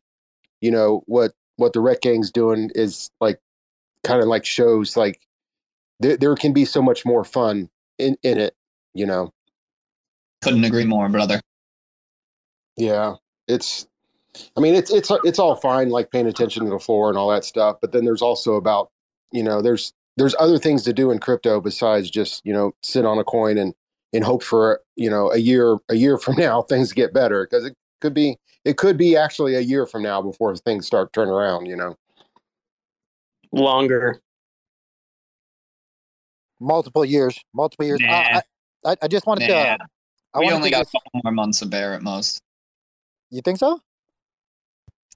you 0.61 0.72
know 0.72 1.03
what 1.06 1.34
what 1.60 1.73
the 1.73 1.80
Rekt 1.80 2.02
Gang's 2.02 2.31
doing 2.31 2.72
is 2.76 3.11
like 3.22 3.40
kind 4.03 4.22
of 4.22 4.27
like 4.27 4.45
shows 4.45 4.95
like 4.98 5.19
there, 5.99 6.18
there 6.18 6.36
can 6.36 6.53
be 6.53 6.65
so 6.65 6.81
much 6.81 7.06
more 7.06 7.23
fun 7.23 7.69
in 7.98 8.18
in 8.23 8.38
it 8.38 8.56
you 8.94 9.06
know 9.06 9.31
Couldn't 10.41 10.64
agree 10.64 10.86
more, 10.86 11.07
brother. 11.10 11.41
yeah 12.77 13.15
it's 13.48 13.88
i 14.56 14.61
mean 14.61 14.73
it's 14.76 14.91
it's 14.91 15.11
it's 15.26 15.40
all 15.40 15.56
fine 15.56 15.90
like 15.90 16.11
paying 16.11 16.27
attention 16.27 16.64
to 16.64 16.69
the 16.69 16.80
floor 16.80 17.10
and 17.10 17.18
all 17.18 17.30
that 17.30 17.44
stuff 17.44 17.77
but 17.81 17.91
then 17.91 18.06
there's 18.06 18.22
also 18.22 18.56
about 18.56 18.90
you 19.31 19.44
know 19.44 19.61
there's 19.61 19.91
there's 20.18 20.36
other 20.40 20.57
things 20.57 20.84
to 20.84 20.94
do 20.94 21.11
in 21.11 21.19
crypto 21.19 21.60
besides 21.60 22.10
just 22.10 22.45
you 22.45 22.53
know 22.53 22.72
sit 22.84 23.06
on 23.06 23.18
a 23.18 23.23
coin 23.23 23.57
and 23.57 23.73
and 24.14 24.23
hope 24.23 24.44
for 24.44 24.81
you 24.95 25.10
know 25.10 25.31
a 25.31 25.38
year 25.38 25.77
a 25.90 25.95
year 25.95 26.18
from 26.23 26.36
now 26.36 26.61
things 26.61 26.94
get 26.94 27.14
better 27.14 27.45
because 27.49 27.65
it 27.65 27.76
could 28.01 28.13
be 28.13 28.38
it 28.65 28.77
could 28.77 28.97
be 28.97 29.15
actually 29.15 29.55
a 29.55 29.59
year 29.61 29.85
from 29.85 30.03
now 30.03 30.21
before 30.21 30.55
things 30.55 30.85
start 30.85 31.11
turning 31.13 31.34
around 31.34 31.65
you 31.65 31.76
know 31.76 31.95
Longer. 33.51 34.21
multiple 36.59 37.03
years, 37.05 37.39
multiple 37.53 37.85
years. 37.85 37.99
Uh, 38.01 38.05
Nah. 38.07 38.15
I, 38.15 38.41
I, 38.91 38.95
I 39.03 39.07
just 39.07 39.26
wanted 39.26 39.47
Nah. 39.49 39.77
to. 39.77 39.88
I 40.35 40.39
we 40.39 40.51
only 40.51 40.69
to 40.69 40.76
got 40.76 40.81
a 40.81 40.84
just- 40.84 40.93
couple 40.93 41.21
more 41.23 41.34
months 41.34 41.61
of 41.61 41.69
bear 41.69 41.93
at 41.93 42.01
most. 42.03 42.41
You 43.31 43.41
think 43.41 43.57
so? 43.59 43.80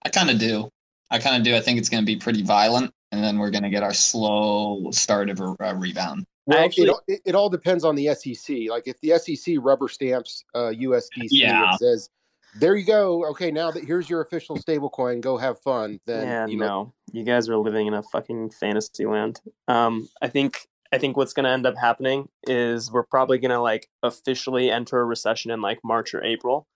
I 0.05 0.10
kind 0.10 0.30
of 0.30 0.39
do. 0.39 0.69
I 1.11 1.19
kind 1.19 1.38
of 1.38 1.43
do. 1.43 1.55
I 1.55 1.60
think 1.61 1.77
it's 1.80 1.89
going 1.89 2.01
to 2.01 2.05
be 2.05 2.15
pretty 2.15 2.41
violent, 2.43 2.91
and 3.11 3.23
then 3.23 3.38
we're 3.38 3.51
going 3.51 3.64
to 3.64 3.69
get 3.69 3.84
our 3.84 3.93
slow 3.93 4.89
start 4.91 5.30
of 5.30 5.39
a, 5.39 5.55
a 5.60 5.76
rebound. 5.76 6.26
well 6.47 6.57
actually- 6.65 6.85
it, 6.85 6.89
all- 6.89 7.01
it, 7.07 7.22
it 7.26 7.35
all 7.35 7.49
depends 7.49 7.84
on 7.85 7.95
the 7.95 8.07
sec 8.15 8.55
like 8.69 8.88
if 8.88 8.99
the 9.01 9.18
sec 9.19 9.55
rubber 9.60 9.88
stamps 9.88 10.43
uh 10.55 10.72
usdc 10.76 11.27
Yeah. 11.30 11.69
and 11.69 11.80
says 11.80 12.10
there 12.56 12.76
you 12.76 12.86
go 12.86 13.26
okay 13.26 13.52
now 13.52 13.72
that 13.72 13.84
here's 13.84 14.10
your 14.10 14.22
official 14.22 14.56
stable 14.58 14.90
coin 14.90 15.22
go 15.22 15.38
have 15.38 15.60
fun 15.60 16.00
then 16.06 16.28
yeah, 16.28 16.46
you 16.46 16.58
know 16.58 16.66
no, 16.66 16.94
you 17.14 17.24
guys 17.24 17.48
are 17.48 17.58
living 17.58 17.88
in 17.88 17.94
a 17.94 18.04
fucking 18.04 18.50
fantasy 18.50 19.06
land. 19.06 19.40
Um, 19.68 20.10
I 20.22 20.28
think 20.28 20.68
I 20.92 20.98
think 20.98 21.16
what's 21.16 21.32
gonna 21.32 21.52
end 21.52 21.66
up 21.66 21.78
happening 21.78 22.28
is 22.48 22.92
we're 22.92 23.04
probably 23.04 23.38
gonna 23.38 23.62
like 23.62 23.88
officially 24.02 24.70
enter 24.70 25.00
a 25.00 25.06
recession 25.06 25.52
in 25.52 25.62
like 25.62 25.80
March 25.84 26.14
or 26.14 26.24
April. 26.24 26.68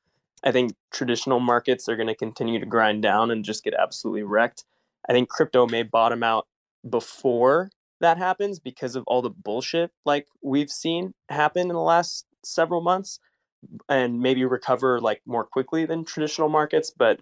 I 0.44 0.52
think 0.52 0.74
traditional 0.92 1.40
markets 1.40 1.90
are 1.90 1.98
gonna 1.98 2.16
continue 2.16 2.60
to 2.60 2.66
grind 2.66 3.02
down 3.02 3.32
and 3.32 3.44
just 3.44 3.64
get 3.64 3.74
absolutely 3.74 4.24
wrecked. 4.24 4.64
I 5.10 5.14
think 5.14 5.28
crypto 5.28 5.68
may 5.68 5.84
bottom 5.84 6.24
out 6.24 6.48
before 6.88 7.72
that 8.00 8.18
happens 8.18 8.60
because 8.60 8.96
of 8.96 9.04
all 9.08 9.24
the 9.24 9.32
bullshit 9.32 9.92
like 10.06 10.28
we've 10.44 10.70
seen 10.70 11.14
happen 11.30 11.64
in 11.64 11.68
the 11.70 11.80
last 11.80 12.26
several 12.44 12.82
months 12.82 13.20
and 13.90 14.20
maybe 14.20 14.46
recover 14.46 15.00
like 15.02 15.22
more 15.26 15.44
quickly 15.44 15.86
than 15.86 16.06
traditional 16.06 16.48
markets 16.50 16.92
but 16.92 17.22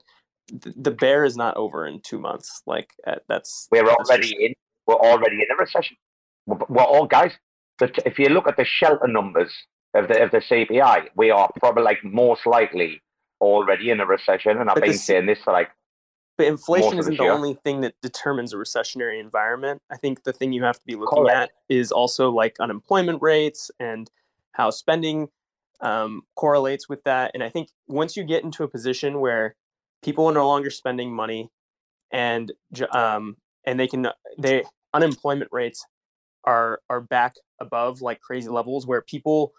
th- 0.61 0.75
the 0.77 0.91
bear 0.91 1.23
is 1.25 1.35
not 1.37 1.55
over 1.57 1.87
in 1.87 1.99
two 2.01 2.19
months 2.19 2.61
like 2.67 2.89
uh, 3.07 3.15
that's 3.27 3.67
We're 3.71 3.85
that's 3.85 4.09
already 4.09 4.23
just- 4.29 4.35
in. 4.39 4.53
We're 4.87 4.95
already 4.95 5.37
in 5.37 5.47
a 5.51 5.55
recession. 5.55 5.97
We're, 6.45 6.59
we're 6.69 6.83
all 6.83 7.07
guys. 7.07 7.31
But 7.79 7.97
if 8.05 8.19
you 8.19 8.29
look 8.29 8.47
at 8.47 8.55
the 8.55 8.65
shelter 8.65 9.07
numbers 9.07 9.51
of 9.95 10.07
the 10.09 10.21
of 10.23 10.29
the 10.29 10.37
CPI, 10.37 11.07
we 11.15 11.31
are 11.31 11.49
probably 11.59 11.81
like 11.83 12.03
most 12.03 12.45
likely 12.45 13.01
already 13.41 13.89
in 13.89 13.99
a 13.99 14.05
recession. 14.05 14.51
And 14.59 14.69
I've 14.69 14.75
But 14.75 14.83
been 14.83 14.91
this- 14.91 15.03
saying 15.03 15.25
this 15.25 15.39
for 15.43 15.53
like 15.53 15.69
but 16.37 16.45
inflation 16.47 16.99
isn't 16.99 17.17
the 17.17 17.23
year. 17.23 17.31
only 17.31 17.55
thing 17.63 17.81
that 17.81 17.95
determines 18.03 18.53
a 18.53 18.57
recessionary 18.57 19.21
environment 19.21 19.81
i 19.89 19.95
think 19.95 20.23
the 20.25 20.33
thing 20.33 20.51
you 20.51 20.63
have 20.65 20.75
to 20.75 20.85
be 20.85 20.95
looking 20.95 21.23
Correct. 21.23 21.51
at 21.69 21.75
is 21.75 21.93
also 21.93 22.29
like 22.29 22.57
unemployment 22.59 23.21
rates 23.21 23.71
and 23.79 24.11
how 24.51 24.69
spending 24.69 25.29
um, 25.81 26.21
correlates 26.35 26.87
with 26.89 27.03
that 27.03 27.31
and 27.33 27.43
i 27.43 27.49
think 27.49 27.69
once 27.87 28.15
you 28.15 28.23
get 28.23 28.43
into 28.43 28.63
a 28.63 28.67
position 28.67 29.19
where 29.19 29.55
people 30.03 30.25
are 30.25 30.33
no 30.33 30.47
longer 30.47 30.69
spending 30.69 31.13
money 31.13 31.49
and 32.11 32.51
um, 32.91 33.35
and 33.65 33.79
they 33.79 33.87
can 33.87 34.07
they 34.37 34.63
unemployment 34.93 35.49
rates 35.51 35.85
are 36.43 36.79
are 36.89 37.01
back 37.01 37.33
above 37.59 38.01
like 38.01 38.21
crazy 38.21 38.49
levels 38.49 38.85
where 38.85 39.01
people 39.01 39.51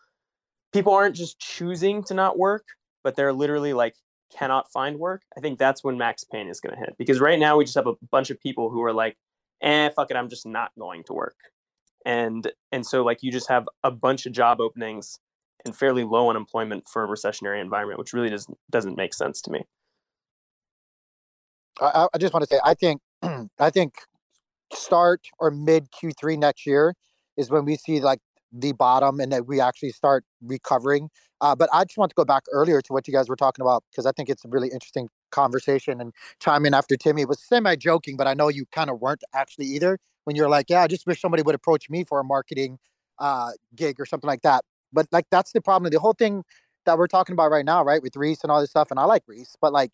people 0.72 0.93
aren't 0.93 1.16
just 1.16 1.38
choosing 1.38 2.02
to 2.05 2.14
not 2.14 2.38
work 2.38 2.64
but 3.02 3.16
they're 3.16 3.32
literally 3.32 3.72
like 3.72 3.94
cannot 4.36 4.70
find 4.72 4.98
work 4.98 5.22
i 5.36 5.40
think 5.40 5.59
that's 5.59 5.84
when 5.84 5.97
max 5.97 6.24
pain 6.24 6.48
is 6.48 6.60
going 6.60 6.74
to 6.74 6.80
hit 6.80 6.94
because 6.98 7.20
right 7.20 7.38
now 7.38 7.56
we 7.56 7.64
just 7.64 7.76
have 7.76 7.86
a 7.86 7.94
bunch 8.10 8.30
of 8.30 8.40
people 8.40 8.70
who 8.70 8.82
are 8.82 8.93
like 8.93 9.16
eh 9.62 9.88
fuck 9.90 10.10
it 10.10 10.16
i'm 10.16 10.28
just 10.28 10.47
not 10.47 10.70
going 10.78 11.02
to 11.05 11.12
work. 11.12 11.36
And 12.05 12.51
and 12.70 12.86
so 12.86 13.02
like 13.02 13.22
you 13.22 13.32
just 13.32 13.48
have 13.48 13.68
a 13.82 13.90
bunch 13.90 14.26
of 14.26 14.32
job 14.32 14.60
openings 14.60 15.18
and 15.64 15.76
fairly 15.76 16.04
low 16.04 16.30
unemployment 16.30 16.84
for 16.88 17.04
a 17.04 17.08
recessionary 17.08 17.60
environment 17.60 17.98
which 17.98 18.12
really 18.12 18.30
doesn't 18.30 18.56
doesn't 18.70 18.96
make 18.96 19.14
sense 19.14 19.40
to 19.40 19.50
me 19.50 19.64
I, 21.80 22.08
I- 22.12 22.18
just 22.18 22.32
want 22.32 22.42
to 22.48 22.54
say 22.54 22.60
I 22.64 22.74
think 22.74 23.00
I 23.58 23.70
think 23.70 23.94
start 24.72 25.26
or 25.38 25.50
mid 25.50 25.88
Q3 25.90 26.38
next 26.38 26.66
year 26.66 26.94
is 27.36 27.50
when 27.50 27.64
we 27.64 27.76
see 27.76 28.00
like 28.00 28.20
the 28.52 28.72
bottom 28.72 29.20
and 29.20 29.32
that 29.32 29.46
we 29.46 29.60
actually 29.60 29.90
start 29.90 30.24
recovering. 30.42 31.10
Uh, 31.40 31.54
but 31.54 31.68
I 31.72 31.84
just 31.84 31.98
want 31.98 32.10
to 32.10 32.14
go 32.14 32.24
back 32.24 32.44
earlier 32.52 32.80
to 32.80 32.92
what 32.92 33.06
you 33.06 33.12
guys 33.12 33.28
were 33.28 33.36
talking 33.36 33.62
about 33.62 33.84
because 33.90 34.06
I 34.06 34.12
think 34.12 34.28
it's 34.28 34.44
a 34.44 34.48
really 34.48 34.68
interesting 34.68 35.08
conversation 35.30 36.00
and 36.00 36.12
chime 36.40 36.64
in 36.64 36.72
after 36.72 36.96
Timmy. 36.96 37.22
It 37.22 37.28
was 37.28 37.42
semi 37.42 37.76
joking, 37.76 38.16
but 38.16 38.26
I 38.26 38.34
know 38.34 38.48
you 38.48 38.64
kind 38.72 38.88
of 38.88 39.00
weren't 39.00 39.22
actually 39.34 39.66
either 39.66 39.98
when 40.24 40.36
you're 40.36 40.48
like, 40.48 40.66
yeah, 40.70 40.82
I 40.82 40.86
just 40.86 41.06
wish 41.06 41.20
somebody 41.20 41.42
would 41.42 41.54
approach 41.54 41.90
me 41.90 42.04
for 42.04 42.18
a 42.18 42.24
marketing 42.24 42.78
uh, 43.18 43.50
gig 43.74 44.00
or 44.00 44.06
something 44.06 44.28
like 44.28 44.42
that. 44.42 44.64
But 44.97 45.06
like 45.12 45.27
that's 45.31 45.52
the 45.52 45.60
problem. 45.60 45.93
The 45.93 46.01
whole 46.01 46.14
thing 46.14 46.43
that 46.86 46.98
we're 46.98 47.06
talking 47.06 47.35
about 47.35 47.51
right 47.51 47.64
now, 47.64 47.85
right, 47.85 48.02
with 48.02 48.16
Reese 48.16 48.43
and 48.43 48.51
all 48.51 48.60
this 48.60 48.70
stuff, 48.70 48.90
and 48.90 48.98
I 48.98 49.05
like 49.05 49.23
Reese, 49.28 49.55
but 49.60 49.73
like 49.73 49.93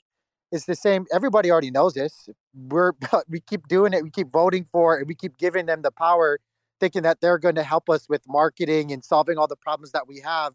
it's 0.53 0.67
the 0.67 0.77
same. 0.77 1.07
Everybody 1.13 1.51
already 1.51 1.73
knows 1.73 1.95
this. 1.95 2.29
We're 2.55 2.93
we 3.29 3.41
keep 3.41 3.67
doing 3.69 3.93
it. 3.93 4.05
We 4.05 4.11
keep 4.11 4.31
voting 4.31 4.65
for 4.65 4.99
it. 5.01 5.07
We 5.09 5.17
keep 5.17 5.37
giving 5.39 5.67
them 5.67 5.83
the 5.83 5.91
power, 5.91 6.39
thinking 6.79 7.03
that 7.03 7.21
they're 7.21 7.39
going 7.39 7.57
to 7.57 7.65
help 7.65 7.91
us 7.91 8.09
with 8.09 8.23
marketing 8.29 8.93
and 8.93 9.05
solving 9.05 9.39
all 9.39 9.49
the 9.49 9.57
problems 9.57 9.91
that 9.93 10.07
we 10.07 10.21
have. 10.21 10.55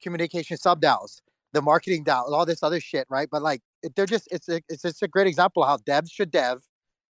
Communication 0.00 0.56
sub 0.56 0.80
DAOs, 0.80 1.20
the 1.52 1.60
marketing 1.60 2.04
DAO, 2.04 2.30
all 2.30 2.46
this 2.46 2.62
other 2.62 2.78
shit, 2.78 3.04
right? 3.10 3.28
But 3.28 3.42
like 3.42 3.62
they're 3.96 4.06
just 4.06 4.28
it's 4.30 4.48
a, 4.48 4.60
it's 4.68 4.82
just 4.82 5.02
a 5.02 5.08
great 5.08 5.26
example 5.26 5.64
of 5.64 5.68
how 5.68 5.78
devs 5.78 6.12
should 6.12 6.30
dev 6.30 6.62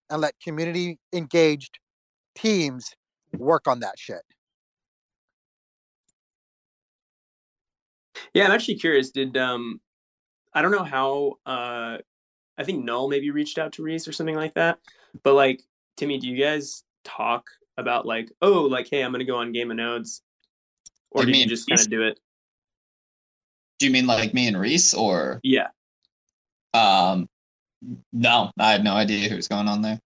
and 0.09 0.23
let 0.23 0.41
community 0.43 0.99
engaged 1.13 1.81
teams 2.35 2.95
work 3.37 3.69
on 3.69 3.81
that 3.81 3.99
shit. 3.99 4.23
Yeah, 8.39 8.47
I'm 8.47 8.53
actually 8.53 8.77
curious. 8.77 9.11
Did 9.11 9.37
um, 9.37 9.81
I 10.55 10.63
don't 10.63 10.71
know 10.71 10.85
how 10.85 11.35
uh, 11.45 11.99
I 12.57 12.65
think 12.65 12.85
Null 12.85 13.09
maybe 13.09 13.31
reached 13.31 13.59
out 13.59 13.73
to 13.75 13.83
Reese 13.83 14.07
or 14.07 14.13
something 14.13 14.37
like 14.37 14.55
that. 14.55 14.79
But 15.23 15.35
like 15.35 15.63
Timmy, 15.97 16.19
do 16.19 16.29
you 16.29 16.37
guys 16.43 16.85
talk 17.05 17.51
about 17.77 18.07
like, 18.07 18.31
oh, 18.43 18.63
like, 18.63 18.89
hey, 18.91 19.03
I'm 19.03 19.13
gonna 19.13 19.25
go 19.25 19.37
on 19.37 19.53
Game 19.53 19.71
of 19.71 19.77
Nodes, 19.77 20.23
or 21.11 21.25
do 21.25 21.33
you 21.33 21.47
just 21.47 21.69
kind 21.69 21.81
of 21.81 21.91
do 21.91 22.03
it? 22.03 22.21
Do 23.79 23.87
you 23.87 23.93
mean 23.93 24.07
like 24.07 24.35
me 24.35 24.47
and 24.47 24.59
Reese 24.59 24.95
or? 24.95 25.41
Yeah. 25.43 25.69
Um, 26.75 27.29
no, 28.13 28.51
I 28.59 28.73
had 28.73 28.85
no 28.85 28.95
idea 28.95 29.29
who 29.29 29.37
was 29.37 29.49
going 29.49 29.69
on 29.69 29.83
there. 29.83 30.01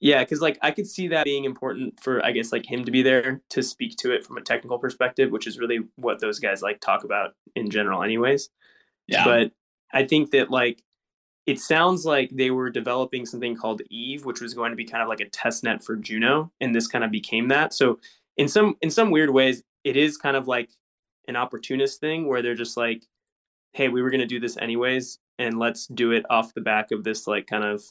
Yeah, 0.00 0.22
because 0.22 0.40
like 0.40 0.58
I 0.62 0.70
could 0.70 0.86
see 0.86 1.08
that 1.08 1.24
being 1.24 1.44
important 1.44 1.98
for 2.00 2.24
I 2.24 2.30
guess 2.30 2.52
like 2.52 2.64
him 2.64 2.84
to 2.84 2.90
be 2.90 3.02
there 3.02 3.40
to 3.50 3.62
speak 3.62 3.96
to 3.98 4.12
it 4.12 4.24
from 4.24 4.36
a 4.36 4.42
technical 4.42 4.78
perspective, 4.78 5.32
which 5.32 5.46
is 5.46 5.58
really 5.58 5.80
what 5.96 6.20
those 6.20 6.38
guys 6.38 6.62
like 6.62 6.80
talk 6.80 7.04
about 7.04 7.34
in 7.56 7.68
general, 7.68 8.02
anyways. 8.02 8.48
Yeah. 9.08 9.24
But 9.24 9.52
I 9.92 10.04
think 10.04 10.30
that 10.30 10.50
like 10.50 10.82
it 11.46 11.58
sounds 11.58 12.04
like 12.04 12.30
they 12.30 12.50
were 12.50 12.70
developing 12.70 13.26
something 13.26 13.56
called 13.56 13.80
Eve, 13.90 14.24
which 14.24 14.40
was 14.40 14.54
going 14.54 14.70
to 14.70 14.76
be 14.76 14.84
kind 14.84 15.02
of 15.02 15.08
like 15.08 15.20
a 15.20 15.28
test 15.30 15.64
net 15.64 15.82
for 15.82 15.96
Juno, 15.96 16.52
and 16.60 16.74
this 16.74 16.86
kind 16.86 17.02
of 17.02 17.10
became 17.10 17.48
that. 17.48 17.72
So 17.72 17.98
in 18.36 18.46
some 18.46 18.76
in 18.82 18.90
some 18.90 19.10
weird 19.10 19.30
ways, 19.30 19.62
it 19.82 19.96
is 19.96 20.16
kind 20.16 20.36
of 20.36 20.46
like 20.46 20.70
an 21.26 21.36
opportunist 21.36 22.00
thing 22.00 22.26
where 22.28 22.42
they're 22.42 22.54
just 22.54 22.76
like, 22.76 23.04
hey, 23.72 23.88
we 23.88 24.02
were 24.02 24.10
going 24.10 24.20
to 24.20 24.26
do 24.26 24.38
this 24.38 24.56
anyways, 24.58 25.18
and 25.38 25.58
let's 25.58 25.86
do 25.86 26.12
it 26.12 26.24
off 26.30 26.54
the 26.54 26.60
back 26.60 26.92
of 26.92 27.02
this 27.02 27.26
like 27.26 27.46
kind 27.46 27.64
of 27.64 27.82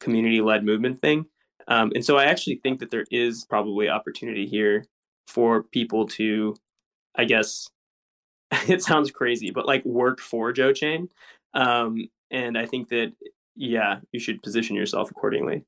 community 0.00 0.40
led 0.40 0.64
movement 0.64 1.00
thing. 1.00 1.26
Um, 1.68 1.92
and 1.94 2.04
so 2.04 2.16
I 2.16 2.24
actually 2.24 2.56
think 2.62 2.80
that 2.80 2.90
there 2.90 3.04
is 3.10 3.44
probably 3.44 3.88
opportunity 3.88 4.46
here 4.46 4.84
for 5.28 5.62
people 5.62 6.06
to, 6.08 6.56
I 7.14 7.24
guess, 7.24 7.68
it 8.68 8.82
sounds 8.82 9.10
crazy, 9.10 9.50
but 9.50 9.66
like 9.66 9.84
work 9.84 10.20
for 10.20 10.52
Joe 10.52 10.72
Chain. 10.72 11.08
Um, 11.54 12.08
and 12.30 12.58
I 12.58 12.66
think 12.66 12.88
that, 12.88 13.12
yeah, 13.54 14.00
you 14.12 14.20
should 14.20 14.42
position 14.42 14.74
yourself 14.74 15.10
accordingly. 15.10 15.64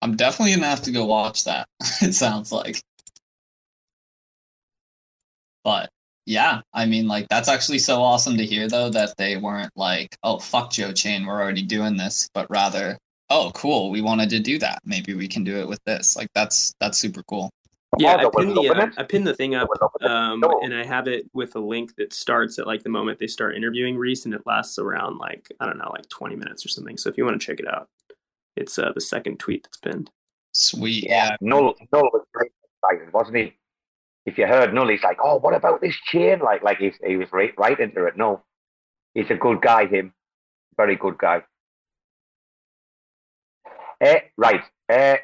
I'm 0.00 0.16
definitely 0.16 0.54
gonna 0.54 0.66
have 0.66 0.82
to 0.82 0.90
go 0.90 1.04
watch 1.04 1.44
that. 1.44 1.68
it 2.02 2.14
sounds 2.14 2.50
like. 2.50 2.82
But 5.64 5.90
yeah, 6.32 6.62
I 6.72 6.86
mean, 6.86 7.06
like 7.06 7.28
that's 7.28 7.48
actually 7.48 7.78
so 7.78 8.02
awesome 8.02 8.38
to 8.38 8.46
hear 8.46 8.66
though 8.66 8.88
that 8.88 9.14
they 9.18 9.36
weren't 9.36 9.70
like, 9.76 10.16
oh 10.22 10.38
fuck 10.38 10.70
Joe 10.70 10.90
Chain, 10.90 11.26
we're 11.26 11.40
already 11.40 11.62
doing 11.62 11.96
this, 11.96 12.30
but 12.32 12.46
rather, 12.48 12.96
oh 13.28 13.52
cool, 13.54 13.90
we 13.90 14.00
wanted 14.00 14.30
to 14.30 14.40
do 14.40 14.58
that. 14.58 14.80
Maybe 14.84 15.12
we 15.12 15.28
can 15.28 15.44
do 15.44 15.58
it 15.58 15.68
with 15.68 15.80
this. 15.84 16.16
Like 16.16 16.28
that's 16.34 16.72
that's 16.80 16.96
super 16.96 17.22
cool. 17.24 17.50
Yeah, 17.98 18.14
I 18.16 18.30
pinned 18.34 18.56
the 18.56 18.70
uh. 18.74 18.90
I 18.96 19.02
pinned 19.02 19.26
the 19.26 19.34
thing 19.34 19.54
up, 19.54 19.68
um, 20.00 20.42
and 20.62 20.74
I 20.74 20.82
have 20.82 21.06
it 21.06 21.28
with 21.34 21.54
a 21.56 21.60
link 21.60 21.94
that 21.96 22.14
starts 22.14 22.58
at 22.58 22.66
like 22.66 22.82
the 22.82 22.88
moment 22.88 23.18
they 23.18 23.26
start 23.26 23.54
interviewing 23.54 23.98
Reese, 23.98 24.24
and 24.24 24.32
it 24.32 24.40
lasts 24.46 24.78
around 24.78 25.18
like 25.18 25.52
I 25.60 25.66
don't 25.66 25.76
know, 25.76 25.90
like 25.92 26.08
twenty 26.08 26.34
minutes 26.34 26.64
or 26.64 26.70
something. 26.70 26.96
So 26.96 27.10
if 27.10 27.18
you 27.18 27.26
want 27.26 27.38
to 27.38 27.46
check 27.46 27.60
it 27.60 27.68
out, 27.68 27.88
it's 28.56 28.78
uh, 28.78 28.92
the 28.94 29.02
second 29.02 29.38
tweet 29.38 29.64
that's 29.64 29.76
pinned. 29.76 30.10
Sweet. 30.52 31.04
Yeah, 31.04 31.36
Null, 31.42 31.74
Null 31.92 32.08
was 32.14 32.24
very 32.32 32.50
excited, 32.82 33.12
wasn't 33.12 33.36
he? 33.36 33.54
If 34.24 34.38
you 34.38 34.46
heard 34.46 34.72
Null, 34.72 34.88
he's 34.88 35.02
like, 35.02 35.18
"Oh, 35.22 35.38
what 35.38 35.54
about 35.54 35.80
this 35.80 35.96
chain?" 36.06 36.38
Like, 36.40 36.62
like 36.62 36.78
he's, 36.78 36.94
he 37.04 37.16
was 37.16 37.28
right, 37.32 37.52
right 37.58 37.78
into 37.78 38.04
it. 38.06 38.16
No, 38.16 38.42
he's 39.14 39.30
a 39.30 39.34
good 39.34 39.60
guy. 39.60 39.86
Him, 39.86 40.14
very 40.76 40.96
good 40.96 41.18
guy. 41.18 41.42
Uh, 44.04 44.16
right, 44.36 44.62
uh, 44.92 45.16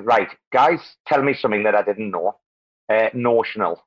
right, 0.00 0.28
guys, 0.52 0.80
tell 1.06 1.22
me 1.22 1.34
something 1.34 1.64
that 1.64 1.74
I 1.74 1.82
didn't 1.82 2.10
know. 2.10 2.36
Uh, 2.88 3.08
notional, 3.14 3.82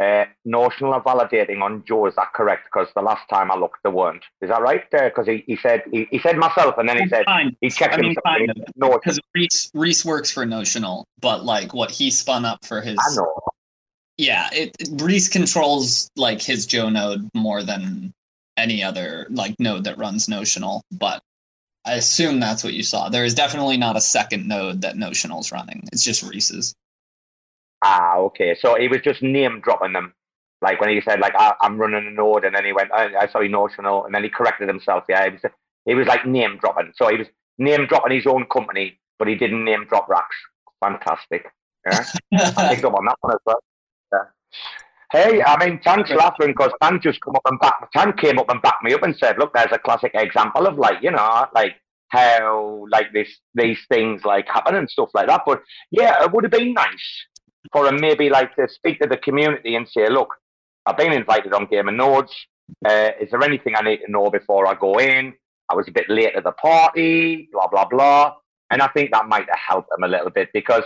uh, 0.00 0.24
notional 0.44 0.94
are 0.94 1.02
validating 1.02 1.62
on 1.62 1.84
Joe. 1.86 2.06
Is 2.06 2.14
that 2.16 2.32
correct? 2.34 2.64
Because 2.64 2.88
the 2.94 3.02
last 3.02 3.28
time 3.28 3.50
I 3.50 3.56
looked, 3.56 3.78
they 3.84 3.90
weren't. 3.90 4.22
Is 4.40 4.50
that 4.50 4.62
right? 4.62 4.82
Because 4.90 5.26
he, 5.26 5.44
he 5.46 5.56
said 5.56 5.82
he, 5.90 6.06
he 6.10 6.18
said 6.18 6.36
myself, 6.36 6.76
and 6.78 6.88
then 6.88 6.98
he 7.00 7.08
said 7.08 7.24
Kind. 7.26 7.56
he 7.60 7.70
checked 7.70 7.94
I 7.94 7.98
mean, 7.98 8.06
himself. 8.10 8.24
kind 8.24 8.50
of. 8.50 8.56
No, 8.76 8.90
Because 8.90 9.20
Reese 9.34 9.70
Reese 9.74 10.04
works 10.04 10.30
for 10.30 10.44
Notional, 10.44 11.06
but 11.20 11.44
like 11.44 11.72
what 11.72 11.90
he 11.90 12.10
spun 12.10 12.44
up 12.44 12.64
for 12.64 12.80
his 12.80 12.98
I 12.98 13.14
know. 13.14 13.40
Yeah, 14.22 14.48
it 14.52 14.70
it- 14.78 15.02
Reese 15.02 15.28
controls 15.28 16.08
like 16.14 16.40
his 16.40 16.64
Joe 16.64 16.88
node 16.88 17.28
more 17.34 17.64
than 17.64 18.14
any 18.56 18.80
other 18.80 19.26
like 19.30 19.58
node 19.58 19.82
that 19.84 19.98
runs 19.98 20.28
Notional, 20.28 20.84
but 20.92 21.22
I 21.84 21.94
assume 21.94 22.38
that's 22.38 22.62
what 22.62 22.72
you 22.74 22.84
saw. 22.84 23.08
There 23.08 23.24
is 23.24 23.34
definitely 23.34 23.76
not 23.76 23.96
a 23.96 24.00
second 24.00 24.46
node 24.46 24.82
that 24.82 24.94
Notional's 24.94 25.50
running. 25.50 25.82
It's 25.92 26.04
just 26.04 26.22
Reese's. 26.22 26.72
Ah, 27.82 28.18
okay. 28.18 28.54
So 28.54 28.76
he 28.76 28.86
was 28.86 29.00
just 29.00 29.22
name 29.22 29.60
dropping 29.60 29.92
them. 29.92 30.14
Like 30.60 30.80
when 30.80 30.90
he 30.90 31.00
said, 31.00 31.18
like, 31.18 31.34
I, 31.34 31.54
I'm 31.60 31.76
running 31.76 32.06
a 32.06 32.10
node, 32.12 32.44
and 32.44 32.54
then 32.54 32.64
he 32.64 32.72
went, 32.72 32.92
I, 32.92 33.12
I 33.22 33.26
sorry, 33.26 33.48
notional, 33.48 34.04
and 34.04 34.14
then 34.14 34.22
he 34.22 34.30
corrected 34.30 34.68
himself. 34.68 35.02
Yeah, 35.08 35.24
he 35.24 35.30
was, 35.32 35.40
he 35.86 35.94
was 35.96 36.06
like 36.06 36.24
name 36.24 36.58
dropping. 36.58 36.92
So 36.94 37.08
he 37.08 37.16
was 37.16 37.26
name 37.58 37.86
dropping 37.88 38.14
his 38.14 38.26
own 38.28 38.46
company, 38.46 39.00
but 39.18 39.26
he 39.26 39.34
didn't 39.34 39.64
name 39.64 39.86
drop 39.88 40.08
racks. 40.08 40.36
Fantastic. 40.78 41.46
Yeah, 41.84 42.04
I 42.56 42.68
picked 42.72 42.84
up 42.84 42.94
on 42.94 43.04
that 43.06 43.16
one 43.22 43.32
as 43.32 43.40
well. 43.44 43.60
Hey, 45.12 45.42
I 45.42 45.62
mean, 45.62 45.78
Tank's 45.80 46.10
laughing 46.10 46.48
because 46.56 46.72
Tank 46.80 47.02
just 47.02 47.20
come 47.20 47.36
up 47.36 47.42
and 47.44 47.60
back. 47.60 47.90
Tank 47.92 48.16
came 48.18 48.38
up 48.38 48.48
and 48.48 48.62
backed 48.62 48.82
me 48.82 48.94
up 48.94 49.02
and 49.02 49.14
said, 49.14 49.36
"Look, 49.38 49.52
there's 49.52 49.70
a 49.70 49.78
classic 49.78 50.12
example 50.14 50.66
of 50.66 50.78
like, 50.78 51.02
you 51.02 51.10
know, 51.10 51.46
like 51.54 51.76
how 52.08 52.86
like 52.90 53.12
this 53.12 53.28
these 53.54 53.78
things 53.90 54.24
like 54.24 54.48
happen 54.48 54.74
and 54.74 54.88
stuff 54.88 55.10
like 55.12 55.26
that." 55.26 55.42
But 55.44 55.62
yeah, 55.90 56.22
it 56.24 56.32
would 56.32 56.44
have 56.44 56.50
been 56.50 56.72
nice 56.72 57.26
for 57.72 57.86
him 57.86 58.00
maybe 58.00 58.30
like 58.30 58.56
to 58.56 58.66
speak 58.68 59.00
to 59.00 59.06
the 59.06 59.18
community 59.18 59.76
and 59.76 59.86
say, 59.86 60.08
"Look, 60.08 60.30
I've 60.86 60.96
been 60.96 61.12
invited 61.12 61.52
on 61.52 61.66
Game 61.66 61.88
of 61.88 61.94
Nodes. 61.94 62.34
Uh, 62.82 63.10
is 63.20 63.30
there 63.30 63.42
anything 63.42 63.74
I 63.76 63.82
need 63.82 63.98
to 63.98 64.10
know 64.10 64.30
before 64.30 64.66
I 64.66 64.74
go 64.74 64.98
in? 64.98 65.34
I 65.70 65.74
was 65.74 65.88
a 65.88 65.92
bit 65.92 66.08
late 66.08 66.34
at 66.34 66.44
the 66.44 66.52
party, 66.52 67.50
blah 67.52 67.68
blah 67.68 67.84
blah." 67.84 68.34
And 68.70 68.80
I 68.80 68.88
think 68.88 69.10
that 69.12 69.28
might 69.28 69.46
have 69.50 69.58
helped 69.68 69.90
him 69.94 70.04
a 70.04 70.08
little 70.08 70.30
bit 70.30 70.48
because, 70.54 70.84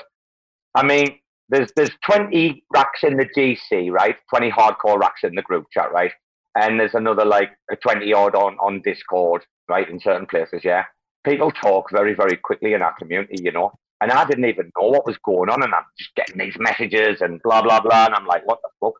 I 0.75 0.85
mean, 0.85 1.21
there's 1.49 1.71
there's 1.77 1.91
20 2.05 2.65
racks 2.73 3.01
in 3.03 3.17
the 3.17 3.27
GC, 3.37 3.91
right? 3.91 4.17
20 4.31 4.51
hardcore 4.51 4.99
racks 4.99 5.23
in 5.23 5.35
the 5.35 5.43
group 5.43 5.67
chat, 5.73 5.93
right? 5.93 6.13
And 6.57 6.81
there's 6.81 6.95
another 6.95 7.25
like 7.25 7.51
a 7.71 7.77
20 7.77 8.13
odd 8.13 8.35
on 8.35 8.57
on 8.59 8.83
Discord, 8.83 9.43
right? 9.69 9.89
In 9.89 10.01
certain 10.01 10.27
places, 10.27 10.63
yeah. 10.65 10.85
People 11.25 11.51
talk 11.51 11.91
very 11.91 12.15
very 12.15 12.37
quickly 12.37 12.73
in 12.73 12.83
our 12.83 12.95
community, 12.95 13.43
you 13.43 13.53
know. 13.53 13.73
And 14.03 14.13
I 14.13 14.27
didn't 14.27 14.45
even 14.45 14.71
know 14.79 14.89
what 14.89 15.07
was 15.07 15.17
going 15.25 15.49
on, 15.49 15.63
and 15.63 15.73
I'm 15.75 15.85
just 15.99 16.15
getting 16.17 16.39
these 16.39 16.57
messages 16.59 17.23
and 17.23 17.41
blah 17.43 17.63
blah 17.63 17.81
blah, 17.81 18.07
and 18.07 18.15
I'm 18.15 18.27
like, 18.27 18.47
what 18.47 18.59
the 18.63 18.69
fuck? 18.81 18.95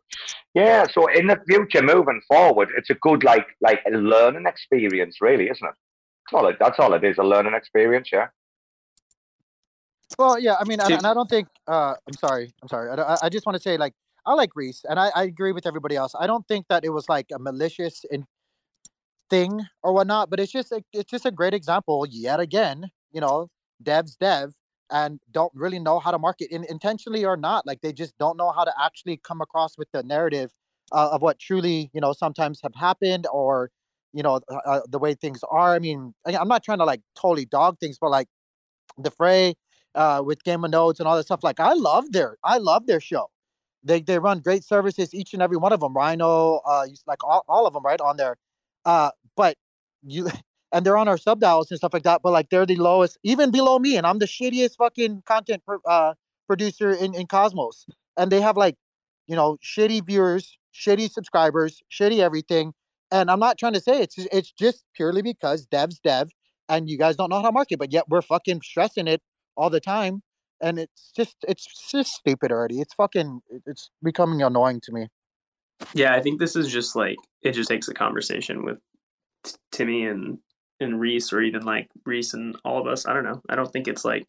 Yeah. 0.53 0.85
So 0.91 1.07
in 1.07 1.27
the 1.27 1.39
future, 1.47 1.83
moving 1.83 2.21
forward, 2.27 2.69
it's 2.77 2.89
a 2.89 2.95
good 2.95 3.23
like 3.23 3.45
like 3.61 3.81
a 3.85 3.91
learning 3.91 4.45
experience, 4.45 5.17
really, 5.21 5.49
isn't 5.49 5.67
it? 5.67 5.75
That's 6.31 6.41
all 6.41 6.47
it, 6.47 6.57
that's 6.59 6.79
all 6.79 6.93
it 6.93 7.03
is, 7.03 7.17
a 7.17 7.23
learning 7.23 7.53
experience, 7.53 8.09
yeah. 8.11 8.27
Well, 10.17 10.39
yeah, 10.39 10.55
I 10.59 10.63
mean, 10.65 10.79
and, 10.79 10.93
and 10.93 11.05
I 11.07 11.13
don't 11.13 11.29
think. 11.29 11.47
Uh, 11.67 11.95
I'm 12.07 12.13
sorry. 12.15 12.53
I'm 12.61 12.67
sorry. 12.69 12.89
I, 12.89 12.95
I- 12.95 13.17
I 13.23 13.29
just 13.29 13.45
want 13.45 13.55
to 13.55 13.61
say, 13.61 13.77
like, 13.77 13.93
I 14.25 14.33
like 14.33 14.49
Reese, 14.55 14.83
and 14.87 14.99
I, 14.99 15.09
I 15.15 15.23
agree 15.23 15.51
with 15.51 15.65
everybody 15.65 15.95
else. 15.95 16.13
I 16.19 16.27
don't 16.27 16.47
think 16.47 16.67
that 16.69 16.83
it 16.85 16.89
was 16.89 17.07
like 17.09 17.27
a 17.33 17.39
malicious 17.39 18.03
in, 18.11 18.25
thing 19.29 19.61
or 19.83 19.93
whatnot, 19.93 20.29
but 20.29 20.39
it's 20.39 20.51
just 20.51 20.71
a, 20.71 20.81
it's 20.93 21.09
just 21.09 21.25
a 21.25 21.31
great 21.31 21.53
example 21.53 22.05
yet 22.09 22.39
again. 22.39 22.89
You 23.11 23.21
know, 23.21 23.49
devs 23.83 24.17
dev 24.17 24.53
and 24.89 25.19
don't 25.31 25.51
really 25.53 25.79
know 25.79 25.99
how 25.99 26.11
to 26.11 26.19
market 26.19 26.49
in, 26.51 26.63
intentionally 26.69 27.25
or 27.25 27.35
not. 27.37 27.65
Like 27.65 27.81
they 27.81 27.91
just 27.93 28.17
don't 28.17 28.37
know 28.37 28.51
how 28.51 28.63
to 28.63 28.73
actually 28.81 29.17
come 29.17 29.41
across 29.41 29.77
with 29.77 29.89
the 29.91 30.03
narrative 30.03 30.51
uh, 30.91 31.09
of 31.11 31.21
what 31.21 31.39
truly 31.39 31.89
you 31.93 32.01
know 32.01 32.13
sometimes 32.13 32.59
have 32.63 32.75
happened 32.75 33.27
or 33.31 33.69
you 34.13 34.23
know 34.23 34.39
uh, 34.49 34.55
uh, 34.65 34.81
the 34.89 34.99
way 34.99 35.13
things 35.13 35.41
are. 35.49 35.75
I 35.75 35.79
mean, 35.79 36.13
I'm 36.25 36.47
not 36.47 36.63
trying 36.63 36.79
to 36.79 36.85
like 36.85 37.01
totally 37.19 37.45
dog 37.45 37.79
things, 37.79 37.97
but 37.99 38.09
like 38.11 38.27
the 38.97 39.11
fray 39.11 39.55
uh, 39.97 40.21
with 40.23 40.43
Game 40.43 40.63
of 40.63 40.71
Nodes 40.71 40.99
and 40.99 41.07
all 41.07 41.17
that 41.17 41.25
stuff. 41.25 41.43
Like 41.43 41.59
I 41.59 41.73
love 41.73 42.11
their 42.11 42.37
I 42.43 42.59
love 42.59 42.85
their 42.87 43.01
show. 43.01 43.29
They 43.83 44.01
they 44.01 44.19
run 44.19 44.39
great 44.39 44.63
services, 44.63 45.13
each 45.13 45.33
and 45.33 45.41
every 45.41 45.57
one 45.57 45.73
of 45.73 45.79
them. 45.81 45.93
Rhino, 45.93 46.61
uh, 46.65 46.85
like 47.07 47.23
all, 47.23 47.43
all 47.49 47.65
of 47.65 47.73
them, 47.73 47.83
right 47.83 47.99
on 47.99 48.17
there. 48.17 48.37
Uh, 48.85 49.11
but 49.35 49.57
you 50.03 50.29
and 50.71 50.85
they're 50.85 50.97
on 50.97 51.07
our 51.07 51.17
sub 51.17 51.39
dials 51.39 51.71
and 51.71 51.77
stuff 51.77 51.93
like 51.93 52.03
that. 52.03 52.21
But 52.23 52.31
like 52.31 52.49
they're 52.49 52.65
the 52.65 52.75
lowest, 52.75 53.17
even 53.23 53.51
below 53.51 53.79
me, 53.79 53.97
and 53.97 54.05
I'm 54.05 54.19
the 54.19 54.27
shittiest 54.27 54.77
fucking 54.77 55.23
content 55.25 55.63
uh, 55.85 56.13
producer 56.47 56.91
in 56.91 57.15
in 57.15 57.27
Cosmos. 57.27 57.85
And 58.17 58.31
they 58.31 58.41
have 58.41 58.55
like, 58.55 58.75
you 59.27 59.35
know, 59.35 59.57
shitty 59.63 60.05
viewers, 60.05 60.57
shitty 60.73 61.09
subscribers, 61.11 61.81
shitty 61.91 62.19
everything. 62.19 62.73
And 63.11 63.31
I'm 63.31 63.39
not 63.39 63.57
trying 63.57 63.73
to 63.73 63.81
say 63.81 64.01
it's 64.01 64.17
it's 64.17 64.51
just 64.51 64.83
purely 64.93 65.21
because 65.23 65.65
devs 65.67 65.99
dev, 66.03 66.29
and 66.69 66.89
you 66.89 66.97
guys 66.97 67.15
don't 67.15 67.29
know 67.29 67.37
how 67.37 67.47
to 67.47 67.51
market, 67.51 67.79
but 67.79 67.91
yet 67.91 68.05
we're 68.09 68.21
fucking 68.21 68.61
stressing 68.61 69.07
it 69.07 69.21
all 69.57 69.69
the 69.69 69.81
time. 69.81 70.21
And 70.61 70.79
it's 70.79 71.11
just 71.15 71.35
it's 71.47 71.67
just 71.91 72.13
stupid 72.13 72.51
already. 72.51 72.79
It's 72.79 72.93
fucking 72.93 73.41
it's 73.65 73.91
becoming 74.01 74.41
annoying 74.41 74.81
to 74.83 74.91
me. 74.91 75.07
Yeah, 75.93 76.15
I 76.15 76.21
think 76.21 76.39
this 76.39 76.55
is 76.55 76.71
just 76.71 76.95
like 76.95 77.17
it 77.43 77.51
just 77.51 77.69
takes 77.69 77.87
a 77.87 77.93
conversation 77.93 78.63
with 78.63 78.77
T- 79.43 79.53
Timmy 79.71 80.05
and 80.05 80.39
and 80.79 80.99
Reese, 80.99 81.31
or 81.31 81.41
even 81.41 81.63
like 81.63 81.89
Reese 82.05 82.33
and 82.33 82.55
all 82.65 82.79
of 82.79 82.87
us. 82.87 83.05
I 83.07 83.13
don't 83.13 83.23
know. 83.23 83.41
I 83.49 83.55
don't 83.55 83.71
think 83.71 83.87
it's 83.87 84.03
like 84.03 84.27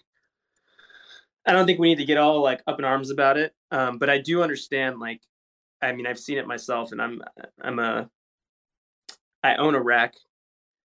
I 1.46 1.52
don't 1.52 1.64
think 1.64 1.78
we 1.78 1.88
need 1.88 1.98
to 1.98 2.04
get 2.04 2.18
all 2.18 2.42
like 2.42 2.62
up 2.66 2.78
in 2.78 2.84
arms 2.84 3.10
about 3.10 3.38
it. 3.38 3.54
Um, 3.70 3.96
but 3.96 4.10
I 4.10 4.18
do 4.18 4.42
understand. 4.42 4.98
Like, 4.98 5.22
I 5.80 5.92
mean, 5.92 6.06
I've 6.06 6.18
seen 6.18 6.36
it 6.36 6.46
myself, 6.46 6.92
and 6.92 7.00
I'm 7.00 7.22
I'm 7.62 7.78
a 7.78 8.10
I 9.42 9.56
own 9.56 9.74
a 9.74 9.82
rack, 9.82 10.14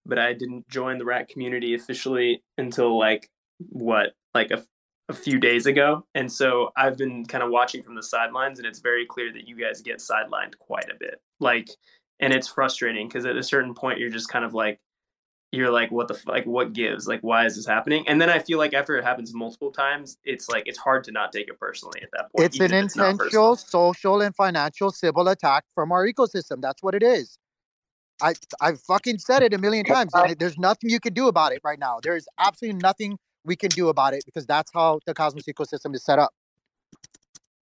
but 0.07 0.19
I 0.19 0.33
didn't 0.33 0.67
join 0.69 0.97
the 0.97 1.05
rack 1.05 1.29
community 1.29 1.75
officially 1.75 2.43
until 2.57 2.99
like 2.99 3.29
what 3.59 4.15
like 4.37 4.51
a 4.51 4.63
a 5.09 5.15
few 5.15 5.39
days 5.39 5.67
ago. 5.67 6.05
And 6.17 6.31
so 6.31 6.73
I've 6.77 6.97
been 6.97 7.25
kind 7.27 7.45
of 7.45 7.51
watching 7.51 7.81
from 7.81 7.95
the 7.95 8.03
sidelines 8.03 8.59
and 8.59 8.67
it's 8.67 8.81
very 8.81 9.07
clear 9.07 9.33
that 9.33 9.47
you 9.47 9.57
guys 9.57 9.81
get 9.81 9.99
sidelined 9.99 10.59
quite 10.59 10.91
a 10.91 10.97
bit. 10.99 11.21
Like 11.39 11.69
and 12.21 12.33
it's 12.33 12.49
frustrating 12.49 13.09
because 13.09 13.25
at 13.25 13.37
a 13.37 13.43
certain 13.43 13.75
point 13.75 13.99
you're 13.99 14.11
just 14.11 14.29
kind 14.29 14.45
of 14.45 14.55
like 14.55 14.81
you're 15.53 15.71
like 15.71 15.91
what 15.91 16.09
the 16.09 16.15
f- 16.15 16.27
like 16.27 16.45
what 16.45 16.73
gives 16.73 17.07
like 17.07 17.21
why 17.21 17.47
is 17.47 17.57
this 17.57 17.67
happening 17.67 18.07
and 18.09 18.21
then 18.21 18.29
i 18.29 18.39
feel 18.39 18.59
like 18.59 18.75
after 18.75 18.97
it 18.97 19.05
happens 19.05 19.33
multiple 19.33 19.71
times 19.71 20.19
it's 20.25 20.49
like 20.49 20.65
it's 20.67 20.79
hard 20.79 21.05
to 21.05 21.13
not 21.13 21.33
take 21.33 21.49
it 21.49 21.59
personally 21.59 22.01
at 22.03 22.09
that 22.13 22.31
point 22.33 22.47
It's 22.47 22.59
an 22.59 22.73
if 22.73 22.85
it's 22.85 22.97
intentional 22.97 23.57
social 23.57 24.23
and 24.23 24.35
financial 24.35 24.91
civil 24.91 25.29
attack 25.29 25.65
from 25.75 25.93
our 25.93 26.07
ecosystem. 26.07 26.61
That's 26.61 26.83
what 26.83 26.95
it 26.95 27.03
is. 27.03 27.39
I 28.21 28.35
I've 28.61 28.81
fucking 28.81 29.19
said 29.19 29.43
it 29.43 29.55
a 29.55 29.59
million 29.59 29.85
times. 29.85 30.13
there's 30.39 30.59
nothing 30.59 30.91
you 30.91 31.01
can 31.01 31.13
do 31.15 31.29
about 31.29 31.53
it 31.53 31.61
right 31.65 31.79
now. 31.79 31.99
There 32.03 32.17
is 32.17 32.27
absolutely 32.39 32.81
nothing 32.83 33.19
we 33.47 33.57
can 33.57 33.71
do 33.71 33.89
about 33.89 34.13
it 34.13 34.25
because 34.27 34.47
that's 34.47 34.71
how 34.75 35.01
the 35.07 35.15
Cosmos 35.15 35.45
ecosystem 35.45 35.95
is 35.95 36.05
set 36.05 36.19
up. 36.19 36.33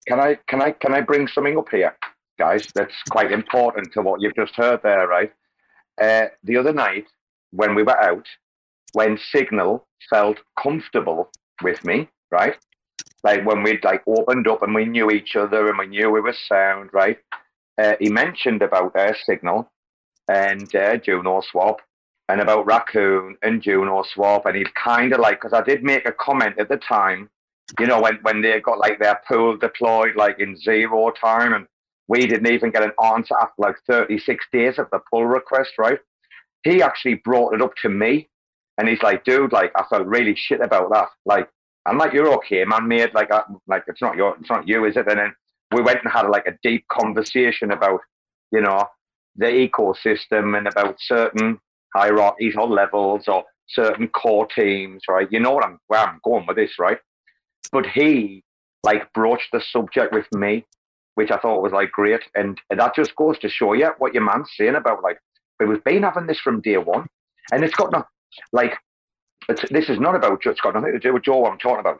Can 0.08 0.20
I 0.20 0.38
can 0.48 0.62
I 0.62 0.72
can 0.72 0.94
I 0.94 1.02
bring 1.02 1.28
something 1.28 1.58
up 1.58 1.70
here, 1.70 1.96
guys? 2.38 2.68
That's 2.74 2.96
quite 3.10 3.32
important 3.32 3.94
to 3.94 4.02
what 4.02 4.22
you've 4.22 4.36
just 4.36 4.56
heard 4.56 4.82
there, 4.84 5.08
right? 5.08 5.32
Uh, 6.02 6.28
the 6.44 6.58
other 6.58 6.74
night 6.74 7.06
when 7.52 7.76
we 7.76 7.84
were 7.84 8.00
out, 8.02 8.26
when 8.94 9.18
Signal 9.18 9.86
felt 10.10 10.38
comfortable 10.62 11.30
with 11.62 11.84
me, 11.84 12.10
right? 12.32 12.56
Like 13.24 13.46
when 13.46 13.64
we'd 13.64 13.84
like 13.84 14.04
opened 14.08 14.48
up 14.48 14.64
and 14.64 14.74
we 14.74 14.86
knew 14.86 15.12
each 15.12 15.36
other 15.36 15.68
and 15.68 15.78
we 15.78 15.88
knew 15.88 16.10
we 16.10 16.22
were 16.22 16.36
sound, 16.48 16.90
right? 16.94 17.20
Uh, 17.78 17.94
he 18.00 18.10
mentioned 18.10 18.62
about 18.62 18.96
uh, 18.96 19.14
Signal 19.26 19.70
and 20.30 20.74
uh, 20.76 20.98
Juno 20.98 21.42
Swap 21.42 21.82
and 22.30 22.42
about 22.42 22.66
Raccoon 22.66 23.36
and 23.42 23.62
Juno 23.62 24.04
Swap, 24.04 24.46
and 24.46 24.56
he'd 24.56 24.74
kind 24.76 25.12
of 25.14 25.20
like 25.20 25.42
because 25.42 25.54
I 25.54 25.64
did 25.64 25.84
make 25.84 26.08
a 26.08 26.12
comment 26.14 26.60
at 26.60 26.70
the 26.70 26.78
time, 26.78 27.30
you 27.80 27.88
know, 27.88 28.00
when 28.00 28.20
when 28.22 28.42
they 28.42 28.60
got 28.62 28.78
like 28.78 29.00
their 29.00 29.20
pool 29.28 29.58
deployed 29.58 30.16
like 30.16 30.40
in 30.40 30.56
zero 30.56 31.12
time, 31.12 31.54
and 31.54 31.66
we 32.08 32.28
didn't 32.28 32.52
even 32.52 32.72
get 32.72 32.84
an 32.84 32.92
answer 33.04 33.36
after 33.42 33.54
like 33.58 33.76
36 33.88 34.46
days 34.54 34.78
of 34.78 34.88
the 34.92 35.00
pull 35.10 35.26
request, 35.26 35.72
right? 35.78 36.00
He 36.64 36.82
actually 36.82 37.16
brought 37.16 37.54
it 37.56 37.62
up 37.62 37.74
to 37.82 37.90
me, 37.90 38.30
and 38.78 38.88
he's 38.88 39.02
like, 39.02 39.26
dude, 39.26 39.52
like 39.52 39.72
I 39.76 39.84
felt 39.90 40.08
really 40.08 40.36
shit 40.36 40.62
about 40.62 40.92
that. 40.92 41.10
Like 41.26 41.50
I'm 41.86 41.98
like, 41.98 42.14
you're 42.14 42.32
okay, 42.36 42.64
man, 42.64 42.88
mate. 42.88 43.16
Like, 43.16 43.32
I, 43.32 43.42
like 43.68 43.86
it's 43.88 44.02
not 44.02 44.16
your, 44.16 44.38
it's 44.40 44.50
not 44.50 44.68
you, 44.68 44.86
is 44.86 44.98
it? 44.98 45.08
And 45.08 45.18
then 45.20 45.34
we 45.72 45.82
went 45.82 46.04
and 46.04 46.12
had 46.12 46.30
like 46.30 46.46
a 46.46 46.58
deep 46.62 46.86
conversation 46.90 47.72
about, 47.72 48.02
you 48.52 48.62
know, 48.62 48.86
the 49.36 49.48
ecosystem 49.48 50.56
and 50.56 50.68
about 50.68 50.96
certain 51.00 51.60
hierarchies 51.96 52.56
or 52.58 52.68
levels 52.68 53.28
or 53.28 53.44
certain 53.68 54.08
core 54.08 54.48
teams, 54.48 55.04
right? 55.10 55.28
You 55.32 55.40
know 55.40 55.52
what 55.52 55.66
I'm 55.66 55.80
where 55.88 56.02
I'm 56.02 56.20
going 56.24 56.46
with 56.48 56.58
this, 56.58 56.80
right? 56.80 56.98
But 57.72 57.86
he 57.86 58.44
like 58.84 59.12
broached 59.14 59.50
the 59.52 59.62
subject 59.62 60.14
with 60.14 60.26
me, 60.34 60.66
which 61.16 61.32
I 61.32 61.38
thought 61.38 61.62
was 61.62 61.74
like 61.74 61.92
great, 61.92 62.22
and, 62.36 62.60
and 62.70 62.80
that 62.80 62.96
just 62.96 63.16
goes 63.16 63.38
to 63.40 63.50
show 63.50 63.74
you 63.74 63.92
what 63.98 64.14
your 64.14 64.24
man's 64.24 64.50
saying 64.58 64.76
about 64.76 65.04
like, 65.04 65.20
we've 65.60 65.84
been 65.84 66.04
having 66.04 66.28
this 66.28 66.40
from 66.40 66.62
day 66.62 66.78
one, 66.78 67.08
and 67.52 67.64
it's 67.64 67.76
got 67.76 67.92
no 67.92 68.06
like, 68.54 68.74
it's, 69.48 69.64
this 69.70 69.90
is 69.90 70.00
not 70.00 70.16
about 70.16 70.42
just 70.42 70.62
got 70.62 70.76
nothing 70.76 70.94
to 70.94 71.00
do 71.00 71.14
with 71.14 71.24
Joe. 71.24 71.38
What 71.38 71.52
I'm 71.52 71.60
talking 71.60 71.80
about 71.80 72.00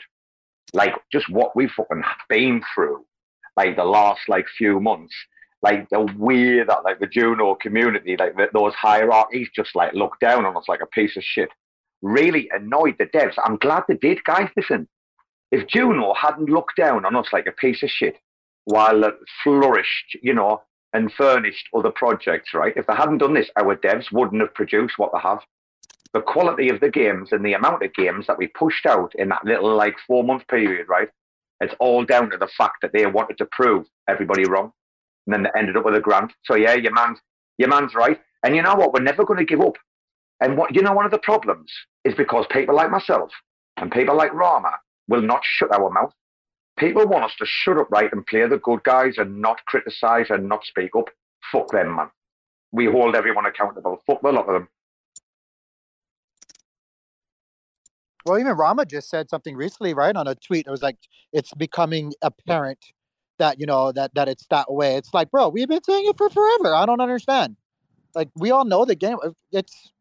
like 0.74 0.94
just 1.12 1.30
what 1.30 1.56
we've 1.56 1.72
fucking 1.72 2.04
been 2.30 2.62
through, 2.74 3.06
like 3.58 3.76
the 3.76 3.84
last 3.84 4.22
like 4.28 4.46
few 4.58 4.80
months 4.80 5.14
like 5.62 5.90
the 5.90 6.02
way 6.18 6.64
that 6.64 6.84
like 6.84 7.00
the 7.00 7.08
Juno 7.08 7.56
community, 7.56 8.16
like 8.18 8.36
the, 8.36 8.48
those 8.54 8.74
hierarchies, 8.76 9.50
just 9.56 9.76
like 9.76 9.94
look 9.94 10.20
down 10.20 10.46
on 10.46 10.56
us 10.56 10.66
like 10.68 10.82
a 10.82 10.88
piece 10.88 11.18
of 11.18 11.24
shit. 11.24 11.50
Really 12.02 12.50
annoyed 12.54 12.96
the 12.98 13.06
devs. 13.08 13.34
I'm 13.44 13.58
glad 13.58 13.84
they 13.88 13.96
did, 13.96 14.24
guys. 14.24 14.50
Listen, 14.56 14.88
if 15.52 15.68
Juno 15.68 16.14
hadn't 16.14 16.50
looked 16.50 16.78
down 16.78 17.06
on 17.06 17.16
us 17.16 17.28
like 17.34 17.48
a 17.48 17.52
piece 17.52 17.84
of 17.84 17.90
shit 17.90 18.16
while 18.66 19.04
it 19.04 19.16
flourished, 19.44 20.18
you 20.22 20.34
know, 20.34 20.62
and 20.94 21.12
furnished 21.12 21.68
other 21.76 21.92
projects, 21.92 22.54
right? 22.54 22.74
If 22.78 22.88
they 22.88 22.96
hadn't 22.96 23.18
done 23.18 23.34
this, 23.34 23.50
our 23.58 23.76
devs 23.76 24.12
wouldn't 24.12 24.42
have 24.42 24.54
produced 24.54 24.98
what 24.98 25.12
they 25.12 25.20
have. 25.20 25.40
The 26.14 26.22
quality 26.22 26.70
of 26.70 26.80
the 26.80 26.90
games 26.90 27.30
and 27.32 27.46
the 27.46 27.54
amount 27.54 27.84
of 27.84 27.94
games 27.94 28.26
that 28.28 28.38
we 28.38 28.48
pushed 28.48 28.86
out 28.86 29.12
in 29.16 29.30
that 29.30 29.46
little 29.46 29.76
like 29.76 29.96
four 30.08 30.24
month 30.24 30.48
period, 30.48 30.88
right? 30.88 31.10
It's 31.60 31.76
all 31.80 32.06
down 32.06 32.30
to 32.32 32.38
the 32.38 32.50
fact 32.58 32.78
that 32.82 32.94
they 32.94 33.06
wanted 33.06 33.38
to 33.40 33.46
prove 33.52 33.86
everybody 34.08 34.46
wrong 34.46 34.72
and 35.30 35.46
then 35.46 35.52
they 35.54 35.60
ended 35.60 35.78
up 35.78 35.86
with 35.86 35.96
a 35.96 36.00
grant. 36.00 36.34
So 36.44 36.56
yeah, 36.56 36.74
your 36.74 36.94
man's 36.94 37.20
your 37.58 37.70
man's 37.70 37.94
right. 37.94 38.20
And 38.44 38.56
you 38.56 38.62
know 38.62 38.76
what? 38.76 38.94
We're 38.94 39.02
never 39.02 39.26
going 39.26 39.40
to 39.40 39.46
give 39.46 39.62
up. 39.62 39.76
And 40.42 40.58
what 40.58 40.74
you 40.76 40.82
know, 40.82 40.94
one 40.94 41.06
of 41.06 41.12
the 41.12 41.20
problems 41.20 41.72
is 42.04 42.16
because 42.16 42.46
people 42.50 42.76
like 42.76 42.90
myself 42.90 43.30
and 43.78 43.92
people 43.92 44.16
like 44.16 44.34
Rama 44.34 44.72
will 45.08 45.22
not 45.22 45.42
shut 45.44 45.72
our 45.72 45.90
mouth. 45.90 46.14
People 46.78 47.06
want 47.06 47.26
us 47.26 47.34
to 47.40 47.46
shut 47.46 47.78
up 47.78 47.92
right 47.92 48.12
and 48.12 48.26
play 48.26 48.48
the 48.48 48.58
good 48.58 48.84
guys 48.84 49.16
and 49.18 49.42
not 49.42 49.64
criticize 49.66 50.28
and 50.30 50.48
not 50.48 50.64
speak 50.66 50.92
up. 50.98 51.10
Fuck 51.52 51.72
them, 51.72 51.96
man. 51.96 52.10
We 52.72 52.86
hold 52.86 53.16
everyone 53.16 53.46
accountable. 53.46 54.02
Fuck 54.08 54.22
the 54.22 54.32
lot 54.32 54.48
of 54.48 54.54
them. 54.54 54.68
Well, 58.26 58.40
even 58.40 58.54
Rama 58.54 58.86
just 58.86 59.10
said 59.10 59.30
something 59.30 59.56
recently, 59.56 59.94
right, 59.94 60.16
on 60.16 60.28
a 60.28 60.36
tweet. 60.36 60.68
It 60.68 60.72
was 60.72 60.84
like 60.84 60.98
it's 61.34 61.54
becoming 61.54 62.14
apparent 62.22 62.80
that 63.40 63.60
you 63.60 63.66
know 63.66 63.92
that 63.92 64.14
that 64.16 64.30
it's 64.30 64.46
that 64.48 64.72
way. 64.72 64.96
It's 64.96 65.14
like, 65.14 65.32
bro, 65.32 65.50
we've 65.50 65.68
been 65.68 65.84
saying 65.84 66.06
it 66.08 66.18
for 66.18 66.30
forever. 66.30 66.74
I 66.76 66.86
don't 66.86 67.02
understand. 67.02 67.58
Like 68.16 68.30
we 68.36 68.52
all 68.52 68.66
know 68.66 68.86
the 68.86 68.96
game. 68.96 69.18
uh, 69.24 69.32
It's 69.52 69.92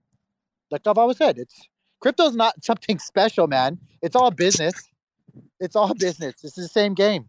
like 0.71 0.83
I've 0.87 0.99
always 0.99 1.17
said. 1.19 1.39
It's 1.39 1.69
crypto's 2.01 2.37
not 2.37 2.63
something 2.65 2.99
special, 2.99 3.47
man. 3.49 3.79
It's 4.03 4.17
all 4.17 4.31
business. 4.31 4.75
It's 5.61 5.77
all 5.77 5.95
business. 5.95 6.37
It's 6.45 6.55
the 6.57 6.69
same 6.69 6.95
game. 6.95 7.29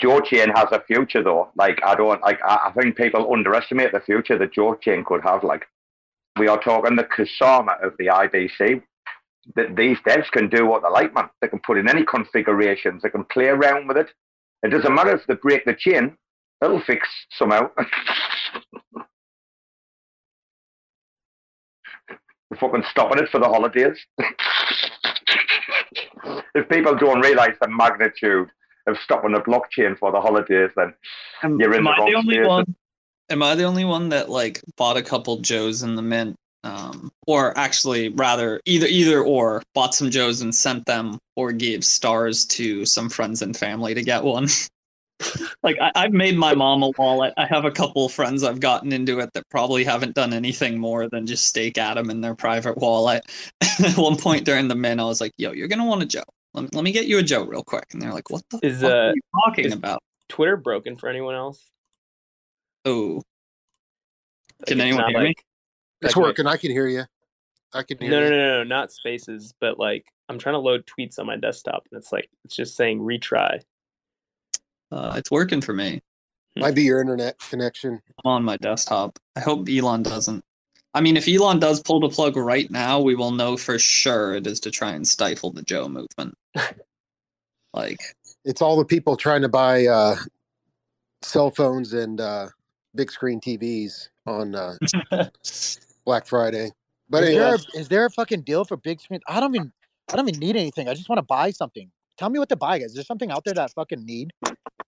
Chain 0.00 0.50
has 0.54 0.68
a 0.72 0.82
future 0.86 1.22
though. 1.22 1.48
Like 1.56 1.80
I 1.84 1.94
don't 1.94 2.20
like 2.22 2.40
I, 2.44 2.68
I 2.68 2.72
think 2.72 2.96
people 2.96 3.32
underestimate 3.32 3.92
the 3.92 4.00
future 4.00 4.38
that 4.38 4.52
Chain 4.82 5.04
could 5.04 5.22
have. 5.22 5.44
Like 5.44 5.66
we 6.38 6.48
are 6.48 6.60
talking 6.60 6.96
the 6.96 7.04
Kusama 7.04 7.82
of 7.82 7.94
the 7.98 8.06
IBC. 8.06 8.82
That 9.56 9.76
these 9.76 9.98
devs 10.06 10.30
can 10.30 10.48
do 10.48 10.66
what 10.66 10.82
they 10.82 10.88
like, 10.88 11.14
man. 11.14 11.28
They 11.40 11.48
can 11.48 11.60
put 11.60 11.78
in 11.78 11.88
any 11.88 12.04
configurations. 12.04 13.02
They 13.02 13.10
can 13.10 13.24
play 13.24 13.46
around 13.46 13.88
with 13.88 13.96
it. 13.96 14.08
It 14.62 14.70
doesn't 14.70 14.94
matter 14.94 15.14
if 15.14 15.26
they 15.26 15.34
break 15.34 15.64
the 15.64 15.74
chain. 15.74 16.16
It'll 16.62 16.80
fix 16.80 17.08
somehow. 17.38 17.68
They're 22.50 22.58
fucking 22.60 22.84
stopping 22.90 23.22
it 23.22 23.28
for 23.30 23.40
the 23.40 23.48
holidays. 23.48 23.98
if 26.54 26.68
people 26.68 26.94
don't 26.94 27.20
realise 27.20 27.56
the 27.60 27.68
magnitude 27.68 28.48
of 28.86 28.96
stopping 29.02 29.32
the 29.32 29.40
blockchain 29.40 29.98
for 29.98 30.12
the 30.12 30.20
holidays, 30.20 30.70
then 30.76 30.94
you're 31.42 31.72
in 31.74 31.78
Am 31.78 31.84
the 31.84 31.90
I 31.90 31.98
wrong 31.98 32.10
the 32.10 32.16
only 32.16 32.34
space. 32.34 32.46
one? 32.46 32.76
Am 33.30 33.42
I 33.42 33.54
the 33.54 33.64
only 33.64 33.84
one 33.84 34.10
that 34.10 34.28
like 34.28 34.60
bought 34.76 34.96
a 34.96 35.02
couple 35.02 35.38
Joes 35.38 35.82
in 35.82 35.96
the 35.96 36.02
mint? 36.02 36.36
Um, 36.64 37.12
or 37.26 37.56
actually, 37.58 38.08
rather, 38.08 38.60
either 38.64 38.86
either 38.86 39.22
or 39.22 39.62
bought 39.74 39.94
some 39.94 40.10
Joes 40.10 40.40
and 40.40 40.54
sent 40.54 40.86
them, 40.86 41.18
or 41.36 41.52
gave 41.52 41.84
stars 41.84 42.46
to 42.46 42.86
some 42.86 43.10
friends 43.10 43.42
and 43.42 43.56
family 43.56 43.94
to 43.94 44.02
get 44.02 44.24
one. 44.24 44.48
like 45.62 45.76
I, 45.80 45.92
I've 45.94 46.12
made 46.12 46.36
my 46.36 46.54
mom 46.54 46.82
a 46.82 46.90
wallet. 46.96 47.34
I 47.36 47.44
have 47.46 47.66
a 47.66 47.70
couple 47.70 48.08
friends 48.08 48.42
I've 48.42 48.60
gotten 48.60 48.92
into 48.92 49.20
it 49.20 49.30
that 49.34 49.48
probably 49.50 49.84
haven't 49.84 50.14
done 50.14 50.32
anything 50.32 50.78
more 50.78 51.08
than 51.08 51.26
just 51.26 51.46
stake 51.46 51.76
Atom 51.76 52.08
in 52.10 52.22
their 52.22 52.34
private 52.34 52.78
wallet. 52.78 53.24
At 53.84 53.98
one 53.98 54.16
point 54.16 54.44
during 54.44 54.68
the 54.68 54.74
min, 54.74 55.00
I 55.00 55.04
was 55.04 55.20
like, 55.20 55.32
"Yo, 55.36 55.52
you're 55.52 55.68
gonna 55.68 55.84
want 55.84 56.02
a 56.02 56.06
Joe. 56.06 56.22
Let, 56.54 56.74
let 56.74 56.82
me 56.82 56.92
get 56.92 57.06
you 57.06 57.18
a 57.18 57.22
Joe 57.22 57.44
real 57.44 57.62
quick." 57.62 57.86
And 57.92 58.00
they're 58.00 58.12
like, 58.12 58.30
"What 58.30 58.42
the 58.50 58.60
Is 58.62 58.80
fuck 58.80 58.90
uh 58.90 58.94
are 58.94 59.14
you 59.14 59.20
talking 59.44 59.72
about?" 59.72 60.02
Twitter 60.28 60.56
broken 60.56 60.96
for 60.96 61.08
anyone 61.08 61.34
else? 61.34 61.70
Oh, 62.86 63.22
Like, 64.60 64.66
can 64.68 64.80
anyone 64.80 65.10
hear 65.10 65.20
me? 65.20 65.34
Like- 66.04 66.10
It's 66.10 66.16
like 66.16 66.22
my- 66.22 66.28
working. 66.28 66.46
I 66.46 66.56
can 66.56 66.70
hear 66.70 66.86
you. 66.88 67.04
I 67.72 67.82
can 67.82 67.98
hear 67.98 68.10
No, 68.10 68.20
no, 68.20 68.24
you. 68.26 68.30
no, 68.30 68.58
no, 68.58 68.64
not 68.64 68.92
spaces, 68.92 69.52
but 69.60 69.78
like 69.78 70.06
I'm 70.28 70.38
trying 70.38 70.54
to 70.54 70.60
load 70.60 70.86
tweets 70.86 71.18
on 71.18 71.26
my 71.26 71.36
desktop, 71.36 71.86
and 71.90 71.98
it's 71.98 72.12
like 72.12 72.28
it's 72.44 72.54
just 72.56 72.76
saying 72.76 73.00
retry. 73.00 73.60
Uh, 74.92 75.14
it's 75.16 75.30
working 75.30 75.60
for 75.60 75.72
me. 75.72 76.00
Might 76.56 76.76
be 76.76 76.84
your 76.84 77.00
internet 77.00 77.36
connection. 77.50 78.00
I'm 78.24 78.30
on 78.30 78.44
my 78.44 78.56
desktop. 78.58 79.18
I 79.34 79.40
hope 79.40 79.68
Elon 79.68 80.04
doesn't. 80.04 80.44
I 80.94 81.00
mean, 81.00 81.16
if 81.16 81.26
Elon 81.26 81.58
does 81.58 81.82
pull 81.82 81.98
the 81.98 82.08
plug 82.08 82.36
right 82.36 82.70
now, 82.70 83.00
we 83.00 83.16
will 83.16 83.32
know 83.32 83.56
for 83.56 83.76
sure 83.80 84.36
it 84.36 84.46
is 84.46 84.60
to 84.60 84.70
try 84.70 84.92
and 84.92 85.06
stifle 85.08 85.50
the 85.50 85.62
Joe 85.62 85.88
movement. 85.88 86.38
like, 87.74 87.98
It's 88.44 88.62
all 88.62 88.76
the 88.76 88.84
people 88.84 89.16
trying 89.16 89.42
to 89.42 89.48
buy 89.48 89.86
uh, 89.86 90.14
cell 91.22 91.50
phones 91.50 91.92
and 91.92 92.20
uh, 92.20 92.50
big 92.94 93.10
screen 93.10 93.40
TVs 93.40 94.10
on 94.26 94.54
uh, 94.54 94.76
Black 96.04 96.26
Friday. 96.26 96.70
But 97.08 97.24
is, 97.24 97.30
anyway, 97.30 97.44
there 97.44 97.54
a, 97.54 97.80
is 97.80 97.88
there 97.88 98.06
a 98.06 98.10
fucking 98.10 98.42
deal 98.42 98.64
for 98.64 98.76
big 98.76 99.00
screen? 99.00 99.20
I 99.26 99.40
don't 99.40 99.54
even 99.54 99.72
I 100.12 100.16
don't 100.16 100.28
even 100.28 100.40
need 100.40 100.56
anything. 100.56 100.88
I 100.88 100.94
just 100.94 101.08
want 101.08 101.18
to 101.18 101.24
buy 101.24 101.50
something. 101.50 101.90
Tell 102.16 102.30
me 102.30 102.38
what 102.38 102.48
to 102.50 102.56
buy, 102.56 102.78
guys. 102.78 102.90
Is 102.90 102.94
there 102.94 103.04
something 103.04 103.30
out 103.30 103.44
there 103.44 103.54
that 103.54 103.70
I 103.70 103.72
fucking 103.74 104.04
need? 104.04 104.32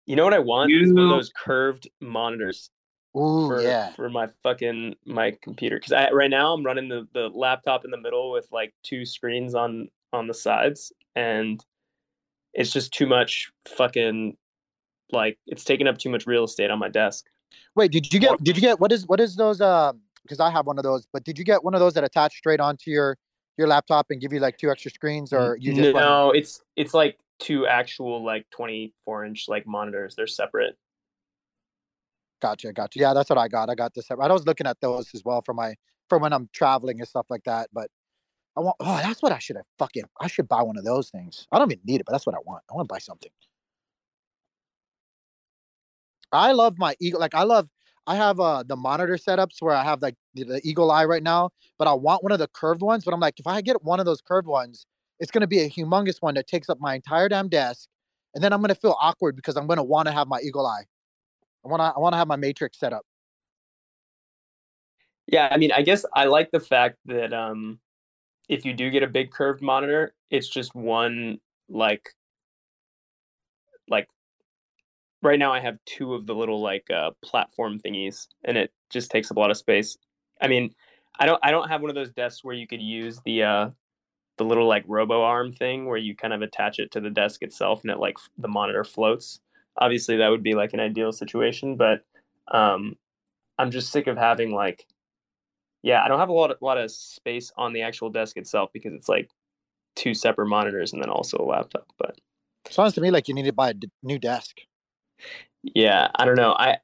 You 0.07 0.17
know 0.17 0.25
what 0.25 0.35
I 0.35 0.39
want? 0.39 0.73
Is 0.73 0.93
one 0.93 1.05
of 1.05 1.11
those 1.11 1.31
curved 1.37 1.89
monitors 2.01 2.71
Ooh, 3.17 3.49
for 3.49 3.61
yeah. 3.61 3.91
for 3.93 4.09
my 4.09 4.29
fucking 4.43 4.95
my 5.05 5.37
computer. 5.43 5.77
Because 5.77 5.93
I 5.93 6.11
right 6.11 6.31
now 6.31 6.53
I'm 6.53 6.65
running 6.65 6.89
the 6.89 7.07
the 7.13 7.29
laptop 7.29 7.85
in 7.85 7.91
the 7.91 7.97
middle 7.97 8.31
with 8.31 8.47
like 8.53 8.73
two 8.83 9.05
screens 9.05 9.55
on 9.55 9.89
on 10.13 10.29
the 10.29 10.35
sides, 10.35 10.93
and 11.17 11.65
it's 12.55 12.73
just 12.73 12.93
too 12.93 13.07
much 13.07 13.51
fucking 13.67 14.37
like 15.13 15.39
it's 15.47 15.65
taking 15.65 15.89
up 15.89 15.99
too 15.99 16.11
much 16.11 16.27
real 16.27 16.45
estate 16.45 16.71
on 16.71 16.79
my 16.79 16.89
desk. 16.89 17.27
Wait, 17.75 17.91
did 17.91 18.13
you 18.13 18.21
get 18.21 18.43
did 18.45 18.57
you 18.57 18.63
get 18.63 18.79
what 18.81 18.93
is 18.93 19.07
what 19.07 19.21
is 19.21 19.37
those 19.37 19.61
um 19.61 20.01
because 20.27 20.41
I 20.41 20.51
have 20.51 20.67
one 20.67 20.79
of 20.79 20.85
those, 20.85 21.07
but 21.13 21.25
did 21.25 21.39
you 21.39 21.45
get 21.45 21.65
one 21.65 21.75
of 21.75 21.81
those 21.81 21.95
that 21.95 22.05
attach 22.05 22.35
straight 22.35 22.61
onto 22.61 22.91
your 22.91 23.17
your 23.57 23.69
laptop 23.69 24.07
and 24.11 24.21
give 24.21 24.33
you 24.33 24.41
like 24.41 24.59
two 24.59 24.71
extra 24.71 24.91
screens 24.91 25.33
or 25.33 25.57
you 25.59 25.73
just 25.75 25.95
no, 25.95 26.31
it's 26.31 26.61
it's 26.77 26.93
like 26.93 27.19
two 27.39 27.67
actual 27.67 28.25
like 28.25 28.47
24 28.51 29.25
inch 29.25 29.47
like 29.49 29.67
monitors. 29.67 30.15
They're 30.15 30.27
separate. 30.27 30.77
Gotcha, 32.43 32.73
gotcha. 32.73 32.99
Yeah, 32.99 33.15
that's 33.15 33.31
what 33.31 33.39
I 33.39 33.49
got. 33.49 33.71
I 33.71 33.75
got 33.75 33.95
this. 33.95 34.11
I 34.11 34.15
was 34.15 34.47
looking 34.47 34.67
at 34.67 34.81
those 34.81 35.09
as 35.15 35.25
well 35.25 35.41
for 35.41 35.55
my 35.55 35.75
for 36.09 36.19
when 36.19 36.33
I'm 36.33 36.49
traveling 36.53 37.01
and 37.01 37.09
stuff 37.09 37.27
like 37.31 37.45
that. 37.45 37.69
But 37.73 37.89
I 38.57 38.61
want. 38.61 38.77
Oh, 38.81 39.01
that's 39.03 39.23
what 39.23 39.33
I 39.33 39.39
should 39.39 39.57
have 39.57 39.67
fucking. 39.79 40.05
I 40.21 40.27
should 40.27 40.49
buy 40.49 40.63
one 40.63 40.77
of 40.77 40.85
those 40.85 41.09
things. 41.11 41.47
I 41.51 41.59
don't 41.59 41.71
even 41.71 41.83
need 41.85 42.01
it, 42.01 42.07
but 42.07 42.13
that's 42.13 42.27
what 42.27 42.35
I 42.35 42.39
want. 42.45 42.63
I 42.71 42.75
want 42.75 42.89
to 42.89 42.93
buy 42.93 42.99
something. 42.99 43.31
I 46.33 46.53
love 46.53 46.75
my 46.79 46.95
eagle. 47.01 47.21
Like 47.21 47.35
I 47.35 47.45
love. 47.45 47.69
I 48.07 48.17
have 48.17 48.39
uh 48.41 48.63
the 48.63 48.77
monitor 48.77 49.17
setups 49.17 49.61
where 49.61 49.75
I 49.75 49.83
have 49.85 50.03
like 50.03 50.15
the, 50.35 50.45
the 50.45 50.61
eagle 50.65 50.91
eye 50.91 51.05
right 51.05 51.23
now, 51.23 51.51
but 51.79 51.89
I 51.89 51.95
want 51.95 52.23
one 52.23 52.33
of 52.33 52.39
the 52.39 52.49
curved 52.49 52.83
ones. 52.83 53.05
But 53.05 53.15
I'm 53.15 53.21
like, 53.21 53.41
if 53.41 53.47
I 53.47 53.61
get 53.61 53.83
one 53.83 54.01
of 54.01 54.07
those 54.07 54.21
curved 54.21 54.47
ones, 54.47 54.87
it's 55.21 55.31
gonna 55.31 55.47
be 55.47 55.61
a 55.61 55.71
humongous 55.71 56.17
one 56.21 56.35
that 56.35 56.47
takes 56.47 56.69
up 56.69 56.79
my 56.81 56.95
entire 56.95 57.29
damn 57.29 57.49
desk, 57.49 57.89
and 58.35 58.43
then 58.43 58.53
I'm 58.53 58.61
gonna 58.61 58.75
feel 58.75 58.97
awkward 59.01 59.37
because 59.37 59.57
I'm 59.57 59.67
gonna 59.67 59.85
want 59.85 60.07
to 60.07 60.13
have 60.13 60.29
my 60.29 60.41
eagle 60.41 60.67
eye. 60.67 60.85
I 61.65 61.69
want 61.69 61.81
to. 61.81 61.93
I 61.97 61.99
want 61.99 62.13
to 62.13 62.19
have 62.19 62.29
my 62.29 62.37
matrix 62.37 62.79
set 62.79 62.93
up. 62.93 63.05
Yeah, 65.27 65.49
I 65.51 65.57
mean, 65.57 65.73
I 65.73 65.83
guess 65.83 66.05
I 66.15 66.27
like 66.27 66.51
the 66.53 66.61
fact 66.61 66.99
that 67.07 67.33
um 67.33 67.81
if 68.49 68.65
you 68.65 68.73
do 68.73 68.91
get 68.91 69.03
a 69.03 69.09
big 69.09 69.31
curved 69.33 69.63
monitor, 69.63 70.15
it's 70.31 70.49
just 70.49 70.75
one 70.75 71.41
like 71.69 72.09
like 73.89 74.09
right 75.23 75.39
now 75.39 75.53
I 75.53 75.61
have 75.61 75.79
two 75.87 76.15
of 76.15 76.27
the 76.27 76.35
little 76.35 76.61
like 76.61 76.91
uh 76.91 77.11
platform 77.23 77.79
thingies 77.79 78.27
and 78.45 78.57
it 78.57 78.73
just 78.91 79.11
takes 79.11 79.31
up 79.31 79.37
a 79.37 79.41
lot 79.41 79.51
of 79.51 79.57
space. 79.57 79.97
I 80.41 80.49
mean, 80.49 80.75
I 81.19 81.27
don't 81.27 81.41
I 81.43 81.51
don't 81.51 81.69
have 81.69 81.81
one 81.81 81.91
of 81.91 81.95
those 81.95 82.13
desks 82.13 82.45
where 82.45 82.55
you 82.55 82.67
could 82.67 82.83
use 82.83 83.21
the 83.25 83.43
uh 83.43 83.71
the 84.39 84.45
little 84.45 84.69
like 84.69 84.85
robo 84.87 85.23
arm 85.23 85.53
thing 85.53 85.87
where 85.87 85.97
you 85.97 86.15
kind 86.15 86.35
of 86.35 86.43
attach 86.43 86.79
it 86.79 86.91
to 86.93 87.01
the 87.01 87.11
desk 87.11 87.43
itself 87.43 87.83
and 87.83 87.91
it 87.91 87.99
like 87.99 88.17
the 88.39 88.49
monitor 88.49 88.85
floats. 88.85 89.41
Obviously 89.79 90.17
that 90.19 90.29
would 90.29 90.43
be 90.43 90.55
like 90.55 90.73
an 90.73 90.81
ideal 90.81 91.13
situation, 91.13 91.77
but 91.77 92.05
um 92.49 92.97
I'm 93.59 93.71
just 93.71 93.91
sick 93.91 94.07
of 94.07 94.17
having 94.17 94.53
like 94.53 94.87
yeah, 95.83 96.03
I 96.03 96.09
don't 96.09 96.19
have 96.19 96.31
a 96.31 96.33
lot 96.33 96.51
of, 96.51 96.59
lot 96.61 96.79
of 96.79 96.91
space 96.91 97.53
on 97.57 97.73
the 97.73 97.83
actual 97.83 98.11
desk 98.11 98.37
itself 98.37 98.71
because 98.73 98.93
it's 98.93 99.09
like 99.09 99.31
two 99.95 100.15
separate 100.15 100.49
monitors 100.49 100.93
and 100.93 101.01
then 101.01 101.11
also 101.11 101.39
a 101.39 101.45
laptop. 101.45 101.87
But 101.97 102.19
Sounds 102.69 102.95
to 102.95 103.01
me 103.01 103.11
like 103.11 103.29
you 103.29 103.35
need 103.35 103.45
to 103.45 103.53
buy 103.53 103.71
a 103.71 103.75
d- 103.75 103.91
new 104.03 104.19
desk. 104.19 104.59
Yeah, 105.63 106.09
I 106.15 106.25
don't 106.25 106.37
know. 106.37 106.53
I 106.53 106.79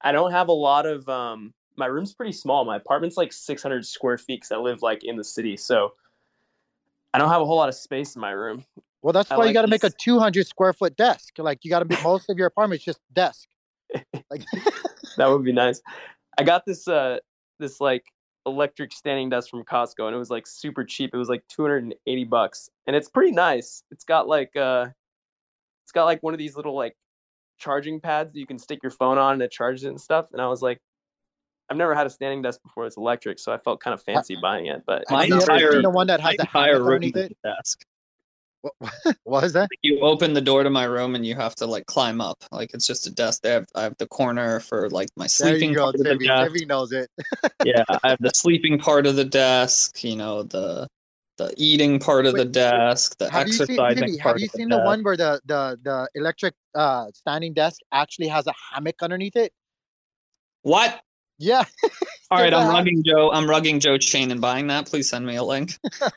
I 0.00 0.12
don't 0.12 0.32
have 0.32 0.48
a 0.48 0.52
lot 0.52 0.86
of 0.86 1.08
um 1.08 1.52
my 1.76 1.86
room's 1.86 2.14
pretty 2.14 2.32
small. 2.32 2.64
My 2.64 2.76
apartment's 2.76 3.16
like 3.16 3.32
600 3.32 3.86
square 3.86 4.18
feet 4.18 4.40
because 4.40 4.52
I 4.52 4.56
live 4.56 4.82
like 4.82 5.04
in 5.04 5.16
the 5.16 5.24
city, 5.24 5.56
so 5.56 5.94
I 7.12 7.18
don't 7.18 7.30
have 7.30 7.42
a 7.42 7.44
whole 7.44 7.56
lot 7.56 7.68
of 7.68 7.74
space 7.74 8.14
in 8.16 8.20
my 8.20 8.30
room. 8.30 8.64
Well, 9.02 9.12
that's 9.12 9.30
I 9.30 9.36
why 9.36 9.44
you 9.44 9.48
like 9.48 9.54
got 9.54 9.62
to 9.62 9.68
make 9.68 9.84
a 9.84 9.90
200 9.90 10.46
square 10.46 10.72
foot 10.72 10.96
desk. 10.96 11.34
Like 11.38 11.64
you 11.64 11.70
got 11.70 11.80
to 11.80 11.84
be 11.84 11.96
most 12.02 12.30
of 12.30 12.38
your 12.38 12.46
apartment's 12.46 12.84
just 12.84 13.00
desk. 13.12 13.48
Like 14.30 14.42
that 15.18 15.28
would 15.28 15.44
be 15.44 15.52
nice. 15.52 15.80
I 16.38 16.42
got 16.42 16.64
this 16.66 16.88
uh 16.88 17.18
this 17.60 17.80
like 17.80 18.04
electric 18.46 18.92
standing 18.92 19.28
desk 19.28 19.50
from 19.50 19.64
Costco 19.64 20.06
and 20.06 20.14
it 20.14 20.18
was 20.18 20.30
like 20.30 20.46
super 20.46 20.84
cheap. 20.84 21.10
It 21.14 21.16
was 21.16 21.28
like 21.28 21.44
280 21.48 22.24
bucks. 22.24 22.68
And 22.86 22.96
it's 22.96 23.08
pretty 23.08 23.32
nice. 23.32 23.84
It's 23.90 24.04
got 24.04 24.26
like 24.26 24.56
uh 24.56 24.86
it's 25.84 25.92
got 25.92 26.04
like 26.04 26.22
one 26.22 26.34
of 26.34 26.38
these 26.38 26.56
little 26.56 26.74
like 26.74 26.96
charging 27.58 28.00
pads 28.00 28.32
that 28.32 28.38
you 28.38 28.46
can 28.46 28.58
stick 28.58 28.80
your 28.82 28.90
phone 28.90 29.18
on 29.18 29.34
and 29.34 29.42
it 29.42 29.50
charges 29.50 29.84
it 29.84 29.88
and 29.88 30.00
stuff. 30.00 30.28
And 30.32 30.40
I 30.40 30.48
was 30.48 30.62
like 30.62 30.80
I've 31.70 31.76
never 31.76 31.94
had 31.94 32.06
a 32.06 32.10
standing 32.10 32.42
desk 32.42 32.62
before 32.62 32.86
it's 32.86 32.96
electric, 32.96 33.38
so 33.38 33.52
I 33.52 33.58
felt 33.58 33.80
kind 33.80 33.94
of 33.94 34.02
fancy 34.02 34.36
buying 34.40 34.66
it. 34.66 34.82
But 34.86 35.04
have 35.08 35.20
it's 35.20 35.28
you 35.30 35.36
not 35.36 35.48
ever 35.48 35.58
very 35.58 35.72
seen 35.72 35.78
deep. 35.78 35.82
the 35.82 35.90
one 35.90 36.06
that 36.08 36.20
has 36.20 36.36
the 36.36 36.42
entire 36.42 36.72
hammock 36.72 36.86
room 36.86 36.94
underneath 36.96 37.16
is 37.16 37.24
it? 37.24 37.36
a 37.44 37.48
desk. 37.54 37.84
What 39.24 39.44
is 39.44 39.52
that? 39.54 39.68
You 39.82 40.00
open 40.00 40.32
the 40.32 40.40
door 40.40 40.62
to 40.62 40.70
my 40.70 40.84
room 40.84 41.14
and 41.14 41.24
you 41.24 41.34
have 41.34 41.54
to 41.56 41.66
like 41.66 41.86
climb 41.86 42.20
up. 42.20 42.42
Like 42.50 42.72
it's 42.74 42.86
just 42.86 43.06
a 43.06 43.10
desk. 43.10 43.42
They 43.42 43.50
have 43.50 43.66
I 43.74 43.82
have 43.82 43.96
the 43.98 44.06
corner 44.06 44.60
for 44.60 44.88
like 44.90 45.08
my 45.16 45.24
There 45.24 45.52
sleeping 45.52 45.70
you 45.70 45.76
go, 45.76 45.82
part 45.82 45.94
of 45.96 45.98
the 46.02 46.08
Timmy. 46.10 46.26
desk. 46.26 46.52
Timmy 46.52 46.64
knows 46.66 46.92
it. 46.92 47.10
yeah, 47.64 47.84
I 47.88 48.08
have 48.10 48.18
the 48.20 48.30
sleeping 48.34 48.78
part 48.78 49.06
of 49.06 49.16
the 49.16 49.24
desk. 49.24 50.02
You 50.04 50.16
know 50.16 50.42
the 50.42 50.88
the 51.36 51.52
eating 51.56 51.98
part 51.98 52.26
of 52.26 52.34
the 52.34 52.44
desk, 52.44 53.18
the 53.18 53.30
Have 53.30 53.48
you 53.48 53.54
seen 53.54 53.66
exercising 53.66 53.96
Timmy? 53.96 54.18
part 54.18 54.34
Have 54.34 54.40
you 54.40 54.48
the 54.48 54.58
seen 54.58 54.68
the 54.68 54.76
desk. 54.76 54.86
one 54.86 55.02
where 55.02 55.16
the 55.16 55.40
the 55.46 55.78
the 55.82 56.08
electric 56.14 56.54
uh 56.74 57.06
standing 57.12 57.54
desk 57.54 57.80
actually 57.92 58.28
has 58.28 58.46
a 58.46 58.52
hammock 58.72 58.96
underneath 59.02 59.36
it? 59.36 59.52
What? 60.62 61.00
Yeah. 61.38 61.64
All 62.30 62.40
right, 62.40 62.54
I'm 62.54 62.68
rugging 62.68 63.04
Joe. 63.04 63.30
I'm 63.32 63.46
rugging 63.46 63.80
Joe 63.80 63.98
Chain 63.98 64.30
and 64.30 64.40
buying 64.40 64.66
that. 64.68 64.86
Please 64.86 65.08
send 65.08 65.26
me 65.26 65.36
a 65.36 65.42
link. 65.42 65.78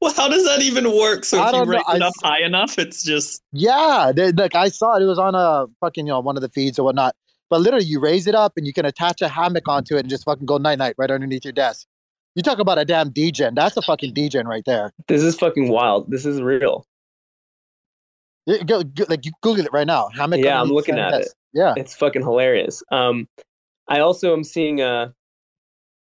well, 0.00 0.12
how 0.14 0.28
does 0.28 0.44
that 0.44 0.60
even 0.60 0.96
work? 0.96 1.24
So 1.24 1.40
I 1.40 1.48
if 1.48 1.54
you 1.54 1.64
know, 1.66 1.72
raise 1.72 1.82
it 1.94 2.02
I 2.02 2.06
up 2.06 2.14
high 2.22 2.42
enough, 2.42 2.78
it's 2.78 3.02
just 3.02 3.42
Yeah, 3.52 4.12
they, 4.14 4.32
like 4.32 4.54
I 4.54 4.68
saw 4.68 4.96
it. 4.96 5.02
It 5.02 5.06
was 5.06 5.18
on 5.18 5.34
a 5.34 5.66
fucking 5.80 6.06
you 6.06 6.12
know 6.12 6.20
one 6.20 6.36
of 6.36 6.42
the 6.42 6.48
feeds 6.48 6.78
or 6.78 6.84
whatnot. 6.84 7.14
But 7.50 7.60
literally, 7.60 7.84
you 7.86 8.00
raise 8.00 8.26
it 8.26 8.34
up 8.34 8.54
and 8.56 8.66
you 8.66 8.72
can 8.72 8.86
attach 8.86 9.22
a 9.22 9.28
hammock 9.28 9.68
onto 9.68 9.96
it 9.96 10.00
and 10.00 10.08
just 10.08 10.24
fucking 10.24 10.46
go 10.46 10.56
night 10.58 10.78
night 10.78 10.94
right 10.98 11.10
underneath 11.10 11.44
your 11.44 11.52
desk. 11.52 11.86
You 12.34 12.42
talk 12.42 12.58
about 12.58 12.78
a 12.78 12.84
damn 12.84 13.10
degen. 13.10 13.54
That's 13.54 13.76
a 13.76 13.82
fucking 13.82 14.12
degen 14.14 14.48
right 14.48 14.64
there. 14.66 14.92
This 15.06 15.22
is 15.22 15.36
fucking 15.36 15.68
wild. 15.68 16.10
This 16.10 16.26
is 16.26 16.40
real. 16.42 16.86
Yeah, 18.46 18.62
Go, 18.64 18.82
go, 18.82 19.04
like 19.08 19.24
you 19.24 19.32
Google 19.40 19.64
it 19.64 19.72
right 19.72 19.86
now. 19.86 20.08
Hammock. 20.08 20.40
yeah, 20.40 20.60
I'm 20.60 20.68
looking 20.68 20.98
at 20.98 21.14
it. 21.14 21.28
Yeah. 21.52 21.74
it's 21.76 21.94
fucking 21.94 22.22
hilarious. 22.22 22.82
Um, 22.90 23.28
I 23.88 24.00
also 24.00 24.32
am 24.32 24.44
seeing 24.44 24.80
uh 24.80 25.10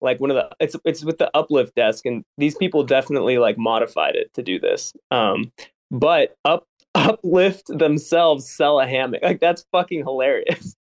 like 0.01 0.21
one 0.21 0.31
of 0.31 0.35
the 0.37 0.49
it's 0.61 0.77
it's 0.85 1.05
with 1.05 1.19
the 1.19 1.31
uplift 1.37 1.75
desk, 1.77 2.05
and 2.05 2.25
these 2.37 2.55
people 2.57 2.85
definitely 2.85 3.39
like 3.39 3.57
modified 3.57 4.17
it 4.17 4.33
to 4.35 4.43
do 4.43 4.59
this. 4.59 4.93
Um, 5.11 5.53
but 5.91 6.37
up 6.45 6.67
uplift 6.95 7.67
themselves 7.69 8.51
sell 8.51 8.81
a 8.81 8.87
hammock. 8.87 9.23
Like 9.23 9.41
that's 9.41 9.65
fucking 9.73 10.01
hilarious. 10.01 10.75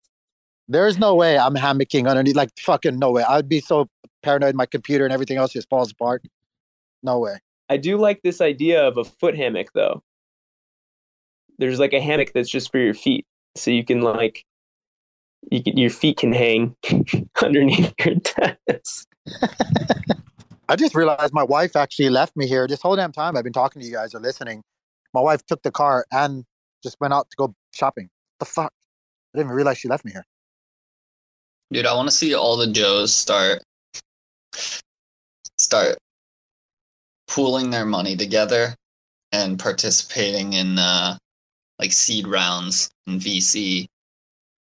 There's 0.69 0.97
no 0.97 1.13
way 1.13 1.37
I'm 1.37 1.55
hammocking 1.55 2.07
underneath. 2.07 2.35
Like 2.35 2.49
fucking 2.59 2.97
no 2.97 3.11
way. 3.11 3.23
I'd 3.23 3.49
be 3.49 3.59
so 3.59 3.89
paranoid. 4.23 4.55
My 4.55 4.65
computer 4.65 5.03
and 5.03 5.13
everything 5.13 5.37
else 5.37 5.53
just 5.53 5.69
falls 5.69 5.91
apart. 5.91 6.25
No 7.03 7.19
way. 7.19 7.39
I 7.69 7.77
do 7.77 7.97
like 7.97 8.21
this 8.23 8.41
idea 8.41 8.85
of 8.85 8.97
a 8.97 9.03
foot 9.03 9.35
hammock 9.35 9.67
though. 9.73 10.01
There's 11.59 11.79
like 11.79 11.93
a 11.93 12.01
hammock 12.01 12.31
that's 12.33 12.49
just 12.49 12.71
for 12.71 12.79
your 12.79 12.93
feet, 12.93 13.25
so 13.55 13.69
you 13.69 13.85
can 13.85 14.01
like 14.01 14.43
you 15.51 15.61
can, 15.61 15.77
your 15.77 15.89
feet 15.89 16.17
can 16.17 16.33
hang 16.33 16.75
underneath 17.41 17.93
your 18.03 18.15
desk. 18.15 19.07
I 20.69 20.75
just 20.75 20.95
realized 20.95 21.33
my 21.33 21.43
wife 21.43 21.75
actually 21.75 22.09
left 22.09 22.35
me 22.35 22.47
here 22.47 22.67
this 22.67 22.81
whole 22.81 22.95
damn 22.95 23.11
time. 23.11 23.35
I've 23.35 23.43
been 23.43 23.53
talking 23.53 23.81
to 23.81 23.87
you 23.87 23.93
guys 23.93 24.15
or 24.15 24.19
listening. 24.19 24.63
My 25.13 25.21
wife 25.21 25.45
took 25.45 25.61
the 25.61 25.71
car 25.71 26.05
and 26.11 26.45
just 26.81 26.97
went 26.99 27.13
out 27.13 27.29
to 27.29 27.35
go 27.37 27.53
shopping. 27.71 28.09
the 28.39 28.45
fuck? 28.45 28.71
I 29.33 29.37
didn't 29.37 29.47
even 29.47 29.55
realize 29.55 29.77
she 29.77 29.87
left 29.87 30.05
me 30.05 30.11
here. 30.11 30.25
Dude, 31.71 31.85
I 31.85 31.93
want 31.95 32.09
to 32.09 32.15
see 32.15 32.33
all 32.33 32.55
the 32.55 32.67
Joes 32.67 33.13
start 33.13 33.63
start 35.57 35.97
pooling 37.27 37.69
their 37.69 37.85
money 37.85 38.15
together 38.15 38.75
and 39.31 39.59
participating 39.59 40.53
in 40.53 40.77
uh 40.77 41.17
like 41.79 41.91
seed 41.91 42.27
rounds 42.27 42.89
and 43.07 43.19
VC 43.19 43.87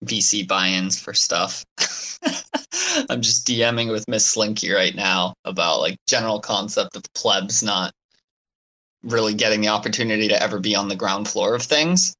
VC 0.05 0.47
buy-ins 0.47 0.99
for 0.99 1.13
stuff. 1.13 1.65
I'm 3.09 3.21
just 3.21 3.47
DMing 3.47 3.91
with 3.91 4.07
Miss 4.07 4.25
Slinky 4.25 4.71
right 4.71 4.95
now 4.95 5.33
about 5.45 5.79
like 5.79 5.97
general 6.07 6.39
concept 6.39 6.95
of 6.95 7.03
plebs 7.15 7.63
not 7.63 7.91
really 9.03 9.33
getting 9.33 9.61
the 9.61 9.69
opportunity 9.69 10.27
to 10.27 10.41
ever 10.41 10.59
be 10.59 10.75
on 10.75 10.87
the 10.87 10.95
ground 10.95 11.27
floor 11.27 11.55
of 11.55 11.63
things. 11.63 12.15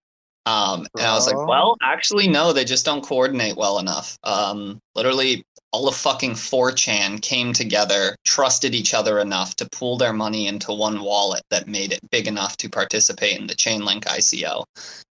Um, 0.45 0.88
and 0.97 1.05
I 1.05 1.13
was 1.13 1.27
like, 1.27 1.47
well, 1.47 1.75
actually, 1.81 2.27
no, 2.27 2.53
they 2.53 2.63
just 2.63 2.85
don't 2.85 3.03
coordinate 3.03 3.57
well 3.57 3.79
enough. 3.79 4.17
Um, 4.23 4.79
literally, 4.95 5.43
all 5.72 5.88
of 5.88 5.95
fucking 5.95 6.34
4chan 6.34 7.22
came 7.22 7.53
together, 7.53 8.15
trusted 8.26 8.73
each 8.73 8.94
other 8.94 9.19
enough 9.19 9.56
to 9.57 9.69
pool 9.69 9.98
their 9.98 10.14
money 10.14 10.48
into 10.48 10.73
one 10.73 11.02
wallet 11.02 11.44
that 11.49 11.68
made 11.68 11.91
it 11.91 11.99
big 12.10 12.27
enough 12.27 12.57
to 12.57 12.69
participate 12.69 13.38
in 13.38 13.48
the 13.48 13.56
Chainlink 13.56 14.06
ICO. 14.06 14.64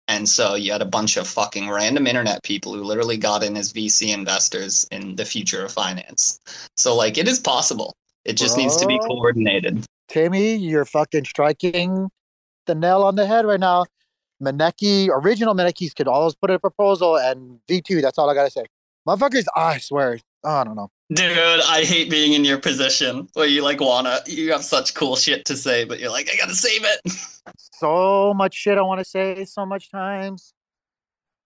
And 0.07 0.29
so 0.29 0.55
you 0.55 0.71
had 0.71 0.81
a 0.81 0.85
bunch 0.85 1.17
of 1.17 1.27
fucking 1.27 1.69
random 1.69 2.07
internet 2.07 2.43
people 2.43 2.73
who 2.73 2.83
literally 2.83 3.17
got 3.17 3.43
in 3.43 3.57
as 3.57 3.73
VC 3.73 4.13
investors 4.13 4.87
in 4.91 5.15
the 5.15 5.25
future 5.25 5.65
of 5.65 5.71
finance. 5.71 6.39
So, 6.77 6.95
like, 6.95 7.17
it 7.17 7.27
is 7.27 7.39
possible. 7.39 7.93
It 8.23 8.33
just 8.33 8.57
needs 8.57 8.77
to 8.77 8.85
be 8.85 8.99
coordinated. 8.99 9.83
Timmy, 10.07 10.55
you're 10.55 10.85
fucking 10.85 11.25
striking 11.25 12.09
the 12.67 12.75
nail 12.75 13.03
on 13.03 13.15
the 13.15 13.25
head 13.25 13.45
right 13.45 13.59
now. 13.59 13.85
Maneki, 14.41 15.09
original 15.09 15.55
Manekis 15.55 15.95
could 15.95 16.07
always 16.07 16.35
put 16.35 16.51
a 16.51 16.59
proposal, 16.59 17.17
and 17.17 17.59
V2, 17.67 18.01
that's 18.01 18.17
all 18.17 18.29
I 18.29 18.33
gotta 18.33 18.51
say. 18.51 18.65
Motherfuckers, 19.07 19.45
I 19.55 19.77
swear, 19.77 20.19
I 20.45 20.63
don't 20.63 20.75
know. 20.75 20.91
Dude, 21.13 21.37
I 21.37 21.83
hate 21.83 22.09
being 22.09 22.33
in 22.33 22.45
your 22.45 22.59
position 22.59 23.27
where 23.33 23.47
you 23.47 23.63
like 23.63 23.81
wanna 23.81 24.19
you 24.27 24.51
have 24.51 24.63
such 24.63 24.93
cool 24.93 25.15
shit 25.15 25.45
to 25.45 25.57
say, 25.57 25.83
but 25.85 25.99
you're 25.99 26.11
like, 26.11 26.29
I 26.31 26.37
gotta 26.37 26.55
save 26.55 26.83
it. 26.83 27.01
So 27.73 28.33
much 28.33 28.55
shit 28.55 28.77
I 28.79 28.81
want 28.81 28.99
to 29.01 29.05
say 29.05 29.45
so 29.45 29.67
much 29.67 29.91
times. 29.91 30.55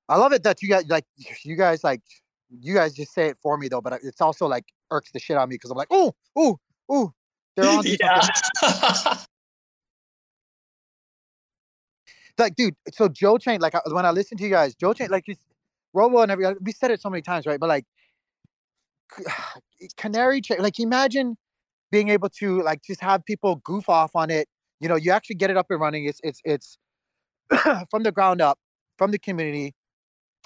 I 0.08 0.16
love 0.16 0.32
it 0.32 0.44
that 0.44 0.62
you 0.62 0.70
guys 0.70 0.86
like 0.88 1.04
you 1.44 1.58
guys 1.58 1.84
like 1.84 2.02
you 2.50 2.74
guys 2.74 2.94
just 2.94 3.14
say 3.14 3.28
it 3.28 3.38
for 3.42 3.58
me 3.58 3.68
though, 3.68 3.82
but 3.82 4.00
it's 4.04 4.22
also 4.22 4.48
like 4.48 4.66
irks 4.92 5.12
the 5.12 5.20
shit 5.20 5.38
out 5.38 5.44
of 5.44 5.50
me 5.50 5.56
because 5.56 5.72
I'm 5.72 5.78
like, 5.78 5.90
oh, 5.92 6.14
oh, 6.36 6.58
oh, 6.90 7.14
they're 7.56 7.70
on. 7.70 7.84
Yeah. 8.00 8.22
like, 12.38 12.56
dude. 12.56 12.76
So 12.94 13.10
Joe 13.10 13.38
Chain, 13.38 13.60
like 13.60 13.74
when 13.92 14.06
I 14.06 14.12
listen 14.12 14.38
to 14.38 14.44
you 14.44 14.50
guys, 14.50 14.74
Joe 14.76 14.94
Chain, 14.94 15.10
like 15.10 15.28
you, 15.28 15.36
Robo 15.94 16.20
and 16.20 16.32
every 16.32 16.46
we 16.62 16.72
said 16.72 16.92
it 16.92 17.02
so 17.02 17.10
many 17.10 17.22
times, 17.22 17.46
right? 17.46 17.60
But 17.60 17.70
like, 17.70 17.86
Canary 19.98 20.42
Chain, 20.42 20.60
like 20.60 20.80
imagine 20.80 21.38
being 21.92 22.10
able 22.10 22.30
to 22.30 22.62
like 22.62 22.82
just 22.84 23.02
have 23.02 23.26
people 23.26 23.56
goof 23.58 23.90
off 23.90 24.16
on 24.16 24.30
it. 24.30 24.48
You 24.80 24.88
know, 24.88 24.96
you 24.96 25.12
actually 25.12 25.36
get 25.36 25.50
it 25.50 25.58
up 25.58 25.68
and 25.70 25.80
running. 25.80 26.06
It's 26.06 26.20
it's 26.24 26.42
it's 26.46 26.78
from 27.90 28.04
the 28.04 28.12
ground 28.12 28.42
up, 28.42 28.60
from 28.98 29.12
the 29.12 29.20
community. 29.20 29.74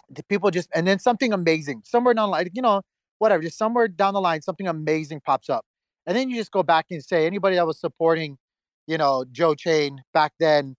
The 0.09 0.23
people 0.23 0.51
just 0.51 0.69
and 0.73 0.87
then 0.87 0.99
something 0.99 1.33
amazing 1.33 1.81
somewhere 1.85 2.13
down 2.13 2.27
the 2.27 2.31
line, 2.31 2.49
you 2.53 2.61
know, 2.61 2.81
whatever, 3.19 3.43
just 3.43 3.57
somewhere 3.57 3.87
down 3.87 4.13
the 4.13 4.21
line, 4.21 4.41
something 4.41 4.67
amazing 4.67 5.21
pops 5.25 5.49
up, 5.49 5.65
and 6.05 6.15
then 6.15 6.29
you 6.29 6.35
just 6.35 6.51
go 6.51 6.63
back 6.63 6.87
and 6.91 7.03
say 7.03 7.25
anybody 7.25 7.55
that 7.55 7.67
was 7.67 7.79
supporting, 7.79 8.37
you 8.87 8.97
know, 8.97 9.25
Joe 9.31 9.55
Chain 9.55 10.01
back 10.13 10.33
then, 10.39 10.75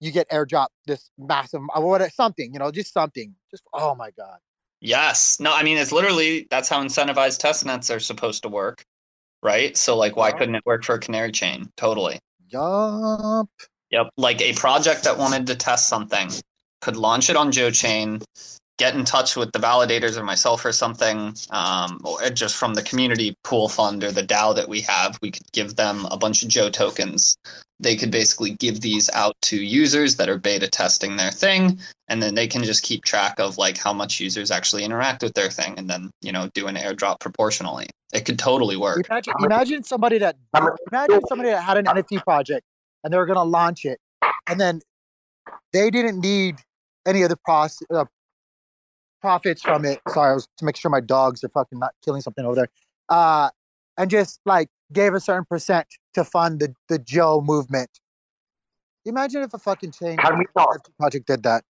you 0.00 0.12
get 0.12 0.28
airdrop 0.30 0.68
this 0.86 1.10
massive 1.18 1.62
uh, 1.74 1.80
what 1.80 2.12
something, 2.12 2.52
you 2.52 2.58
know, 2.58 2.70
just 2.70 2.92
something, 2.92 3.34
just 3.50 3.64
oh 3.72 3.94
my 3.94 4.10
god. 4.16 4.38
Yes. 4.80 5.38
No, 5.40 5.52
I 5.54 5.62
mean 5.62 5.78
it's 5.78 5.92
literally 5.92 6.46
that's 6.50 6.68
how 6.68 6.82
incentivized 6.82 7.38
test 7.38 7.64
nets 7.64 7.90
are 7.90 8.00
supposed 8.00 8.42
to 8.42 8.48
work. 8.48 8.84
Right? 9.42 9.76
So 9.76 9.96
like 9.96 10.16
why 10.16 10.32
couldn't 10.32 10.54
it 10.54 10.66
work 10.66 10.84
for 10.84 10.94
a 10.94 10.98
canary 10.98 11.32
chain? 11.32 11.70
Totally. 11.76 12.18
Yup. 12.48 13.48
Yep. 13.90 14.10
Like 14.16 14.40
a 14.40 14.52
project 14.54 15.04
that 15.04 15.18
wanted 15.18 15.46
to 15.46 15.54
test 15.54 15.88
something 15.88 16.30
could 16.84 16.96
launch 16.96 17.30
it 17.30 17.36
on 17.36 17.50
Joe 17.50 17.70
Chain, 17.70 18.20
get 18.78 18.94
in 18.94 19.04
touch 19.04 19.36
with 19.36 19.52
the 19.52 19.58
validators 19.58 20.16
or 20.16 20.24
myself 20.24 20.64
or 20.64 20.72
something, 20.72 21.34
um, 21.50 22.00
or 22.04 22.28
just 22.30 22.56
from 22.56 22.74
the 22.74 22.82
community 22.82 23.36
pool 23.44 23.68
fund 23.68 24.02
or 24.02 24.10
the 24.10 24.22
DAO 24.22 24.54
that 24.54 24.68
we 24.68 24.80
have, 24.80 25.18
we 25.22 25.30
could 25.30 25.50
give 25.52 25.76
them 25.76 26.06
a 26.10 26.16
bunch 26.16 26.42
of 26.42 26.48
Joe 26.48 26.70
tokens. 26.70 27.36
They 27.80 27.96
could 27.96 28.10
basically 28.10 28.50
give 28.54 28.80
these 28.80 29.10
out 29.10 29.36
to 29.42 29.56
users 29.56 30.16
that 30.16 30.28
are 30.28 30.38
beta 30.38 30.68
testing 30.68 31.16
their 31.16 31.30
thing, 31.30 31.78
and 32.08 32.22
then 32.22 32.34
they 32.34 32.46
can 32.46 32.64
just 32.64 32.82
keep 32.82 33.04
track 33.04 33.38
of 33.38 33.58
like 33.58 33.76
how 33.76 33.92
much 33.92 34.20
users 34.20 34.50
actually 34.50 34.84
interact 34.84 35.22
with 35.22 35.34
their 35.34 35.50
thing, 35.50 35.74
and 35.76 35.88
then 35.88 36.10
you 36.20 36.32
know 36.32 36.48
do 36.54 36.66
an 36.66 36.76
airdrop 36.76 37.20
proportionally. 37.20 37.86
It 38.12 38.24
could 38.24 38.38
totally 38.38 38.76
work. 38.76 39.08
Imagine, 39.08 39.34
imagine 39.40 39.84
somebody 39.84 40.18
that 40.18 40.36
imagine 40.90 41.20
somebody 41.28 41.50
that 41.50 41.62
had 41.62 41.78
an 41.78 41.86
NFT 41.86 42.22
project 42.22 42.64
and 43.02 43.12
they 43.12 43.18
were 43.18 43.26
gonna 43.26 43.44
launch 43.44 43.84
it, 43.84 43.98
and 44.48 44.60
then 44.60 44.80
they 45.72 45.90
didn't 45.90 46.20
need 46.20 46.56
any 47.06 47.22
of 47.22 47.28
the 47.28 47.36
pros, 47.44 47.78
uh, 47.92 48.04
profits 49.24 49.62
from 49.62 49.86
it. 49.86 50.00
Sorry, 50.10 50.32
I 50.32 50.34
was 50.34 50.46
to 50.58 50.64
make 50.66 50.76
sure 50.76 50.90
my 50.90 51.00
dogs 51.00 51.42
are 51.42 51.48
fucking 51.48 51.78
not 51.78 51.92
killing 52.04 52.20
something 52.20 52.44
over 52.44 52.56
there. 52.56 52.68
Uh, 53.08 53.48
and 53.96 54.10
just 54.10 54.38
like 54.44 54.68
gave 54.92 55.14
a 55.14 55.20
certain 55.20 55.46
percent 55.46 55.86
to 56.12 56.24
fund 56.24 56.60
the 56.60 56.74
the 56.90 56.98
Joe 56.98 57.40
movement. 57.40 57.88
Imagine 59.06 59.42
if 59.42 59.54
a 59.54 59.58
fucking 59.58 59.92
chain 59.92 60.18
Can 60.18 60.38
we 60.38 60.44
not- 60.54 60.86
project 60.98 61.26
did 61.26 61.42
that. 61.44 61.64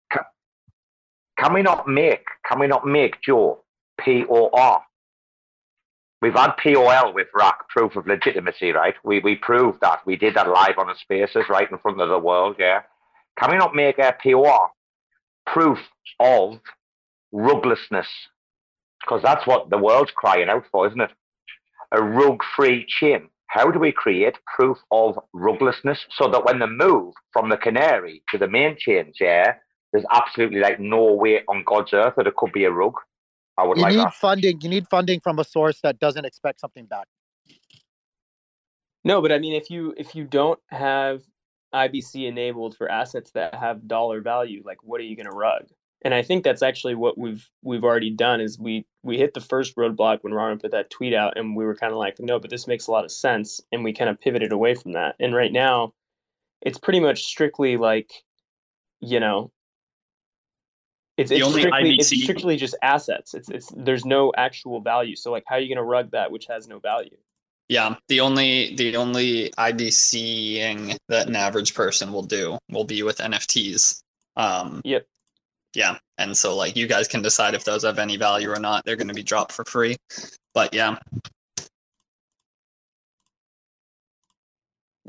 Can 1.39 1.55
we 1.55 1.63
not 1.63 1.89
make? 1.89 2.25
Can 2.49 2.61
we 2.61 2.67
not 2.69 2.87
make 2.87 3.21
Joe 3.21 3.65
P 4.01 4.25
O 4.31 4.51
R? 4.53 4.83
We've 6.23 6.35
had 6.35 6.53
POL 6.63 7.15
with 7.15 7.29
Rack, 7.35 7.67
proof 7.71 7.97
of 7.97 8.07
legitimacy, 8.07 8.71
right? 8.73 8.95
We 9.03 9.19
we 9.21 9.35
proved 9.35 9.81
that. 9.81 10.01
We 10.07 10.15
did 10.17 10.35
that 10.35 10.49
live 10.49 10.79
on 10.79 10.87
the 10.87 10.95
spaces 10.95 11.45
right 11.49 11.69
in 11.71 11.79
front 11.79 12.01
of 12.01 12.09
the 12.11 12.19
world, 12.19 12.57
yeah. 12.61 12.83
Can 13.39 13.51
we 13.51 13.57
not 13.57 13.75
make 13.75 13.99
a 13.99 14.15
POR 14.23 14.71
proof 15.47 15.79
of 16.21 16.61
ruglessness? 17.33 18.07
Because 19.01 19.23
that's 19.23 19.47
what 19.47 19.71
the 19.71 19.79
world's 19.79 20.13
crying 20.15 20.49
out 20.49 20.65
for, 20.71 20.87
isn't 20.87 21.01
it? 21.01 21.11
A 21.93 22.03
rug-free 22.03 22.87
chain. 22.89 23.29
How 23.47 23.71
do 23.71 23.79
we 23.81 23.91
create 23.91 24.37
proof 24.57 24.79
of 24.93 25.19
ruglessness 25.35 25.99
so 26.13 26.29
that 26.29 26.45
when 26.45 26.61
they 26.61 26.67
move 26.67 27.15
from 27.33 27.49
the 27.49 27.57
canary 27.57 28.23
to 28.31 28.39
the 28.39 28.47
main 28.47 28.77
chains, 28.79 29.17
yeah, 29.19 29.55
there's 29.93 30.05
absolutely 30.13 30.61
like 30.61 30.79
no 30.79 31.13
way 31.15 31.41
on 31.49 31.65
God's 31.65 31.93
earth 31.93 32.15
that 32.17 32.27
it 32.29 32.37
could 32.37 32.53
be 32.53 32.65
a 32.65 32.71
rug. 32.71 32.95
I 33.59 33.65
would 33.67 33.77
You 33.77 33.83
like 33.83 33.93
need 33.95 33.99
that. 34.01 34.15
funding. 34.15 34.61
You 34.61 34.69
need 34.69 34.87
funding 34.89 35.19
from 35.21 35.39
a 35.41 35.45
source 35.45 35.81
that 35.81 35.99
doesn't 35.99 36.25
expect 36.25 36.61
something 36.61 36.87
back. 36.87 37.09
No, 39.05 39.21
but 39.23 39.33
I 39.33 39.39
mean, 39.39 39.55
if 39.55 39.71
you 39.71 39.95
if 39.97 40.15
you 40.15 40.25
don't 40.25 40.61
have 40.69 41.23
IBC 41.75 42.29
enabled 42.29 42.77
for 42.77 42.91
assets 42.91 43.31
that 43.33 43.55
have 43.55 43.89
dollar 43.89 44.21
value, 44.21 44.63
like 44.65 44.83
what 44.85 45.01
are 45.01 45.05
you 45.05 45.17
going 45.17 45.29
to 45.31 45.37
rug? 45.37 45.65
And 46.03 46.15
I 46.15 46.23
think 46.23 46.45
that's 46.45 46.63
actually 46.63 46.95
what 46.95 47.19
we've 47.19 47.47
we've 47.63 47.85
already 47.85 48.11
done 48.11 48.41
is 48.41 48.59
we 48.59 48.87
we 49.03 49.19
hit 49.19 49.35
the 49.35 49.41
first 49.41 49.77
roadblock 49.77 50.19
when 50.23 50.33
Ron 50.33 50.59
put 50.59 50.71
that 50.71 50.91
tweet 50.91 51.15
out, 51.15 51.37
and 51.37 51.55
we 51.55 51.65
were 51.65 51.77
kind 51.77 51.93
of 51.93 51.99
like, 51.99 52.17
no, 52.19 52.39
but 52.39 52.51
this 52.51 52.67
makes 52.67 52.87
a 52.87 52.91
lot 52.91 53.05
of 53.05 53.13
sense, 53.13 53.61
and 53.71 53.85
we 53.85 53.93
kind 53.93 54.09
of 54.09 54.21
pivoted 54.21 54.53
away 54.53 54.75
from 54.75 54.93
that. 54.93 55.15
And 55.21 55.35
right 55.35 55.53
now, 55.53 55.93
it's 56.63 56.79
pretty 56.79 57.01
much 57.01 57.25
strictly 57.25 57.77
like, 57.77 58.11
you 59.01 59.21
know, 59.21 59.53
it's 61.19 61.31
it's 61.31 61.47
strictly 61.47 61.95
it's 61.97 62.23
strictly 62.23 62.57
just 62.57 62.77
assets. 62.83 63.35
It's 63.35 63.51
it's 63.51 63.71
there's 63.77 64.07
no 64.07 64.33
actual 64.37 64.81
value. 64.81 65.17
So 65.17 65.31
like, 65.31 65.45
how 65.47 65.57
are 65.57 65.61
you 65.61 65.69
going 65.69 65.85
to 65.85 65.85
rug 65.85 66.13
that 66.13 66.31
which 66.33 66.47
has 66.47 66.67
no 66.67 66.79
value? 66.79 67.17
Yeah, 67.69 67.97
the 68.09 68.21
only 68.21 68.75
the 68.75 68.97
only 68.97 69.51
IBCing 69.59 70.97
that 71.09 71.29
an 71.29 71.37
average 71.37 71.75
person 71.75 72.11
will 72.13 72.23
do 72.23 72.59
will 72.71 72.85
be 72.85 73.03
with 73.03 73.19
NFTs. 73.19 74.03
Um, 74.37 74.81
yep. 74.85 75.07
Yeah, 75.75 75.99
and 76.19 76.37
so 76.37 76.57
like 76.57 76.77
you 76.77 76.87
guys 76.87 77.07
can 77.07 77.23
decide 77.23 77.55
if 77.55 77.65
those 77.65 77.85
have 77.85 77.99
any 77.99 78.17
value 78.17 78.51
or 78.51 78.59
not. 78.59 78.85
They're 78.85 78.97
going 78.97 79.09
to 79.09 79.15
be 79.15 79.23
dropped 79.23 79.53
for 79.53 79.65
free. 79.65 79.97
But 80.53 80.75
yeah, 80.75 80.97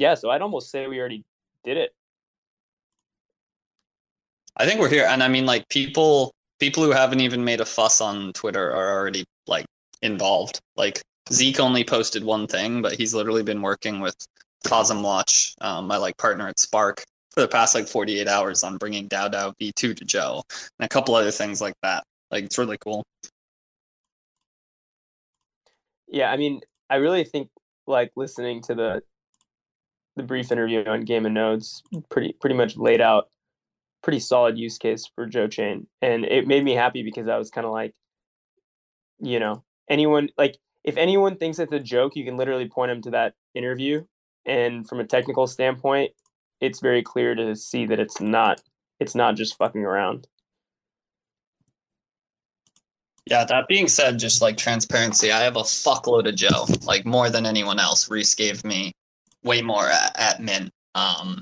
Yeah, 0.01 0.15
so 0.15 0.31
I'd 0.31 0.41
almost 0.41 0.71
say 0.71 0.87
we 0.87 0.99
already 0.99 1.23
did 1.63 1.77
it. 1.77 1.93
I 4.57 4.65
think 4.65 4.79
we're 4.79 4.89
here, 4.89 5.05
and 5.07 5.21
I 5.21 5.27
mean 5.27 5.45
like 5.45 5.67
people 5.69 6.33
people 6.59 6.83
who 6.83 6.91
haven't 6.91 7.19
even 7.19 7.43
made 7.43 7.61
a 7.61 7.65
fuss 7.65 8.01
on 8.01 8.33
Twitter 8.33 8.71
are 8.71 8.97
already 8.97 9.25
like 9.45 9.65
involved. 10.01 10.59
Like 10.75 11.01
Zeke 11.31 11.59
only 11.59 11.83
posted 11.83 12.23
one 12.23 12.47
thing, 12.47 12.81
but 12.81 12.93
he's 12.93 13.13
literally 13.13 13.43
been 13.43 13.61
working 13.61 13.99
with 13.99 14.15
Cosm 14.65 15.03
Watch, 15.03 15.53
um, 15.61 15.85
my 15.85 15.97
like 15.97 16.17
partner 16.17 16.47
at 16.47 16.59
Spark, 16.59 17.03
for 17.31 17.41
the 17.41 17.47
past 17.47 17.73
like 17.73 17.87
48 17.87 18.27
hours 18.27 18.63
on 18.63 18.77
bringing 18.77 19.07
DAO 19.07 19.31
DAO 19.31 19.53
V2 19.59 19.95
to 19.95 20.05
Joe 20.05 20.43
and 20.51 20.85
a 20.85 20.89
couple 20.89 21.15
other 21.15 21.31
things 21.31 21.61
like 21.61 21.75
that. 21.81 22.03
Like 22.29 22.45
it's 22.45 22.57
really 22.57 22.77
cool. 22.77 23.03
Yeah, 26.07 26.29
I 26.31 26.37
mean, 26.37 26.61
I 26.89 26.95
really 26.95 27.23
think 27.23 27.49
like 27.87 28.11
listening 28.15 28.61
to 28.63 28.75
the 28.75 29.01
the 30.17 30.23
brief 30.23 30.51
interview 30.51 30.83
on 30.85 31.01
Game 31.01 31.25
of 31.25 31.31
Nodes 31.31 31.83
pretty 32.09 32.33
pretty 32.39 32.55
much 32.55 32.75
laid 32.75 32.99
out 32.99 33.29
pretty 34.03 34.19
solid 34.19 34.57
use 34.57 34.77
case 34.77 35.09
for 35.15 35.25
Joe 35.25 35.47
Chain, 35.47 35.87
and 36.01 36.25
it 36.25 36.47
made 36.47 36.63
me 36.63 36.73
happy 36.73 37.03
because 37.03 37.27
I 37.27 37.37
was 37.37 37.49
kind 37.49 37.65
of 37.65 37.71
like, 37.71 37.93
you 39.19 39.39
know, 39.39 39.63
anyone 39.89 40.29
like 40.37 40.57
if 40.83 40.97
anyone 40.97 41.37
thinks 41.37 41.59
it's 41.59 41.71
a 41.71 41.79
joke, 41.79 42.15
you 42.15 42.25
can 42.25 42.37
literally 42.37 42.67
point 42.67 42.89
them 42.89 43.01
to 43.03 43.11
that 43.11 43.33
interview, 43.53 44.03
and 44.45 44.87
from 44.87 44.99
a 44.99 45.05
technical 45.05 45.47
standpoint, 45.47 46.11
it's 46.61 46.79
very 46.79 47.01
clear 47.03 47.35
to 47.35 47.55
see 47.55 47.85
that 47.87 47.99
it's 47.99 48.21
not 48.21 48.61
it's 48.99 49.15
not 49.15 49.35
just 49.35 49.57
fucking 49.57 49.83
around. 49.83 50.27
Yeah, 53.25 53.45
that 53.45 53.67
being 53.67 53.87
said, 53.87 54.19
just 54.19 54.41
like 54.41 54.57
transparency, 54.57 55.31
I 55.31 55.41
have 55.41 55.55
a 55.55 55.61
fuckload 55.61 56.27
of 56.27 56.35
Joe, 56.35 56.65
like 56.83 57.05
more 57.05 57.29
than 57.29 57.45
anyone 57.45 57.79
else. 57.79 58.09
Reese 58.09 58.35
gave 58.35 58.63
me 58.63 58.91
way 59.43 59.61
more 59.61 59.87
at, 59.87 60.19
at 60.19 60.41
Mint. 60.41 60.71
Um, 60.95 61.41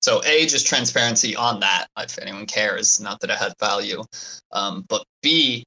so 0.00 0.22
A, 0.24 0.46
just 0.46 0.66
transparency 0.66 1.34
on 1.36 1.60
that, 1.60 1.86
if 1.98 2.18
anyone 2.18 2.46
cares, 2.46 3.00
not 3.00 3.20
that 3.20 3.30
it 3.30 3.36
had 3.36 3.52
value. 3.58 4.02
Um, 4.52 4.84
but 4.88 5.04
B, 5.22 5.64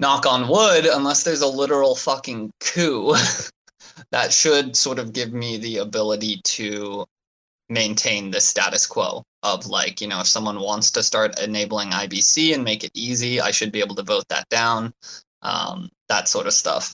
knock 0.00 0.26
on 0.26 0.48
wood, 0.48 0.86
unless 0.86 1.22
there's 1.22 1.42
a 1.42 1.46
literal 1.46 1.94
fucking 1.94 2.50
coup, 2.60 3.14
that 4.10 4.32
should 4.32 4.76
sort 4.76 4.98
of 4.98 5.12
give 5.12 5.32
me 5.32 5.56
the 5.56 5.78
ability 5.78 6.40
to 6.44 7.06
maintain 7.68 8.30
the 8.30 8.40
status 8.40 8.86
quo 8.86 9.22
of 9.42 9.66
like, 9.66 10.00
you 10.00 10.08
know, 10.08 10.20
if 10.20 10.26
someone 10.26 10.60
wants 10.60 10.90
to 10.90 11.02
start 11.02 11.38
enabling 11.40 11.90
IBC 11.90 12.54
and 12.54 12.64
make 12.64 12.84
it 12.84 12.90
easy, 12.94 13.40
I 13.40 13.50
should 13.50 13.72
be 13.72 13.80
able 13.80 13.94
to 13.96 14.02
vote 14.02 14.24
that 14.28 14.48
down. 14.48 14.92
Um, 15.42 15.90
that 16.08 16.28
sort 16.28 16.46
of 16.46 16.52
stuff. 16.52 16.92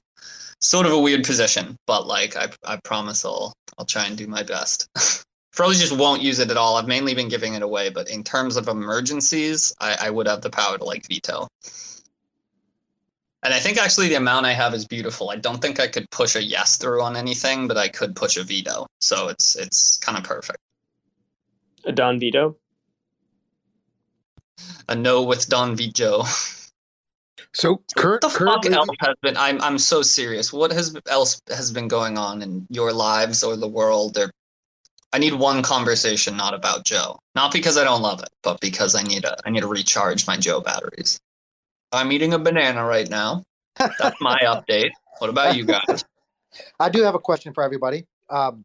Sort 0.61 0.87
of 0.87 0.93
a 0.93 0.99
weird 0.99 1.25
position, 1.25 1.77
but 1.87 2.07
like 2.07 2.37
I, 2.37 2.49
I 2.65 2.79
promise 2.85 3.25
I'll 3.25 3.53
I'll 3.79 3.85
try 3.85 4.07
and 4.07 4.17
do 4.17 4.27
my 4.27 4.43
best. 4.43 4.89
Probably 5.53 5.77
just 5.77 5.97
won't 5.97 6.23
use 6.23 6.41
it 6.41 6.51
at 6.51 6.57
all. 6.57 6.77
I've 6.77 6.89
mainly 6.89 7.15
been 7.15 7.29
giving 7.29 7.55
it 7.55 7.63
away, 7.63 7.89
but 7.89 8.11
in 8.11 8.25
terms 8.25 8.57
of 8.57 8.67
emergencies, 8.67 9.73
I, 9.81 9.97
I 10.01 10.11
would 10.11 10.27
have 10.27 10.41
the 10.41 10.51
power 10.51 10.79
to 10.79 10.85
like 10.85 11.07
veto. 11.07 11.47
And 13.45 13.53
I 13.53 13.61
think 13.61 13.77
actually 13.77 14.09
the 14.09 14.15
amount 14.15 14.47
I 14.47 14.53
have 14.53 14.73
is 14.73 14.87
beautiful. 14.87 15.29
I 15.29 15.37
don't 15.37 15.61
think 15.61 15.79
I 15.79 15.87
could 15.87 16.11
push 16.11 16.35
a 16.35 16.43
yes 16.43 16.79
through 16.79 17.03
on 17.03 17.15
anything, 17.15 17.69
but 17.69 17.77
I 17.77 17.89
could 17.89 18.17
push 18.17 18.39
a 18.39 18.43
veto. 18.43 18.87
So 19.01 19.29
it's 19.29 19.55
it's 19.55 19.99
kind 19.99 20.17
of 20.17 20.25
perfect. 20.25 20.59
A 21.85 21.93
Don 21.93 22.19
veto. 22.19 22.57
A 24.89 24.95
no 24.95 25.23
with 25.23 25.49
Don 25.49 25.77
veto. 25.77 26.25
So 27.57 27.81
current, 27.97 28.25
what 28.25 28.33
the 28.33 28.39
fuck 28.39 28.67
else 28.67 28.89
has 29.01 29.15
been? 29.23 29.37
I'm 29.37 29.61
I'm 29.63 29.79
so 29.79 30.03
serious. 30.03 30.53
What 30.53 30.73
has 30.73 30.97
else 31.09 31.41
has 31.49 31.71
been 31.71 31.87
going 31.87 32.19
on 32.19 32.43
in 32.43 32.67
your 32.69 32.93
lives 32.93 33.45
or 33.45 33.57
the 33.57 33.69
world? 33.69 34.19
Or 34.19 34.33
I 35.13 35.19
need 35.19 35.35
one 35.35 35.63
conversation, 35.63 36.37
not 36.37 36.53
about 36.53 36.85
Joe. 36.85 37.17
Not 37.37 37.53
because 37.53 37.77
I 37.79 37.85
don't 37.85 38.03
love 38.03 38.21
it, 38.23 38.31
but 38.43 38.59
because 38.61 38.97
I 38.97 39.03
need 39.05 39.25
a 39.25 39.37
I 39.47 39.51
need 39.51 39.61
to 39.61 39.69
recharge 39.69 40.27
my 40.27 40.37
Joe 40.37 40.61
batteries. 40.61 41.21
I'm 41.95 42.13
eating 42.13 42.33
a 42.33 42.39
banana 42.39 42.85
right 42.85 43.09
now. 43.09 43.45
That's 43.79 44.21
my 44.21 44.39
update. 44.43 44.91
What 45.19 45.31
about 45.31 45.57
you 45.57 45.65
guys? 45.65 46.05
I 46.79 46.89
do 46.89 47.03
have 47.03 47.15
a 47.15 47.19
question 47.19 47.53
for 47.53 47.63
everybody. 47.63 48.07
Um, 48.31 48.65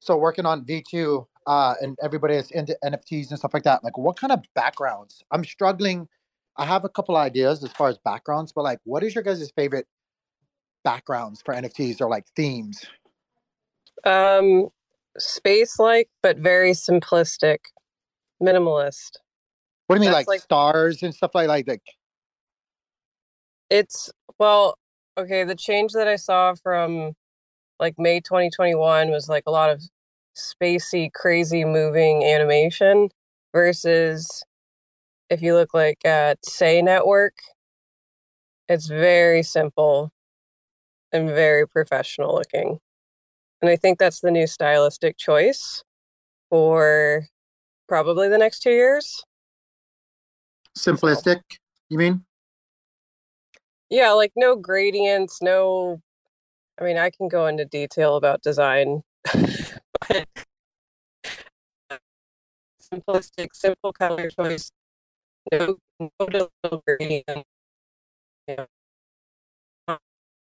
so 0.00 0.16
working 0.16 0.46
on 0.46 0.64
V2 0.64 1.26
uh, 1.46 1.74
and 1.80 1.96
everybody 2.02 2.34
is 2.34 2.50
into 2.50 2.76
NFTs 2.84 3.30
and 3.30 3.38
stuff 3.38 3.54
like 3.54 3.64
that. 3.64 3.84
Like, 3.84 3.98
what 3.98 4.18
kind 4.18 4.32
of 4.32 4.40
backgrounds? 4.54 5.22
I'm 5.30 5.44
struggling. 5.44 6.08
I 6.56 6.64
have 6.64 6.84
a 6.84 6.88
couple 6.88 7.16
ideas 7.16 7.64
as 7.64 7.72
far 7.72 7.88
as 7.88 7.98
backgrounds, 7.98 8.52
but 8.52 8.62
like, 8.62 8.78
what 8.84 9.02
is 9.02 9.14
your 9.14 9.24
guys' 9.24 9.50
favorite 9.56 9.86
backgrounds 10.84 11.42
for 11.44 11.54
NFTs 11.54 12.00
or 12.00 12.08
like 12.08 12.26
themes? 12.36 12.84
Um, 14.04 14.68
space 15.18 15.78
like, 15.78 16.08
but 16.22 16.38
very 16.38 16.72
simplistic, 16.72 17.58
minimalist. 18.42 19.16
What 19.86 19.96
do 19.96 20.02
you 20.02 20.06
mean, 20.08 20.12
That's 20.12 20.26
like, 20.26 20.28
like- 20.28 20.40
stars 20.40 21.02
and 21.02 21.14
stuff 21.14 21.32
like 21.34 21.48
like? 21.48 21.68
like 21.68 21.82
It's 23.74 24.08
well, 24.38 24.78
okay. 25.18 25.42
The 25.42 25.56
change 25.56 25.94
that 25.94 26.06
I 26.06 26.14
saw 26.14 26.54
from 26.54 27.14
like 27.80 27.96
May 27.98 28.20
2021 28.20 29.10
was 29.10 29.28
like 29.28 29.42
a 29.48 29.50
lot 29.50 29.68
of 29.68 29.82
spacey, 30.36 31.12
crazy 31.12 31.64
moving 31.64 32.22
animation 32.22 33.08
versus 33.52 34.44
if 35.28 35.42
you 35.42 35.54
look 35.54 35.74
like 35.74 36.04
at 36.04 36.38
Sei 36.46 36.82
Network, 36.82 37.34
it's 38.68 38.86
very 38.86 39.42
simple 39.42 40.12
and 41.10 41.28
very 41.30 41.66
professional 41.66 42.32
looking. 42.32 42.78
And 43.60 43.68
I 43.68 43.74
think 43.74 43.98
that's 43.98 44.20
the 44.20 44.30
new 44.30 44.46
stylistic 44.46 45.16
choice 45.16 45.82
for 46.48 47.26
probably 47.88 48.28
the 48.28 48.38
next 48.38 48.60
two 48.60 48.70
years. 48.70 49.24
simplistic. 50.78 51.40
You 51.88 51.98
mean? 51.98 52.24
Yeah, 53.94 54.10
like 54.10 54.32
no 54.34 54.56
gradients, 54.56 55.40
no. 55.40 56.00
I 56.80 56.84
mean, 56.84 56.96
I 56.96 57.10
can 57.10 57.28
go 57.28 57.46
into 57.46 57.64
detail 57.64 58.16
about 58.16 58.42
design, 58.42 59.02
but 59.32 60.26
simplistic, 62.82 63.50
simple 63.54 63.92
color 63.92 64.28
choice, 64.30 64.72
no, 65.52 65.76
no 66.00 66.10
little 66.18 66.82
gradient. 66.84 67.44
Yeah. 68.48 68.66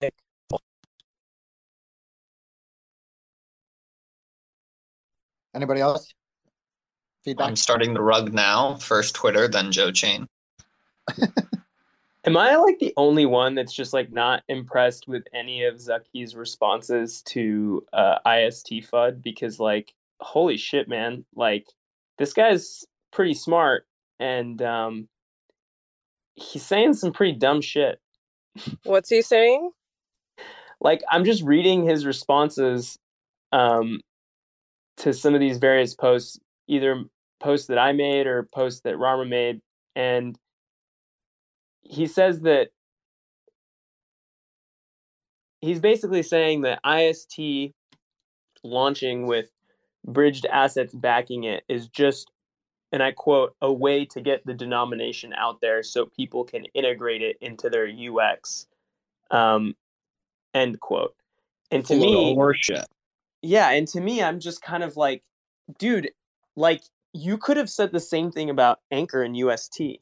Like, 0.01 0.15
Anybody 5.53 5.81
else? 5.81 6.11
Feedback. 7.23 7.47
I'm 7.49 7.55
starting 7.55 7.93
the 7.93 8.01
rug 8.01 8.33
now. 8.33 8.77
First 8.77 9.13
Twitter, 9.13 9.47
then 9.47 9.71
Joe 9.71 9.91
Chain. 9.91 10.25
Am 12.27 12.35
I 12.35 12.57
like 12.57 12.79
the 12.79 12.93
only 12.97 13.25
one 13.25 13.55
that's 13.55 13.71
just 13.71 13.93
like 13.93 14.11
not 14.11 14.43
impressed 14.49 15.07
with 15.07 15.23
any 15.33 15.63
of 15.63 15.79
Zaki's 15.79 16.35
responses 16.35 17.21
to 17.21 17.85
uh, 17.93 18.17
IST 18.25 18.67
FUD? 18.83 19.23
Because 19.23 19.61
like, 19.61 19.93
holy 20.19 20.57
shit, 20.57 20.89
man! 20.89 21.23
Like, 21.37 21.67
this 22.17 22.33
guy's 22.33 22.83
pretty 23.13 23.33
smart, 23.33 23.87
and 24.19 24.61
um, 24.61 25.07
he's 26.35 26.65
saying 26.65 26.95
some 26.95 27.13
pretty 27.13 27.31
dumb 27.31 27.61
shit. 27.61 28.01
What's 28.83 29.09
he 29.09 29.21
saying? 29.21 29.71
Like, 30.81 31.03
I'm 31.09 31.23
just 31.23 31.43
reading 31.43 31.85
his 31.85 32.05
responses 32.05 32.99
um, 33.53 34.01
to 34.97 35.13
some 35.13 35.33
of 35.33 35.39
these 35.39 35.59
various 35.59 35.95
posts, 35.95 36.37
either 36.67 37.05
posts 37.39 37.67
that 37.67 37.77
I 37.77 37.93
made 37.93 38.27
or 38.27 38.49
posts 38.53 38.81
that 38.81 38.97
Rama 38.97 39.23
made, 39.23 39.61
and 39.95 40.37
he 41.89 42.05
says 42.07 42.41
that 42.41 42.69
he's 45.61 45.79
basically 45.79 46.23
saying 46.23 46.61
that 46.61 46.79
IST 46.85 47.73
launching 48.63 49.25
with 49.25 49.49
bridged 50.05 50.45
assets 50.45 50.93
backing 50.93 51.43
it 51.43 51.63
is 51.67 51.87
just, 51.87 52.31
and 52.91 53.01
I 53.01 53.11
quote, 53.11 53.55
a 53.61 53.71
way 53.71 54.05
to 54.05 54.21
get 54.21 54.45
the 54.45 54.53
denomination 54.53 55.33
out 55.33 55.61
there 55.61 55.83
so 55.83 56.05
people 56.05 56.43
can 56.43 56.65
integrate 56.73 57.21
it 57.21 57.37
into 57.41 57.69
their 57.69 57.87
UX. 57.87 58.67
Um, 59.31 59.75
end 60.53 60.79
quote. 60.79 61.15
And 61.71 61.85
to 61.85 61.95
me, 61.95 62.35
horseshit. 62.35 62.85
yeah, 63.41 63.71
and 63.71 63.87
to 63.89 63.99
me, 63.99 64.23
I'm 64.23 64.39
just 64.39 64.61
kind 64.61 64.83
of 64.83 64.95
like, 64.95 65.21
dude, 65.77 66.11
like 66.55 66.81
you 67.13 67.37
could 67.37 67.57
have 67.57 67.69
said 67.69 67.91
the 67.91 67.99
same 67.99 68.31
thing 68.31 68.49
about 68.49 68.79
Anchor 68.89 69.21
and 69.21 69.35
UST. 69.35 69.99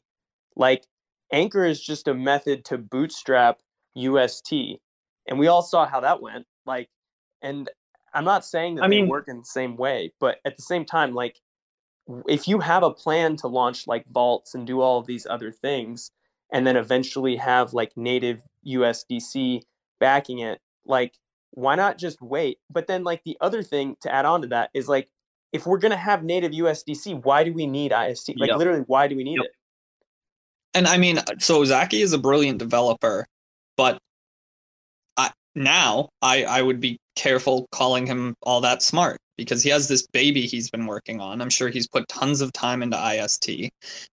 Like 0.54 0.84
Anchor 1.32 1.64
is 1.64 1.82
just 1.82 2.08
a 2.08 2.14
method 2.14 2.64
to 2.66 2.78
bootstrap 2.78 3.58
UST, 3.94 4.80
and 5.26 5.38
we 5.38 5.48
all 5.48 5.62
saw 5.62 5.86
how 5.86 6.00
that 6.00 6.22
went. 6.22 6.46
Like, 6.66 6.88
and 7.42 7.68
I'm 8.14 8.24
not 8.24 8.44
saying 8.44 8.76
that 8.76 8.84
I 8.84 8.88
they 8.88 8.96
mean- 9.00 9.08
work 9.08 9.28
in 9.28 9.38
the 9.38 9.44
same 9.44 9.76
way, 9.76 10.12
but 10.20 10.38
at 10.44 10.56
the 10.56 10.62
same 10.62 10.84
time, 10.84 11.14
like, 11.14 11.40
if 12.28 12.46
you 12.46 12.60
have 12.60 12.82
a 12.84 12.90
plan 12.92 13.36
to 13.36 13.48
launch 13.48 13.86
like 13.88 14.06
vaults 14.12 14.54
and 14.54 14.66
do 14.66 14.80
all 14.80 14.98
of 14.98 15.06
these 15.06 15.26
other 15.26 15.50
things, 15.50 16.12
and 16.52 16.64
then 16.66 16.76
eventually 16.76 17.34
have 17.36 17.72
like 17.72 17.96
native 17.96 18.42
USDC 18.64 19.62
backing 19.98 20.38
it, 20.38 20.60
like, 20.84 21.14
why 21.50 21.74
not 21.74 21.98
just 21.98 22.20
wait? 22.22 22.58
But 22.70 22.86
then, 22.86 23.02
like, 23.02 23.24
the 23.24 23.36
other 23.40 23.62
thing 23.62 23.96
to 24.02 24.14
add 24.14 24.24
on 24.26 24.42
to 24.42 24.48
that 24.48 24.70
is 24.74 24.88
like, 24.88 25.08
if 25.52 25.66
we're 25.66 25.78
gonna 25.78 25.96
have 25.96 26.22
native 26.22 26.52
USDC, 26.52 27.14
why 27.24 27.42
do 27.42 27.52
we 27.52 27.66
need 27.66 27.92
IST? 27.92 28.36
Like, 28.36 28.48
Yep. 28.50 28.58
literally, 28.58 28.84
why 28.86 29.08
do 29.08 29.16
we 29.16 29.24
need 29.24 29.40
it? 29.40 29.50
And 30.76 30.86
I 30.86 30.98
mean, 30.98 31.18
so 31.38 31.64
Zaki 31.64 32.02
is 32.02 32.12
a 32.12 32.18
brilliant 32.18 32.58
developer, 32.58 33.26
but 33.78 33.98
I, 35.16 35.30
now 35.54 36.10
I, 36.20 36.44
I 36.44 36.60
would 36.60 36.80
be 36.80 36.98
careful 37.16 37.66
calling 37.72 38.06
him 38.06 38.34
all 38.42 38.60
that 38.60 38.82
smart 38.82 39.16
because 39.38 39.62
he 39.62 39.70
has 39.70 39.88
this 39.88 40.06
baby 40.12 40.42
he's 40.42 40.68
been 40.70 40.84
working 40.84 41.18
on. 41.18 41.40
I'm 41.40 41.48
sure 41.48 41.70
he's 41.70 41.88
put 41.88 42.06
tons 42.08 42.42
of 42.42 42.52
time 42.52 42.82
into 42.82 42.98
IST 42.98 43.70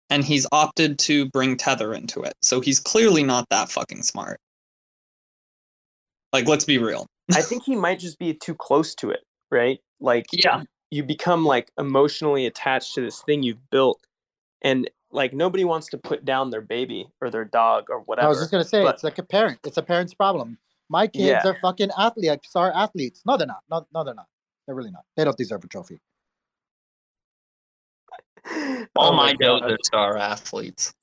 and 0.09 0.23
he's 0.23 0.47
opted 0.53 0.99
to 0.99 1.29
bring 1.31 1.57
Tether 1.57 1.93
into 1.93 2.21
it. 2.21 2.33
So 2.41 2.61
he's 2.61 2.79
clearly 2.79 3.23
not 3.23 3.45
that 3.49 3.69
fucking 3.69 4.03
smart. 4.03 4.39
Like, 6.31 6.47
let's 6.47 6.65
be 6.65 6.77
real. 6.77 7.07
I 7.33 7.41
think 7.41 7.63
he 7.65 7.75
might 7.75 7.99
just 7.99 8.19
be 8.19 8.33
too 8.33 8.55
close 8.55 8.95
to 8.95 9.11
it, 9.11 9.23
right? 9.51 9.79
Like, 9.99 10.27
Yeah. 10.31 10.63
you 10.91 11.03
become 11.03 11.45
like 11.45 11.69
emotionally 11.77 12.45
attached 12.45 12.95
to 12.95 13.01
this 13.01 13.21
thing 13.21 13.43
you've 13.43 13.69
built, 13.69 13.99
and 14.61 14.89
like 15.13 15.33
nobody 15.33 15.63
wants 15.63 15.87
to 15.89 15.97
put 15.97 16.25
down 16.25 16.49
their 16.49 16.61
baby 16.61 17.07
or 17.21 17.29
their 17.29 17.45
dog 17.45 17.85
or 17.89 17.99
whatever. 18.01 18.25
I 18.27 18.29
was 18.29 18.39
just 18.39 18.51
gonna 18.51 18.63
say 18.63 18.83
but- 18.83 18.95
it's 18.95 19.03
like 19.03 19.17
a 19.19 19.23
parent. 19.23 19.59
It's 19.65 19.77
a 19.77 19.83
parent's 19.83 20.13
problem. 20.13 20.57
My 20.89 21.07
kids 21.07 21.25
Yeah. 21.25 21.47
are 21.47 21.57
fucking 21.61 21.91
athletes, 21.97 22.27
like 22.29 22.43
star 22.45 22.71
athletes. 22.73 23.21
No, 23.25 23.37
they're 23.37 23.47
not. 23.47 23.61
No, 23.71 23.85
no, 23.93 24.03
they're 24.03 24.13
not. 24.13 24.27
They're 24.65 24.75
really 24.75 24.91
not. 24.91 25.03
They 25.15 25.23
don't 25.23 25.37
deserve 25.37 25.63
a 25.63 25.67
trophy. 25.67 25.99
All 28.95 29.09
Oh 29.09 29.11
my 29.13 29.27
my 29.27 29.33
dogs 29.33 29.61
God. 29.61 29.71
are 29.71 29.77
star 29.83 30.17
athletes. 30.17 30.93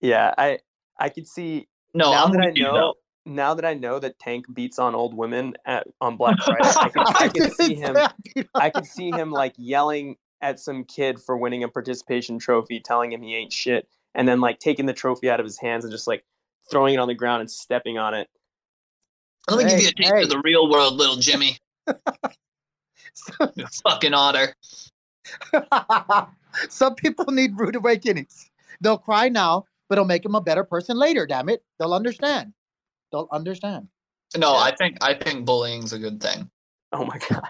Yeah, 0.00 0.34
I 0.36 0.58
I 0.98 1.08
could 1.08 1.26
see 1.26 1.66
No, 1.94 2.10
now 2.12 2.24
I'm 2.24 2.32
that 2.32 2.40
I 2.42 2.50
know 2.50 2.74
though. 2.74 2.94
now 3.24 3.54
that 3.54 3.64
I 3.64 3.74
know 3.74 3.98
that 3.98 4.18
Tank 4.18 4.44
beats 4.52 4.78
on 4.78 4.94
old 4.94 5.14
women 5.16 5.54
at 5.66 5.86
on 6.00 6.16
Black 6.18 6.36
Friday, 6.44 6.60
I 6.62 6.88
could 6.90 7.02
I 7.16 7.28
could 7.34 7.52
see 7.54 7.74
him 7.74 7.96
I 8.54 8.70
could 8.70 8.86
see 8.86 9.10
him 9.10 9.30
like 9.30 9.54
yelling 9.56 10.16
at 10.40 10.60
some 10.60 10.84
kid 10.84 11.20
for 11.20 11.36
winning 11.36 11.64
a 11.64 11.68
participation 11.68 12.38
trophy, 12.38 12.80
telling 12.80 13.12
him 13.12 13.22
he 13.22 13.34
ain't 13.34 13.52
shit, 13.52 13.88
and 14.14 14.28
then 14.28 14.40
like 14.40 14.58
taking 14.58 14.86
the 14.86 14.92
trophy 14.92 15.30
out 15.30 15.40
of 15.40 15.46
his 15.46 15.58
hands 15.58 15.84
and 15.84 15.92
just 15.92 16.06
like 16.06 16.24
throwing 16.70 16.94
it 16.94 16.98
on 16.98 17.08
the 17.08 17.14
ground 17.14 17.40
and 17.40 17.50
stepping 17.50 17.98
on 17.98 18.14
it. 18.14 18.28
Let 19.48 19.64
me 19.64 19.70
give 19.70 19.80
you 19.80 19.88
a 19.88 19.92
taste 19.92 20.14
hey. 20.14 20.22
of 20.22 20.30
the 20.30 20.40
real 20.44 20.70
world, 20.70 20.94
little 20.94 21.16
Jimmy. 21.16 21.58
fucking 23.82 24.14
otter. 24.14 24.54
Some 26.68 26.94
people 26.94 27.26
need 27.26 27.58
rude 27.58 27.76
awakenings. 27.76 28.50
They'll 28.80 28.98
cry 28.98 29.28
now, 29.28 29.64
but 29.88 29.98
it'll 29.98 30.06
make 30.06 30.22
them 30.22 30.34
a 30.34 30.40
better 30.40 30.64
person 30.64 30.96
later. 30.96 31.26
Damn 31.26 31.48
it, 31.48 31.62
they'll 31.78 31.94
understand. 31.94 32.52
They'll 33.12 33.28
understand. 33.32 33.88
No, 34.36 34.56
I 34.56 34.74
think 34.74 34.98
I 35.00 35.14
think 35.14 35.44
bullying's 35.44 35.92
a 35.92 35.98
good 35.98 36.20
thing. 36.20 36.50
Oh 36.92 37.04
my 37.04 37.18
god. 37.28 37.48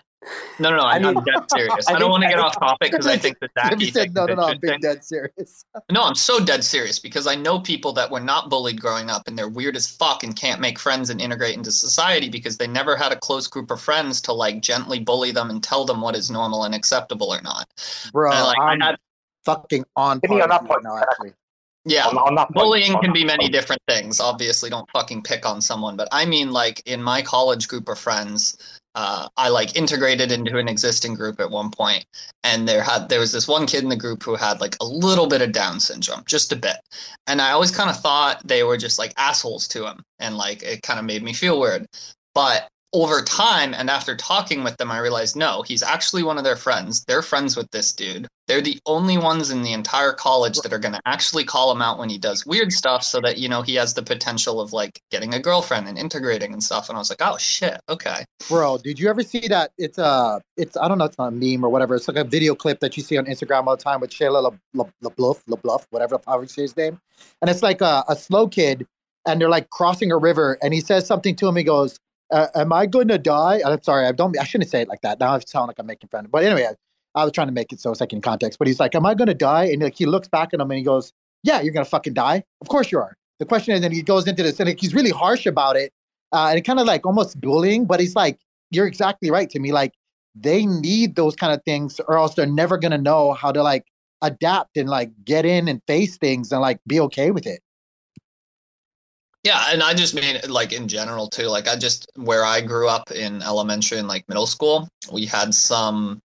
No, 0.58 0.70
no, 0.70 0.76
no. 0.76 0.82
I'm, 0.84 1.04
I 1.04 1.12
mean- 1.12 1.24
dead 1.24 1.44
serious. 1.50 1.86
I 1.88 1.94
I, 1.94 1.98
don't 1.98 2.10
want 2.10 2.22
to 2.22 2.28
get 2.28 2.38
off 2.38 2.58
topic 2.58 2.90
because 2.92 3.06
I 3.06 3.16
think 3.16 3.38
that 3.40 3.50
Jimmy 3.70 3.86
Zaki 3.86 3.90
said, 3.92 4.14
"No, 4.14 4.26
no, 4.26 4.34
no, 4.34 4.42
I'm 4.44 4.54
interesting. 4.54 4.80
being 4.80 4.80
dead 4.94 5.04
serious." 5.04 5.64
No, 5.90 6.02
I'm 6.04 6.14
so 6.14 6.38
dead 6.44 6.64
serious 6.64 6.98
because 6.98 7.26
I 7.26 7.34
know 7.34 7.60
people 7.60 7.92
that 7.94 8.10
were 8.10 8.20
not 8.20 8.48
bullied 8.50 8.80
growing 8.80 9.10
up 9.10 9.28
and 9.28 9.36
they're 9.38 9.48
weird 9.48 9.76
as 9.76 9.86
fuck 9.90 10.22
and 10.24 10.34
can't 10.34 10.60
make 10.60 10.78
friends 10.78 11.10
and 11.10 11.20
integrate 11.20 11.56
into 11.56 11.70
society 11.72 12.28
because 12.28 12.56
they 12.56 12.66
never 12.66 12.96
had 12.96 13.12
a 13.12 13.16
close 13.16 13.46
group 13.46 13.70
of 13.70 13.80
friends 13.80 14.20
to 14.22 14.32
like 14.32 14.60
gently 14.62 14.98
bully 14.98 15.30
them 15.30 15.50
and 15.50 15.62
tell 15.62 15.84
them 15.84 16.00
what 16.00 16.16
is 16.16 16.30
normal 16.30 16.64
and 16.64 16.74
acceptable 16.74 17.32
or 17.32 17.40
not. 17.42 17.68
Bro, 18.12 18.32
And, 18.32 18.44
like, 18.44 18.58
I 18.60 18.64
I'm 18.72 18.80
had- 18.80 18.96
fucking 19.44 19.84
on 19.94 20.20
Give 20.20 20.30
me 20.30 20.38
par 20.40 20.50
on 20.50 20.50
with 20.50 20.50
that 20.50 20.62
you 20.62 20.68
right 20.68 20.82
point. 20.82 20.84
now. 20.84 20.96
Actually, 21.02 21.32
Yeah, 21.84 22.06
On- 22.06 22.16
on 22.16 22.46
bullying 22.52 22.94
on 22.94 23.02
can 23.02 23.12
be 23.12 23.24
many 23.24 23.48
different 23.48 23.82
things. 23.86 24.18
Obviously, 24.20 24.70
don't 24.70 24.88
fucking 24.90 25.22
pick 25.22 25.44
on 25.44 25.60
someone, 25.60 25.96
but 25.96 26.08
I 26.12 26.24
mean, 26.24 26.50
like 26.50 26.82
in 26.86 27.02
my 27.02 27.20
college 27.20 27.68
group 27.68 27.88
of 27.88 27.98
friends, 27.98 28.56
uh, 28.94 29.28
I 29.36 29.48
like 29.50 29.76
integrated 29.76 30.32
into 30.32 30.56
an 30.58 30.68
existing 30.68 31.14
group 31.14 31.40
at 31.40 31.50
one 31.50 31.70
point, 31.70 32.06
and 32.42 32.66
there 32.66 32.82
had 32.82 33.08
there 33.10 33.20
was 33.20 33.32
this 33.32 33.46
one 33.46 33.66
kid 33.66 33.82
in 33.82 33.90
the 33.90 33.96
group 33.96 34.22
who 34.22 34.34
had 34.34 34.60
like 34.62 34.76
a 34.80 34.84
little 34.84 35.26
bit 35.26 35.42
of 35.42 35.52
Down 35.52 35.78
syndrome, 35.78 36.22
just 36.26 36.52
a 36.52 36.56
bit, 36.56 36.76
and 37.26 37.42
I 37.42 37.50
always 37.50 37.70
kind 37.70 37.90
of 37.90 38.00
thought 38.00 38.46
they 38.46 38.62
were 38.62 38.78
just 38.78 38.98
like 38.98 39.12
assholes 39.18 39.68
to 39.68 39.86
him, 39.86 40.02
and 40.20 40.38
like 40.38 40.62
it 40.62 40.82
kind 40.82 40.98
of 40.98 41.04
made 41.04 41.22
me 41.22 41.34
feel 41.34 41.60
weird, 41.60 41.86
but 42.34 42.68
over 42.94 43.22
time 43.22 43.74
and 43.74 43.90
after 43.90 44.14
talking 44.16 44.62
with 44.62 44.76
them 44.76 44.88
i 44.92 44.98
realized 44.98 45.34
no 45.34 45.62
he's 45.62 45.82
actually 45.82 46.22
one 46.22 46.38
of 46.38 46.44
their 46.44 46.54
friends. 46.56 47.04
They're 47.08 47.22
friends 47.22 47.56
with 47.56 47.68
this 47.72 47.92
dude 47.92 48.28
they're 48.46 48.60
the 48.60 48.78
only 48.86 49.18
ones 49.18 49.50
in 49.50 49.62
the 49.62 49.72
entire 49.72 50.12
college 50.12 50.58
that 50.58 50.72
are 50.72 50.78
going 50.78 50.94
to 50.94 51.00
actually 51.06 51.44
call 51.44 51.72
him 51.72 51.80
out 51.82 51.98
when 51.98 52.08
he 52.08 52.18
does 52.18 52.44
weird 52.46 52.72
stuff 52.72 53.02
so 53.02 53.20
that 53.20 53.38
you 53.38 53.48
know 53.48 53.62
he 53.62 53.74
has 53.74 53.94
the 53.94 54.02
potential 54.02 54.60
of 54.60 54.72
like 54.72 55.00
getting 55.10 55.34
a 55.34 55.38
girlfriend 55.38 55.88
and 55.88 55.98
integrating 55.98 56.52
and 56.52 56.62
stuff 56.62 56.88
and 56.88 56.96
i 56.96 56.98
was 56.98 57.10
like 57.10 57.22
oh 57.22 57.36
shit 57.38 57.80
okay 57.88 58.24
bro, 58.48 58.78
did 58.78 58.98
you 58.98 59.08
ever 59.08 59.22
see 59.22 59.46
that? 59.48 59.72
It's 59.78 59.98
a, 59.98 60.40
it's 60.56 60.76
I 60.76 60.88
don't 60.88 60.98
know, 60.98 61.04
it's 61.04 61.18
not 61.18 61.28
a 61.28 61.30
meme 61.30 61.64
or 61.64 61.68
whatever. 61.68 61.94
It's 61.94 62.08
like 62.08 62.16
a 62.16 62.24
video 62.24 62.54
clip 62.54 62.80
that 62.80 62.96
you 62.96 63.02
see 63.02 63.16
on 63.16 63.26
Instagram 63.26 63.66
all 63.66 63.76
the 63.76 63.82
time 63.82 64.00
with 64.00 64.10
Shayla 64.10 64.42
La- 64.42 64.50
La- 64.74 65.10
LaBluff, 65.10 65.42
LaBluff, 65.48 65.86
whatever 65.90 66.18
how 66.26 66.40
you 66.40 66.48
his 66.54 66.76
name, 66.76 67.00
and 67.40 67.50
it's 67.50 67.62
like 67.62 67.80
a, 67.80 68.04
a 68.08 68.16
slow 68.16 68.48
kid, 68.48 68.86
and 69.26 69.40
they're 69.40 69.48
like 69.48 69.70
crossing 69.70 70.12
a 70.12 70.16
river, 70.16 70.58
and 70.62 70.74
he 70.74 70.80
says 70.80 71.06
something 71.06 71.34
to 71.36 71.48
him. 71.48 71.56
He 71.56 71.64
goes, 71.64 71.98
uh, 72.30 72.48
"Am 72.54 72.72
I 72.72 72.86
going 72.86 73.08
to 73.08 73.18
die?" 73.18 73.60
I'm 73.64 73.82
sorry, 73.82 74.06
I 74.06 74.12
don't. 74.12 74.38
I 74.38 74.44
shouldn't 74.44 74.70
say 74.70 74.82
it 74.82 74.88
like 74.88 75.00
that. 75.02 75.20
Now 75.20 75.34
I 75.34 75.40
sound 75.40 75.68
like 75.68 75.78
I'm 75.78 75.86
making 75.86 76.08
fun. 76.08 76.28
But 76.30 76.44
anyway, 76.44 76.68
I, 77.14 77.24
was 77.24 77.32
trying 77.32 77.48
to 77.48 77.52
make 77.52 77.72
it 77.72 77.80
so 77.80 77.90
it's 77.90 78.00
like 78.00 78.12
in 78.12 78.20
context. 78.20 78.58
But 78.58 78.68
he's 78.68 78.80
like, 78.80 78.94
"Am 78.94 79.06
I 79.06 79.14
going 79.14 79.28
to 79.28 79.34
die?" 79.34 79.64
And 79.64 79.82
like 79.82 79.94
he 79.96 80.06
looks 80.06 80.28
back 80.28 80.50
at 80.52 80.60
him 80.60 80.70
and 80.70 80.78
he 80.78 80.84
goes, 80.84 81.12
"Yeah, 81.42 81.60
you're 81.60 81.72
gonna 81.72 81.84
fucking 81.84 82.14
die. 82.14 82.44
Of 82.60 82.68
course 82.68 82.90
you 82.90 82.98
are." 82.98 83.16
The 83.38 83.44
question 83.44 83.74
is, 83.74 83.82
and 83.82 83.92
he 83.92 84.02
goes 84.02 84.26
into 84.26 84.42
this, 84.42 84.60
and 84.60 84.68
like, 84.68 84.80
he's 84.80 84.94
really 84.94 85.10
harsh 85.10 85.46
about 85.46 85.76
it, 85.76 85.92
uh, 86.32 86.52
and 86.54 86.64
kind 86.64 86.78
of 86.78 86.86
like 86.86 87.06
almost 87.06 87.40
bullying. 87.40 87.84
But 87.84 88.00
he's 88.00 88.14
like, 88.14 88.38
"You're 88.70 88.86
exactly 88.86 89.30
right 89.30 89.50
to 89.50 89.58
me. 89.58 89.72
Like 89.72 89.92
they 90.34 90.66
need 90.66 91.16
those 91.16 91.36
kind 91.36 91.52
of 91.52 91.62
things, 91.64 92.00
or 92.08 92.18
else 92.18 92.34
they're 92.34 92.46
never 92.46 92.78
gonna 92.78 92.98
know 92.98 93.32
how 93.32 93.52
to 93.52 93.62
like 93.62 93.84
adapt 94.22 94.76
and 94.76 94.88
like 94.88 95.10
get 95.24 95.44
in 95.44 95.68
and 95.68 95.82
face 95.86 96.16
things 96.16 96.50
and 96.52 96.60
like 96.60 96.80
be 96.86 97.00
okay 97.00 97.30
with 97.30 97.46
it." 97.46 97.60
Yeah, 99.44 99.66
and 99.68 99.82
I 99.82 99.92
just 99.92 100.14
mean 100.14 100.38
like 100.48 100.72
in 100.72 100.88
general 100.88 101.28
too. 101.28 101.48
Like 101.48 101.68
I 101.68 101.76
just 101.76 102.10
where 102.16 102.44
I 102.44 102.62
grew 102.62 102.88
up 102.88 103.10
in 103.10 103.42
elementary 103.42 103.98
and 103.98 104.08
like 104.08 104.26
middle 104.26 104.46
school, 104.46 104.88
we 105.12 105.26
had 105.26 105.52
some 105.52 106.22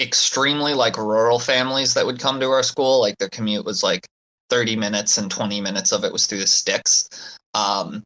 extremely 0.00 0.74
like 0.74 0.96
rural 0.96 1.38
families 1.38 1.94
that 1.94 2.06
would 2.06 2.18
come 2.18 2.40
to 2.40 2.50
our 2.50 2.62
school. 2.62 3.00
Like 3.00 3.18
their 3.18 3.28
commute 3.28 3.64
was 3.64 3.82
like 3.82 4.06
30 4.50 4.76
minutes 4.76 5.18
and 5.18 5.30
20 5.30 5.60
minutes 5.60 5.92
of 5.92 6.04
it 6.04 6.12
was 6.12 6.26
through 6.26 6.38
the 6.38 6.46
sticks. 6.46 7.08
Um 7.54 8.02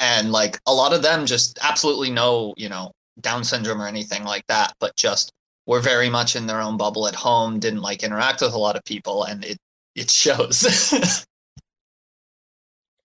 and 0.00 0.32
like 0.32 0.58
a 0.66 0.74
lot 0.74 0.92
of 0.92 1.02
them 1.02 1.26
just 1.26 1.58
absolutely 1.62 2.10
no, 2.10 2.54
you 2.56 2.68
know, 2.68 2.92
down 3.20 3.44
syndrome 3.44 3.80
or 3.80 3.86
anything 3.86 4.24
like 4.24 4.46
that, 4.48 4.74
but 4.80 4.96
just 4.96 5.30
were 5.66 5.80
very 5.80 6.10
much 6.10 6.36
in 6.36 6.46
their 6.46 6.60
own 6.60 6.76
bubble 6.76 7.06
at 7.08 7.14
home, 7.14 7.58
didn't 7.58 7.82
like 7.82 8.02
interact 8.02 8.40
with 8.40 8.52
a 8.52 8.58
lot 8.58 8.76
of 8.76 8.84
people 8.84 9.24
and 9.24 9.44
it 9.44 9.58
it 9.94 10.10
shows. 10.10 10.92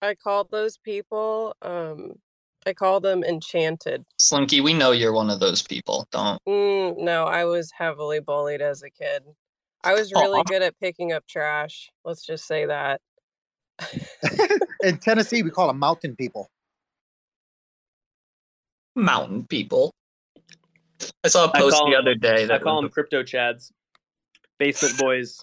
I 0.02 0.14
call 0.14 0.44
those 0.44 0.78
people, 0.78 1.54
um, 1.62 2.14
I 2.66 2.72
call 2.74 3.00
them 3.00 3.24
enchanted. 3.24 4.04
Slinky, 4.18 4.60
we 4.60 4.74
know 4.74 4.90
you're 4.92 5.12
one 5.14 5.30
of 5.30 5.40
those 5.40 5.62
people. 5.62 6.06
Don't 6.12 6.38
Mm, 6.46 6.98
no, 6.98 7.24
I 7.24 7.44
was 7.44 7.70
heavily 7.76 8.20
bullied 8.20 8.60
as 8.60 8.82
a 8.82 8.90
kid. 8.90 9.22
I 9.82 9.94
was 9.94 10.12
really 10.12 10.40
Aw. 10.40 10.44
good 10.44 10.62
at 10.62 10.78
picking 10.78 11.12
up 11.12 11.26
trash. 11.26 11.90
Let's 12.04 12.24
just 12.24 12.46
say 12.46 12.66
that. 12.66 13.00
In 14.82 14.98
Tennessee, 14.98 15.42
we 15.42 15.50
call 15.50 15.68
them 15.68 15.78
mountain 15.78 16.14
people. 16.16 16.50
mountain 18.94 19.46
people. 19.46 19.92
I 21.24 21.28
saw 21.28 21.44
a 21.46 21.52
post 21.52 21.76
the 21.78 21.84
the 21.90 21.96
'em- 21.96 22.00
other 22.02 22.14
day 22.14 22.44
That 22.46 22.60
I 22.60 22.62
call 22.62 22.76
was- 22.76 22.82
them 22.84 22.90
crypto 22.92 23.22
chads, 23.22 23.70
basement 24.58 24.98
boys. 24.98 25.42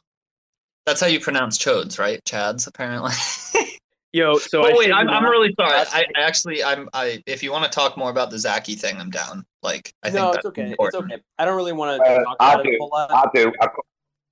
that's 0.86 1.02
how 1.02 1.08
you 1.08 1.20
pronounce 1.20 1.58
chodes, 1.58 1.98
right? 1.98 2.24
Chads, 2.26 2.68
apparently. 2.68 3.14
Yo, 4.18 4.38
so 4.40 4.64
oh 4.64 4.70
I 4.70 4.74
wait, 4.76 4.92
I'm, 4.92 5.08
I'm 5.10 5.24
really 5.26 5.54
sorry. 5.60 5.74
I, 5.74 6.06
I 6.18 6.22
actually, 6.22 6.64
I'm, 6.64 6.90
I. 6.92 7.22
If 7.28 7.44
you 7.44 7.52
want 7.52 7.66
to 7.66 7.70
talk 7.70 7.98
more 7.98 8.10
about 8.10 8.32
the 8.32 8.40
Zaki 8.40 8.74
thing, 8.74 8.98
I'm 8.98 9.12
down. 9.12 9.46
Like, 9.62 9.94
I 10.02 10.08
think 10.10 10.16
no, 10.16 10.32
that's 10.32 10.38
it's 10.38 10.46
okay. 10.48 10.72
important. 10.72 11.04
It's 11.06 11.14
okay. 11.14 11.24
I 11.38 11.46
don't 11.46 11.56
really 11.56 11.72
want 11.72 12.02
to 12.02 12.04
Uh, 12.04 12.24
talk 12.24 12.38
I 12.40 12.54
about 12.54 12.66
it 12.66 12.74
a 12.74 12.78
whole 12.80 12.90
lot. 12.90 13.12
I 13.12 13.26
do. 13.36 13.52
I've 13.62 13.70
got, 13.70 13.86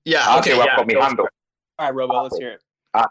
Yeah. 0.06 0.24
I 0.28 0.40
Okay. 0.40 0.54
do. 0.56 0.60
I've 0.62 0.66
Yeah. 0.66 0.76
got 0.78 0.88
my 0.88 0.94
go 0.96 1.02
hand 1.02 1.16
for 1.18 1.26
up. 1.26 1.34
All 1.78 1.86
right, 1.86 1.94
Robo, 1.96 2.24
let's 2.24 2.38
hear 2.40 2.50
it. 2.54 2.62
Uh, 2.96 3.06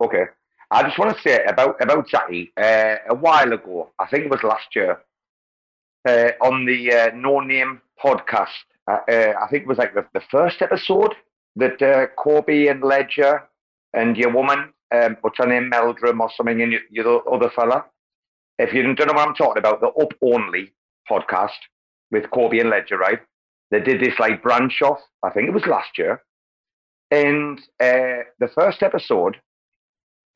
okay. 0.00 0.24
I 0.72 0.82
just 0.82 0.98
want 0.98 1.16
to 1.16 1.22
say 1.22 1.44
about 1.44 1.80
about 1.80 2.08
Zaki. 2.10 2.52
Uh, 2.56 2.96
a 3.10 3.14
while 3.14 3.52
ago, 3.52 3.90
I 4.00 4.06
think 4.06 4.24
it 4.24 4.30
was 4.32 4.42
last 4.42 4.74
year, 4.74 4.98
uh, 6.08 6.30
on 6.42 6.64
the 6.64 6.92
uh, 6.92 7.10
No 7.14 7.38
Name 7.38 7.80
podcast. 8.02 8.48
Uh, 8.90 8.98
uh, 9.08 9.34
I 9.40 9.46
think 9.48 9.62
it 9.62 9.68
was 9.68 9.78
like 9.78 9.94
the, 9.94 10.04
the 10.12 10.22
first 10.28 10.60
episode 10.60 11.14
that 11.54 11.80
uh, 11.80 12.08
Corby 12.16 12.66
and 12.66 12.82
Ledger 12.82 13.48
and 13.94 14.16
your 14.16 14.32
woman, 14.32 14.72
um, 14.94 15.16
what's 15.20 15.38
her 15.38 15.46
name, 15.46 15.68
Meldrum 15.68 16.20
or 16.20 16.30
something, 16.36 16.60
and 16.62 16.72
your, 16.72 16.80
your 16.90 17.34
other 17.34 17.50
fella. 17.54 17.84
If 18.58 18.72
you 18.72 18.82
don't 18.82 18.98
know 19.06 19.14
what 19.14 19.28
I'm 19.28 19.34
talking 19.34 19.58
about, 19.60 19.80
the 19.80 19.88
Up 19.88 20.12
Only 20.22 20.72
podcast 21.10 21.58
with 22.10 22.30
Cobie 22.30 22.60
and 22.60 22.70
Ledger, 22.70 22.98
right? 22.98 23.20
They 23.70 23.80
did 23.80 24.00
this 24.00 24.18
like 24.18 24.42
branch 24.42 24.80
off. 24.82 25.00
I 25.22 25.30
think 25.30 25.48
it 25.48 25.54
was 25.54 25.66
last 25.66 25.98
year. 25.98 26.22
And 27.10 27.58
uh, 27.80 28.24
the 28.38 28.48
first 28.54 28.82
episode, 28.82 29.36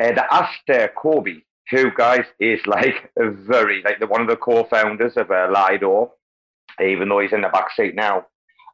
uh, 0.00 0.12
they 0.12 0.22
asked 0.30 0.68
uh, 0.70 0.88
Cobie, 0.96 1.44
who 1.70 1.90
guys 1.90 2.24
is 2.40 2.60
like 2.66 3.10
a 3.18 3.30
very 3.30 3.82
like 3.82 3.98
the 4.00 4.06
one 4.06 4.20
of 4.20 4.28
the 4.28 4.36
co-founders 4.36 5.16
of 5.16 5.30
uh, 5.30 5.48
Lido, 5.52 6.12
even 6.80 7.08
though 7.08 7.20
he's 7.20 7.32
in 7.32 7.42
the 7.42 7.48
back 7.48 7.68
seat 7.76 7.94
now. 7.94 8.26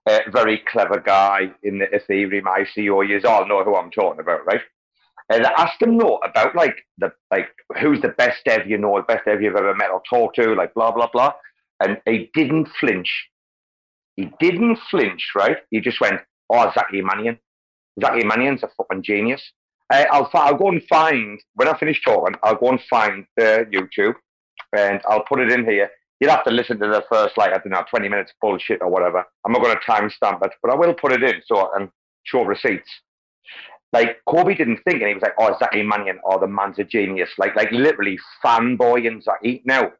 Uh, 0.08 0.20
very 0.32 0.62
clever 0.70 1.00
guy 1.00 1.50
in 1.62 1.78
the 1.78 1.86
Ethereum 1.86 2.44
ICO. 2.44 3.06
You 3.06 3.20
all 3.28 3.46
know 3.46 3.62
who 3.62 3.76
I'm 3.76 3.90
talking 3.90 4.20
about, 4.20 4.46
right? 4.46 4.62
And 5.30 5.44
I 5.46 5.50
asked 5.52 5.82
him 5.82 5.98
though 5.98 6.16
about 6.18 6.54
like 6.56 6.76
the 6.98 7.12
like 7.30 7.48
who's 7.80 8.00
the 8.00 8.08
best 8.08 8.38
dev 8.44 8.66
you 8.66 8.78
know, 8.78 8.96
the 8.96 9.02
best 9.02 9.26
dev 9.26 9.42
you've 9.42 9.56
ever 9.56 9.74
met 9.74 9.90
or 9.90 10.02
talked 10.08 10.36
to, 10.36 10.54
like 10.54 10.72
blah 10.74 10.90
blah 10.90 11.08
blah. 11.12 11.32
And 11.80 11.98
he 12.06 12.30
didn't 12.34 12.68
flinch. 12.80 13.28
He 14.16 14.30
didn't 14.40 14.78
flinch, 14.90 15.30
right? 15.36 15.58
He 15.70 15.80
just 15.80 16.00
went, 16.00 16.20
"Oh, 16.50 16.70
Zachary 16.74 17.02
Manian. 17.02 17.38
Zachary 18.00 18.24
Manian's 18.24 18.62
a 18.62 18.68
fucking 18.76 19.02
genius." 19.02 19.42
Uh, 19.92 20.04
I'll 20.10 20.28
I'll 20.34 20.56
go 20.56 20.68
and 20.68 20.82
find 20.88 21.38
when 21.54 21.68
I 21.68 21.78
finish 21.78 22.02
talking. 22.02 22.34
I'll 22.42 22.56
go 22.56 22.70
and 22.70 22.80
find 22.90 23.24
the 23.36 23.66
YouTube, 23.72 24.14
and 24.76 25.00
I'll 25.08 25.24
put 25.24 25.40
it 25.40 25.52
in 25.52 25.64
here. 25.64 25.90
you'd 26.20 26.30
have 26.30 26.44
to 26.44 26.50
listen 26.50 26.78
to 26.80 26.86
the 26.88 27.04
first 27.10 27.36
like 27.38 27.50
I 27.50 27.58
don't 27.58 27.70
know 27.70 27.84
twenty 27.90 28.08
minutes 28.08 28.32
bullshit 28.40 28.82
or 28.82 28.88
whatever. 28.88 29.24
I'm 29.44 29.52
not 29.52 29.62
going 29.62 29.76
to 29.76 29.90
timestamp 29.90 30.44
it, 30.44 30.52
but 30.62 30.72
I 30.72 30.74
will 30.74 30.94
put 30.94 31.12
it 31.12 31.22
in 31.22 31.40
so 31.46 31.70
I 31.70 31.78
can 31.78 31.90
show 32.24 32.42
receipts. 32.44 32.90
Like 33.92 34.18
Cobie 34.26 34.54
didn't 34.54 34.80
think, 34.84 35.00
and 35.00 35.08
he 35.08 35.14
was 35.14 35.22
like, 35.22 35.34
"Oh, 35.38 35.56
Zaki 35.58 35.82
Manian, 35.82 36.18
oh, 36.24 36.38
the 36.38 36.46
man's 36.46 36.78
a 36.78 36.84
genius." 36.84 37.30
Like, 37.38 37.56
like 37.56 37.70
literally 37.72 38.18
fanboy 38.44 39.06
and 39.06 39.22
Zaki. 39.22 39.62
Now, 39.64 39.92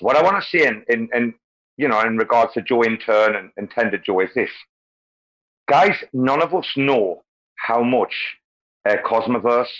what 0.00 0.16
I 0.16 0.22
want 0.22 0.42
to 0.42 0.48
say 0.48 0.66
in, 0.66 0.84
in, 0.88 1.08
in 1.14 1.34
you 1.78 1.88
know, 1.88 2.00
in 2.00 2.18
regards 2.18 2.52
to 2.54 2.62
Joe 2.62 2.84
Intern 2.84 3.36
and, 3.36 3.50
and 3.56 3.70
Tender 3.70 3.96
Joe 3.96 4.20
is 4.20 4.30
this, 4.34 4.50
guys. 5.68 5.96
None 6.12 6.42
of 6.42 6.54
us 6.54 6.68
know 6.76 7.22
how 7.56 7.82
much 7.82 8.14
uh, 8.86 8.96
Cosmoverse, 9.04 9.72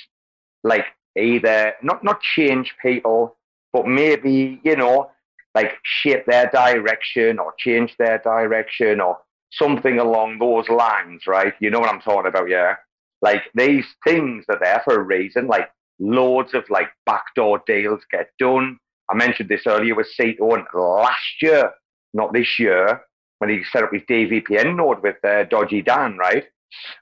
like, 0.65 0.87
either 1.15 1.75
not 1.83 2.03
not 2.05 2.23
change 2.23 2.75
people, 2.81 3.37
but 3.73 3.87
maybe 3.87 4.61
you 4.65 4.77
know, 4.77 5.11
like 5.55 5.73
shape 5.83 6.25
their 6.27 6.49
direction 6.51 7.39
or 7.39 7.53
change 7.59 7.95
their 7.99 8.19
direction 8.19 9.01
or 9.01 9.19
something 9.53 9.99
along 9.99 10.39
those 10.39 10.69
lines, 10.69 11.23
right? 11.27 11.55
You 11.61 11.71
know 11.71 11.81
what 11.81 11.93
I'm 11.93 12.01
talking 12.01 12.29
about, 12.29 12.49
yeah? 12.49 12.77
Like 13.23 13.43
these 13.55 13.87
things 14.05 14.45
are 14.49 14.59
there 14.61 14.83
for 14.85 14.95
a 14.95 15.03
reason. 15.03 15.47
Like 15.47 15.71
loads 15.99 16.55
of 16.55 16.65
like 16.69 16.89
backdoor 17.07 17.63
deals 17.67 18.01
get 18.11 18.31
done. 18.39 18.79
I 19.11 19.15
mentioned 19.15 19.49
this 19.49 19.67
earlier 19.67 19.95
with 19.95 20.09
and 20.19 20.67
last 20.75 21.43
year, 21.43 21.71
not 22.13 22.33
this 22.33 22.59
year, 22.59 23.03
when 23.39 23.51
he 23.51 23.63
set 23.71 23.85
up 23.85 23.93
his 23.93 24.03
DVPN 24.03 24.77
node 24.77 25.03
with 25.03 25.17
uh, 25.25 25.45
Dodgy 25.45 25.83
Dan, 25.83 26.19
right? 26.19 26.45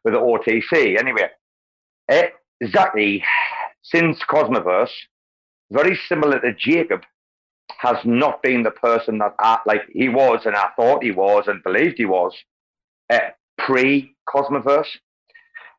With 0.04 0.14
the 0.14 0.20
OTC. 0.20 0.98
Anyway, 0.98 1.30
exactly 2.60 3.24
since 3.84 4.18
Cosmoverse, 4.28 4.92
very 5.70 5.98
similar 6.08 6.40
to 6.40 6.54
Jacob, 6.54 7.02
has 7.84 7.98
not 8.04 8.42
been 8.42 8.62
the 8.62 8.70
person 8.70 9.18
that 9.18 9.34
I, 9.38 9.58
like 9.66 9.82
he 9.92 10.08
was 10.08 10.40
and 10.46 10.56
I 10.56 10.68
thought 10.74 11.04
he 11.04 11.10
was 11.10 11.44
and 11.46 11.62
believed 11.62 11.98
he 11.98 12.06
was 12.06 12.32
uh, 13.12 13.18
pre 13.58 14.14
Cosmoverse. 14.28 14.88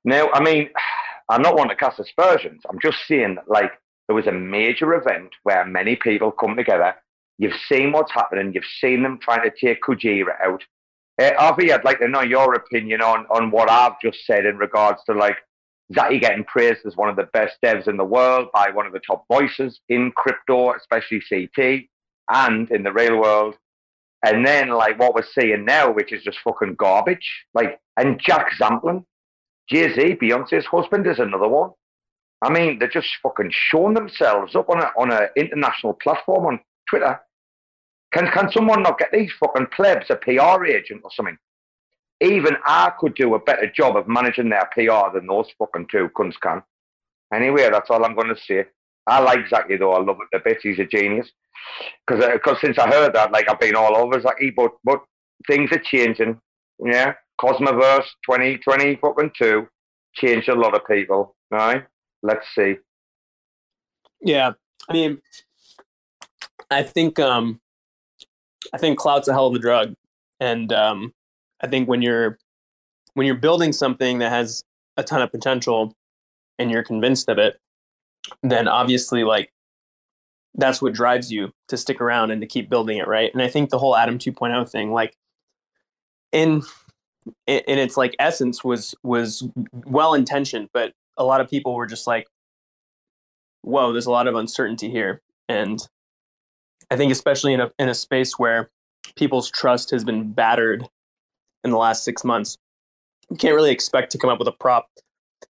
Now, 0.03 0.30
I 0.32 0.42
mean, 0.42 0.69
I'm 1.30 1.42
not 1.42 1.58
one 1.58 1.69
to 1.69 1.75
cast 1.75 2.00
aspersions. 2.00 2.61
I'm 2.69 2.80
just 2.80 3.00
saying 3.08 3.35
that 3.35 3.50
like 3.50 3.72
there 4.08 4.16
was 4.16 4.27
a 4.27 4.32
major 4.32 4.93
event 4.93 5.32
where 5.42 5.66
many 5.66 5.95
people 5.95 6.32
come 6.32 6.56
together. 6.56 6.93
You've 7.40 7.59
seen 7.67 7.92
what's 7.92 8.11
happening. 8.11 8.53
You've 8.53 8.64
seen 8.80 9.01
them 9.01 9.17
trying 9.19 9.42
to 9.42 9.50
take 9.50 9.82
Kujira 9.82 10.40
out. 10.45 10.64
Uh, 11.19 11.32
Avi, 11.40 11.74
I'd 11.74 11.84
like 11.84 12.00
to 12.00 12.08
know 12.08 12.22
your 12.22 12.53
opinion 12.53 13.01
on 13.01 13.25
on 13.32 13.50
what 13.50 13.69
I've 13.69 14.00
just 14.00 14.25
said 14.25 14.45
in 14.45 14.58
regards 14.58 15.03
to 15.06 15.14
like 15.14 15.38
Zaki 15.93 16.19
getting 16.19 16.43
praised 16.43 16.85
as 16.85 16.95
one 16.95 17.09
of 17.09 17.16
the 17.16 17.30
best 17.34 17.58
devs 17.64 17.88
in 17.88 17.98
the 17.98 18.06
world 18.06 18.50
by 18.53 18.69
one 18.69 18.85
of 18.85 18.93
the 18.93 19.00
top 19.00 19.25
voices 19.27 19.80
in 19.90 20.11
crypto, 20.16 20.74
especially 20.74 21.22
CT, 21.30 21.88
and 22.30 22.70
in 22.72 22.84
the 22.84 22.92
real 22.92 23.20
world. 23.20 23.56
And 24.26 24.45
then 24.45 24.70
like 24.70 24.98
what 25.00 25.14
we're 25.14 25.24
seeing 25.40 25.66
now, 25.66 25.92
which 25.92 26.12
is 26.12 26.24
just 26.24 26.40
fucking 26.44 26.76
garbage. 26.76 27.45
Like 27.54 27.80
and 27.98 28.20
Jack 28.20 28.52
Zampolin, 28.60 29.06
Jay 29.70 29.94
Z, 29.94 30.18
Beyonce's 30.22 30.66
husband, 30.66 31.08
is 31.08 31.20
another 31.20 31.48
one. 31.48 31.72
I 32.42 32.50
mean, 32.50 32.80
they're 32.80 32.88
just 32.88 33.10
fucking 33.24 33.52
showing 33.52 33.94
themselves 33.94 34.56
up 34.56 34.70
on 34.70 34.82
a 34.82 34.92
on 34.98 35.12
an 35.12 35.30
international 35.36 35.94
platform 35.94 36.45
on 36.45 36.60
Twitter. 36.90 37.20
Can 38.14 38.30
can 38.32 38.52
someone 38.52 38.84
not 38.84 39.00
get 39.00 39.12
these 39.12 39.32
fucking 39.40 39.68
plebs 39.76 40.10
a 40.10 40.16
PR 40.16 40.66
agent 40.66 41.02
or 41.04 41.12
something? 41.14 41.38
Even 42.22 42.56
I 42.66 42.92
could 43.00 43.16
do 43.16 43.36
a 43.36 43.40
better 43.40 43.70
job 43.70 43.98
of 43.98 44.08
managing 44.08 44.50
their 44.50 44.70
PR 44.72 45.14
than 45.14 45.28
those 45.28 45.50
fucking 45.60 45.88
two 45.92 46.10
cunts 46.16 46.40
can. 46.42 46.64
Anyway, 47.34 47.68
that's 47.70 47.90
all 47.90 48.06
I'm 48.06 48.16
going 48.16 48.34
to 48.34 48.42
say. 48.42 48.66
I 49.08 49.19
like 49.19 49.48
Zaki 49.48 49.77
though. 49.77 49.93
I 49.93 50.01
love 50.01 50.17
it 50.19 50.38
a 50.38 50.40
bit. 50.43 50.59
He's 50.61 50.80
a 50.80 50.85
genius. 50.85 51.30
Because 52.06 52.25
because 52.34 52.58
since 52.61 52.77
I 52.77 52.90
heard 52.90 53.14
that, 53.14 53.32
like 53.32 53.50
I've 53.50 53.59
been 53.59 53.75
all 53.75 53.95
over 53.95 54.19
Zaki, 54.19 54.51
but 54.51 54.72
but 54.84 55.00
things 55.48 55.72
are 55.72 55.80
changing. 55.80 56.40
Yeah, 56.84 57.14
Cosmoverse 57.40 58.08
2020 58.25 58.98
fucking 58.98 59.32
two 59.38 59.67
changed 60.14 60.50
a 60.50 60.56
lot 60.56 60.75
of 60.75 60.85
people. 60.88 61.35
Right? 61.51 61.85
Let's 62.24 62.45
see. 62.56 62.75
Yeah, 64.22 64.53
I 64.90 64.93
mean, 64.93 65.22
I 66.72 66.84
think 66.84 67.19
um, 67.19 67.59
I 68.74 68.77
think 68.77 68.98
clout's 68.98 69.27
a 69.27 69.34
hell 69.34 69.48
of 69.48 69.56
a 69.56 69.59
drug, 69.59 69.95
and 70.40 70.72
um, 70.74 71.14
I 71.61 71.67
think 71.67 71.88
when 71.88 72.01
you're 72.01 72.38
when 73.14 73.25
you're 73.25 73.35
building 73.35 73.72
something 73.72 74.19
that 74.19 74.32
has 74.32 74.64
a 74.98 75.03
ton 75.03 75.22
of 75.22 75.32
potential 75.32 75.95
and 76.59 76.72
you're 76.72 76.84
convinced 76.84 77.30
of 77.30 77.38
it, 77.38 77.59
then 78.44 78.68
obviously 78.68 79.24
like 79.24 79.52
that's 80.56 80.82
what 80.82 80.94
drives 80.94 81.32
you 81.32 81.52
to 81.68 81.78
stick 81.78 82.00
around 82.00 82.32
and 82.32 82.42
to 82.42 82.48
keep 82.48 82.70
building 82.70 82.98
it, 82.98 83.08
right? 83.08 83.32
And 83.34 83.42
I 83.42 83.48
think 83.48 83.70
the 83.70 83.78
whole 83.78 83.95
Atom 83.95 84.18
2.0 84.18 84.70
thing, 84.70 84.92
like 84.92 85.18
in 86.32 86.62
in 87.48 87.80
its 87.80 87.98
like 87.98 88.16
essence 88.20 88.64
was 88.64 88.95
was 89.04 89.48
well 89.86 90.14
intentioned, 90.14 90.70
but 90.74 90.94
a 91.18 91.24
lot 91.24 91.42
of 91.42 91.50
people 91.50 91.74
were 91.76 91.88
just 91.88 92.08
like, 92.08 92.28
"Whoa, 93.62 93.92
there's 93.92 94.06
a 94.06 94.12
lot 94.12 94.28
of 94.28 94.36
uncertainty 94.36 94.90
here," 94.90 95.22
and 95.50 95.80
I 96.92 96.98
think 96.98 97.12
especially 97.12 97.54
in 97.54 97.62
a 97.62 97.72
in 97.80 97.90
a 97.90 97.95
space 97.95 98.38
where 98.38 98.70
people's 99.16 99.50
trust 99.50 99.92
has 99.92 100.04
been 100.04 100.32
battered 100.32 100.88
in 101.64 101.72
the 101.72 101.78
last 101.78 102.04
six 102.04 102.24
months, 102.24 102.58
you 103.30 103.38
can't 103.38 103.56
really 103.56 103.72
expect 103.72 104.12
to 104.12 104.18
come 104.18 104.30
up 104.30 104.40
with 104.40 104.48
a 104.48 104.52
prop 104.52 104.90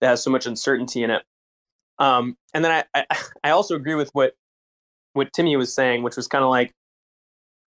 that 0.01 0.07
has 0.07 0.23
so 0.23 0.29
much 0.29 0.45
uncertainty 0.45 1.03
in 1.03 1.09
it. 1.09 1.23
Um, 2.01 2.35
and 2.53 2.65
then 2.65 2.71
I, 2.93 3.05
I 3.09 3.17
I 3.45 3.49
also 3.51 3.75
agree 3.75 3.95
with 3.95 4.09
what 4.13 4.33
what 5.13 5.31
Timmy 5.33 5.55
was 5.55 5.73
saying, 5.73 6.03
which 6.03 6.15
was 6.15 6.27
kind 6.27 6.43
of 6.43 6.49
like, 6.49 6.73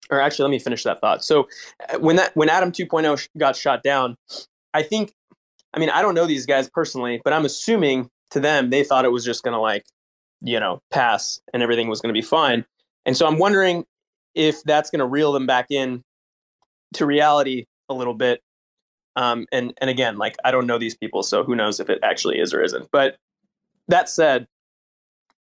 or 0.09 0.22
actually, 0.22 0.43
let 0.43 0.51
me 0.51 0.59
finish 0.59 0.83
that 0.83 1.01
thought. 1.01 1.24
So 1.24 1.48
uh, 1.90 1.99
when 1.99 2.16
that 2.16 2.35
when 2.35 2.49
Atom 2.49 2.72
2.0 2.72 3.27
got 3.38 3.56
shot 3.56 3.83
down, 3.83 4.16
I 4.74 4.83
think, 4.83 5.14
I 5.74 5.80
mean, 5.80 5.90
I 5.90 6.01
don't 6.01 6.16
know 6.16 6.25
these 6.25 6.45
guys 6.45 6.69
personally, 6.69 7.22
but 7.24 7.33
I'm 7.33 7.45
assuming 7.45 8.09
to 8.32 8.40
them 8.40 8.69
they 8.69 8.83
thought 8.83 9.06
it 9.06 9.11
was 9.11 9.25
just 9.25 9.43
to 9.53 9.59
like, 9.59 9.83
you 10.41 10.59
know, 10.59 10.80
pass 10.91 11.40
and 11.53 11.64
everything 11.64 11.88
was 11.88 11.99
to 12.14 12.19
be 12.19 12.25
fine. 12.25 12.66
And 13.06 13.17
so 13.17 13.25
I'm 13.25 13.40
wondering 13.40 13.85
if 14.35 14.64
that's 14.64 14.90
to 14.99 15.08
reel 15.08 15.32
them 15.32 15.48
back 15.48 15.67
in 15.72 16.03
to 16.93 17.06
reality 17.06 17.66
a 17.90 17.93
little 17.93 18.14
bit. 18.14 18.41
Um, 19.16 19.48
and 19.51 19.74
and 19.82 19.90
again, 19.90 20.17
like 20.17 20.35
I 20.45 20.51
don't 20.51 20.67
know 20.67 20.77
these 20.77 20.95
people, 20.95 21.24
so 21.24 21.43
who 21.43 21.56
knows 21.56 21.80
if 21.80 21.90
it 21.90 21.99
actually 22.03 22.40
is 22.40 22.53
or 22.53 22.61
isn't. 22.61 22.88
But 22.91 23.17
that 23.90 24.09
said, 24.09 24.48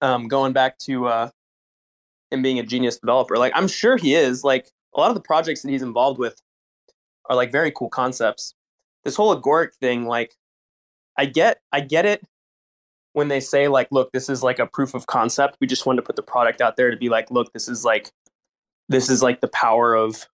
um, 0.01 0.29
going 0.29 0.53
back 0.53 0.79
to 0.79 1.07
uh, 1.07 1.31
him 2.31 2.43
being 2.43 2.59
a 2.59 2.63
genius 2.63 2.99
developer. 2.99 3.37
Like 3.39 3.53
I'm 3.55 3.69
sure 3.69 3.97
he 3.97 4.15
is. 4.15 4.45
Like 4.45 4.71
a 4.95 5.01
lot 5.01 5.09
of 5.09 5.15
the 5.15 5.21
projects 5.23 5.63
that 5.63 5.71
he's 5.71 5.83
involved 5.83 6.19
with 6.19 6.41
are 7.29 7.37
like 7.37 7.53
very 7.53 7.71
cool 7.71 7.89
concepts. 7.89 8.55
This 9.05 9.17
whole 9.17 9.35
agoric 9.35 9.75
thing, 9.81 10.07
like 10.07 10.35
I 11.17 11.27
get 11.27 11.61
I 11.73 11.81
get 11.81 12.07
it 12.07 12.23
when 13.13 13.29
they 13.29 13.41
say 13.41 13.69
like, 13.69 13.89
look, 13.91 14.13
this 14.13 14.29
is 14.29 14.43
like 14.43 14.59
a 14.59 14.67
proof 14.67 14.95
of 14.95 15.07
concept. 15.07 15.57
We 15.61 15.67
just 15.67 15.87
wanted 15.87 16.03
to 16.03 16.07
put 16.07 16.17
the 16.17 16.23
product 16.23 16.61
out 16.61 16.77
there 16.77 16.91
to 16.91 16.97
be 16.97 17.09
like, 17.09 17.31
look, 17.31 17.53
this 17.53 17.69
is 17.69 17.85
like 17.85 18.11
this 18.89 19.11
is 19.11 19.23
like 19.23 19.41
the 19.41 19.49
power 19.49 19.95
of 19.95 20.27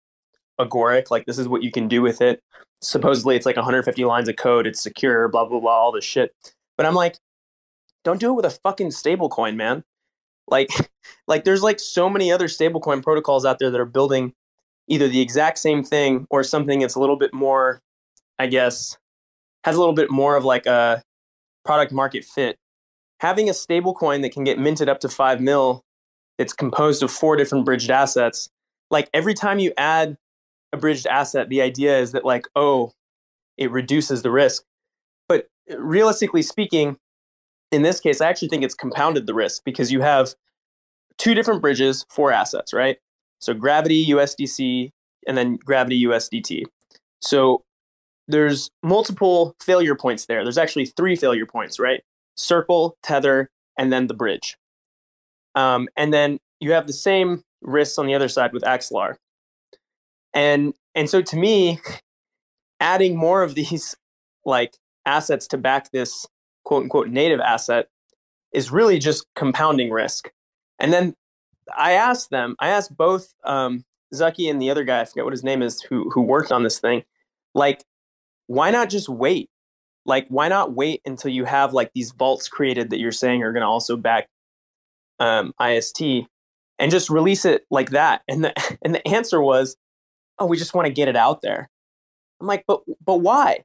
agoric. 0.59 1.11
Like 1.11 1.25
this 1.25 1.39
is 1.39 1.47
what 1.47 1.63
you 1.63 1.71
can 1.71 1.87
do 1.87 2.01
with 2.01 2.21
it. 2.21 2.41
Supposedly 2.81 3.35
it's 3.35 3.45
like 3.45 3.55
150 3.55 4.03
lines 4.05 4.27
of 4.27 4.35
code, 4.35 4.67
it's 4.67 4.81
secure, 4.81 5.27
blah 5.27 5.45
blah 5.45 5.59
blah, 5.59 5.71
all 5.71 5.91
this 5.91 6.03
shit. 6.03 6.31
But 6.75 6.85
I'm 6.85 6.95
like, 6.95 7.17
don't 8.03 8.19
do 8.19 8.29
it 8.29 8.33
with 8.33 8.45
a 8.45 8.49
fucking 8.49 8.91
stable 8.91 9.29
coin, 9.29 9.57
man. 9.57 9.83
Like, 10.47 10.69
like 11.27 11.43
there's 11.43 11.63
like 11.63 11.79
so 11.79 12.09
many 12.09 12.31
other 12.31 12.47
stablecoin 12.47 13.03
protocols 13.03 13.45
out 13.45 13.59
there 13.59 13.71
that 13.71 13.79
are 13.79 13.85
building 13.85 14.33
either 14.87 15.07
the 15.07 15.21
exact 15.21 15.57
same 15.57 15.83
thing 15.83 16.27
or 16.29 16.43
something 16.43 16.79
that's 16.79 16.95
a 16.95 16.99
little 16.99 17.17
bit 17.17 17.33
more, 17.33 17.79
I 18.37 18.47
guess, 18.47 18.97
has 19.63 19.75
a 19.75 19.79
little 19.79 19.93
bit 19.93 20.11
more 20.11 20.35
of 20.35 20.43
like 20.43 20.65
a 20.65 21.01
product 21.63 21.91
market 21.91 22.25
fit. 22.25 22.57
Having 23.21 23.49
a 23.49 23.53
stablecoin 23.53 24.21
that 24.21 24.33
can 24.33 24.43
get 24.43 24.59
minted 24.59 24.89
up 24.89 24.99
to 24.99 25.09
five 25.09 25.39
mil, 25.39 25.83
that's 26.37 26.53
composed 26.53 27.03
of 27.03 27.11
four 27.11 27.35
different 27.35 27.65
bridged 27.65 27.91
assets. 27.91 28.49
Like 28.89 29.09
every 29.13 29.33
time 29.33 29.59
you 29.59 29.71
add 29.77 30.17
a 30.71 30.77
bridged 30.77 31.07
asset, 31.07 31.49
the 31.49 31.61
idea 31.61 31.97
is 31.99 32.11
that 32.13 32.25
like, 32.25 32.47
oh, 32.55 32.91
it 33.57 33.71
reduces 33.71 34.23
the 34.23 34.31
risk. 34.31 34.63
But 35.29 35.47
realistically 35.69 36.41
speaking, 36.41 36.97
in 37.73 37.81
this 37.81 37.99
case, 37.99 38.21
I 38.21 38.29
actually 38.29 38.49
think 38.49 38.63
it's 38.63 38.75
compounded 38.75 39.25
the 39.25 39.33
risk 39.33 39.63
because 39.65 39.91
you 39.91 40.01
have 40.01 40.35
two 41.17 41.33
different 41.33 41.61
bridges, 41.61 42.05
for 42.09 42.31
assets, 42.31 42.71
right? 42.71 42.97
So 43.39 43.53
Gravity 43.53 44.05
USDC 44.07 44.91
and 45.27 45.37
then 45.37 45.57
Gravity 45.57 46.05
USDT. 46.05 46.63
So 47.19 47.63
there's 48.27 48.69
multiple 48.83 49.55
failure 49.61 49.95
points 49.95 50.27
there. 50.27 50.43
There's 50.43 50.57
actually 50.57 50.85
three 50.85 51.15
failure 51.15 51.45
points, 51.45 51.79
right? 51.79 52.01
Circle, 52.35 52.95
tether, 53.01 53.49
and 53.77 53.91
then 53.91 54.07
the 54.07 54.13
bridge. 54.13 54.55
Um, 55.55 55.89
and 55.97 56.13
then 56.13 56.39
you 56.59 56.73
have 56.73 56.87
the 56.87 56.93
same 56.93 57.41
risks 57.61 57.97
on 57.97 58.05
the 58.05 58.13
other 58.13 58.27
side 58.27 58.53
with 58.53 58.63
Axelar. 58.63 59.15
And 60.33 60.73
and 60.95 61.09
so 61.09 61.21
to 61.21 61.35
me, 61.35 61.79
adding 62.79 63.15
more 63.15 63.41
of 63.41 63.55
these 63.55 63.95
like 64.45 64.77
assets 65.05 65.47
to 65.47 65.57
back 65.57 65.91
this 65.91 66.27
quote 66.73 66.83
unquote 66.83 67.09
native 67.09 67.39
asset 67.39 67.87
is 68.51 68.71
really 68.71 68.97
just 68.97 69.27
compounding 69.35 69.91
risk. 69.91 70.31
And 70.79 70.91
then 70.91 71.15
I 71.77 71.93
asked 71.93 72.31
them, 72.31 72.55
I 72.59 72.69
asked 72.69 72.95
both 72.97 73.33
um, 73.43 73.85
Zaki 74.13 74.49
and 74.49 74.61
the 74.61 74.71
other 74.71 74.83
guy, 74.83 75.01
I 75.01 75.05
forget 75.05 75.23
what 75.23 75.33
his 75.33 75.43
name 75.43 75.61
is, 75.61 75.81
who 75.81 76.09
who 76.09 76.21
worked 76.21 76.51
on 76.51 76.63
this 76.63 76.79
thing, 76.79 77.03
like, 77.53 77.83
why 78.47 78.71
not 78.71 78.89
just 78.89 79.07
wait? 79.07 79.49
Like, 80.05 80.27
why 80.29 80.47
not 80.47 80.73
wait 80.73 81.01
until 81.05 81.31
you 81.31 81.45
have 81.45 81.73
like 81.73 81.91
these 81.93 82.11
vaults 82.11 82.47
created 82.49 82.89
that 82.89 82.99
you're 82.99 83.11
saying 83.11 83.43
are 83.43 83.53
going 83.53 83.61
to 83.61 83.67
also 83.67 83.95
back 83.95 84.27
um, 85.19 85.53
IST, 85.63 86.01
and 86.79 86.91
just 86.91 87.09
release 87.09 87.45
it 87.45 87.65
like 87.69 87.91
that? 87.91 88.23
And 88.27 88.45
the 88.45 88.77
and 88.81 88.95
the 88.95 89.07
answer 89.07 89.41
was, 89.41 89.77
oh, 90.39 90.47
we 90.47 90.57
just 90.57 90.73
want 90.73 90.87
to 90.87 90.93
get 90.93 91.07
it 91.07 91.15
out 91.15 91.41
there. 91.43 91.69
I'm 92.41 92.47
like, 92.47 92.63
but 92.67 92.81
but 93.05 93.17
why? 93.17 93.63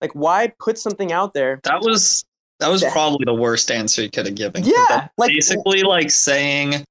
Like, 0.00 0.12
why 0.12 0.52
put 0.58 0.78
something 0.78 1.12
out 1.12 1.34
there? 1.34 1.60
That 1.64 1.82
was 1.82 2.24
that 2.60 2.68
was 2.68 2.84
probably 2.84 3.24
the 3.24 3.34
worst 3.34 3.70
answer 3.70 4.02
you 4.02 4.10
could 4.10 4.26
have 4.26 4.34
given. 4.34 4.64
Yeah, 4.64 5.08
like- 5.16 5.30
basically 5.30 5.82
like 5.82 6.10
saying. 6.10 6.84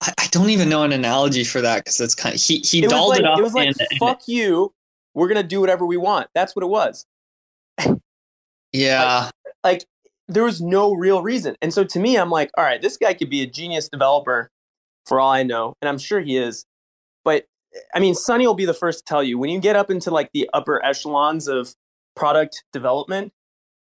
I, 0.00 0.12
I 0.18 0.26
don't 0.32 0.50
even 0.50 0.68
know 0.68 0.82
an 0.82 0.92
analogy 0.92 1.44
for 1.44 1.60
that 1.60 1.84
because 1.84 2.00
it's 2.00 2.14
kind 2.14 2.34
of 2.34 2.40
he 2.40 2.58
he 2.58 2.84
it 2.84 2.90
dolled 2.90 3.10
like, 3.10 3.20
it 3.20 3.24
up 3.24 3.38
it 3.38 3.42
was 3.42 3.54
like 3.54 3.68
and, 3.68 3.76
and- 3.78 3.98
fuck 3.98 4.26
you. 4.26 4.72
We're 5.14 5.28
gonna 5.28 5.44
do 5.44 5.60
whatever 5.60 5.86
we 5.86 5.96
want. 5.96 6.28
That's 6.34 6.56
what 6.56 6.64
it 6.64 6.68
was. 6.68 7.06
yeah 8.72 9.30
like 9.64 9.84
there 10.28 10.44
was 10.44 10.60
no 10.60 10.94
real 10.94 11.22
reason. 11.22 11.56
And 11.60 11.72
so 11.72 11.84
to 11.84 11.98
me, 11.98 12.16
I'm 12.16 12.30
like, 12.30 12.50
all 12.56 12.64
right, 12.64 12.80
this 12.80 12.96
guy 12.96 13.14
could 13.14 13.30
be 13.30 13.42
a 13.42 13.46
genius 13.46 13.88
developer 13.88 14.50
for 15.06 15.20
all 15.20 15.30
I 15.30 15.42
know, 15.42 15.74
and 15.82 15.88
I'm 15.88 15.98
sure 15.98 16.20
he 16.20 16.36
is. 16.36 16.64
But 17.24 17.44
I 17.94 18.00
mean, 18.00 18.14
Sunny 18.14 18.46
will 18.46 18.54
be 18.54 18.64
the 18.64 18.74
first 18.74 19.00
to 19.00 19.04
tell 19.04 19.22
you 19.22 19.38
when 19.38 19.50
you 19.50 19.60
get 19.60 19.76
up 19.76 19.90
into 19.90 20.10
like 20.10 20.30
the 20.32 20.48
upper 20.52 20.84
echelons 20.84 21.48
of 21.48 21.74
product 22.14 22.64
development, 22.72 23.32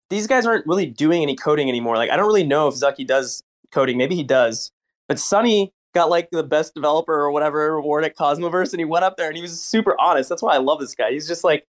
these 0.10 0.28
guys 0.28 0.46
aren't 0.46 0.66
really 0.68 0.86
doing 0.86 1.22
any 1.22 1.36
coding 1.36 1.70
anymore. 1.70 1.98
Like 1.98 2.10
I 2.10 2.18
don't 2.18 2.28
really 2.28 2.46
know 2.46 2.68
if 2.68 2.76
Zaki 2.76 3.04
does 3.04 3.44
coding. 3.72 3.98
Maybe 3.98 4.16
he 4.16 4.24
does. 4.24 4.72
But 5.08 5.20
Sunny 5.20 5.72
got 5.94 6.10
like 6.10 6.30
the 6.32 6.44
best 6.44 6.76
developer 6.76 7.14
or 7.14 7.32
whatever 7.32 7.70
award 7.70 8.04
at 8.04 8.18
Cosmoverse, 8.18 8.72
and 8.74 8.80
he 8.80 8.86
went 8.86 9.06
up 9.06 9.18
there 9.18 9.28
and 9.28 9.36
he 9.36 9.42
was 9.42 9.62
super 9.62 9.96
honest. 10.00 10.30
That's 10.30 10.42
why 10.42 10.56
I 10.56 10.58
love 10.58 10.80
this 10.80 10.96
guy. 10.96 11.12
He's 11.12 11.28
just 11.28 11.44
like, 11.44 11.66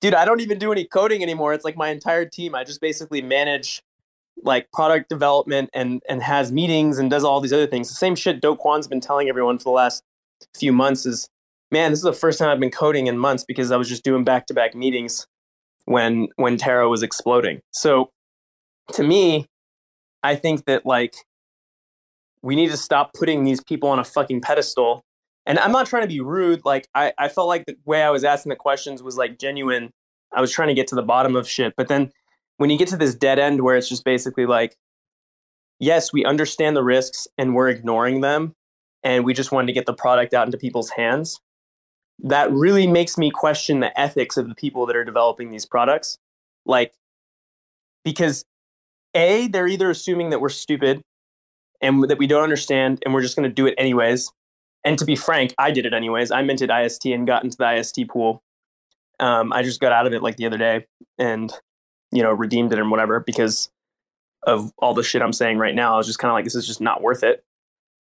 dude, 0.00 0.14
I 0.14 0.24
don't 0.24 0.40
even 0.40 0.58
do 0.58 0.72
any 0.72 0.84
coding 0.84 1.22
anymore. 1.22 1.52
It's 1.52 1.64
like 1.64 1.76
my 1.76 1.88
entire 1.88 2.24
team. 2.24 2.54
I 2.54 2.64
just 2.64 2.80
basically 2.80 3.22
manage 3.22 3.82
like 4.44 4.70
product 4.72 5.08
development 5.08 5.70
and 5.74 6.02
and 6.08 6.22
has 6.22 6.50
meetings 6.50 6.98
and 6.98 7.10
does 7.10 7.24
all 7.24 7.40
these 7.40 7.52
other 7.52 7.66
things. 7.66 7.88
The 7.88 7.94
same 7.94 8.14
shit 8.14 8.40
Do 8.40 8.56
Kwon's 8.56 8.88
been 8.88 9.00
telling 9.00 9.28
everyone 9.28 9.58
for 9.58 9.64
the 9.64 9.70
last 9.70 10.02
few 10.56 10.72
months 10.72 11.06
is, 11.06 11.28
man, 11.70 11.92
this 11.92 11.98
is 11.98 12.04
the 12.04 12.12
first 12.12 12.38
time 12.38 12.48
I've 12.48 12.60
been 12.60 12.70
coding 12.70 13.06
in 13.06 13.18
months 13.18 13.44
because 13.44 13.70
I 13.70 13.76
was 13.76 13.88
just 13.88 14.04
doing 14.04 14.24
back 14.24 14.46
to 14.46 14.54
back 14.54 14.74
meetings 14.74 15.26
when 15.84 16.28
when 16.36 16.56
Terra 16.56 16.88
was 16.88 17.02
exploding. 17.02 17.60
So 17.72 18.10
to 18.92 19.02
me, 19.02 19.46
I 20.22 20.36
think 20.36 20.64
that 20.66 20.86
like 20.86 21.14
we 22.42 22.56
need 22.56 22.70
to 22.70 22.76
stop 22.76 23.12
putting 23.14 23.44
these 23.44 23.62
people 23.62 23.88
on 23.88 23.98
a 23.98 24.04
fucking 24.04 24.40
pedestal. 24.40 25.04
And 25.46 25.58
I'm 25.58 25.72
not 25.72 25.86
trying 25.86 26.02
to 26.02 26.08
be 26.08 26.20
rude. 26.20 26.64
Like 26.64 26.88
I, 26.94 27.12
I 27.18 27.28
felt 27.28 27.48
like 27.48 27.66
the 27.66 27.76
way 27.84 28.02
I 28.02 28.10
was 28.10 28.24
asking 28.24 28.50
the 28.50 28.56
questions 28.56 29.02
was 29.02 29.16
like 29.16 29.38
genuine. 29.38 29.90
I 30.32 30.40
was 30.40 30.52
trying 30.52 30.68
to 30.68 30.74
get 30.74 30.86
to 30.88 30.94
the 30.94 31.02
bottom 31.02 31.36
of 31.36 31.48
shit. 31.48 31.74
But 31.76 31.88
then 31.88 32.10
when 32.58 32.70
you 32.70 32.78
get 32.78 32.88
to 32.88 32.96
this 32.96 33.14
dead 33.14 33.38
end 33.38 33.62
where 33.62 33.76
it's 33.76 33.88
just 33.88 34.04
basically 34.04 34.46
like, 34.46 34.76
yes, 35.78 36.12
we 36.12 36.24
understand 36.24 36.76
the 36.76 36.84
risks 36.84 37.26
and 37.36 37.54
we're 37.54 37.68
ignoring 37.68 38.20
them, 38.20 38.54
and 39.02 39.24
we 39.24 39.34
just 39.34 39.50
wanted 39.50 39.66
to 39.66 39.72
get 39.72 39.86
the 39.86 39.94
product 39.94 40.32
out 40.32 40.46
into 40.46 40.58
people's 40.58 40.90
hands. 40.90 41.40
That 42.22 42.52
really 42.52 42.86
makes 42.86 43.18
me 43.18 43.30
question 43.30 43.80
the 43.80 43.98
ethics 43.98 44.36
of 44.36 44.48
the 44.48 44.54
people 44.54 44.86
that 44.86 44.96
are 44.96 45.04
developing 45.04 45.50
these 45.50 45.66
products. 45.66 46.18
Like, 46.64 46.92
because 48.04 48.44
A, 49.14 49.48
they're 49.48 49.66
either 49.66 49.90
assuming 49.90 50.30
that 50.30 50.40
we're 50.40 50.48
stupid 50.48 51.02
and 51.80 52.02
that 52.08 52.18
we 52.18 52.26
don't 52.26 52.44
understand 52.44 53.02
and 53.04 53.12
we're 53.12 53.22
just 53.22 53.36
going 53.36 53.48
to 53.48 53.54
do 53.54 53.66
it 53.66 53.74
anyways. 53.76 54.30
And 54.84 54.98
to 54.98 55.04
be 55.04 55.16
frank, 55.16 55.54
I 55.58 55.70
did 55.70 55.86
it 55.86 55.92
anyways. 55.92 56.30
I 56.30 56.42
minted 56.42 56.70
IST 56.70 57.06
and 57.06 57.26
got 57.26 57.44
into 57.44 57.56
the 57.56 57.78
IST 57.78 58.08
pool. 58.08 58.42
Um, 59.20 59.52
I 59.52 59.62
just 59.62 59.80
got 59.80 59.92
out 59.92 60.06
of 60.06 60.12
it 60.12 60.22
like 60.22 60.36
the 60.36 60.46
other 60.46 60.58
day 60.58 60.86
and, 61.18 61.52
you 62.10 62.22
know, 62.22 62.32
redeemed 62.32 62.72
it 62.72 62.78
and 62.78 62.90
whatever 62.90 63.20
because 63.20 63.70
of 64.44 64.72
all 64.78 64.94
the 64.94 65.02
shit 65.02 65.22
I'm 65.22 65.32
saying 65.32 65.58
right 65.58 65.74
now. 65.74 65.94
I 65.94 65.96
was 65.98 66.06
just 66.06 66.18
kind 66.18 66.30
of 66.30 66.34
like, 66.34 66.44
this 66.44 66.54
is 66.54 66.66
just 66.66 66.80
not 66.80 67.02
worth 67.02 67.22
it. 67.22 67.44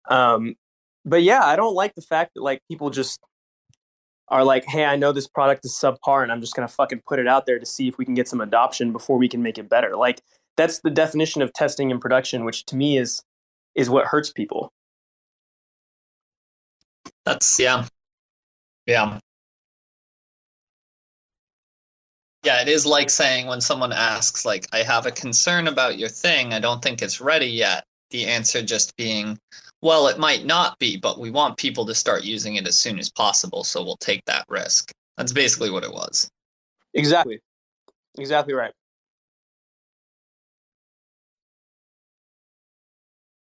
Um, 0.08 0.56
but 1.04 1.22
yeah, 1.22 1.44
I 1.44 1.56
don't 1.56 1.74
like 1.74 1.94
the 1.94 2.02
fact 2.02 2.32
that 2.34 2.42
like 2.42 2.62
people 2.68 2.90
just 2.90 3.20
are 4.28 4.44
like, 4.44 4.64
hey, 4.66 4.84
I 4.84 4.96
know 4.96 5.12
this 5.12 5.26
product 5.26 5.64
is 5.64 5.72
subpar 5.72 6.22
and 6.22 6.32
I'm 6.32 6.40
just 6.40 6.54
going 6.54 6.66
to 6.66 6.74
fucking 6.74 7.02
put 7.06 7.18
it 7.18 7.28
out 7.28 7.46
there 7.46 7.58
to 7.58 7.66
see 7.66 7.88
if 7.88 7.98
we 7.98 8.04
can 8.04 8.14
get 8.14 8.28
some 8.28 8.40
adoption 8.40 8.92
before 8.92 9.18
we 9.18 9.28
can 9.28 9.42
make 9.42 9.58
it 9.58 9.68
better. 9.68 9.96
Like, 9.96 10.22
that's 10.56 10.80
the 10.80 10.90
definition 10.90 11.42
of 11.42 11.52
testing 11.52 11.90
in 11.90 11.98
production, 11.98 12.44
which 12.44 12.64
to 12.66 12.76
me 12.76 12.96
is 12.96 13.22
is 13.74 13.90
what 13.90 14.06
hurts 14.06 14.30
people. 14.30 14.72
That's 17.24 17.58
yeah. 17.58 17.86
Yeah. 18.86 19.18
Yeah, 22.44 22.60
it 22.60 22.68
is 22.68 22.84
like 22.84 23.08
saying 23.08 23.46
when 23.46 23.62
someone 23.62 23.92
asks, 23.92 24.44
like, 24.44 24.66
I 24.72 24.82
have 24.82 25.06
a 25.06 25.10
concern 25.10 25.66
about 25.66 25.98
your 25.98 26.10
thing, 26.10 26.52
I 26.52 26.60
don't 26.60 26.82
think 26.82 27.00
it's 27.00 27.20
ready 27.20 27.46
yet. 27.46 27.84
The 28.10 28.26
answer 28.26 28.62
just 28.62 28.94
being, 28.96 29.38
well, 29.84 30.08
it 30.08 30.18
might 30.18 30.46
not 30.46 30.78
be, 30.78 30.96
but 30.96 31.20
we 31.20 31.30
want 31.30 31.58
people 31.58 31.84
to 31.84 31.94
start 31.94 32.24
using 32.24 32.56
it 32.56 32.66
as 32.66 32.78
soon 32.78 32.98
as 32.98 33.10
possible, 33.10 33.62
so 33.62 33.84
we'll 33.84 33.98
take 33.98 34.24
that 34.24 34.46
risk. 34.48 34.90
That's 35.18 35.30
basically 35.30 35.70
what 35.70 35.84
it 35.84 35.92
was. 35.92 36.30
Exactly. 36.94 37.40
Exactly 38.16 38.54
right. 38.54 38.72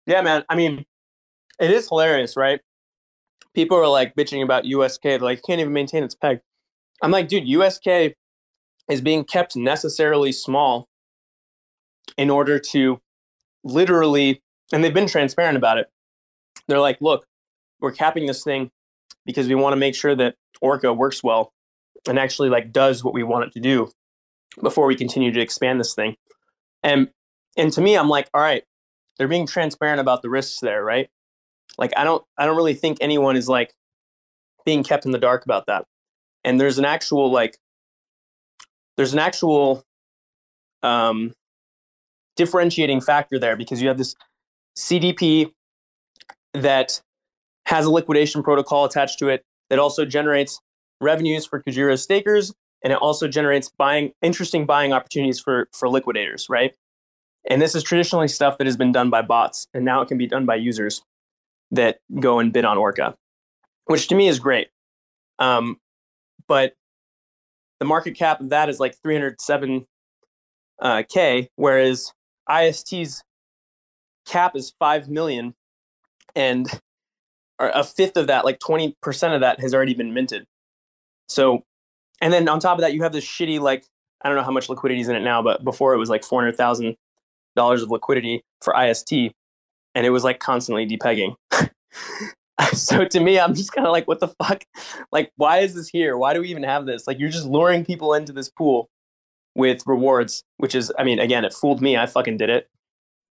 Yeah, 0.06 0.22
man. 0.22 0.44
I 0.48 0.54
mean, 0.54 0.86
it 1.58 1.72
is 1.72 1.88
hilarious, 1.88 2.36
right? 2.36 2.60
People 3.52 3.76
are 3.76 3.88
like 3.88 4.14
bitching 4.14 4.44
about 4.44 4.64
USK, 4.64 5.02
they're 5.02 5.18
like, 5.18 5.42
can't 5.42 5.60
even 5.60 5.72
maintain 5.72 6.04
its 6.04 6.14
peg. 6.14 6.38
I'm 7.02 7.10
like, 7.10 7.26
dude, 7.26 7.48
USK 7.48 8.14
is 8.88 9.00
being 9.00 9.24
kept 9.24 9.56
necessarily 9.56 10.30
small 10.30 10.88
in 12.16 12.30
order 12.30 12.60
to 12.60 13.00
literally, 13.64 14.40
and 14.72 14.84
they've 14.84 14.94
been 14.94 15.08
transparent 15.08 15.56
about 15.56 15.78
it. 15.78 15.88
They're 16.68 16.78
like, 16.78 16.98
look, 17.00 17.26
we're 17.80 17.92
capping 17.92 18.26
this 18.26 18.44
thing 18.44 18.70
because 19.26 19.48
we 19.48 19.54
want 19.54 19.72
to 19.72 19.76
make 19.76 19.94
sure 19.94 20.14
that 20.14 20.36
Orca 20.60 20.92
works 20.92 21.22
well 21.22 21.52
and 22.06 22.18
actually 22.18 22.50
like 22.50 22.72
does 22.72 23.02
what 23.02 23.14
we 23.14 23.22
want 23.22 23.46
it 23.46 23.52
to 23.54 23.60
do 23.60 23.90
before 24.62 24.86
we 24.86 24.94
continue 24.94 25.32
to 25.32 25.40
expand 25.40 25.80
this 25.80 25.94
thing. 25.94 26.16
And 26.82 27.08
and 27.56 27.72
to 27.72 27.80
me, 27.80 27.96
I'm 27.96 28.08
like, 28.08 28.28
all 28.32 28.40
right, 28.40 28.62
they're 29.16 29.28
being 29.28 29.46
transparent 29.46 30.00
about 30.00 30.22
the 30.22 30.30
risks 30.30 30.60
there, 30.60 30.84
right? 30.84 31.08
Like 31.76 31.92
I 31.96 32.04
don't 32.04 32.24
I 32.36 32.46
don't 32.46 32.56
really 32.56 32.74
think 32.74 32.98
anyone 33.00 33.36
is 33.36 33.48
like 33.48 33.74
being 34.64 34.82
kept 34.82 35.06
in 35.06 35.12
the 35.12 35.18
dark 35.18 35.44
about 35.44 35.66
that. 35.66 35.86
And 36.44 36.60
there's 36.60 36.78
an 36.78 36.84
actual 36.84 37.30
like 37.30 37.58
there's 38.96 39.12
an 39.12 39.18
actual 39.18 39.84
um 40.82 41.32
differentiating 42.36 43.00
factor 43.00 43.38
there 43.38 43.56
because 43.56 43.82
you 43.82 43.88
have 43.88 43.98
this 43.98 44.14
CDP 44.76 45.52
that 46.54 47.00
has 47.66 47.86
a 47.86 47.90
liquidation 47.90 48.42
protocol 48.42 48.84
attached 48.84 49.18
to 49.18 49.28
it 49.28 49.44
that 49.70 49.78
also 49.78 50.04
generates 50.04 50.60
revenues 51.00 51.46
for 51.46 51.62
Kujira 51.62 51.98
stakers 51.98 52.52
and 52.82 52.92
it 52.92 52.98
also 53.00 53.28
generates 53.28 53.70
buying 53.76 54.12
interesting 54.22 54.66
buying 54.66 54.92
opportunities 54.92 55.40
for 55.40 55.68
for 55.72 55.88
liquidators, 55.88 56.46
right? 56.48 56.74
And 57.48 57.62
this 57.62 57.74
is 57.74 57.82
traditionally 57.82 58.28
stuff 58.28 58.58
that 58.58 58.66
has 58.66 58.76
been 58.76 58.92
done 58.92 59.10
by 59.10 59.22
bots, 59.22 59.66
and 59.74 59.84
now 59.84 60.00
it 60.00 60.08
can 60.08 60.18
be 60.18 60.26
done 60.26 60.46
by 60.46 60.56
users 60.56 61.02
that 61.70 61.98
go 62.20 62.38
and 62.38 62.52
bid 62.52 62.64
on 62.64 62.78
Orca, 62.78 63.14
which 63.86 64.08
to 64.08 64.14
me 64.14 64.28
is 64.28 64.38
great. 64.38 64.68
Um, 65.38 65.76
but 66.46 66.74
the 67.78 67.84
market 67.84 68.16
cap 68.16 68.40
of 68.40 68.50
that 68.50 68.68
is 68.68 68.80
like 68.80 68.96
307 69.02 69.86
uh, 70.80 71.02
k, 71.08 71.48
whereas 71.56 72.12
IST's 72.50 73.22
cap 74.26 74.56
is 74.56 74.72
five 74.78 75.08
million, 75.08 75.54
and 76.38 76.80
a 77.58 77.82
fifth 77.82 78.16
of 78.16 78.28
that, 78.28 78.44
like 78.44 78.60
20% 78.60 78.94
of 79.34 79.40
that, 79.40 79.60
has 79.60 79.74
already 79.74 79.92
been 79.92 80.14
minted. 80.14 80.46
So, 81.28 81.64
and 82.20 82.32
then 82.32 82.48
on 82.48 82.60
top 82.60 82.78
of 82.78 82.82
that, 82.82 82.94
you 82.94 83.02
have 83.02 83.12
this 83.12 83.26
shitty 83.26 83.60
like 83.60 83.84
I 84.22 84.28
don't 84.28 84.36
know 84.36 84.44
how 84.44 84.50
much 84.50 84.68
liquidity 84.68 85.00
is 85.00 85.08
in 85.08 85.16
it 85.16 85.20
now, 85.20 85.42
but 85.42 85.64
before 85.64 85.94
it 85.94 85.98
was 85.98 86.08
like 86.08 86.24
four 86.24 86.40
hundred 86.40 86.56
thousand 86.56 86.96
dollars 87.56 87.82
of 87.82 87.90
liquidity 87.90 88.42
for 88.62 88.74
IST, 88.80 89.12
and 89.12 90.06
it 90.06 90.10
was 90.10 90.24
like 90.24 90.38
constantly 90.38 90.86
depegging. 90.86 91.34
so 92.72 93.04
to 93.04 93.20
me, 93.20 93.38
I'm 93.38 93.54
just 93.54 93.72
kind 93.72 93.86
of 93.86 93.92
like, 93.92 94.08
what 94.08 94.20
the 94.20 94.28
fuck? 94.28 94.64
Like, 95.12 95.32
why 95.36 95.58
is 95.58 95.74
this 95.74 95.88
here? 95.88 96.16
Why 96.16 96.34
do 96.34 96.40
we 96.40 96.48
even 96.48 96.62
have 96.62 96.86
this? 96.86 97.06
Like, 97.06 97.18
you're 97.18 97.28
just 97.28 97.46
luring 97.46 97.84
people 97.84 98.14
into 98.14 98.32
this 98.32 98.48
pool 98.48 98.88
with 99.54 99.82
rewards, 99.86 100.42
which 100.56 100.74
is, 100.74 100.92
I 100.98 101.04
mean, 101.04 101.18
again, 101.18 101.44
it 101.44 101.52
fooled 101.52 101.80
me. 101.80 101.96
I 101.96 102.06
fucking 102.06 102.36
did 102.36 102.50
it. 102.50 102.68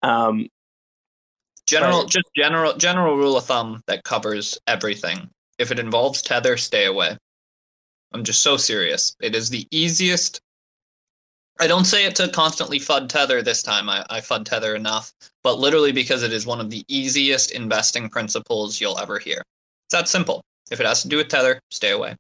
Um, 0.03 0.49
General, 1.71 2.01
Right. 2.01 2.11
just 2.11 2.27
general, 2.35 2.77
general 2.77 3.17
rule 3.17 3.37
of 3.37 3.45
thumb 3.45 3.81
that 3.87 4.03
covers 4.03 4.59
everything. 4.67 5.31
If 5.59 5.71
it 5.71 5.79
involves 5.79 6.21
tether, 6.21 6.57
stay 6.57 6.87
away. 6.87 7.17
I'm 8.13 8.25
just 8.25 8.43
so 8.43 8.57
serious. 8.57 9.15
It 9.23 9.37
is 9.37 9.51
the 9.51 9.69
easiest 9.71 10.41
I 11.61 11.67
don't 11.67 11.85
say 11.85 12.07
it 12.07 12.17
to 12.17 12.29
constantly 12.29 12.79
FUD 12.81 13.11
tether 13.11 13.43
this 13.43 13.63
time. 13.63 13.91
I, 13.91 14.05
I 14.09 14.21
FUD 14.21 14.47
tether 14.47 14.75
enough, 14.75 15.13
but 15.45 15.59
literally 15.59 15.93
because 15.93 16.23
it 16.23 16.33
is 16.33 16.47
one 16.47 16.59
of 16.59 16.71
the 16.71 16.83
easiest 16.89 17.51
investing 17.51 18.09
principles 18.09 18.81
you'll 18.81 18.99
ever 18.99 19.19
hear. 19.19 19.43
It's 19.87 19.93
that 19.93 20.09
simple. 20.09 20.43
If 20.71 20.81
it 20.81 20.87
has 20.87 21.03
to 21.03 21.09
do 21.09 21.19
with 21.19 21.29
tether, 21.29 21.61
stay 21.71 21.91
away. 21.91 22.17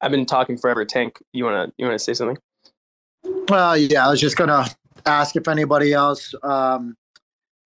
I've 0.00 0.12
been 0.12 0.24
talking 0.24 0.56
forever. 0.56 0.84
Tank, 0.84 1.20
you 1.32 1.44
wanna 1.44 1.72
you 1.76 1.84
wanna 1.84 1.98
say 1.98 2.14
something? 2.14 2.38
Well, 3.48 3.76
yeah, 3.76 4.06
I 4.06 4.10
was 4.10 4.20
just 4.20 4.36
gonna 4.36 4.66
ask 5.06 5.36
if 5.36 5.48
anybody 5.48 5.92
else 5.92 6.34
um, 6.42 6.96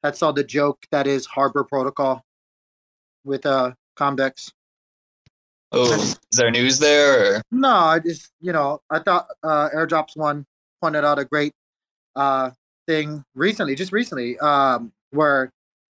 had 0.02 0.16
saw 0.16 0.32
the 0.32 0.44
joke 0.44 0.78
that 0.90 1.06
is 1.06 1.26
Harbor 1.26 1.64
Protocol 1.64 2.24
with 3.24 3.46
uh 3.46 3.72
Comdex. 3.96 4.52
Oh, 5.72 5.92
is 5.92 6.18
there 6.32 6.50
news 6.50 6.78
there? 6.78 7.36
Or? 7.36 7.42
No, 7.50 7.74
I 7.74 7.98
just 7.98 8.30
you 8.40 8.52
know 8.52 8.80
I 8.90 8.98
thought 8.98 9.26
uh, 9.42 9.70
Airdrops 9.74 10.16
one 10.16 10.46
pointed 10.80 11.04
out 11.04 11.18
a 11.18 11.24
great 11.24 11.52
uh, 12.14 12.50
thing 12.86 13.24
recently, 13.34 13.74
just 13.74 13.92
recently, 13.92 14.38
um, 14.38 14.92
where 15.10 15.50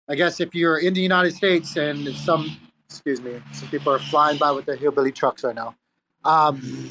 I 0.09 0.15
guess 0.15 0.41
if 0.41 0.55
you're 0.55 0.79
in 0.79 0.95
the 0.95 1.01
United 1.01 1.35
States 1.35 1.77
and 1.77 2.09
some 2.15 2.57
excuse 2.89 3.21
me, 3.21 3.41
some 3.53 3.69
people 3.69 3.93
are 3.93 3.99
flying 3.99 4.39
by 4.39 4.53
with 4.53 4.65
their 4.65 4.77
hillbilly 4.77 5.13
trucks 5.13 5.45
right 5.45 5.55
now. 5.55 5.75
Um, 6.25 6.91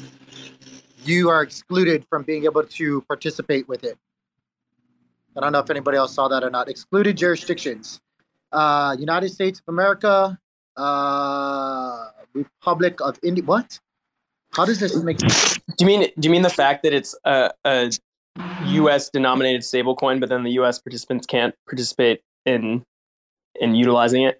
you 1.04 1.28
are 1.28 1.42
excluded 1.42 2.04
from 2.08 2.22
being 2.22 2.44
able 2.44 2.64
to 2.64 3.00
participate 3.02 3.68
with 3.68 3.84
it. 3.84 3.98
I 5.36 5.40
don't 5.40 5.52
know 5.52 5.58
if 5.58 5.70
anybody 5.70 5.98
else 5.98 6.14
saw 6.14 6.28
that 6.28 6.42
or 6.42 6.50
not. 6.50 6.68
Excluded 6.68 7.16
jurisdictions: 7.16 8.00
uh, 8.52 8.96
United 8.98 9.30
States 9.30 9.60
of 9.60 9.72
America, 9.72 10.38
uh, 10.76 12.08
Republic 12.32 13.00
of 13.00 13.18
India. 13.22 13.44
What? 13.44 13.78
How 14.52 14.64
does 14.64 14.80
this 14.80 14.96
make? 14.96 15.18
Do 15.18 15.28
you 15.80 15.86
mean 15.86 16.10
do 16.18 16.26
you 16.26 16.30
mean 16.30 16.42
the 16.42 16.50
fact 16.50 16.82
that 16.84 16.94
it's 16.94 17.14
a, 17.24 17.50
a 17.64 17.90
U.S. 18.64 19.10
denominated 19.10 19.62
stablecoin, 19.62 20.20
but 20.20 20.28
then 20.28 20.42
the 20.42 20.52
U.S. 20.52 20.78
participants 20.78 21.26
can't 21.26 21.54
participate 21.66 22.22
in 22.46 22.84
in 23.60 23.74
utilizing 23.74 24.22
it? 24.22 24.38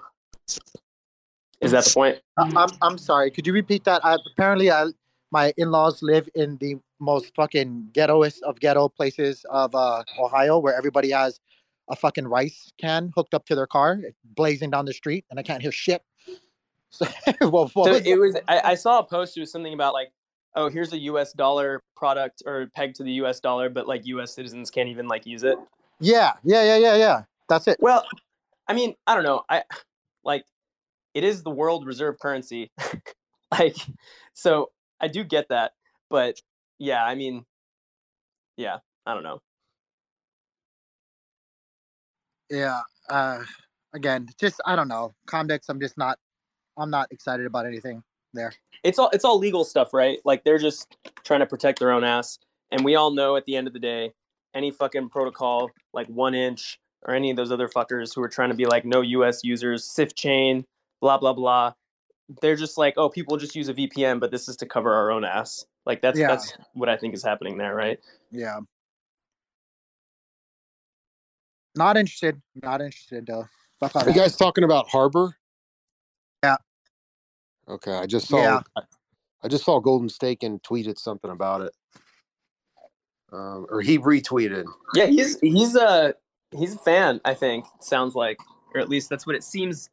Is 1.60 1.73
that 1.73 1.84
the 1.84 1.91
point? 1.92 2.18
I, 2.39 2.50
I'm 2.57 2.70
I'm 2.81 2.99
sorry. 2.99 3.31
Could 3.31 3.47
you 3.47 3.52
repeat 3.52 3.84
that? 3.84 4.05
I, 4.05 4.16
apparently, 4.33 4.70
I 4.70 4.86
my 5.31 5.52
in-laws 5.57 6.02
live 6.02 6.28
in 6.34 6.57
the 6.58 6.78
most 7.00 7.34
fucking 7.34 7.89
ghettoest 7.92 8.42
of 8.42 8.58
ghetto 8.60 8.89
places 8.89 9.44
of 9.50 9.75
uh, 9.75 10.02
Ohio, 10.18 10.58
where 10.58 10.75
everybody 10.75 11.10
has 11.10 11.41
a 11.89 11.97
fucking 11.97 12.26
rice 12.26 12.73
can 12.78 13.12
hooked 13.15 13.34
up 13.34 13.47
to 13.47 13.55
their 13.55 13.66
car, 13.66 14.00
blazing 14.25 14.70
down 14.70 14.84
the 14.84 14.92
street, 14.92 15.25
and 15.31 15.39
I 15.39 15.42
can't 15.42 15.62
hear 15.62 15.73
shit. 15.73 16.02
So, 16.89 17.07
well, 17.50 17.68
So 17.68 17.81
was 17.91 17.99
it 17.99 18.05
that? 18.05 18.18
was. 18.18 18.36
I, 18.49 18.60
I 18.70 18.75
saw 18.75 19.00
a 19.00 19.05
post. 19.05 19.36
It 19.36 19.41
was 19.41 19.50
something 19.50 19.75
about 19.75 19.92
like, 19.92 20.12
oh, 20.55 20.70
here's 20.70 20.92
a 20.92 20.99
U.S. 20.99 21.33
dollar 21.33 21.83
product 21.97 22.42
or 22.47 22.68
pegged 22.75 22.97
to 22.97 23.02
the 23.02 23.12
U.S. 23.15 23.41
dollar, 23.41 23.68
but 23.68 23.86
like 23.89 24.07
U.S. 24.07 24.34
citizens 24.34 24.70
can't 24.70 24.89
even 24.89 25.08
like 25.08 25.26
use 25.26 25.42
it. 25.42 25.58
Yeah, 26.00 26.33
yeah, 26.44 26.62
yeah, 26.62 26.76
yeah, 26.76 26.97
yeah. 26.97 27.23
That's 27.49 27.66
it. 27.66 27.76
Well, 27.81 28.05
I 28.68 28.73
mean, 28.73 28.94
I 29.07 29.15
don't 29.15 29.25
know. 29.25 29.42
I 29.50 29.65
like 30.25 30.44
it 31.12 31.25
is 31.25 31.42
the 31.42 31.50
world 31.50 31.86
reserve 31.86 32.18
currency. 32.18 32.70
like, 33.58 33.76
so 34.33 34.70
I 35.00 35.08
do 35.08 35.25
get 35.25 35.49
that, 35.49 35.73
but 36.08 36.41
yeah, 36.78 37.05
I 37.05 37.14
mean, 37.14 37.44
yeah, 38.56 38.78
I 39.05 39.14
don't 39.14 39.22
know. 39.22 39.40
Yeah. 42.50 42.80
Uh, 43.08 43.42
again, 43.94 44.28
just 44.40 44.60
I 44.66 44.76
don't 44.76 44.88
know. 44.88 45.14
Comdex. 45.28 45.68
I'm 45.68 45.80
just 45.80 45.98
not. 45.98 46.18
I'm 46.78 46.90
not 46.90 47.08
excited 47.10 47.46
about 47.46 47.66
anything 47.66 48.02
there. 48.34 48.52
It's 48.84 48.98
all 48.98 49.10
it's 49.12 49.24
all 49.24 49.38
legal 49.38 49.64
stuff, 49.64 49.92
right? 49.92 50.18
Like 50.24 50.44
they're 50.44 50.58
just 50.58 50.96
trying 51.24 51.40
to 51.40 51.46
protect 51.46 51.78
their 51.80 51.92
own 51.92 52.05
ass, 52.05 52.38
and 52.70 52.84
we 52.84 52.94
all 52.94 53.10
know 53.10 53.36
at 53.36 53.44
the 53.46 53.56
end 53.56 53.66
of 53.66 53.72
the 53.72 53.80
day, 53.80 54.12
any 54.55 54.70
fucking 54.70 55.08
protocol 55.08 55.70
like 55.92 56.08
1inch 56.08 56.76
or 57.02 57.14
any 57.14 57.30
of 57.30 57.36
those 57.36 57.52
other 57.52 57.68
fuckers 57.68 58.14
who 58.14 58.22
are 58.22 58.28
trying 58.28 58.50
to 58.50 58.55
be 58.55 58.66
like 58.66 58.84
no 58.84 59.00
U.S. 59.00 59.42
users, 59.42 59.84
Sifchain, 59.88 60.64
blah 61.00 61.18
blah 61.18 61.32
blah. 61.32 61.72
They're 62.42 62.56
just 62.56 62.76
like, 62.76 62.94
oh, 62.96 63.08
people 63.08 63.36
just 63.36 63.55
use 63.55 63.68
a 63.68 63.74
VPN, 63.74 64.18
but 64.18 64.30
this 64.30 64.48
is 64.48 64.56
to 64.56 64.66
cover 64.66 64.92
our 64.92 65.12
own 65.12 65.24
ass. 65.24 65.64
Like 65.86 66.02
that's 66.02 66.18
Yeah. 66.18 66.26
that's 66.28 66.52
what 66.74 66.89
I 66.89 66.97
think 66.97 67.15
is 67.15 67.23
happening 67.23 67.56
there, 67.56 67.74
right? 67.74 67.98
Yeah. 68.31 68.58
Not 71.76 71.97
interested. 71.97 72.40
Not 72.62 72.81
interested 72.81 73.26
though. 73.26 73.47
Fuck 73.81 73.94
Are 73.97 74.00
you 74.00 74.12
that. 74.15 74.16
guys 74.18 74.36
talking 74.36 74.65
about 74.65 74.89
Harbor? 74.89 75.36
Yeah. 76.42 76.56
Okay, 77.68 77.92
I 77.92 78.06
just 78.06 78.28
saw. 78.28 78.39
Yeah. 78.39 78.60
I, 78.76 78.82
I 79.42 79.48
just 79.48 79.65
saw 79.65 79.78
Golden 79.81 80.08
Staken 80.08 80.60
tweeted 80.62 80.98
something 80.98 81.31
about 81.31 81.60
it, 81.62 81.73
um, 83.32 83.66
or 83.70 83.81
he 83.82 83.98
retweeted. 83.98 84.65
Yeah, 84.94 85.06
he's 85.06 85.39
he's 85.40 85.76
a 85.76 86.15
he's 86.52 86.74
a 86.74 86.78
fan. 86.78 87.20
I 87.24 87.34
think 87.34 87.66
sounds 87.81 88.15
like, 88.15 88.39
or 88.74 88.81
at 88.81 88.89
least 88.89 89.10
that's 89.10 89.26
what 89.26 89.36
it 89.36 89.44
seems. 89.44 89.90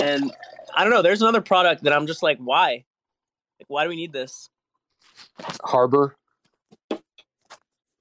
And 0.00 0.32
I 0.74 0.84
don't 0.84 0.92
know. 0.92 1.02
There's 1.02 1.22
another 1.22 1.40
product 1.40 1.82
that 1.84 1.92
I'm 1.92 2.06
just 2.06 2.22
like, 2.22 2.38
why? 2.38 2.84
Like, 3.58 3.68
why 3.68 3.82
do 3.82 3.88
we 3.90 3.96
need 3.96 4.12
this? 4.12 4.48
Harbor. 5.62 6.16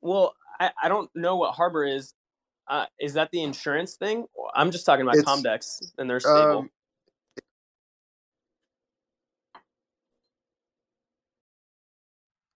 Well, 0.01 0.35
I, 0.59 0.71
I 0.81 0.89
don't 0.89 1.09
know 1.15 1.35
what 1.35 1.53
Harbor 1.53 1.85
is. 1.85 2.13
Uh, 2.67 2.85
is 2.99 3.13
that 3.13 3.29
the 3.31 3.43
insurance 3.43 3.95
thing? 3.95 4.25
I'm 4.55 4.71
just 4.71 4.85
talking 4.85 5.03
about 5.03 5.15
It's, 5.15 5.25
Comdex 5.25 5.91
and 5.97 6.09
they're 6.09 6.19
stable. 6.19 6.59
Um, 6.59 6.69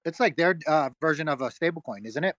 it's 0.05 0.19
like 0.19 0.37
their 0.37 0.57
uh, 0.67 0.89
version 1.01 1.27
of 1.27 1.41
a 1.41 1.49
stablecoin, 1.49 2.05
isn't 2.05 2.23
it? 2.23 2.35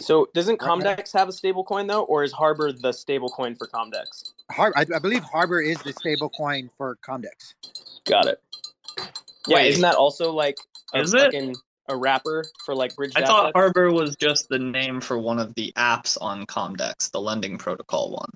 so 0.00 0.28
doesn't 0.34 0.60
Right, 0.60 0.68
right. 0.68 0.98
Comdex 0.98 1.12
have 1.12 1.28
a 1.28 1.32
stable 1.32 1.64
coin 1.64 1.86
though, 1.86 2.04
or 2.04 2.24
is 2.24 2.32
Harbor 2.32 2.72
the 2.72 2.92
stable 2.92 3.28
coin 3.28 3.54
for 3.54 3.66
Comdex? 3.66 4.32
Har- 4.50 4.72
I, 4.76 4.84
I 4.94 4.98
believe 4.98 5.22
Harbor 5.22 5.60
is 5.60 5.78
the 5.82 5.92
stablecoin 5.92 6.70
for 6.76 6.98
Comdex. 7.06 7.54
Got 8.04 8.26
it. 8.26 8.40
Yeah, 9.46 9.56
Wait. 9.56 9.68
isn't 9.70 9.82
that 9.82 9.94
also 9.94 10.32
like 10.32 10.56
a 10.94 11.00
Is 11.00 11.14
it? 11.14 11.20
fucking 11.20 11.56
a 11.88 11.96
wrapper 11.96 12.44
for 12.64 12.74
like 12.74 12.94
bridge 12.94 13.12
I 13.16 13.22
thought 13.22 13.44
assets? 13.46 13.52
Harbor 13.54 13.92
was 13.92 14.16
just 14.16 14.48
the 14.48 14.58
name 14.58 15.00
for 15.00 15.18
one 15.18 15.38
of 15.38 15.54
the 15.54 15.72
apps 15.76 16.16
on 16.20 16.46
Comdex, 16.46 17.10
the 17.10 17.20
lending 17.20 17.58
protocol 17.58 18.12
one. 18.12 18.30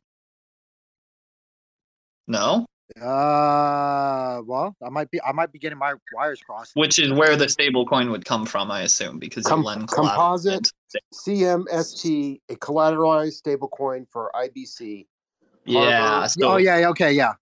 No? 2.26 2.66
Uh, 3.00 4.42
well, 4.46 4.76
I 4.84 4.90
might 4.90 5.10
be 5.10 5.20
I 5.22 5.32
might 5.32 5.50
be 5.50 5.58
getting 5.58 5.78
my 5.78 5.94
wires 6.14 6.40
crossed. 6.40 6.72
Which 6.76 6.98
is 6.98 7.12
where 7.12 7.34
the 7.34 7.48
stable 7.48 7.86
coin 7.86 8.10
would 8.10 8.24
come 8.24 8.44
from, 8.44 8.70
I 8.70 8.82
assume, 8.82 9.18
because 9.18 9.44
you 9.46 9.50
Com- 9.50 9.62
lend 9.62 9.88
composite 9.88 10.70
CMST, 11.14 12.40
a 12.50 12.54
collateralized 12.56 13.42
stablecoin 13.42 14.06
for 14.10 14.30
IBC. 14.34 15.06
Yeah, 15.64 16.26
so 16.26 16.52
oh 16.52 16.56
yeah, 16.58 16.78
yeah, 16.78 16.88
okay, 16.90 17.12
yeah. 17.12 17.34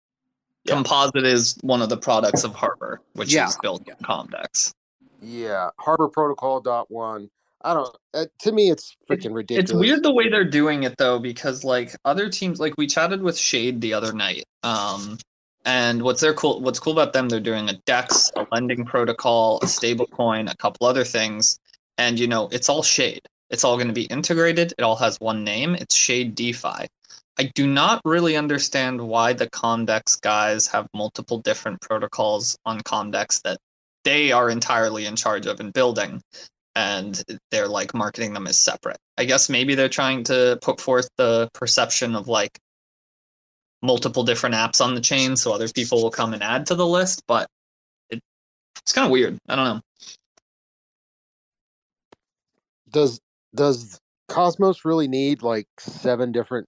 Composite 0.66 1.24
is 1.24 1.56
one 1.62 1.82
of 1.82 1.88
the 1.88 1.96
products 1.96 2.44
of 2.44 2.54
Harbor, 2.54 3.00
which 3.14 3.32
Yeah. 3.32 3.48
is 3.48 3.56
built 3.62 3.82
on 3.88 4.28
Comdex. 4.28 4.72
Yeah, 5.20 5.70
Harbor 5.78 6.08
Protocol 6.08 6.60
dot 6.60 6.90
one. 6.90 7.30
I 7.64 7.74
don't. 7.74 7.96
Uh, 8.12 8.26
to 8.40 8.52
me, 8.52 8.70
it's 8.70 8.96
freaking 9.08 9.32
ridiculous. 9.34 9.70
It's 9.70 9.72
weird 9.72 10.02
the 10.02 10.12
way 10.12 10.28
they're 10.28 10.44
doing 10.44 10.82
it 10.82 10.96
though, 10.98 11.18
because 11.18 11.62
like 11.64 11.94
other 12.04 12.28
teams, 12.28 12.58
like 12.58 12.74
we 12.76 12.86
chatted 12.86 13.22
with 13.22 13.38
Shade 13.38 13.80
the 13.80 13.94
other 13.94 14.12
night. 14.12 14.44
Um, 14.64 15.18
and 15.64 16.02
what's 16.02 16.20
their 16.20 16.34
cool? 16.34 16.60
What's 16.60 16.80
cool 16.80 16.92
about 16.92 17.12
them? 17.12 17.28
They're 17.28 17.38
doing 17.40 17.68
a 17.68 17.74
Dex, 17.86 18.32
a 18.36 18.46
lending 18.50 18.84
protocol, 18.84 19.60
a 19.62 19.68
stable 19.68 20.06
coin, 20.06 20.48
a 20.48 20.56
couple 20.56 20.86
other 20.88 21.04
things, 21.04 21.58
and 21.98 22.18
you 22.18 22.26
know 22.26 22.48
it's 22.50 22.68
all 22.68 22.82
Shade. 22.82 23.22
It's 23.50 23.62
all 23.64 23.76
going 23.76 23.88
to 23.88 23.92
be 23.92 24.04
integrated. 24.04 24.72
It 24.76 24.82
all 24.82 24.96
has 24.96 25.18
one 25.20 25.44
name. 25.44 25.74
It's 25.76 25.94
Shade 25.94 26.34
DeFi. 26.34 26.88
I 27.38 27.50
do 27.54 27.66
not 27.66 28.00
really 28.04 28.36
understand 28.36 29.00
why 29.00 29.32
the 29.32 29.48
Comdex 29.50 30.20
guys 30.20 30.66
have 30.68 30.86
multiple 30.94 31.38
different 31.38 31.80
protocols 31.80 32.56
on 32.66 32.80
Comdex 32.80 33.40
that 33.42 33.58
they 34.04 34.32
are 34.32 34.50
entirely 34.50 35.06
in 35.06 35.16
charge 35.16 35.46
of 35.46 35.60
and 35.60 35.72
building 35.72 36.20
and 36.74 37.22
they're 37.50 37.68
like 37.68 37.94
marketing 37.94 38.34
them 38.34 38.46
as 38.46 38.58
separate. 38.58 38.98
I 39.18 39.24
guess 39.24 39.48
maybe 39.48 39.74
they're 39.74 39.88
trying 39.88 40.24
to 40.24 40.58
put 40.62 40.80
forth 40.80 41.08
the 41.16 41.48
perception 41.54 42.14
of 42.16 42.28
like 42.28 42.58
multiple 43.82 44.24
different 44.24 44.54
apps 44.54 44.84
on 44.84 44.94
the 44.94 45.00
chain 45.00 45.36
so 45.36 45.52
other 45.52 45.68
people 45.68 46.02
will 46.02 46.10
come 46.10 46.34
and 46.34 46.42
add 46.42 46.66
to 46.66 46.74
the 46.74 46.86
list, 46.86 47.22
but 47.26 47.46
it, 48.10 48.20
it's 48.80 48.92
kind 48.92 49.06
of 49.06 49.10
weird. 49.10 49.38
I 49.48 49.56
don't 49.56 49.64
know. 49.64 49.80
does 52.92 53.20
does 53.54 53.98
Cosmos 54.28 54.84
really 54.84 55.08
need 55.08 55.42
like 55.42 55.66
seven 55.78 56.32
different 56.32 56.66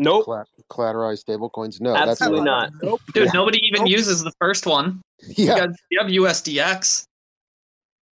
Nope. 0.00 0.24
colla- 0.24 0.44
collateralized 0.70 1.24
stablecoins? 1.24 1.80
No, 1.80 1.94
Absolutely 1.94 2.38
that's 2.40 2.44
not. 2.46 2.70
Nope. 2.82 3.00
Dude, 3.14 3.24
Yeah. 3.26 3.30
nobody 3.34 3.60
even 3.66 3.86
uses 3.86 4.22
the 4.22 4.32
first 4.40 4.66
one. 4.66 5.00
Yeah. 5.20 5.54
You, 5.54 5.60
got, 5.60 5.70
you 5.90 5.98
have 6.00 6.08
USDX. 6.10 7.04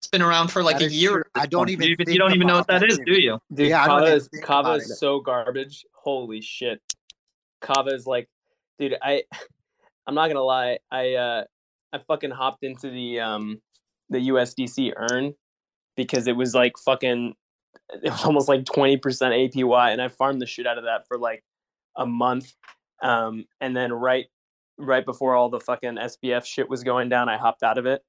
It's 0.01 0.09
been 0.11 0.23
around 0.23 0.49
for 0.49 0.63
like 0.63 0.79
That 0.79 0.87
a 0.87 0.93
year. 0.93 1.11
true. 1.11 1.21
at 1.21 1.25
this 1.35 1.43
I 1.43 1.47
don't 1.47 1.61
point. 1.61 1.71
even 1.71 1.89
You, 1.89 1.97
you 2.15 2.19
don't 2.19 2.33
even 2.35 2.47
know 2.47 2.57
what 2.57 2.67
that 2.69 2.81
that 2.81 2.91
is, 2.91 2.99
do 3.07 3.21
you? 3.21 3.39
Dude, 3.53 3.69
Yeah, 3.69 3.83
I 3.85 3.87
don't 3.87 4.01
Kava 4.01 4.13
is 4.15 4.29
Kava 4.43 4.69
about 4.71 4.81
is 4.83 4.99
so 4.99 5.21
garbage. 5.21 5.85
Holy 5.95 6.41
shit. 6.41 6.81
Kava 7.61 7.91
is 7.91 8.07
like, 8.07 8.29
dude, 8.79 8.97
I 9.03 9.23
I'm 10.07 10.15
not 10.15 10.29
gonna 10.29 10.43
lie. 10.43 10.79
I 10.91 11.15
uh 11.15 11.45
I 11.93 11.99
fucking 12.07 12.31
hopped 12.31 12.63
into 12.65 12.91
the 12.91 13.21
um 13.21 13.61
the 14.11 14.29
USDC 14.29 14.93
earn 14.97 15.35
because 15.97 16.27
it 16.27 16.37
was 16.37 16.55
like 16.55 16.73
fucking 16.85 17.35
it 18.03 18.11
was 18.11 18.25
almost 18.25 18.49
like 18.49 18.65
20% 18.65 19.01
APY 19.01 19.93
and 19.93 20.01
I 20.03 20.09
farmed 20.09 20.41
the 20.43 20.47
shit 20.47 20.67
out 20.67 20.79
of 20.79 20.85
that 20.85 21.07
for 21.09 21.19
like 21.19 21.43
a 21.97 22.07
month. 22.07 22.55
Um 23.03 23.45
and 23.61 23.77
then 23.77 23.93
right 23.93 24.27
right 24.79 25.05
before 25.05 25.35
all 25.35 25.49
the 25.49 25.61
fucking 25.61 25.97
SBF 25.97 26.45
shit 26.45 26.69
was 26.69 26.83
going 26.83 27.09
down, 27.09 27.29
I 27.29 27.37
hopped 27.37 27.63
out 27.63 27.79
of 27.79 27.87
it. 27.87 28.03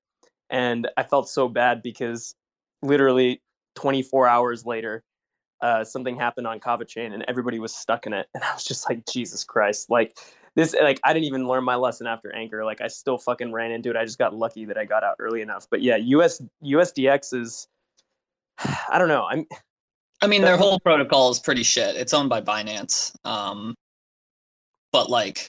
And 0.50 0.88
I 0.98 1.04
felt 1.04 1.30
so 1.30 1.48
bad 1.48 1.82
because 1.82 2.36
literally 2.82 3.42
24 3.76 4.28
hours 4.28 4.66
later, 4.66 5.04
uh, 5.62 5.84
something 5.84 6.16
happened 6.16 6.48
on 6.48 6.60
Kava 6.60 6.86
Chain 6.86 7.14
and 7.14 7.24
everybody 7.28 7.60
was 7.60 7.74
stuck 7.74 8.06
in 8.06 8.14
it. 8.14 8.28
And 8.34 8.44
I 8.44 8.54
was 8.54 8.64
just 8.64 8.90
like, 8.90 9.06
Jesus 9.06 9.44
Christ. 9.44 9.90
Like 9.90 10.18
this, 10.56 10.76
like 10.82 11.00
I 11.04 11.14
didn't 11.14 11.26
even 11.26 11.48
learn 11.48 11.64
my 11.64 11.76
lesson 11.76 12.08
after 12.08 12.34
Anchor. 12.34 12.64
Like 12.64 12.82
I 12.82 12.88
still 12.88 13.18
fucking 13.18 13.52
ran 13.52 13.72
into 13.72 13.90
it. 13.90 13.96
I 13.96 14.06
just 14.06 14.18
got 14.18 14.36
lucky 14.36 14.66
that 14.66 14.78
I 14.78 14.86
got 14.86 15.04
out 15.04 15.16
early 15.20 15.42
enough. 15.42 15.68
But 15.70 15.82
yeah, 15.82 15.98
US 15.98 16.42
USDX 16.64 17.34
is, 17.34 17.68
I 18.90 18.98
don't 18.98 19.08
know. 19.08 19.26
I'm, 19.26 19.46
I 20.22 20.28
mean, 20.28 20.42
their 20.42 20.58
whole 20.58 20.80
protocol 20.80 21.30
is 21.30 21.40
pretty 21.40 21.64
shit. 21.64 21.96
It's 21.96 22.14
owned 22.14 22.30
by 22.30 22.42
Binance. 22.42 23.14
Um, 23.24 23.76
but 24.92 25.10
like, 25.10 25.48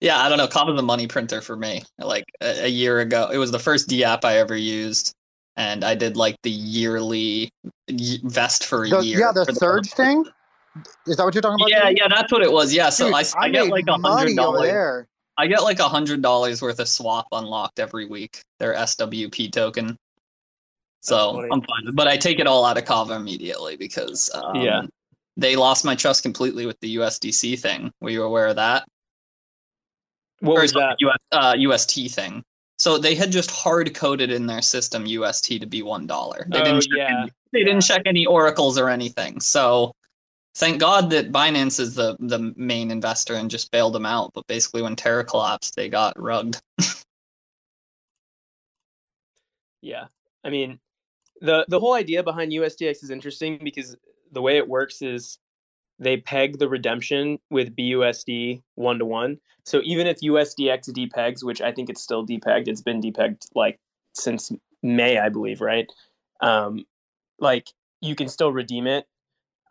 yeah, 0.00 0.18
I 0.20 0.28
don't 0.28 0.38
know. 0.38 0.46
Kava's 0.46 0.78
a 0.78 0.82
money 0.82 1.06
printer 1.06 1.40
for 1.40 1.56
me. 1.56 1.82
Like 1.98 2.24
a, 2.40 2.64
a 2.64 2.68
year 2.68 3.00
ago, 3.00 3.28
it 3.32 3.38
was 3.38 3.50
the 3.50 3.58
first 3.58 3.88
D 3.88 4.04
app 4.04 4.24
I 4.24 4.38
ever 4.38 4.56
used, 4.56 5.12
and 5.56 5.84
I 5.84 5.94
did 5.94 6.16
like 6.16 6.36
the 6.42 6.50
yearly 6.50 7.50
y- 7.88 8.18
vest 8.24 8.64
for 8.64 8.84
a 8.84 8.88
The- 8.88 9.00
year. 9.04 9.20
yeah, 9.20 9.32
the 9.32 9.44
surge 9.54 9.90
thing. 9.90 10.24
Is 11.06 11.16
that 11.16 11.24
what 11.24 11.34
you're 11.34 11.42
talking 11.42 11.60
about? 11.66 11.70
Yeah, 11.70 11.88
yeah, 11.88 12.06
that's 12.08 12.30
what 12.30 12.42
it 12.42 12.52
was. 12.52 12.72
Yeah, 12.72 12.90
so 12.90 13.06
Dude, 13.06 13.14
I, 13.14 13.24
I, 13.38 13.48
get 13.50 13.66
like 13.68 13.86
a 13.88 13.98
hundred 13.98 14.36
dollars. 14.36 15.06
I 15.36 15.46
get 15.48 15.62
like 15.64 15.80
a 15.80 15.88
hundred 15.88 16.22
dollars 16.22 16.62
worth 16.62 16.78
of 16.78 16.86
swap 16.88 17.26
unlocked 17.32 17.80
every 17.80 18.06
week. 18.06 18.40
Their 18.60 18.74
SWP 18.74 19.50
token. 19.52 19.96
So. 21.00 21.42
I'm 21.50 21.62
fine, 21.62 21.94
but 21.94 22.06
I 22.08 22.16
take 22.16 22.38
it 22.40 22.46
all 22.46 22.64
out 22.64 22.76
of 22.78 22.84
Kava 22.84 23.14
immediately 23.14 23.76
because 23.76 24.30
um, 24.34 24.56
Yeah. 24.56 24.82
they 25.36 25.56
lost 25.56 25.84
my 25.84 25.94
trust 25.94 26.22
completely 26.22 26.66
with 26.66 26.78
the 26.80 26.96
USDC 26.96 27.58
thing. 27.58 27.90
Were 28.00 28.10
you 28.10 28.22
aware 28.22 28.48
of 28.48 28.56
that? 28.56 28.86
What 30.40 30.58
Or 30.58 30.62
was 30.62 30.72
that? 30.72 30.96
US, 31.00 31.16
uh, 31.32 31.54
UST 31.56 32.08
thing. 32.10 32.42
So 32.78 32.96
they 32.96 33.14
had 33.14 33.30
just 33.30 33.50
hard 33.50 33.94
coded 33.94 34.30
in 34.30 34.46
their 34.46 34.62
system 34.62 35.04
UST 35.06 35.58
to 35.60 35.66
be 35.66 35.82
one 35.82 36.06
dollar. 36.06 36.46
They 36.50 36.60
Oh, 36.60 36.64
didn't 36.64 36.80
check 36.82 36.96
yeah. 36.96 37.20
any, 37.22 37.30
they 37.52 37.64
didn't 37.64 37.82
check 37.82 38.02
any 38.06 38.24
oracles 38.24 38.78
or 38.78 38.88
anything. 38.88 39.38
So 39.40 39.92
thank 40.54 40.80
God 40.80 41.10
that 41.10 41.30
Binance 41.30 41.78
is 41.78 41.94
the 41.94 42.16
the 42.20 42.54
main 42.56 42.90
investor 42.90 43.34
and 43.34 43.50
just 43.50 43.70
bailed 43.70 43.92
them 43.94 44.06
out. 44.06 44.32
But 44.34 44.46
basically, 44.46 44.80
when 44.80 44.96
Terra 44.96 45.24
collapsed, 45.24 45.76
they 45.76 45.88
got 45.90 46.18
rugged. 46.18 46.56
Yeah. 49.82 50.06
I 50.44 50.50
mean, 50.50 50.78
the 51.40 51.64
the 51.68 51.80
whole 51.80 51.94
idea 51.94 52.22
behind 52.22 52.52
USDX 52.52 53.02
is 53.02 53.10
interesting 53.10 53.60
because 53.62 53.96
the 54.32 54.42
way 54.42 54.56
it 54.56 54.68
works 54.68 55.02
is 55.02 55.38
they 55.98 56.16
peg 56.16 56.58
the 56.58 56.68
redemption 56.68 57.38
with 57.50 57.76
BUSD 57.76 58.62
one 58.74 58.98
to 58.98 59.04
one. 59.04 59.38
So 59.64 59.80
even 59.84 60.06
if 60.06 60.20
USDX 60.20 60.90
depegs, 60.90 61.44
which 61.44 61.60
I 61.60 61.72
think 61.72 61.90
it's 61.90 62.02
still 62.02 62.26
depegged, 62.26 62.68
it's 62.68 62.80
been 62.80 63.00
depegged 63.00 63.46
like 63.54 63.78
since 64.14 64.50
May, 64.82 65.18
I 65.18 65.28
believe, 65.28 65.60
right? 65.60 65.86
Um, 66.40 66.84
like 67.38 67.68
you 68.00 68.14
can 68.14 68.28
still 68.28 68.52
redeem 68.52 68.86
it, 68.86 69.06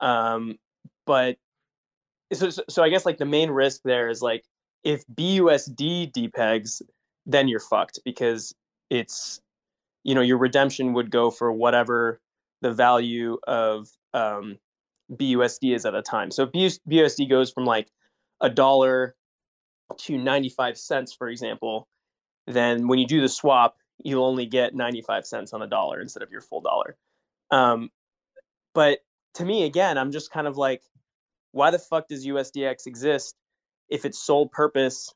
um, 0.01 0.57
but 1.06 1.38
so, 2.31 2.49
so 2.51 2.64
so 2.69 2.83
I 2.83 2.89
guess 2.89 3.06
like 3.06 3.17
the 3.17 3.25
main 3.25 3.49
risk 3.49 3.81
there 3.83 4.09
is 4.09 4.22
like 4.22 4.43
if 4.83 5.03
BUSD 5.07 6.11
depegs, 6.11 6.81
then 7.25 7.48
you're 7.48 7.59
fucked 7.59 7.99
because 8.06 8.53
it's 8.89 9.41
you 10.03 10.16
know 10.16 10.22
your 10.22 10.38
redemption 10.38 10.94
would 10.94 11.11
go 11.11 11.32
for 11.32 11.52
whatever 11.52 12.19
the 12.61 12.72
value 12.72 13.38
of 13.48 13.88
um, 14.14 14.58
BUSD 15.11 15.76
is 15.76 15.86
at 15.86 15.95
a 15.95 16.02
time. 16.02 16.32
So 16.32 16.44
if 16.44 16.52
BUSD 16.52 17.30
goes 17.30 17.52
from 17.52 17.66
like 17.66 17.90
a 18.42 18.50
dollar 18.50 19.16
to 19.98 20.18
95 20.18 20.78
cents, 20.78 21.14
for 21.14 21.30
example, 21.30 21.88
then 22.48 22.88
when 22.88 23.00
you 23.00 23.08
do 23.08 23.22
the 23.22 23.30
swap, 23.30 23.78
you'll 24.03 24.26
only 24.26 24.45
get 24.45 24.76
95 24.76 25.26
cents 25.26 25.53
on 25.53 25.61
a 25.61 25.68
dollar 25.68 26.00
instead 26.02 26.24
of 26.24 26.32
your 26.32 26.42
full 26.42 26.61
dollar. 26.61 26.98
Um, 27.52 27.90
but 28.74 29.00
to 29.36 29.45
me, 29.45 29.64
again, 29.64 29.98
I'm 29.98 30.11
just 30.11 30.32
kind 30.32 30.48
of 30.48 30.58
like, 30.58 30.84
why 31.52 31.72
the 31.72 31.80
fuck 31.80 32.08
does 32.08 32.26
USDX 32.26 32.86
exist 32.86 33.36
if 33.90 34.06
its 34.06 34.19
sole 34.19 34.48
purpose 34.48 35.14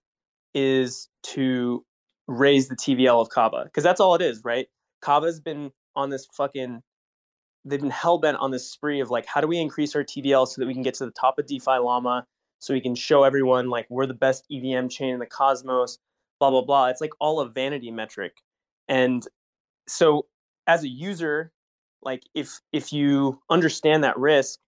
is 0.56 1.10
to 1.24 1.86
raise 2.28 2.68
the 2.68 2.76
TVL 2.76 3.22
of 3.22 3.30
Kava? 3.30 3.64
Because 3.66 3.84
that's 3.84 4.00
all 4.00 4.16
it 4.16 4.22
is, 4.22 4.42
right? 4.44 4.68
Kava's 5.04 5.40
been 5.40 5.72
on 5.96 6.10
this 6.10 6.26
fucking 6.28 6.82
they've 7.66 7.82
been 7.82 7.90
hell 7.90 8.18
bent 8.18 8.38
on 8.38 8.52
this 8.52 8.70
spree 8.70 9.00
of 9.00 9.10
like 9.10 9.26
how 9.26 9.42
do 9.42 9.48
we 9.48 9.58
increase 9.58 9.96
our 9.96 10.04
TVL 10.04 10.48
so 10.48 10.60
that 10.60 10.68
we 10.68 10.74
can 10.74 10.84
get 10.84 10.94
to 10.96 11.06
the 11.06 11.12
top 11.12 11.40
of 11.40 11.48
DeFi 11.48 11.78
Llama, 11.78 12.26
so 12.60 12.74
we 12.74 12.82
can 12.82 12.96
show 12.96 13.24
everyone 13.24 13.70
like 13.70 13.86
we're 13.90 14.06
the 14.06 14.14
best 14.14 14.46
EVM 14.52 14.88
chain 14.88 15.14
in 15.14 15.20
the 15.20 15.26
cosmos, 15.26 16.00
blah 16.40 16.50
blah 16.50 16.62
blah. 16.64 16.88
It's 16.88 17.02
like 17.02 17.12
all 17.20 17.40
a 17.40 17.50
vanity 17.50 17.92
metric, 17.92 18.38
and 18.88 19.26
so 19.88 20.26
as 20.68 20.84
a 20.84 20.90
user, 20.90 21.52
like 22.02 22.24
if 22.34 22.60
if 22.72 22.94
you 22.94 23.42
understand 23.50 24.04
that 24.04 24.18
risk 24.18 24.60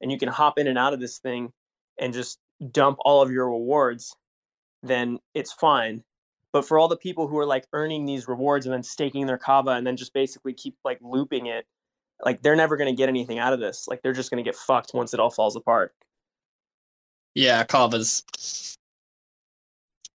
and 0.00 0.10
you 0.10 0.18
can 0.18 0.28
hop 0.28 0.58
in 0.58 0.66
and 0.66 0.78
out 0.78 0.92
of 0.94 1.00
this 1.00 1.18
thing 1.18 1.52
and 1.98 2.12
just 2.12 2.38
dump 2.70 2.98
all 3.04 3.22
of 3.22 3.30
your 3.30 3.50
rewards, 3.50 4.16
then 4.82 5.18
it's 5.34 5.52
fine. 5.52 6.02
But 6.52 6.66
for 6.66 6.78
all 6.78 6.88
the 6.88 6.96
people 6.96 7.26
who 7.26 7.38
are 7.38 7.46
like 7.46 7.66
earning 7.72 8.04
these 8.04 8.28
rewards 8.28 8.66
and 8.66 8.72
then 8.72 8.82
staking 8.82 9.26
their 9.26 9.38
kava 9.38 9.70
and 9.70 9.86
then 9.86 9.96
just 9.96 10.12
basically 10.12 10.52
keep 10.52 10.76
like 10.84 10.98
looping 11.00 11.46
it, 11.46 11.66
like 12.24 12.42
they're 12.42 12.56
never 12.56 12.76
going 12.76 12.94
to 12.94 12.96
get 12.96 13.08
anything 13.08 13.38
out 13.38 13.52
of 13.52 13.60
this. 13.60 13.88
Like 13.88 14.02
they're 14.02 14.12
just 14.12 14.30
going 14.30 14.42
to 14.42 14.48
get 14.48 14.56
fucked 14.56 14.92
once 14.94 15.14
it 15.14 15.20
all 15.20 15.30
falls 15.30 15.56
apart. 15.56 15.94
Yeah, 17.34 17.64
Kava's. 17.64 18.76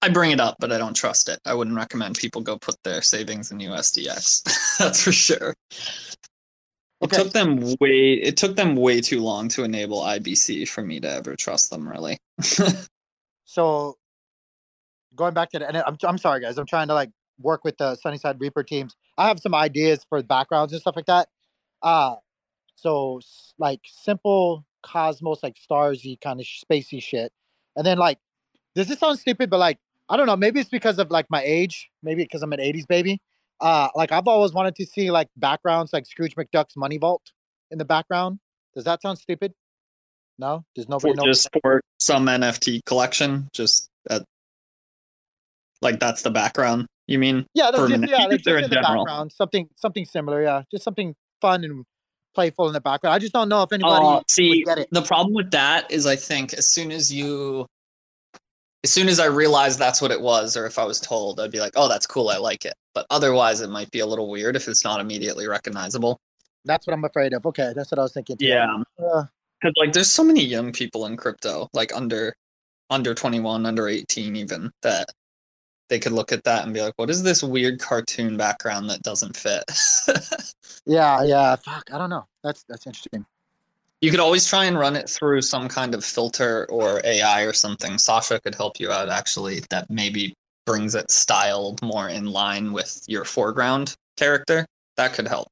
I 0.03 0.09
bring 0.09 0.29
it 0.29 0.39
up, 0.39 0.57
but 0.59 0.71
I 0.71 0.77
don't 0.77 0.95
trust 0.95 1.27
it. 1.27 1.39
I 1.43 1.55
wouldn't 1.55 1.75
recommend 1.75 2.17
people 2.17 2.41
go 2.41 2.57
put 2.57 2.75
their 2.83 3.01
savings 3.01 3.51
in 3.51 3.57
USDX. 3.57 4.77
That's 4.77 5.03
for 5.03 5.11
sure. 5.11 5.55
It 7.01 7.11
took 7.11 7.31
them 7.31 7.61
way. 7.79 8.13
It 8.13 8.37
took 8.37 8.55
them 8.55 8.75
way 8.75 9.01
too 9.01 9.21
long 9.21 9.49
to 9.49 9.63
enable 9.63 10.01
IBC 10.01 10.67
for 10.69 10.83
me 10.83 10.99
to 10.99 11.09
ever 11.11 11.35
trust 11.35 11.71
them. 11.71 11.87
Really. 11.87 12.19
So 13.47 13.97
going 15.17 15.33
back 15.33 15.49
to 15.51 15.59
the, 15.59 15.67
and 15.67 15.77
I'm 15.77 15.97
I'm 16.03 16.17
sorry 16.17 16.41
guys, 16.41 16.57
I'm 16.57 16.65
trying 16.65 16.87
to 16.87 16.93
like 16.93 17.11
work 17.39 17.63
with 17.63 17.77
the 17.77 17.95
Sunnyside 17.95 18.39
Reaper 18.39 18.63
teams. 18.63 18.95
I 19.17 19.27
have 19.27 19.39
some 19.39 19.53
ideas 19.53 20.05
for 20.07 20.23
backgrounds 20.23 20.71
and 20.71 20.81
stuff 20.81 20.95
like 20.95 21.07
that. 21.07 21.27
Uh 21.81 22.15
so 22.75 23.19
like 23.57 23.81
simple 23.85 24.65
cosmos, 24.83 25.43
like 25.43 25.55
starsy 25.55 26.19
kind 26.21 26.39
of 26.39 26.45
spacey 26.45 27.01
shit, 27.01 27.31
and 27.75 27.85
then 27.85 27.97
like, 27.97 28.19
does 28.75 28.87
this 28.87 28.99
sound 28.99 29.19
stupid? 29.19 29.49
But 29.49 29.59
like, 29.59 29.79
I 30.09 30.15
don't 30.15 30.27
know. 30.27 30.37
Maybe 30.37 30.59
it's 30.59 30.69
because 30.69 30.99
of 30.99 31.11
like 31.11 31.25
my 31.29 31.43
age. 31.43 31.89
Maybe 32.03 32.23
because 32.23 32.43
I'm 32.43 32.53
an 32.53 32.59
'80s 32.59 32.87
baby. 32.87 33.19
Uh, 33.59 33.89
like 33.95 34.11
I've 34.11 34.27
always 34.27 34.53
wanted 34.53 34.75
to 34.75 34.85
see 34.85 35.11
like 35.11 35.27
backgrounds 35.35 35.91
like 35.91 36.05
Scrooge 36.05 36.35
McDuck's 36.35 36.77
Money 36.77 36.97
Vault 36.97 37.31
in 37.71 37.77
the 37.77 37.85
background. 37.85 38.39
Does 38.75 38.83
that 38.85 39.01
sound 39.01 39.17
stupid? 39.17 39.53
No, 40.39 40.63
there's 40.75 40.87
nobody 40.87 41.13
for 41.13 41.17
know? 41.17 41.25
just 41.25 41.49
for 41.63 41.81
some 41.99 42.27
NFT 42.27 42.85
collection, 42.85 43.49
just 43.53 43.89
at, 44.09 44.23
like 45.81 45.99
that's 45.99 46.21
the 46.21 46.31
background. 46.31 46.87
You 47.07 47.19
mean? 47.19 47.45
Yeah, 47.53 47.71
For 47.71 47.87
just, 47.87 48.09
yeah, 48.09 48.17
like 48.25 48.41
just 48.41 48.47
in 48.47 48.61
the 48.63 48.67
general? 48.69 49.05
background, 49.05 49.31
something 49.31 49.69
something 49.75 50.05
similar. 50.05 50.43
Yeah, 50.43 50.63
just 50.71 50.83
something 50.83 51.15
fun 51.41 51.63
and 51.63 51.85
playful 52.35 52.67
in 52.67 52.73
the 52.73 52.81
background. 52.81 53.13
I 53.15 53.19
just 53.19 53.33
don't 53.33 53.49
know 53.49 53.63
if 53.63 53.71
anybody 53.71 54.05
Uh, 54.05 54.21
see, 54.29 54.49
would 54.49 54.65
get 54.65 54.77
it. 54.79 54.87
the 54.91 55.01
problem 55.01 55.33
with 55.33 55.51
that 55.51 55.89
is 55.91 56.05
I 56.05 56.15
think 56.15 56.53
as 56.53 56.67
soon 56.69 56.91
as 56.91 57.11
you, 57.13 57.65
as 58.83 58.91
soon 58.91 59.07
as 59.07 59.19
I 59.19 59.25
realized 59.25 59.79
that's 59.79 60.01
what 60.01 60.11
it 60.11 60.21
was, 60.21 60.55
or 60.55 60.65
if 60.65 60.77
I 60.77 60.83
was 60.85 60.99
told, 60.99 61.39
I'd 61.39 61.51
be 61.51 61.59
like, 61.59 61.73
oh, 61.75 61.87
that's 61.87 62.05
cool, 62.05 62.29
I 62.29 62.37
like 62.37 62.65
it. 62.65 62.73
But 62.93 63.05
otherwise, 63.09 63.61
it 63.61 63.69
might 63.69 63.89
be 63.91 63.99
a 63.99 64.05
little 64.05 64.29
weird 64.29 64.55
if 64.55 64.67
it's 64.67 64.83
not 64.83 64.99
immediately 64.99 65.47
recognizable. 65.47 66.19
That's 66.65 66.85
what 66.85 66.93
I'm 66.93 67.05
afraid 67.05 67.33
of. 67.33 67.45
Okay, 67.45 67.71
that's 67.75 67.91
what 67.91 67.99
I 67.99 68.03
was 68.03 68.13
thinking. 68.13 68.37
too. 68.37 68.45
Yeah. 68.45 68.67
Uh, 68.99 69.23
Because 69.61 69.73
like, 69.77 69.93
there's 69.93 70.11
so 70.11 70.23
many 70.23 70.43
young 70.43 70.71
people 70.73 71.05
in 71.07 71.15
crypto, 71.17 71.69
like 71.73 71.95
under, 71.95 72.35
under 72.89 73.13
21, 73.15 73.65
under 73.65 73.87
18, 73.87 74.35
even 74.35 74.69
that 74.83 75.09
they 75.89 75.99
could 75.99 76.11
look 76.11 76.31
at 76.31 76.43
that 76.43 76.65
and 76.65 76.73
be 76.73 76.81
like, 76.81 76.93
what 76.97 77.09
is 77.09 77.23
this 77.23 77.43
weird 77.43 77.79
cartoon 77.79 78.37
background 78.37 78.89
that 78.89 79.01
doesn't 79.03 79.35
fit? 79.35 79.63
yeah, 80.85 81.23
yeah. 81.23 81.55
Fuck, 81.55 81.89
I 81.93 81.97
don't 81.97 82.09
know. 82.09 82.25
That's 82.43 82.63
that's 82.67 82.87
interesting. 82.87 83.25
You 84.01 84.11
could 84.11 84.19
always 84.19 84.47
try 84.47 84.65
and 84.65 84.77
run 84.77 84.95
it 84.95 85.09
through 85.09 85.41
some 85.41 85.67
kind 85.67 85.95
of 85.95 86.05
filter 86.05 86.67
or 86.69 87.01
AI 87.03 87.41
or 87.41 87.53
something. 87.53 87.97
Sasha 87.97 88.39
could 88.39 88.53
help 88.53 88.79
you 88.79 88.91
out 88.91 89.09
actually, 89.09 89.61
that 89.71 89.89
maybe 89.89 90.35
brings 90.65 90.93
it 90.93 91.09
styled 91.09 91.81
more 91.81 92.09
in 92.09 92.27
line 92.27 92.73
with 92.73 93.01
your 93.07 93.25
foreground 93.25 93.95
character. 94.17 94.67
That 94.97 95.13
could 95.13 95.27
help. 95.27 95.47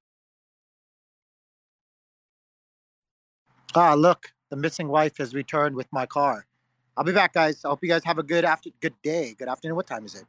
Ah, 3.73 3.93
look, 3.93 4.31
the 4.49 4.55
missing 4.55 4.88
wife 4.88 5.17
has 5.17 5.33
returned 5.33 5.75
with 5.75 5.88
my 5.91 6.05
car. 6.05 6.45
I'll 6.98 7.03
be 7.03 7.11
back, 7.11 7.33
guys. 7.33 7.64
I 7.65 7.69
hope 7.69 7.80
you 7.83 7.90
guys 7.90 8.03
have 8.06 8.17
a 8.17 8.24
good 8.24 8.45
after, 8.45 8.69
good 8.82 8.93
day, 9.03 9.35
good 9.38 9.49
afternoon. 9.49 9.75
What 9.75 9.88
time 9.88 10.06
is 10.06 10.15
it? 10.15 10.24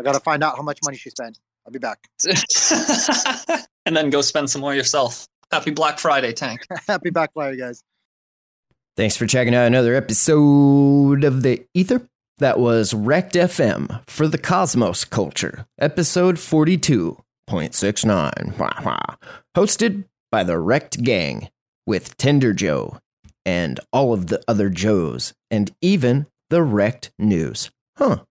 I 0.00 0.02
gotta 0.02 0.20
find 0.20 0.42
out 0.42 0.56
how 0.56 0.62
much 0.62 0.78
money 0.84 0.96
she 0.96 1.10
spent. 1.10 1.38
I'll 1.66 1.72
be 1.72 1.78
back. 1.78 2.08
and 3.86 3.96
then 3.96 4.10
go 4.10 4.20
spend 4.22 4.50
some 4.50 4.60
more 4.60 4.74
yourself. 4.74 5.26
Happy 5.52 5.70
Black 5.70 5.98
Friday, 5.98 6.32
Tank. 6.32 6.66
Happy 6.88 7.10
Black 7.10 7.32
Friday, 7.34 7.58
guys. 7.58 7.82
Thanks 8.96 9.16
for 9.16 9.26
checking 9.26 9.54
out 9.54 9.66
another 9.66 9.94
episode 9.94 11.24
of 11.24 11.42
the 11.42 11.66
Ether. 11.74 12.08
That 12.38 12.58
was 12.58 12.92
Rekt 12.92 13.32
FM 13.32 14.02
for 14.06 14.28
the 14.28 14.38
Cosmos 14.38 15.04
Culture, 15.04 15.66
episode 15.78 16.36
42.69. 16.36 19.16
Hosted 19.56 20.04
by 20.30 20.42
the 20.42 20.54
Rekt 20.54 21.02
Gang 21.02 21.48
with 21.86 22.16
Tender 22.16 22.52
Joe 22.52 22.98
and 23.46 23.80
all 23.92 24.12
of 24.12 24.26
the 24.26 24.42
other 24.46 24.68
Joes 24.68 25.32
and 25.50 25.72
even 25.80 26.26
the 26.50 26.58
Rekt 26.58 27.10
News. 27.18 27.70
Huh. 27.96 28.24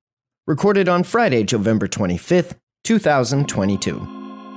Recorded 0.46 0.88
on 0.88 1.04
Friday, 1.04 1.44
November 1.52 1.88
25th, 1.88 2.56
2022. 2.84 3.98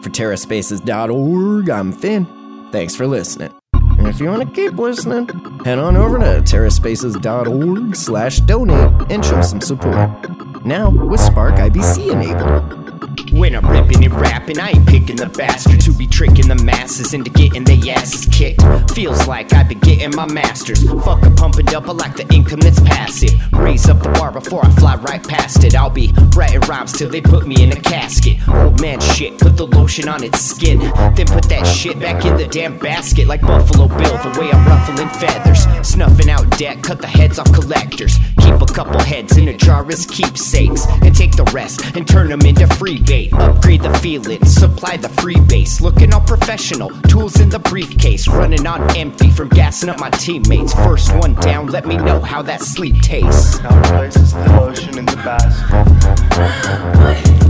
For 0.03 0.11
TerraSpaces.org, 0.11 1.71
I'm 1.71 1.93
Finn. 1.93 2.27
Thanks 2.71 2.95
for 2.95 3.07
listening. 3.07 3.53
And 3.73 4.07
if 4.07 4.21
you 4.21 4.29
want 4.29 4.47
to 4.47 4.55
keep 4.55 4.79
listening, 4.79 5.27
head 5.65 5.79
on 5.79 5.97
over 5.97 6.19
to 6.19 6.43
terraspaces.org 6.43 7.97
slash 7.97 8.41
donate 8.41 9.11
and 9.11 9.25
show 9.25 9.41
some 9.41 9.61
support. 9.61 10.65
Now, 10.65 10.91
with 10.91 11.21
Spark 11.21 11.55
IBC 11.55 12.13
enabled. 12.13 12.98
When 13.33 13.55
I'm 13.55 13.67
ripping 13.67 14.05
and 14.05 14.15
rapping, 14.15 14.59
I 14.59 14.71
ain't 14.71 14.87
picking 14.87 15.17
the 15.17 15.27
bastards 15.27 15.87
who 15.87 15.93
be 15.93 16.07
tricking 16.07 16.49
the 16.49 16.55
masses 16.55 17.15
into 17.15 17.31
getting 17.31 17.65
their 17.65 17.95
asses 17.95 18.27
kicked. 18.27 18.63
Feels 18.93 19.27
like 19.27 19.53
I've 19.53 19.69
been 19.69 19.81
getting 19.81 20.15
my 20.15 20.27
masters. 20.27 20.83
Fuck 20.83 21.25
a 21.25 21.31
pump 21.31 21.57
and 21.57 21.69
I 21.69 21.79
like 21.93 22.17
the 22.17 22.27
income 22.35 22.61
that's 22.61 22.81
passive. 22.81 23.31
Raise 23.53 23.89
up 23.89 24.03
the 24.03 24.11
bar 24.11 24.33
before 24.33 24.65
I 24.65 24.71
fly 24.71 24.97
right 24.97 25.23
past 25.27 25.65
it. 25.65 25.75
I'll 25.75 25.91
be 25.91 26.13
writing 26.37 26.61
rhymes 26.63 26.93
till 26.93 27.09
they 27.09 27.21
put 27.21 27.47
me 27.47 27.63
in 27.63 27.73
a 27.73 27.81
casket. 27.81 28.37
Old 28.49 28.81
man 28.81 29.01
shit, 29.01 29.39
put 29.39 29.57
the 29.57 29.67
lotion 29.67 30.09
on 30.09 30.23
its 30.23 30.41
skin. 30.41 30.79
Then 30.79 31.27
put 31.27 31.45
that 31.49 31.67
shit 31.67 31.99
back 31.99 32.25
in 32.25 32.37
the 32.37 32.47
damn 32.47 32.79
basket 32.79 33.27
like 33.27 33.43
Buffalo 33.43 33.89
Bill, 33.89 34.17
the 34.19 34.41
way 34.41 34.51
I'm 34.51 34.67
ruffling 34.67 35.09
feathers. 35.09 35.65
Snuffing 35.87 36.31
out 36.31 36.49
debt, 36.59 36.83
cut 36.83 37.01
the 37.01 37.07
heads 37.07 37.39
off 37.39 37.53
collectors. 37.53 38.19
Keep 38.41 38.61
a 38.61 38.67
couple 38.67 38.99
heads 39.01 39.37
in 39.37 39.49
a 39.49 39.57
jar 39.57 39.87
as 39.91 40.07
keepsakes. 40.07 40.87
And 41.03 41.15
take 41.15 41.37
the 41.37 41.45
rest 41.55 41.97
and 41.97 42.07
turn 42.07 42.29
them 42.29 42.43
into 42.43 42.67
free 42.77 42.99
Upgrade 43.09 43.81
the 43.81 43.99
feeling, 44.03 44.45
supply 44.45 44.99
the 44.99 45.09
free 45.09 45.41
base. 45.41 45.81
Looking 45.81 46.13
all 46.13 46.21
professional, 46.21 46.91
tools 47.09 47.41
in 47.41 47.49
the 47.49 47.59
briefcase. 47.59 48.29
Running 48.29 48.67
on 48.67 48.95
empty 48.95 49.31
from 49.31 49.49
gassing 49.49 49.89
up 49.89 49.99
my 49.99 50.11
teammates. 50.11 50.75
First 50.75 51.17
one 51.17 51.33
down, 51.37 51.69
let 51.69 51.87
me 51.87 51.97
know 51.97 52.21
how 52.21 52.43
that 52.43 52.61
sleep 52.61 53.01
tastes. 53.01 53.61
Now 53.61 53.91
places 53.91 54.35
the 54.35 54.45
lotion 54.61 54.99
in 54.99 55.07
the 55.07 55.17
basket. 55.17 57.45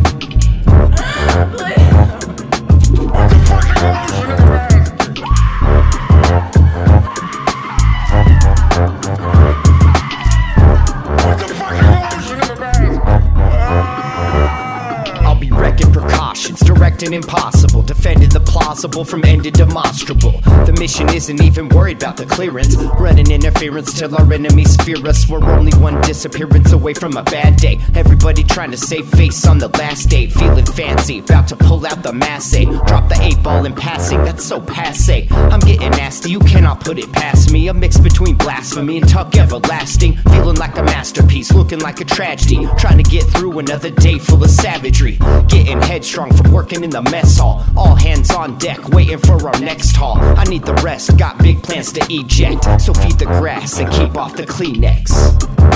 precautions, 16.79 16.89
directing 16.99 17.13
impossible, 17.13 17.83
defending 17.83 18.29
the 18.31 18.41
plausible 18.41 19.05
from 19.05 19.25
ending 19.25 19.53
demonstrable. 19.53 20.41
The 20.67 20.77
mission 20.79 21.09
isn't 21.11 21.43
even 21.43 21.69
worried 21.69 22.03
about 22.03 22.17
the 22.17 22.27
clearance, 22.27 22.77
running 22.99 23.31
interference 23.31 23.99
till 23.99 24.15
our 24.15 24.33
enemies 24.33 24.77
fear 24.77 25.07
us. 25.07 25.29
We're 25.29 25.45
only 25.45 25.73
one 25.79 26.01
disappearance 26.03 26.73
away 26.73 26.95
from 26.95 27.17
a 27.17 27.23
bad 27.23 27.57
day. 27.57 27.79
Everybody 27.95 28.43
trying 28.45 28.71
to 28.71 28.77
save 28.77 29.09
face 29.09 29.47
on 29.47 29.59
the 29.59 29.69
last 29.69 30.09
day, 30.09 30.27
feeling 30.29 30.67
fancy, 30.67 31.19
about 31.21 31.49
to 31.49 31.57
pull 31.57 31.87
out 31.87 32.03
the 32.03 32.13
mass 32.13 32.55
A. 32.55 32.65
Drop 32.65 33.09
the 33.09 33.19
eight 33.23 33.43
ball 33.43 33.65
in 33.65 33.75
passing, 33.75 34.25
that's 34.25 34.45
so 34.45 34.61
passe. 34.61 35.29
I'm 35.31 35.61
getting 35.61 35.91
nasty, 35.91 36.31
you 36.31 36.41
cannot 36.41 36.81
put 36.81 36.99
it 36.99 37.13
past 37.13 37.53
me. 37.53 37.69
A 37.69 37.75
mix 37.75 37.99
between 37.99 38.37
blasphemy 38.37 38.99
and 38.99 39.09
tuck 39.09 39.37
everlasting, 39.37 40.17
feeling 40.33 40.57
like 40.57 40.77
a 40.79 40.83
masterpiece, 40.83 41.53
looking 41.53 41.81
like 41.81 42.01
a 42.01 42.05
tragedy. 42.05 42.67
Trying 42.79 42.99
to 42.99 43.09
get 43.11 43.25
through 43.25 43.59
another 43.59 43.91
day 43.91 44.19
full 44.19 44.43
of 44.43 44.51
savagery. 44.51 45.19
Getting 45.49 45.81
headstrong 45.81 46.35
from 46.35 46.53
working 46.69 46.85
in 46.85 46.91
the 46.91 47.03
mess 47.11 47.39
hall. 47.39 47.65
All 47.77 47.95
hands 47.95 48.31
on 48.31 48.59
deck, 48.59 48.91
waiting 48.91 49.17
for 49.17 49.49
our 49.49 49.59
next 49.61 49.97
haul. 49.97 50.19
I 50.19 50.45
need 50.45 50.65
the 50.65 50.75
rest, 50.75 51.17
got 51.17 51.39
big 51.39 51.63
plans 51.63 51.93
to 51.93 52.07
eject. 52.11 52.83
So 52.83 52.93
feed 52.93 53.19
the 53.19 53.25
grass 53.25 53.79
and 53.79 53.91
keep 53.91 54.17
off 54.17 54.37
the 54.37 54.45
Kleenex. 54.45 55.11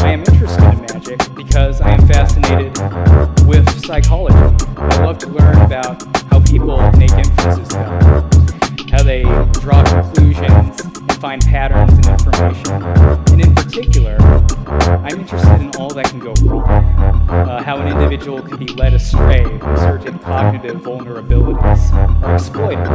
I 0.02 0.12
am 0.12 0.20
interested 0.20 0.62
in 0.64 0.80
magic 0.80 1.34
because 1.34 1.80
I 1.80 1.92
am 1.92 2.06
fascinated 2.06 2.76
with 3.46 3.66
psychology. 3.86 4.36
I 4.76 5.04
love 5.04 5.18
to 5.18 5.28
learn 5.28 5.62
about 5.62 6.02
how 6.30 6.40
people 6.40 6.76
make 6.98 7.12
inferences 7.12 8.31
how 8.92 9.02
they 9.02 9.22
draw 9.60 9.82
conclusions 9.84 10.80
and 10.84 11.12
find 11.14 11.40
patterns 11.42 11.92
in 11.94 12.12
information. 12.12 12.82
And 13.32 13.40
in 13.40 13.54
particular, 13.54 14.16
I'm 14.68 15.20
interested 15.20 15.60
in 15.62 15.74
all 15.76 15.88
that 15.94 16.04
can 16.10 16.18
go 16.18 16.34
wrong, 16.42 16.68
uh, 17.30 17.62
how 17.62 17.78
an 17.78 17.88
individual 17.88 18.42
can 18.42 18.58
be 18.58 18.66
led 18.74 18.92
astray 18.92 19.44
when 19.44 19.76
certain 19.78 20.18
cognitive 20.18 20.82
vulnerabilities 20.82 21.90
are 22.22 22.34
exploited. 22.34 22.86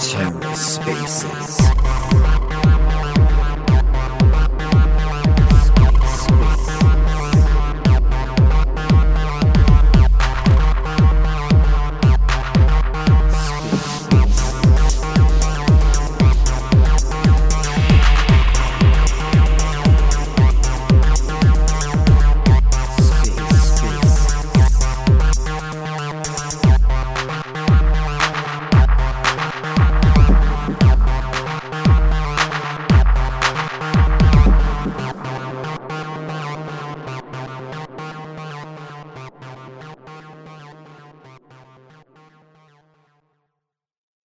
Terra 0.00 0.56
Spaces. 0.56 2.33